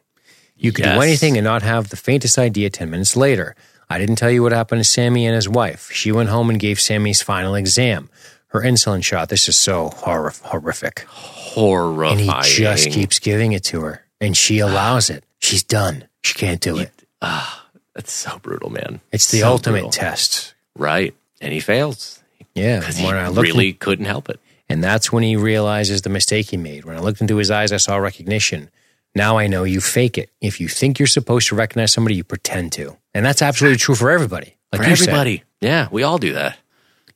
You 0.58 0.72
can 0.72 0.86
yes. 0.86 0.96
do 0.96 1.02
anything 1.02 1.38
and 1.38 1.46
not 1.46 1.62
have 1.62 1.90
the 1.90 1.96
faintest 1.96 2.38
idea 2.38 2.70
10 2.70 2.90
minutes 2.90 3.16
later. 3.16 3.56
I 3.90 4.00
didn't 4.00 4.16
tell 4.16 4.32
you 4.32 4.42
what 4.42 4.52
happened 4.52 4.80
to 4.80 4.84
Sammy 4.84 5.26
and 5.26 5.36
his 5.36 5.48
wife. 5.48 5.92
She 5.92 6.12
went 6.12 6.30
home 6.30 6.50
and 6.50 6.60
gave 6.60 6.80
Sammy's 6.80 7.22
final 7.22 7.54
exam. 7.54 8.10
Her 8.48 8.62
insulin 8.62 9.04
shot. 9.04 9.30
This 9.30 9.48
is 9.48 9.58
so 9.58 9.90
hor- 9.90 10.34
horrific. 10.44 11.06
Horrifying. 11.08 12.30
And 12.30 12.46
he 12.46 12.58
just 12.58 12.90
keeps 12.90 13.20
giving 13.20 13.54
it 13.54 13.64
to 13.66 13.82
her. 13.82 14.06
And 14.20 14.36
she 14.36 14.60
allows 14.60 15.10
it. 15.10 15.24
She's 15.40 15.64
done. 15.64 16.08
She 16.24 16.34
can't 16.34 16.62
do 16.62 16.78
it. 16.78 16.92
Uh, 17.22 17.48
that's 17.96 18.12
so 18.12 18.40
brutal, 18.40 18.70
man. 18.70 19.02
It's 19.12 19.30
the 19.32 19.40
so 19.40 19.50
ultimate 19.50 19.82
brutal. 19.82 19.92
test. 19.92 20.54
Right. 20.76 21.14
And 21.42 21.54
he 21.54 21.60
fails. 21.60 22.22
Yeah. 22.56 22.80
Because 22.80 22.98
he 22.98 23.12
really 23.12 23.70
in, 23.70 23.76
couldn't 23.76 24.06
help 24.06 24.30
it. 24.30 24.40
And 24.70 24.84
that's 24.84 25.12
when 25.12 25.24
he 25.24 25.36
realizes 25.36 26.02
the 26.02 26.10
mistake 26.10 26.50
he 26.50 26.58
made. 26.58 26.86
When 26.86 26.96
I 26.96 27.00
looked 27.00 27.22
into 27.22 27.38
his 27.38 27.52
eyes, 27.52 27.72
I 27.72 27.78
saw 27.78 27.98
recognition. 27.98 28.70
Now 29.16 29.38
I 29.38 29.48
know 29.48 29.64
you 29.64 29.82
fake 29.82 30.18
it. 30.18 30.30
If 30.42 30.60
you 30.60 30.68
think 30.68 30.98
you're 30.98 31.08
supposed 31.08 31.50
to 31.50 31.56
recognize 31.56 31.94
somebody, 31.94 32.16
you 32.16 32.24
pretend 32.24 32.72
to. 32.74 32.98
And 33.14 33.26
that's 33.26 33.42
absolutely 33.42 33.78
true 33.78 33.96
for 33.96 34.10
everybody. 34.10 34.56
Like 34.72 34.82
for 34.82 34.88
everybody. 34.88 35.38
Said. 35.38 35.46
Yeah, 35.62 35.88
we 35.92 36.04
all 36.04 36.18
do 36.18 36.34
that. 36.34 36.58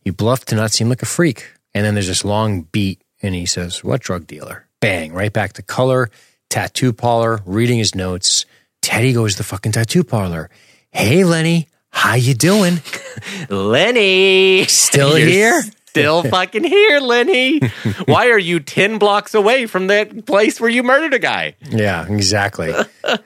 You 0.03 0.13
bluff 0.13 0.45
to 0.45 0.55
not 0.55 0.71
seem 0.71 0.89
like 0.89 1.01
a 1.01 1.07
freak. 1.07 1.51
And 1.73 1.85
then 1.85 1.95
there's 1.95 2.07
this 2.07 2.23
long 2.23 2.61
beat, 2.61 3.01
and 3.21 3.35
he 3.35 3.45
says, 3.45 3.83
What 3.83 4.01
drug 4.01 4.27
dealer? 4.27 4.67
Bang, 4.79 5.11
right 5.13 5.33
back 5.33 5.53
to 5.53 5.63
color, 5.63 6.09
tattoo 6.49 6.93
parlor, 6.93 7.39
reading 7.45 7.77
his 7.77 7.95
notes. 7.95 8.45
Teddy 8.81 9.11
goes 9.13 9.33
to 9.33 9.39
the 9.39 9.43
fucking 9.43 9.73
tattoo 9.73 10.03
parlor. 10.03 10.49
Hey, 10.97 11.23
Lenny, 11.23 11.67
how 11.91 12.15
you 12.15 12.33
doing? 12.33 12.81
Lenny, 13.49 14.65
still 14.65 15.15
here? 15.15 15.61
Still 15.85 16.23
fucking 16.31 16.63
here, 16.63 16.99
Lenny. 16.99 17.59
Why 18.05 18.31
are 18.31 18.39
you 18.39 18.59
10 18.59 18.97
blocks 18.97 19.35
away 19.35 19.67
from 19.67 19.87
that 19.87 20.25
place 20.25 20.59
where 20.59 20.71
you 20.71 20.81
murdered 20.81 21.13
a 21.13 21.19
guy? 21.19 21.53
Yeah, 21.69 22.11
exactly. 22.11 22.73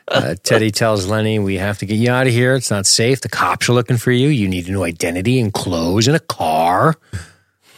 Uh, 0.05 0.35
Teddy 0.43 0.71
tells 0.71 1.07
Lenny, 1.07 1.39
We 1.39 1.55
have 1.59 1.77
to 1.77 1.85
get 1.85 1.95
you 1.95 2.11
out 2.11 2.27
of 2.27 2.33
here. 2.33 2.55
It's 2.55 2.69
not 2.71 2.85
safe. 2.85 3.21
The 3.21 3.29
cops 3.29 3.69
are 3.69 3.73
looking 3.73 3.95
for 3.95 4.11
you. 4.11 4.27
You 4.27 4.49
need 4.49 4.67
a 4.67 4.71
new 4.71 4.83
identity 4.83 5.39
and 5.39 5.53
clothes 5.53 6.07
and 6.07 6.15
a 6.17 6.19
car 6.19 6.97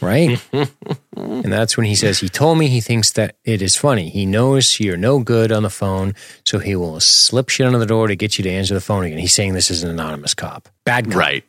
right? 0.04 0.44
and 1.16 1.52
that's 1.52 1.78
when 1.78 1.86
he 1.86 1.96
says, 1.96 2.20
He 2.20 2.30
told 2.30 2.58
me 2.58 2.68
he 2.68 2.82
thinks 2.82 3.12
that 3.12 3.36
it 3.44 3.62
is 3.62 3.76
funny. 3.76 4.10
He 4.10 4.26
knows 4.26 4.80
you're 4.80 4.98
no 4.98 5.20
good 5.20 5.52
on 5.52 5.64
the 5.64 5.70
phone, 5.70 6.14
so 6.46 6.60
he 6.60 6.76
will 6.76 7.00
slip 7.00 7.50
shit 7.50 7.66
under 7.66 7.80
the 7.80 7.86
door 7.86 8.08
to 8.08 8.16
get 8.16 8.38
you 8.38 8.44
to 8.44 8.50
answer 8.50 8.74
the 8.74 8.82
phone 8.82 9.04
again. 9.06 9.18
He's 9.18 9.34
saying 9.34 9.54
this 9.54 9.72
is 9.72 9.84
an 9.84 9.90
anonymous 9.90 10.34
cop. 10.34 10.70
Bad 10.84 11.06
cop. 11.06 11.16
Right. 11.16 11.44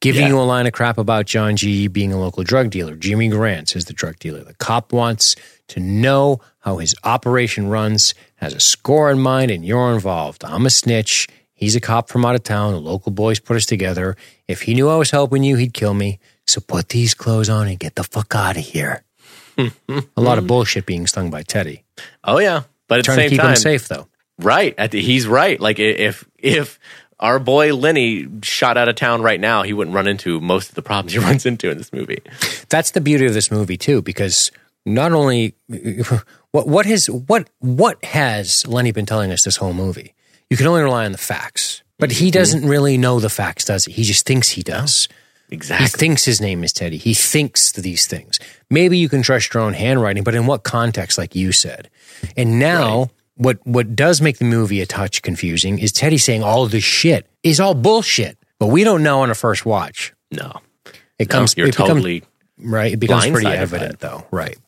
Giving 0.00 0.22
yeah. 0.22 0.28
you 0.28 0.38
a 0.38 0.42
line 0.42 0.66
of 0.66 0.72
crap 0.72 0.98
about 0.98 1.26
John 1.26 1.56
G 1.56 1.88
being 1.88 2.12
a 2.12 2.20
local 2.20 2.44
drug 2.44 2.70
dealer. 2.70 2.94
Jimmy 2.94 3.28
Grants 3.28 3.74
is 3.74 3.86
the 3.86 3.92
drug 3.92 4.18
dealer. 4.18 4.44
The 4.44 4.54
cop 4.54 4.92
wants 4.92 5.36
to 5.68 5.80
know 5.80 6.40
how 6.60 6.78
his 6.78 6.94
operation 7.04 7.68
runs, 7.68 8.14
has 8.36 8.52
a 8.52 8.60
score 8.60 9.10
in 9.10 9.18
mind, 9.18 9.50
and 9.50 9.64
you're 9.64 9.94
involved. 9.94 10.44
I'm 10.44 10.66
a 10.66 10.70
snitch. 10.70 11.28
He's 11.54 11.74
a 11.74 11.80
cop 11.80 12.10
from 12.10 12.24
out 12.24 12.34
of 12.34 12.42
town. 12.42 12.72
The 12.72 12.80
local 12.80 13.10
boys 13.12 13.40
put 13.40 13.56
us 13.56 13.64
together. 13.64 14.14
If 14.46 14.62
he 14.62 14.74
knew 14.74 14.88
I 14.88 14.96
was 14.96 15.10
helping 15.10 15.42
you, 15.42 15.56
he'd 15.56 15.72
kill 15.72 15.94
me. 15.94 16.18
So 16.46 16.60
put 16.60 16.90
these 16.90 17.14
clothes 17.14 17.48
on 17.48 17.68
and 17.68 17.78
get 17.78 17.94
the 17.94 18.04
fuck 18.04 18.34
out 18.34 18.56
of 18.56 18.64
here. 18.64 19.02
a 19.58 19.70
lot 20.16 20.38
of 20.38 20.46
bullshit 20.48 20.86
being 20.86 21.06
stung 21.06 21.30
by 21.30 21.42
Teddy. 21.42 21.84
Oh 22.24 22.38
yeah, 22.38 22.62
but 22.88 23.00
at 23.00 23.04
Trying 23.04 23.16
the 23.16 23.22
same 23.22 23.30
to 23.30 23.34
keep 23.34 23.40
time, 23.40 23.50
him 23.50 23.56
safe 23.56 23.88
though. 23.88 24.06
Right, 24.38 24.76
the, 24.76 25.00
he's 25.00 25.26
right. 25.26 25.58
Like 25.58 25.78
if 25.78 26.28
if 26.38 26.78
our 27.18 27.38
boy 27.38 27.74
Lenny 27.74 28.28
shot 28.42 28.76
out 28.76 28.88
of 28.88 28.96
town 28.96 29.22
right 29.22 29.40
now, 29.40 29.62
he 29.62 29.72
wouldn't 29.72 29.94
run 29.94 30.06
into 30.06 30.40
most 30.40 30.68
of 30.68 30.74
the 30.74 30.82
problems 30.82 31.12
he 31.12 31.18
runs 31.30 31.46
into 31.46 31.70
in 31.70 31.78
this 31.78 31.92
movie. 31.92 32.22
That's 32.68 32.90
the 32.90 33.00
beauty 33.00 33.26
of 33.26 33.34
this 33.34 33.50
movie 33.50 33.78
too, 33.78 34.02
because 34.02 34.50
not 34.84 35.12
only 35.12 35.54
What 36.56 36.68
what 36.68 36.86
has 36.86 37.10
what 37.10 37.50
what 37.58 38.02
has 38.02 38.66
Lenny 38.66 38.90
been 38.90 39.04
telling 39.04 39.30
us 39.30 39.44
this 39.44 39.58
whole 39.58 39.74
movie? 39.74 40.14
You 40.48 40.56
can 40.56 40.66
only 40.66 40.80
rely 40.80 41.04
on 41.04 41.12
the 41.12 41.18
facts, 41.18 41.82
but 41.98 42.10
he 42.10 42.28
mm-hmm. 42.28 42.38
doesn't 42.38 42.66
really 42.66 42.96
know 42.96 43.20
the 43.20 43.28
facts, 43.28 43.66
does 43.66 43.84
he? 43.84 43.92
He 43.92 44.04
just 44.04 44.24
thinks 44.24 44.48
he 44.48 44.62
does. 44.62 45.06
Exactly. 45.50 45.84
He 45.86 45.90
thinks 45.90 46.24
his 46.24 46.40
name 46.40 46.64
is 46.64 46.72
Teddy. 46.72 46.96
He 46.96 47.14
thinks 47.14 47.70
these 47.72 48.06
things. 48.06 48.38
Maybe 48.70 48.98
you 48.98 49.08
can 49.08 49.22
trust 49.22 49.54
your 49.54 49.62
own 49.62 49.74
handwriting, 49.74 50.24
but 50.24 50.34
in 50.34 50.46
what 50.46 50.64
context, 50.64 51.18
like 51.18 51.34
you 51.36 51.52
said? 51.52 51.88
And 52.36 52.58
now, 52.58 52.98
Right. 52.98 53.10
what 53.36 53.58
what 53.66 53.94
does 53.94 54.20
make 54.20 54.38
the 54.38 54.44
movie 54.44 54.80
a 54.80 54.86
touch 54.86 55.22
confusing 55.22 55.78
is 55.78 55.92
Teddy 55.92 56.18
saying 56.18 56.42
all 56.42 56.66
this 56.66 56.82
shit 56.84 57.26
is 57.44 57.60
all 57.60 57.74
bullshit, 57.74 58.38
but 58.58 58.66
we 58.68 58.82
don't 58.82 59.02
know 59.02 59.20
on 59.20 59.30
a 59.30 59.34
first 59.34 59.64
watch. 59.66 60.12
no. 60.30 60.60
It 61.18 61.30
No, 61.30 61.38
comes. 61.38 61.54
you're 61.56 61.68
it 61.68 61.70
becomes- 61.72 61.88
totally 61.88 62.22
right. 62.58 62.92
It 62.92 62.98
becomes 62.98 63.26
pretty 63.28 63.46
evident, 63.46 64.00
though. 64.00 64.26
Right. 64.30 64.58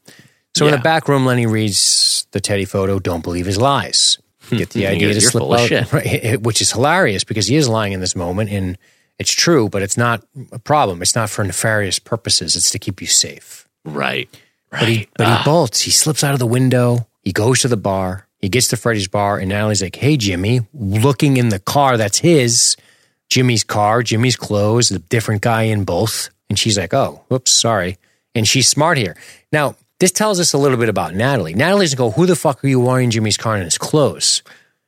So 0.56 0.66
in 0.66 0.72
Yeah. 0.72 0.78
the 0.78 0.82
back 0.82 1.06
room, 1.08 1.26
Lenny 1.26 1.44
reads 1.46 2.26
the 2.30 2.40
Teddy 2.40 2.64
photo. 2.64 2.98
Don't 2.98 3.22
believe 3.22 3.44
his 3.44 3.58
lies. 3.58 4.16
Get 4.50 4.70
the 4.70 4.86
idea 4.86 5.12
to 5.12 5.20
slip 5.20 5.44
out, 5.44 5.68
shit." 5.68 5.92
right, 5.92 6.40
which 6.40 6.62
is 6.62 6.72
hilarious 6.72 7.22
because 7.24 7.48
he 7.48 7.56
is 7.56 7.68
lying 7.68 7.92
in 7.92 8.00
this 8.00 8.16
moment, 8.16 8.48
and 8.50 8.78
it's 9.18 9.32
true, 9.32 9.68
but 9.68 9.82
it's 9.82 9.96
not 9.96 10.22
a 10.52 10.58
problem. 10.58 11.02
It's 11.02 11.14
not 11.14 11.30
for 11.30 11.44
nefarious 11.44 11.98
purposes. 11.98 12.56
It's 12.56 12.70
to 12.70 12.78
keep 12.78 13.00
you 13.00 13.06
safe. 13.06 13.68
right. 13.84 14.28
Right. 14.70 14.80
But 14.80 14.88
he, 14.88 15.08
but 15.16 15.26
Ah, 15.26 15.38
he 15.38 15.44
bolts. 15.44 15.80
He 15.80 15.90
slips 15.90 16.22
out 16.22 16.34
of 16.34 16.38
the 16.38 16.46
window. 16.46 17.06
He 17.22 17.32
goes 17.32 17.60
to 17.60 17.68
the 17.68 17.76
bar. 17.78 18.26
He 18.38 18.50
gets 18.50 18.68
to 18.68 18.76
Freddy's 18.76 19.08
bar, 19.08 19.38
and 19.38 19.48
Natalie's 19.48 19.82
like, 19.82 19.96
"Hey, 19.96 20.18
Jimmy," 20.18 20.60
looking 20.74 21.38
in 21.38 21.48
the 21.48 21.58
car 21.58 21.96
that's 21.96 22.18
his, 22.18 22.76
Jimmy's 23.30 23.64
car, 23.64 24.02
Jimmy's 24.02 24.36
clothes, 24.36 24.90
the 24.90 24.98
different 24.98 25.40
guy 25.40 25.62
in 25.62 25.84
both. 25.84 26.28
And 26.50 26.58
she's 26.58 26.76
like, 26.76 26.92
"Oh, 26.92 27.24
whoops, 27.28 27.50
sorry." 27.50 27.96
And 28.34 28.46
she's 28.46 28.68
smart 28.68 28.98
here. 28.98 29.16
Now, 29.52 29.74
this 30.00 30.12
tells 30.12 30.38
us 30.38 30.52
a 30.52 30.58
little 30.58 30.76
bit 30.76 30.90
about 30.90 31.14
Natalie. 31.14 31.54
Natalie's 31.54 31.94
go, 31.94 32.10
"Who 32.10 32.26
the 32.26 32.36
fuck 32.36 32.62
are 32.62 32.68
you 32.68 32.78
wearing 32.80 33.10
Jimmy's 33.10 33.38
car 33.38 33.56
in 33.56 33.64
his 33.64 33.78
clothes?" 33.78 34.42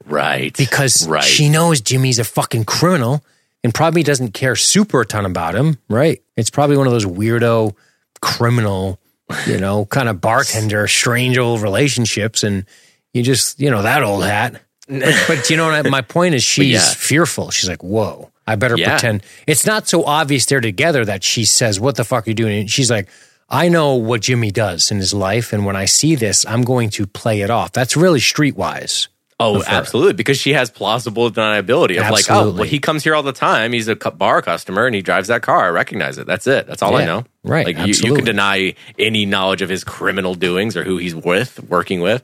right. 0.05 0.55
Because 0.57 1.09
right. 1.09 1.25
she 1.25 1.49
knows 1.49 1.81
Jimmy's 1.81 2.19
a 2.19 2.25
fucking 2.25 2.65
criminal 2.67 3.25
and 3.63 3.75
probably 3.75 4.03
doesn't 4.03 4.33
care 4.33 4.57
super 4.57 5.03
a 5.03 5.07
ton 5.07 5.27
about 5.27 5.55
him, 5.55 5.79
right? 5.89 6.23
It's 6.37 6.51
probably 6.51 6.77
one 6.77 6.87
of 6.87 6.93
those 6.93 7.07
weirdo 7.07 7.75
criminal, 8.21 8.99
you 9.47 9.59
know, 9.59 9.85
kind 9.91 10.09
of 10.09 10.21
bartender, 10.21 10.87
strange 10.89 11.39
old 11.39 11.63
relationships. 11.63 12.43
And 12.43 12.65
you 13.13 13.23
just, 13.23 13.61
you 13.61 13.71
know, 13.71 13.83
that 13.83 14.03
old 14.03 14.25
hat. 14.25 14.61
But, 14.89 15.25
but 15.29 15.51
you 15.51 15.57
know, 15.57 15.69
what? 15.69 15.91
my 15.91 16.01
point 16.01 16.35
is 16.35 16.43
she's 16.45 16.73
yeah. 16.73 16.81
fearful. 16.81 17.51
She's 17.51 17.69
like, 17.69 17.83
whoa, 17.83 18.31
I 18.47 18.57
better 18.57 18.77
Yeah. 18.77 18.91
pretend. 18.91 19.23
It's 19.47 19.67
not 19.67 19.89
so 19.89 20.05
obvious 20.05 20.47
they're 20.47 20.61
together 20.61 21.05
that 21.05 21.23
she 21.23 21.45
says, 21.45 21.79
what 21.79 21.97
the 21.97 22.05
fuck 22.05 22.27
are 22.27 22.31
you 22.31 22.35
doing? 22.35 22.61
And 22.61 22.71
she's 22.71 22.91
like, 22.91 23.09
I 23.49 23.69
know 23.69 23.95
what 23.95 24.23
Jimmy 24.23 24.51
does 24.53 24.91
in 24.91 24.99
his 24.99 25.13
life. 25.13 25.53
And 25.53 25.67
when 25.67 25.75
I 25.77 25.85
see 25.85 26.15
this, 26.15 26.47
I'm 26.47 26.63
going 26.63 26.89
to 26.91 27.07
play 27.07 27.41
it 27.43 27.51
off. 27.51 27.73
That's 27.73 27.97
really 27.97 28.21
streetwise. 28.21 29.09
Oh, 29.41 29.63
absolutely. 29.67 30.13
Because 30.13 30.39
she 30.39 30.53
has 30.53 30.71
plausible 30.71 31.31
deniability 31.31 31.99
of 32.01 32.11
like, 32.11 32.31
oh, 32.31 32.53
well, 32.53 32.65
he 32.65 32.79
comes 32.79 33.03
here 33.03 33.15
all 33.15 33.23
the 33.23 33.33
time. 33.33 33.73
He's 33.73 33.89
a 33.89 33.97
bar 33.97 34.43
customer 34.43 34.87
and 34.87 34.95
he 34.95 35.03
drives 35.03 35.29
that 35.29 35.43
car. 35.43 35.65
I 35.65 35.69
recognize 35.71 36.19
it. 36.19 36.27
That's 36.27 36.47
it. 36.47 36.67
That's 36.67 36.83
all 36.83 36.95
I 36.97 37.07
know. 37.07 37.25
right, 37.43 37.67
Like 37.67 37.79
you, 37.87 37.95
you 37.95 38.15
can 38.15 38.25
deny 38.25 38.75
any 38.99 39.27
knowledge 39.27 39.63
of 39.63 39.69
his 39.69 39.83
criminal 39.83 40.35
doings 40.35 40.77
or 40.77 40.85
who 40.85 40.99
he's 40.99 41.15
with, 41.15 41.59
working 41.65 42.01
with. 42.01 42.23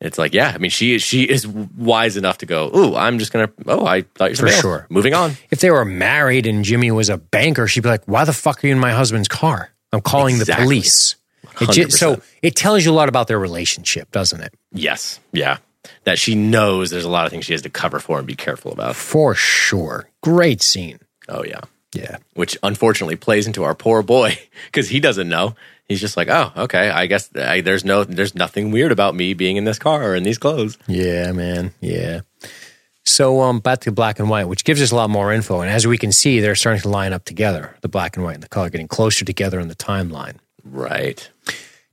It's 0.00 0.18
like, 0.18 0.34
yeah, 0.34 0.52
I 0.54 0.58
mean, 0.58 0.70
she 0.70 0.98
she 0.98 1.22
is 1.22 1.46
wise 1.46 2.18
enough 2.18 2.38
to 2.38 2.46
go. 2.46 2.70
Ooh, 2.76 2.94
I'm 2.94 3.18
just 3.18 3.32
gonna. 3.32 3.50
Oh, 3.66 3.86
I 3.86 4.02
thought 4.02 4.36
you 4.36 4.42
were 4.42 4.50
For 4.50 4.60
sure. 4.60 4.86
Moving 4.90 5.14
on. 5.14 5.32
if 5.50 5.60
they 5.60 5.70
were 5.70 5.86
married 5.86 6.46
and 6.46 6.64
Jimmy 6.64 6.90
was 6.90 7.08
a 7.08 7.16
banker, 7.16 7.66
she'd 7.66 7.82
be 7.82 7.88
like, 7.88 8.04
"Why 8.04 8.24
the 8.24 8.34
fuck 8.34 8.62
are 8.62 8.66
you 8.66 8.74
in 8.74 8.78
my 8.78 8.92
husband's 8.92 9.28
car? 9.28 9.70
I'm 9.92 10.02
calling 10.02 10.38
the 10.38 10.44
police." 10.44 11.16
It 11.60 11.92
so 11.92 12.20
it 12.42 12.54
tells 12.54 12.84
you 12.84 12.92
a 12.92 12.94
lot 12.94 13.08
about 13.08 13.28
their 13.28 13.38
relationship, 13.38 14.10
doesn't 14.10 14.40
it? 14.42 14.52
Yes, 14.72 15.18
yeah. 15.32 15.58
That 16.04 16.18
she 16.18 16.34
knows 16.34 16.90
there's 16.90 17.04
a 17.04 17.10
lot 17.10 17.26
of 17.26 17.32
things 17.32 17.44
she 17.44 17.52
has 17.52 17.62
to 17.62 17.70
cover 17.70 17.98
for 17.98 18.18
and 18.18 18.26
be 18.26 18.34
careful 18.36 18.72
about. 18.72 18.96
For 18.96 19.34
sure. 19.34 20.08
Great 20.22 20.62
scene. 20.62 20.98
Oh 21.28 21.44
yeah. 21.44 21.60
Yeah. 21.92 22.18
which 22.34 22.58
unfortunately 22.62 23.16
plays 23.16 23.46
into 23.46 23.64
our 23.64 23.74
poor 23.74 24.02
boy 24.02 24.38
because 24.66 24.88
he 24.90 25.00
doesn't 25.00 25.28
know. 25.28 25.54
He's 25.88 26.00
just 26.00 26.16
like, 26.16 26.28
oh, 26.28 26.52
okay. 26.56 26.90
I 26.90 27.06
guess 27.06 27.30
I, 27.36 27.60
there's 27.60 27.84
no, 27.84 28.02
there's 28.04 28.34
nothing 28.34 28.72
weird 28.72 28.90
about 28.90 29.14
me 29.14 29.34
being 29.34 29.56
in 29.56 29.64
this 29.64 29.78
car 29.78 30.02
or 30.02 30.16
in 30.16 30.24
these 30.24 30.36
clothes. 30.36 30.76
Yeah, 30.88 31.30
man. 31.32 31.72
Yeah. 31.80 32.22
So 33.04 33.40
um, 33.40 33.60
back 33.60 33.80
to 33.82 33.92
black 33.92 34.18
and 34.18 34.28
white, 34.28 34.46
which 34.48 34.64
gives 34.64 34.82
us 34.82 34.90
a 34.90 34.96
lot 34.96 35.10
more 35.10 35.32
info. 35.32 35.60
And 35.60 35.70
as 35.70 35.86
we 35.86 35.96
can 35.96 36.10
see, 36.10 36.40
they're 36.40 36.56
starting 36.56 36.82
to 36.82 36.88
line 36.88 37.12
up 37.12 37.24
together, 37.24 37.76
the 37.82 37.88
black 37.88 38.16
and 38.16 38.24
white 38.24 38.34
and 38.34 38.42
the 38.42 38.48
color, 38.48 38.68
getting 38.68 38.88
closer 38.88 39.24
together 39.24 39.60
in 39.60 39.68
the 39.68 39.76
timeline. 39.76 40.36
Right. 40.64 41.30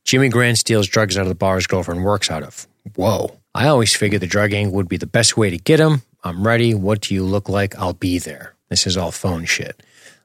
Jimmy 0.03 0.29
Grant 0.29 0.57
steals 0.57 0.87
drugs 0.87 1.15
out 1.15 1.21
of 1.21 1.29
the 1.29 1.35
bar 1.35 1.55
his 1.55 1.67
girlfriend 1.67 2.03
works 2.03 2.31
out 2.31 2.41
of. 2.41 2.67
Whoa. 2.95 3.37
I 3.55 3.67
always 3.67 3.93
figured 3.95 4.21
the 4.21 4.27
drug 4.27 4.53
angle 4.53 4.75
would 4.75 4.89
be 4.89 4.97
the 4.97 5.05
best 5.05 5.37
way 5.37 5.49
to 5.49 5.57
get 5.57 5.79
him. 5.79 6.01
I'm 6.23 6.45
ready. 6.45 6.73
What 6.73 7.01
do 7.01 7.13
you 7.13 7.23
look 7.23 7.49
like? 7.49 7.75
I'll 7.77 7.93
be 7.93 8.17
there. 8.19 8.55
This 8.69 8.87
is 8.87 8.97
all 8.97 9.11
phone 9.11 9.45
shit. 9.45 9.81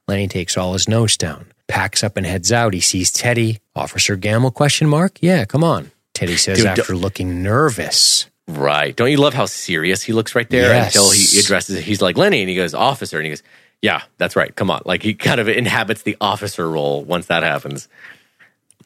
Lenny 0.07 0.27
takes 0.27 0.57
all 0.57 0.73
his 0.73 0.87
notes 0.87 1.17
down, 1.17 1.51
packs 1.67 2.03
up 2.03 2.17
and 2.17 2.25
heads 2.25 2.51
out. 2.51 2.73
He 2.73 2.79
sees 2.79 3.11
Teddy. 3.11 3.59
Officer 3.75 4.17
Gammell 4.17 4.53
question 4.53 4.87
mark? 4.89 5.19
Yeah, 5.21 5.45
come 5.45 5.63
on. 5.63 5.91
Teddy 6.15 6.37
says 6.37 6.57
Dude, 6.57 6.67
after 6.67 6.95
looking 6.95 7.43
nervous. 7.43 8.27
Right. 8.47 8.95
Don't 8.95 9.11
you 9.11 9.17
love 9.17 9.35
how 9.35 9.45
serious 9.45 10.01
he 10.01 10.11
looks 10.13 10.33
right 10.33 10.49
there 10.49 10.73
Yes. 10.73 10.95
until 10.95 11.11
he 11.11 11.39
addresses 11.39 11.75
it? 11.75 11.83
He's 11.83 12.01
like, 12.01 12.17
Lenny, 12.17 12.39
and 12.41 12.49
he 12.49 12.55
goes, 12.55 12.73
officer. 12.73 13.17
And 13.17 13.25
he 13.27 13.29
goes, 13.31 13.43
yeah, 13.83 14.01
that's 14.17 14.35
right. 14.35 14.53
Come 14.55 14.71
on. 14.71 14.81
Like 14.85 15.03
he 15.03 15.13
kind 15.13 15.39
of 15.39 15.47
inhabits 15.47 16.01
the 16.01 16.17
officer 16.19 16.67
role 16.67 17.03
once 17.03 17.27
that 17.27 17.43
happens. 17.43 17.87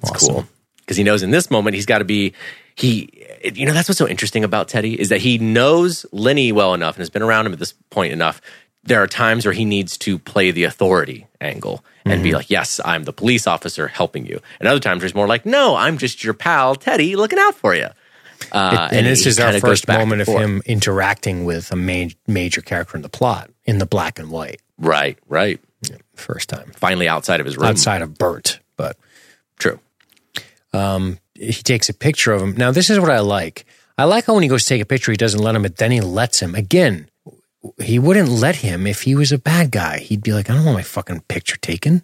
It's 0.02 0.12
Awesome. 0.12 0.34
cool. 0.34 0.46
Because 0.80 0.98
he 0.98 1.04
knows 1.04 1.24
in 1.24 1.32
this 1.32 1.50
moment 1.50 1.76
he's 1.76 1.86
got 1.86 2.00
to 2.00 2.06
be, 2.06 2.34
he, 2.76 3.23
you 3.44 3.66
know, 3.66 3.74
that's 3.74 3.90
what's 3.90 3.98
so 3.98 4.08
interesting 4.08 4.44
about 4.44 4.68
Teddy 4.70 5.00
is 5.00 5.10
that 5.10 5.22
he 5.22 5.38
knows 5.38 6.06
Lenny 6.12 6.52
well 6.52 6.74
enough 6.74 6.96
and 6.96 7.02
has 7.02 7.10
been 7.10 7.22
around 7.22 7.46
him 7.46 7.54
at 7.54 7.60
this 7.60 7.74
point 7.90 8.14
enough. 8.14 8.42
There 8.84 9.02
are 9.02 9.08
times 9.08 9.46
where 9.46 9.54
he 9.54 9.66
needs 9.66 9.98
to 10.00 10.20
play 10.20 10.52
the 10.52 10.64
authority 10.66 11.28
angle 11.40 11.84
and 12.06 12.16
Mm-hmm. 12.16 12.24
be 12.24 12.34
like, 12.34 12.50
yes, 12.50 12.82
I'm 12.84 13.04
the 13.04 13.14
police 13.14 13.48
officer 13.48 13.88
helping 13.88 14.26
you. 14.26 14.42
And 14.60 14.68
other 14.68 14.82
times 14.82 15.02
there's 15.02 15.16
more 15.16 15.28
like, 15.28 15.46
no, 15.46 15.76
I'm 15.76 15.98
just 15.98 16.22
your 16.24 16.34
pal, 16.34 16.76
Teddy, 16.76 17.16
looking 17.16 17.40
out 17.40 17.56
for 17.56 17.74
you. 17.74 17.88
Uh, 18.52 18.90
and, 18.92 19.06
this 19.08 19.24
he 19.24 19.30
is 19.30 19.40
our 19.40 19.58
first 19.60 19.88
moment 19.88 20.22
of 20.22 20.28
him 20.28 20.62
interacting 20.66 21.46
with 21.46 21.72
a 21.72 21.78
ma- 21.78 22.10
major 22.28 22.60
character 22.62 22.98
in 22.98 23.02
the 23.04 23.10
plot 23.10 23.50
in 23.64 23.78
the 23.78 23.86
black 23.86 24.20
and 24.20 24.32
white. 24.32 24.62
Right, 24.78 25.18
right. 25.30 25.62
First 26.16 26.50
time. 26.50 26.72
Finally 26.76 27.08
outside 27.08 27.40
of 27.40 27.46
his 27.46 27.56
room. 27.56 27.68
Outside 27.68 28.02
of 28.02 28.18
Burt, 28.18 28.60
but 28.76 28.98
True. 29.58 29.80
He 31.36 31.54
takes 31.54 31.90
a 31.90 31.94
picture 31.94 32.32
of 32.32 32.42
him. 32.42 32.56
Now, 32.56 32.72
this 32.72 32.90
is 32.90 33.00
what 33.00 33.10
I 33.10 33.20
like. 33.20 33.66
I 33.98 34.06
like 34.06 34.26
how 34.26 34.34
when 34.34 34.44
he 34.44 34.50
goes 34.50 34.64
to 34.64 34.70
take 34.70 34.82
a 34.82 34.86
picture, 34.86 35.12
he 35.12 35.18
doesn't 35.18 35.42
let 35.42 35.56
him, 35.56 35.62
but 35.62 35.78
then 35.78 35.92
he 35.92 36.02
lets 36.02 36.40
him. 36.42 36.56
Again, 36.56 37.08
he 37.82 38.00
wouldn't 38.00 38.30
let 38.30 38.58
him 38.58 38.88
if 38.88 39.04
he 39.04 39.16
was 39.16 39.32
a 39.32 39.38
bad 39.38 39.72
guy. 39.72 40.00
He'd 40.00 40.24
be 40.24 40.34
like, 40.34 40.50
I 40.50 40.56
don't 40.56 40.66
want 40.66 40.78
my 40.78 40.84
fucking 40.84 41.22
picture 41.22 41.58
taken. 41.58 42.02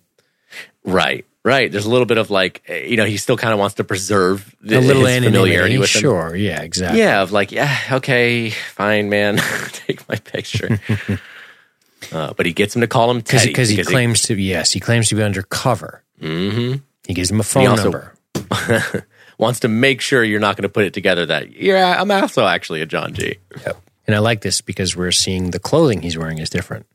Right, 0.83 1.25
right. 1.43 1.71
There's 1.71 1.85
a 1.85 1.89
little 1.89 2.05
bit 2.05 2.17
of 2.17 2.29
like, 2.29 2.63
you 2.69 2.95
know, 2.97 3.05
he 3.05 3.17
still 3.17 3.37
kind 3.37 3.53
of 3.53 3.59
wants 3.59 3.75
to 3.75 3.83
preserve 3.83 4.55
the, 4.61 4.77
A 4.77 4.81
little 4.81 5.03
familiarity 5.05 5.77
with 5.77 5.93
him. 5.93 6.01
Sure. 6.01 6.35
Yeah, 6.35 6.61
exactly. 6.61 6.99
Yeah, 6.99 7.21
of 7.21 7.31
like, 7.31 7.51
yeah, 7.51 7.75
okay, 7.93 8.51
fine, 8.51 9.09
man, 9.09 9.37
take 9.71 10.07
my 10.07 10.15
picture. 10.15 10.79
uh, 12.11 12.33
but 12.33 12.45
he 12.45 12.53
gets 12.53 12.75
him 12.75 12.81
to 12.81 12.87
call 12.87 13.11
him 13.11 13.21
Teddy 13.21 13.47
Because 13.47 13.69
Teddy 13.69 13.81
he 13.81 13.85
claims 13.85 14.21
to, 14.23 14.35
yes, 14.35 14.71
he 14.71 14.79
claims 14.79 15.09
to 15.09 15.15
be 15.15 15.23
undercover. 15.23 16.03
hmm 16.19 16.75
He 17.07 17.13
gives 17.13 17.31
him 17.31 17.39
a 17.39 17.43
phone 17.43 17.67
also- 17.67 17.83
number. 17.83 18.13
wants 19.39 19.61
to 19.61 19.67
make 19.67 20.01
sure 20.01 20.23
you're 20.23 20.39
not 20.39 20.55
going 20.55 20.63
to 20.63 20.69
put 20.69 20.85
it 20.85 20.93
together 20.93 21.25
that 21.25 21.51
yeah, 21.55 21.99
I'm 21.99 22.11
also 22.11 22.45
actually 22.45 22.81
a 22.81 22.85
John 22.85 23.13
G. 23.15 23.37
Yep. 23.65 23.77
And 24.05 24.15
I 24.15 24.19
like 24.19 24.41
this 24.41 24.61
because 24.61 24.95
we're 24.95 25.11
seeing 25.11 25.51
the 25.51 25.59
clothing 25.59 26.01
he's 26.01 26.17
wearing 26.17 26.37
is 26.37 26.49
different. 26.51 26.85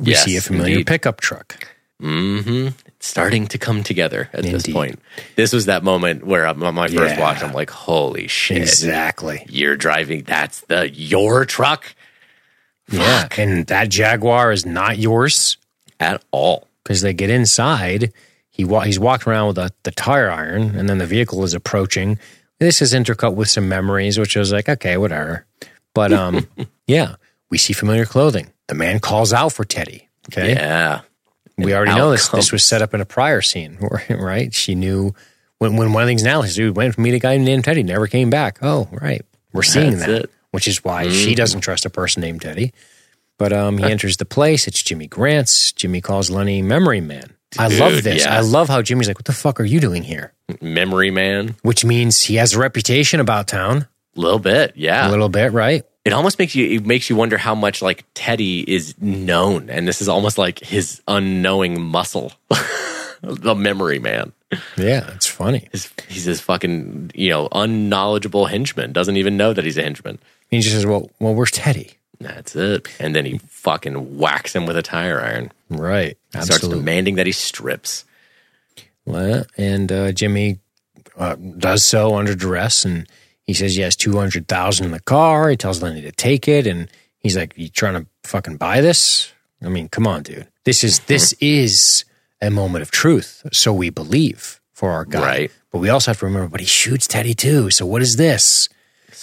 We 0.00 0.10
Yes, 0.12 0.24
see 0.24 0.36
a 0.36 0.40
familiar 0.40 0.72
indeed. 0.72 0.86
pickup 0.88 1.20
truck. 1.20 1.68
Mm-hmm. 2.02 2.68
It's 2.86 3.06
starting 3.06 3.46
to 3.48 3.58
come 3.58 3.82
together 3.84 4.28
at 4.32 4.42
this 4.42 4.66
point. 4.66 4.98
This 5.36 5.52
was 5.52 5.66
that 5.66 5.84
moment 5.84 6.26
where 6.26 6.44
on 6.46 6.58
my 6.58 6.88
first 6.88 7.14
Yeah. 7.16 7.20
watch, 7.20 7.42
I'm 7.42 7.52
like, 7.52 7.70
holy 7.70 8.26
shit. 8.26 8.58
Exactly. 8.58 9.46
You're 9.48 9.76
driving. 9.76 10.22
That's 10.24 10.62
the 10.62 10.90
your 10.90 11.44
truck 11.44 11.94
Yeah. 12.90 13.28
And 13.38 13.66
that 13.68 13.88
Jaguar 13.88 14.50
is 14.52 14.66
not 14.66 14.98
yours. 14.98 15.56
at 16.00 16.22
all. 16.32 16.66
because 16.82 17.00
they 17.02 17.14
get 17.14 17.30
inside. 17.30 18.12
He 18.54 18.64
wa- 18.64 18.82
he's 18.82 19.00
walking 19.00 19.32
around 19.32 19.48
with 19.48 19.58
a, 19.58 19.70
the 19.82 19.90
tire 19.90 20.30
iron, 20.30 20.76
and 20.76 20.88
then 20.88 20.98
the 20.98 21.06
vehicle 21.06 21.42
is 21.42 21.54
approaching. 21.54 22.20
This 22.60 22.80
is 22.80 22.94
intercut 22.94 23.34
with 23.34 23.48
some 23.50 23.68
memories, 23.68 24.16
which 24.16 24.36
I 24.36 24.40
was 24.40 24.52
like, 24.52 24.68
okay, 24.68 24.96
whatever. 24.96 25.44
But 25.92 26.12
um, 26.12 26.46
yeah, 26.86 27.16
we 27.50 27.58
see 27.58 27.72
familiar 27.72 28.04
clothing. 28.06 28.52
The 28.68 28.76
man 28.76 29.00
calls 29.00 29.32
out 29.32 29.52
for 29.52 29.64
Teddy. 29.64 30.08
Okay, 30.32 30.52
Yeah. 30.52 31.00
we 31.58 31.74
already 31.74 31.90
out 31.90 31.98
know 31.98 32.10
this. 32.12 32.28
This 32.28 32.52
was 32.52 32.62
set 32.64 32.80
up 32.80 32.94
in 32.94 33.00
a 33.00 33.04
prior 33.04 33.42
scene, 33.42 33.76
right? 34.08 34.54
She 34.54 34.76
knew 34.76 35.14
when 35.58 35.74
when 35.76 35.92
one 35.92 36.04
of 36.04 36.06
things 36.08 36.22
now 36.22 36.42
is 36.42 36.54
dude 36.54 36.76
went 36.76 36.94
to 36.94 37.00
meet 37.00 37.14
a 37.14 37.18
guy 37.18 37.36
named 37.36 37.64
Teddy, 37.64 37.82
never 37.82 38.06
came 38.06 38.30
back. 38.30 38.58
Oh, 38.62 38.88
right, 38.92 39.22
we're 39.52 39.62
seeing 39.64 39.94
That's 39.98 40.06
that, 40.06 40.22
it. 40.26 40.30
which 40.52 40.68
is 40.68 40.84
why 40.84 41.08
she 41.10 41.34
doesn't 41.34 41.60
trust 41.62 41.84
a 41.86 41.90
person 41.90 42.20
named 42.22 42.40
Teddy. 42.42 42.72
But 43.36 43.52
um, 43.52 43.78
he 43.78 43.84
enters 43.90 44.16
the 44.16 44.24
place. 44.24 44.68
It's 44.68 44.80
Jimmy 44.80 45.08
Grant's. 45.08 45.72
Jimmy 45.72 46.00
calls 46.00 46.30
Lenny 46.30 46.62
Memory 46.62 47.00
Man. 47.00 47.34
I 47.58 47.68
love 47.68 48.02
this. 48.02 48.24
yeah. 48.24 48.36
I 48.36 48.40
love 48.40 48.68
how 48.68 48.82
Jimmy's 48.82 49.08
like, 49.08 49.18
"What 49.18 49.24
the 49.26 49.32
fuck 49.32 49.60
are 49.60 49.64
you 49.64 49.80
doing 49.80 50.02
here?" 50.02 50.32
Memory 50.60 51.10
man. 51.10 51.56
which 51.62 51.84
means 51.84 52.22
he 52.22 52.36
has 52.36 52.54
a 52.54 52.58
reputation 52.58 53.20
about 53.20 53.48
town 53.48 53.88
A 54.16 54.20
little 54.20 54.38
bit, 54.38 54.72
yeah. 54.76 55.08
a 55.08 55.10
little 55.10 55.28
bit, 55.28 55.52
right? 55.52 55.84
it 56.04 56.12
almost 56.12 56.38
makes 56.38 56.54
you 56.54 56.66
it 56.78 56.84
makes 56.84 57.08
you 57.08 57.16
wonder 57.16 57.38
how 57.38 57.54
much 57.54 57.80
like 57.80 58.04
Teddy 58.14 58.60
is 58.70 58.94
known, 59.00 59.70
and 59.70 59.88
this 59.88 60.02
is 60.02 60.08
almost 60.08 60.36
like 60.36 60.58
his 60.58 61.00
unknowing 61.08 61.80
muscle, 61.80 62.32
the 63.22 63.54
memory 63.54 63.98
man. 63.98 64.32
Yeah, 64.76 65.10
it's 65.14 65.26
funny. 65.26 65.68
His, 65.72 65.90
he's 66.08 66.26
this 66.26 66.40
fucking 66.40 67.12
you 67.14 67.30
know 67.30 67.48
unknowledgeable 67.52 68.46
henchman. 68.46 68.92
Doesn't 68.92 69.16
even 69.16 69.36
know 69.36 69.52
that 69.54 69.64
he's 69.64 69.78
a 69.78 69.82
henchman. 69.82 70.18
He 70.50 70.60
just 70.60 70.74
says, 70.74 70.84
"Well, 70.86 71.10
well, 71.20 71.34
where's 71.34 71.50
Teddy?" 71.50 71.92
That's 72.20 72.54
it. 72.56 72.88
And 72.98 73.14
then 73.14 73.24
he 73.24 73.38
fucking 73.38 74.18
whacks 74.18 74.54
him 74.54 74.66
with 74.66 74.76
a 74.76 74.82
tire 74.82 75.20
iron. 75.20 75.52
Right, 75.68 76.16
Starts 76.30 76.68
demanding 76.68 77.16
that 77.16 77.26
he 77.26 77.32
strips. 77.32 78.04
Well, 79.04 79.44
and 79.56 79.90
uh, 79.92 80.12
Jimmy 80.12 80.58
uh, 81.16 81.34
does 81.34 81.84
so 81.84 82.14
under 82.16 82.34
duress, 82.34 82.84
and 82.84 83.06
he 83.42 83.52
says 83.52 83.76
he 83.76 83.82
has 83.82 83.96
two 83.96 84.16
hundred 84.16 84.48
thousand 84.48 84.86
in 84.86 84.92
the 84.92 85.00
car. 85.00 85.50
He 85.50 85.56
tells 85.56 85.82
Lenny 85.82 86.02
to 86.02 86.12
take 86.12 86.48
it, 86.48 86.66
and 86.66 86.88
he's 87.18 87.36
like, 87.36 87.52
"You 87.56 87.68
trying 87.68 88.02
to 88.02 88.06
fucking 88.22 88.56
buy 88.56 88.80
this? 88.80 89.32
I 89.62 89.68
mean, 89.68 89.88
come 89.88 90.06
on, 90.06 90.22
dude. 90.22 90.48
This 90.64 90.84
is 90.84 91.00
this 91.00 91.32
is 91.40 92.04
a 92.40 92.50
moment 92.50 92.82
of 92.82 92.90
truth, 92.90 93.46
so 93.52 93.72
we 93.72 93.90
believe 93.90 94.60
for 94.72 94.90
our 94.90 95.04
guy. 95.04 95.20
Right. 95.20 95.50
But 95.70 95.78
we 95.78 95.88
also 95.88 96.10
have 96.10 96.18
to 96.20 96.26
remember, 96.26 96.48
but 96.48 96.60
he 96.60 96.66
shoots 96.66 97.06
Teddy 97.06 97.34
too. 97.34 97.70
So 97.70 97.84
what 97.84 98.00
is 98.00 98.16
this? 98.16 98.68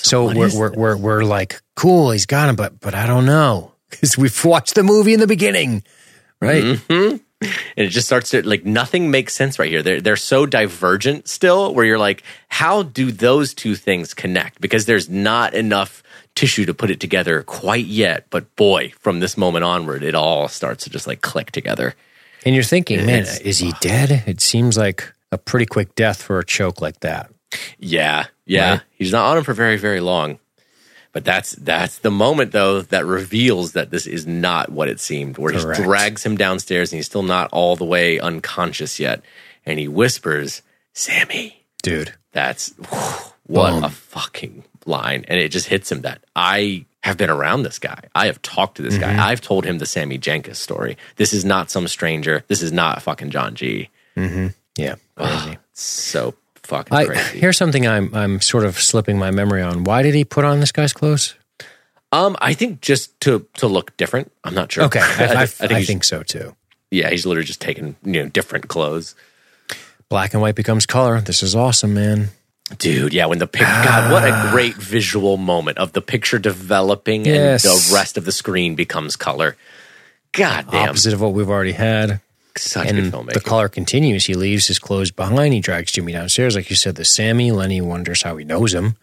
So, 0.03 0.25
what 0.25 0.35
we're, 0.35 0.55
we're, 0.55 0.75
we're 0.75 0.97
we're 0.97 1.23
like, 1.23 1.61
cool, 1.75 2.11
he's 2.11 2.25
got 2.25 2.49
him, 2.49 2.55
but 2.55 2.79
but 2.79 2.93
I 2.93 3.07
don't 3.07 3.25
know 3.25 3.73
because 3.89 4.17
we've 4.17 4.45
watched 4.45 4.75
the 4.75 4.83
movie 4.83 5.13
in 5.13 5.19
the 5.19 5.27
beginning, 5.27 5.83
right? 6.39 6.63
Mm-hmm. 6.63 7.17
and 7.41 7.85
it 7.85 7.89
just 7.89 8.07
starts 8.07 8.29
to 8.31 8.47
like 8.47 8.65
nothing 8.65 9.11
makes 9.11 9.33
sense 9.33 9.57
right 9.59 9.69
here. 9.69 9.81
They're 9.81 10.01
they're 10.01 10.15
so 10.15 10.45
divergent 10.45 11.27
still, 11.27 11.73
where 11.73 11.85
you're 11.85 11.99
like, 11.99 12.23
how 12.49 12.83
do 12.83 13.11
those 13.11 13.53
two 13.53 13.75
things 13.75 14.13
connect? 14.13 14.61
Because 14.61 14.85
there's 14.85 15.09
not 15.09 15.53
enough 15.53 16.03
tissue 16.35 16.65
to 16.65 16.73
put 16.73 16.91
it 16.91 16.99
together 16.99 17.43
quite 17.43 17.85
yet. 17.85 18.27
But 18.29 18.55
boy, 18.55 18.93
from 18.99 19.19
this 19.19 19.37
moment 19.37 19.63
onward, 19.63 20.03
it 20.03 20.15
all 20.15 20.47
starts 20.47 20.83
to 20.85 20.89
just 20.89 21.07
like 21.07 21.21
click 21.21 21.51
together. 21.51 21.95
And 22.45 22.55
you're 22.55 22.63
thinking, 22.63 23.05
man, 23.05 23.25
is 23.43 23.59
he 23.59 23.73
dead? 23.81 24.23
It 24.25 24.41
seems 24.41 24.77
like 24.77 25.13
a 25.31 25.37
pretty 25.37 25.65
quick 25.65 25.95
death 25.95 26.21
for 26.21 26.39
a 26.39 26.45
choke 26.45 26.81
like 26.81 27.01
that. 27.01 27.31
Yeah, 27.77 28.25
yeah. 28.51 28.71
Right. 28.71 28.81
He's 28.97 29.11
not 29.11 29.25
on 29.31 29.37
him 29.37 29.43
for 29.43 29.53
very 29.53 29.77
very 29.77 29.99
long. 29.99 30.39
But 31.13 31.25
that's 31.25 31.51
that's 31.53 31.97
the 31.99 32.11
moment 32.11 32.51
though 32.53 32.81
that 32.83 33.05
reveals 33.05 33.73
that 33.73 33.91
this 33.91 34.07
is 34.07 34.25
not 34.25 34.71
what 34.71 34.87
it 34.87 34.99
seemed. 34.99 35.37
Where 35.37 35.51
Correct. 35.53 35.79
he 35.79 35.83
drags 35.83 36.25
him 36.25 36.37
downstairs 36.37 36.91
and 36.91 36.97
he's 36.97 37.05
still 37.07 37.23
not 37.23 37.49
all 37.51 37.75
the 37.75 37.83
way 37.85 38.17
unconscious 38.19 38.97
yet, 38.99 39.21
and 39.65 39.77
he 39.77 39.87
whispers, 39.89 40.61
"Sammy." 40.93 41.65
Dude. 41.83 42.13
That's 42.31 42.73
what 43.45 43.71
Boom. 43.71 43.83
a 43.83 43.89
fucking 43.89 44.63
line. 44.85 45.25
And 45.27 45.37
it 45.39 45.49
just 45.49 45.67
hits 45.67 45.91
him 45.91 46.01
that 46.03 46.23
I 46.33 46.85
have 47.03 47.17
been 47.17 47.29
around 47.29 47.63
this 47.63 47.77
guy. 47.79 48.03
I 48.15 48.27
have 48.27 48.41
talked 48.41 48.77
to 48.77 48.81
this 48.83 48.93
Mm-hmm. 48.93 49.17
guy. 49.17 49.29
I've 49.29 49.41
told 49.41 49.65
him 49.65 49.79
the 49.79 49.85
Sammy 49.85 50.17
Jankis 50.17 50.55
story. 50.57 50.95
This 51.17 51.33
is 51.33 51.43
not 51.43 51.69
some 51.69 51.87
stranger. 51.89 52.45
This 52.47 52.61
is 52.61 52.71
not 52.71 53.01
fucking 53.01 53.31
John 53.31 53.55
G. 53.55 53.89
Yeah. 54.77 54.95
Crazy. 55.17 55.57
So 55.73 56.35
fucking 56.63 56.95
I, 56.95 57.05
crazy. 57.05 57.39
here's 57.39 57.57
something 57.57 57.87
I'm 57.87 58.13
I'm 58.13 58.41
sort 58.41 58.65
of 58.65 58.79
slipping 58.79 59.17
my 59.17 59.31
memory 59.31 59.61
on. 59.61 59.83
Why 59.83 60.01
did 60.03 60.15
he 60.15 60.23
put 60.25 60.45
on 60.45 60.59
this 60.59 60.71
guy's 60.71 60.93
clothes? 60.93 61.35
Um, 62.11 62.35
I 62.41 62.53
think 62.53 62.81
just 62.81 63.19
to 63.21 63.47
to 63.55 63.67
look 63.67 63.95
different. 63.97 64.31
I'm 64.43 64.53
not 64.53 64.71
sure. 64.71 64.83
Okay, 64.85 64.99
I, 65.03 65.25
I, 65.25 65.41
I, 65.43 65.45
think, 65.45 65.87
think, 65.87 66.03
so 66.03 66.23
too. 66.23 66.55
yeah, 66.89 67.09
he's 67.09 67.25
literally 67.25 67.45
just 67.45 67.61
taking 67.61 67.95
you 68.03 68.23
know 68.23 68.29
different 68.29 68.67
clothes. 68.67 69.15
Black 70.09 70.33
and 70.33 70.41
white 70.41 70.55
becomes 70.55 70.85
color. 70.85 71.21
This 71.21 71.41
is 71.41 71.55
awesome, 71.55 71.93
man. 71.93 72.29
Dude, 72.77 73.13
yeah, 73.13 73.25
when 73.25 73.39
the 73.39 73.47
pic 73.47 73.61
God, 73.61 74.11
what 74.11 74.23
a 74.23 74.49
great 74.51 74.75
visual 74.75 75.37
moment 75.37 75.77
of 75.77 75.93
the 75.93 76.01
picture 76.01 76.39
developing 76.39 77.25
Yes. 77.25 77.65
and 77.65 77.73
the 77.73 77.95
rest 77.95 78.17
of 78.17 78.25
the 78.25 78.31
screen 78.31 78.75
becomes 78.75 79.15
color. 79.15 79.57
God 80.31 80.67
damn, 80.71 80.89
Opposite 80.89 81.13
of 81.13 81.19
what 81.21 81.33
we've 81.33 81.49
already 81.49 81.73
had. 81.73 82.21
Such 82.57 82.87
and 82.87 83.11
the 83.11 83.41
caller 83.43 83.69
continues. 83.69 84.25
He 84.25 84.33
leaves 84.33 84.67
his 84.67 84.79
clothes 84.79 85.11
behind. 85.11 85.53
He 85.53 85.59
drags 85.59 85.91
Jimmy 85.91 86.11
downstairs, 86.13 86.55
like 86.55 86.69
you 86.69 86.75
said. 86.75 86.95
The 86.95 87.05
Sammy 87.05 87.51
Lenny 87.51 87.81
wonders 87.81 88.21
how 88.23 88.37
he 88.37 88.45
knows 88.45 88.73
him, 88.73 88.95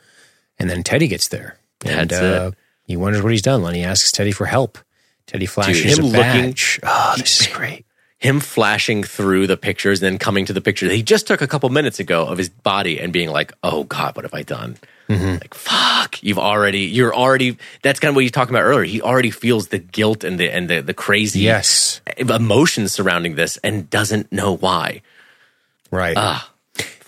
and 0.58 0.68
then 0.68 0.82
Teddy 0.82 1.08
gets 1.08 1.28
there, 1.28 1.58
and 1.84 2.12
uh, 2.12 2.50
he 2.84 2.96
wonders 2.96 3.22
what 3.22 3.32
he's 3.32 3.42
done. 3.42 3.62
Lenny 3.62 3.84
asks 3.84 4.12
Teddy 4.12 4.32
for 4.32 4.46
help. 4.46 4.78
Teddy 5.26 5.46
flashes 5.46 5.98
him 5.98 6.04
a 6.04 6.06
looking- 6.08 6.20
badge. 6.20 6.80
Oh, 6.82 7.14
this 7.18 7.42
is 7.42 7.46
great. 7.48 7.84
Him 8.18 8.40
flashing 8.40 9.04
through 9.04 9.46
the 9.46 9.56
pictures, 9.56 10.00
then 10.00 10.18
coming 10.18 10.44
to 10.46 10.52
the 10.52 10.60
picture 10.60 10.88
that 10.88 10.94
he 10.94 11.02
just 11.02 11.26
took 11.26 11.40
a 11.40 11.46
couple 11.46 11.68
minutes 11.70 12.00
ago 12.00 12.26
of 12.26 12.36
his 12.38 12.48
body 12.48 12.98
and 13.00 13.12
being 13.12 13.30
like, 13.30 13.52
"Oh 13.62 13.84
God, 13.84 14.16
what 14.16 14.24
have 14.24 14.34
I 14.34 14.42
done?" 14.42 14.76
Mm-hmm. 15.08 15.34
Like, 15.40 15.54
fuck, 15.54 16.22
you've 16.22 16.38
already, 16.38 16.80
you're 16.80 17.14
already. 17.14 17.56
That's 17.82 17.98
kind 17.98 18.10
of 18.10 18.14
what 18.16 18.24
you 18.24 18.30
talking 18.30 18.54
about 18.54 18.64
earlier. 18.64 18.84
He 18.84 19.00
already 19.00 19.30
feels 19.30 19.68
the 19.68 19.78
guilt 19.78 20.24
and 20.24 20.38
the 20.38 20.50
and 20.50 20.68
the 20.68 20.80
the 20.82 20.92
crazy 20.94 21.40
Yes, 21.40 22.00
emotions 22.16 22.92
surrounding 22.92 23.34
this 23.36 23.56
and 23.58 23.88
doesn't 23.88 24.30
know 24.32 24.54
why. 24.56 25.00
right. 25.90 26.16
Ah, 26.16 26.50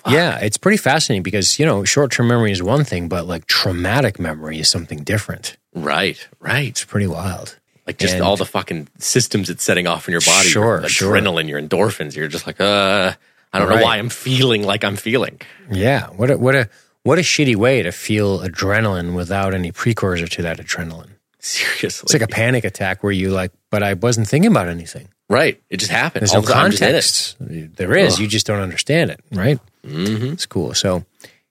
yeah, 0.09 0.39
it's 0.39 0.57
pretty 0.57 0.78
fascinating 0.78 1.23
because 1.23 1.59
you 1.59 1.66
know 1.66 1.85
short 1.85 2.11
term 2.12 2.28
memory 2.28 2.53
is 2.53 2.62
one 2.62 2.85
thing, 2.85 3.09
but 3.09 3.27
like 3.27 3.47
traumatic 3.47 4.19
memory 4.19 4.59
is 4.61 4.69
something 4.70 5.03
different. 5.05 5.57
right, 5.74 6.27
right. 6.41 6.69
It's 6.69 6.85
pretty 6.85 7.07
wild. 7.07 7.59
Like 7.91 7.99
just 7.99 8.15
And- 8.15 8.23
all 8.23 8.37
the 8.37 8.47
fucking 8.47 8.87
systems 8.99 9.51
it's 9.51 9.65
setting 9.65 9.87
off 9.89 10.07
in 10.07 10.12
your 10.12 10.21
body. 10.21 10.49
Sure, 10.49 10.81
your 10.81 10.89
sure. 10.89 11.12
adrenaline, 11.15 11.49
your 11.49 11.61
endorphins. 11.61 12.15
You're 12.15 12.29
just 12.29 12.47
like, 12.47 12.61
uh, 12.61 13.12
I 13.53 13.59
don't 13.59 13.69
know 13.69 13.83
why 13.83 13.97
I'm 13.99 14.09
feeling 14.11 14.62
like 14.62 14.85
I'm 14.85 14.95
feeling. 14.97 15.41
Yeah, 15.71 16.07
what 16.11 16.31
a 16.31 16.39
what 16.39 16.55
a 16.55 16.69
what 17.03 17.19
a 17.19 17.23
shitty 17.23 17.57
way 17.57 17.83
to 17.83 17.91
feel 17.91 18.39
adrenaline 18.41 19.15
without 19.17 19.55
any 19.55 19.73
precursor 19.73 20.29
to 20.29 20.43
that 20.43 20.59
adrenaline. 20.59 21.11
Seriously, 21.41 22.05
It's 22.07 22.12
like 22.12 22.23
a 22.23 22.29
panic 22.29 22.65
attack 22.65 23.03
where 23.03 23.11
you 23.12 23.31
like, 23.31 23.51
but 23.71 23.83
I 23.83 23.95
wasn't 23.95 24.29
thinking 24.29 24.51
about 24.53 24.69
anything. 24.69 25.09
right. 25.29 25.61
It 25.71 25.79
just 25.79 25.91
happened. 25.91 26.21
There's 26.21 26.31
All 26.33 26.43
no 26.43 26.45
of 26.45 26.45
a 26.45 26.53
sudden, 26.53 26.65
I'm 26.65 26.71
just 26.71 26.83
in 26.83 26.89
it. 27.49 27.51
context. 27.51 27.77
There 27.77 27.97
is. 27.97 28.19
You 28.21 28.29
just 28.29 28.47
don't 28.47 28.61
understand 28.61 29.11
it, 29.11 29.21
right? 29.33 29.59
Mm-hmm. 29.87 30.33
It's 30.35 30.47
cool. 30.47 30.75
So 30.75 31.05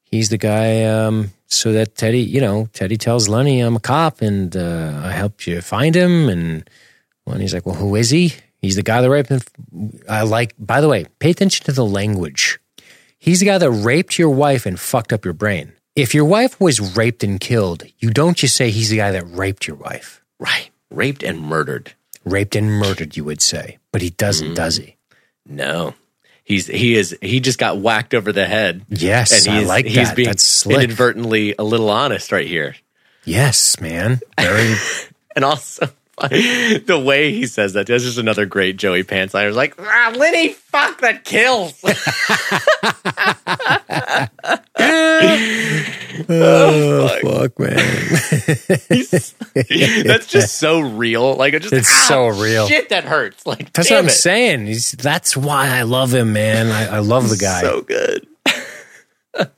he's 0.03 0.29
the 0.29 0.37
guy. 0.37 0.83
Um, 0.85 1.31
so 1.49 1.73
that 1.73 1.95
Teddy, 1.95 2.21
you 2.21 2.39
know, 2.39 2.69
Teddy 2.73 2.97
tells 2.97 3.27
Lenny, 3.27 3.59
"I'm 3.59 3.75
a 3.75 3.79
cop, 3.79 4.21
and 4.21 4.55
uh, 4.55 5.01
I 5.03 5.11
helped 5.11 5.47
you 5.47 5.61
find 5.61 5.95
him." 5.95 6.29
And 6.29 6.69
Lenny's 7.25 7.53
like, 7.53 7.65
"Well, 7.65 7.75
who 7.75 7.95
is 7.95 8.09
he?" 8.11 8.35
He's 8.61 8.75
the 8.75 8.83
guy 8.83 9.01
that 9.01 9.09
raped 9.09 9.29
him. 9.29 9.41
I 10.07 10.23
like. 10.23 10.53
By 10.57 10.81
the 10.81 10.89
way, 10.89 11.05
pay 11.19 11.31
attention 11.31 11.65
to 11.65 11.71
the 11.71 11.85
language. 11.85 12.59
He's 13.17 13.41
the 13.41 13.45
guy 13.45 13.57
that 13.57 13.69
raped 13.69 14.17
your 14.17 14.29
wife 14.29 14.65
and 14.65 14.79
fucked 14.79 15.11
up 15.11 15.25
your 15.25 15.33
brain. 15.33 15.73
If 15.95 16.13
your 16.13 16.23
wife 16.23 16.59
was 16.61 16.95
raped 16.95 17.23
and 17.23 17.39
killed, 17.39 17.83
you 17.97 18.11
don't 18.11 18.37
just 18.37 18.55
say 18.55 18.69
he's 18.69 18.89
the 18.89 18.97
guy 18.97 19.11
that 19.11 19.25
raped 19.25 19.67
your 19.67 19.75
wife. 19.75 20.23
Right. 20.39 20.69
Raped 20.89 21.23
and 21.23 21.41
murdered. 21.41 21.93
Raped 22.23 22.55
and 22.55 22.71
murdered, 22.71 23.17
you 23.17 23.25
would 23.25 23.41
say, 23.41 23.79
but 23.91 24.01
he 24.01 24.11
doesn't, 24.11 24.53
does 24.53 24.77
he? 24.77 24.95
No. 25.45 25.95
He's 26.49 26.65
he 26.65 26.95
is 26.95 27.15
he 27.21 27.39
just 27.39 27.59
got 27.59 27.77
whacked 27.77 28.15
over 28.15 28.33
the 28.33 28.47
head. 28.47 28.83
Yes, 28.89 29.47
I 29.47 29.59
he's, 29.59 29.67
like 29.67 29.85
he's 29.85 30.09
that. 30.09 30.15
being 30.15 30.29
That's 30.29 30.41
slick. 30.41 30.77
inadvertently 30.83 31.53
a 31.59 31.63
little 31.63 31.91
honest 31.91 32.31
right 32.31 32.47
here. 32.47 32.75
Yes, 33.23 33.79
man. 33.79 34.19
Very 34.37 34.75
And 35.35 35.45
also 35.45 35.87
the 36.19 37.01
way 37.03 37.31
he 37.31 37.47
says 37.47 37.73
that, 37.73 37.87
that's 37.87 38.03
just 38.03 38.17
another 38.17 38.45
great 38.45 38.77
Joey 38.77 39.03
Pants 39.03 39.33
line. 39.33 39.45
I 39.45 39.47
was 39.47 39.55
like, 39.55 39.75
ah, 39.79 40.13
Lenny, 40.15 40.49
fuck 40.49 40.99
that 41.01 41.23
kills. 41.23 41.73
oh, 46.29 47.19
fuck, 47.21 47.57
man. 47.59 47.77
that's 50.05 50.27
just 50.27 50.59
so 50.59 50.81
real. 50.81 51.35
Like 51.35 51.53
it 51.53 51.61
just 51.61 51.73
It's 51.73 51.89
ah, 51.89 52.05
so 52.07 52.27
real. 52.27 52.67
Shit, 52.67 52.89
that 52.89 53.05
hurts. 53.05 53.45
Like 53.45 53.71
That's 53.73 53.89
what 53.89 53.99
I'm 53.99 54.07
it. 54.07 54.11
saying. 54.11 54.67
He's, 54.67 54.91
that's 54.91 55.37
why 55.37 55.69
I 55.69 55.83
love 55.83 56.13
him, 56.13 56.33
man. 56.33 56.67
I, 56.67 56.97
I 56.97 56.99
love 56.99 57.29
the 57.29 57.37
guy. 57.37 57.61
So 57.61 57.81
good. 57.81 58.27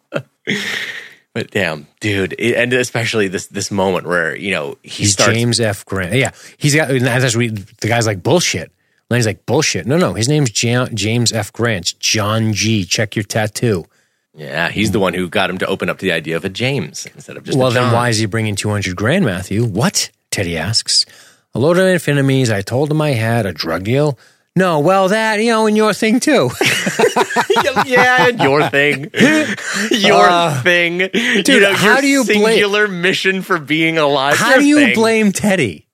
but 1.33 1.51
damn, 1.51 1.87
dude, 1.99 2.33
it- 2.37 2.55
and 2.55 2.73
especially 2.73 3.27
this 3.27 3.47
this 3.47 3.71
moment 3.71 4.05
where 4.07 4.35
you 4.35 4.51
know 4.51 4.77
he 4.83 4.89
he's 5.03 5.13
starts. 5.13 5.33
James 5.33 5.59
F. 5.59 5.85
Grant. 5.85 6.13
Yeah, 6.13 6.31
he's 6.57 6.75
got. 6.75 6.87
That's 6.89 7.35
we, 7.35 7.49
the 7.49 7.87
guy's 7.87 8.05
like 8.07 8.21
bullshit. 8.23 8.71
Lenny's 9.09 9.25
like 9.25 9.45
bullshit. 9.45 9.85
No, 9.85 9.97
no, 9.97 10.13
his 10.13 10.29
name's 10.29 10.63
Ja- 10.63 10.87
James 10.93 11.33
F. 11.33 11.51
Grant. 11.51 11.99
John 11.99 12.53
G. 12.53 12.85
Check 12.85 13.15
your 13.15 13.23
tattoo. 13.23 13.85
Yeah, 14.33 14.69
he's 14.69 14.91
the 14.91 14.99
one 14.99 15.13
who 15.13 15.27
got 15.27 15.49
him 15.49 15.57
to 15.57 15.65
open 15.67 15.89
up 15.89 15.97
to 15.99 16.05
the 16.05 16.13
idea 16.13 16.37
of 16.37 16.45
a 16.45 16.49
James 16.49 17.05
instead 17.13 17.35
of 17.35 17.43
just. 17.43 17.57
Well, 17.57 17.71
then 17.71 17.91
why 17.91 18.07
is 18.09 18.17
he 18.19 18.25
bringing 18.25 18.55
200 18.55 18.95
grand, 18.95 19.25
Matthew? 19.25 19.65
What? 19.65 20.09
Teddy 20.31 20.57
asks. 20.57 21.05
A 21.53 21.59
load 21.59 21.77
of 21.77 21.83
amphetamines. 21.83 22.49
I 22.49 22.61
told 22.61 22.89
him 22.89 23.01
I 23.01 23.09
had 23.11 23.45
a 23.45 23.51
drug 23.51 23.83
deal. 23.83 24.17
No, 24.55 24.79
well, 24.81 25.07
that, 25.09 25.39
you 25.39 25.49
know, 25.49 25.65
and 25.65 25.77
your 25.77 25.93
thing 25.93 26.19
too. 26.19 26.49
yeah, 27.85 28.27
and 28.27 28.39
your 28.39 28.67
thing, 28.69 29.09
your 29.91 30.27
Uh, 30.29 30.61
thing, 30.61 30.97
dude. 30.97 31.47
you 31.47 31.59
know, 31.61 31.73
how 31.73 32.01
do 32.01 32.07
you 32.07 32.25
blame- 32.25 32.43
singular 32.45 32.87
mission 32.89 33.41
for 33.43 33.59
being 33.59 33.97
alive? 33.97 34.35
How 34.37 34.57
do 34.57 34.65
you 34.65 34.77
thing. 34.77 34.93
blame 34.95 35.31
Teddy? 35.31 35.87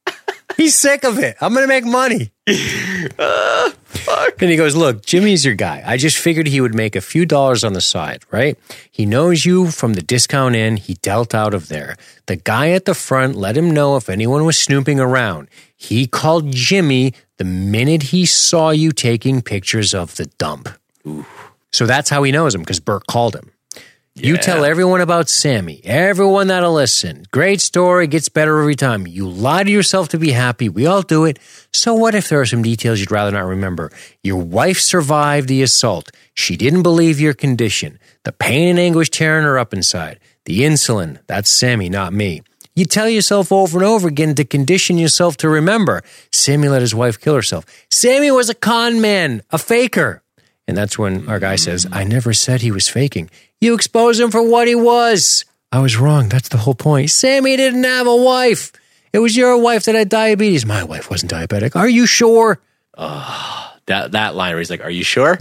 He's 0.55 0.73
sick 0.73 1.03
of 1.03 1.19
it. 1.19 1.37
I'm 1.39 1.53
going 1.53 1.65
to 1.65 1.67
make 1.67 1.85
money. 1.85 2.31
fuck? 3.17 4.41
And 4.41 4.49
he 4.49 4.55
goes, 4.55 4.75
Look, 4.75 5.05
Jimmy's 5.05 5.45
your 5.45 5.53
guy. 5.53 5.83
I 5.85 5.97
just 5.97 6.17
figured 6.17 6.47
he 6.47 6.61
would 6.61 6.73
make 6.73 6.95
a 6.95 7.01
few 7.01 7.25
dollars 7.27 7.63
on 7.63 7.73
the 7.73 7.81
side, 7.81 8.23
right? 8.31 8.57
He 8.89 9.05
knows 9.05 9.45
you 9.45 9.69
from 9.69 9.93
the 9.93 10.01
discount 10.01 10.55
inn. 10.55 10.77
He 10.77 10.95
dealt 10.95 11.35
out 11.35 11.53
of 11.53 11.67
there. 11.67 11.95
The 12.25 12.37
guy 12.37 12.69
at 12.71 12.85
the 12.85 12.95
front 12.95 13.35
let 13.35 13.55
him 13.57 13.69
know 13.71 13.97
if 13.97 14.09
anyone 14.09 14.45
was 14.45 14.57
snooping 14.57 14.99
around. 14.99 15.47
He 15.75 16.07
called 16.07 16.51
Jimmy 16.51 17.13
the 17.37 17.45
minute 17.45 18.03
he 18.03 18.25
saw 18.25 18.71
you 18.71 18.91
taking 18.91 19.41
pictures 19.41 19.93
of 19.93 20.15
the 20.15 20.25
dump. 20.37 20.69
So 21.71 21.85
that's 21.85 22.09
how 22.09 22.23
he 22.23 22.31
knows 22.31 22.55
him 22.55 22.61
because 22.61 22.79
Burt 22.79 23.07
called 23.07 23.35
him. 23.35 23.51
You 24.19 24.37
tell 24.37 24.65
everyone 24.65 25.01
about 25.01 25.29
Sammy, 25.29 25.79
everyone 25.83 26.47
that'll 26.47 26.73
listen. 26.73 27.25
Great 27.31 27.61
story, 27.61 28.07
gets 28.07 28.29
better 28.29 28.59
every 28.59 28.73
time. 28.73 29.05
You 29.05 29.29
lie 29.29 29.63
to 29.63 29.69
yourself 29.69 30.09
to 30.09 30.17
be 30.17 30.31
happy. 30.31 30.69
We 30.69 30.87
all 30.87 31.03
do 31.03 31.25
it. 31.25 31.37
So 31.71 31.93
what 31.93 32.15
if 32.15 32.27
there 32.27 32.41
are 32.41 32.45
some 32.45 32.63
details 32.63 32.99
you'd 32.99 33.11
rather 33.11 33.29
not 33.29 33.45
remember? 33.45 33.91
Your 34.23 34.41
wife 34.41 34.79
survived 34.79 35.47
the 35.47 35.61
assault. 35.61 36.09
She 36.33 36.57
didn't 36.57 36.81
believe 36.81 37.19
your 37.19 37.35
condition. 37.35 37.99
The 38.23 38.31
pain 38.31 38.69
and 38.69 38.79
anguish 38.79 39.11
tearing 39.11 39.43
her 39.43 39.59
up 39.59 39.71
inside. 39.71 40.19
The 40.45 40.61
insulin, 40.61 41.19
that's 41.27 41.49
Sammy, 41.49 41.87
not 41.87 42.11
me. 42.11 42.41
You 42.77 42.85
tell 42.85 43.09
yourself 43.09 43.51
over 43.51 43.79
and 43.79 43.87
over 43.87 44.07
again 44.07 44.35
to 44.35 44.45
condition 44.45 44.99
yourself 44.99 45.35
to 45.37 45.49
remember. 45.49 46.03
Sammy 46.31 46.69
let 46.69 46.81
his 46.81 46.93
wife 46.93 47.19
kill 47.19 47.33
herself. 47.33 47.65
Sammy 47.89 48.29
was 48.29 48.51
a 48.51 48.53
con 48.53 49.01
man, 49.01 49.41
a 49.49 49.57
faker. 49.57 50.21
And 50.67 50.77
that's 50.77 50.95
when 50.95 51.27
our 51.27 51.39
guy 51.39 51.55
says, 51.55 51.87
I 51.91 52.03
never 52.03 52.33
said 52.33 52.61
he 52.61 52.69
was 52.69 52.87
faking. 52.87 53.31
You 53.59 53.73
expose 53.73 54.19
him 54.19 54.29
for 54.29 54.43
what 54.47 54.67
he 54.67 54.75
was. 54.75 55.43
I 55.71 55.79
was 55.79 55.97
wrong. 55.97 56.29
That's 56.29 56.49
the 56.49 56.57
whole 56.57 56.75
point. 56.75 57.09
Sammy 57.09 57.57
didn't 57.57 57.83
have 57.83 58.05
a 58.05 58.15
wife. 58.15 58.71
It 59.11 59.17
was 59.19 59.35
your 59.35 59.57
wife 59.57 59.85
that 59.85 59.95
had 59.95 60.09
diabetes. 60.09 60.63
My 60.63 60.83
wife 60.83 61.09
wasn't 61.09 61.31
diabetic. 61.31 61.75
Are 61.75 61.89
you 61.89 62.05
sure? 62.05 62.61
That 62.95 64.11
that 64.11 64.35
line 64.35 64.51
where 64.51 64.59
he's 64.59 64.69
like, 64.69 64.83
"Are 64.83 64.91
you 64.91 65.03
sure?" 65.03 65.35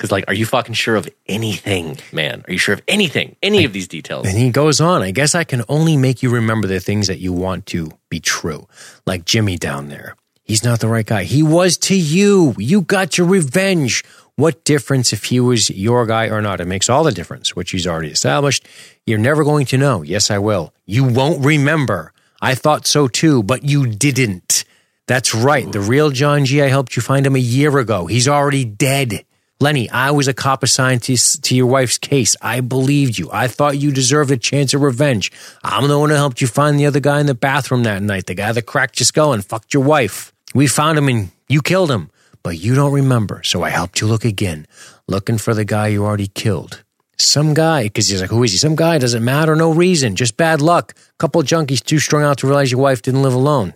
Because 0.00 0.10
like, 0.10 0.24
are 0.28 0.34
you 0.34 0.46
fucking 0.46 0.72
sure 0.72 0.96
of 0.96 1.06
anything, 1.26 1.98
man? 2.10 2.42
Are 2.48 2.52
you 2.52 2.58
sure 2.58 2.72
of 2.72 2.80
anything? 2.88 3.36
Any 3.42 3.66
of 3.66 3.74
these 3.74 3.86
details? 3.86 4.26
And 4.26 4.34
he 4.34 4.48
goes 4.48 4.80
on, 4.80 5.02
I 5.02 5.10
guess 5.10 5.34
I 5.34 5.44
can 5.44 5.62
only 5.68 5.98
make 5.98 6.22
you 6.22 6.30
remember 6.30 6.66
the 6.66 6.80
things 6.80 7.06
that 7.08 7.18
you 7.18 7.34
want 7.34 7.66
to 7.66 7.90
be 8.08 8.18
true. 8.18 8.66
Like 9.04 9.26
Jimmy 9.26 9.58
down 9.58 9.90
there. 9.90 10.16
He's 10.42 10.64
not 10.64 10.80
the 10.80 10.88
right 10.88 11.04
guy. 11.04 11.24
He 11.24 11.42
was 11.42 11.76
to 11.76 11.94
you. 11.94 12.54
You 12.56 12.80
got 12.80 13.18
your 13.18 13.26
revenge. 13.26 14.02
What 14.36 14.64
difference 14.64 15.12
if 15.12 15.24
he 15.24 15.38
was 15.38 15.68
your 15.68 16.06
guy 16.06 16.30
or 16.30 16.40
not? 16.40 16.62
It 16.62 16.64
makes 16.64 16.88
all 16.88 17.04
the 17.04 17.12
difference, 17.12 17.54
which 17.54 17.72
he's 17.72 17.86
already 17.86 18.08
established. 18.08 18.66
You're 19.04 19.18
never 19.18 19.44
going 19.44 19.66
to 19.66 19.76
know. 19.76 20.00
Yes, 20.00 20.30
I 20.30 20.38
will. 20.38 20.72
You 20.86 21.04
won't 21.04 21.44
remember. 21.44 22.14
I 22.40 22.54
thought 22.54 22.86
so 22.86 23.06
too, 23.06 23.42
but 23.42 23.64
you 23.64 23.86
didn't. 23.86 24.64
That's 25.06 25.34
right. 25.34 25.70
The 25.70 25.80
real 25.80 26.08
John 26.08 26.46
G. 26.46 26.62
I 26.62 26.68
helped 26.68 26.96
you 26.96 27.02
find 27.02 27.26
him 27.26 27.36
a 27.36 27.38
year 27.38 27.76
ago. 27.78 28.06
He's 28.06 28.28
already 28.28 28.64
dead. 28.64 29.26
Lenny, 29.62 29.90
I 29.90 30.10
was 30.12 30.26
a 30.26 30.32
cop 30.32 30.62
assigned 30.62 31.02
to, 31.02 31.16
to 31.42 31.54
your 31.54 31.66
wife's 31.66 31.98
case. 31.98 32.34
I 32.40 32.60
believed 32.60 33.18
you. 33.18 33.28
I 33.30 33.46
thought 33.46 33.76
you 33.76 33.92
deserved 33.92 34.30
a 34.30 34.38
chance 34.38 34.72
of 34.72 34.80
revenge. 34.80 35.30
I'm 35.62 35.86
the 35.86 35.98
one 35.98 36.08
who 36.08 36.16
helped 36.16 36.40
you 36.40 36.46
find 36.46 36.80
the 36.80 36.86
other 36.86 36.98
guy 36.98 37.20
in 37.20 37.26
the 37.26 37.34
bathroom 37.34 37.82
that 37.82 38.02
night, 38.02 38.24
the 38.24 38.34
guy 38.34 38.52
that 38.52 38.62
cracked 38.62 38.98
your 38.98 39.04
skull 39.04 39.34
and 39.34 39.44
fucked 39.44 39.74
your 39.74 39.82
wife. 39.82 40.32
We 40.54 40.66
found 40.66 40.96
him 40.96 41.08
and 41.08 41.30
you 41.46 41.60
killed 41.60 41.90
him, 41.90 42.10
but 42.42 42.58
you 42.58 42.74
don't 42.74 42.94
remember. 42.94 43.42
So 43.42 43.62
I 43.62 43.68
helped 43.68 44.00
you 44.00 44.06
look 44.06 44.24
again, 44.24 44.66
looking 45.06 45.36
for 45.36 45.52
the 45.52 45.66
guy 45.66 45.88
you 45.88 46.06
already 46.06 46.28
killed. 46.28 46.82
Some 47.18 47.52
guy, 47.52 47.82
because 47.82 48.08
he's 48.08 48.22
like, 48.22 48.30
who 48.30 48.42
is 48.42 48.52
he? 48.52 48.56
Some 48.56 48.76
guy, 48.76 48.96
doesn't 48.96 49.22
matter, 49.22 49.54
no 49.54 49.74
reason, 49.74 50.16
just 50.16 50.38
bad 50.38 50.62
luck. 50.62 50.94
Couple 51.18 51.42
junkies 51.42 51.84
too 51.84 51.98
strung 51.98 52.22
out 52.22 52.38
to 52.38 52.46
realize 52.46 52.72
your 52.72 52.80
wife 52.80 53.02
didn't 53.02 53.22
live 53.22 53.34
alone. 53.34 53.74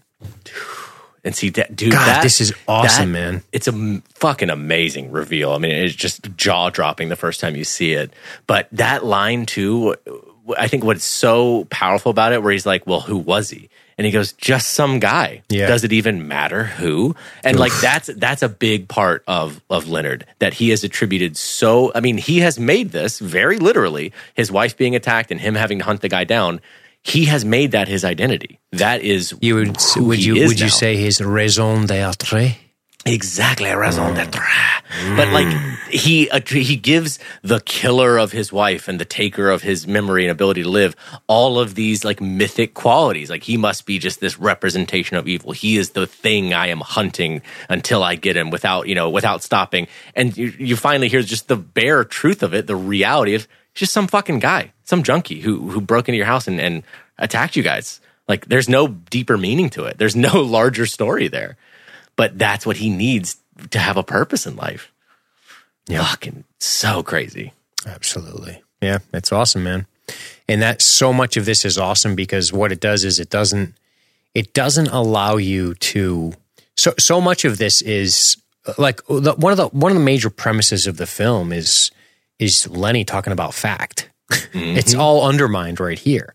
And 1.25 1.35
see 1.35 1.49
that, 1.51 1.75
dude. 1.75 1.93
God, 1.93 2.07
that, 2.07 2.23
this 2.23 2.41
is 2.41 2.53
awesome, 2.69 3.13
that- 3.13 3.19
man. 3.19 3.43
It's 3.51 3.67
a 3.67 4.03
fucking 4.15 4.51
amazing 4.51 5.11
reveal. 5.11 5.53
I 5.53 5.59
mean, 5.59 5.71
it's 5.71 5.95
just 5.95 6.37
jaw 6.37 6.69
dropping 6.69 7.09
the 7.09 7.17
first 7.17 7.41
time 7.41 7.57
you 7.57 7.65
see 7.65 7.93
it. 7.93 8.13
But 8.47 8.69
that 8.73 9.05
line 9.07 9.47
too, 9.47 9.95
I 10.59 10.69
think 10.69 10.85
what's 10.85 11.05
so 11.05 11.65
powerful 11.71 12.11
about 12.11 12.33
it, 12.35 12.43
where 12.43 12.53
he's 12.53 12.67
like, 12.67 12.87
"Well, 12.87 13.01
who 13.01 13.17
was 13.17 13.49
he?" 13.49 13.71
And 13.97 14.05
he 14.05 14.11
goes, 14.13 14.33
"Just 14.35 14.73
some 14.73 14.99
guy." 14.99 15.41
Yeah. 15.49 15.67
Does 15.67 15.85
it 15.85 15.93
even 15.93 16.29
matter 16.29 16.65
who? 16.65 17.17
And 17.43 17.59
like 17.59 17.73
that's 17.81 18.11
that's 18.17 18.43
a 18.43 18.49
big 18.51 18.89
part 18.89 19.25
of 19.27 19.63
of 19.71 19.89
Leonard 19.89 20.27
that 20.41 20.53
he 20.53 20.69
has 20.71 20.85
attributed 20.85 21.39
so. 21.39 21.91
I 21.95 22.01
mean, 22.01 22.19
he 22.19 22.41
has 22.41 22.59
made 22.59 22.91
this 22.91 23.19
very 23.19 23.59
literally. 23.59 24.13
His 24.35 24.53
wife 24.53 24.77
being 24.77 24.95
attacked 24.95 25.31
and 25.31 25.41
him 25.41 25.55
having 25.55 25.79
to 25.79 25.85
hunt 25.87 26.03
the 26.03 26.11
guy 26.11 26.25
down. 26.25 26.61
He 27.05 27.27
has 27.27 27.45
made 27.45 27.73
that 27.73 27.87
his 27.87 28.05
identity. 28.05 28.61
That 28.73 29.03
is 29.03 29.35
You 29.41 29.57
would, 29.57 29.77
who 29.95 30.05
would 30.05 30.19
he 30.19 30.25
you, 30.25 30.47
would 30.47 30.59
you 30.59 30.71
say 30.71 30.97
his 30.97 31.21
raison 31.21 31.87
d'être? 31.87 32.57
Exactly, 33.07 33.71
raison 33.71 34.15
d'être. 34.15 34.41
But 35.15 35.29
like 35.29 35.49
he 35.91 36.31
uh, 36.31 36.41
he 36.47 36.77
gives 36.77 37.19
the 37.43 37.61
killer 37.61 38.17
of 38.17 38.33
his 38.33 38.51
wife 38.51 38.89
and 38.89 38.99
the 38.99 39.05
taker 39.05 39.51
of 39.51 39.61
his 39.61 39.87
memory 39.87 40.25
and 40.25 40.31
ability 40.31 40.63
to 40.63 40.69
live 40.69 40.97
all 41.27 41.59
of 41.59 41.75
these 41.75 42.05
like 42.05 42.23
mythic 42.23 42.73
qualities. 42.73 43.29
Like 43.29 43.43
he 43.43 43.59
must 43.59 43.85
be 43.85 43.99
just 43.99 44.21
this 44.21 44.39
representation 44.39 45.19
of 45.19 45.29
evil. 45.29 45.53
He 45.53 45.77
is 45.77 45.91
the 45.91 46.07
thing 46.07 46.55
I 46.55 46.69
am 46.69 46.81
hunting 46.81 47.43
until 47.69 48.03
I 48.03 48.15
get 48.15 48.37
him 48.37 48.49
without 48.51 48.89
you 48.89 48.95
know 48.95 49.11
without 49.11 49.43
stopping. 49.43 49.89
And 50.15 50.35
you, 50.37 50.55
you 50.59 50.77
finally 50.77 51.09
hear 51.09 51.21
just 51.21 51.49
the 51.49 51.57
bare 51.57 52.05
truth 52.05 52.43
of 52.43 52.55
it, 52.55 52.67
the 52.67 52.77
reality 52.77 53.35
of 53.35 53.47
just 53.75 53.93
some 53.93 54.07
fucking 54.07 54.39
guy, 54.39 54.73
some 54.85 55.03
junkie 55.03 55.41
who 55.41 55.71
who 55.71 55.81
broke 55.81 56.09
into 56.09 56.17
your 56.17 56.27
house 56.27 56.49
and, 56.49 56.61
and 56.61 56.83
attacked 57.19 57.57
you 57.57 57.63
guys. 57.63 58.01
Like 58.29 58.47
there's 58.47 58.69
no 58.69 58.89
deeper 58.89 59.37
meaning 59.37 59.71
to 59.71 59.85
it. 59.85 59.99
There's 59.99 60.17
no 60.17 60.41
larger 60.43 60.87
story 60.87 61.29
there 61.29 61.57
but 62.17 62.39
that's 62.39 62.67
what 62.67 62.77
he 62.77 62.91
needs 62.91 63.37
to 63.71 63.79
have 63.79 63.97
a 63.97 64.03
purpose 64.03 64.47
in 64.47 64.57
life. 64.57 64.93
Fucking 65.89 66.45
so 66.59 67.03
crazy. 67.03 67.53
Absolutely. 67.87 68.63
Yeah, 68.81 68.99
it's 69.13 69.33
awesome, 69.33 69.65
man. 69.65 69.87
And 70.49 70.63
that 70.63 70.83
so 70.83 71.13
much 71.13 71.37
of 71.37 71.45
this 71.45 71.65
is 71.65 71.79
awesome 71.79 72.15
because 72.15 72.53
what 72.53 72.73
it 72.73 72.81
does 72.81 73.05
is 73.05 73.19
it 73.19 73.31
doesn't 73.31 73.75
it 74.35 74.53
doesn't 74.53 74.89
allow 74.89 75.37
you 75.37 75.75
to 75.75 76.33
so 76.77 76.93
so 76.99 77.21
much 77.21 77.45
of 77.45 77.59
this 77.59 77.81
is 77.83 78.37
uh, 78.67 78.75
like 78.79 79.05
the, 79.07 79.35
one 79.39 79.53
of 79.53 79.57
the 79.57 79.69
one 79.69 79.93
of 79.93 79.99
the 79.99 80.05
major 80.05 80.31
premises 80.31 80.87
of 80.87 80.97
the 80.97 81.07
film 81.07 81.53
is 81.53 81.91
is 82.39 82.69
Lenny 82.69 83.05
talking 83.05 83.33
about 83.33 83.55
fact. 83.55 84.11
It's 84.53 84.95
all 84.95 85.27
undermined 85.27 85.81
right 85.81 85.99
here 85.99 86.35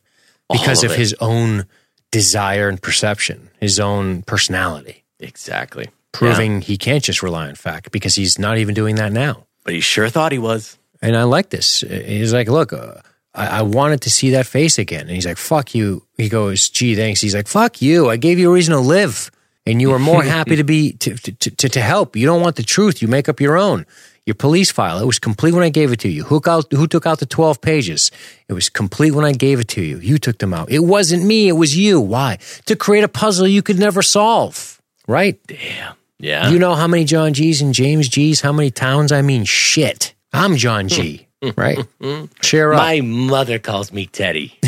because 0.52 0.84
All 0.84 0.86
of 0.86 0.92
of 0.92 0.98
his 0.98 1.16
own 1.20 1.66
desire 2.12 2.70
and 2.70 2.82
perception, 2.82 3.50
his 3.60 3.80
own 3.80 4.22
personality, 4.24 5.04
Exactly. 5.20 5.90
proving 6.12 6.62
he 6.62 6.78
can't 6.78 7.04
just 7.04 7.22
rely 7.24 7.48
on 7.50 7.56
fact 7.56 7.92
because 7.92 8.16
he's 8.16 8.38
not 8.40 8.58
even 8.58 8.74
doing 8.76 8.96
that 8.96 9.12
now. 9.12 9.46
But 9.64 9.74
he 9.74 9.80
sure 9.80 10.10
thought 10.10 10.32
he 10.32 10.40
was. 10.40 10.78
And 11.02 11.16
I 11.16 11.24
like 11.24 11.50
this. 11.50 11.82
He's 11.82 12.34
like, 12.34 12.48
look, 12.50 12.74
uh, 12.74 12.96
I, 13.34 13.60
I 13.60 13.62
wanted 13.62 14.02
to 14.02 14.10
see 14.10 14.32
that 14.32 14.46
face 14.48 14.78
again. 14.80 15.02
And 15.02 15.12
he's 15.12 15.26
like, 15.26 15.38
fuck 15.38 15.74
you. 15.76 16.04
He 16.18 16.30
goes, 16.30 16.70
gee, 16.70 16.96
thanks. 16.96 17.22
He's 17.22 17.36
like, 17.36 17.48
fuck 17.48 17.82
you. 17.82 18.10
I 18.10 18.18
gave 18.18 18.40
you 18.40 18.50
a 18.50 18.54
reason 18.54 18.74
to 18.74 18.80
live. 18.82 19.32
And 19.66 19.82
you 19.82 19.94
are 19.94 20.00
more 20.00 20.24
happy 20.38 20.56
to 20.56 20.64
be, 20.64 20.94
to, 20.94 21.16
to, 21.16 21.32
to, 21.52 21.70
to 21.70 21.82
help. 21.82 22.16
You 22.16 22.26
don't 22.26 22.42
want 22.42 22.56
the 22.56 22.64
truth. 22.64 23.02
You 23.02 23.08
make 23.08 23.30
up 23.30 23.40
your 23.40 23.58
own. 23.58 23.86
Your 24.30 24.36
police 24.36 24.70
file, 24.70 25.00
it 25.00 25.08
was 25.08 25.18
complete 25.18 25.56
when 25.56 25.64
I 25.64 25.70
gave 25.70 25.92
it 25.92 26.02
to 26.02 26.08
you. 26.08 26.24
Who, 26.26 26.40
out, 26.46 26.72
who 26.72 26.86
took 26.86 27.08
out 27.08 27.18
the 27.18 27.26
12 27.26 27.62
pages? 27.62 28.12
It 28.48 28.54
was 28.54 28.70
complete 28.70 29.10
when 29.10 29.26
I 29.26 29.32
gave 29.32 29.60
it 29.60 29.70
to 29.70 29.82
you. 29.82 29.98
You 29.98 30.20
took 30.20 30.38
them 30.38 30.54
out. 30.54 30.70
It 30.70 30.84
wasn't 30.84 31.26
me. 31.26 31.48
It 31.48 31.54
was 31.54 31.76
you. 31.76 32.00
Why? 32.00 32.38
To 32.68 32.76
create 32.76 33.04
a 33.04 33.08
puzzle 33.08 33.48
you 33.48 33.64
could 33.64 33.80
never 33.80 34.04
solve. 34.04 34.80
Right? 35.08 35.40
Damn. 35.48 35.96
Yeah. 36.20 36.52
You 36.52 36.60
know 36.60 36.76
how 36.76 36.86
many 36.86 37.06
John 37.06 37.34
G's 37.34 37.60
and 37.64 37.74
James 37.74 38.08
G's? 38.08 38.40
How 38.40 38.52
many 38.54 38.70
towns? 38.70 39.12
I 39.12 39.24
mean, 39.24 39.46
shit. 39.46 40.14
I'm 40.32 40.58
John 40.58 40.90
G. 40.90 41.28
right? 41.58 41.80
Cheer 42.44 42.74
up. 42.74 42.78
My 42.78 43.02
mother 43.02 43.58
calls 43.58 43.92
me 43.92 44.06
Teddy. 44.06 44.60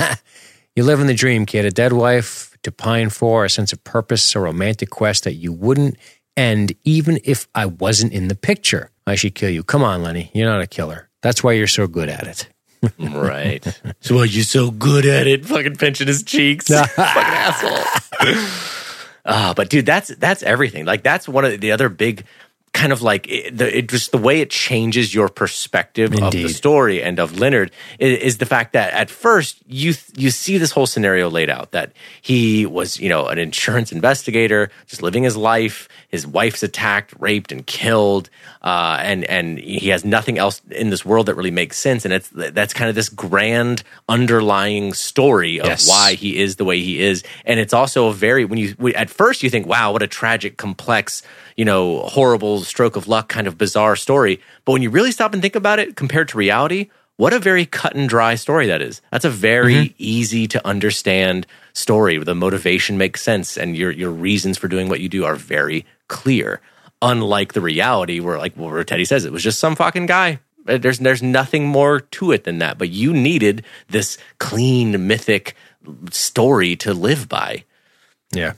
you 0.76 0.84
live 0.84 1.00
in 1.00 1.06
the 1.06 1.14
dream, 1.14 1.46
kid. 1.46 1.64
A 1.64 1.70
dead 1.70 1.94
wife 1.94 2.54
to 2.64 2.70
pine 2.70 3.08
for, 3.08 3.46
a 3.46 3.48
sense 3.48 3.72
of 3.72 3.82
purpose, 3.82 4.34
a 4.34 4.40
romantic 4.40 4.90
quest 4.90 5.24
that 5.24 5.36
you 5.36 5.54
wouldn't 5.54 5.96
end 6.40 6.74
even 6.84 7.20
if 7.24 7.46
I 7.54 7.66
wasn't 7.66 8.12
in 8.12 8.28
the 8.28 8.34
picture. 8.34 8.90
I 9.06 9.14
should 9.14 9.34
kill 9.34 9.50
you. 9.50 9.62
Come 9.62 9.82
on, 9.82 10.02
Lenny. 10.02 10.30
You're 10.34 10.48
not 10.48 10.62
a 10.62 10.66
killer. 10.66 11.08
That's 11.20 11.44
why 11.44 11.52
you're 11.52 11.66
so 11.66 11.86
good 11.86 12.08
at 12.08 12.26
it. 12.26 12.48
right. 12.98 13.64
So 14.02 14.14
why 14.14 14.22
are 14.22 14.26
you 14.26 14.42
so 14.42 14.70
good 14.70 15.04
at 15.04 15.26
it? 15.26 15.44
Fucking 15.44 15.76
pinching 15.76 16.06
his 16.06 16.22
cheeks. 16.22 16.68
fucking 16.68 16.96
asshole. 16.96 17.84
Ah, 19.26 19.52
but 19.54 19.68
dude, 19.68 19.84
that's 19.84 20.08
that's 20.16 20.42
everything. 20.42 20.86
Like 20.86 21.02
that's 21.02 21.28
one 21.28 21.44
of 21.44 21.60
the 21.60 21.72
other 21.72 21.90
big 21.90 22.24
kind 22.72 22.92
of 22.92 23.02
like 23.02 23.28
it, 23.28 23.56
the, 23.56 23.78
it 23.78 23.88
just 23.88 24.12
the 24.12 24.18
way 24.18 24.40
it 24.40 24.48
changes 24.48 25.12
your 25.12 25.28
perspective 25.28 26.14
of 26.22 26.32
the 26.32 26.48
story 26.48 27.02
and 27.02 27.18
of 27.18 27.38
Leonard 27.38 27.72
is, 27.98 28.18
is 28.18 28.38
the 28.38 28.46
fact 28.46 28.74
that 28.74 28.92
at 28.92 29.10
first 29.10 29.60
you 29.66 29.92
you 30.16 30.30
see 30.30 30.56
this 30.56 30.70
whole 30.70 30.86
scenario 30.86 31.28
laid 31.28 31.50
out 31.50 31.72
that 31.72 31.92
he 32.22 32.66
was 32.66 32.98
you 33.00 33.08
know 33.08 33.26
an 33.26 33.38
insurance 33.38 33.90
investigator 33.90 34.70
just 34.86 35.02
living 35.02 35.24
his 35.24 35.36
life 35.36 35.88
his 36.10 36.26
wife's 36.26 36.62
attacked 36.62 37.14
raped 37.18 37.52
and 37.52 37.64
killed 37.66 38.28
uh, 38.62 38.98
and 39.00 39.24
and 39.24 39.58
he 39.58 39.88
has 39.90 40.04
nothing 40.04 40.38
else 40.38 40.60
in 40.70 40.90
this 40.90 41.04
world 41.04 41.26
that 41.26 41.34
really 41.36 41.50
makes 41.52 41.78
sense. 41.78 42.04
And 42.04 42.12
it's 42.12 42.28
that's 42.34 42.74
kind 42.74 42.88
of 42.88 42.94
this 42.94 43.08
grand 43.08 43.82
underlying 44.08 44.92
story 44.92 45.60
of 45.60 45.66
Yes. 45.66 45.88
why 45.88 46.14
he 46.14 46.38
is 46.40 46.56
the 46.56 46.64
way 46.64 46.80
he 46.80 47.00
is. 47.00 47.22
And 47.44 47.58
it's 47.60 47.72
also 47.72 48.08
a 48.08 48.12
very 48.12 48.44
when 48.44 48.58
you 48.58 48.74
at 48.94 49.08
first 49.08 49.42
you 49.42 49.50
think 49.50 49.66
wow 49.66 49.92
what 49.92 50.02
a 50.02 50.06
tragic 50.08 50.56
complex 50.56 51.22
you 51.56 51.64
know 51.64 52.00
horrible 52.00 52.60
stroke 52.60 52.96
of 52.96 53.08
luck 53.08 53.28
kind 53.28 53.46
of 53.46 53.56
bizarre 53.56 53.96
story. 53.96 54.40
But 54.64 54.72
when 54.72 54.82
you 54.82 54.90
really 54.90 55.12
stop 55.12 55.32
and 55.32 55.40
think 55.40 55.56
about 55.56 55.78
it 55.78 55.96
compared 55.96 56.28
to 56.28 56.38
reality 56.38 56.90
what 57.16 57.34
a 57.34 57.38
very 57.38 57.66
cut 57.66 57.94
and 57.94 58.08
dry 58.08 58.34
story 58.34 58.66
that 58.68 58.80
is. 58.80 59.02
That's 59.12 59.26
a 59.26 59.30
very 59.30 59.94
easy 59.98 60.48
to 60.48 60.66
understand 60.66 61.46
story. 61.74 62.16
The 62.16 62.34
motivation 62.34 62.96
makes 62.96 63.22
sense 63.22 63.58
and 63.58 63.76
your 63.76 63.90
your 63.90 64.10
reasons 64.10 64.56
for 64.56 64.68
doing 64.68 64.88
what 64.88 65.00
you 65.00 65.08
do 65.10 65.24
are 65.26 65.36
very 65.36 65.84
clear 66.10 66.60
unlike 67.00 67.54
the 67.54 67.60
reality 67.62 68.18
where 68.20 68.36
like 68.36 68.54
where 68.58 68.84
teddy 68.84 69.06
says 69.06 69.24
it 69.24 69.32
was 69.32 69.42
just 69.42 69.58
some 69.62 69.74
fucking 69.76 70.06
guy 70.06 70.38
Uh, 70.68 70.76
there's 70.76 70.98
there's 71.00 71.22
nothing 71.22 71.64
more 71.64 72.00
to 72.18 72.32
it 72.36 72.42
than 72.44 72.58
that 72.58 72.76
but 72.76 72.90
you 72.90 73.12
needed 73.14 73.64
this 73.88 74.18
clean 74.38 75.06
mythic 75.08 75.54
story 76.10 76.76
to 76.76 76.92
live 76.92 77.24
by 77.28 77.64
Yeah. 78.32 78.52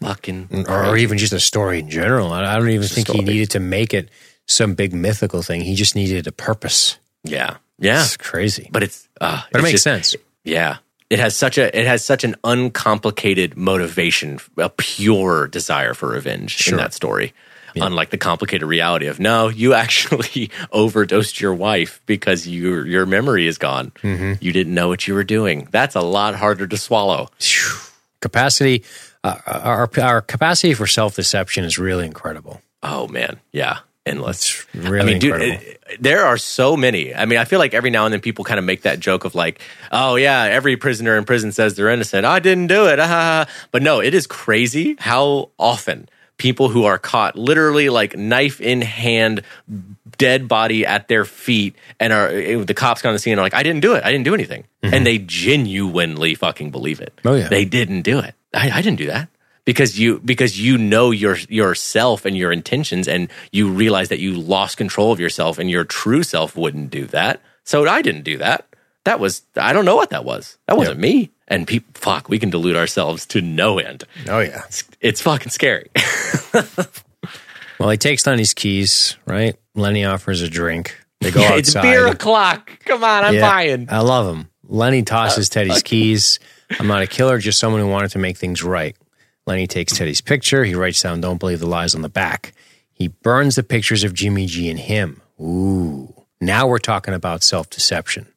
fucking 0.00 0.66
Or, 0.68 0.86
or 0.86 0.96
even 0.96 1.18
just 1.18 1.32
a 1.32 1.40
story 1.40 1.80
in 1.80 1.90
general. 1.90 2.32
I 2.32 2.44
I 2.46 2.56
don't 2.58 2.68
even 2.70 2.82
Just 2.82 2.94
think 2.94 3.08
he 3.10 3.22
needed 3.22 3.50
to 3.50 3.60
make 3.60 3.92
it 3.92 4.08
some 4.46 4.74
big 4.74 4.92
mythical 4.94 5.42
thing. 5.42 5.60
He 5.62 5.74
just 5.74 5.94
needed 5.96 6.26
a 6.26 6.32
purpose. 6.32 6.98
yeah 7.24 7.56
yeah 7.78 8.02
It's 8.04 8.16
crazy. 8.16 8.68
but 8.70 8.82
it's 8.82 9.08
uh 9.20 9.42
But 9.52 9.60
it 9.60 9.62
makes 9.62 9.82
just- 9.82 9.84
sense. 9.90 10.16
Yeah. 10.44 10.76
It 11.10 11.18
has 11.18 11.36
such 11.36 11.56
a 11.58 11.76
it 11.78 11.86
has 11.86 12.04
such 12.04 12.22
an 12.24 12.34
uncomplicated 12.44 13.56
motivation, 13.56 14.38
a 14.58 14.68
pure 14.68 15.46
desire 15.48 15.94
for 15.94 16.10
revenge 16.10 16.50
Sure. 16.56 16.74
in 16.74 16.78
that 16.84 16.92
story. 16.94 17.32
Unlike 17.80 18.10
the 18.10 18.18
complicated 18.18 18.66
reality 18.66 19.06
of 19.06 19.20
no, 19.20 19.48
you 19.48 19.72
actually 19.84 20.50
overdosed 20.72 21.40
your 21.40 21.54
wife 21.54 22.00
because 22.06 22.46
your 22.48 22.84
your 22.86 23.06
memory 23.06 23.46
is 23.46 23.56
gone. 23.56 23.92
Mm-hmm. 24.02 24.32
You 24.40 24.52
didn't 24.52 24.74
know 24.74 24.88
what 24.88 25.06
you 25.06 25.14
were 25.14 25.22
doing. 25.24 25.68
That's 25.70 25.94
a 25.94 26.00
lot 26.00 26.34
harder 26.34 26.66
to 26.66 26.76
swallow. 26.76 27.28
Capacity, 28.20 28.82
uh, 29.22 29.36
our, 29.46 29.88
our 30.02 30.20
capacity 30.22 30.74
for 30.74 30.88
self 30.88 31.14
deception 31.14 31.64
is 31.64 31.78
really 31.78 32.04
incredible. 32.04 32.60
Oh 32.82 33.06
man, 33.06 33.38
yeah, 33.52 33.78
endless. 34.08 34.64
It's 34.74 34.74
really 34.74 35.00
I 35.00 35.04
mean, 35.04 35.18
dude, 35.18 35.32
incredible. 35.34 35.66
it- 35.68 35.74
there 36.00 36.24
are 36.26 36.36
so 36.36 36.76
many. 36.76 37.14
I 37.14 37.24
mean, 37.24 37.38
I 37.38 37.44
feel 37.46 37.58
like 37.58 37.72
every 37.72 37.88
now 37.90 38.04
and 38.04 38.12
then 38.12 38.20
people 38.20 38.44
kind 38.44 38.58
of 38.58 38.64
make 38.64 38.82
that 38.82 39.00
joke 39.00 39.24
of 39.24 39.34
like, 39.34 39.60
oh 39.90 40.16
yeah, 40.16 40.42
every 40.42 40.76
prisoner 40.76 41.16
in 41.16 41.24
prison 41.24 41.50
says 41.50 41.76
they're 41.76 41.88
innocent. 41.88 42.26
I 42.26 42.40
didn't 42.40 42.66
do 42.66 42.86
it. 42.86 42.98
Ah. 43.00 43.46
But 43.70 43.82
no, 43.82 44.00
it 44.00 44.12
is 44.14 44.26
crazy 44.26 44.96
how 44.98 45.50
often 45.58 46.08
people 46.36 46.68
who 46.68 46.84
are 46.84 46.98
caught 46.98 47.36
literally 47.36 47.88
like 47.88 48.16
knife 48.16 48.60
in 48.60 48.80
hand, 48.82 49.42
dead 50.18 50.46
body 50.46 50.84
at 50.86 51.08
their 51.08 51.24
feet, 51.24 51.74
and 51.98 52.12
are 52.12 52.64
the 52.64 52.74
cops 52.74 53.00
come 53.02 53.08
on 53.08 53.14
the 53.14 53.18
scene 53.18 53.32
and 53.32 53.40
are 53.40 53.42
like, 53.42 53.54
I 53.54 53.62
didn't 53.62 53.80
do 53.80 53.94
it. 53.94 54.04
I 54.04 54.12
didn't 54.12 54.24
do 54.24 54.34
anything, 54.34 54.64
and 54.82 55.06
they 55.06 55.18
genuinely 55.18 56.34
fucking 56.34 56.70
believe 56.70 57.00
it. 57.00 57.12
Mm-hmm. 57.16 57.28
Oh, 57.28 57.34
yeah. 57.34 57.48
they 57.48 57.64
didn't 57.64 58.02
do 58.02 58.18
it. 58.20 58.34
I, 58.54 58.70
I 58.70 58.82
didn't 58.82 58.98
do 58.98 59.06
that 59.08 59.28
because 59.68 59.98
you 59.98 60.18
because 60.24 60.58
you 60.58 60.78
know 60.78 61.10
your 61.10 61.36
yourself 61.50 62.24
and 62.24 62.34
your 62.38 62.50
intentions 62.50 63.06
and 63.06 63.28
you 63.52 63.68
realize 63.68 64.08
that 64.08 64.18
you 64.18 64.32
lost 64.32 64.78
control 64.78 65.12
of 65.12 65.20
yourself 65.20 65.58
and 65.58 65.68
your 65.70 65.84
true 65.84 66.22
self 66.22 66.56
wouldn't 66.56 66.88
do 66.90 67.04
that 67.06 67.42
so 67.64 67.86
i 67.86 68.00
didn't 68.00 68.22
do 68.24 68.38
that 68.38 68.64
that 69.04 69.20
was 69.20 69.42
i 69.56 69.74
don't 69.74 69.84
know 69.84 69.96
what 69.96 70.08
that 70.08 70.24
was 70.24 70.56
that 70.66 70.76
wasn't 70.78 70.98
me 70.98 71.30
and 71.48 71.66
people 71.66 71.90
fuck 71.94 72.30
we 72.30 72.38
can 72.38 72.48
delude 72.48 72.76
ourselves 72.76 73.26
to 73.26 73.42
no 73.42 73.78
end 73.78 74.04
Oh, 74.26 74.40
yeah. 74.40 74.62
it's, 74.66 74.84
it's 75.00 75.20
fucking 75.20 75.50
scary 75.50 75.90
Well, 77.78 77.90
he 77.90 77.96
takes 77.96 78.24
down 78.24 78.38
his 78.38 78.54
keys, 78.54 79.16
right? 79.24 79.54
Lenny 79.76 80.04
offers 80.04 80.42
a 80.42 80.48
drink. 80.48 80.98
They 81.20 81.30
go 81.30 81.40
outside. 81.42 81.58
it's 81.58 81.74
beer 81.74 82.06
o'clock 82.08 82.70
come 82.84 83.04
on 83.04 83.24
i'm 83.24 83.34
Yeah, 83.34 83.48
buying 83.50 83.86
I 83.90 84.00
love 84.00 84.34
him. 84.34 84.48
Lenny 84.66 85.02
tosses 85.02 85.48
uh, 85.48 85.54
Teddy's 85.54 85.82
keys. 85.82 86.40
I'm 86.80 86.86
not 86.88 87.02
a 87.02 87.06
killer, 87.06 87.38
just 87.38 87.58
someone 87.60 87.80
who 87.80 87.86
wanted 87.88 88.10
to 88.12 88.18
make 88.18 88.36
things 88.36 88.62
right. 88.64 88.96
Lenny 89.48 89.66
takes 89.66 89.96
Teddy's 89.96 90.20
picture. 90.20 90.62
He 90.62 90.74
writes 90.74 91.02
down, 91.02 91.20
Don't 91.20 91.38
believe 91.38 91.58
the 91.58 91.66
lies 91.66 91.94
on 91.94 92.02
the 92.02 92.08
back. 92.08 92.52
He 92.92 93.08
burns 93.08 93.56
the 93.56 93.62
pictures 93.62 94.04
of 94.04 94.12
Jimmy 94.12 94.46
G 94.46 94.68
and 94.68 94.78
him. 94.78 95.22
Ooh. 95.40 96.14
Now 96.40 96.66
we're 96.66 96.78
talking 96.78 97.14
about 97.14 97.42
self 97.42 97.70
deception. 97.70 98.28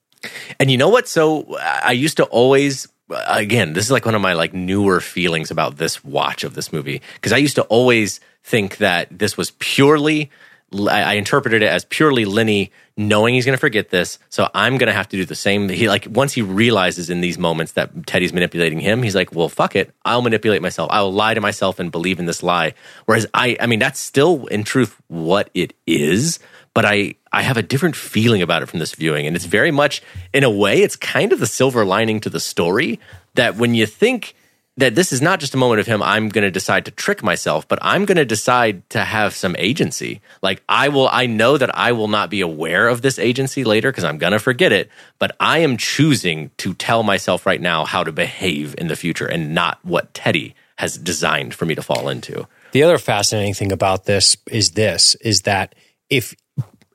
And 0.59 0.71
you 0.71 0.77
know 0.77 0.89
what? 0.89 1.07
So 1.07 1.55
uh, 1.55 1.79
I 1.83 1.91
used 1.91 2.17
to 2.17 2.23
always 2.25 2.87
uh, 3.09 3.25
again, 3.27 3.73
this 3.73 3.85
is 3.85 3.91
like 3.91 4.05
one 4.05 4.15
of 4.15 4.21
my 4.21 4.33
like 4.33 4.53
newer 4.53 5.01
feelings 5.01 5.51
about 5.51 5.77
this 5.77 6.03
watch 6.03 6.43
of 6.43 6.55
this 6.55 6.71
movie 6.71 7.01
because 7.15 7.33
I 7.33 7.37
used 7.37 7.55
to 7.55 7.63
always 7.63 8.21
think 8.43 8.77
that 8.77 9.07
this 9.11 9.35
was 9.35 9.51
purely 9.59 10.31
I 10.73 11.13
interpreted 11.13 11.63
it 11.63 11.67
as 11.67 11.83
purely 11.83 12.23
Lenny 12.23 12.71
knowing 12.95 13.33
he's 13.33 13.45
going 13.45 13.57
to 13.57 13.59
forget 13.59 13.89
this, 13.89 14.19
so 14.29 14.49
I'm 14.53 14.77
going 14.77 14.87
to 14.87 14.93
have 14.93 15.09
to 15.09 15.17
do 15.17 15.25
the 15.25 15.35
same. 15.35 15.67
He 15.67 15.89
like 15.89 16.07
once 16.09 16.31
he 16.31 16.41
realizes 16.41 17.09
in 17.09 17.19
these 17.19 17.37
moments 17.37 17.73
that 17.73 18.07
Teddy's 18.07 18.31
manipulating 18.31 18.79
him, 18.79 19.03
he's 19.03 19.15
like, 19.15 19.33
"Well, 19.33 19.49
fuck 19.49 19.75
it, 19.75 19.93
I'll 20.05 20.21
manipulate 20.21 20.61
myself. 20.61 20.89
I'll 20.93 21.11
lie 21.11 21.33
to 21.33 21.41
myself 21.41 21.79
and 21.79 21.91
believe 21.91 22.19
in 22.19 22.25
this 22.25 22.41
lie." 22.41 22.73
Whereas 23.05 23.27
I, 23.33 23.57
I 23.59 23.67
mean, 23.67 23.79
that's 23.79 23.99
still 23.99 24.45
in 24.45 24.63
truth 24.63 24.95
what 25.07 25.49
it 25.53 25.73
is, 25.85 26.39
but 26.73 26.85
I, 26.85 27.15
I 27.33 27.41
have 27.41 27.57
a 27.57 27.63
different 27.63 27.97
feeling 27.97 28.41
about 28.41 28.63
it 28.63 28.67
from 28.67 28.79
this 28.79 28.95
viewing, 28.95 29.27
and 29.27 29.35
it's 29.35 29.45
very 29.45 29.71
much, 29.71 30.01
in 30.33 30.45
a 30.45 30.49
way, 30.49 30.81
it's 30.81 30.95
kind 30.95 31.33
of 31.33 31.41
the 31.41 31.47
silver 31.47 31.83
lining 31.83 32.21
to 32.21 32.29
the 32.29 32.39
story 32.39 32.99
that 33.35 33.57
when 33.57 33.75
you 33.75 33.85
think 33.85 34.35
that 34.77 34.95
this 34.95 35.11
is 35.11 35.21
not 35.21 35.39
just 35.39 35.53
a 35.53 35.57
moment 35.57 35.79
of 35.79 35.87
him 35.87 36.01
i'm 36.01 36.29
going 36.29 36.43
to 36.43 36.51
decide 36.51 36.85
to 36.85 36.91
trick 36.91 37.23
myself 37.23 37.67
but 37.67 37.79
i'm 37.81 38.05
going 38.05 38.17
to 38.17 38.25
decide 38.25 38.89
to 38.89 39.03
have 39.03 39.35
some 39.35 39.55
agency. 39.59 40.21
Like 40.41 40.63
i 40.69 40.89
will 40.89 41.09
i 41.11 41.25
know 41.25 41.57
that 41.57 41.75
i 41.77 41.91
will 41.91 42.07
not 42.07 42.29
be 42.29 42.41
aware 42.41 42.87
of 42.87 43.01
this 43.01 43.19
agency 43.19 43.63
later 43.63 43.91
because 43.91 44.03
i'm 44.03 44.17
going 44.17 44.33
to 44.33 44.39
forget 44.39 44.71
it 44.71 44.89
but 45.19 45.35
i 45.39 45.59
am 45.59 45.77
choosing 45.77 46.51
to 46.57 46.73
tell 46.73 47.03
myself 47.03 47.45
right 47.45 47.61
now 47.61 47.85
how 47.85 48.03
to 48.03 48.11
behave 48.11 48.75
in 48.77 48.87
the 48.87 48.95
future 48.95 49.25
and 49.25 49.53
not 49.53 49.79
what 49.83 50.13
teddy 50.13 50.55
has 50.81 50.97
designed 50.97 51.53
for 51.53 51.65
me 51.65 51.75
to 51.75 51.83
fall 51.83 52.09
into. 52.09 52.47
The 52.71 52.81
other 52.81 52.97
fascinating 52.97 53.53
thing 53.53 53.71
about 53.71 54.05
this 54.05 54.35
is 54.47 54.71
this 54.71 55.13
is 55.21 55.41
that 55.41 55.75
if 56.09 56.33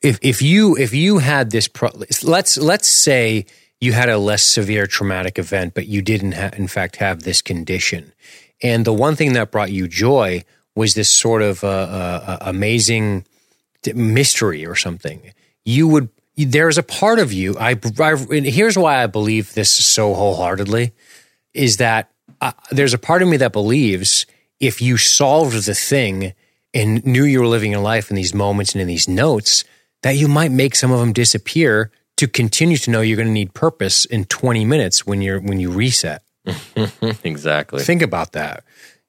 if 0.02 0.18
if 0.22 0.42
you 0.42 0.76
if 0.76 0.92
you 0.92 1.18
had 1.18 1.52
this 1.52 1.68
pro, 1.68 1.90
let's 2.24 2.58
let's 2.58 2.88
say 2.88 3.46
you 3.86 3.92
had 3.92 4.08
a 4.08 4.18
less 4.18 4.42
severe 4.42 4.86
traumatic 4.86 5.38
event 5.38 5.74
but 5.74 5.86
you 5.86 6.02
didn't 6.02 6.32
ha- 6.32 6.50
in 6.54 6.68
fact 6.68 6.96
have 6.96 7.22
this 7.22 7.40
condition. 7.40 8.12
And 8.62 8.84
the 8.84 8.92
one 8.92 9.16
thing 9.16 9.32
that 9.34 9.50
brought 9.50 9.70
you 9.70 9.88
joy 9.88 10.44
was 10.74 10.94
this 10.94 11.08
sort 11.08 11.42
of 11.42 11.64
uh, 11.64 11.68
uh, 11.68 12.38
amazing 12.42 13.24
mystery 13.94 14.66
or 14.66 14.74
something. 14.74 15.32
You 15.64 15.88
would 15.88 16.08
there's 16.36 16.76
a 16.76 16.82
part 16.82 17.18
of 17.18 17.32
you 17.32 17.56
I, 17.58 17.78
I 17.98 18.16
here's 18.40 18.76
why 18.76 19.02
I 19.02 19.06
believe 19.06 19.54
this 19.54 19.70
so 19.70 20.12
wholeheartedly 20.12 20.92
is 21.54 21.78
that 21.78 22.10
uh, 22.40 22.52
there's 22.70 22.92
a 22.92 22.98
part 22.98 23.22
of 23.22 23.28
me 23.28 23.38
that 23.38 23.52
believes 23.52 24.26
if 24.60 24.82
you 24.82 24.96
solved 24.96 25.64
the 25.64 25.74
thing 25.74 26.34
and 26.74 27.04
knew 27.06 27.24
you 27.24 27.40
were 27.40 27.46
living 27.46 27.72
your 27.72 27.80
life 27.80 28.10
in 28.10 28.16
these 28.16 28.34
moments 28.34 28.74
and 28.74 28.82
in 28.82 28.88
these 28.88 29.08
notes, 29.08 29.64
that 30.02 30.16
you 30.16 30.28
might 30.28 30.50
make 30.50 30.74
some 30.74 30.92
of 30.92 31.00
them 31.00 31.12
disappear 31.12 31.90
to 32.16 32.26
continue 32.26 32.76
to 32.78 32.90
know 32.90 33.00
you're 33.00 33.16
going 33.16 33.28
to 33.28 33.32
need 33.32 33.54
purpose 33.54 34.04
in 34.04 34.24
20 34.24 34.64
minutes 34.64 35.06
when 35.06 35.20
you're 35.22 35.40
when 35.40 35.60
you 35.60 35.70
reset. 35.70 36.22
exactly 37.24 37.82
Think 37.82 38.02
about 38.02 38.32
that. 38.32 38.64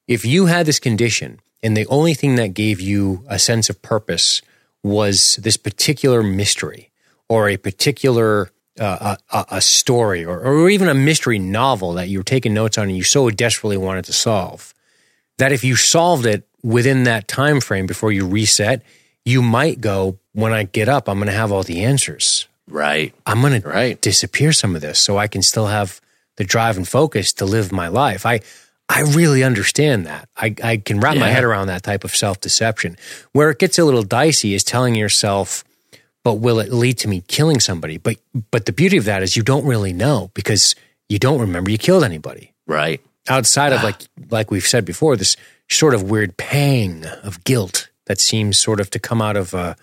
If 0.06 0.24
you 0.24 0.46
had 0.46 0.66
this 0.66 0.80
condition 0.80 1.40
and 1.62 1.76
the 1.76 1.86
only 1.86 2.14
thing 2.14 2.36
that 2.36 2.48
gave 2.48 2.80
you 2.80 3.24
a 3.28 3.38
sense 3.38 3.70
of 3.70 3.80
purpose 3.80 4.42
was 4.82 5.36
this 5.36 5.56
particular 5.56 6.22
mystery 6.22 6.90
or 7.28 7.48
a 7.48 7.56
particular 7.56 8.50
uh, 8.80 9.16
a, 9.32 9.46
a 9.52 9.60
story 9.60 10.24
or, 10.24 10.40
or 10.40 10.70
even 10.70 10.88
a 10.88 10.94
mystery 10.94 11.38
novel 11.38 11.94
that 11.94 12.08
you 12.08 12.18
were 12.18 12.24
taking 12.24 12.54
notes 12.54 12.78
on 12.78 12.88
and 12.88 12.96
you 12.96 13.02
so 13.02 13.28
desperately 13.30 13.76
wanted 13.76 14.04
to 14.04 14.12
solve, 14.12 14.74
that 15.38 15.52
if 15.52 15.64
you 15.64 15.76
solved 15.76 16.26
it 16.26 16.46
within 16.62 17.04
that 17.04 17.28
time 17.28 17.60
frame 17.60 17.86
before 17.86 18.12
you 18.12 18.26
reset, 18.26 18.82
you 19.24 19.42
might 19.42 19.80
go, 19.80 20.18
when 20.32 20.52
I 20.52 20.64
get 20.64 20.88
up, 20.88 21.08
I'm 21.08 21.18
going 21.18 21.26
to 21.26 21.32
have 21.32 21.52
all 21.52 21.62
the 21.62 21.84
answers. 21.84 22.47
Right 22.68 23.14
I'm 23.26 23.40
going 23.40 23.60
to 23.62 23.94
disappear 24.00 24.52
some 24.52 24.74
of 24.76 24.80
this 24.80 24.98
so 24.98 25.18
I 25.18 25.26
can 25.26 25.42
still 25.42 25.66
have 25.66 26.00
the 26.36 26.44
drive 26.44 26.76
and 26.76 26.86
focus 26.86 27.32
to 27.34 27.44
live 27.44 27.72
my 27.72 27.88
life. 27.88 28.24
I 28.24 28.40
I 28.88 29.02
really 29.02 29.44
understand 29.44 30.06
that. 30.06 30.30
I, 30.34 30.54
I 30.64 30.76
can 30.78 30.98
wrap 31.00 31.18
my 31.18 31.28
head 31.28 31.44
around 31.44 31.66
that 31.66 31.82
type 31.82 32.04
of 32.04 32.16
self 32.16 32.40
deception. 32.40 32.96
Where 33.32 33.50
it 33.50 33.58
gets 33.58 33.78
a 33.78 33.84
little 33.84 34.02
dicey 34.02 34.54
is 34.54 34.64
telling 34.64 34.94
yourself, 34.94 35.62
but 36.24 36.34
will 36.34 36.58
it 36.58 36.72
lead 36.72 36.96
to 36.98 37.08
me 37.08 37.22
killing 37.28 37.60
somebody? 37.60 37.98
But 37.98 38.16
but 38.50 38.64
the 38.64 38.72
beauty 38.72 38.96
of 38.96 39.04
that 39.04 39.22
is 39.22 39.36
you 39.36 39.42
don't 39.42 39.66
really 39.66 39.92
know 39.92 40.30
because 40.32 40.74
you 41.08 41.18
don't 41.18 41.40
remember 41.40 41.70
you 41.70 41.78
killed 41.78 42.04
anybody. 42.04 42.54
right 42.66 43.00
Outside 43.28 43.74
of 43.74 43.82
like 43.82 44.00
like 44.30 44.50
we've 44.50 44.66
said 44.66 44.86
before, 44.86 45.16
this 45.16 45.36
sort 45.68 45.94
of 45.94 46.02
weird 46.10 46.38
pang 46.38 47.04
of 47.22 47.44
guilt 47.44 47.90
that 48.06 48.18
seems 48.18 48.58
sort 48.58 48.80
of 48.80 48.88
to 48.90 48.98
come 48.98 49.20
out 49.20 49.36
of 49.36 49.54
uh, 49.54 49.74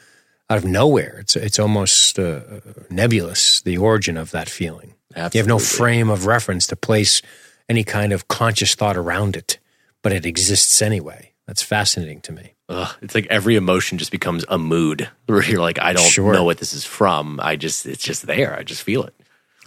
out 0.49 0.57
of 0.57 0.65
nowhere. 0.65 1.17
It's 1.19 1.35
it's 1.35 1.59
almost 1.59 2.17
uh, 2.19 2.41
nebulous 2.89 3.61
the 3.61 3.77
origin 3.77 4.17
of 4.17 4.31
that 4.31 4.49
feeling. 4.49 4.93
Absolutely. 5.15 5.37
You 5.37 5.41
have 5.41 5.47
no 5.47 5.59
frame 5.59 6.09
of 6.09 6.25
reference 6.25 6.67
to 6.67 6.75
place 6.75 7.21
any 7.69 7.83
kind 7.83 8.13
of 8.13 8.27
conscious 8.27 8.75
thought 8.75 8.97
around 8.97 9.35
it, 9.35 9.59
but 10.01 10.11
it 10.13 10.25
exists 10.25 10.81
anyway. 10.81 11.31
That's 11.47 11.61
fascinating 11.61 12.21
to 12.21 12.31
me. 12.31 12.53
Ugh, 12.69 12.95
it's 13.01 13.13
like 13.15 13.27
every 13.29 13.55
emotion 13.55 13.97
just 13.99 14.11
becomes 14.11 14.43
a 14.49 14.57
mood 14.57 15.07
where 15.27 15.43
you're 15.43 15.61
like, 15.61 15.79
I 15.79 15.93
don't 15.93 16.03
Sure. 16.09 16.33
know 16.33 16.43
what 16.43 16.57
this 16.57 16.73
is 16.73 16.83
from. 16.83 17.39
I 17.41 17.55
just, 17.55 17.85
it's 17.85 18.01
just 18.03 18.25
there. 18.25 18.57
I 18.57 18.63
just 18.63 18.81
feel 18.81 19.03
it. 19.03 19.13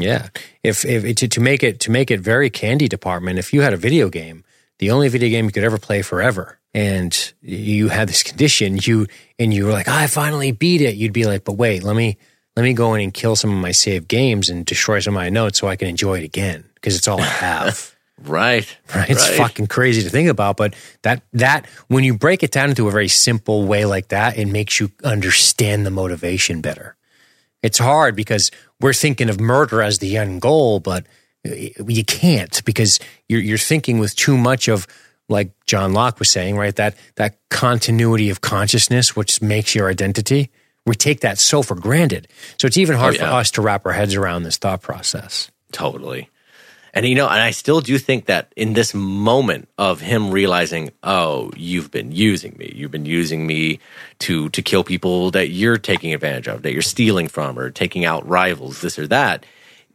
Yeah. 0.00 0.28
If 0.64 0.84
if 0.84 1.16
to, 1.16 1.28
to 1.28 1.40
make 1.40 1.62
it 1.62 1.80
to 1.80 1.90
make 1.90 2.10
it 2.10 2.20
very 2.20 2.50
candy 2.50 2.88
department, 2.88 3.38
if 3.38 3.52
you 3.52 3.62
had 3.62 3.72
a 3.72 3.76
video 3.76 4.08
game, 4.08 4.44
the 4.78 4.90
only 4.92 5.08
video 5.08 5.28
game 5.28 5.46
you 5.46 5.50
could 5.52 5.64
ever 5.64 5.78
play 5.78 6.02
forever, 6.02 6.57
and 6.74 7.32
you 7.40 7.88
had 7.88 8.08
this 8.08 8.22
condition, 8.22 8.78
you 8.80 9.06
and 9.38 9.52
you 9.52 9.66
were 9.66 9.72
like, 9.72 9.88
I 9.88 10.06
finally 10.06 10.52
beat 10.52 10.80
it, 10.80 10.96
you'd 10.96 11.12
be 11.12 11.24
like, 11.24 11.44
but 11.44 11.54
wait, 11.54 11.82
let 11.82 11.96
me 11.96 12.18
let 12.56 12.62
me 12.62 12.72
go 12.72 12.94
in 12.94 13.00
and 13.00 13.14
kill 13.14 13.36
some 13.36 13.52
of 13.52 13.58
my 13.58 13.72
saved 13.72 14.08
games 14.08 14.48
and 14.48 14.66
destroy 14.66 14.98
some 15.00 15.14
of 15.14 15.20
my 15.20 15.28
notes 15.28 15.58
so 15.60 15.68
I 15.68 15.76
can 15.76 15.88
enjoy 15.88 16.18
it 16.18 16.24
again 16.24 16.64
because 16.74 16.96
it's 16.96 17.08
all 17.08 17.20
I 17.20 17.26
have. 17.26 17.94
Right. 18.20 18.76
Right? 18.92 19.08
It's 19.08 19.28
fucking 19.36 19.68
crazy 19.68 20.02
to 20.02 20.10
think 20.10 20.28
about, 20.28 20.56
but 20.56 20.74
that 21.02 21.22
that 21.34 21.66
when 21.86 22.02
you 22.02 22.18
break 22.18 22.42
it 22.42 22.50
down 22.50 22.70
into 22.70 22.88
a 22.88 22.90
very 22.90 23.06
simple 23.06 23.64
way 23.64 23.84
like 23.84 24.08
that, 24.08 24.36
it 24.36 24.46
makes 24.46 24.80
you 24.80 24.90
understand 25.04 25.86
the 25.86 25.92
motivation 25.92 26.60
better. 26.60 26.96
It's 27.62 27.78
hard 27.78 28.16
because 28.16 28.50
we're 28.80 28.92
thinking 28.92 29.28
of 29.28 29.40
murder 29.40 29.82
as 29.82 29.98
the 29.98 30.16
end 30.16 30.40
goal, 30.40 30.80
but 30.80 31.06
uh, 31.46 31.54
you 31.86 32.04
can't 32.04 32.64
because 32.64 32.98
you're 33.28 33.40
you're 33.40 33.56
thinking 33.56 34.00
with 34.00 34.16
too 34.16 34.36
much 34.36 34.66
of 34.66 34.86
like 35.28 35.50
John 35.66 35.92
Locke 35.92 36.18
was 36.18 36.30
saying, 36.30 36.56
right? 36.56 36.74
That 36.76 36.96
that 37.16 37.38
continuity 37.50 38.30
of 38.30 38.40
consciousness, 38.40 39.14
which 39.16 39.40
makes 39.42 39.74
your 39.74 39.88
identity. 39.90 40.50
We 40.86 40.94
take 40.94 41.20
that 41.20 41.38
so 41.38 41.62
for 41.62 41.74
granted. 41.74 42.28
So 42.58 42.66
it's 42.66 42.78
even 42.78 42.96
hard 42.96 43.14
Oh, 43.16 43.18
yeah. 43.18 43.28
for 43.30 43.36
us 43.36 43.50
to 43.52 43.62
wrap 43.62 43.84
our 43.84 43.92
heads 43.92 44.14
around 44.14 44.44
this 44.44 44.56
thought 44.56 44.80
process. 44.80 45.50
Totally. 45.70 46.30
And 46.94 47.06
you 47.06 47.14
know, 47.14 47.28
and 47.28 47.38
I 47.40 47.50
still 47.50 47.82
do 47.82 47.98
think 47.98 48.24
that 48.26 48.50
in 48.56 48.72
this 48.72 48.94
moment 48.94 49.68
of 49.76 50.00
him 50.00 50.30
realizing, 50.30 50.90
oh, 51.02 51.50
you've 51.54 51.90
been 51.90 52.10
using 52.12 52.56
me. 52.58 52.72
You've 52.74 52.90
been 52.90 53.04
using 53.04 53.46
me 53.46 53.78
to 54.20 54.48
to 54.48 54.62
kill 54.62 54.82
people 54.82 55.30
that 55.32 55.50
you're 55.50 55.76
taking 55.76 56.14
advantage 56.14 56.48
of, 56.48 56.62
that 56.62 56.72
you're 56.72 56.80
stealing 56.80 57.28
from 57.28 57.58
or 57.58 57.70
taking 57.70 58.06
out 58.06 58.26
rivals, 58.26 58.80
this 58.80 58.98
or 58.98 59.06
that. 59.08 59.44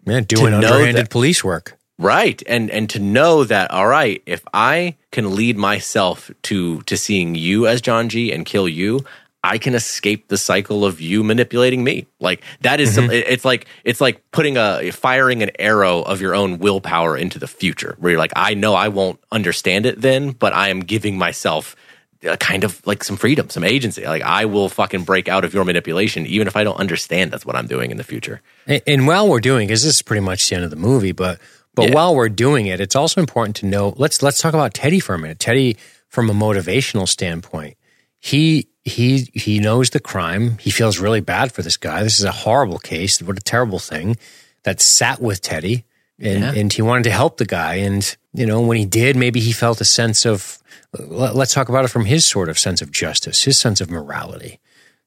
Man, 0.05 0.23
doing 0.25 0.53
underhanded 0.53 0.95
that- 1.05 1.09
police 1.09 1.43
work. 1.43 1.77
Right. 1.99 2.41
And 2.47 2.71
and 2.71 2.89
to 2.91 2.99
know 2.99 3.43
that 3.43 3.71
all 3.71 3.87
right, 3.87 4.21
if 4.25 4.43
I 4.53 4.95
can 5.11 5.35
lead 5.35 5.57
myself 5.57 6.31
to 6.43 6.81
to 6.83 6.97
seeing 6.97 7.35
you 7.35 7.67
as 7.67 7.81
John 7.81 8.09
G 8.09 8.31
and 8.31 8.45
kill 8.45 8.67
you, 8.67 9.05
I 9.43 9.57
can 9.57 9.75
escape 9.75 10.29
the 10.29 10.37
cycle 10.37 10.85
of 10.85 11.01
you 11.01 11.23
manipulating 11.23 11.83
me. 11.83 12.07
Like 12.19 12.41
that 12.61 12.79
is 12.79 12.95
some, 12.95 13.05
mm-hmm. 13.05 13.31
it's 13.31 13.43
like 13.43 13.67
it's 13.83 13.99
like 13.99 14.23
putting 14.31 14.57
a 14.57 14.89
firing 14.91 15.43
an 15.43 15.51
arrow 15.59 16.01
of 16.01 16.21
your 16.21 16.33
own 16.33 16.59
willpower 16.59 17.17
into 17.17 17.39
the 17.39 17.47
future 17.47 17.95
where 17.99 18.13
you're 18.13 18.19
like 18.19 18.33
I 18.35 18.53
know 18.53 18.73
I 18.73 18.87
won't 18.87 19.19
understand 19.31 19.85
it 19.85 19.99
then, 19.99 20.31
but 20.31 20.53
I 20.53 20.69
am 20.69 20.79
giving 20.79 21.17
myself 21.17 21.75
a 22.23 22.37
kind 22.37 22.63
of 22.63 22.85
like 22.87 23.03
some 23.03 23.17
freedom, 23.17 23.49
some 23.49 23.65
agency. 23.65 24.05
Like 24.05 24.21
I 24.21 24.45
will 24.45 24.69
fucking 24.69 25.03
break 25.03 25.27
out 25.27 25.43
of 25.43 25.53
your 25.53 25.65
manipulation 25.65 26.25
even 26.25 26.47
if 26.47 26.55
I 26.55 26.63
don't 26.63 26.79
understand 26.79 27.31
that's 27.31 27.45
what 27.45 27.57
I'm 27.57 27.67
doing 27.67 27.91
in 27.91 27.97
the 27.97 28.03
future. 28.05 28.41
And, 28.65 28.81
and 28.87 29.07
while 29.07 29.27
we're 29.27 29.41
doing, 29.41 29.67
because 29.67 29.83
this 29.83 29.95
is 29.95 30.01
pretty 30.01 30.21
much 30.21 30.49
the 30.49 30.55
end 30.55 30.63
of 30.63 30.69
the 30.69 30.77
movie, 30.77 31.11
but 31.11 31.39
but 31.75 31.89
Yeah. 31.89 31.95
while 31.95 32.15
we're 32.15 32.29
doing 32.29 32.67
it, 32.67 32.79
it's 32.79 32.95
also 32.95 33.19
important 33.21 33.55
to 33.57 33.65
know. 33.65 33.93
Let's 33.97 34.21
let's 34.21 34.39
talk 34.39 34.53
about 34.53 34.73
Teddy 34.73 34.99
for 34.99 35.13
a 35.15 35.19
minute. 35.19 35.39
Teddy, 35.39 35.77
from 36.07 36.29
a 36.29 36.33
motivational 36.33 37.07
standpoint, 37.07 37.77
he 38.19 38.67
he 38.83 39.29
he 39.33 39.59
knows 39.59 39.89
the 39.91 39.99
crime. 39.99 40.57
He 40.59 40.69
feels 40.71 40.99
really 40.99 41.21
bad 41.21 41.51
for 41.51 41.61
this 41.61 41.77
guy. 41.77 42.03
This 42.03 42.19
is 42.19 42.25
a 42.25 42.31
horrible 42.31 42.79
case. 42.79 43.21
What 43.21 43.37
a 43.37 43.41
terrible 43.41 43.79
thing 43.79 44.17
that 44.63 44.81
sat 44.81 45.21
with 45.21 45.41
Teddy, 45.41 45.85
and 46.19 46.41
Yeah. 46.41 46.53
and 46.53 46.71
he 46.73 46.81
wanted 46.81 47.03
to 47.05 47.11
help 47.11 47.37
the 47.37 47.45
guy. 47.45 47.75
And 47.75 48.15
you 48.33 48.45
know, 48.45 48.61
when 48.61 48.77
he 48.77 48.85
did, 48.85 49.15
maybe 49.15 49.39
he 49.39 49.51
felt 49.51 49.81
a 49.81 49.85
sense 49.85 50.25
of. 50.25 50.59
let- 50.97 51.35
Let's 51.35 51.53
talk 51.55 51.69
about 51.69 51.85
it 51.85 51.87
from 51.87 52.05
his 52.05 52.23
sort 52.23 52.49
of 52.49 52.59
sense 52.59 52.81
of 52.83 52.91
justice, 52.91 53.43
his 53.43 53.57
sense 53.57 53.81
of 53.81 53.89
morality. 53.89 54.59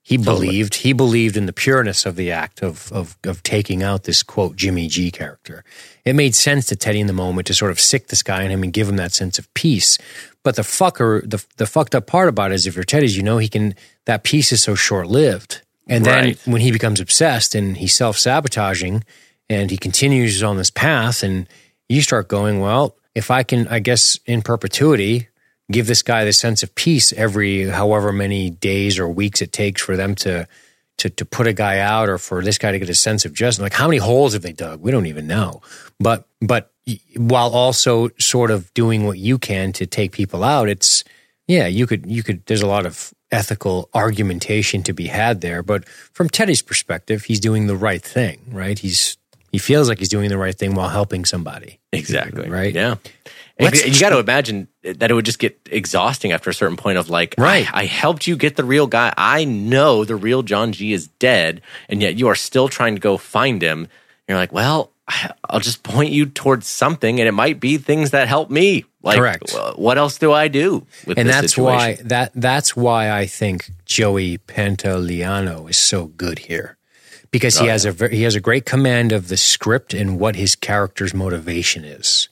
He 0.06 0.18
believed 0.18 0.74
he 0.76 0.92
believed 0.92 1.36
in 1.36 1.46
the 1.46 1.52
pureness 1.52 2.06
of 2.06 2.14
the 2.14 2.30
act 2.30 2.62
of, 2.62 2.92
of 2.92 3.16
of 3.24 3.42
taking 3.42 3.82
out 3.82 4.04
this 4.04 4.22
quote 4.22 4.54
Jimmy 4.54 4.86
G 4.86 5.10
character. 5.10 5.64
It 6.04 6.14
made 6.14 6.36
sense 6.36 6.66
to 6.66 6.76
Teddy 6.76 7.00
in 7.00 7.08
the 7.08 7.12
moment 7.12 7.48
to 7.48 7.54
sort 7.54 7.72
of 7.72 7.80
sick 7.80 8.06
this 8.06 8.22
guy 8.22 8.44
on 8.44 8.50
him 8.52 8.62
and 8.62 8.72
give 8.72 8.88
him 8.88 8.98
that 8.98 9.12
sense 9.12 9.36
of 9.36 9.52
peace. 9.54 9.98
But 10.44 10.54
the 10.54 10.62
fucker, 10.62 11.28
the 11.28 11.44
the 11.56 11.66
fucked 11.66 11.96
up 11.96 12.06
part 12.06 12.28
about 12.28 12.52
it 12.52 12.54
is 12.54 12.68
if 12.68 12.76
you're 12.76 12.84
Teddy's, 12.84 13.16
you 13.16 13.24
know 13.24 13.38
he 13.38 13.48
can 13.48 13.74
that 14.04 14.22
peace 14.22 14.52
is 14.52 14.62
so 14.62 14.76
short 14.76 15.08
lived. 15.08 15.62
And 15.88 16.04
then 16.06 16.24
Right. 16.24 16.38
when 16.44 16.60
he 16.60 16.70
becomes 16.70 17.00
obsessed 17.00 17.56
and 17.56 17.76
he's 17.76 17.94
self 17.96 18.16
sabotaging 18.16 19.02
and 19.50 19.72
he 19.72 19.76
continues 19.76 20.40
on 20.40 20.56
this 20.56 20.70
path, 20.70 21.24
and 21.24 21.48
you 21.88 22.00
start 22.00 22.28
going, 22.28 22.60
well, 22.60 22.94
if 23.16 23.28
I 23.30 23.42
can, 23.42 23.66
I 23.66 23.80
guess 23.80 24.20
in 24.24 24.42
perpetuity, 24.42 25.26
give 25.70 25.86
this 25.86 26.02
guy 26.02 26.24
the 26.24 26.32
sense 26.32 26.62
of 26.62 26.74
peace 26.74 27.12
every 27.12 27.68
however 27.68 28.12
many 28.12 28.50
days 28.50 28.98
or 28.98 29.08
weeks 29.08 29.42
it 29.42 29.52
takes 29.52 29.82
for 29.82 29.96
them 29.96 30.14
to 30.16 30.46
to 30.98 31.10
to 31.10 31.24
put 31.24 31.46
a 31.46 31.52
guy 31.52 31.78
out 31.78 32.08
or 32.08 32.18
for 32.18 32.42
this 32.42 32.58
guy 32.58 32.72
to 32.72 32.78
get 32.78 32.88
a 32.88 32.94
sense 32.94 33.24
of 33.24 33.32
justice. 33.32 33.62
Like 33.62 33.72
how 33.72 33.86
many 33.86 33.98
holes 33.98 34.32
have 34.32 34.42
they 34.42 34.52
dug? 34.52 34.80
We 34.80 34.90
don't 34.90 35.06
even 35.06 35.26
know. 35.26 35.62
But 35.98 36.26
but 36.40 36.72
while 37.16 37.50
also 37.50 38.08
sort 38.18 38.50
of 38.50 38.72
doing 38.74 39.06
what 39.06 39.18
you 39.18 39.38
can 39.38 39.72
to 39.72 39.86
take 39.86 40.12
people 40.12 40.44
out, 40.44 40.68
it's 40.68 41.04
yeah, 41.46 41.66
you 41.66 41.86
could 41.86 42.06
you 42.06 42.22
could 42.22 42.44
there's 42.46 42.62
a 42.62 42.66
lot 42.66 42.86
of 42.86 43.12
ethical 43.32 43.88
argumentation 43.92 44.82
to 44.84 44.92
be 44.92 45.06
had 45.06 45.40
there. 45.40 45.62
But 45.62 45.88
from 45.88 46.28
Teddy's 46.28 46.62
perspective, 46.62 47.24
he's 47.24 47.40
doing 47.40 47.66
the 47.66 47.76
right 47.76 48.02
thing, 48.02 48.40
right? 48.50 48.78
He's 48.78 49.16
he 49.52 49.58
feels 49.58 49.88
like 49.88 49.98
he's 49.98 50.08
doing 50.08 50.28
the 50.28 50.38
right 50.38 50.56
thing 50.56 50.74
while 50.74 50.88
helping 50.88 51.24
somebody. 51.24 51.78
Exactly. 51.92 52.48
Right. 52.48 52.74
Yeah. 52.74 52.96
Let's- 53.58 53.86
you 53.86 53.98
got 54.00 54.10
to 54.10 54.18
imagine 54.18 54.68
that 54.82 55.10
it 55.10 55.14
would 55.14 55.24
just 55.24 55.38
get 55.38 55.58
exhausting 55.70 56.32
after 56.32 56.50
a 56.50 56.54
certain 56.54 56.76
point 56.76 56.98
of 56.98 57.08
like, 57.08 57.34
Right. 57.38 57.66
I, 57.74 57.82
I 57.82 57.84
helped 57.86 58.26
you 58.26 58.36
get 58.36 58.56
the 58.56 58.64
real 58.64 58.86
guy. 58.86 59.12
I 59.16 59.44
know 59.44 60.04
the 60.04 60.16
real 60.16 60.42
John 60.42 60.72
G 60.72 60.92
is 60.92 61.08
dead, 61.18 61.62
and 61.88 62.02
yet 62.02 62.16
you 62.18 62.28
are 62.28 62.34
still 62.34 62.68
trying 62.68 62.94
to 62.96 63.00
go 63.00 63.16
find 63.16 63.62
him. 63.62 63.80
And 63.80 63.88
You're 64.28 64.38
like, 64.38 64.52
well, 64.52 64.92
I'll 65.48 65.60
just 65.60 65.82
point 65.82 66.10
you 66.12 66.26
towards 66.26 66.66
something, 66.68 67.18
and 67.20 67.26
it 67.28 67.32
might 67.32 67.58
be 67.60 67.78
things 67.78 68.10
that 68.10 68.28
help 68.28 68.50
me. 68.50 68.84
Like, 69.02 69.18
Correct. 69.18 69.54
What 69.76 69.98
else 69.98 70.18
do 70.18 70.32
I 70.32 70.48
do? 70.48 70.84
With 71.06 71.16
and 71.16 71.28
that's 71.28 71.52
situation? 71.54 71.64
why 71.64 71.98
that 72.06 72.32
that's 72.34 72.74
why 72.76 73.10
I 73.10 73.26
think 73.26 73.70
Joey 73.84 74.38
Pantoliano 74.38 75.70
is 75.70 75.76
so 75.76 76.06
good 76.06 76.40
here 76.40 76.76
because 77.30 77.58
Oh, 77.58 77.62
he 77.62 77.68
has 77.68 77.84
a 77.84 77.92
ver- 77.92 78.08
he 78.08 78.22
has 78.24 78.34
a 78.34 78.40
great 78.40 78.66
command 78.66 79.12
of 79.12 79.28
the 79.28 79.36
script 79.36 79.94
and 79.94 80.18
what 80.18 80.34
his 80.36 80.56
character's 80.56 81.14
motivation 81.14 81.84
is, 81.84 82.28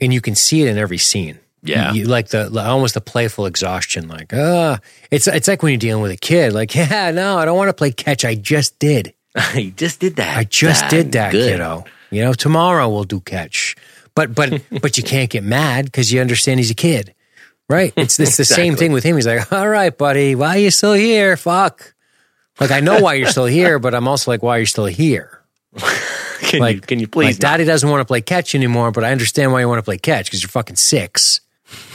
and 0.00 0.12
you 0.12 0.20
can 0.20 0.34
see 0.34 0.62
it 0.62 0.68
in 0.68 0.78
every 0.78 0.98
scene. 0.98 1.38
Yeah. 1.62 1.92
You- 1.92 2.04
like 2.06 2.28
the 2.28 2.50
almost 2.60 2.94
the 2.94 3.00
playful 3.00 3.46
exhaustion, 3.46 4.08
like 4.08 4.32
ah, 4.34 4.78
it's 5.10 5.26
it's 5.26 5.48
like 5.48 5.62
when 5.62 5.72
you're 5.72 5.78
dealing 5.78 6.02
with 6.02 6.12
a 6.12 6.16
kid, 6.16 6.52
like 6.52 6.74
yeah, 6.74 7.10
no, 7.10 7.38
I 7.38 7.44
don't 7.44 7.56
want 7.56 7.68
to 7.70 7.74
play 7.74 7.90
catch, 7.92 8.24
I 8.24 8.34
just 8.34 8.78
did. 8.78 9.14
I 9.34 9.72
just 9.76 9.98
did 10.00 10.16
that. 10.16 10.36
I 10.38 10.44
just 10.44 10.88
did 10.88 11.12
that, 11.12 11.32
Good. 11.32 11.52
kiddo. 11.52 11.84
You 12.10 12.22
know, 12.22 12.32
tomorrow 12.34 12.88
we'll 12.88 13.04
do 13.04 13.20
catch. 13.20 13.74
But 14.14 14.34
but 14.34 14.62
but 14.82 14.96
you 14.98 15.02
can't 15.02 15.30
get 15.30 15.42
mad 15.42 15.86
because 15.86 16.12
you 16.12 16.20
understand 16.20 16.60
he's 16.60 16.70
a 16.70 16.74
kid, 16.74 17.14
right? 17.68 17.92
It's 17.96 18.20
it's 18.20 18.36
the 18.36 18.44
same 18.44 18.76
thing 18.76 18.92
with 18.92 19.02
him. 19.04 19.16
He's 19.16 19.26
like, 19.26 19.50
all 19.52 19.68
right, 19.68 19.96
buddy, 19.96 20.34
why 20.34 20.56
are 20.56 20.58
you 20.58 20.70
still 20.70 20.92
here? 20.92 21.36
Fuck. 21.36 21.94
Like 22.60 22.70
I 22.70 22.80
know 22.80 23.00
why 23.00 23.14
you're 23.14 23.28
still 23.30 23.46
here, 23.46 23.78
but 23.80 23.94
I'm 23.94 24.06
also 24.06 24.30
like, 24.30 24.42
why 24.42 24.58
are 24.58 24.60
you 24.60 24.66
still 24.66 24.86
here? 24.86 25.40
Can, 26.40 26.60
Like, 26.60 26.76
you, 26.76 26.80
can 26.80 26.98
you 27.00 27.08
please? 27.08 27.26
Like, 27.26 27.38
Daddy 27.38 27.64
doesn't 27.64 27.88
want 27.88 28.00
to 28.00 28.04
play 28.04 28.20
catch 28.20 28.54
anymore, 28.54 28.90
but 28.90 29.04
I 29.04 29.12
understand 29.12 29.52
why 29.52 29.60
you 29.60 29.68
want 29.68 29.78
to 29.78 29.82
play 29.84 29.98
catch 29.98 30.26
because 30.26 30.42
you're 30.42 30.48
fucking 30.48 30.76
six, 30.76 31.40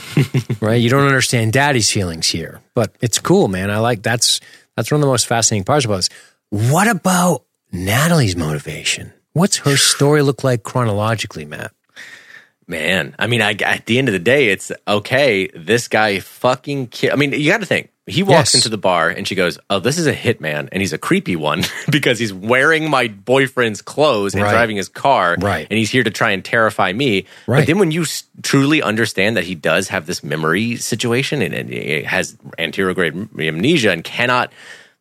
right? 0.60 0.80
You 0.80 0.88
don't 0.88 1.06
understand 1.06 1.52
Daddy's 1.52 1.90
feelings 1.90 2.28
here, 2.28 2.60
but 2.74 2.94
it's 3.00 3.18
cool, 3.18 3.48
man. 3.48 3.70
I 3.70 3.78
like 3.78 4.02
that's 4.02 4.40
that's 4.76 4.90
one 4.90 5.00
of 5.00 5.02
the 5.02 5.10
most 5.10 5.26
fascinating 5.26 5.64
parts 5.64 5.84
about 5.84 5.96
this. 5.96 6.08
What 6.50 6.88
about 6.88 7.44
Natalie's 7.72 8.36
motivation? 8.36 9.12
What's 9.32 9.58
her 9.58 9.76
story 9.76 10.22
look 10.22 10.42
like 10.42 10.62
chronologically, 10.62 11.44
Matt? 11.44 11.72
Man, 12.66 13.14
I 13.18 13.26
mean, 13.26 13.42
I, 13.42 13.52
at 13.52 13.86
the 13.86 13.98
end 13.98 14.08
of 14.08 14.12
the 14.12 14.20
day, 14.20 14.48
it's 14.48 14.70
okay. 14.86 15.48
This 15.48 15.88
guy 15.88 16.20
fucking. 16.20 16.88
Ki- 16.88 17.10
I 17.10 17.16
mean, 17.16 17.32
you 17.32 17.50
got 17.50 17.58
to 17.60 17.66
think. 17.66 17.90
He 18.10 18.22
walks 18.22 18.52
Yes. 18.52 18.54
into 18.56 18.68
the 18.68 18.76
bar 18.78 19.08
and 19.08 19.26
she 19.26 19.34
goes, 19.34 19.58
"Oh, 19.70 19.78
this 19.80 19.98
is 19.98 20.06
a 20.06 20.12
hitman, 20.14 20.68
and 20.72 20.82
he's 20.82 20.92
a 20.92 20.98
creepy 20.98 21.36
one 21.36 21.62
because 21.90 22.18
he's 22.18 22.32
wearing 22.32 22.90
my 22.90 23.08
boyfriend's 23.08 23.80
clothes 23.82 24.34
and 24.34 24.42
Right. 24.42 24.50
driving 24.52 24.76
his 24.76 24.88
car, 24.88 25.36
Right. 25.40 25.66
And 25.70 25.78
he's 25.78 25.90
here 25.90 26.02
to 26.04 26.10
try 26.10 26.30
and 26.32 26.44
terrify 26.44 26.92
me. 26.92 27.24
Right. 27.46 27.60
But 27.60 27.66
then 27.66 27.78
when 27.78 27.90
you 27.90 28.02
s- 28.02 28.24
truly 28.42 28.82
understand 28.82 29.36
that 29.36 29.44
he 29.44 29.54
does 29.54 29.88
have 29.88 30.06
this 30.06 30.22
memory 30.22 30.76
situation 30.76 31.40
and, 31.42 31.54
and 31.54 31.68
he 31.70 32.02
has 32.02 32.36
anterograde 32.58 33.14
amnesia 33.38 33.90
and 33.92 34.04
cannot 34.04 34.52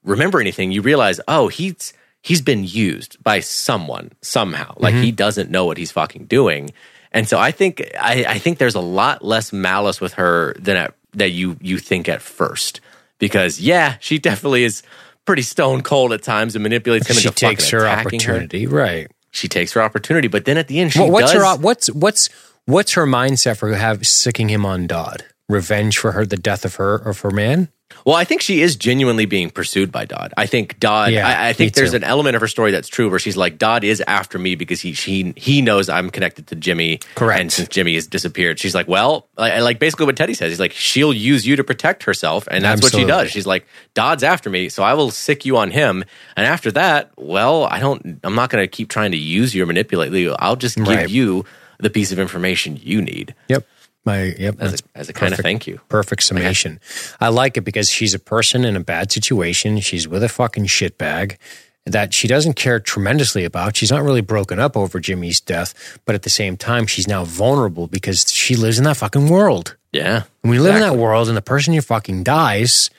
remember 0.04 0.40
anything, 0.40 0.72
you 0.72 0.82
realize, 0.82 1.20
oh, 1.28 1.48
he's 1.48 1.94
he's 2.22 2.42
been 2.42 2.64
used 2.66 3.22
by 3.24 3.40
someone 3.40 4.12
somehow. 4.22 4.74
Like 4.78 4.94
Mm-hmm. 4.94 5.04
he 5.04 5.12
doesn't 5.12 5.50
know 5.50 5.66
what 5.66 5.78
he's 5.78 5.92
fucking 5.92 6.26
doing. 6.26 6.72
And 7.12 7.28
so 7.28 7.40
I 7.40 7.52
think 7.52 7.82
I, 8.00 8.26
I 8.28 8.38
think 8.40 8.58
there's 8.60 8.76
a 8.76 8.82
lot 8.82 9.24
less 9.24 9.52
malice 9.54 10.00
with 10.02 10.14
her 10.14 10.54
than 10.60 10.78
at, 10.78 10.94
that 11.14 11.32
you 11.32 11.58
you 11.62 11.80
think 11.80 12.08
at 12.08 12.22
first 12.22 12.82
because 13.20 13.60
yeah, 13.60 13.96
she 14.00 14.18
definitely 14.18 14.64
is 14.64 14.82
pretty 15.26 15.42
stone 15.44 15.82
cold 15.82 16.12
at 16.12 16.24
times 16.24 16.56
and 16.56 16.64
manipulates 16.64 17.08
him 17.08 17.16
She 17.16 17.30
takes 17.30 17.70
her 17.70 17.88
opportunity, 17.88 18.66
right? 18.66 19.08
She 19.32 19.48
takes 19.48 19.74
her 19.74 19.82
opportunity, 19.82 20.28
but 20.28 20.46
then 20.46 20.58
at 20.58 20.68
the 20.68 20.80
end 20.80 20.92
she 20.94 21.00
What- 21.00 21.12
what's 21.12 21.34
does. 21.34 21.44
her 21.44 21.58
what's 21.62 21.88
what's 21.92 22.30
what's 22.66 22.94
her 22.94 23.06
mindset 23.06 23.58
for 23.58 23.74
have 23.76 24.08
sicking 24.08 24.50
him 24.50 24.66
on 24.66 24.88
Dodd? 24.88 25.24
Revenge 25.50 25.98
for 25.98 26.14
her 26.14 26.26
the 26.26 26.38
death 26.38 26.64
of 26.64 26.76
her 26.76 26.96
of 26.96 27.20
her 27.22 27.32
man? 27.32 27.68
Well, 28.06 28.16
I 28.16 28.24
think 28.24 28.42
she 28.42 28.62
is 28.62 28.76
genuinely 28.76 29.26
being 29.26 29.50
pursued 29.50 29.92
by 29.92 30.06
Dodd. 30.06 30.32
I 30.38 30.46
think 30.46 30.80
Dodd. 30.80 31.12
Yeah, 31.12 31.28
I, 31.28 31.50
I 31.50 31.54
think 31.54 31.74
there's 31.74 31.90
too. 31.90 31.96
an 31.98 32.04
element 32.04 32.36
of 32.36 32.42
her 32.42 32.48
story 32.48 32.70
that's 32.70 32.88
true, 32.88 33.10
where 33.10 33.18
she's 33.18 33.36
like, 33.36 33.58
Dodd 33.58 33.84
is 33.84 34.00
after 34.06 34.38
me 34.38 34.54
because 34.54 34.80
he 34.80 34.94
she 34.94 35.34
he 35.36 35.64
knows 35.64 35.90
I'm 35.90 36.12
connected 36.12 36.46
to 36.48 36.56
Jimmy. 36.56 37.00
Correct. 37.16 37.42
And 37.42 37.52
since 37.52 37.68
Jimmy 37.70 37.96
has 37.96 38.06
disappeared, 38.06 38.60
she's 38.60 38.76
like, 38.76 38.88
well, 38.88 39.28
like, 39.38 39.60
like 39.62 39.80
basically 39.80 40.06
what 40.06 40.16
Teddy 40.18 40.36
says. 40.36 40.52
He's 40.52 40.60
like, 40.60 40.72
she'll 40.72 41.14
use 41.14 41.48
you 41.48 41.56
to 41.56 41.64
protect 41.64 42.04
herself, 42.04 42.48
and 42.52 42.64
that's 42.64 42.84
what 42.84 42.94
she 42.94 43.06
does. 43.06 43.32
She's 43.32 43.48
like, 43.48 43.66
Dodd's 43.96 44.24
after 44.24 44.52
me, 44.52 44.70
so 44.70 44.84
I 44.84 44.94
will 44.94 45.10
sick 45.10 45.44
you 45.44 45.58
on 45.58 45.72
him. 45.72 46.06
And 46.38 46.46
after 46.46 46.72
that, 46.74 47.10
well, 47.18 47.64
I 47.66 47.80
don't. 47.80 48.20
I'm 48.24 48.36
not 48.36 48.52
going 48.52 48.64
to 48.64 48.68
keep 48.68 48.90
trying 48.90 49.12
to 49.14 49.18
use 49.18 49.56
you 49.56 49.64
or 49.64 49.66
manipulate 49.66 50.14
you. 50.14 50.36
I'll 50.38 50.56
just 50.56 50.78
give 50.78 50.88
Right. 50.88 51.10
you 51.10 51.44
the 51.80 51.90
piece 51.90 52.12
of 52.12 52.20
information 52.20 52.78
you 52.82 53.02
need 53.02 53.34
Yep. 53.48 53.66
My 54.10 54.24
yep. 54.40 54.56
as 54.60 54.74
a, 54.74 54.84
as 54.96 55.10
a 55.10 55.14
kind 55.14 55.34
of 55.34 55.40
thank 55.40 55.68
you. 55.68 55.80
Perfect 55.88 56.24
summation. 56.24 56.80
I 57.20 57.30
like 57.30 57.58
it 57.58 57.62
because 57.62 57.92
she's 57.92 58.16
a 58.16 58.20
person 58.20 58.66
in 58.66 58.76
a 58.76 58.80
bad 58.80 59.12
situation. 59.12 59.80
She's 59.82 60.08
with 60.08 60.24
a 60.24 60.30
fucking 60.30 60.66
shitbag 60.66 61.38
that 61.86 62.12
she 62.12 62.28
doesn't 62.28 62.54
care 62.54 62.80
tremendously 62.80 63.46
about. 63.46 63.76
She's 63.76 63.92
not 63.92 64.02
really 64.02 64.22
broken 64.22 64.60
up 64.60 64.76
over 64.76 65.00
Jimmy's 65.00 65.40
death, 65.40 66.00
but 66.06 66.16
at 66.16 66.24
the 66.24 66.30
same 66.30 66.58
time, 66.58 66.88
she's 66.88 67.08
now 67.08 67.24
vulnerable 67.24 67.86
because 67.86 68.32
she 68.32 68.56
lives 68.56 68.80
in 68.80 68.86
that 68.86 68.98
fucking 68.98 69.30
world. 69.30 69.78
Yeah. 69.92 70.24
When 70.42 70.56
you 70.56 70.64
live 70.64 70.76
in 70.76 70.82
that 70.82 70.96
world 70.96 71.28
and 71.28 71.38
the 71.38 71.42
person 71.42 71.74
you're 71.74 71.84
fucking 71.84 72.24
dies, 72.24 72.90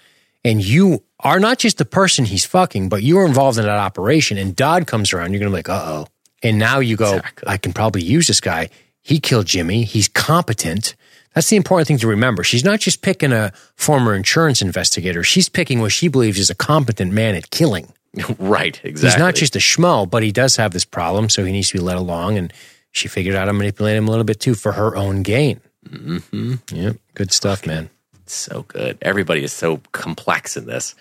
and 0.45 0.65
you 0.65 1.03
are 1.19 1.41
not 1.41 1.59
just 1.59 1.79
the 1.79 1.85
person 1.85 2.25
he's 2.25 2.45
fucking, 2.45 2.89
but 2.89 3.03
you're 3.03 3.27
involved 3.27 3.59
in 3.59 3.65
that 3.65 3.79
operation, 3.79 4.39
and 4.39 4.55
Dodd 4.55 4.87
comes 4.87 5.13
around, 5.13 5.33
you're 5.33 5.41
gonna 5.41 5.51
be 5.51 5.57
like, 5.57 5.69
uh 5.69 5.83
oh. 5.85 6.07
And 6.43 6.59
now 6.59 6.79
you 6.79 6.97
go, 6.97 7.17
Exactly. 7.17 7.49
I 7.49 7.57
can 7.57 7.73
probably 7.73 8.03
use 8.03 8.29
this 8.29 8.41
guy. 8.41 8.71
He 9.03 9.21
killed 9.21 9.47
Jimmy. 9.47 9.85
He's 9.85 10.09
competent. 10.09 10.95
That's 11.35 11.49
the 11.49 11.57
important 11.57 11.89
thing 11.89 11.99
to 11.99 12.09
remember. 12.09 12.43
She's 12.43 12.65
not 12.65 12.81
just 12.81 13.03
picking 13.03 13.33
a 13.33 13.53
former 13.77 14.15
insurance 14.15 14.61
investigator. 14.63 15.23
She's 15.23 15.49
picking 15.49 15.81
what 15.81 15.93
she 15.93 16.09
believes 16.09 16.39
is 16.39 16.51
a 16.51 16.55
competent 16.55 17.13
man 17.13 17.35
at 17.35 17.51
killing. 17.51 17.93
right. 18.39 18.81
Exactly. 18.83 19.11
He's 19.11 19.19
not 19.19 19.35
just 19.37 19.55
a 19.57 19.61
schmo, 19.61 20.09
but 20.11 20.23
he 20.23 20.33
does 20.33 20.57
have 20.57 20.73
this 20.73 20.85
problem, 20.85 21.29
so 21.29 21.45
he 21.45 21.53
needs 21.53 21.69
to 21.71 21.79
be 21.79 21.85
let 21.85 21.97
along. 21.97 22.37
And 22.37 22.53
she 22.91 23.07
figured 23.09 23.37
out 23.37 23.41
how 23.41 23.45
to 23.47 23.53
manipulate 23.53 23.97
him 23.97 24.09
a 24.09 24.11
little 24.11 24.25
bit 24.25 24.41
too 24.41 24.55
for 24.55 24.73
her 24.73 24.97
own 24.97 25.23
gain. 25.23 25.61
Mm-hmm. 25.89 26.55
Yep, 26.77 26.97
good 27.15 27.33
stuff, 27.33 27.67
man. 27.67 27.89
so 28.27 28.65
good. 28.69 28.99
Everybody 29.01 29.45
is 29.45 29.53
so 29.53 29.81
complex 29.93 30.57
in 30.57 30.67
this. 30.67 30.95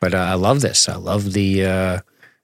But 0.00 0.14
uh, 0.14 0.18
I 0.18 0.34
love 0.34 0.60
this. 0.60 0.88
I 0.88 0.96
love 0.96 1.32
the, 1.32 1.64
uh, 1.64 2.00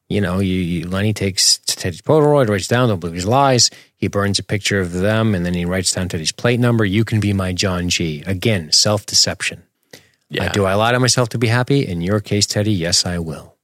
you 0.08 0.20
know, 0.20 0.38
you, 0.38 0.54
you, 0.54 0.88
Lenny 0.88 1.12
takes 1.12 1.58
Teddy's 1.66 2.02
Polaroid, 2.02 2.48
writes 2.48 2.68
down, 2.68 2.88
don't 2.88 3.00
believe 3.00 3.14
his 3.14 3.26
lies. 3.26 3.70
He 3.96 4.08
burns 4.08 4.38
a 4.38 4.44
picture 4.44 4.80
of 4.80 4.92
them, 4.92 5.34
and 5.34 5.44
then 5.44 5.54
he 5.54 5.64
writes 5.64 5.92
down 5.92 6.08
Teddy's 6.08 6.32
plate 6.32 6.60
number. 6.60 6.84
You 6.84 7.04
can 7.04 7.18
be 7.18 7.32
my 7.32 7.52
John 7.52 7.88
G. 7.88 8.22
Again, 8.26 8.70
self 8.72 9.04
deception. 9.06 9.62
Yeah. 10.28 10.50
do 10.52 10.64
I 10.64 10.74
lie 10.74 10.92
to 10.92 11.00
myself 11.00 11.28
to 11.30 11.38
be 11.38 11.46
happy? 11.46 11.86
In 11.86 12.00
your 12.00 12.20
case, 12.20 12.46
Teddy, 12.46 12.72
yes, 12.72 13.06
I 13.06 13.18
will. 13.18 13.56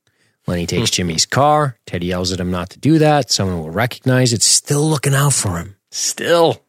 Lenny 0.47 0.67
takes 0.67 0.91
hmm. 0.91 0.95
Jimmy's 0.95 1.27
car. 1.27 1.77
Teddy 1.87 2.07
yells 2.07 2.33
at 2.33 2.41
him 2.41 2.51
not 2.51 2.71
to 2.71 2.79
do 2.79 2.99
that. 2.99 3.31
Someone 3.31 3.61
will 3.61 3.71
recognize 3.71 4.33
it. 4.33 4.43
Still 4.43 4.89
looking 4.89 5.15
out 5.15 5.33
for 5.33 5.59
him. 5.59 5.77
Still. 5.91 6.63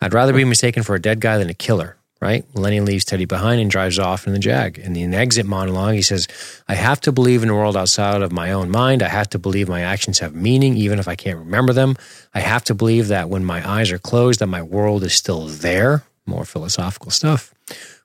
I'd 0.00 0.14
rather 0.14 0.32
be 0.32 0.44
mistaken 0.44 0.82
for 0.84 0.94
a 0.94 1.00
dead 1.00 1.20
guy 1.20 1.38
than 1.38 1.50
a 1.50 1.54
killer, 1.54 1.96
right? 2.20 2.44
Lenny 2.54 2.80
leaves 2.80 3.04
Teddy 3.04 3.24
behind 3.24 3.60
and 3.60 3.70
drives 3.70 3.98
off 3.98 4.26
in 4.26 4.32
the 4.32 4.38
Jag. 4.38 4.78
And 4.78 4.96
in 4.96 5.12
the 5.12 5.16
exit 5.16 5.46
monologue, 5.46 5.94
he 5.94 6.02
says, 6.02 6.26
I 6.68 6.74
have 6.74 7.00
to 7.02 7.12
believe 7.12 7.42
in 7.42 7.48
a 7.48 7.54
world 7.54 7.76
outside 7.76 8.22
of 8.22 8.32
my 8.32 8.52
own 8.52 8.70
mind. 8.70 9.02
I 9.02 9.08
have 9.08 9.30
to 9.30 9.38
believe 9.38 9.68
my 9.68 9.82
actions 9.82 10.18
have 10.18 10.34
meaning, 10.34 10.76
even 10.76 10.98
if 10.98 11.06
I 11.06 11.14
can't 11.14 11.38
remember 11.38 11.72
them. 11.72 11.96
I 12.34 12.40
have 12.40 12.64
to 12.64 12.74
believe 12.74 13.08
that 13.08 13.28
when 13.28 13.44
my 13.44 13.68
eyes 13.68 13.92
are 13.92 13.98
closed, 13.98 14.40
that 14.40 14.48
my 14.48 14.62
world 14.62 15.04
is 15.04 15.14
still 15.14 15.46
there. 15.46 16.04
More 16.26 16.44
philosophical 16.44 17.10
stuff. 17.10 17.54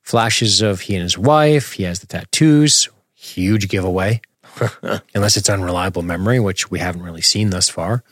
Flashes 0.02 0.62
of 0.62 0.82
he 0.82 0.96
and 0.96 1.04
his 1.04 1.18
wife. 1.18 1.74
He 1.74 1.84
has 1.84 2.00
the 2.00 2.08
tattoos. 2.08 2.90
Huge 3.16 3.68
giveaway. 3.68 4.22
Unless 5.16 5.38
it's 5.38 5.50
unreliable 5.50 6.04
memory, 6.04 6.40
which 6.40 6.70
we 6.70 6.80
haven't 6.80 7.02
really 7.02 7.22
seen 7.22 7.50
thus 7.50 7.70
far. 7.70 8.04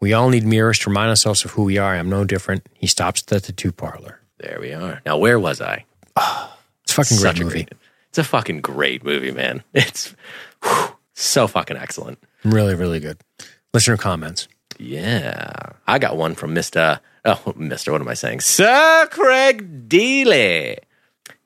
We 0.00 0.12
all 0.12 0.28
need 0.28 0.44
mirrors 0.44 0.78
to 0.80 0.90
remind 0.90 1.10
ourselves 1.10 1.44
of 1.44 1.52
who 1.52 1.64
we 1.64 1.78
are. 1.78 1.94
I'm 1.94 2.10
no 2.10 2.24
different. 2.24 2.66
He 2.74 2.86
stops 2.86 3.22
at 3.22 3.26
the 3.28 3.40
tattoo 3.40 3.72
parlor. 3.72 4.17
There 4.38 4.58
we 4.60 4.72
are. 4.72 5.00
Now, 5.06 5.18
where 5.18 5.38
was 5.38 5.60
I? 5.60 5.84
It's 6.84 6.92
a 6.92 7.04
fucking 7.04 7.16
great 7.18 7.22
Such 7.36 7.40
movie. 7.44 7.62
great. 7.64 7.72
It's 8.08 8.18
a 8.18 8.24
fucking 8.24 8.60
great 8.62 9.04
movie, 9.04 9.30
man. 9.30 9.62
It's 9.74 10.14
whew, 10.64 10.88
so 11.14 11.46
fucking 11.46 11.76
excellent. 11.76 12.18
Really, 12.44 12.74
really 12.74 12.98
good. 12.98 13.18
Listener 13.74 13.98
comments. 13.98 14.48
Yeah. 14.78 15.52
I 15.86 15.98
got 15.98 16.16
one 16.16 16.34
from 16.34 16.54
Mr. 16.54 17.00
Oh, 17.26 17.34
Mr. 17.58 17.92
What 17.92 18.00
am 18.00 18.08
I 18.08 18.14
saying? 18.14 18.40
Sir 18.40 19.06
Craig 19.10 19.86
Dealey. 19.88 20.78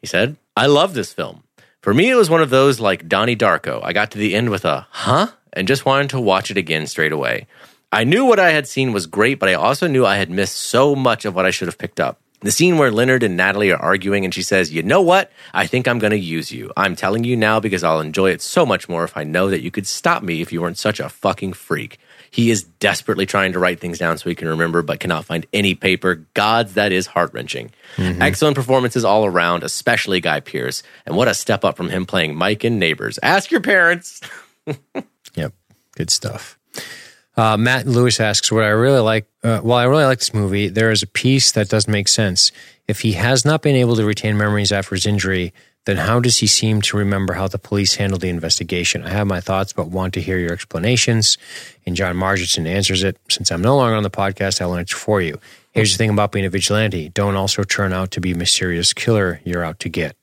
He 0.01 0.07
said, 0.07 0.37
I 0.57 0.67
love 0.67 0.95
this 0.95 1.13
film. 1.13 1.43
For 1.81 1.93
me, 1.93 2.09
it 2.09 2.15
was 2.15 2.31
one 2.31 2.41
of 2.43 2.51
those 2.51 2.79
like 2.79 3.09
Donnie 3.09 3.35
Darko. 3.37 3.81
I 3.83 3.93
got 3.93 4.13
to 4.13 4.19
the 4.19 4.37
end 4.37 4.51
with 4.51 4.65
a 4.65 4.87
huh 4.91 5.27
and 5.53 5.67
just 5.67 5.85
wanted 5.85 6.11
to 6.11 6.21
watch 6.21 6.53
it 6.53 6.57
again 6.57 6.87
straight 6.87 7.13
away. 7.13 7.49
I 7.91 8.05
knew 8.05 8.25
what 8.27 8.39
I 8.39 8.51
had 8.53 8.69
seen 8.69 8.93
was 8.93 9.07
great, 9.07 9.41
but 9.41 9.49
I 9.49 9.55
also 9.55 9.89
knew 9.89 10.07
I 10.07 10.17
had 10.17 10.31
missed 10.31 10.57
so 10.57 10.95
much 10.95 11.25
of 11.25 11.35
what 11.35 11.45
I 11.47 11.51
should 11.51 11.67
have 11.69 11.79
picked 11.79 11.99
up. 11.99 12.21
The 12.43 12.51
scene 12.51 12.79
where 12.79 12.91
Leonard 12.91 13.23
and 13.23 13.37
Natalie 13.37 13.73
are 13.73 13.81
arguing 13.81 14.25
and 14.25 14.35
she 14.35 14.43
says, 14.43 14.73
You 14.73 14.83
know 14.83 15.01
what? 15.01 15.31
I 15.55 15.67
think 15.67 15.87
I'm 15.87 15.99
going 15.99 16.11
to 16.13 16.19
use 16.19 16.53
you. 16.53 16.73
I'm 16.77 16.97
telling 16.97 17.25
you 17.25 17.37
now 17.37 17.61
because 17.61 17.85
I'll 17.85 18.01
enjoy 18.01 18.31
it 18.31 18.43
so 18.43 18.67
much 18.67 18.89
more 18.89 19.05
if 19.05 19.17
I 19.17 19.25
know 19.25 19.51
that 19.51 19.63
you 19.63 19.71
could 19.71 19.87
stop 19.87 20.23
me 20.23 20.41
if 20.41 20.53
you 20.53 20.61
weren't 20.61 20.79
such 20.79 21.01
a 21.01 21.09
fucking 21.09 21.53
freak. 21.55 21.99
He 22.31 22.51
is 22.51 22.63
desperately 22.65 23.27
trying 23.27 23.53
to 23.53 23.59
write 23.59 23.79
things 23.79 23.99
down 23.99 24.17
so 24.17 24.29
he 24.31 24.35
can 24.35 24.49
remember, 24.49 24.81
but 24.81 25.01
cannot 25.01 25.27
find 25.27 25.47
any 25.53 25.75
paper. 25.75 26.27
Gods, 26.33 26.75
that 26.75 26.91
is 26.91 27.07
heart 27.07 27.35
wrenching. 27.35 27.71
Mm-hmm. 27.97 28.23
Excellent 28.23 28.57
performances 28.57 29.05
all 29.05 29.27
around, 29.27 29.65
especially 29.65 30.21
Guy 30.21 30.41
Pearce. 30.41 30.83
And 31.05 31.15
what 31.15 31.29
a 31.29 31.35
step 31.35 31.63
up 31.63 31.77
from 31.77 31.91
him 31.91 32.07
playing 32.07 32.35
Mike 32.35 32.65
in 32.65 32.79
Neighbors. 32.79 33.19
Ask 33.23 33.51
your 33.51 33.61
parents. 33.61 34.21
Yep. 35.35 35.55
Good 35.97 36.11
stuff. 36.11 36.59
Uh, 37.37 37.57
Matt 37.57 37.87
Lewis 37.87 38.21
asks, 38.21 38.53
"What 38.53 38.65
I 38.65 38.69
really 38.69 39.01
like, 39.01 39.27
uh, 39.43 39.61
well, 39.63 39.79
I 39.79 39.85
really 39.85 40.05
like 40.05 40.19
this 40.19 40.35
movie. 40.35 40.69
There 40.69 40.91
is 40.91 41.03
a 41.03 41.07
piece 41.07 41.53
that 41.53 41.69
doesn't 41.69 41.91
make 41.91 42.09
sense. 42.09 42.53
If 42.87 43.01
he 43.01 43.13
has 43.13 43.45
not 43.45 43.63
been 43.63 43.77
able 43.77 43.97
to 43.97 44.05
retain 44.05 44.37
memories 44.37 44.73
after 44.73 44.95
his 44.95 45.07
injury, 45.07 45.53
then 45.85 45.97
how 45.97 46.21
does 46.21 46.39
he 46.39 46.47
seem 46.47 46.81
to 46.83 46.97
remember 46.97 47.33
how 47.33 47.49
the 47.49 47.59
police 47.59 47.95
handled 47.95 48.21
the 48.21 48.29
investigation? 48.29 49.03
I 49.05 49.11
have 49.11 49.27
my 49.27 49.41
thoughts, 49.41 49.73
but 49.73 49.89
want 49.89 50.15
to 50.15 50.21
hear 50.21 50.39
your 50.39 50.53
explanations." 50.53 51.39
And 51.87 51.97
John 51.97 52.17
Margerson 52.17 52.67
answers 52.67 53.03
it. 53.03 53.17
Since 53.31 53.51
I'm 53.51 53.63
no 53.63 53.77
longer 53.77 53.97
on 53.97 54.03
the 54.03 54.11
podcast, 54.11 54.61
I'll 54.61 54.77
answer 54.77 54.97
for 54.97 55.23
you. 55.23 55.41
Here's 55.73 55.93
the 55.93 55.99
thing 55.99 56.11
about 56.11 56.33
being 56.33 56.45
a 56.45 56.51
vigilante: 56.51 57.09
don't 57.09 57.37
also 57.37 57.65
turn 57.65 57.95
out 57.95 58.11
to 58.11 58.21
be 58.21 58.33
a 58.33 58.37
mysterious 58.37 58.93
killer 58.93 59.41
you're 59.43 59.65
out 59.65 59.79
to 59.81 59.89
get. 59.89 60.17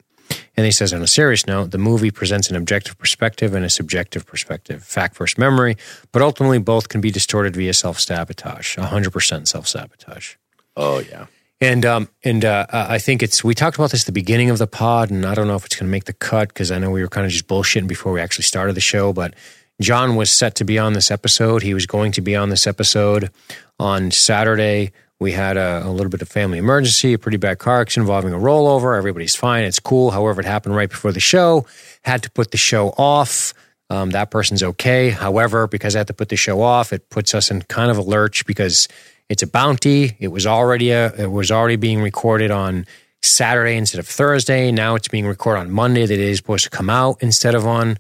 And 0.58 0.66
he 0.66 0.72
says, 0.72 0.94
on 0.94 1.02
a 1.02 1.08
serious 1.08 1.48
note, 1.48 1.72
the 1.72 1.78
movie 1.78 2.12
presents 2.12 2.50
an 2.50 2.56
objective 2.56 2.98
perspective 2.98 3.54
and 3.54 3.64
a 3.64 3.70
subjective 3.70 4.26
perspective, 4.26 4.84
fact 4.84 5.16
versus 5.16 5.38
memory, 5.38 5.78
but 6.12 6.22
ultimately 6.22 6.60
both 6.60 6.90
can 6.90 7.02
be 7.02 7.12
distorted 7.12 7.56
via 7.56 7.74
self 7.74 8.00
sabotage, 8.00 8.78
100% 8.78 9.48
self 9.48 9.68
sabotage. 9.68 10.36
Oh, 10.76 11.00
yeah. 11.00 11.28
And 11.62 11.86
um, 11.86 12.08
and 12.24 12.46
uh, 12.46 12.66
I 12.72 13.00
think 13.00 13.22
it's 13.22 13.44
we 13.44 13.54
talked 13.54 13.76
about 13.76 13.92
this 13.92 14.04
at 14.04 14.06
the 14.06 14.14
beginning 14.14 14.50
of 14.50 14.60
the 14.60 14.68
pod, 14.68 15.12
and 15.12 15.26
I 15.26 15.36
don't 15.36 15.48
know 15.48 15.58
if 15.58 15.66
it's 15.66 15.76
going 15.76 15.88
to 15.88 15.92
make 15.92 16.06
the 16.06 16.14
cut 16.14 16.48
because 16.48 16.72
I 16.72 16.80
know 16.80 16.90
we 16.90 17.02
were 17.02 17.10
kind 17.10 17.26
of 17.26 17.32
just 17.34 17.48
bullshitting 17.48 17.88
before 17.88 18.14
we 18.14 18.22
actually 18.22 18.46
started 18.46 18.78
the 18.78 18.82
show. 18.82 19.12
But 19.12 19.34
John 19.82 20.16
was 20.16 20.32
set 20.32 20.56
to 20.56 20.64
be 20.64 20.80
on 20.80 20.94
this 20.94 21.12
episode. 21.12 21.62
He 21.62 21.74
was 21.74 21.86
going 21.86 22.14
to 22.14 22.22
be 22.22 22.34
on 22.34 22.50
this 22.50 22.66
episode 22.66 23.30
on 23.78 24.12
Saturday. 24.12 24.94
We 25.20 25.34
had 25.34 25.58
a, 25.58 25.82
a 25.86 25.92
little 25.92 26.10
bit 26.10 26.22
of 26.22 26.30
family 26.30 26.58
emergency, 26.58 27.14
a 27.14 27.18
pretty 27.18 27.38
bad 27.38 27.60
car 27.60 27.82
accident 27.82 28.04
involving 28.04 28.34
a 28.34 28.38
rollover. 28.38 28.98
Everybody's 28.98 29.36
fine. 29.36 29.66
It's 29.66 29.80
cool. 29.80 30.12
However, 30.12 30.40
it 30.40 30.48
happened 30.48 30.76
right 30.76 30.90
before 30.90 31.12
the 31.12 31.20
show. 31.20 31.66
Had 32.04 32.24
to 32.24 32.32
put 32.32 32.52
the 32.52 32.58
show 32.58 32.90
off. 32.98 33.54
Um, 33.90 34.12
that 34.12 34.32
person's 34.32 34.64
okay. 34.64 35.10
However, 35.10 35.68
because 35.68 35.96
I 35.96 36.00
had 36.00 36.08
to 36.08 36.14
put 36.14 36.30
the 36.30 36.38
show 36.38 36.62
off, 36.62 36.94
it 36.94 37.10
puts 37.10 37.34
us 37.34 37.52
in 37.52 37.64
kind 37.64 37.92
of 37.92 37.98
a 37.98 38.02
lurch 38.02 38.46
because 38.46 38.88
it's 39.28 39.44
a 39.44 39.48
bounty. 39.48 40.16
It 40.20 40.30
was 40.30 40.48
already 40.48 40.92
a, 40.92 41.14
it 41.16 41.32
was 41.32 41.52
already 41.52 41.76
being 41.76 42.02
recorded 42.02 42.52
on 42.52 42.86
Saturday 43.22 43.76
instead 43.76 44.00
of 44.00 44.08
Thursday. 44.08 44.72
Now 44.72 44.96
it's 44.96 45.08
being 45.08 45.26
recorded 45.26 45.62
on 45.62 45.72
Monday. 45.72 46.06
That 46.06 46.14
it 46.14 46.20
is 46.20 46.38
supposed 46.38 46.64
to 46.64 46.70
come 46.70 46.90
out 46.90 47.22
instead 47.22 47.56
of 47.56 47.68
on 47.68 47.98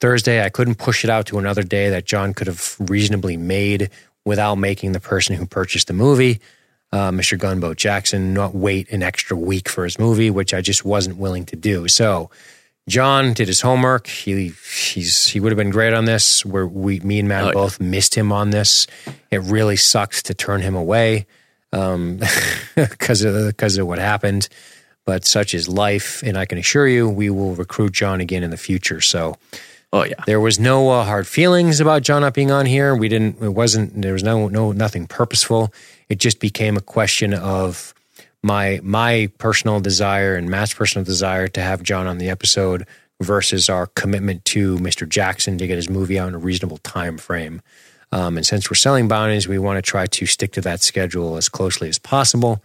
Thursday. 0.00 0.44
I 0.44 0.48
couldn't 0.48 0.76
push 0.76 1.04
it 1.04 1.10
out 1.10 1.26
to 1.26 1.38
another 1.38 1.62
day 1.62 1.90
that 1.90 2.06
John 2.06 2.34
could 2.34 2.46
have 2.46 2.76
reasonably 2.80 3.36
made 3.36 3.90
without 4.24 4.56
making 4.56 4.92
the 4.92 5.00
person 5.00 5.36
who 5.36 5.46
purchased 5.46 5.86
the 5.86 5.94
movie, 5.94 6.40
uh, 6.96 7.10
Mr. 7.10 7.36
Gunboat 7.38 7.76
Jackson, 7.76 8.32
not 8.34 8.54
wait 8.54 8.90
an 8.90 9.02
extra 9.02 9.36
week 9.36 9.68
for 9.68 9.84
his 9.84 9.98
movie, 9.98 10.30
which 10.30 10.52
I 10.54 10.60
just 10.60 10.84
wasn't 10.84 11.16
willing 11.18 11.44
to 11.46 11.56
do. 11.56 11.88
So 11.88 12.30
John 12.88 13.32
did 13.34 13.48
his 13.48 13.60
homework. 13.60 14.06
He 14.06 14.52
he's 14.92 15.26
he 15.32 15.40
would 15.40 15.50
have 15.52 15.56
been 15.64 15.70
great 15.78 15.92
on 15.92 16.04
this. 16.04 16.44
Where 16.44 16.66
we 16.66 17.00
me 17.00 17.18
and 17.18 17.28
Matt 17.28 17.44
Oh, 17.44 17.46
yeah. 17.48 17.52
both 17.52 17.80
missed 17.80 18.14
him 18.14 18.32
on 18.32 18.50
this. 18.50 18.86
It 19.30 19.40
really 19.42 19.76
sucks 19.76 20.22
to 20.24 20.34
turn 20.34 20.60
him 20.62 20.74
away 20.76 21.26
because 22.74 23.24
of 23.24 23.46
because 23.48 23.76
of 23.78 23.86
what 23.86 23.98
happened. 23.98 24.48
but 25.04 25.24
such 25.24 25.54
is 25.54 25.68
life. 25.68 26.22
And 26.24 26.36
I 26.36 26.46
can 26.46 26.58
assure 26.58 26.88
you, 26.88 27.08
we 27.08 27.30
will 27.30 27.54
recruit 27.54 27.92
John 27.92 28.20
again 28.20 28.42
in 28.42 28.50
the 28.50 28.56
future. 28.56 29.00
So, 29.00 29.36
Oh 29.92 30.04
yeah. 30.04 30.14
there 30.26 30.40
was 30.40 30.58
no 30.58 30.90
uh, 30.90 31.04
hard 31.04 31.26
feelings 31.28 31.78
about 31.80 32.02
John 32.02 32.22
not 32.22 32.34
being 32.34 32.50
on 32.50 32.66
here. 32.66 32.94
We 32.94 33.08
didn't. 33.08 33.40
It 33.42 33.54
wasn't. 33.54 34.00
There 34.02 34.12
was 34.14 34.22
no 34.24 34.48
no 34.48 34.72
nothing 34.72 35.06
purposeful. 35.06 35.72
It 36.08 36.18
just 36.18 36.40
became 36.40 36.76
a 36.76 36.80
question 36.80 37.34
of 37.34 37.94
my 38.42 38.80
my 38.82 39.30
personal 39.38 39.80
desire 39.80 40.36
and 40.36 40.48
Matt's 40.48 40.74
personal 40.74 41.04
desire 41.04 41.48
to 41.48 41.60
have 41.60 41.82
John 41.82 42.06
on 42.06 42.18
the 42.18 42.30
episode 42.30 42.86
versus 43.20 43.68
our 43.68 43.86
commitment 43.86 44.44
to 44.44 44.76
Mr. 44.76 45.08
Jackson 45.08 45.58
to 45.58 45.66
get 45.66 45.76
his 45.76 45.88
movie 45.88 46.18
out 46.18 46.28
in 46.28 46.34
a 46.34 46.38
reasonable 46.38 46.78
time 46.78 47.18
frame. 47.18 47.62
Um, 48.12 48.36
and 48.36 48.46
since 48.46 48.70
we're 48.70 48.76
selling 48.76 49.08
bounties, 49.08 49.48
we 49.48 49.58
want 49.58 49.78
to 49.78 49.82
try 49.82 50.06
to 50.06 50.26
stick 50.26 50.52
to 50.52 50.60
that 50.60 50.82
schedule 50.82 51.36
as 51.36 51.48
closely 51.48 51.88
as 51.88 51.98
possible. 51.98 52.62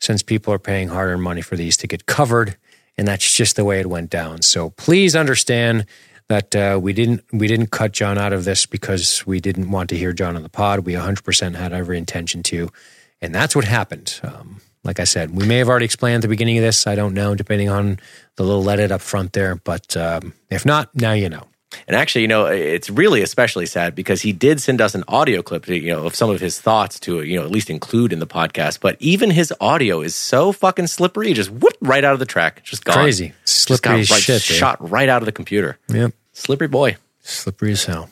Since 0.00 0.22
people 0.22 0.52
are 0.52 0.58
paying 0.58 0.88
hard-earned 0.88 1.22
money 1.22 1.40
for 1.40 1.56
these 1.56 1.76
to 1.78 1.86
get 1.86 2.06
covered, 2.06 2.56
and 2.98 3.08
that's 3.08 3.32
just 3.32 3.56
the 3.56 3.64
way 3.64 3.80
it 3.80 3.86
went 3.86 4.10
down. 4.10 4.42
So 4.42 4.70
please 4.70 5.16
understand 5.16 5.86
that 6.28 6.56
uh, 6.56 6.78
we 6.80 6.92
didn't 6.92 7.24
we 7.32 7.46
didn't 7.46 7.70
cut 7.70 7.92
John 7.92 8.18
out 8.18 8.32
of 8.32 8.44
this 8.44 8.66
because 8.66 9.26
we 9.26 9.40
didn't 9.40 9.70
want 9.70 9.90
to 9.90 9.96
hear 9.96 10.12
John 10.12 10.36
on 10.36 10.42
the 10.42 10.48
pod. 10.48 10.80
We 10.80 10.94
100% 10.94 11.54
had 11.54 11.72
every 11.72 11.98
intention 11.98 12.42
to, 12.44 12.70
and 13.20 13.34
that's 13.34 13.54
what 13.54 13.64
happened. 13.64 14.20
Um, 14.22 14.60
like 14.84 15.00
I 15.00 15.04
said, 15.04 15.30
we 15.30 15.46
may 15.46 15.58
have 15.58 15.68
already 15.68 15.86
explained 15.86 16.16
at 16.16 16.22
the 16.22 16.28
beginning 16.28 16.58
of 16.58 16.62
this. 16.62 16.86
I 16.86 16.94
don't 16.94 17.14
know, 17.14 17.34
depending 17.34 17.70
on 17.70 17.98
the 18.36 18.44
little 18.44 18.68
edit 18.68 18.92
up 18.92 19.00
front 19.00 19.32
there. 19.32 19.56
But 19.56 19.96
um, 19.96 20.34
if 20.50 20.66
not, 20.66 20.94
now 20.94 21.12
you 21.12 21.28
know. 21.28 21.48
And 21.86 21.96
actually, 21.96 22.22
you 22.22 22.28
know, 22.28 22.46
it's 22.46 22.90
really 22.90 23.22
especially 23.22 23.66
sad 23.66 23.94
because 23.94 24.22
he 24.22 24.32
did 24.32 24.60
send 24.60 24.80
us 24.80 24.94
an 24.94 25.04
audio 25.08 25.42
clip, 25.42 25.66
to, 25.66 25.76
you 25.76 25.92
know, 25.92 26.06
of 26.06 26.14
some 26.14 26.30
of 26.30 26.40
his 26.40 26.60
thoughts 26.60 26.98
to, 27.00 27.22
you 27.22 27.38
know, 27.38 27.44
at 27.44 27.50
least 27.50 27.70
include 27.70 28.12
in 28.12 28.18
the 28.18 28.26
podcast. 28.26 28.80
But 28.80 28.96
even 29.00 29.30
his 29.30 29.52
audio 29.60 30.00
is 30.00 30.14
so 30.14 30.52
fucking 30.52 30.86
slippery, 30.86 31.32
just 31.32 31.50
whoop 31.50 31.76
right 31.80 32.04
out 32.04 32.12
of 32.12 32.18
the 32.18 32.26
track, 32.26 32.62
just 32.64 32.84
gone. 32.84 32.94
Crazy. 32.94 33.32
Just 33.44 33.62
Slippery 33.64 33.92
got, 33.92 34.00
as 34.00 34.10
like, 34.10 34.22
shit, 34.22 34.42
shot 34.42 34.90
right 34.90 35.08
out 35.08 35.22
of 35.22 35.26
the 35.26 35.32
computer. 35.32 35.78
Yep. 35.88 36.12
Slippery 36.32 36.68
boy. 36.68 36.96
Slippery 37.22 37.72
as 37.72 37.84
hell. 37.84 38.10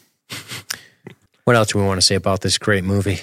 what 1.44 1.56
else 1.56 1.68
do 1.68 1.78
we 1.78 1.84
want 1.84 2.00
to 2.00 2.06
say 2.06 2.14
about 2.14 2.40
this 2.40 2.58
great 2.58 2.84
movie? 2.84 3.20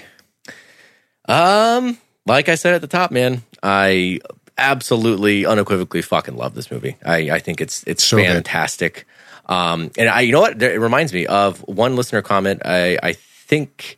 Um, 1.27 1.97
like 2.25 2.49
I 2.49 2.55
said 2.55 2.75
at 2.75 2.81
the 2.81 2.87
top, 2.87 3.11
man, 3.11 3.43
I 3.63 4.19
absolutely 4.57 5.45
unequivocally 5.45 6.01
fucking 6.01 6.35
love 6.35 6.53
this 6.53 6.69
movie. 6.69 6.97
I, 7.05 7.31
I 7.31 7.39
think 7.39 7.61
it's 7.61 7.83
it's 7.87 8.03
So 8.03 8.17
good. 8.33 9.05
Um, 9.49 9.91
and 9.97 10.07
I, 10.07 10.21
you 10.21 10.31
know 10.31 10.39
what? 10.39 10.61
It 10.61 10.79
reminds 10.79 11.11
me 11.11 11.25
of 11.25 11.59
one 11.67 11.97
listener 11.97 12.21
comment. 12.21 12.61
I, 12.63 12.97
I 13.03 13.13
think. 13.13 13.97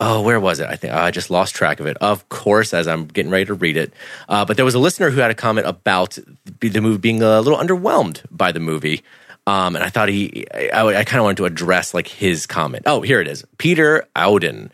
Oh, 0.00 0.22
where 0.22 0.38
was 0.38 0.60
it? 0.60 0.68
I 0.68 0.76
think 0.76 0.92
I 0.92 1.10
just 1.10 1.28
lost 1.28 1.56
track 1.56 1.80
of 1.80 1.86
it. 1.86 1.96
Of 2.00 2.28
course, 2.28 2.72
as 2.72 2.86
I'm 2.86 3.06
getting 3.06 3.32
ready 3.32 3.46
to 3.46 3.54
read 3.54 3.76
it, 3.76 3.92
uh, 4.28 4.44
but 4.44 4.56
there 4.56 4.64
was 4.64 4.76
a 4.76 4.78
listener 4.78 5.10
who 5.10 5.20
had 5.20 5.30
a 5.32 5.34
comment 5.34 5.66
about 5.66 6.18
the 6.60 6.68
the 6.68 6.80
movie 6.80 6.98
being 6.98 7.22
a 7.22 7.40
little 7.40 7.58
underwhelmed 7.58 8.22
by 8.30 8.52
the 8.52 8.60
movie, 8.60 9.02
um, 9.48 9.74
and 9.74 9.84
I 9.84 9.88
thought 9.88 10.08
he, 10.08 10.46
I, 10.52 10.86
I 10.86 11.04
kind 11.04 11.18
of 11.18 11.24
wanted 11.24 11.38
to 11.38 11.46
address 11.46 11.94
like 11.94 12.06
his 12.06 12.46
comment. 12.46 12.84
Oh, 12.86 13.00
here 13.00 13.20
it 13.20 13.26
is, 13.26 13.44
Peter 13.56 14.06
Auden. 14.14 14.70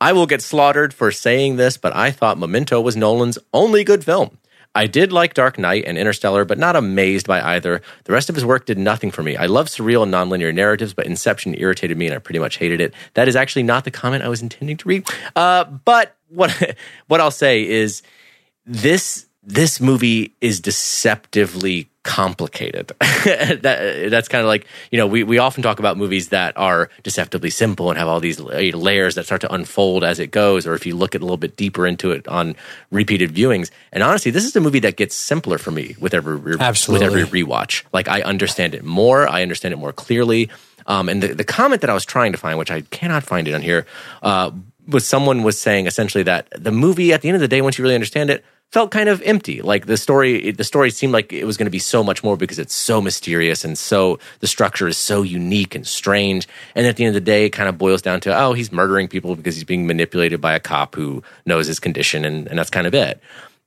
I 0.00 0.12
will 0.12 0.26
get 0.26 0.42
slaughtered 0.42 0.94
for 0.94 1.10
saying 1.10 1.56
this, 1.56 1.76
but 1.76 1.94
I 1.96 2.12
thought 2.12 2.38
Memento 2.38 2.80
was 2.80 2.94
Nolan's 2.94 3.38
only 3.52 3.82
good 3.82 4.04
film. 4.04 4.38
I 4.74 4.86
did 4.86 5.12
like 5.12 5.34
Dark 5.34 5.58
Knight 5.58 5.84
and 5.86 5.98
Interstellar, 5.98 6.44
but 6.44 6.58
not 6.58 6.76
amazed 6.76 7.26
by 7.26 7.40
either. 7.40 7.82
The 8.04 8.12
rest 8.12 8.28
of 8.28 8.34
his 8.34 8.44
work 8.44 8.66
did 8.66 8.78
nothing 8.78 9.10
for 9.10 9.22
me. 9.22 9.36
I 9.36 9.46
love 9.46 9.66
surreal 9.66 10.02
and 10.02 10.12
nonlinear 10.12 10.54
narratives, 10.54 10.94
but 10.94 11.06
Inception 11.06 11.54
irritated 11.58 11.98
me 11.98 12.06
and 12.06 12.14
I 12.14 12.18
pretty 12.18 12.38
much 12.38 12.58
hated 12.58 12.80
it. 12.80 12.94
That 13.14 13.28
is 13.28 13.36
actually 13.36 13.64
not 13.64 13.84
the 13.84 13.90
comment 13.90 14.22
I 14.22 14.28
was 14.28 14.42
intending 14.42 14.76
to 14.76 14.88
read. 14.88 15.08
Uh, 15.34 15.64
but 15.64 16.16
what 16.28 16.76
what 17.08 17.20
I'll 17.20 17.30
say 17.30 17.66
is 17.66 18.02
this 18.66 19.26
this 19.42 19.80
movie 19.80 20.34
is 20.40 20.60
deceptively 20.60 21.88
complicated. 22.08 22.88
that, 23.24 24.08
that's 24.10 24.28
kind 24.28 24.40
of 24.40 24.48
like 24.48 24.66
you 24.90 24.96
know 24.96 25.06
we 25.06 25.22
we 25.22 25.36
often 25.36 25.62
talk 25.62 25.78
about 25.78 25.98
movies 25.98 26.30
that 26.30 26.56
are 26.56 26.88
deceptively 27.02 27.50
simple 27.50 27.90
and 27.90 27.98
have 27.98 28.08
all 28.08 28.18
these 28.18 28.40
layers 28.40 29.14
that 29.14 29.26
start 29.26 29.42
to 29.42 29.52
unfold 29.52 30.02
as 30.02 30.18
it 30.18 30.30
goes, 30.30 30.66
or 30.66 30.72
if 30.72 30.86
you 30.86 30.96
look 30.96 31.14
at 31.14 31.20
a 31.20 31.24
little 31.24 31.36
bit 31.36 31.54
deeper 31.54 31.86
into 31.86 32.10
it 32.10 32.26
on 32.26 32.56
repeated 32.90 33.30
viewings. 33.30 33.70
And 33.92 34.02
honestly, 34.02 34.30
this 34.30 34.46
is 34.46 34.56
a 34.56 34.60
movie 34.60 34.80
that 34.80 34.96
gets 34.96 35.14
simpler 35.14 35.58
for 35.58 35.70
me 35.70 35.96
with 36.00 36.14
every 36.14 36.36
re- 36.36 36.56
Absolutely. 36.58 37.06
with 37.06 37.26
every 37.26 37.42
rewatch. 37.42 37.84
Like 37.92 38.08
I 38.08 38.22
understand 38.22 38.74
it 38.74 38.84
more, 38.84 39.28
I 39.28 39.42
understand 39.42 39.74
it 39.74 39.76
more 39.76 39.92
clearly. 39.92 40.48
Um, 40.86 41.10
and 41.10 41.22
the, 41.22 41.34
the 41.34 41.44
comment 41.44 41.82
that 41.82 41.90
I 41.90 41.94
was 41.94 42.06
trying 42.06 42.32
to 42.32 42.38
find, 42.38 42.58
which 42.58 42.70
I 42.70 42.80
cannot 42.80 43.22
find 43.22 43.46
it 43.46 43.52
on 43.52 43.60
here, 43.60 43.86
uh, 44.22 44.50
was 44.86 45.06
someone 45.06 45.42
was 45.42 45.60
saying 45.60 45.86
essentially 45.86 46.24
that 46.24 46.48
the 46.56 46.72
movie, 46.72 47.12
at 47.12 47.20
the 47.20 47.28
end 47.28 47.36
of 47.36 47.42
the 47.42 47.48
day, 47.48 47.60
once 47.60 47.76
you 47.76 47.82
really 47.82 47.94
understand 47.94 48.30
it, 48.30 48.42
felt 48.70 48.90
kind 48.90 49.08
of 49.08 49.22
empty. 49.22 49.62
Like 49.62 49.86
the 49.86 49.96
story, 49.96 50.50
the 50.50 50.64
story 50.64 50.90
seemed 50.90 51.12
like 51.12 51.32
it 51.32 51.44
was 51.44 51.56
going 51.56 51.66
to 51.66 51.70
be 51.70 51.78
so 51.78 52.04
much 52.04 52.22
more 52.22 52.36
because 52.36 52.58
it's 52.58 52.74
so 52.74 53.00
mysterious 53.00 53.64
and 53.64 53.78
so 53.78 54.18
the 54.40 54.46
structure 54.46 54.86
is 54.86 54.98
so 54.98 55.22
unique 55.22 55.74
and 55.74 55.86
strange. 55.86 56.46
And 56.74 56.86
at 56.86 56.96
the 56.96 57.04
end 57.04 57.16
of 57.16 57.22
the 57.22 57.24
day, 57.24 57.46
it 57.46 57.50
kind 57.50 57.68
of 57.68 57.78
boils 57.78 58.02
down 58.02 58.20
to 58.20 58.38
oh, 58.38 58.52
he's 58.52 58.70
murdering 58.70 59.08
people 59.08 59.34
because 59.36 59.54
he's 59.54 59.64
being 59.64 59.86
manipulated 59.86 60.40
by 60.40 60.54
a 60.54 60.60
cop 60.60 60.94
who 60.94 61.22
knows 61.46 61.66
his 61.66 61.80
condition, 61.80 62.24
and, 62.24 62.46
and 62.48 62.58
that's 62.58 62.70
kind 62.70 62.86
of 62.86 62.94
it. 62.94 63.20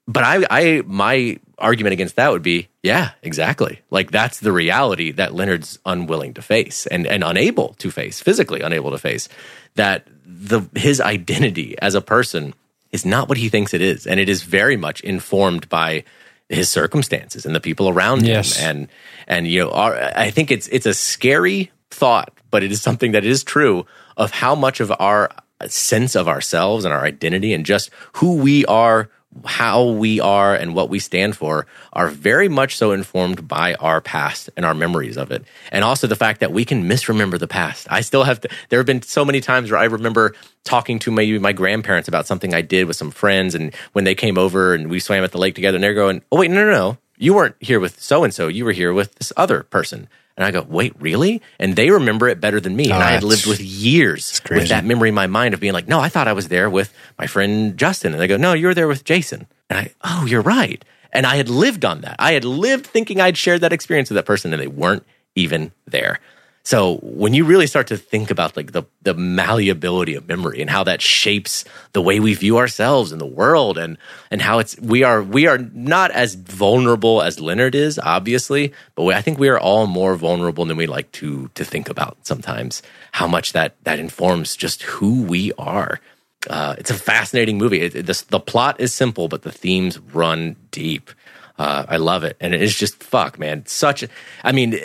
But 0.08 0.24
I, 0.24 0.46
I, 0.50 0.84
my 0.86 1.40
argument 1.58 1.94
against 1.94 2.16
that 2.16 2.32
would 2.32 2.42
be, 2.42 2.68
yeah, 2.84 3.12
exactly. 3.22 3.82
Like 3.92 4.12
that's 4.12 4.40
the 4.40 4.52
reality 4.52 5.12
that 5.12 5.34
Leonard's 5.34 5.80
unwilling 5.86 6.34
to 6.34 6.42
face 6.42 6.88
and, 6.88 7.08
and 7.08 7.24
unable 7.24 7.76
to 7.76 7.92
face, 7.92 8.20
physically 8.20 8.62
unable 8.62 8.92
to 8.92 8.98
face. 8.98 9.30
That 9.76 10.06
the 10.26 10.62
his 10.76 11.00
identity 11.00 11.78
as 11.80 11.96
a 11.96 12.02
person 12.02 12.54
is 12.92 13.06
not 13.06 13.30
what 13.30 13.38
he 13.38 13.50
thinks 13.50 13.74
it 13.74 13.82
is, 13.82 14.06
and 14.08 14.20
it 14.20 14.30
is 14.30 14.44
very 14.44 14.78
much 14.78 15.02
informed 15.02 15.68
by 15.70 16.03
his 16.50 16.68
circumstances 16.70 17.45
and 17.45 17.56
the 17.56 17.60
people 17.61 17.88
around 17.88 18.26
Yes. 18.26 18.58
him. 18.58 18.70
And 18.70 18.88
and 19.28 19.48
you 19.48 19.61
know, 19.64 19.72
our, 19.72 19.95
I 20.16 20.32
think 20.32 20.52
it's 20.52 20.68
it's 20.68 20.86
a 20.86 20.94
scary 20.94 21.72
thought, 21.90 22.34
but 22.50 22.64
it 22.64 22.72
is 22.72 22.82
something 22.82 23.14
that 23.14 23.24
is 23.24 23.44
true 23.44 23.86
of 24.18 24.32
how 24.32 24.56
much 24.56 24.80
of 24.82 24.92
our 25.00 25.30
sense 25.68 26.16
of 26.16 26.28
ourselves 26.28 26.86
and 26.86 26.94
our 26.94 27.03
identity 27.06 27.53
and 27.53 27.66
just 27.66 27.90
who 28.14 28.36
we 28.38 28.66
are 28.66 29.10
how 29.45 29.85
we 29.85 30.19
are 30.19 30.56
and 30.56 30.76
what 30.76 30.90
we 30.90 31.00
stand 31.00 31.38
for 31.38 31.66
are 31.93 32.10
very 32.10 32.50
much 32.50 32.76
so 32.76 32.92
informed 32.92 33.48
by 33.48 33.76
our 33.76 34.01
past 34.01 34.50
and 34.58 34.66
our 34.66 34.74
memories 34.74 35.18
of 35.18 35.32
it. 35.32 35.43
And 35.72 35.84
also 35.84 36.08
the 36.08 36.16
fact 36.16 36.42
that 36.42 36.51
we 36.51 36.66
can 36.66 36.88
misremember 36.88 37.38
the 37.38 37.48
past. 37.48 37.88
I 37.90 38.01
still 38.01 38.24
have 38.24 38.42
to, 38.42 38.50
there 38.69 38.80
have 38.80 38.85
been 38.85 39.01
so 39.01 39.24
many 39.24 39.40
times 39.42 39.72
where 39.72 39.80
I 39.80 39.85
remember 39.85 40.35
talking 40.64 41.00
to 41.00 41.11
maybe 41.11 41.40
my 41.40 41.53
grandparents 41.53 42.08
about 42.08 42.27
something 42.27 42.53
I 42.53 42.61
did 42.61 42.88
with 42.88 42.98
some 42.98 43.11
friends. 43.11 43.56
And 43.56 43.74
when 43.93 44.03
they 44.03 44.16
came 44.16 44.38
over 44.38 44.74
and 44.74 44.90
we 44.90 45.00
swam 45.00 45.24
at 45.24 45.32
the 45.32 45.38
lake 45.38 45.56
together 45.56 45.77
and 45.77 45.84
they're 45.84 45.93
going, 45.93 46.22
Oh, 46.32 46.40
wait, 46.40 46.51
no, 46.51 46.66
no, 46.66 46.72
no. 46.72 46.98
You 47.18 47.34
weren't 47.34 47.56
here 47.60 47.80
with 47.80 48.01
so 48.01 48.24
and 48.24 48.34
so. 48.34 48.48
You 48.48 48.66
were 48.66 48.72
here 48.72 48.93
with 48.93 49.16
this 49.16 49.32
other 49.38 49.64
person. 49.64 50.10
And 50.42 50.48
I 50.48 50.52
go, 50.60 50.66
wait, 50.68 50.94
really? 51.00 51.42
And 51.60 51.76
they 51.76 51.92
remember 51.92 52.28
it 52.28 52.42
better 52.42 52.60
than 52.60 52.76
me. 52.76 52.86
and 52.86 52.94
Oh, 52.94 52.98
I 52.98 53.11
had 53.11 53.24
lived 53.24 53.45
with 53.45 53.61
years 53.61 54.40
with 54.61 54.70
that 54.70 54.86
memory 54.86 55.10
in 55.10 55.16
my 55.16 55.28
mind 55.28 55.53
of 55.53 55.60
being 55.60 55.74
like, 55.74 55.88
no, 55.88 56.00
I 56.00 56.10
thought 56.10 56.28
I 56.28 56.34
was 56.34 56.48
there 56.48 56.68
with 56.70 56.92
my 57.20 57.28
friend 57.28 57.78
Justin. 57.78 58.14
And 58.14 58.20
they 58.22 58.28
go, 58.28 58.38
no, 58.38 58.53
you 58.53 58.66
were 58.68 58.74
there 58.74 58.88
with 58.88 59.03
Jason. 59.03 59.45
And 59.70 59.78
I, 59.80 59.92
oh, 60.03 60.26
you're 60.26 60.42
right. 60.42 60.84
And 61.14 61.26
I 61.28 61.36
had 61.36 61.48
lived 61.48 61.86
on 61.86 62.02
that. 62.02 62.16
I 62.18 62.34
had 62.34 62.44
lived 62.44 62.88
thinking 62.88 63.22
I'd 63.22 63.38
shared 63.38 63.61
that 63.61 63.72
experience 63.74 64.10
with 64.10 64.16
that 64.16 64.26
person 64.26 64.52
and 64.52 64.61
they 64.61 64.68
weren't 64.68 65.06
even 65.36 65.72
there. 65.86 66.20
So 66.64 66.98
when 67.02 67.34
you 67.34 67.44
really 67.46 67.66
start 67.66 67.88
to 67.88 67.98
think 67.98 68.30
about 68.30 68.56
like 68.56 68.72
the, 68.72 68.84
the 69.02 69.16
malleability 69.16 70.14
of 70.14 70.28
memory 70.28 70.62
and 70.62 70.70
how 70.70 70.84
that 70.84 71.02
shapes 71.02 71.66
the 71.94 72.02
way 72.02 72.20
we 72.20 72.36
view 72.36 72.58
ourselves 72.60 73.12
and 73.12 73.20
the 73.20 73.26
world 73.26 73.80
and, 73.80 73.98
and 74.30 74.42
how 74.44 74.60
it's, 74.60 74.80
we 74.80 75.04
are, 75.04 75.24
we 75.24 75.48
are 75.48 75.58
not 75.58 76.12
as 76.12 76.36
vulnerable 76.36 77.24
as 77.24 77.40
Leonard 77.40 77.74
is, 77.74 77.98
obviously, 77.98 78.74
but 78.94 79.04
we, 79.04 79.14
I 79.14 79.22
think 79.22 79.40
we 79.40 79.50
are 79.50 79.60
all 79.60 79.88
more 79.88 80.16
vulnerable 80.16 80.66
than 80.66 80.78
we 80.78 80.86
like 80.86 81.12
to, 81.14 81.50
to 81.56 81.66
think 81.66 81.90
about 81.90 82.18
sometimes 82.28 82.84
how 83.12 83.28
much 83.28 83.54
that, 83.54 83.76
that 83.84 83.98
informs 83.98 84.56
just 84.56 84.84
who 84.84 85.24
we 85.24 85.52
are. 85.58 86.00
Uh, 86.48 86.76
it's 86.78 86.92
a 86.92 86.96
fascinating 86.96 87.58
movie. 87.58 87.82
It, 87.82 87.96
it- 87.96 88.06
the, 88.06 88.24
the 88.30 88.40
plot 88.40 88.80
is 88.80 88.94
simple, 88.94 89.28
but 89.28 89.42
the 89.42 89.52
themes 89.52 89.98
run 90.00 90.56
deep. 90.70 91.10
Uh, 91.58 91.86
I 91.88 91.98
love 91.98 92.24
it, 92.24 92.38
and 92.40 92.56
it's 92.56 92.74
just 92.76 93.04
fuck, 93.04 93.38
man. 93.38 93.66
Such, 93.68 94.04
I 94.44 94.52
mean, 94.52 94.80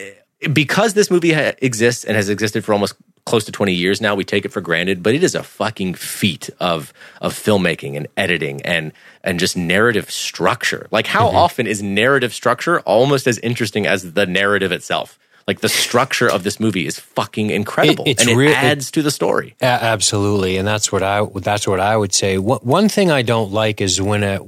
because 0.52 0.94
this 0.94 1.10
movie 1.10 1.33
ha- 1.33 1.52
exists 1.58 2.05
and 2.05 2.16
has 2.16 2.28
existed 2.28 2.65
for 2.65 2.73
almost 2.73 2.94
close 3.25 3.44
to 3.44 3.52
twenty 3.52 3.73
years 3.73 4.00
now, 4.00 4.15
we 4.15 4.25
take 4.25 4.44
it 4.44 4.52
for 4.52 4.60
granted. 4.60 5.02
But 5.02 5.15
it 5.15 5.23
is 5.23 5.34
a 5.34 5.42
fucking 5.42 5.94
feat 5.94 6.50
of 6.60 6.92
of 7.20 7.34
filmmaking 7.34 7.97
and 7.97 8.07
editing 8.16 8.62
and 8.62 8.92
and 9.23 9.39
just 9.41 9.57
narrative 9.57 10.10
structure. 10.10 10.86
Like, 10.91 11.07
how 11.07 11.28
mm-hmm. 11.28 11.36
often 11.36 11.66
is 11.66 11.83
narrative 11.83 12.33
structure 12.33 12.81
almost 12.81 13.26
as 13.26 13.39
interesting 13.39 13.86
as 13.86 14.12
the 14.12 14.26
narrative 14.26 14.73
itself? 14.73 15.18
Like 15.47 15.60
the 15.60 15.68
structure 15.68 16.28
of 16.28 16.42
this 16.42 16.58
movie 16.58 16.86
is 16.86 16.99
fucking 16.99 17.50
incredible, 17.50 18.02
it's 18.07 18.26
and 18.26 18.41
it 18.41 18.50
it- 18.50 18.57
adds 18.57 18.91
to 18.92 19.02
the 19.02 19.12
story. 19.12 19.55
A- 19.60 19.65
absolutely, 19.65 20.57
and 20.57 20.66
that's 20.66 20.91
what 20.91 21.05
I 21.05 21.25
that's 21.36 21.68
what 21.68 21.78
I 21.78 21.97
would 21.97 22.12
say. 22.12 22.36
One 22.39 22.58
one 22.62 22.89
thing 22.89 23.12
I 23.12 23.23
don't 23.23 23.52
like 23.52 23.81
is 23.81 24.02
when 24.02 24.25
a 24.25 24.39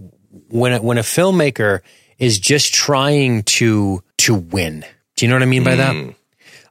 when 0.48 0.72
a, 0.72 0.82
when 0.82 0.98
a 0.98 1.02
filmmaker 1.02 1.82
is 2.18 2.40
just 2.40 2.74
trying 2.74 3.44
to 3.44 4.02
to 4.18 4.34
win. 4.34 4.84
Do 5.18 5.26
you 5.26 5.30
know 5.30 5.34
what 5.34 5.42
I 5.42 5.46
mean 5.46 5.64
by 5.64 5.74
that? 5.74 5.96
Hmm. 5.96 6.10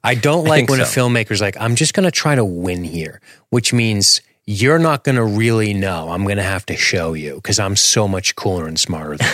I 0.02 0.14
don't 0.14 0.44
like 0.46 0.60
think 0.60 0.70
when 0.70 0.80
a 0.80 0.84
filmmaker's 0.84 1.42
like, 1.42 1.58
I'm 1.60 1.74
just 1.74 1.92
going 1.92 2.04
to 2.04 2.10
try 2.10 2.34
to 2.34 2.44
win 2.44 2.82
here, 2.82 3.20
which 3.50 3.74
means 3.74 4.22
you're 4.46 4.78
not 4.78 5.04
going 5.04 5.16
to 5.16 5.24
really 5.24 5.74
know. 5.74 6.08
I'm 6.08 6.24
going 6.24 6.38
to 6.38 6.42
have 6.42 6.64
to 6.66 6.76
show 6.76 7.12
you 7.12 7.34
because 7.34 7.58
I'm 7.58 7.76
so 7.76 8.08
much 8.08 8.34
cooler 8.36 8.66
and 8.66 8.80
smarter 8.80 9.18
than 9.18 9.28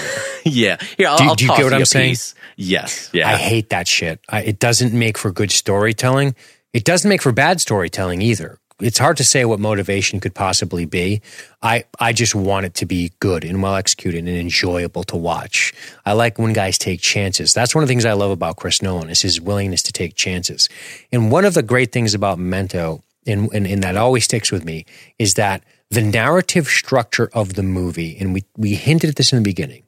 you. 0.45 0.51
yeah. 0.65 0.77
Here, 0.99 1.07
I'll, 1.07 1.19
Do- 1.19 1.25
I'll 1.27 1.35
do 1.37 1.45
you 1.45 1.57
get 1.57 1.63
what 1.63 1.75
I'm 1.75 1.85
saying? 1.85 2.11
piece. 2.11 2.35
Yes. 2.57 3.11
Yeah. 3.13 3.29
I 3.29 3.37
hate 3.37 3.71
that 3.71 3.87
shit. 3.87 4.19
I, 4.29 4.41
it 4.43 4.59
doesn't 4.59 4.93
make 4.93 5.17
for 5.17 5.31
good 5.31 5.53
storytelling. 5.53 6.35
It 6.73 6.83
doesn't 6.85 7.09
make 7.09 7.23
for 7.23 7.31
bad 7.31 7.61
storytelling 7.61 8.21
either. 8.21 8.59
It's 8.81 8.99
hard 8.99 9.17
to 9.19 9.25
say 9.25 9.45
what 9.45 9.61
motivation 9.61 10.19
could 10.19 10.35
possibly 10.35 10.85
be. 10.85 11.23
I, 11.63 11.85
I 12.01 12.13
just 12.13 12.35
want 12.35 12.67
it 12.67 12.75
to 12.75 12.87
be 12.87 13.13
good 13.21 13.45
and 13.45 13.63
well 13.63 13.77
executed 13.77 14.19
and 14.19 14.37
enjoyable 14.37 15.05
to 15.05 15.17
watch. 15.17 15.73
I 16.05 16.13
like 16.13 16.41
when 16.41 16.53
guys 16.53 16.77
take 16.77 17.01
chances. 17.01 17.55
That's 17.55 17.75
one 17.75 17.85
of 17.85 17.89
the 17.89 17.93
things 17.93 18.05
I 18.05 18.15
love 18.15 18.33
about 18.33 18.57
Chris 18.57 18.83
Nolan 18.83 19.11
is 19.11 19.23
his 19.23 19.41
willingness 19.41 19.83
to 19.85 19.93
take 19.93 20.17
chances. 20.17 20.69
And 21.13 21.31
one 21.31 21.45
of 21.45 21.55
the 21.55 21.63
great 21.63 21.93
things 21.93 22.15
about 22.15 22.39
Memento, 22.39 23.03
and, 23.27 23.49
and, 23.53 23.65
and 23.65 23.83
that 23.85 23.97
always 23.97 24.25
sticks 24.25 24.51
with 24.51 24.65
me, 24.65 24.87
is 25.21 25.35
that 25.35 25.63
the 25.91 26.03
narrative 26.03 26.67
structure 26.67 27.31
of 27.33 27.55
the 27.55 27.63
movie, 27.63 28.17
and 28.19 28.35
we, 28.35 28.43
we 28.57 28.75
hinted 28.75 29.11
at 29.11 29.17
this 29.17 29.33
in 29.33 29.39
the 29.39 29.49
beginning, 29.49 29.85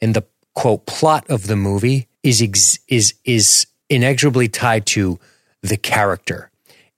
and 0.00 0.14
the 0.14 0.24
quote 0.54 0.86
plot 0.86 1.24
of 1.30 1.46
the 1.46 1.56
movie 1.56 2.08
is 2.24 2.42
ex- 2.42 2.78
is 2.88 3.14
is 3.24 3.66
inexorably 3.88 4.48
tied 4.48 4.86
to 4.86 5.20
the 5.62 5.76
character 5.76 6.50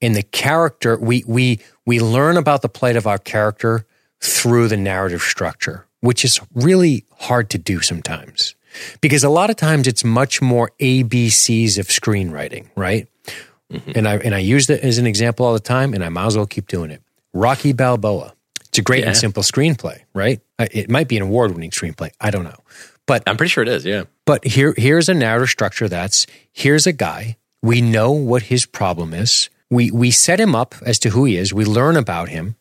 and 0.07 0.15
the 0.15 0.23
character 0.23 0.97
we 0.97 1.25
we 1.27 1.59
we 1.85 1.99
learn 1.99 2.37
about 2.37 2.63
the 2.63 2.69
plight 2.69 2.95
of 2.95 3.07
our 3.07 3.19
character 3.19 3.85
through 4.21 4.69
the 4.69 4.77
narrative 4.77 5.21
structure 5.21 5.87
which 6.01 6.25
is 6.25 6.41
really 6.55 7.05
hard 7.19 7.51
to 7.51 7.59
do 7.59 7.81
sometimes 7.81 8.55
because 9.01 9.25
a 9.25 9.29
lot 9.29 9.51
of 9.51 9.57
times 9.57 9.89
it's 9.89 10.05
much 10.05 10.41
more 10.41 10.71
abcs 10.81 11.77
of 11.79 11.89
screenwriting 11.89 12.69
right 12.77 13.09
mm-hmm. 13.71 13.91
and 13.97 14.07
i 14.07 14.17
and 14.19 14.35
i 14.35 14.39
use 14.39 14.71
it 14.71 14.81
as 14.81 14.99
an 14.99 15.07
example 15.07 15.45
all 15.45 15.53
the 15.53 15.61
time 15.61 15.93
and 15.93 16.05
i 16.05 16.09
might 16.09 16.27
as 16.27 16.37
well 16.37 16.47
keep 16.47 16.69
doing 16.69 16.91
it 16.93 17.03
rocky 17.35 17.73
balboa 17.73 18.33
it's 18.69 18.79
a 18.79 18.83
great 18.83 19.01
Yeah. 19.01 19.09
and 19.09 19.17
simple 19.17 19.43
screenplay 19.43 20.01
right 20.15 20.41
it 20.59 20.89
might 20.89 21.09
be 21.09 21.17
an 21.17 21.23
award-winning 21.25 21.71
screenplay 21.73 22.11
i 22.21 22.31
don't 22.31 22.45
know 22.45 22.61
but 23.07 23.23
I'm 23.27 23.37
pretty 23.37 23.51
sure 23.51 23.63
it 23.63 23.69
is. 23.69 23.85
Yeah. 23.85 24.05
but 24.25 24.45
here, 24.45 24.75
here's 24.77 25.09
a 25.09 25.15
narrative 25.15 25.49
structure 25.49 25.89
that's 25.89 26.27
here's 26.53 26.87
a 26.87 26.93
guy. 26.93 27.37
We 27.63 27.81
know 27.81 28.11
what 28.11 28.43
his 28.43 28.67
problem 28.67 29.15
is. 29.15 29.49
We 29.71 29.91
we 29.91 30.11
set 30.11 30.41
him 30.41 30.55
up 30.55 30.75
as 30.83 30.99
to 31.01 31.11
who 31.11 31.25
he 31.25 31.37
is. 31.37 31.53
We 31.53 31.65
learn 31.65 31.97
about 31.97 32.29
him, 32.29 32.57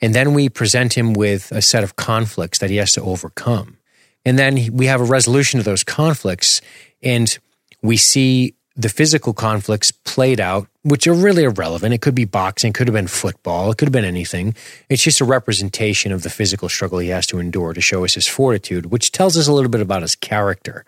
and 0.00 0.14
then 0.14 0.34
we 0.34 0.48
present 0.48 0.96
him 0.96 1.12
with 1.12 1.52
a 1.52 1.62
set 1.62 1.84
of 1.84 1.96
conflicts 1.96 2.58
that 2.58 2.70
he 2.70 2.76
has 2.76 2.92
to 2.92 3.02
overcome. 3.02 3.78
And 4.24 4.38
then 4.38 4.72
we 4.72 4.86
have 4.86 5.00
a 5.00 5.04
resolution 5.04 5.58
to 5.60 5.64
those 5.64 5.84
conflicts, 5.84 6.60
and 7.02 7.38
we 7.82 7.96
see 7.96 8.54
the 8.76 8.88
physical 8.88 9.32
conflicts 9.32 9.90
played 9.90 10.38
out, 10.38 10.68
which 10.82 11.06
are 11.06 11.14
really 11.14 11.44
irrelevant. 11.44 11.94
It 11.94 12.02
could 12.02 12.14
be 12.14 12.26
boxing, 12.26 12.70
it 12.70 12.74
could 12.74 12.88
have 12.88 12.94
been 12.94 13.06
football, 13.06 13.70
it 13.70 13.78
could 13.78 13.88
have 13.88 13.92
been 13.92 14.04
anything. 14.04 14.54
It's 14.90 15.02
just 15.02 15.20
a 15.20 15.24
representation 15.24 16.12
of 16.12 16.22
the 16.22 16.30
physical 16.30 16.68
struggle 16.68 16.98
he 16.98 17.08
has 17.08 17.26
to 17.28 17.38
endure 17.38 17.72
to 17.72 17.80
show 17.80 18.04
us 18.04 18.14
his 18.14 18.26
fortitude, 18.26 18.86
which 18.86 19.12
tells 19.12 19.36
us 19.38 19.48
a 19.48 19.52
little 19.52 19.70
bit 19.70 19.80
about 19.80 20.02
his 20.02 20.14
character. 20.14 20.84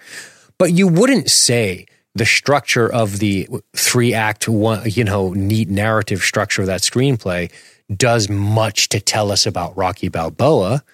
But 0.58 0.72
you 0.72 0.86
wouldn't 0.86 1.30
say 1.30 1.86
the 2.18 2.26
structure 2.26 2.90
of 2.90 3.18
the 3.18 3.48
three 3.74 4.14
act 4.14 4.48
one, 4.48 4.82
you 4.84 5.04
know, 5.04 5.32
neat 5.32 5.68
narrative 5.68 6.20
structure 6.20 6.62
of 6.62 6.66
that 6.66 6.82
screenplay 6.82 7.50
does 7.94 8.28
much 8.28 8.88
to 8.90 9.00
tell 9.00 9.32
us 9.32 9.46
about 9.46 9.76
Rocky 9.76 10.08
Balboa. 10.08 10.84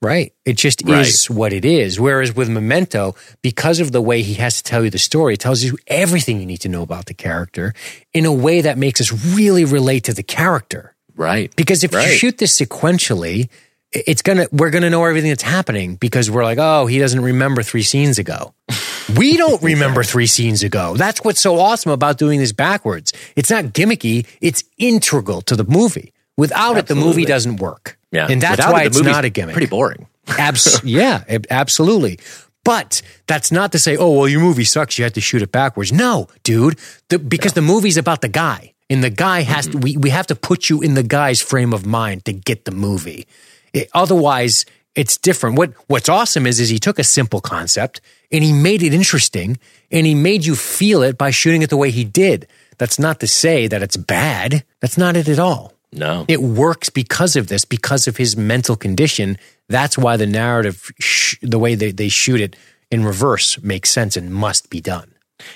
Right. 0.00 0.34
It 0.44 0.58
just 0.58 0.86
is 0.86 1.30
what 1.30 1.54
it 1.54 1.64
is. 1.64 1.98
Whereas 1.98 2.36
with 2.36 2.50
Memento, 2.50 3.14
because 3.40 3.80
of 3.80 3.90
the 3.92 4.02
way 4.02 4.20
he 4.20 4.34
has 4.34 4.58
to 4.58 4.62
tell 4.62 4.84
you 4.84 4.90
the 4.90 4.98
story, 4.98 5.34
it 5.34 5.40
tells 5.40 5.62
you 5.62 5.78
everything 5.86 6.38
you 6.40 6.46
need 6.46 6.58
to 6.58 6.68
know 6.68 6.82
about 6.82 7.06
the 7.06 7.14
character 7.14 7.72
in 8.12 8.26
a 8.26 8.32
way 8.32 8.60
that 8.60 8.76
makes 8.76 9.00
us 9.00 9.10
really 9.34 9.64
relate 9.64 10.04
to 10.04 10.12
the 10.12 10.22
character. 10.22 10.94
Right. 11.16 11.54
Because 11.56 11.84
if 11.84 11.92
you 11.92 12.02
shoot 12.02 12.36
this 12.36 12.58
sequentially, 12.60 13.48
it's 13.92 14.22
gonna 14.22 14.46
we're 14.52 14.70
gonna 14.70 14.90
know 14.90 15.04
everything 15.04 15.30
that's 15.30 15.42
happening 15.42 15.94
because 15.96 16.30
we're 16.30 16.44
like, 16.44 16.58
oh, 16.58 16.86
he 16.86 16.98
doesn't 16.98 17.22
remember 17.22 17.62
three 17.62 17.82
scenes 17.82 18.18
ago. 18.18 18.52
We 19.16 19.36
don't 19.36 19.62
remember 19.62 20.02
three 20.02 20.26
scenes 20.26 20.62
ago. 20.62 20.96
That's 20.96 21.22
what's 21.22 21.40
so 21.40 21.58
awesome 21.58 21.92
about 21.92 22.18
doing 22.18 22.40
this 22.40 22.52
backwards. 22.52 23.12
It's 23.36 23.50
not 23.50 23.66
gimmicky, 23.66 24.26
it's 24.40 24.64
integral 24.78 25.42
to 25.42 25.56
the 25.56 25.64
movie. 25.64 26.12
Without 26.36 26.76
it, 26.78 26.86
the 26.86 26.94
movie 26.94 27.24
doesn't 27.24 27.56
work. 27.56 27.98
Yeah. 28.10 28.26
And 28.28 28.40
that's 28.40 28.58
Without 28.58 28.72
why 28.72 28.82
it, 28.82 28.86
it's 28.88 29.00
not 29.02 29.24
a 29.24 29.30
gimmick. 29.30 29.52
Pretty 29.54 29.68
boring. 29.68 30.06
Abs- 30.26 30.80
yeah, 30.84 31.24
absolutely. 31.50 32.18
But 32.64 33.02
that's 33.26 33.52
not 33.52 33.72
to 33.72 33.78
say, 33.78 33.96
oh, 33.96 34.10
well, 34.18 34.28
your 34.28 34.40
movie 34.40 34.64
sucks. 34.64 34.98
You 34.98 35.04
had 35.04 35.14
to 35.14 35.20
shoot 35.20 35.42
it 35.42 35.52
backwards. 35.52 35.92
No, 35.92 36.28
dude, 36.42 36.78
the, 37.10 37.18
because 37.18 37.52
the 37.52 37.62
movie's 37.62 37.98
about 37.98 38.22
the 38.22 38.28
guy. 38.28 38.72
And 38.90 39.02
the 39.02 39.10
guy 39.10 39.42
has 39.42 39.66
to, 39.68 39.78
we, 39.78 39.96
we 39.96 40.10
have 40.10 40.26
to 40.28 40.34
put 40.34 40.68
you 40.70 40.80
in 40.80 40.94
the 40.94 41.02
guy's 41.02 41.40
frame 41.40 41.72
of 41.72 41.86
mind 41.86 42.24
to 42.24 42.32
get 42.32 42.64
the 42.64 42.70
movie. 42.70 43.26
It- 43.72 43.90
otherwise, 43.92 44.64
it's 44.94 45.16
different. 45.18 45.56
What 45.58 45.72
What's 45.88 46.08
awesome 46.08 46.46
is, 46.46 46.60
is 46.60 46.68
he 46.68 46.78
took 46.78 46.98
a 46.98 47.04
simple 47.04 47.40
concept 47.40 48.00
and 48.34 48.42
he 48.44 48.52
made 48.52 48.82
it 48.82 48.92
interesting 48.92 49.58
and 49.90 50.04
he 50.06 50.14
made 50.14 50.44
you 50.44 50.54
feel 50.56 51.02
it 51.02 51.16
by 51.16 51.30
shooting 51.30 51.62
it 51.62 51.70
the 51.70 51.76
way 51.76 51.90
he 51.90 52.04
did. 52.04 52.46
That's 52.78 52.98
not 52.98 53.20
to 53.20 53.26
say 53.26 53.68
that 53.68 53.82
it's 53.82 53.96
bad. 53.96 54.64
That's 54.80 54.98
not 54.98 55.16
it 55.16 55.28
at 55.28 55.38
all 55.38 55.72
No. 55.92 56.24
it 56.28 56.42
works 56.42 56.90
because 56.90 57.36
of 57.36 57.46
this, 57.46 57.64
because 57.64 58.08
of 58.08 58.16
his 58.16 58.36
mental 58.36 58.76
condition. 58.76 59.38
That's 59.68 59.96
why 59.96 60.16
the 60.16 60.26
narrative, 60.26 60.90
sh- 61.00 61.36
the 61.40 61.58
way 61.58 61.74
they, 61.76 61.92
they 61.92 62.08
shoot 62.08 62.40
it 62.40 62.56
in 62.90 63.04
reverse, 63.04 63.62
makes 63.62 63.90
sense 63.90 64.16
and 64.16 64.34
must 64.34 64.68
be 64.70 64.80
done. 64.80 65.10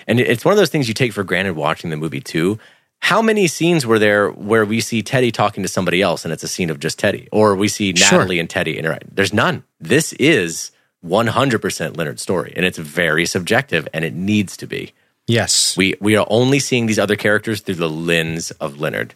And 0.07 0.20
it's 0.20 0.44
one 0.44 0.52
of 0.52 0.58
those 0.58 0.70
things 0.70 0.86
you 0.89 0.94
take 0.94 1.12
for 1.12 1.24
granted 1.24 1.55
watching 1.57 1.90
the 1.90 1.97
movie 1.97 2.20
too. 2.20 2.58
How 3.00 3.23
many 3.23 3.47
scenes 3.47 3.86
were 3.86 3.98
there 4.00 4.31
where 4.31 4.65
we 4.65 4.81
see 4.81 5.02
Teddy 5.02 5.31
talking 5.31 5.62
to 5.62 5.68
somebody 5.68 6.02
else 6.02 6.24
and 6.24 6.32
it's 6.32 6.42
a 6.42 6.48
scene 6.48 6.68
of 6.70 6.81
just 6.81 6.98
Teddy? 6.98 7.28
Or 7.31 7.55
we 7.55 7.68
see 7.68 7.94
Sure. 7.94 8.18
Natalie 8.18 8.40
and 8.40 8.50
Teddy 8.50 8.76
interact? 8.78 9.15
There's 9.15 9.32
none. 9.32 9.62
This 9.81 10.12
is 10.15 10.73
100% 11.05 11.97
Leonard's 11.97 12.23
story 12.23 12.52
and 12.57 12.65
it's 12.67 12.78
very 12.78 13.27
subjective 13.27 13.89
and 13.93 14.05
it 14.05 14.15
needs 14.15 14.57
to 14.57 14.67
be. 14.67 14.93
Yes, 15.27 15.77
We 15.77 15.94
we 16.01 16.17
are 16.17 16.27
only 16.31 16.59
seeing 16.59 16.86
these 16.86 16.99
other 16.99 17.17
characters 17.17 17.60
through 17.60 17.75
the 17.77 17.89
lens 17.91 18.51
of 18.52 18.81
Leonard. 18.81 19.15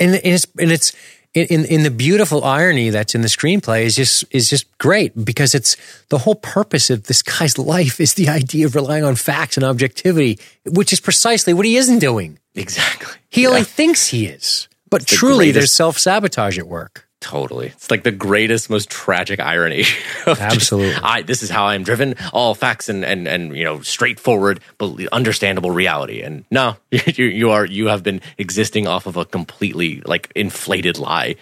and, 0.00 0.14
and 0.14 0.34
it's 0.34 0.46
and 0.58 0.72
it's 0.72 0.92
in 1.34 1.64
in 1.66 1.82
the 1.82 1.90
beautiful 1.90 2.44
irony 2.44 2.90
that's 2.90 3.14
in 3.14 3.20
the 3.20 3.28
screenplay 3.28 3.82
is 3.84 3.94
just 3.96 4.24
is 4.30 4.48
just 4.48 4.66
great 4.78 5.12
because 5.24 5.54
it's 5.54 5.76
the 6.08 6.18
whole 6.18 6.36
purpose 6.36 6.88
of 6.90 7.04
this 7.08 7.22
guy's 7.22 7.58
life 7.74 8.00
is 8.00 8.14
the 8.14 8.28
idea 8.28 8.64
of 8.66 8.74
relying 8.74 9.04
on 9.04 9.16
facts 9.16 9.56
and 9.58 9.64
objectivity, 9.66 10.38
which 10.64 10.92
is 10.92 11.00
precisely 11.00 11.52
what 11.52 11.66
he 11.66 11.76
isn't 11.76 11.98
doing. 11.98 12.38
Exactly. 12.54 13.14
He 13.28 13.46
only 13.46 13.64
thinks 13.64 14.06
he 14.08 14.26
is, 14.26 14.68
but 14.88 15.00
the 15.06 15.16
truly, 15.16 15.50
there's 15.50 15.72
self 15.74 15.98
sabotage 15.98 16.58
at 16.58 16.68
work. 16.68 17.06
Totally. 17.24 17.68
It's 17.68 17.90
like 17.90 18.02
the 18.02 18.12
greatest, 18.12 18.68
most 18.68 18.90
tragic 18.90 19.40
irony. 19.40 19.80
of 20.26 20.36
just, 20.36 20.40
Absolutely. 20.42 21.02
I, 21.02 21.22
this 21.22 21.42
is 21.42 21.48
how 21.48 21.64
I'm 21.64 21.82
driven. 21.82 22.16
All 22.34 22.54
facts 22.54 22.90
and, 22.90 23.02
and, 23.02 23.26
and, 23.26 23.56
you 23.56 23.64
know, 23.64 23.80
straightforward, 23.80 24.60
but 24.76 25.02
understandable 25.10 25.70
reality. 25.70 26.20
And 26.20 26.44
no, 26.50 26.76
you, 26.90 27.24
you 27.24 27.50
are, 27.50 27.64
you 27.64 27.86
have 27.86 28.02
been 28.02 28.20
existing 28.36 28.86
off 28.86 29.06
of 29.06 29.16
a 29.16 29.24
completely 29.24 30.02
like 30.04 30.30
inflated 30.34 30.98
lie. 30.98 31.36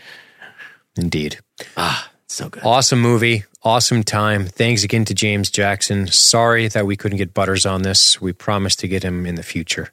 Indeed. 0.96 1.40
Ah, 1.76 2.08
so 2.28 2.48
good. 2.48 2.62
Awesome 2.62 3.00
movie. 3.00 3.42
Awesome 3.64 4.04
time. 4.04 4.46
Thanks 4.46 4.84
again 4.84 5.04
to 5.06 5.14
James 5.14 5.50
Jackson. 5.50 6.06
Sorry 6.06 6.68
that 6.68 6.86
we 6.86 6.94
couldn't 6.96 7.18
get 7.18 7.34
Butters 7.34 7.66
on 7.66 7.82
this. 7.82 8.20
We 8.20 8.32
promised 8.32 8.78
to 8.80 8.88
get 8.88 9.02
him 9.02 9.26
in 9.26 9.34
the 9.34 9.42
future. 9.42 9.90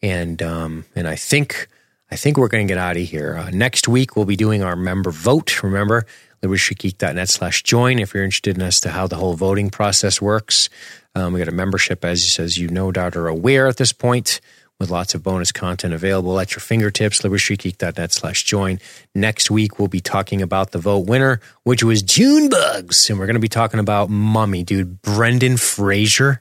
And 0.00 0.40
um, 0.44 0.84
and 0.94 1.08
I 1.08 1.16
think 1.16 1.66
I 2.10 2.16
think 2.16 2.36
we're 2.36 2.48
going 2.48 2.66
to 2.66 2.70
get 2.70 2.78
out 2.78 2.96
of 2.96 3.02
here. 3.02 3.36
Uh, 3.36 3.50
next 3.50 3.88
week 3.88 4.14
we'll 4.14 4.24
be 4.24 4.36
doing 4.36 4.62
our 4.62 4.76
member 4.76 5.10
vote. 5.10 5.62
Remember, 5.62 6.06
libertygeek.net 6.42 7.28
slash 7.28 7.62
join 7.62 7.98
if 7.98 8.14
you're 8.14 8.24
interested 8.24 8.56
in 8.56 8.62
as 8.62 8.80
to 8.80 8.90
how 8.90 9.06
the 9.06 9.16
whole 9.16 9.34
voting 9.34 9.70
process 9.70 10.20
works. 10.20 10.68
Um, 11.14 11.32
we 11.32 11.38
got 11.38 11.48
a 11.48 11.52
membership, 11.52 12.04
as, 12.04 12.38
as 12.38 12.58
you 12.58 12.68
no 12.68 12.92
doubt 12.92 13.16
are 13.16 13.28
aware 13.28 13.66
at 13.66 13.78
this 13.78 13.92
point, 13.92 14.40
with 14.78 14.90
lots 14.90 15.14
of 15.14 15.22
bonus 15.22 15.52
content 15.52 15.94
available 15.94 16.38
at 16.38 16.52
your 16.52 16.60
fingertips. 16.60 17.22
libertygeek.net 17.22 18.12
slash 18.12 18.44
join. 18.44 18.80
Next 19.14 19.50
week 19.50 19.78
we'll 19.78 19.88
be 19.88 20.00
talking 20.00 20.42
about 20.42 20.72
the 20.72 20.78
vote 20.78 21.06
winner, 21.06 21.40
which 21.62 21.82
was 21.82 22.02
June 22.02 22.48
Bugs, 22.48 23.08
and 23.08 23.18
we're 23.18 23.26
going 23.26 23.34
to 23.34 23.40
be 23.40 23.48
talking 23.48 23.80
about 23.80 24.10
Mummy, 24.10 24.62
dude. 24.62 25.00
Brendan 25.00 25.56
Fraser. 25.56 26.40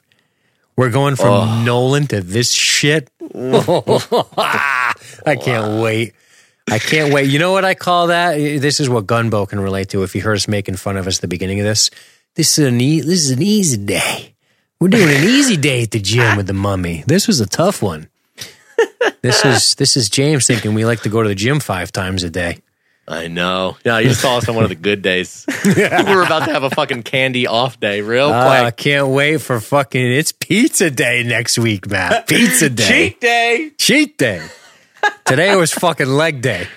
We're 0.76 0.90
going 0.90 1.16
from 1.16 1.66
Nolan 1.66 2.08
to 2.08 2.22
this 2.22 2.52
shit. 2.52 3.10
I 3.34 4.94
can't 5.40 5.82
wait. 5.82 6.14
I 6.70 6.80
can't 6.80 7.14
wait. 7.14 7.30
You 7.30 7.40
know 7.40 7.52
what 7.52 7.66
I 7.66 7.74
call 7.76 8.08
that? 8.08 8.36
This 8.36 8.80
is 8.80 8.90
what 8.90 9.06
Gunbo 9.06 9.48
can 9.48 9.60
relate 9.60 9.90
to. 9.90 10.04
If 10.04 10.16
you 10.16 10.22
heard 10.22 10.36
us 10.38 10.48
making 10.48 10.78
fun 10.78 10.98
of 10.98 11.08
us 11.08 11.18
at 11.18 11.22
the 11.22 11.28
beginning 11.28 11.60
of 11.60 11.66
this, 11.66 11.90
this 12.36 12.58
is 12.58 12.68
an 12.68 12.82
e- 12.82 13.02
this 13.02 13.20
is 13.26 13.30
an 13.32 13.42
easy 13.42 13.78
day. 13.78 14.34
We're 14.80 14.88
doing 14.88 15.10
an 15.16 15.24
easy 15.24 15.58
day 15.58 15.84
at 15.84 15.92
the 15.92 16.00
gym 16.00 16.36
with 16.38 16.48
the 16.48 16.54
mummy. 16.54 17.04
This 17.06 17.28
was 17.28 17.40
a 17.40 17.46
tough 17.46 17.82
one. 17.82 18.10
This 19.22 19.46
is 19.46 19.76
this 19.76 19.96
is 19.96 20.10
James 20.10 20.48
thinking 20.48 20.74
we 20.74 20.86
like 20.86 21.02
to 21.02 21.10
go 21.10 21.22
to 21.22 21.30
the 21.30 21.36
gym 21.36 21.60
five 21.60 21.92
times 21.92 22.24
a 22.24 22.30
day. 22.30 22.60
I 23.08 23.28
know. 23.28 23.78
Yeah, 23.84 24.00
you 24.00 24.10
just 24.10 24.22
saw 24.22 24.38
us 24.38 24.48
on 24.48 24.56
one 24.56 24.64
of 24.64 24.70
the 24.70 24.76
good 24.76 25.02
days. 25.02 25.46
We're 25.66 26.24
about 26.24 26.46
to 26.46 26.54
have 26.54 26.64
a 26.64 26.70
fucking 26.70 27.04
candy 27.04 27.48
off 27.48 27.80
day 27.80 28.02
real 28.02 28.32
I 28.32 28.46
quick. 28.48 28.64
I 28.66 28.72
can't 28.72 29.08
wait 29.10 29.42
for 29.42 29.60
fucking 29.60 30.02
it's 30.12 30.32
pizza 30.32 30.90
day 30.90 31.24
next 31.24 31.60
week, 31.60 31.90
Matt. 31.90 32.28
Pizza 32.28 32.70
day. 32.70 32.88
Cheat 32.88 33.22
day. 33.22 33.72
Cheat 33.78 34.18
day. 34.18 34.48
Today 35.26 35.56
was 35.56 35.74
fucking 35.74 36.08
leg 36.08 36.42
day. 36.42 36.68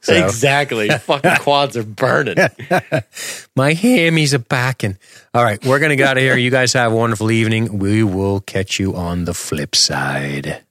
So 0.00 0.14
Exactly. 0.14 0.88
Fucking 0.98 1.36
quads 1.40 1.76
are 1.76 1.82
burning. 1.82 2.36
my 3.54 3.74
hammies 3.74 4.32
are 4.32 4.38
backing. 4.38 4.96
All 5.34 5.42
right, 5.44 5.62
we're 5.64 5.78
going 5.78 5.90
to 5.90 5.96
get 5.96 6.08
out 6.08 6.16
of 6.16 6.22
here. 6.22 6.36
You 6.36 6.50
guys 6.50 6.72
have 6.72 6.92
a 6.92 6.96
wonderful 6.96 7.30
evening. 7.30 7.78
We 7.78 8.02
will 8.02 8.40
catch 8.40 8.78
you 8.78 8.94
on 8.94 9.24
the 9.24 9.34
flip 9.34 9.74
side. 9.74 10.62